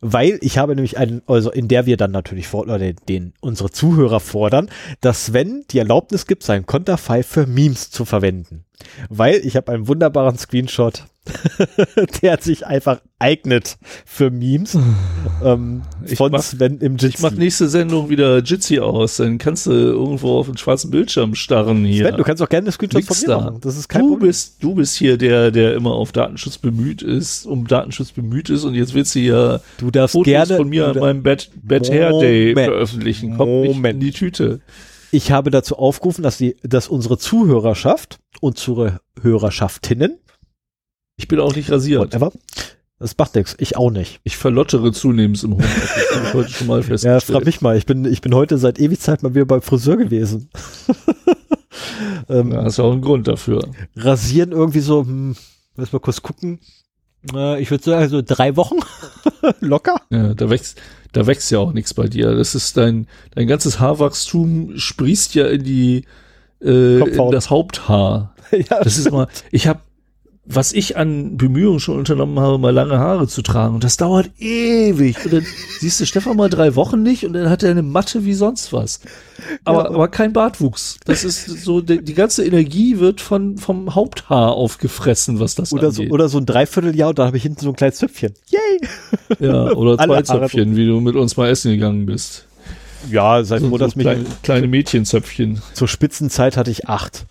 weil 0.00 0.38
ich 0.40 0.58
habe 0.58 0.74
nämlich 0.74 0.98
einen, 0.98 1.22
also 1.26 1.50
in 1.50 1.68
der 1.68 1.86
wir 1.86 1.96
dann 1.96 2.10
natürlich 2.10 2.48
vor, 2.48 2.62
oder 2.62 2.78
den, 2.78 2.96
den 3.08 3.32
unsere 3.40 3.70
Zuhörer 3.70 4.20
fordern, 4.20 4.68
dass 5.00 5.26
Sven 5.26 5.64
die 5.70 5.78
Erlaubnis 5.78 6.26
gibt, 6.26 6.42
sein 6.42 6.66
Konterfei 6.66 7.22
für 7.22 7.46
Memes 7.46 7.90
zu 7.90 8.04
verwenden. 8.04 8.64
Weil 9.08 9.36
ich 9.44 9.56
habe 9.56 9.72
einen 9.72 9.88
wunderbaren 9.88 10.36
Screenshot, 10.38 11.04
der 12.22 12.38
sich 12.40 12.66
einfach 12.66 13.00
eignet 13.18 13.78
für 14.04 14.30
Memes 14.30 14.76
ähm, 15.44 15.82
Ich 16.06 16.16
von 16.16 16.32
mach- 16.32 16.42
Sven 16.42 16.78
im 16.80 16.96
Ich 16.96 17.18
mach 17.20 17.30
Jitsi. 17.30 17.38
nächste 17.42 17.68
Sendung 17.68 18.08
wieder 18.08 18.38
Jitsi 18.38 18.78
aus, 18.80 19.16
dann 19.16 19.38
kannst 19.38 19.66
du 19.66 19.70
irgendwo 19.72 20.38
auf 20.38 20.46
den 20.46 20.56
schwarzen 20.56 20.90
Bildschirm 20.90 21.34
starren 21.34 21.84
hier. 21.84 22.06
Sven, 22.08 22.16
du 22.16 22.22
kannst 22.24 22.42
auch 22.42 22.48
gerne 22.48 22.70
Screenshots 22.72 23.06
von 23.06 23.16
mir 23.20 23.26
da. 23.26 23.40
machen. 23.40 23.60
Das 23.62 23.76
ist 23.76 23.88
kein 23.88 24.02
du 24.02 24.08
Problem. 24.10 24.28
bist, 24.28 24.62
du 24.62 24.74
bist 24.74 24.96
hier 24.96 25.16
der, 25.16 25.50
der 25.50 25.74
immer 25.74 25.92
auf 25.92 26.12
Datenschutz 26.12 26.58
bemüht 26.58 27.02
ist, 27.02 27.46
um 27.46 27.66
Datenschutz 27.66 28.12
bemüht 28.12 28.50
ist 28.50 28.64
und 28.64 28.74
jetzt 28.74 28.94
willst 28.94 29.14
du 29.14 29.20
hier 29.20 29.60
Du 29.78 29.90
darfst 29.90 30.12
Fotos 30.12 30.26
gerne 30.26 30.56
von 30.56 30.68
mir 30.68 30.88
an 30.88 30.98
meinem 30.98 31.22
Bad, 31.22 31.50
Bad 31.62 31.90
Hair 31.90 32.18
Day 32.20 32.54
veröffentlichen. 32.54 33.36
Kommt 33.36 33.50
nicht 33.62 33.74
Moment. 33.74 33.94
in 33.94 34.00
die 34.00 34.12
Tüte. 34.12 34.60
Ich 35.12 35.30
habe 35.30 35.50
dazu 35.50 35.76
aufgerufen, 35.76 36.22
dass 36.22 36.36
die, 36.36 36.56
dass 36.62 36.88
unsere 36.88 37.16
Zuhörerschaft 37.16 38.18
und 38.40 38.56
unsere 38.68 39.00
Hörerschaftinnen, 39.22 40.18
Ich 41.16 41.28
bin 41.28 41.40
auch 41.40 41.54
nicht 41.54 41.70
rasiert. 41.70 42.00
whatever, 42.02 42.32
das 42.98 43.16
macht 43.18 43.34
nichts, 43.34 43.54
ich 43.58 43.76
auch 43.76 43.90
nicht. 43.90 44.20
Ich 44.24 44.36
verlottere 44.36 44.92
zunehmend 44.92 45.42
im 45.44 45.54
Homeoffice. 45.54 46.14
habe 46.14 46.26
ich 46.26 46.34
heute 46.34 46.50
schon 46.50 46.66
mal 46.66 46.76
Ja, 46.80 46.82
festgestellt. 46.82 47.22
frag 47.24 47.44
mich 47.46 47.60
mal, 47.60 47.76
ich 47.76 47.86
bin, 47.86 48.04
ich 48.04 48.20
bin 48.20 48.34
heute 48.34 48.58
seit 48.58 48.78
ewig 48.78 49.00
Zeit 49.00 49.22
mal 49.22 49.34
wieder 49.34 49.44
beim 49.46 49.62
Friseur 49.62 49.96
gewesen. 49.96 50.50
ähm, 52.28 52.52
Ja, 52.52 52.66
ist 52.66 52.80
auch 52.80 52.92
ein 52.92 53.00
Grund 53.00 53.28
dafür. 53.28 53.66
Rasieren 53.96 54.52
irgendwie 54.52 54.80
so, 54.80 55.02
hm, 55.02 55.36
lass 55.76 55.92
mal 55.92 55.98
kurz 56.00 56.22
gucken. 56.22 56.60
Äh, 57.34 57.60
ich 57.62 57.70
würde 57.70 57.84
sagen, 57.84 58.08
so 58.08 58.22
drei 58.22 58.56
Wochen 58.56 58.76
locker. 59.60 59.96
Ja, 60.10 60.34
da 60.34 60.50
wächst, 60.50 60.78
da 61.12 61.26
wächst 61.26 61.50
ja 61.50 61.58
auch 61.58 61.72
nichts 61.72 61.94
bei 61.94 62.08
dir. 62.08 62.34
Das 62.34 62.54
ist 62.54 62.76
dein, 62.76 63.06
dein 63.34 63.46
ganzes 63.46 63.80
Haarwachstum 63.80 64.72
sprießt 64.76 65.34
ja 65.34 65.46
in 65.46 65.64
die, 65.64 66.04
äh, 66.62 66.98
in 67.00 67.30
das 67.30 67.48
Haupthaar. 67.50 68.34
ja, 68.52 68.82
Das 68.82 68.98
ist 68.98 69.10
mal, 69.10 69.28
ich 69.50 69.66
habe, 69.66 69.80
was 70.48 70.72
ich 70.72 70.96
an 70.96 71.36
Bemühungen 71.36 71.80
schon 71.80 71.98
unternommen 71.98 72.38
habe, 72.38 72.56
mal 72.58 72.70
lange 72.72 72.98
Haare 72.98 73.26
zu 73.26 73.42
tragen 73.42 73.74
und 73.74 73.82
das 73.84 73.96
dauert 73.96 74.30
ewig. 74.38 75.16
Und 75.24 75.32
dann 75.32 75.46
siehst 75.80 76.00
du 76.00 76.06
Stefan 76.06 76.36
mal 76.36 76.48
drei 76.48 76.76
Wochen 76.76 77.02
nicht 77.02 77.26
und 77.26 77.32
dann 77.32 77.50
hat 77.50 77.62
er 77.64 77.72
eine 77.72 77.82
Matte 77.82 78.24
wie 78.24 78.34
sonst 78.34 78.72
was. 78.72 79.00
Aber, 79.64 79.84
Ja. 79.84 79.90
aber 79.90 80.08
kein 80.08 80.32
Bartwuchs. 80.32 80.98
Das 81.04 81.24
ist 81.24 81.46
so, 81.46 81.80
die, 81.80 82.02
die 82.02 82.14
ganze 82.14 82.44
Energie 82.44 82.98
wird 83.00 83.20
von, 83.20 83.58
vom 83.58 83.94
Haupthaar 83.96 84.52
aufgefressen, 84.52 85.40
was 85.40 85.56
das 85.56 85.72
oder 85.72 85.90
so, 85.90 86.02
angeht. 86.02 86.12
oder 86.12 86.28
so 86.28 86.38
ein 86.38 86.46
Dreivierteljahr 86.46 87.08
und 87.08 87.18
da 87.18 87.26
habe 87.26 87.36
ich 87.36 87.42
hinten 87.42 87.60
so 87.60 87.70
ein 87.70 87.76
kleines 87.76 87.96
Zöpfchen. 87.98 88.32
Yay! 88.48 88.88
ja, 89.40 89.72
oder 89.72 89.98
zwei 90.04 90.22
Zöpfchen, 90.22 90.76
wie 90.76 90.86
du 90.86 91.00
mit 91.00 91.16
uns 91.16 91.36
mal 91.36 91.48
essen 91.48 91.72
gegangen 91.72 92.06
bist. 92.06 92.46
Ja, 93.10 93.42
seit 93.44 93.60
So, 93.60 93.68
froh, 93.68 93.78
so 93.78 93.84
dass 93.84 93.96
mich 93.96 94.04
kleine, 94.04 94.24
kleine 94.42 94.66
Mädchenzöpfchen. 94.68 95.60
zur 95.74 95.88
Spitzenzeit 95.88 96.56
hatte 96.56 96.70
ich 96.70 96.88
acht. 96.88 97.26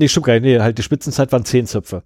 Nee, 0.00 0.08
stimmt 0.08 0.24
gar 0.26 0.32
nicht. 0.32 0.42
Nee, 0.44 0.60
halt 0.60 0.78
die 0.78 0.82
Spitzenzeit 0.82 1.30
waren 1.30 1.44
zehn 1.44 1.66
Zöpfe. 1.66 2.04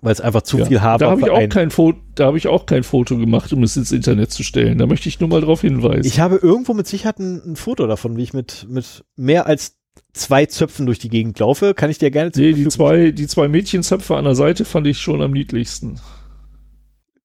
Weil 0.00 0.12
es 0.12 0.20
einfach 0.20 0.42
zu 0.42 0.58
Ja. 0.58 0.66
viel 0.66 0.80
Haar 0.80 0.98
da 0.98 1.10
habe 1.10 1.22
ich 1.22 1.28
auch 1.28 1.48
kein 1.48 1.72
Foto, 1.72 1.98
da 2.14 2.26
habe 2.26 2.38
ich 2.38 2.46
auch 2.46 2.66
kein 2.66 2.84
Foto 2.84 3.18
gemacht, 3.18 3.52
um 3.52 3.64
es 3.64 3.76
ins 3.76 3.90
Internet 3.90 4.30
zu 4.30 4.44
stellen. 4.44 4.78
Da 4.78 4.86
möchte 4.86 5.08
ich 5.08 5.18
nur 5.18 5.28
mal 5.28 5.40
drauf 5.40 5.62
hinweisen. 5.62 6.06
Ich 6.06 6.20
habe 6.20 6.36
irgendwo 6.36 6.74
mit 6.74 6.86
Sicherheit 6.86 7.18
ein, 7.18 7.42
ein 7.44 7.56
Foto 7.56 7.88
davon, 7.88 8.16
wie 8.16 8.22
ich 8.22 8.32
mit, 8.32 8.68
mit 8.70 9.04
mehr 9.16 9.46
als 9.46 9.76
zwei 10.12 10.46
Zöpfen 10.46 10.86
durch 10.86 11.00
die 11.00 11.08
Gegend 11.08 11.40
laufe. 11.40 11.74
Kann 11.74 11.90
ich 11.90 11.98
dir 11.98 12.12
gerne 12.12 12.30
zur 12.30 12.44
nee, 12.44 12.52
die 12.52 12.68
zwei, 12.68 13.10
die 13.10 13.26
zwei 13.26 13.48
Mädchenzöpfe 13.48 14.16
an 14.16 14.22
der 14.24 14.36
Seite 14.36 14.64
fand 14.64 14.86
ich 14.86 15.00
schon 15.00 15.20
am 15.20 15.32
niedlichsten. 15.32 15.98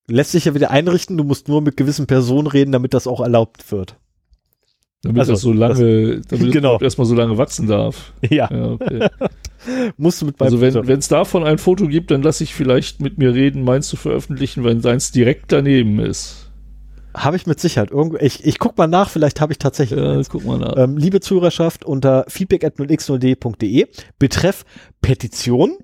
Lässt 0.07 0.31
sich 0.31 0.45
ja 0.45 0.55
wieder 0.55 0.71
einrichten. 0.71 1.15
Du 1.15 1.23
musst 1.23 1.47
nur 1.49 1.61
mit 1.61 1.77
gewissen 1.77 2.07
Personen 2.07 2.47
reden, 2.47 2.71
damit 2.71 2.95
das 2.95 3.05
auch 3.05 3.21
erlaubt 3.21 3.71
wird. 3.71 3.97
Damit 5.03 5.19
Also, 5.19 5.33
das 5.33 5.41
so 5.41 5.51
lange, 5.51 6.21
damit 6.29 6.51
genau. 6.53 6.79
erstmal 6.79 7.05
so 7.05 7.13
lange 7.13 7.37
wachsen 7.37 7.67
darf. 7.67 8.13
Ja, 8.29 8.49
Ja, 8.51 8.71
okay. 8.71 9.09
musst 9.97 10.21
du 10.21 10.25
mit 10.25 10.37
beim 10.37 10.45
Also 10.45 10.61
wenn 10.61 10.99
es 10.99 11.07
davon 11.09 11.43
ein 11.43 11.57
Foto 11.57 11.87
gibt, 11.87 12.09
dann 12.11 12.21
lasse 12.21 12.43
ich 12.43 12.55
vielleicht 12.55 13.01
mit 13.01 13.17
mir 13.17 13.33
reden, 13.33 13.63
meins 13.63 13.87
zu 13.87 13.97
veröffentlichen, 13.97 14.63
wenn 14.63 14.81
seins 14.81 15.11
direkt 15.11 15.51
daneben 15.51 15.99
ist. 15.99 16.49
Habe 17.15 17.35
ich 17.35 17.45
mit 17.45 17.59
Sicherheit. 17.59 17.91
Irgendwo, 17.91 18.17
ich, 18.17 18.43
ich 18.45 18.57
guck 18.59 18.77
mal 18.77 18.87
nach, 18.87 19.09
vielleicht 19.09 19.39
habe 19.39 19.51
ich 19.51 19.59
tatsächlich. 19.59 19.99
Ja, 19.99 20.13
eins. 20.13 20.29
guck 20.29 20.45
mal 20.45 20.57
nach. 20.57 20.77
Ähm, 20.77 20.97
liebe 20.97 21.19
Zuhörerschaft, 21.19 21.85
unter 21.85 22.25
feedback 22.27 22.63
at 22.63 22.77
0x0d.de, 22.77 23.87
betreff 24.17 24.65
Petition, 25.01 25.77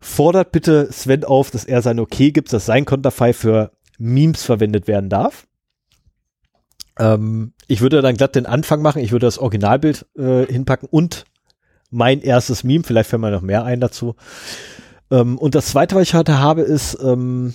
fordert 0.00 0.52
bitte 0.52 0.88
Sven 0.90 1.22
auf, 1.22 1.50
dass 1.50 1.64
er 1.64 1.82
sein 1.82 2.00
Okay 2.00 2.32
gibt, 2.32 2.52
dass 2.52 2.66
sein 2.66 2.86
Konterfei 2.86 3.32
für 3.32 3.70
Memes 3.98 4.42
verwendet 4.42 4.88
werden 4.88 5.10
darf. 5.10 5.46
Ähm, 6.98 7.52
ich 7.66 7.80
würde 7.80 8.02
dann 8.02 8.16
glatt 8.16 8.34
den 8.34 8.46
Anfang 8.46 8.82
machen, 8.82 9.02
ich 9.02 9.12
würde 9.12 9.26
das 9.26 9.38
Originalbild 9.38 10.06
äh, 10.16 10.46
hinpacken 10.46 10.88
und 10.90 11.24
mein 11.90 12.20
erstes 12.20 12.64
Meme, 12.64 12.84
vielleicht 12.84 13.10
fällt 13.10 13.22
mir 13.22 13.30
noch 13.30 13.42
mehr 13.42 13.64
ein 13.64 13.80
dazu. 13.80 14.16
Ähm, 15.10 15.38
und 15.38 15.54
das 15.54 15.66
zweite, 15.66 15.94
was 15.94 16.02
ich 16.02 16.14
heute 16.14 16.38
habe, 16.38 16.62
ist, 16.62 16.98
ähm, 17.02 17.54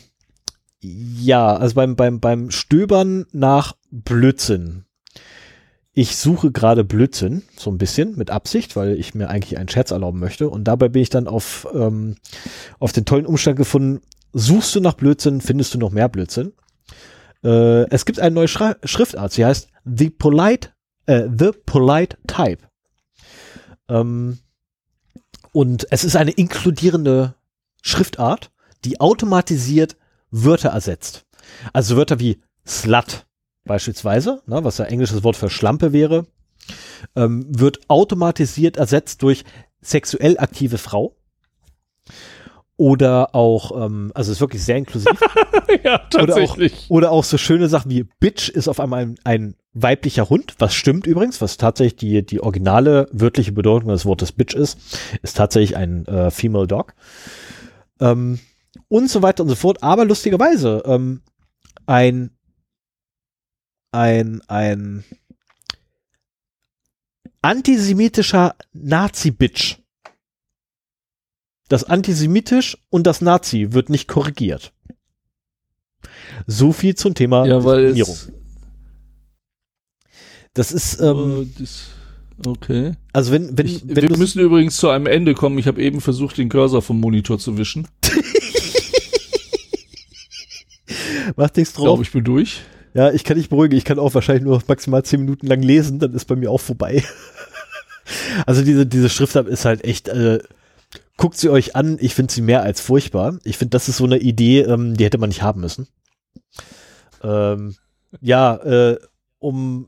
ja, 0.80 1.56
also 1.56 1.76
beim, 1.76 1.96
beim, 1.96 2.20
beim 2.20 2.50
Stöbern 2.50 3.26
nach 3.32 3.76
Blödsinn. 3.92 4.86
Ich 5.94 6.16
suche 6.16 6.52
gerade 6.52 6.84
Blödsinn, 6.84 7.44
so 7.58 7.70
ein 7.70 7.78
bisschen 7.78 8.18
mit 8.18 8.32
Absicht, 8.32 8.76
weil 8.76 8.98
ich 8.98 9.14
mir 9.14 9.30
eigentlich 9.30 9.60
einen 9.60 9.70
Scherz 9.70 9.92
erlauben 9.92 10.20
möchte. 10.20 10.50
Und 10.50 10.64
dabei 10.64 10.88
bin 10.88 11.02
ich 11.02 11.10
dann 11.10 11.28
auf, 11.28 11.68
ähm, 11.74 12.16
auf 12.80 12.94
den 12.94 13.06
tollen 13.06 13.26
Umstand 13.26 13.58
gefunden, 13.58 14.02
suchst 14.32 14.74
du 14.74 14.80
nach 14.80 14.94
Blödsinn, 14.94 15.42
findest 15.42 15.74
du 15.74 15.78
noch 15.78 15.92
mehr 15.92 16.08
Blödsinn. 16.08 16.54
Äh, 17.44 17.90
es 17.90 18.06
gibt 18.06 18.20
eine 18.20 18.36
neue 18.36 18.48
Schra 18.48 18.76
Schriftart, 18.84 19.32
sie 19.32 19.46
heißt 19.46 19.70
The 19.86 20.10
Polite, 20.10 20.70
äh, 21.06 21.28
The 21.36 21.52
Polite 21.66 22.18
Type. 22.28 22.68
Ähm, 23.90 24.40
und 25.52 25.88
es 25.92 26.04
ist 26.04 26.16
eine 26.16 26.32
inkludierende 26.32 27.36
Schriftart, 27.82 28.52
die 28.86 29.00
automatisiert 29.00 29.98
Wörter 30.30 30.70
ersetzt. 30.70 31.26
Also 31.74 31.98
Wörter 31.98 32.20
wie 32.20 32.42
Slut 32.66 33.26
beispielsweise, 33.66 34.42
ne, 34.46 34.64
was 34.64 34.78
ja 34.78 34.86
englisches 34.86 35.24
Wort 35.24 35.36
für 35.36 35.50
Schlampe 35.50 35.94
wäre, 35.94 36.26
ähm, 37.16 37.46
wird 37.50 37.90
automatisiert 37.90 38.78
ersetzt 38.78 39.22
durch 39.24 39.44
sexuell 39.82 40.38
aktive 40.38 40.78
Frau. 40.78 41.18
Oder 42.82 43.36
auch, 43.36 43.86
ähm, 43.86 44.12
also 44.16 44.32
ist 44.32 44.42
wirklich 44.42 44.64
sehr 44.64 44.76
inklusiv. 44.76 45.12
ja, 45.84 45.98
Oder 45.98 46.00
auch, 46.00 46.10
tatsächlich. 46.10 46.88
oder 46.90 47.12
auch 47.12 47.24
so 47.24 47.38
schöne 47.38 47.70
Sachen 47.70 47.92
wie 47.92 48.06
Bitch 48.20 48.50
ist 48.50 48.68
auf 48.68 48.80
einmal 48.80 49.04
ein, 49.04 49.16
ein 49.24 49.56
weiblicher 49.74 50.32
Hund, 50.32 50.56
was 50.58 50.74
stimmt 50.74 51.06
übrigens, 51.06 51.42
was 51.42 51.58
tatsächlich 51.58 51.98
die, 51.98 52.26
die 52.26 52.42
originale 52.42 53.08
wörtliche 53.12 53.52
Bedeutung 53.52 53.90
des 53.90 54.08
Wortes 54.08 54.32
Bitch 54.32 54.56
ist, 54.56 54.80
ist 55.22 55.38
tatsächlich 55.38 55.78
ein 55.78 56.08
äh, 56.08 56.32
Female 56.32 56.66
Dog. 56.66 56.96
Ähm, 58.00 58.40
und 58.88 59.12
so 59.12 59.22
weiter 59.22 59.44
und 59.44 59.50
so 59.50 59.56
fort. 59.56 59.84
Aber 59.84 60.04
lustigerweise, 60.04 60.82
ähm, 60.88 61.22
ein, 61.86 62.32
ein, 63.92 64.42
ein 64.48 65.04
antisemitischer 67.44 68.56
Nazi-Bitch. 68.74 69.81
Das 71.72 71.86
antisemitisch 71.86 72.78
und 72.90 73.08
das 73.08 73.22
Nazi 73.22 73.70
wird 73.72 73.90
nicht 73.90 74.10
korrigiert. 74.10 74.74
So 76.46 76.74
viel 76.74 76.96
zum 76.96 77.16
Thema 77.16 77.46
Ja, 77.46 77.64
weil 77.64 77.94
Diskriminierung. 77.94 78.18
Das 80.54 80.74
ist, 80.74 81.00
ähm, 81.00 81.44
äh, 81.44 81.62
das, 81.62 81.84
okay. 82.46 82.92
also 83.14 83.32
wenn, 83.32 83.58
wenn, 83.58 83.68
Ich, 83.68 83.84
wenn 83.88 84.10
wir 84.10 84.18
müssen 84.18 84.42
übrigens 84.42 84.76
zu 84.76 84.90
einem 84.90 85.06
Ende 85.06 85.34
kommen. 85.34 85.58
Ich 85.60 85.68
habe 85.68 85.82
eben 85.82 86.02
versucht, 86.02 86.38
den 86.38 86.50
Cursor 86.50 86.82
vom 86.82 87.00
Monitor 87.00 87.40
zu 87.40 87.58
wischen. 87.58 87.88
mach 91.38 91.56
nichts 91.56 91.70
Ich 91.70 91.76
drauf. 91.76 91.86
glaube, 91.86 92.04
ich 92.04 92.12
bin 92.12 92.26
durch. 92.26 92.64
Ja, 92.94 93.14
ich 93.14 93.24
kann 93.24 93.38
nicht 93.38 93.50
beruhigen. 93.50 93.78
Ich 93.78 93.86
kann 93.86 93.98
auch 93.98 94.14
wahrscheinlich 94.14 94.44
nur 94.44 94.62
maximal 94.68 95.04
zehn 95.06 95.22
Minuten 95.22 95.48
lang 95.48 95.62
lesen, 95.62 96.00
dann 96.00 96.14
ist 96.16 96.26
bei 96.26 96.36
mir 96.36 96.52
auch 96.52 96.60
vorbei. 96.60 97.02
also 98.46 98.62
diese, 98.62 98.86
diese 98.86 99.08
Schriftart 99.08 99.48
ist 99.48 99.64
halt 99.64 99.86
echt, 99.86 100.10
äh, 100.10 100.40
guckt 101.18 101.38
sie 101.38 101.50
euch 101.50 101.76
an. 101.76 101.98
Ich 102.00 102.16
finde 102.16 102.34
sie 102.34 102.42
mehr 102.42 102.64
als 102.64 102.82
furchtbar. 102.82 103.38
Ich 103.44 103.58
finde, 103.58 103.72
das 103.72 103.90
ist 103.90 103.98
so 103.98 104.06
eine 104.06 104.18
Idee, 104.18 104.62
ähm, 104.62 104.96
die 104.96 105.06
hätte 105.06 105.18
man 105.18 105.30
nicht 105.30 105.42
haben 105.42 105.62
müssen. 105.62 105.88
Ähm, 107.24 107.76
ja, 108.22 108.56
äh, 108.56 108.98
um 109.40 109.88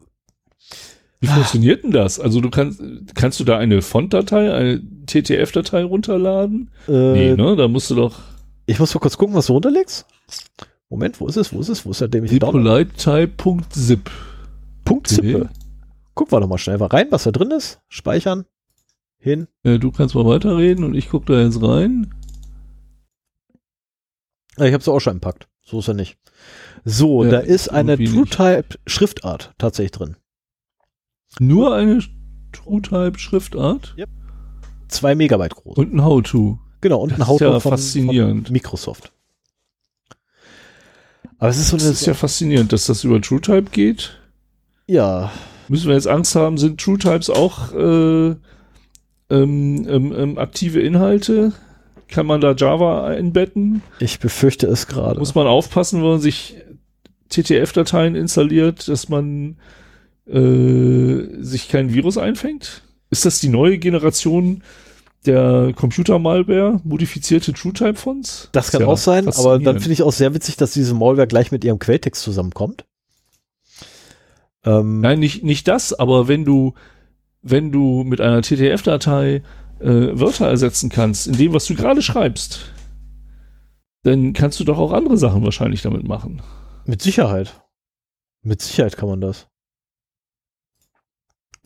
wie 1.24 1.28
funktioniert 1.28 1.86
denn 1.86 1.92
das? 1.92 2.20
Also 2.20 2.42
du 2.42 2.50
kannst, 2.50 2.82
kannst 3.16 3.40
du 3.40 3.46
da 3.46 3.58
eine 3.58 3.82
Font-Datei, 3.82 4.54
eine 4.54 4.82
TTF-Datei 5.06 5.86
runterladen? 5.86 6.70
Äh, 6.90 6.92
nee, 6.92 7.34
ne? 7.34 7.56
Da 7.56 7.70
musst 7.70 7.90
du 7.90 7.96
doch. 7.96 8.20
Ich 8.66 8.78
muss 8.78 8.94
mal 8.94 9.00
kurz 9.00 9.18
gucken, 9.18 9.34
was 9.34 9.46
du 9.46 9.54
runterlegst. 9.54 10.06
Moment, 10.90 11.22
wo 11.22 11.28
ist 11.28 11.38
es? 11.38 11.54
Wo 11.54 11.62
ist 11.62 11.70
es? 11.70 11.86
Wo 11.86 11.92
ist 11.92 12.02
der 12.02 12.10
dämliche 12.10 12.40
Polite-Type.zip. 12.40 14.12
Punkt 14.84 15.08
Zippe. 15.08 15.50
Gucken 16.14 16.34
wir 16.34 16.42
doch 16.42 16.48
mal 16.50 16.58
schnell 16.58 16.78
mal 16.78 16.88
rein, 16.88 17.08
was 17.10 17.24
da 17.24 17.32
drin 17.32 17.52
ist. 17.52 17.80
Speichern. 17.88 18.44
Hin. 19.24 19.48
Ja, 19.64 19.78
du 19.78 19.90
kannst 19.90 20.16
mal 20.16 20.26
weiterreden 20.26 20.84
und 20.84 20.96
ich 20.96 21.10
gucke 21.10 21.32
da 21.32 21.42
jetzt 21.42 21.64
rein. 21.64 22.14
Ja, 24.58 24.66
ich 24.66 24.74
habe 24.74 24.82
es 24.82 24.88
auch 24.90 25.00
schon 25.00 25.14
impackt. 25.14 25.48
So 25.62 25.80
ist 25.80 25.88
er 25.88 25.94
nicht. 25.94 26.18
So, 26.84 27.24
ja, 27.24 27.32
da 27.32 27.40
ist 27.40 27.70
eine 27.70 27.98
TrueType 27.98 28.78
Schriftart 28.86 29.54
tatsächlich 29.58 29.92
drin. 29.92 30.18
Nur 31.40 31.74
eine 31.74 32.04
TrueType 32.52 33.18
Schriftart? 33.18 33.96
Yep. 33.98 34.10
Zwei 34.90 35.16
Megabyte 35.16 35.56
groß. 35.56 35.78
Und 35.78 35.94
ein 35.94 36.04
How-To. 36.04 36.60
Genau, 36.82 37.00
und 37.00 37.14
ein 37.14 37.26
How-To 37.26 37.46
ja 37.46 37.60
von, 37.62 37.78
von 37.78 38.46
Microsoft. 38.50 39.14
Aber 41.38 41.48
es 41.48 41.58
ist 41.58 41.70
so 41.70 41.78
eine. 41.78 41.86
Das 41.86 41.94
ist 41.94 42.06
ja 42.06 42.14
faszinierend, 42.14 42.74
dass 42.74 42.88
das 42.88 43.06
über 43.06 43.22
TrueType 43.22 43.72
geht. 43.72 44.20
Ja. 44.88 45.32
Müssen 45.70 45.88
wir 45.88 45.96
jetzt 45.96 46.08
Angst 46.08 46.36
haben, 46.36 46.58
sind 46.58 46.82
TrueTypes 46.82 47.30
auch 47.30 47.72
äh, 47.72 48.36
ähm, 49.34 49.88
ähm, 49.88 50.14
ähm, 50.16 50.38
aktive 50.38 50.80
Inhalte? 50.80 51.54
Kann 52.08 52.26
man 52.26 52.42
da 52.42 52.54
Java 52.54 53.08
einbetten? 53.08 53.82
Ich 54.00 54.20
befürchte 54.20 54.68
es 54.68 54.88
gerade. 54.88 55.20
Muss 55.20 55.36
man 55.36 55.48
aufpassen, 55.48 56.02
wenn 56.02 56.10
man 56.10 56.20
sich 56.20 56.58
TTF-Dateien 57.30 58.16
installiert, 58.16 58.88
dass 58.88 59.10
man 59.10 59.58
äh, 60.28 61.42
sich 61.42 61.70
kein 61.70 61.94
Virus 61.94 62.18
einfängt? 62.18 62.84
Ist 63.10 63.26
das 63.26 63.40
die 63.40 63.50
neue 63.50 63.78
Generation 63.80 64.64
der 65.26 65.74
Computer-Malware, 65.76 66.82
modifizierte 66.84 67.54
TrueType-Fonts? 67.54 68.50
Das 68.52 68.72
kann 68.72 68.82
ja 68.82 68.88
auch 68.88 68.98
sein, 68.98 69.28
aber 69.30 69.60
dann 69.60 69.80
finde 69.80 69.94
ich 69.94 70.04
auch 70.04 70.12
sehr 70.12 70.34
witzig, 70.34 70.58
dass 70.58 70.74
diese 70.74 70.94
Malware 70.94 71.28
gleich 71.28 71.52
mit 71.52 71.64
ihrem 71.64 71.80
Quelltext 71.80 72.22
zusammenkommt. 72.22 72.86
Ähm 74.66 75.02
Nein, 75.02 75.20
nicht, 75.20 75.44
nicht 75.44 75.68
das, 75.68 75.94
aber 75.94 76.28
wenn 76.28 76.46
du, 76.46 76.74
wenn 77.44 77.72
du 77.72 78.04
mit 78.04 78.22
einer 78.22 78.42
TTF-Datei 78.42 79.44
äh, 79.80 79.86
Wörter 79.86 80.48
ersetzen 80.48 80.90
kannst, 80.90 81.28
in 81.28 81.38
dem, 81.38 81.54
was 81.54 81.66
du 81.66 81.76
gerade 81.76 82.02
schreibst, 82.02 82.72
dann 84.04 84.34
kannst 84.34 84.60
du 84.60 84.64
doch 84.64 84.78
auch 84.78 84.94
andere 84.94 85.18
Sachen 85.18 85.44
wahrscheinlich 85.44 85.82
damit 85.82 86.08
machen. 86.08 86.42
Mit 86.86 87.02
Sicherheit. 87.02 87.62
Mit 88.42 88.62
Sicherheit 88.62 88.98
kann 88.98 89.10
man 89.10 89.22
das. 89.22 89.48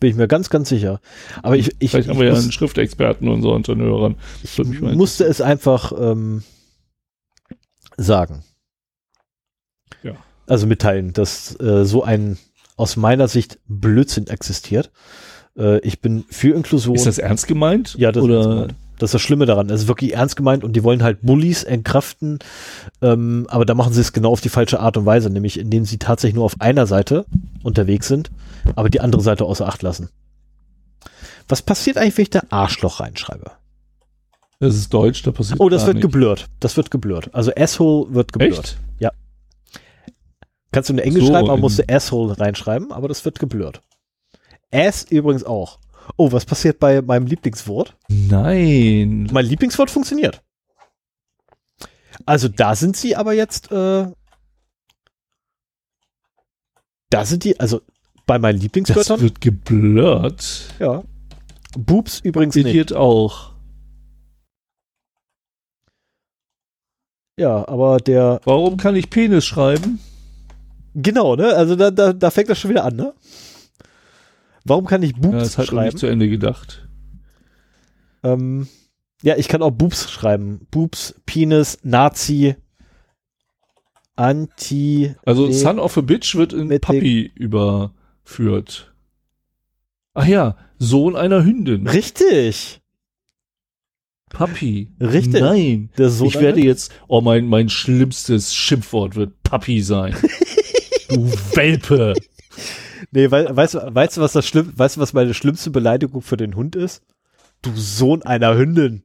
Bin 0.00 0.10
ich 0.10 0.16
mir 0.16 0.28
ganz, 0.28 0.48
ganz 0.48 0.68
sicher. 0.68 1.00
Aber 1.42 1.56
ich, 1.56 1.74
ich, 1.80 1.90
Vielleicht 1.90 2.06
ich 2.06 2.08
haben 2.08 2.20
wir 2.20 2.28
ja 2.28 2.34
einen 2.34 2.52
Schriftexperten 2.52 3.28
und 3.28 3.42
so 3.42 3.52
unter 3.52 3.74
den 3.74 3.82
Hörern. 3.82 4.16
Ich 4.44 4.58
musste 4.58 5.24
es 5.24 5.40
einfach 5.40 5.92
ähm, 5.98 6.44
sagen. 7.96 8.44
Ja. 10.04 10.12
Also 10.46 10.68
mitteilen, 10.68 11.12
dass 11.12 11.58
äh, 11.60 11.84
so 11.84 12.04
ein 12.04 12.38
aus 12.76 12.96
meiner 12.96 13.26
Sicht 13.26 13.58
Blödsinn 13.66 14.28
existiert. 14.28 14.92
Äh, 15.56 15.78
ich 15.80 16.00
bin 16.00 16.24
für 16.28 16.54
Inklusion. 16.54 16.94
Ist 16.96 17.06
das 17.06 17.18
ernst 17.18 17.46
gemeint? 17.46 17.94
Ja, 17.98 18.12
das 18.12 18.22
oder? 18.22 18.40
ist 18.40 18.46
gemeint. 18.46 18.74
Das 18.98 19.08
ist 19.08 19.14
das 19.14 19.22
Schlimme 19.22 19.46
daran. 19.46 19.70
Es 19.70 19.82
ist 19.82 19.88
wirklich 19.88 20.14
ernst 20.14 20.34
gemeint 20.34 20.64
und 20.64 20.72
die 20.74 20.82
wollen 20.82 21.04
halt 21.04 21.18
Bullies 21.22 21.62
entkraften. 21.62 22.40
Ähm, 23.00 23.46
aber 23.48 23.64
da 23.64 23.74
machen 23.74 23.92
sie 23.92 24.00
es 24.00 24.12
genau 24.12 24.32
auf 24.32 24.40
die 24.40 24.48
falsche 24.48 24.80
Art 24.80 24.96
und 24.96 25.06
Weise, 25.06 25.30
nämlich 25.30 25.58
indem 25.58 25.84
sie 25.84 25.98
tatsächlich 25.98 26.34
nur 26.34 26.44
auf 26.44 26.60
einer 26.60 26.86
Seite 26.86 27.24
unterwegs 27.62 28.08
sind, 28.08 28.32
aber 28.74 28.90
die 28.90 29.00
andere 29.00 29.22
Seite 29.22 29.44
außer 29.44 29.68
Acht 29.68 29.82
lassen. 29.82 30.08
Was 31.46 31.62
passiert 31.62 31.96
eigentlich, 31.96 32.16
wenn 32.18 32.22
ich 32.24 32.30
da 32.30 32.42
Arschloch 32.50 32.98
reinschreibe? 32.98 33.52
Das 34.58 34.74
ist 34.74 34.92
Deutsch, 34.92 35.22
da 35.22 35.30
passiert 35.30 35.60
Oh, 35.60 35.68
das 35.68 35.86
wird 35.86 35.94
nicht. 35.96 36.02
geblurrt. 36.02 36.48
Das 36.58 36.76
wird 36.76 36.90
geblurrt. 36.90 37.32
Also 37.32 37.52
Asshole 37.56 38.12
wird 38.12 38.32
geblurrt. 38.32 38.58
Echt? 38.58 38.78
Ja. 38.98 39.12
Kannst 40.72 40.88
du 40.88 40.94
in 40.94 40.98
Englisch 40.98 41.24
so, 41.24 41.30
schreiben, 41.30 41.48
aber 41.48 41.58
musst 41.58 41.78
du 41.78 41.88
Asshole 41.88 42.38
reinschreiben, 42.38 42.90
aber 42.90 43.06
das 43.06 43.24
wird 43.24 43.38
geblurrt. 43.38 43.80
Ass 44.72 45.04
übrigens 45.10 45.44
auch. 45.44 45.78
Oh, 46.16 46.32
was 46.32 46.44
passiert 46.44 46.78
bei 46.78 47.02
meinem 47.02 47.26
Lieblingswort? 47.26 47.96
Nein. 48.08 49.28
Mein 49.32 49.44
Lieblingswort 49.46 49.90
funktioniert. 49.90 50.42
Also 52.26 52.48
da 52.48 52.74
sind 52.74 52.96
sie 52.96 53.14
aber 53.16 53.32
jetzt, 53.32 53.70
äh, 53.70 54.06
da 57.10 57.24
sind 57.24 57.44
die, 57.44 57.58
also 57.60 57.80
bei 58.26 58.38
meinen 58.38 58.58
Lieblingswörtern. 58.58 59.16
Das 59.16 59.22
wird 59.22 59.40
geblurrt. 59.40 60.74
Ja. 60.78 61.02
Boobs 61.76 62.20
übrigens 62.20 62.56
Idiot 62.56 62.90
nicht. 62.90 62.92
auch. 62.94 63.52
Ja, 67.38 67.68
aber 67.68 67.98
der. 67.98 68.40
Warum 68.44 68.76
kann 68.76 68.96
ich 68.96 69.10
Penis 69.10 69.46
schreiben? 69.46 70.00
Genau, 70.94 71.36
ne? 71.36 71.54
Also 71.54 71.76
da, 71.76 71.90
da, 71.90 72.12
da 72.12 72.30
fängt 72.30 72.48
das 72.48 72.58
schon 72.58 72.70
wieder 72.70 72.84
an, 72.84 72.96
ne? 72.96 73.14
Warum 74.68 74.86
kann 74.86 75.02
ich 75.02 75.14
Boobs 75.14 75.34
ja, 75.34 75.38
das 75.40 75.58
hat 75.58 75.66
schreiben? 75.66 75.86
nicht 75.86 75.98
zu 75.98 76.06
Ende 76.06 76.28
gedacht. 76.28 76.88
Ähm, 78.22 78.68
ja, 79.22 79.36
ich 79.36 79.48
kann 79.48 79.62
auch 79.62 79.70
Boobs 79.70 80.10
schreiben. 80.10 80.66
Boobs, 80.70 81.14
Penis, 81.26 81.78
Nazi, 81.82 82.56
Anti. 84.16 85.14
Also 85.24 85.50
Son 85.52 85.78
of 85.78 85.96
a 85.96 86.00
Bitch 86.00 86.34
wird 86.34 86.52
in 86.52 86.68
Puppy 86.80 87.30
überführt. 87.34 88.92
Ach 90.14 90.26
ja, 90.26 90.56
Sohn 90.78 91.16
einer 91.16 91.44
Hündin. 91.44 91.86
Richtig. 91.86 92.80
Puppy. 94.30 94.90
Richtig. 95.00 95.40
Nein. 95.40 95.90
ich 95.96 96.40
werde 96.40 96.60
jetzt, 96.60 96.92
oh, 97.06 97.20
mein, 97.20 97.46
mein 97.46 97.68
schlimmstes 97.68 98.54
Schimpfwort 98.54 99.16
wird 99.16 99.42
Puppy 99.42 99.80
sein. 99.80 100.14
du 101.08 101.30
Welpe. 101.54 102.14
Nee, 103.10 103.30
we 103.30 103.46
weißt, 103.50 103.74
du, 103.74 103.94
weißt 103.94 104.16
du, 104.16 104.20
was 104.20 104.32
das 104.32 104.46
schlimm, 104.46 104.72
weißt 104.76 104.96
du, 104.96 105.00
was 105.00 105.12
meine 105.12 105.34
schlimmste 105.34 105.70
Beleidigung 105.70 106.22
für 106.22 106.36
den 106.36 106.54
Hund 106.54 106.76
ist? 106.76 107.02
Du 107.62 107.70
Sohn 107.74 108.22
einer 108.22 108.56
Hündin. 108.56 109.02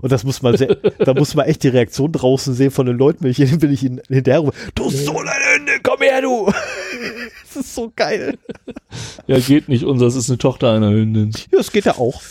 Und 0.00 0.10
das 0.10 0.24
muss 0.24 0.42
man 0.42 0.56
sehr, 0.56 0.74
da 0.98 1.14
muss 1.14 1.34
man 1.34 1.46
echt 1.46 1.62
die 1.62 1.68
Reaktion 1.68 2.12
draußen 2.12 2.54
sehen 2.54 2.70
von 2.70 2.86
den 2.86 2.96
Leuten, 2.96 3.24
wenn 3.24 3.30
ich, 3.30 3.38
wenn 3.62 3.72
ich 3.72 3.82
ihn 3.82 4.00
hinterher. 4.08 4.50
Du 4.74 4.90
Sohn 4.90 5.28
einer 5.28 5.54
Hündin, 5.56 5.80
komm 5.82 6.00
her, 6.00 6.22
du! 6.22 6.46
das 7.54 7.64
ist 7.64 7.74
so 7.74 7.92
geil. 7.94 8.38
Ja, 9.26 9.38
geht 9.38 9.68
nicht. 9.68 9.84
Unseres 9.84 10.16
ist 10.16 10.30
eine 10.30 10.38
Tochter 10.38 10.72
einer 10.72 10.90
Hündin. 10.90 11.30
Ja, 11.50 11.58
das 11.58 11.72
geht 11.72 11.84
ja 11.84 11.98
auch. 11.98 12.22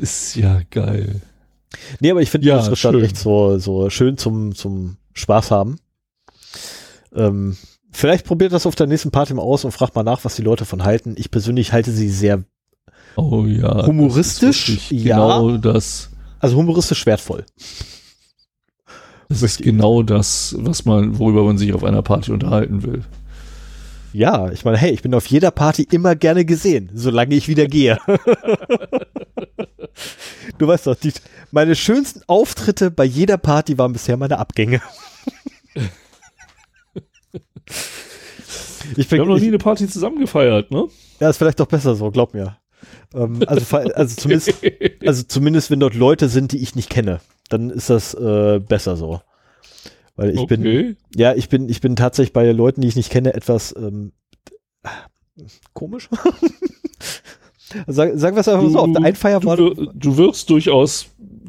Ist 0.00 0.36
ja 0.36 0.62
geil. 0.70 1.20
Nee, 2.00 2.10
aber 2.10 2.22
ich 2.22 2.30
finde 2.30 2.48
ja, 2.48 2.68
das 2.68 2.80
dann 2.80 3.02
echt 3.02 3.16
so, 3.16 3.58
so 3.58 3.90
schön 3.90 4.16
zum, 4.16 4.54
zum 4.54 4.96
Spaß 5.14 5.50
haben. 5.50 5.76
Ähm, 7.14 7.56
Vielleicht 7.96 8.26
probiert 8.26 8.52
das 8.52 8.66
auf 8.66 8.74
der 8.74 8.88
nächsten 8.88 9.12
Party 9.12 9.34
mal 9.34 9.42
aus 9.42 9.64
und 9.64 9.70
fragt 9.70 9.94
mal 9.94 10.02
nach, 10.02 10.24
was 10.24 10.34
die 10.34 10.42
Leute 10.42 10.64
von 10.64 10.82
halten. 10.82 11.14
Ich 11.16 11.30
persönlich 11.30 11.72
halte 11.72 11.92
sie 11.92 12.10
sehr 12.10 12.42
oh, 13.14 13.44
ja, 13.46 13.86
humoristisch. 13.86 14.90
ja. 14.90 15.14
Genau 15.14 15.56
das. 15.58 16.10
Also 16.40 16.56
humoristisch 16.56 17.06
wertvoll. 17.06 17.46
Das 19.28 19.42
ist 19.42 19.62
genau 19.62 20.02
das, 20.02 20.56
was 20.58 20.84
man, 20.84 21.20
worüber 21.20 21.44
man 21.44 21.56
sich 21.56 21.72
auf 21.72 21.84
einer 21.84 22.02
Party 22.02 22.32
unterhalten 22.32 22.82
will. 22.82 23.04
Ja, 24.12 24.50
ich 24.50 24.64
meine, 24.64 24.76
hey, 24.76 24.90
ich 24.90 25.02
bin 25.02 25.14
auf 25.14 25.26
jeder 25.26 25.52
Party 25.52 25.86
immer 25.88 26.16
gerne 26.16 26.44
gesehen, 26.44 26.90
solange 26.94 27.36
ich 27.36 27.46
wieder 27.46 27.68
gehe. 27.68 27.98
du 30.58 30.66
weißt 30.66 30.88
doch, 30.88 30.96
die, 30.96 31.12
meine 31.52 31.76
schönsten 31.76 32.22
Auftritte 32.26 32.90
bei 32.90 33.04
jeder 33.04 33.38
Party 33.38 33.78
waren 33.78 33.92
bisher 33.92 34.16
meine 34.16 34.40
Abgänge. 34.40 34.80
Ich 38.96 39.08
bin, 39.08 39.16
Wir 39.16 39.22
haben 39.22 39.28
noch 39.30 39.40
nie 39.40 39.48
eine 39.48 39.56
Party 39.56 39.88
zusammen 39.88 40.18
gefeiert, 40.18 40.70
ne? 40.70 40.88
Ja, 41.18 41.30
ist 41.30 41.38
vielleicht 41.38 41.58
doch 41.58 41.66
besser 41.66 41.94
so, 41.94 42.10
glaub 42.10 42.34
mir. 42.34 42.58
Ähm, 43.14 43.42
also, 43.46 43.76
also, 43.76 44.14
zumindest, 44.14 44.54
also 45.06 45.22
zumindest, 45.22 45.70
wenn 45.70 45.80
dort 45.80 45.94
Leute 45.94 46.28
sind, 46.28 46.52
die 46.52 46.58
ich 46.58 46.74
nicht 46.74 46.90
kenne, 46.90 47.20
dann 47.48 47.70
ist 47.70 47.88
das 47.88 48.12
äh, 48.12 48.60
besser 48.60 48.96
so. 48.96 49.22
Weil 50.16 50.30
ich 50.30 50.38
okay. 50.38 50.56
bin, 50.56 50.96
ja, 51.16 51.34
ich 51.34 51.48
bin, 51.48 51.68
ich 51.68 51.80
bin 51.80 51.96
tatsächlich 51.96 52.32
bei 52.32 52.50
Leuten, 52.52 52.82
die 52.82 52.88
ich 52.88 52.96
nicht 52.96 53.10
kenne, 53.10 53.34
etwas 53.34 53.74
ähm, 53.76 54.12
komisch. 55.72 56.08
Sag, 57.86 58.12
sagen 58.16 58.36
wir 58.36 58.40
es 58.40 58.48
einfach 58.48 58.70
so, 58.70 58.78
auf 58.78 58.92
der 58.92 59.02
Einfacher 59.02 59.42
war 59.44 59.56
du, 59.56 59.74
du 59.74 60.16
wirkst 60.16 60.48
durchaus 60.50 61.06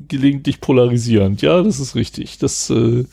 gelegentlich 0.07 0.59
polarisierend, 0.61 1.41
ja, 1.41 1.61
das 1.61 1.79
ist 1.79 1.95
richtig. 1.95 2.39
Das 2.39 2.69
äh, 2.69 3.03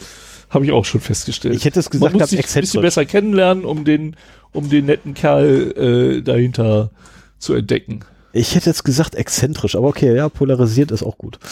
Habe 0.53 0.67
ich 0.67 0.73
auch 0.73 0.85
schon 0.85 1.01
festgestellt. 1.01 1.55
Ich 1.55 1.65
hätte 1.65 1.81
es 1.81 1.89
gesagt, 1.89 2.13
Man 2.13 2.21
muss 2.21 2.31
sich 2.31 2.39
ein 2.39 2.61
bisschen 2.61 2.83
besser 2.83 3.07
kennenlernen, 3.07 3.65
um 3.65 3.85
den, 3.85 4.17
um 4.53 4.69
den 4.69 4.85
netten 4.85 5.15
Kerl 5.15 5.73
äh, 6.19 6.23
dahinter 6.23 6.91
zu 7.39 7.55
entdecken. 7.55 8.01
Ich 8.35 8.55
hätte 8.55 8.69
jetzt 8.69 8.85
gesagt 8.85 9.15
exzentrisch, 9.15 9.77
aber 9.77 9.89
okay, 9.89 10.15
ja, 10.15 10.29
polarisiert 10.29 10.91
ist 10.91 11.03
auch 11.03 11.19
gut. 11.19 11.39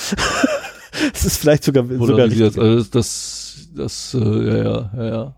Es 1.14 1.24
ist 1.24 1.36
vielleicht 1.36 1.64
sogar, 1.64 1.84
sogar 1.84 1.98
Polarisiert, 1.98 2.58
also 2.58 2.84
das, 2.90 3.68
das, 3.74 4.12
äh, 4.12 4.18
ja, 4.18 4.90
ja, 4.96 5.04
ja. 5.04 5.34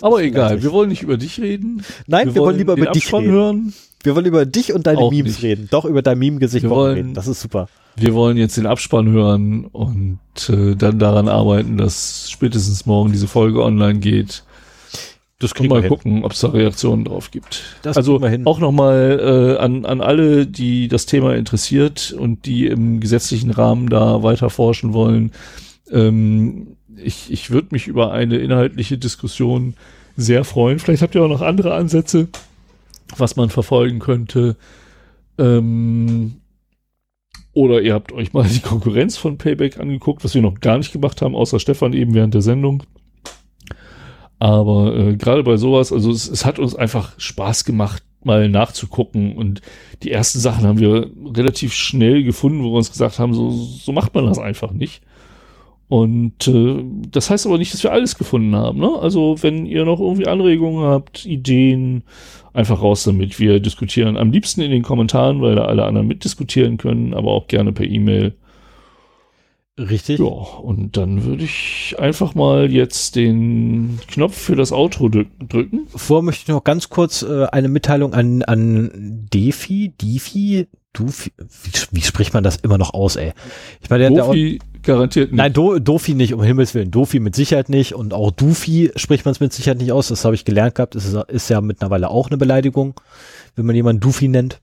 Aber 0.00 0.22
egal, 0.22 0.62
wir 0.62 0.72
wollen 0.72 0.88
nicht 0.88 1.02
über 1.02 1.16
dich 1.16 1.40
reden. 1.40 1.82
Nein, 2.06 2.34
wir, 2.34 2.40
wollen 2.40 2.56
lieber 2.56 2.76
den 2.76 2.84
über 2.84 2.92
dich 2.92 3.12
reden. 3.12 3.30
hören. 3.30 3.74
Wir 4.06 4.14
wollen 4.14 4.26
über 4.26 4.46
dich 4.46 4.72
und 4.72 4.86
deine 4.86 5.00
Auch 5.00 5.10
Memes 5.10 5.32
nicht. 5.32 5.42
reden. 5.42 5.68
Doch 5.70 5.84
über 5.84 6.00
dein 6.00 6.18
Meme-Gesicht 6.20 6.68
wollen 6.68 6.94
reden. 6.94 7.14
Das 7.14 7.26
ist 7.26 7.40
super. 7.40 7.68
Wir 7.96 8.14
wollen 8.14 8.36
jetzt 8.36 8.56
den 8.56 8.66
Abspann 8.66 9.10
hören 9.10 9.64
und 9.64 10.20
äh, 10.48 10.76
dann 10.76 11.00
daran 11.00 11.28
arbeiten, 11.28 11.76
dass 11.76 12.30
spätestens 12.30 12.86
morgen 12.86 13.10
diese 13.10 13.26
Folge 13.26 13.64
online 13.64 13.98
geht. 13.98 14.44
Das 15.40 15.52
Und 15.52 15.68
mal 15.68 15.86
gucken, 15.86 16.24
ob 16.24 16.32
es 16.32 16.40
da 16.40 16.48
Reaktionen 16.48 17.04
drauf 17.04 17.32
gibt. 17.32 17.64
Das 17.82 17.96
also 17.96 18.24
hin. 18.26 18.46
auch 18.46 18.60
nochmal 18.60 19.56
äh, 19.58 19.62
an, 19.62 19.84
an 19.84 20.00
alle, 20.00 20.46
die 20.46 20.86
das 20.86 21.06
Thema 21.06 21.34
interessiert 21.34 22.14
und 22.16 22.46
die 22.46 22.68
im 22.68 23.00
gesetzlichen 23.00 23.50
Rahmen 23.50 23.88
da 23.88 24.22
weiter 24.22 24.50
forschen 24.50 24.92
wollen. 24.94 25.32
Ähm, 25.90 26.76
ich 26.96 27.30
ich 27.32 27.50
würde 27.50 27.68
mich 27.72 27.88
über 27.88 28.12
eine 28.12 28.36
inhaltliche 28.36 28.98
Diskussion 28.98 29.74
sehr 30.16 30.44
freuen. 30.44 30.78
Vielleicht 30.78 31.02
habt 31.02 31.14
ihr 31.14 31.22
auch 31.22 31.28
noch 31.28 31.42
andere 31.42 31.74
Ansätze, 31.74 32.28
was 33.16 33.36
man 33.36 33.50
verfolgen 33.50 33.98
könnte. 33.98 34.56
Ähm, 35.38 36.40
oder 37.52 37.80
ihr 37.80 37.94
habt 37.94 38.12
euch 38.12 38.32
mal 38.32 38.44
die 38.44 38.60
Konkurrenz 38.60 39.16
von 39.16 39.38
Payback 39.38 39.78
angeguckt, 39.80 40.24
was 40.24 40.34
wir 40.34 40.42
noch 40.42 40.60
gar 40.60 40.78
nicht 40.78 40.92
gemacht 40.92 41.22
haben, 41.22 41.34
außer 41.34 41.58
Stefan 41.58 41.92
eben 41.92 42.14
während 42.14 42.34
der 42.34 42.42
Sendung. 42.42 42.82
Aber 44.38 44.94
äh, 44.94 45.16
gerade 45.16 45.42
bei 45.42 45.56
sowas, 45.56 45.92
also 45.92 46.10
es, 46.10 46.28
es 46.28 46.44
hat 46.44 46.58
uns 46.58 46.74
einfach 46.74 47.18
Spaß 47.18 47.64
gemacht, 47.64 48.02
mal 48.22 48.48
nachzugucken. 48.48 49.36
Und 49.36 49.62
die 50.02 50.10
ersten 50.10 50.38
Sachen 50.38 50.66
haben 50.66 50.78
wir 50.78 51.10
relativ 51.34 51.72
schnell 51.72 52.22
gefunden, 52.24 52.62
wo 52.62 52.72
wir 52.72 52.78
uns 52.78 52.90
gesagt 52.90 53.18
haben, 53.18 53.32
so, 53.32 53.50
so 53.50 53.92
macht 53.92 54.14
man 54.14 54.26
das 54.26 54.38
einfach 54.38 54.72
nicht. 54.72 55.02
Und 55.88 56.48
äh, 56.48 56.84
das 57.10 57.30
heißt 57.30 57.46
aber 57.46 57.58
nicht, 57.58 57.72
dass 57.72 57.84
wir 57.84 57.92
alles 57.92 58.18
gefunden 58.18 58.56
haben. 58.56 58.80
Ne? 58.80 58.90
Also 59.00 59.36
wenn 59.42 59.66
ihr 59.66 59.84
noch 59.84 60.00
irgendwie 60.00 60.26
Anregungen 60.26 60.84
habt, 60.84 61.24
Ideen, 61.24 62.02
einfach 62.56 62.82
raus 62.82 63.04
damit. 63.04 63.38
Wir 63.38 63.60
diskutieren 63.60 64.16
am 64.16 64.32
liebsten 64.32 64.62
in 64.62 64.70
den 64.70 64.82
Kommentaren, 64.82 65.42
weil 65.42 65.54
da 65.54 65.66
alle 65.66 65.84
anderen 65.84 66.08
mitdiskutieren 66.08 66.78
können, 66.78 67.14
aber 67.14 67.30
auch 67.32 67.46
gerne 67.46 67.72
per 67.72 67.86
E-Mail. 67.86 68.34
Richtig. 69.78 70.18
Ja, 70.18 70.24
und 70.24 70.96
dann 70.96 71.24
würde 71.24 71.44
ich 71.44 71.94
einfach 71.98 72.34
mal 72.34 72.72
jetzt 72.72 73.14
den 73.14 74.00
Knopf 74.08 74.34
für 74.34 74.56
das 74.56 74.72
Outro 74.72 75.10
drück 75.10 75.28
drücken. 75.38 75.86
Vorher 75.94 76.22
möchte 76.22 76.44
ich 76.44 76.48
noch 76.48 76.64
ganz 76.64 76.88
kurz 76.88 77.20
äh, 77.22 77.44
eine 77.52 77.68
Mitteilung 77.68 78.14
an, 78.14 78.42
an 78.42 79.28
Defi, 79.30 79.92
Defi, 80.00 80.66
Dufi, 80.94 81.30
wie, 81.36 81.72
wie 81.90 82.00
spricht 82.00 82.32
man 82.32 82.42
das 82.42 82.56
immer 82.56 82.78
noch 82.78 82.94
aus, 82.94 83.16
ey? 83.16 83.34
Ich 83.82 83.90
meine, 83.90 84.04
der, 84.04 84.12
der, 84.12 84.22
Profi 84.22 84.60
garantiert 84.86 85.30
nicht. 85.32 85.36
Nein, 85.36 85.52
Do, 85.52 85.78
Dofi 85.78 86.14
nicht, 86.14 86.32
um 86.32 86.42
Himmels 86.42 86.74
Willen. 86.74 86.90
Dofi 86.90 87.20
mit 87.20 87.34
Sicherheit 87.36 87.68
nicht 87.68 87.94
und 87.94 88.14
auch 88.14 88.30
Dufi 88.30 88.90
spricht 88.96 89.24
man 89.26 89.32
es 89.32 89.40
mit 89.40 89.52
Sicherheit 89.52 89.78
nicht 89.78 89.92
aus. 89.92 90.08
Das 90.08 90.24
habe 90.24 90.34
ich 90.34 90.44
gelernt 90.46 90.74
gehabt. 90.74 90.94
Das 90.94 91.04
ist, 91.04 91.14
ist 91.28 91.50
ja 91.50 91.60
mittlerweile 91.60 92.08
auch 92.08 92.28
eine 92.28 92.38
Beleidigung, 92.38 92.98
wenn 93.54 93.66
man 93.66 93.76
jemanden 93.76 94.00
Dufi 94.00 94.28
nennt. 94.28 94.60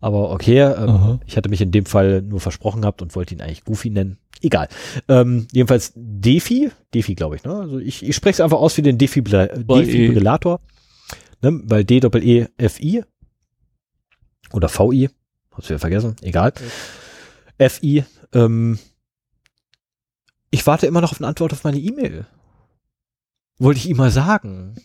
Aber 0.00 0.30
okay, 0.32 0.60
ähm, 0.60 1.20
ich 1.24 1.38
hatte 1.38 1.48
mich 1.48 1.62
in 1.62 1.70
dem 1.70 1.86
Fall 1.86 2.20
nur 2.20 2.38
versprochen 2.40 2.82
gehabt 2.82 3.00
und 3.00 3.16
wollte 3.16 3.34
ihn 3.34 3.40
eigentlich 3.40 3.64
Goofy 3.64 3.88
nennen. 3.88 4.18
Egal. 4.42 4.68
Ähm, 5.08 5.46
jedenfalls 5.50 5.92
Defi, 5.94 6.70
Defi 6.92 7.14
glaube 7.14 7.36
ich, 7.36 7.44
ne? 7.44 7.54
Also 7.54 7.78
ich, 7.78 8.02
ich 8.06 8.14
spreche 8.14 8.34
es 8.34 8.40
einfach 8.42 8.58
aus 8.58 8.76
wie 8.76 8.82
den 8.82 8.98
Defibri- 8.98 9.64
Bei 9.64 9.80
E. 9.80 9.86
Defibrillator, 9.86 10.60
ne? 11.40 11.58
weil 11.64 11.84
D 11.84 12.00
Doppel 12.00 12.22
E 12.22 12.48
F 12.58 12.78
I 12.80 13.02
oder 14.52 14.68
VI, 14.68 15.08
hab's 15.52 15.70
wieder 15.70 15.78
vergessen, 15.78 16.16
egal. 16.20 16.52
FI, 17.58 18.04
ähm, 18.34 18.78
ich 20.54 20.66
warte 20.66 20.86
immer 20.86 21.00
noch 21.00 21.12
auf 21.12 21.20
eine 21.20 21.28
Antwort 21.28 21.52
auf 21.52 21.64
meine 21.64 21.78
E-Mail. 21.78 22.26
Wollte 23.58 23.78
ich 23.78 23.88
ihm 23.88 23.96
mal 23.96 24.10
sagen. 24.10 24.76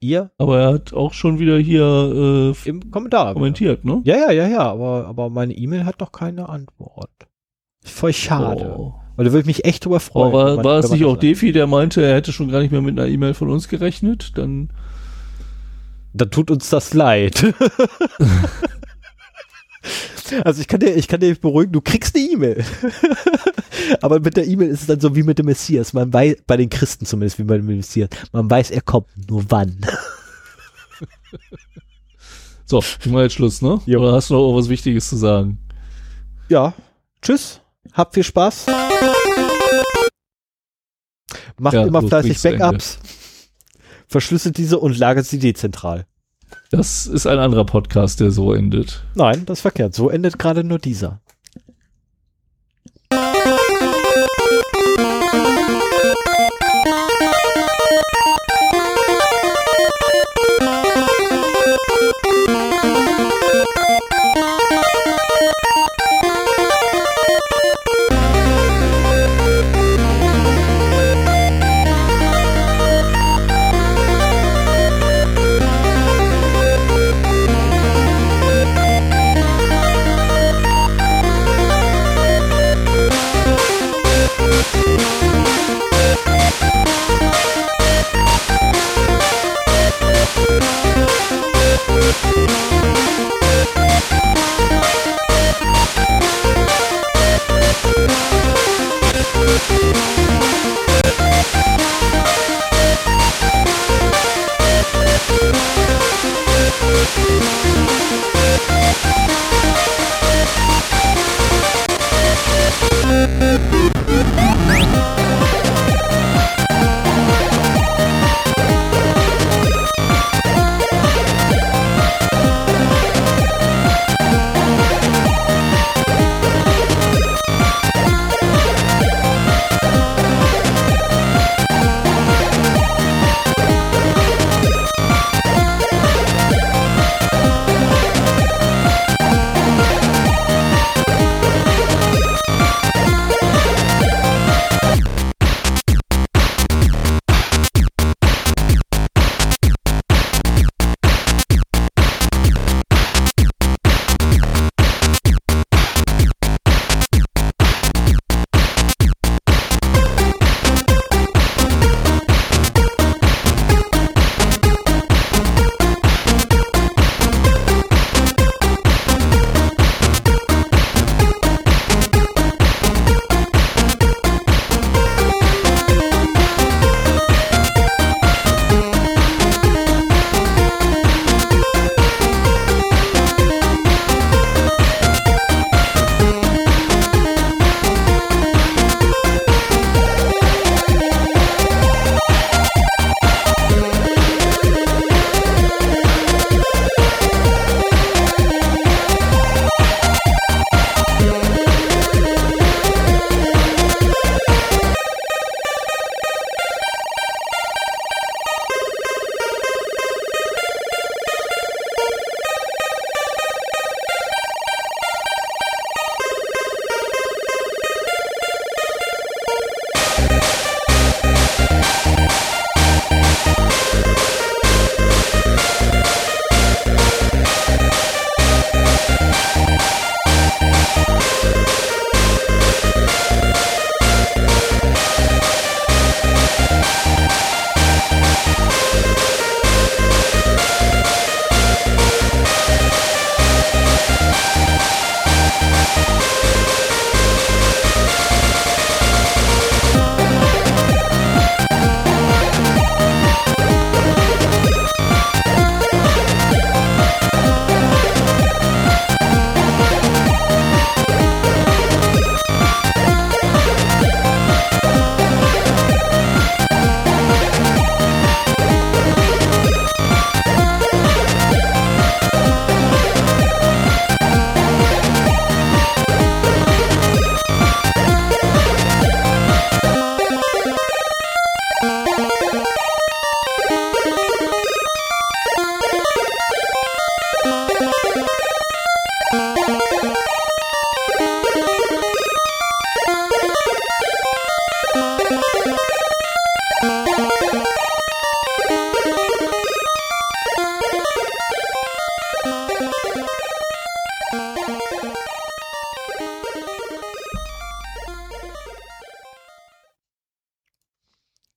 Ihr 0.00 0.30
Aber 0.36 0.60
er 0.60 0.72
hat 0.74 0.92
auch 0.92 1.14
schon 1.14 1.38
wieder 1.38 1.56
hier 1.58 2.54
äh, 2.64 2.68
im 2.68 2.90
Kommentar. 2.90 3.32
kommentiert, 3.32 3.84
ne? 3.84 4.02
Ja, 4.04 4.16
ja, 4.16 4.30
ja, 4.30 4.46
ja, 4.46 4.60
aber, 4.60 5.06
aber 5.06 5.30
meine 5.30 5.54
E-Mail 5.54 5.86
hat 5.86 6.00
noch 6.00 6.12
keine 6.12 6.48
Antwort. 6.48 7.10
Voll 7.82 8.12
schade. 8.12 8.74
Oh. 8.76 8.94
Weil 9.16 9.24
da 9.24 9.30
würde 9.32 9.40
ich 9.40 9.46
mich 9.46 9.64
echt 9.64 9.84
drüber 9.84 10.00
freuen. 10.00 10.28
Aber 10.34 10.44
war, 10.44 10.56
man- 10.56 10.64
war 10.64 10.78
es 10.80 10.90
nicht 10.90 11.04
auch 11.06 11.16
Defi, 11.16 11.52
der 11.52 11.66
meinte, 11.66 12.02
er 12.04 12.14
hätte 12.16 12.32
schon 12.32 12.50
gar 12.50 12.60
nicht 12.60 12.72
mehr 12.72 12.82
mit 12.82 12.98
einer 12.98 13.08
E-Mail 13.08 13.32
von 13.32 13.48
uns 13.48 13.68
gerechnet? 13.68 14.32
Dann 14.36 14.70
Dann 16.12 16.30
tut 16.30 16.50
uns 16.50 16.68
das 16.68 16.92
leid. 16.92 17.54
also 20.44 20.60
ich 20.60 20.68
kann 20.68 20.80
dir, 20.80 20.94
ich 20.94 21.08
kann 21.08 21.20
dir 21.20 21.34
beruhigen, 21.34 21.72
du 21.72 21.80
kriegst 21.80 22.14
eine 22.16 22.24
E-Mail. 22.24 22.64
Aber 24.00 24.20
mit 24.20 24.36
der 24.36 24.46
E-Mail 24.46 24.68
ist 24.68 24.82
es 24.82 24.86
dann 24.86 25.00
so 25.00 25.14
wie 25.14 25.22
mit 25.22 25.38
dem 25.38 25.46
Messias. 25.46 25.92
Man 25.92 26.12
weiß, 26.12 26.36
bei 26.46 26.56
den 26.56 26.70
Christen 26.70 27.06
zumindest, 27.06 27.38
wie 27.38 27.44
bei 27.44 27.56
dem 27.56 27.66
Messias, 27.66 28.10
man 28.32 28.50
weiß, 28.50 28.70
er 28.70 28.80
kommt, 28.80 29.08
nur 29.28 29.44
wann. 29.48 29.78
so, 32.64 32.78
machen 32.78 33.12
wir 33.12 33.22
jetzt 33.22 33.34
Schluss, 33.34 33.62
ne? 33.62 33.80
Jo. 33.86 34.00
Oder 34.00 34.12
hast 34.12 34.30
du 34.30 34.34
noch 34.34 34.56
was 34.56 34.68
Wichtiges 34.68 35.08
zu 35.08 35.16
sagen? 35.16 35.58
Ja, 36.48 36.74
tschüss, 37.22 37.60
habt 37.92 38.14
viel 38.14 38.24
Spaß. 38.24 38.66
Macht 41.58 41.74
Ja, 41.74 41.86
immer 41.86 42.02
fleißig. 42.02 42.40
Backups. 42.42 42.98
Verschlüsselt 44.08 44.56
diese 44.56 44.78
und 44.78 44.96
lagert 44.98 45.26
sie 45.26 45.38
dezentral. 45.38 46.06
Das 46.70 47.06
ist 47.06 47.26
ein 47.26 47.38
anderer 47.38 47.64
Podcast, 47.64 48.20
der 48.20 48.30
so 48.30 48.52
endet. 48.52 49.04
Nein, 49.14 49.46
das 49.46 49.58
ist 49.58 49.62
verkehrt. 49.62 49.94
So 49.94 50.10
endet 50.10 50.38
gerade 50.38 50.64
nur 50.64 50.78
dieser. 50.78 51.20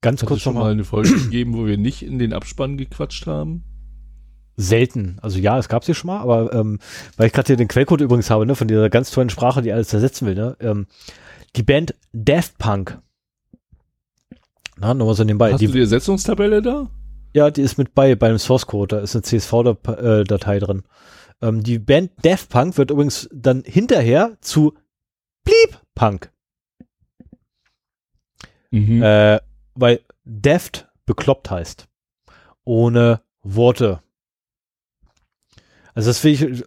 Ganz 0.10 0.26
kurz 0.26 0.42
schon 0.42 0.56
mal 0.56 0.72
eine 0.72 0.84
Folge 0.84 1.10
gegeben, 1.24 1.54
wo 1.54 1.66
wir 1.66 1.78
nicht 1.78 2.04
in 2.04 2.20
den 2.20 2.34
Abspann 2.34 2.78
gequatscht 2.78 3.28
haben? 3.28 3.64
Selten. 4.58 5.18
Also 5.22 5.40
ja, 5.40 5.58
es 5.58 5.70
gab 5.70 5.86
sie 5.86 5.94
schon 5.94 6.08
mal, 6.08 6.20
aber 6.20 6.54
ähm, 6.54 6.80
weil 7.16 7.28
ich 7.28 7.34
gerade 7.34 7.48
hier 7.48 7.56
den 7.56 7.70
Quellcode 7.70 8.02
übrigens 8.02 8.30
habe, 8.30 8.46
ne, 8.46 8.56
von 8.56 8.68
dieser 8.68 8.90
ganz 8.90 9.12
tollen 9.12 9.30
Sprache, 9.30 9.62
die 9.62 9.72
alles 9.72 9.94
ersetzen 9.94 10.28
will, 10.28 10.36
ne? 10.36 10.58
Ähm, 10.60 10.88
die 11.56 11.64
Band 11.64 11.96
Daft 12.12 12.58
Punk. 12.58 13.00
Na, 14.78 14.94
nochmal 14.94 15.16
so 15.16 15.24
nebenbei. 15.24 15.54
Hast 15.54 15.62
Die, 15.62 15.68
du 15.68 15.74
die 15.74 15.80
Ersetzungstabelle 15.80 16.62
da? 16.62 16.90
ja, 17.34 17.52
die 17.52 17.62
ist 17.62 17.78
mit 17.78 17.94
bei, 17.94 18.16
bei 18.16 18.28
dem 18.30 18.38
Source 18.38 18.66
Code, 18.66 18.96
da 18.96 19.02
ist 19.02 19.16
eine 19.16 19.24
CSV-Datei 19.24 20.60
drin. 20.60 20.84
Ähm, 21.42 21.64
die 21.64 21.80
Band 21.80 22.12
Daft 22.24 22.50
Punk 22.50 22.78
wird 22.78 22.92
übrigens 22.92 23.30
dann 23.32 23.64
hinterher 23.66 24.38
zu 24.42 24.74
Bleep 25.44 25.80
Punk. 25.96 26.32
Mhm. 28.72 29.02
Äh, 29.02 29.40
weil 29.80 30.02
Deft 30.24 30.88
bekloppt 31.06 31.50
heißt. 31.52 31.88
Ohne 32.64 33.22
Worte. 33.42 34.02
Also 35.94 36.10
das 36.10 36.20
finde 36.20 36.54
ich, 36.54 36.64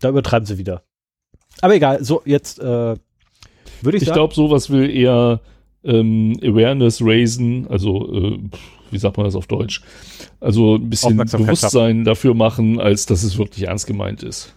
da 0.00 0.10
übertreiben 0.10 0.46
sie 0.46 0.58
wieder. 0.58 0.82
Aber 1.60 1.74
egal, 1.74 2.04
so 2.04 2.22
jetzt 2.24 2.58
äh, 2.58 2.62
würde 2.62 2.98
ich, 3.96 4.02
ich 4.02 4.04
sagen. 4.04 4.16
glaube, 4.16 4.34
sowas 4.34 4.70
will 4.70 4.90
eher 4.90 5.40
ähm, 5.84 6.38
Awareness 6.42 7.00
raisen, 7.02 7.66
also 7.68 8.12
äh, 8.12 8.38
wie 8.90 8.98
sagt 8.98 9.16
man 9.16 9.24
das 9.24 9.34
auf 9.34 9.46
Deutsch? 9.46 9.82
Also 10.40 10.76
ein 10.76 10.90
bisschen 10.90 11.16
Bewusstsein 11.16 12.04
dafür 12.04 12.34
machen, 12.34 12.80
als 12.80 13.06
dass 13.06 13.22
es 13.22 13.38
wirklich 13.38 13.66
ernst 13.66 13.86
gemeint 13.86 14.22
ist. 14.22 14.54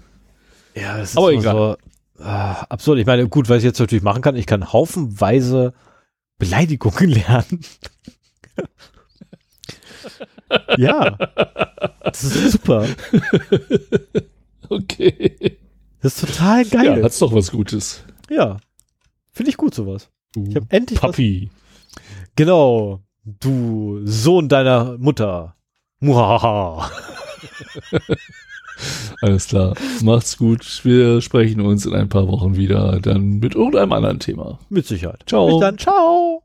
ja, 0.75 0.97
das 0.97 1.11
ist 1.11 1.17
aber 1.17 1.31
egal. 1.31 1.77
So, 2.17 2.23
äh, 2.23 2.27
absurd. 2.69 2.99
Ich 2.99 3.05
meine, 3.05 3.27
gut, 3.27 3.49
was 3.49 3.59
ich 3.59 3.63
jetzt 3.63 3.79
natürlich 3.79 4.03
machen 4.03 4.21
kann, 4.21 4.35
ich 4.35 4.45
kann 4.45 4.71
haufenweise 4.71 5.73
Beleidigungen 6.37 7.09
lernen. 7.27 7.61
Ja, 10.77 11.17
das 12.03 12.23
ist 12.23 12.51
super. 12.53 12.87
Okay. 14.69 15.57
Das 16.01 16.15
ist 16.15 16.35
total 16.35 16.65
geil. 16.65 16.97
Ja, 16.97 17.03
hat's 17.03 17.19
doch 17.19 17.33
was 17.33 17.51
Gutes. 17.51 18.03
Ja, 18.29 18.57
finde 19.31 19.51
ich 19.51 19.57
gut 19.57 19.75
sowas. 19.75 20.09
Ich 20.35 20.55
habe 20.55 20.65
endlich 20.69 21.01
was 21.01 21.11
Papi. 21.11 21.49
Genau. 22.35 23.01
Du 23.23 24.01
Sohn 24.05 24.49
deiner 24.49 24.97
Mutter. 24.97 25.55
Muhahaha. 25.99 26.89
Alles 29.21 29.47
klar. 29.47 29.75
Macht's 30.01 30.37
gut. 30.37 30.81
Wir 30.83 31.21
sprechen 31.21 31.61
uns 31.61 31.85
in 31.85 31.93
ein 31.93 32.09
paar 32.09 32.27
Wochen 32.27 32.55
wieder, 32.55 32.99
dann 32.99 33.39
mit 33.39 33.53
irgendeinem 33.53 33.91
anderen 33.91 34.19
Thema. 34.19 34.57
Mit 34.69 34.87
Sicherheit. 34.87 35.23
Ciao. 35.27 35.47
Bis 35.47 35.59
dann. 35.59 35.77
Ciao. 35.77 36.43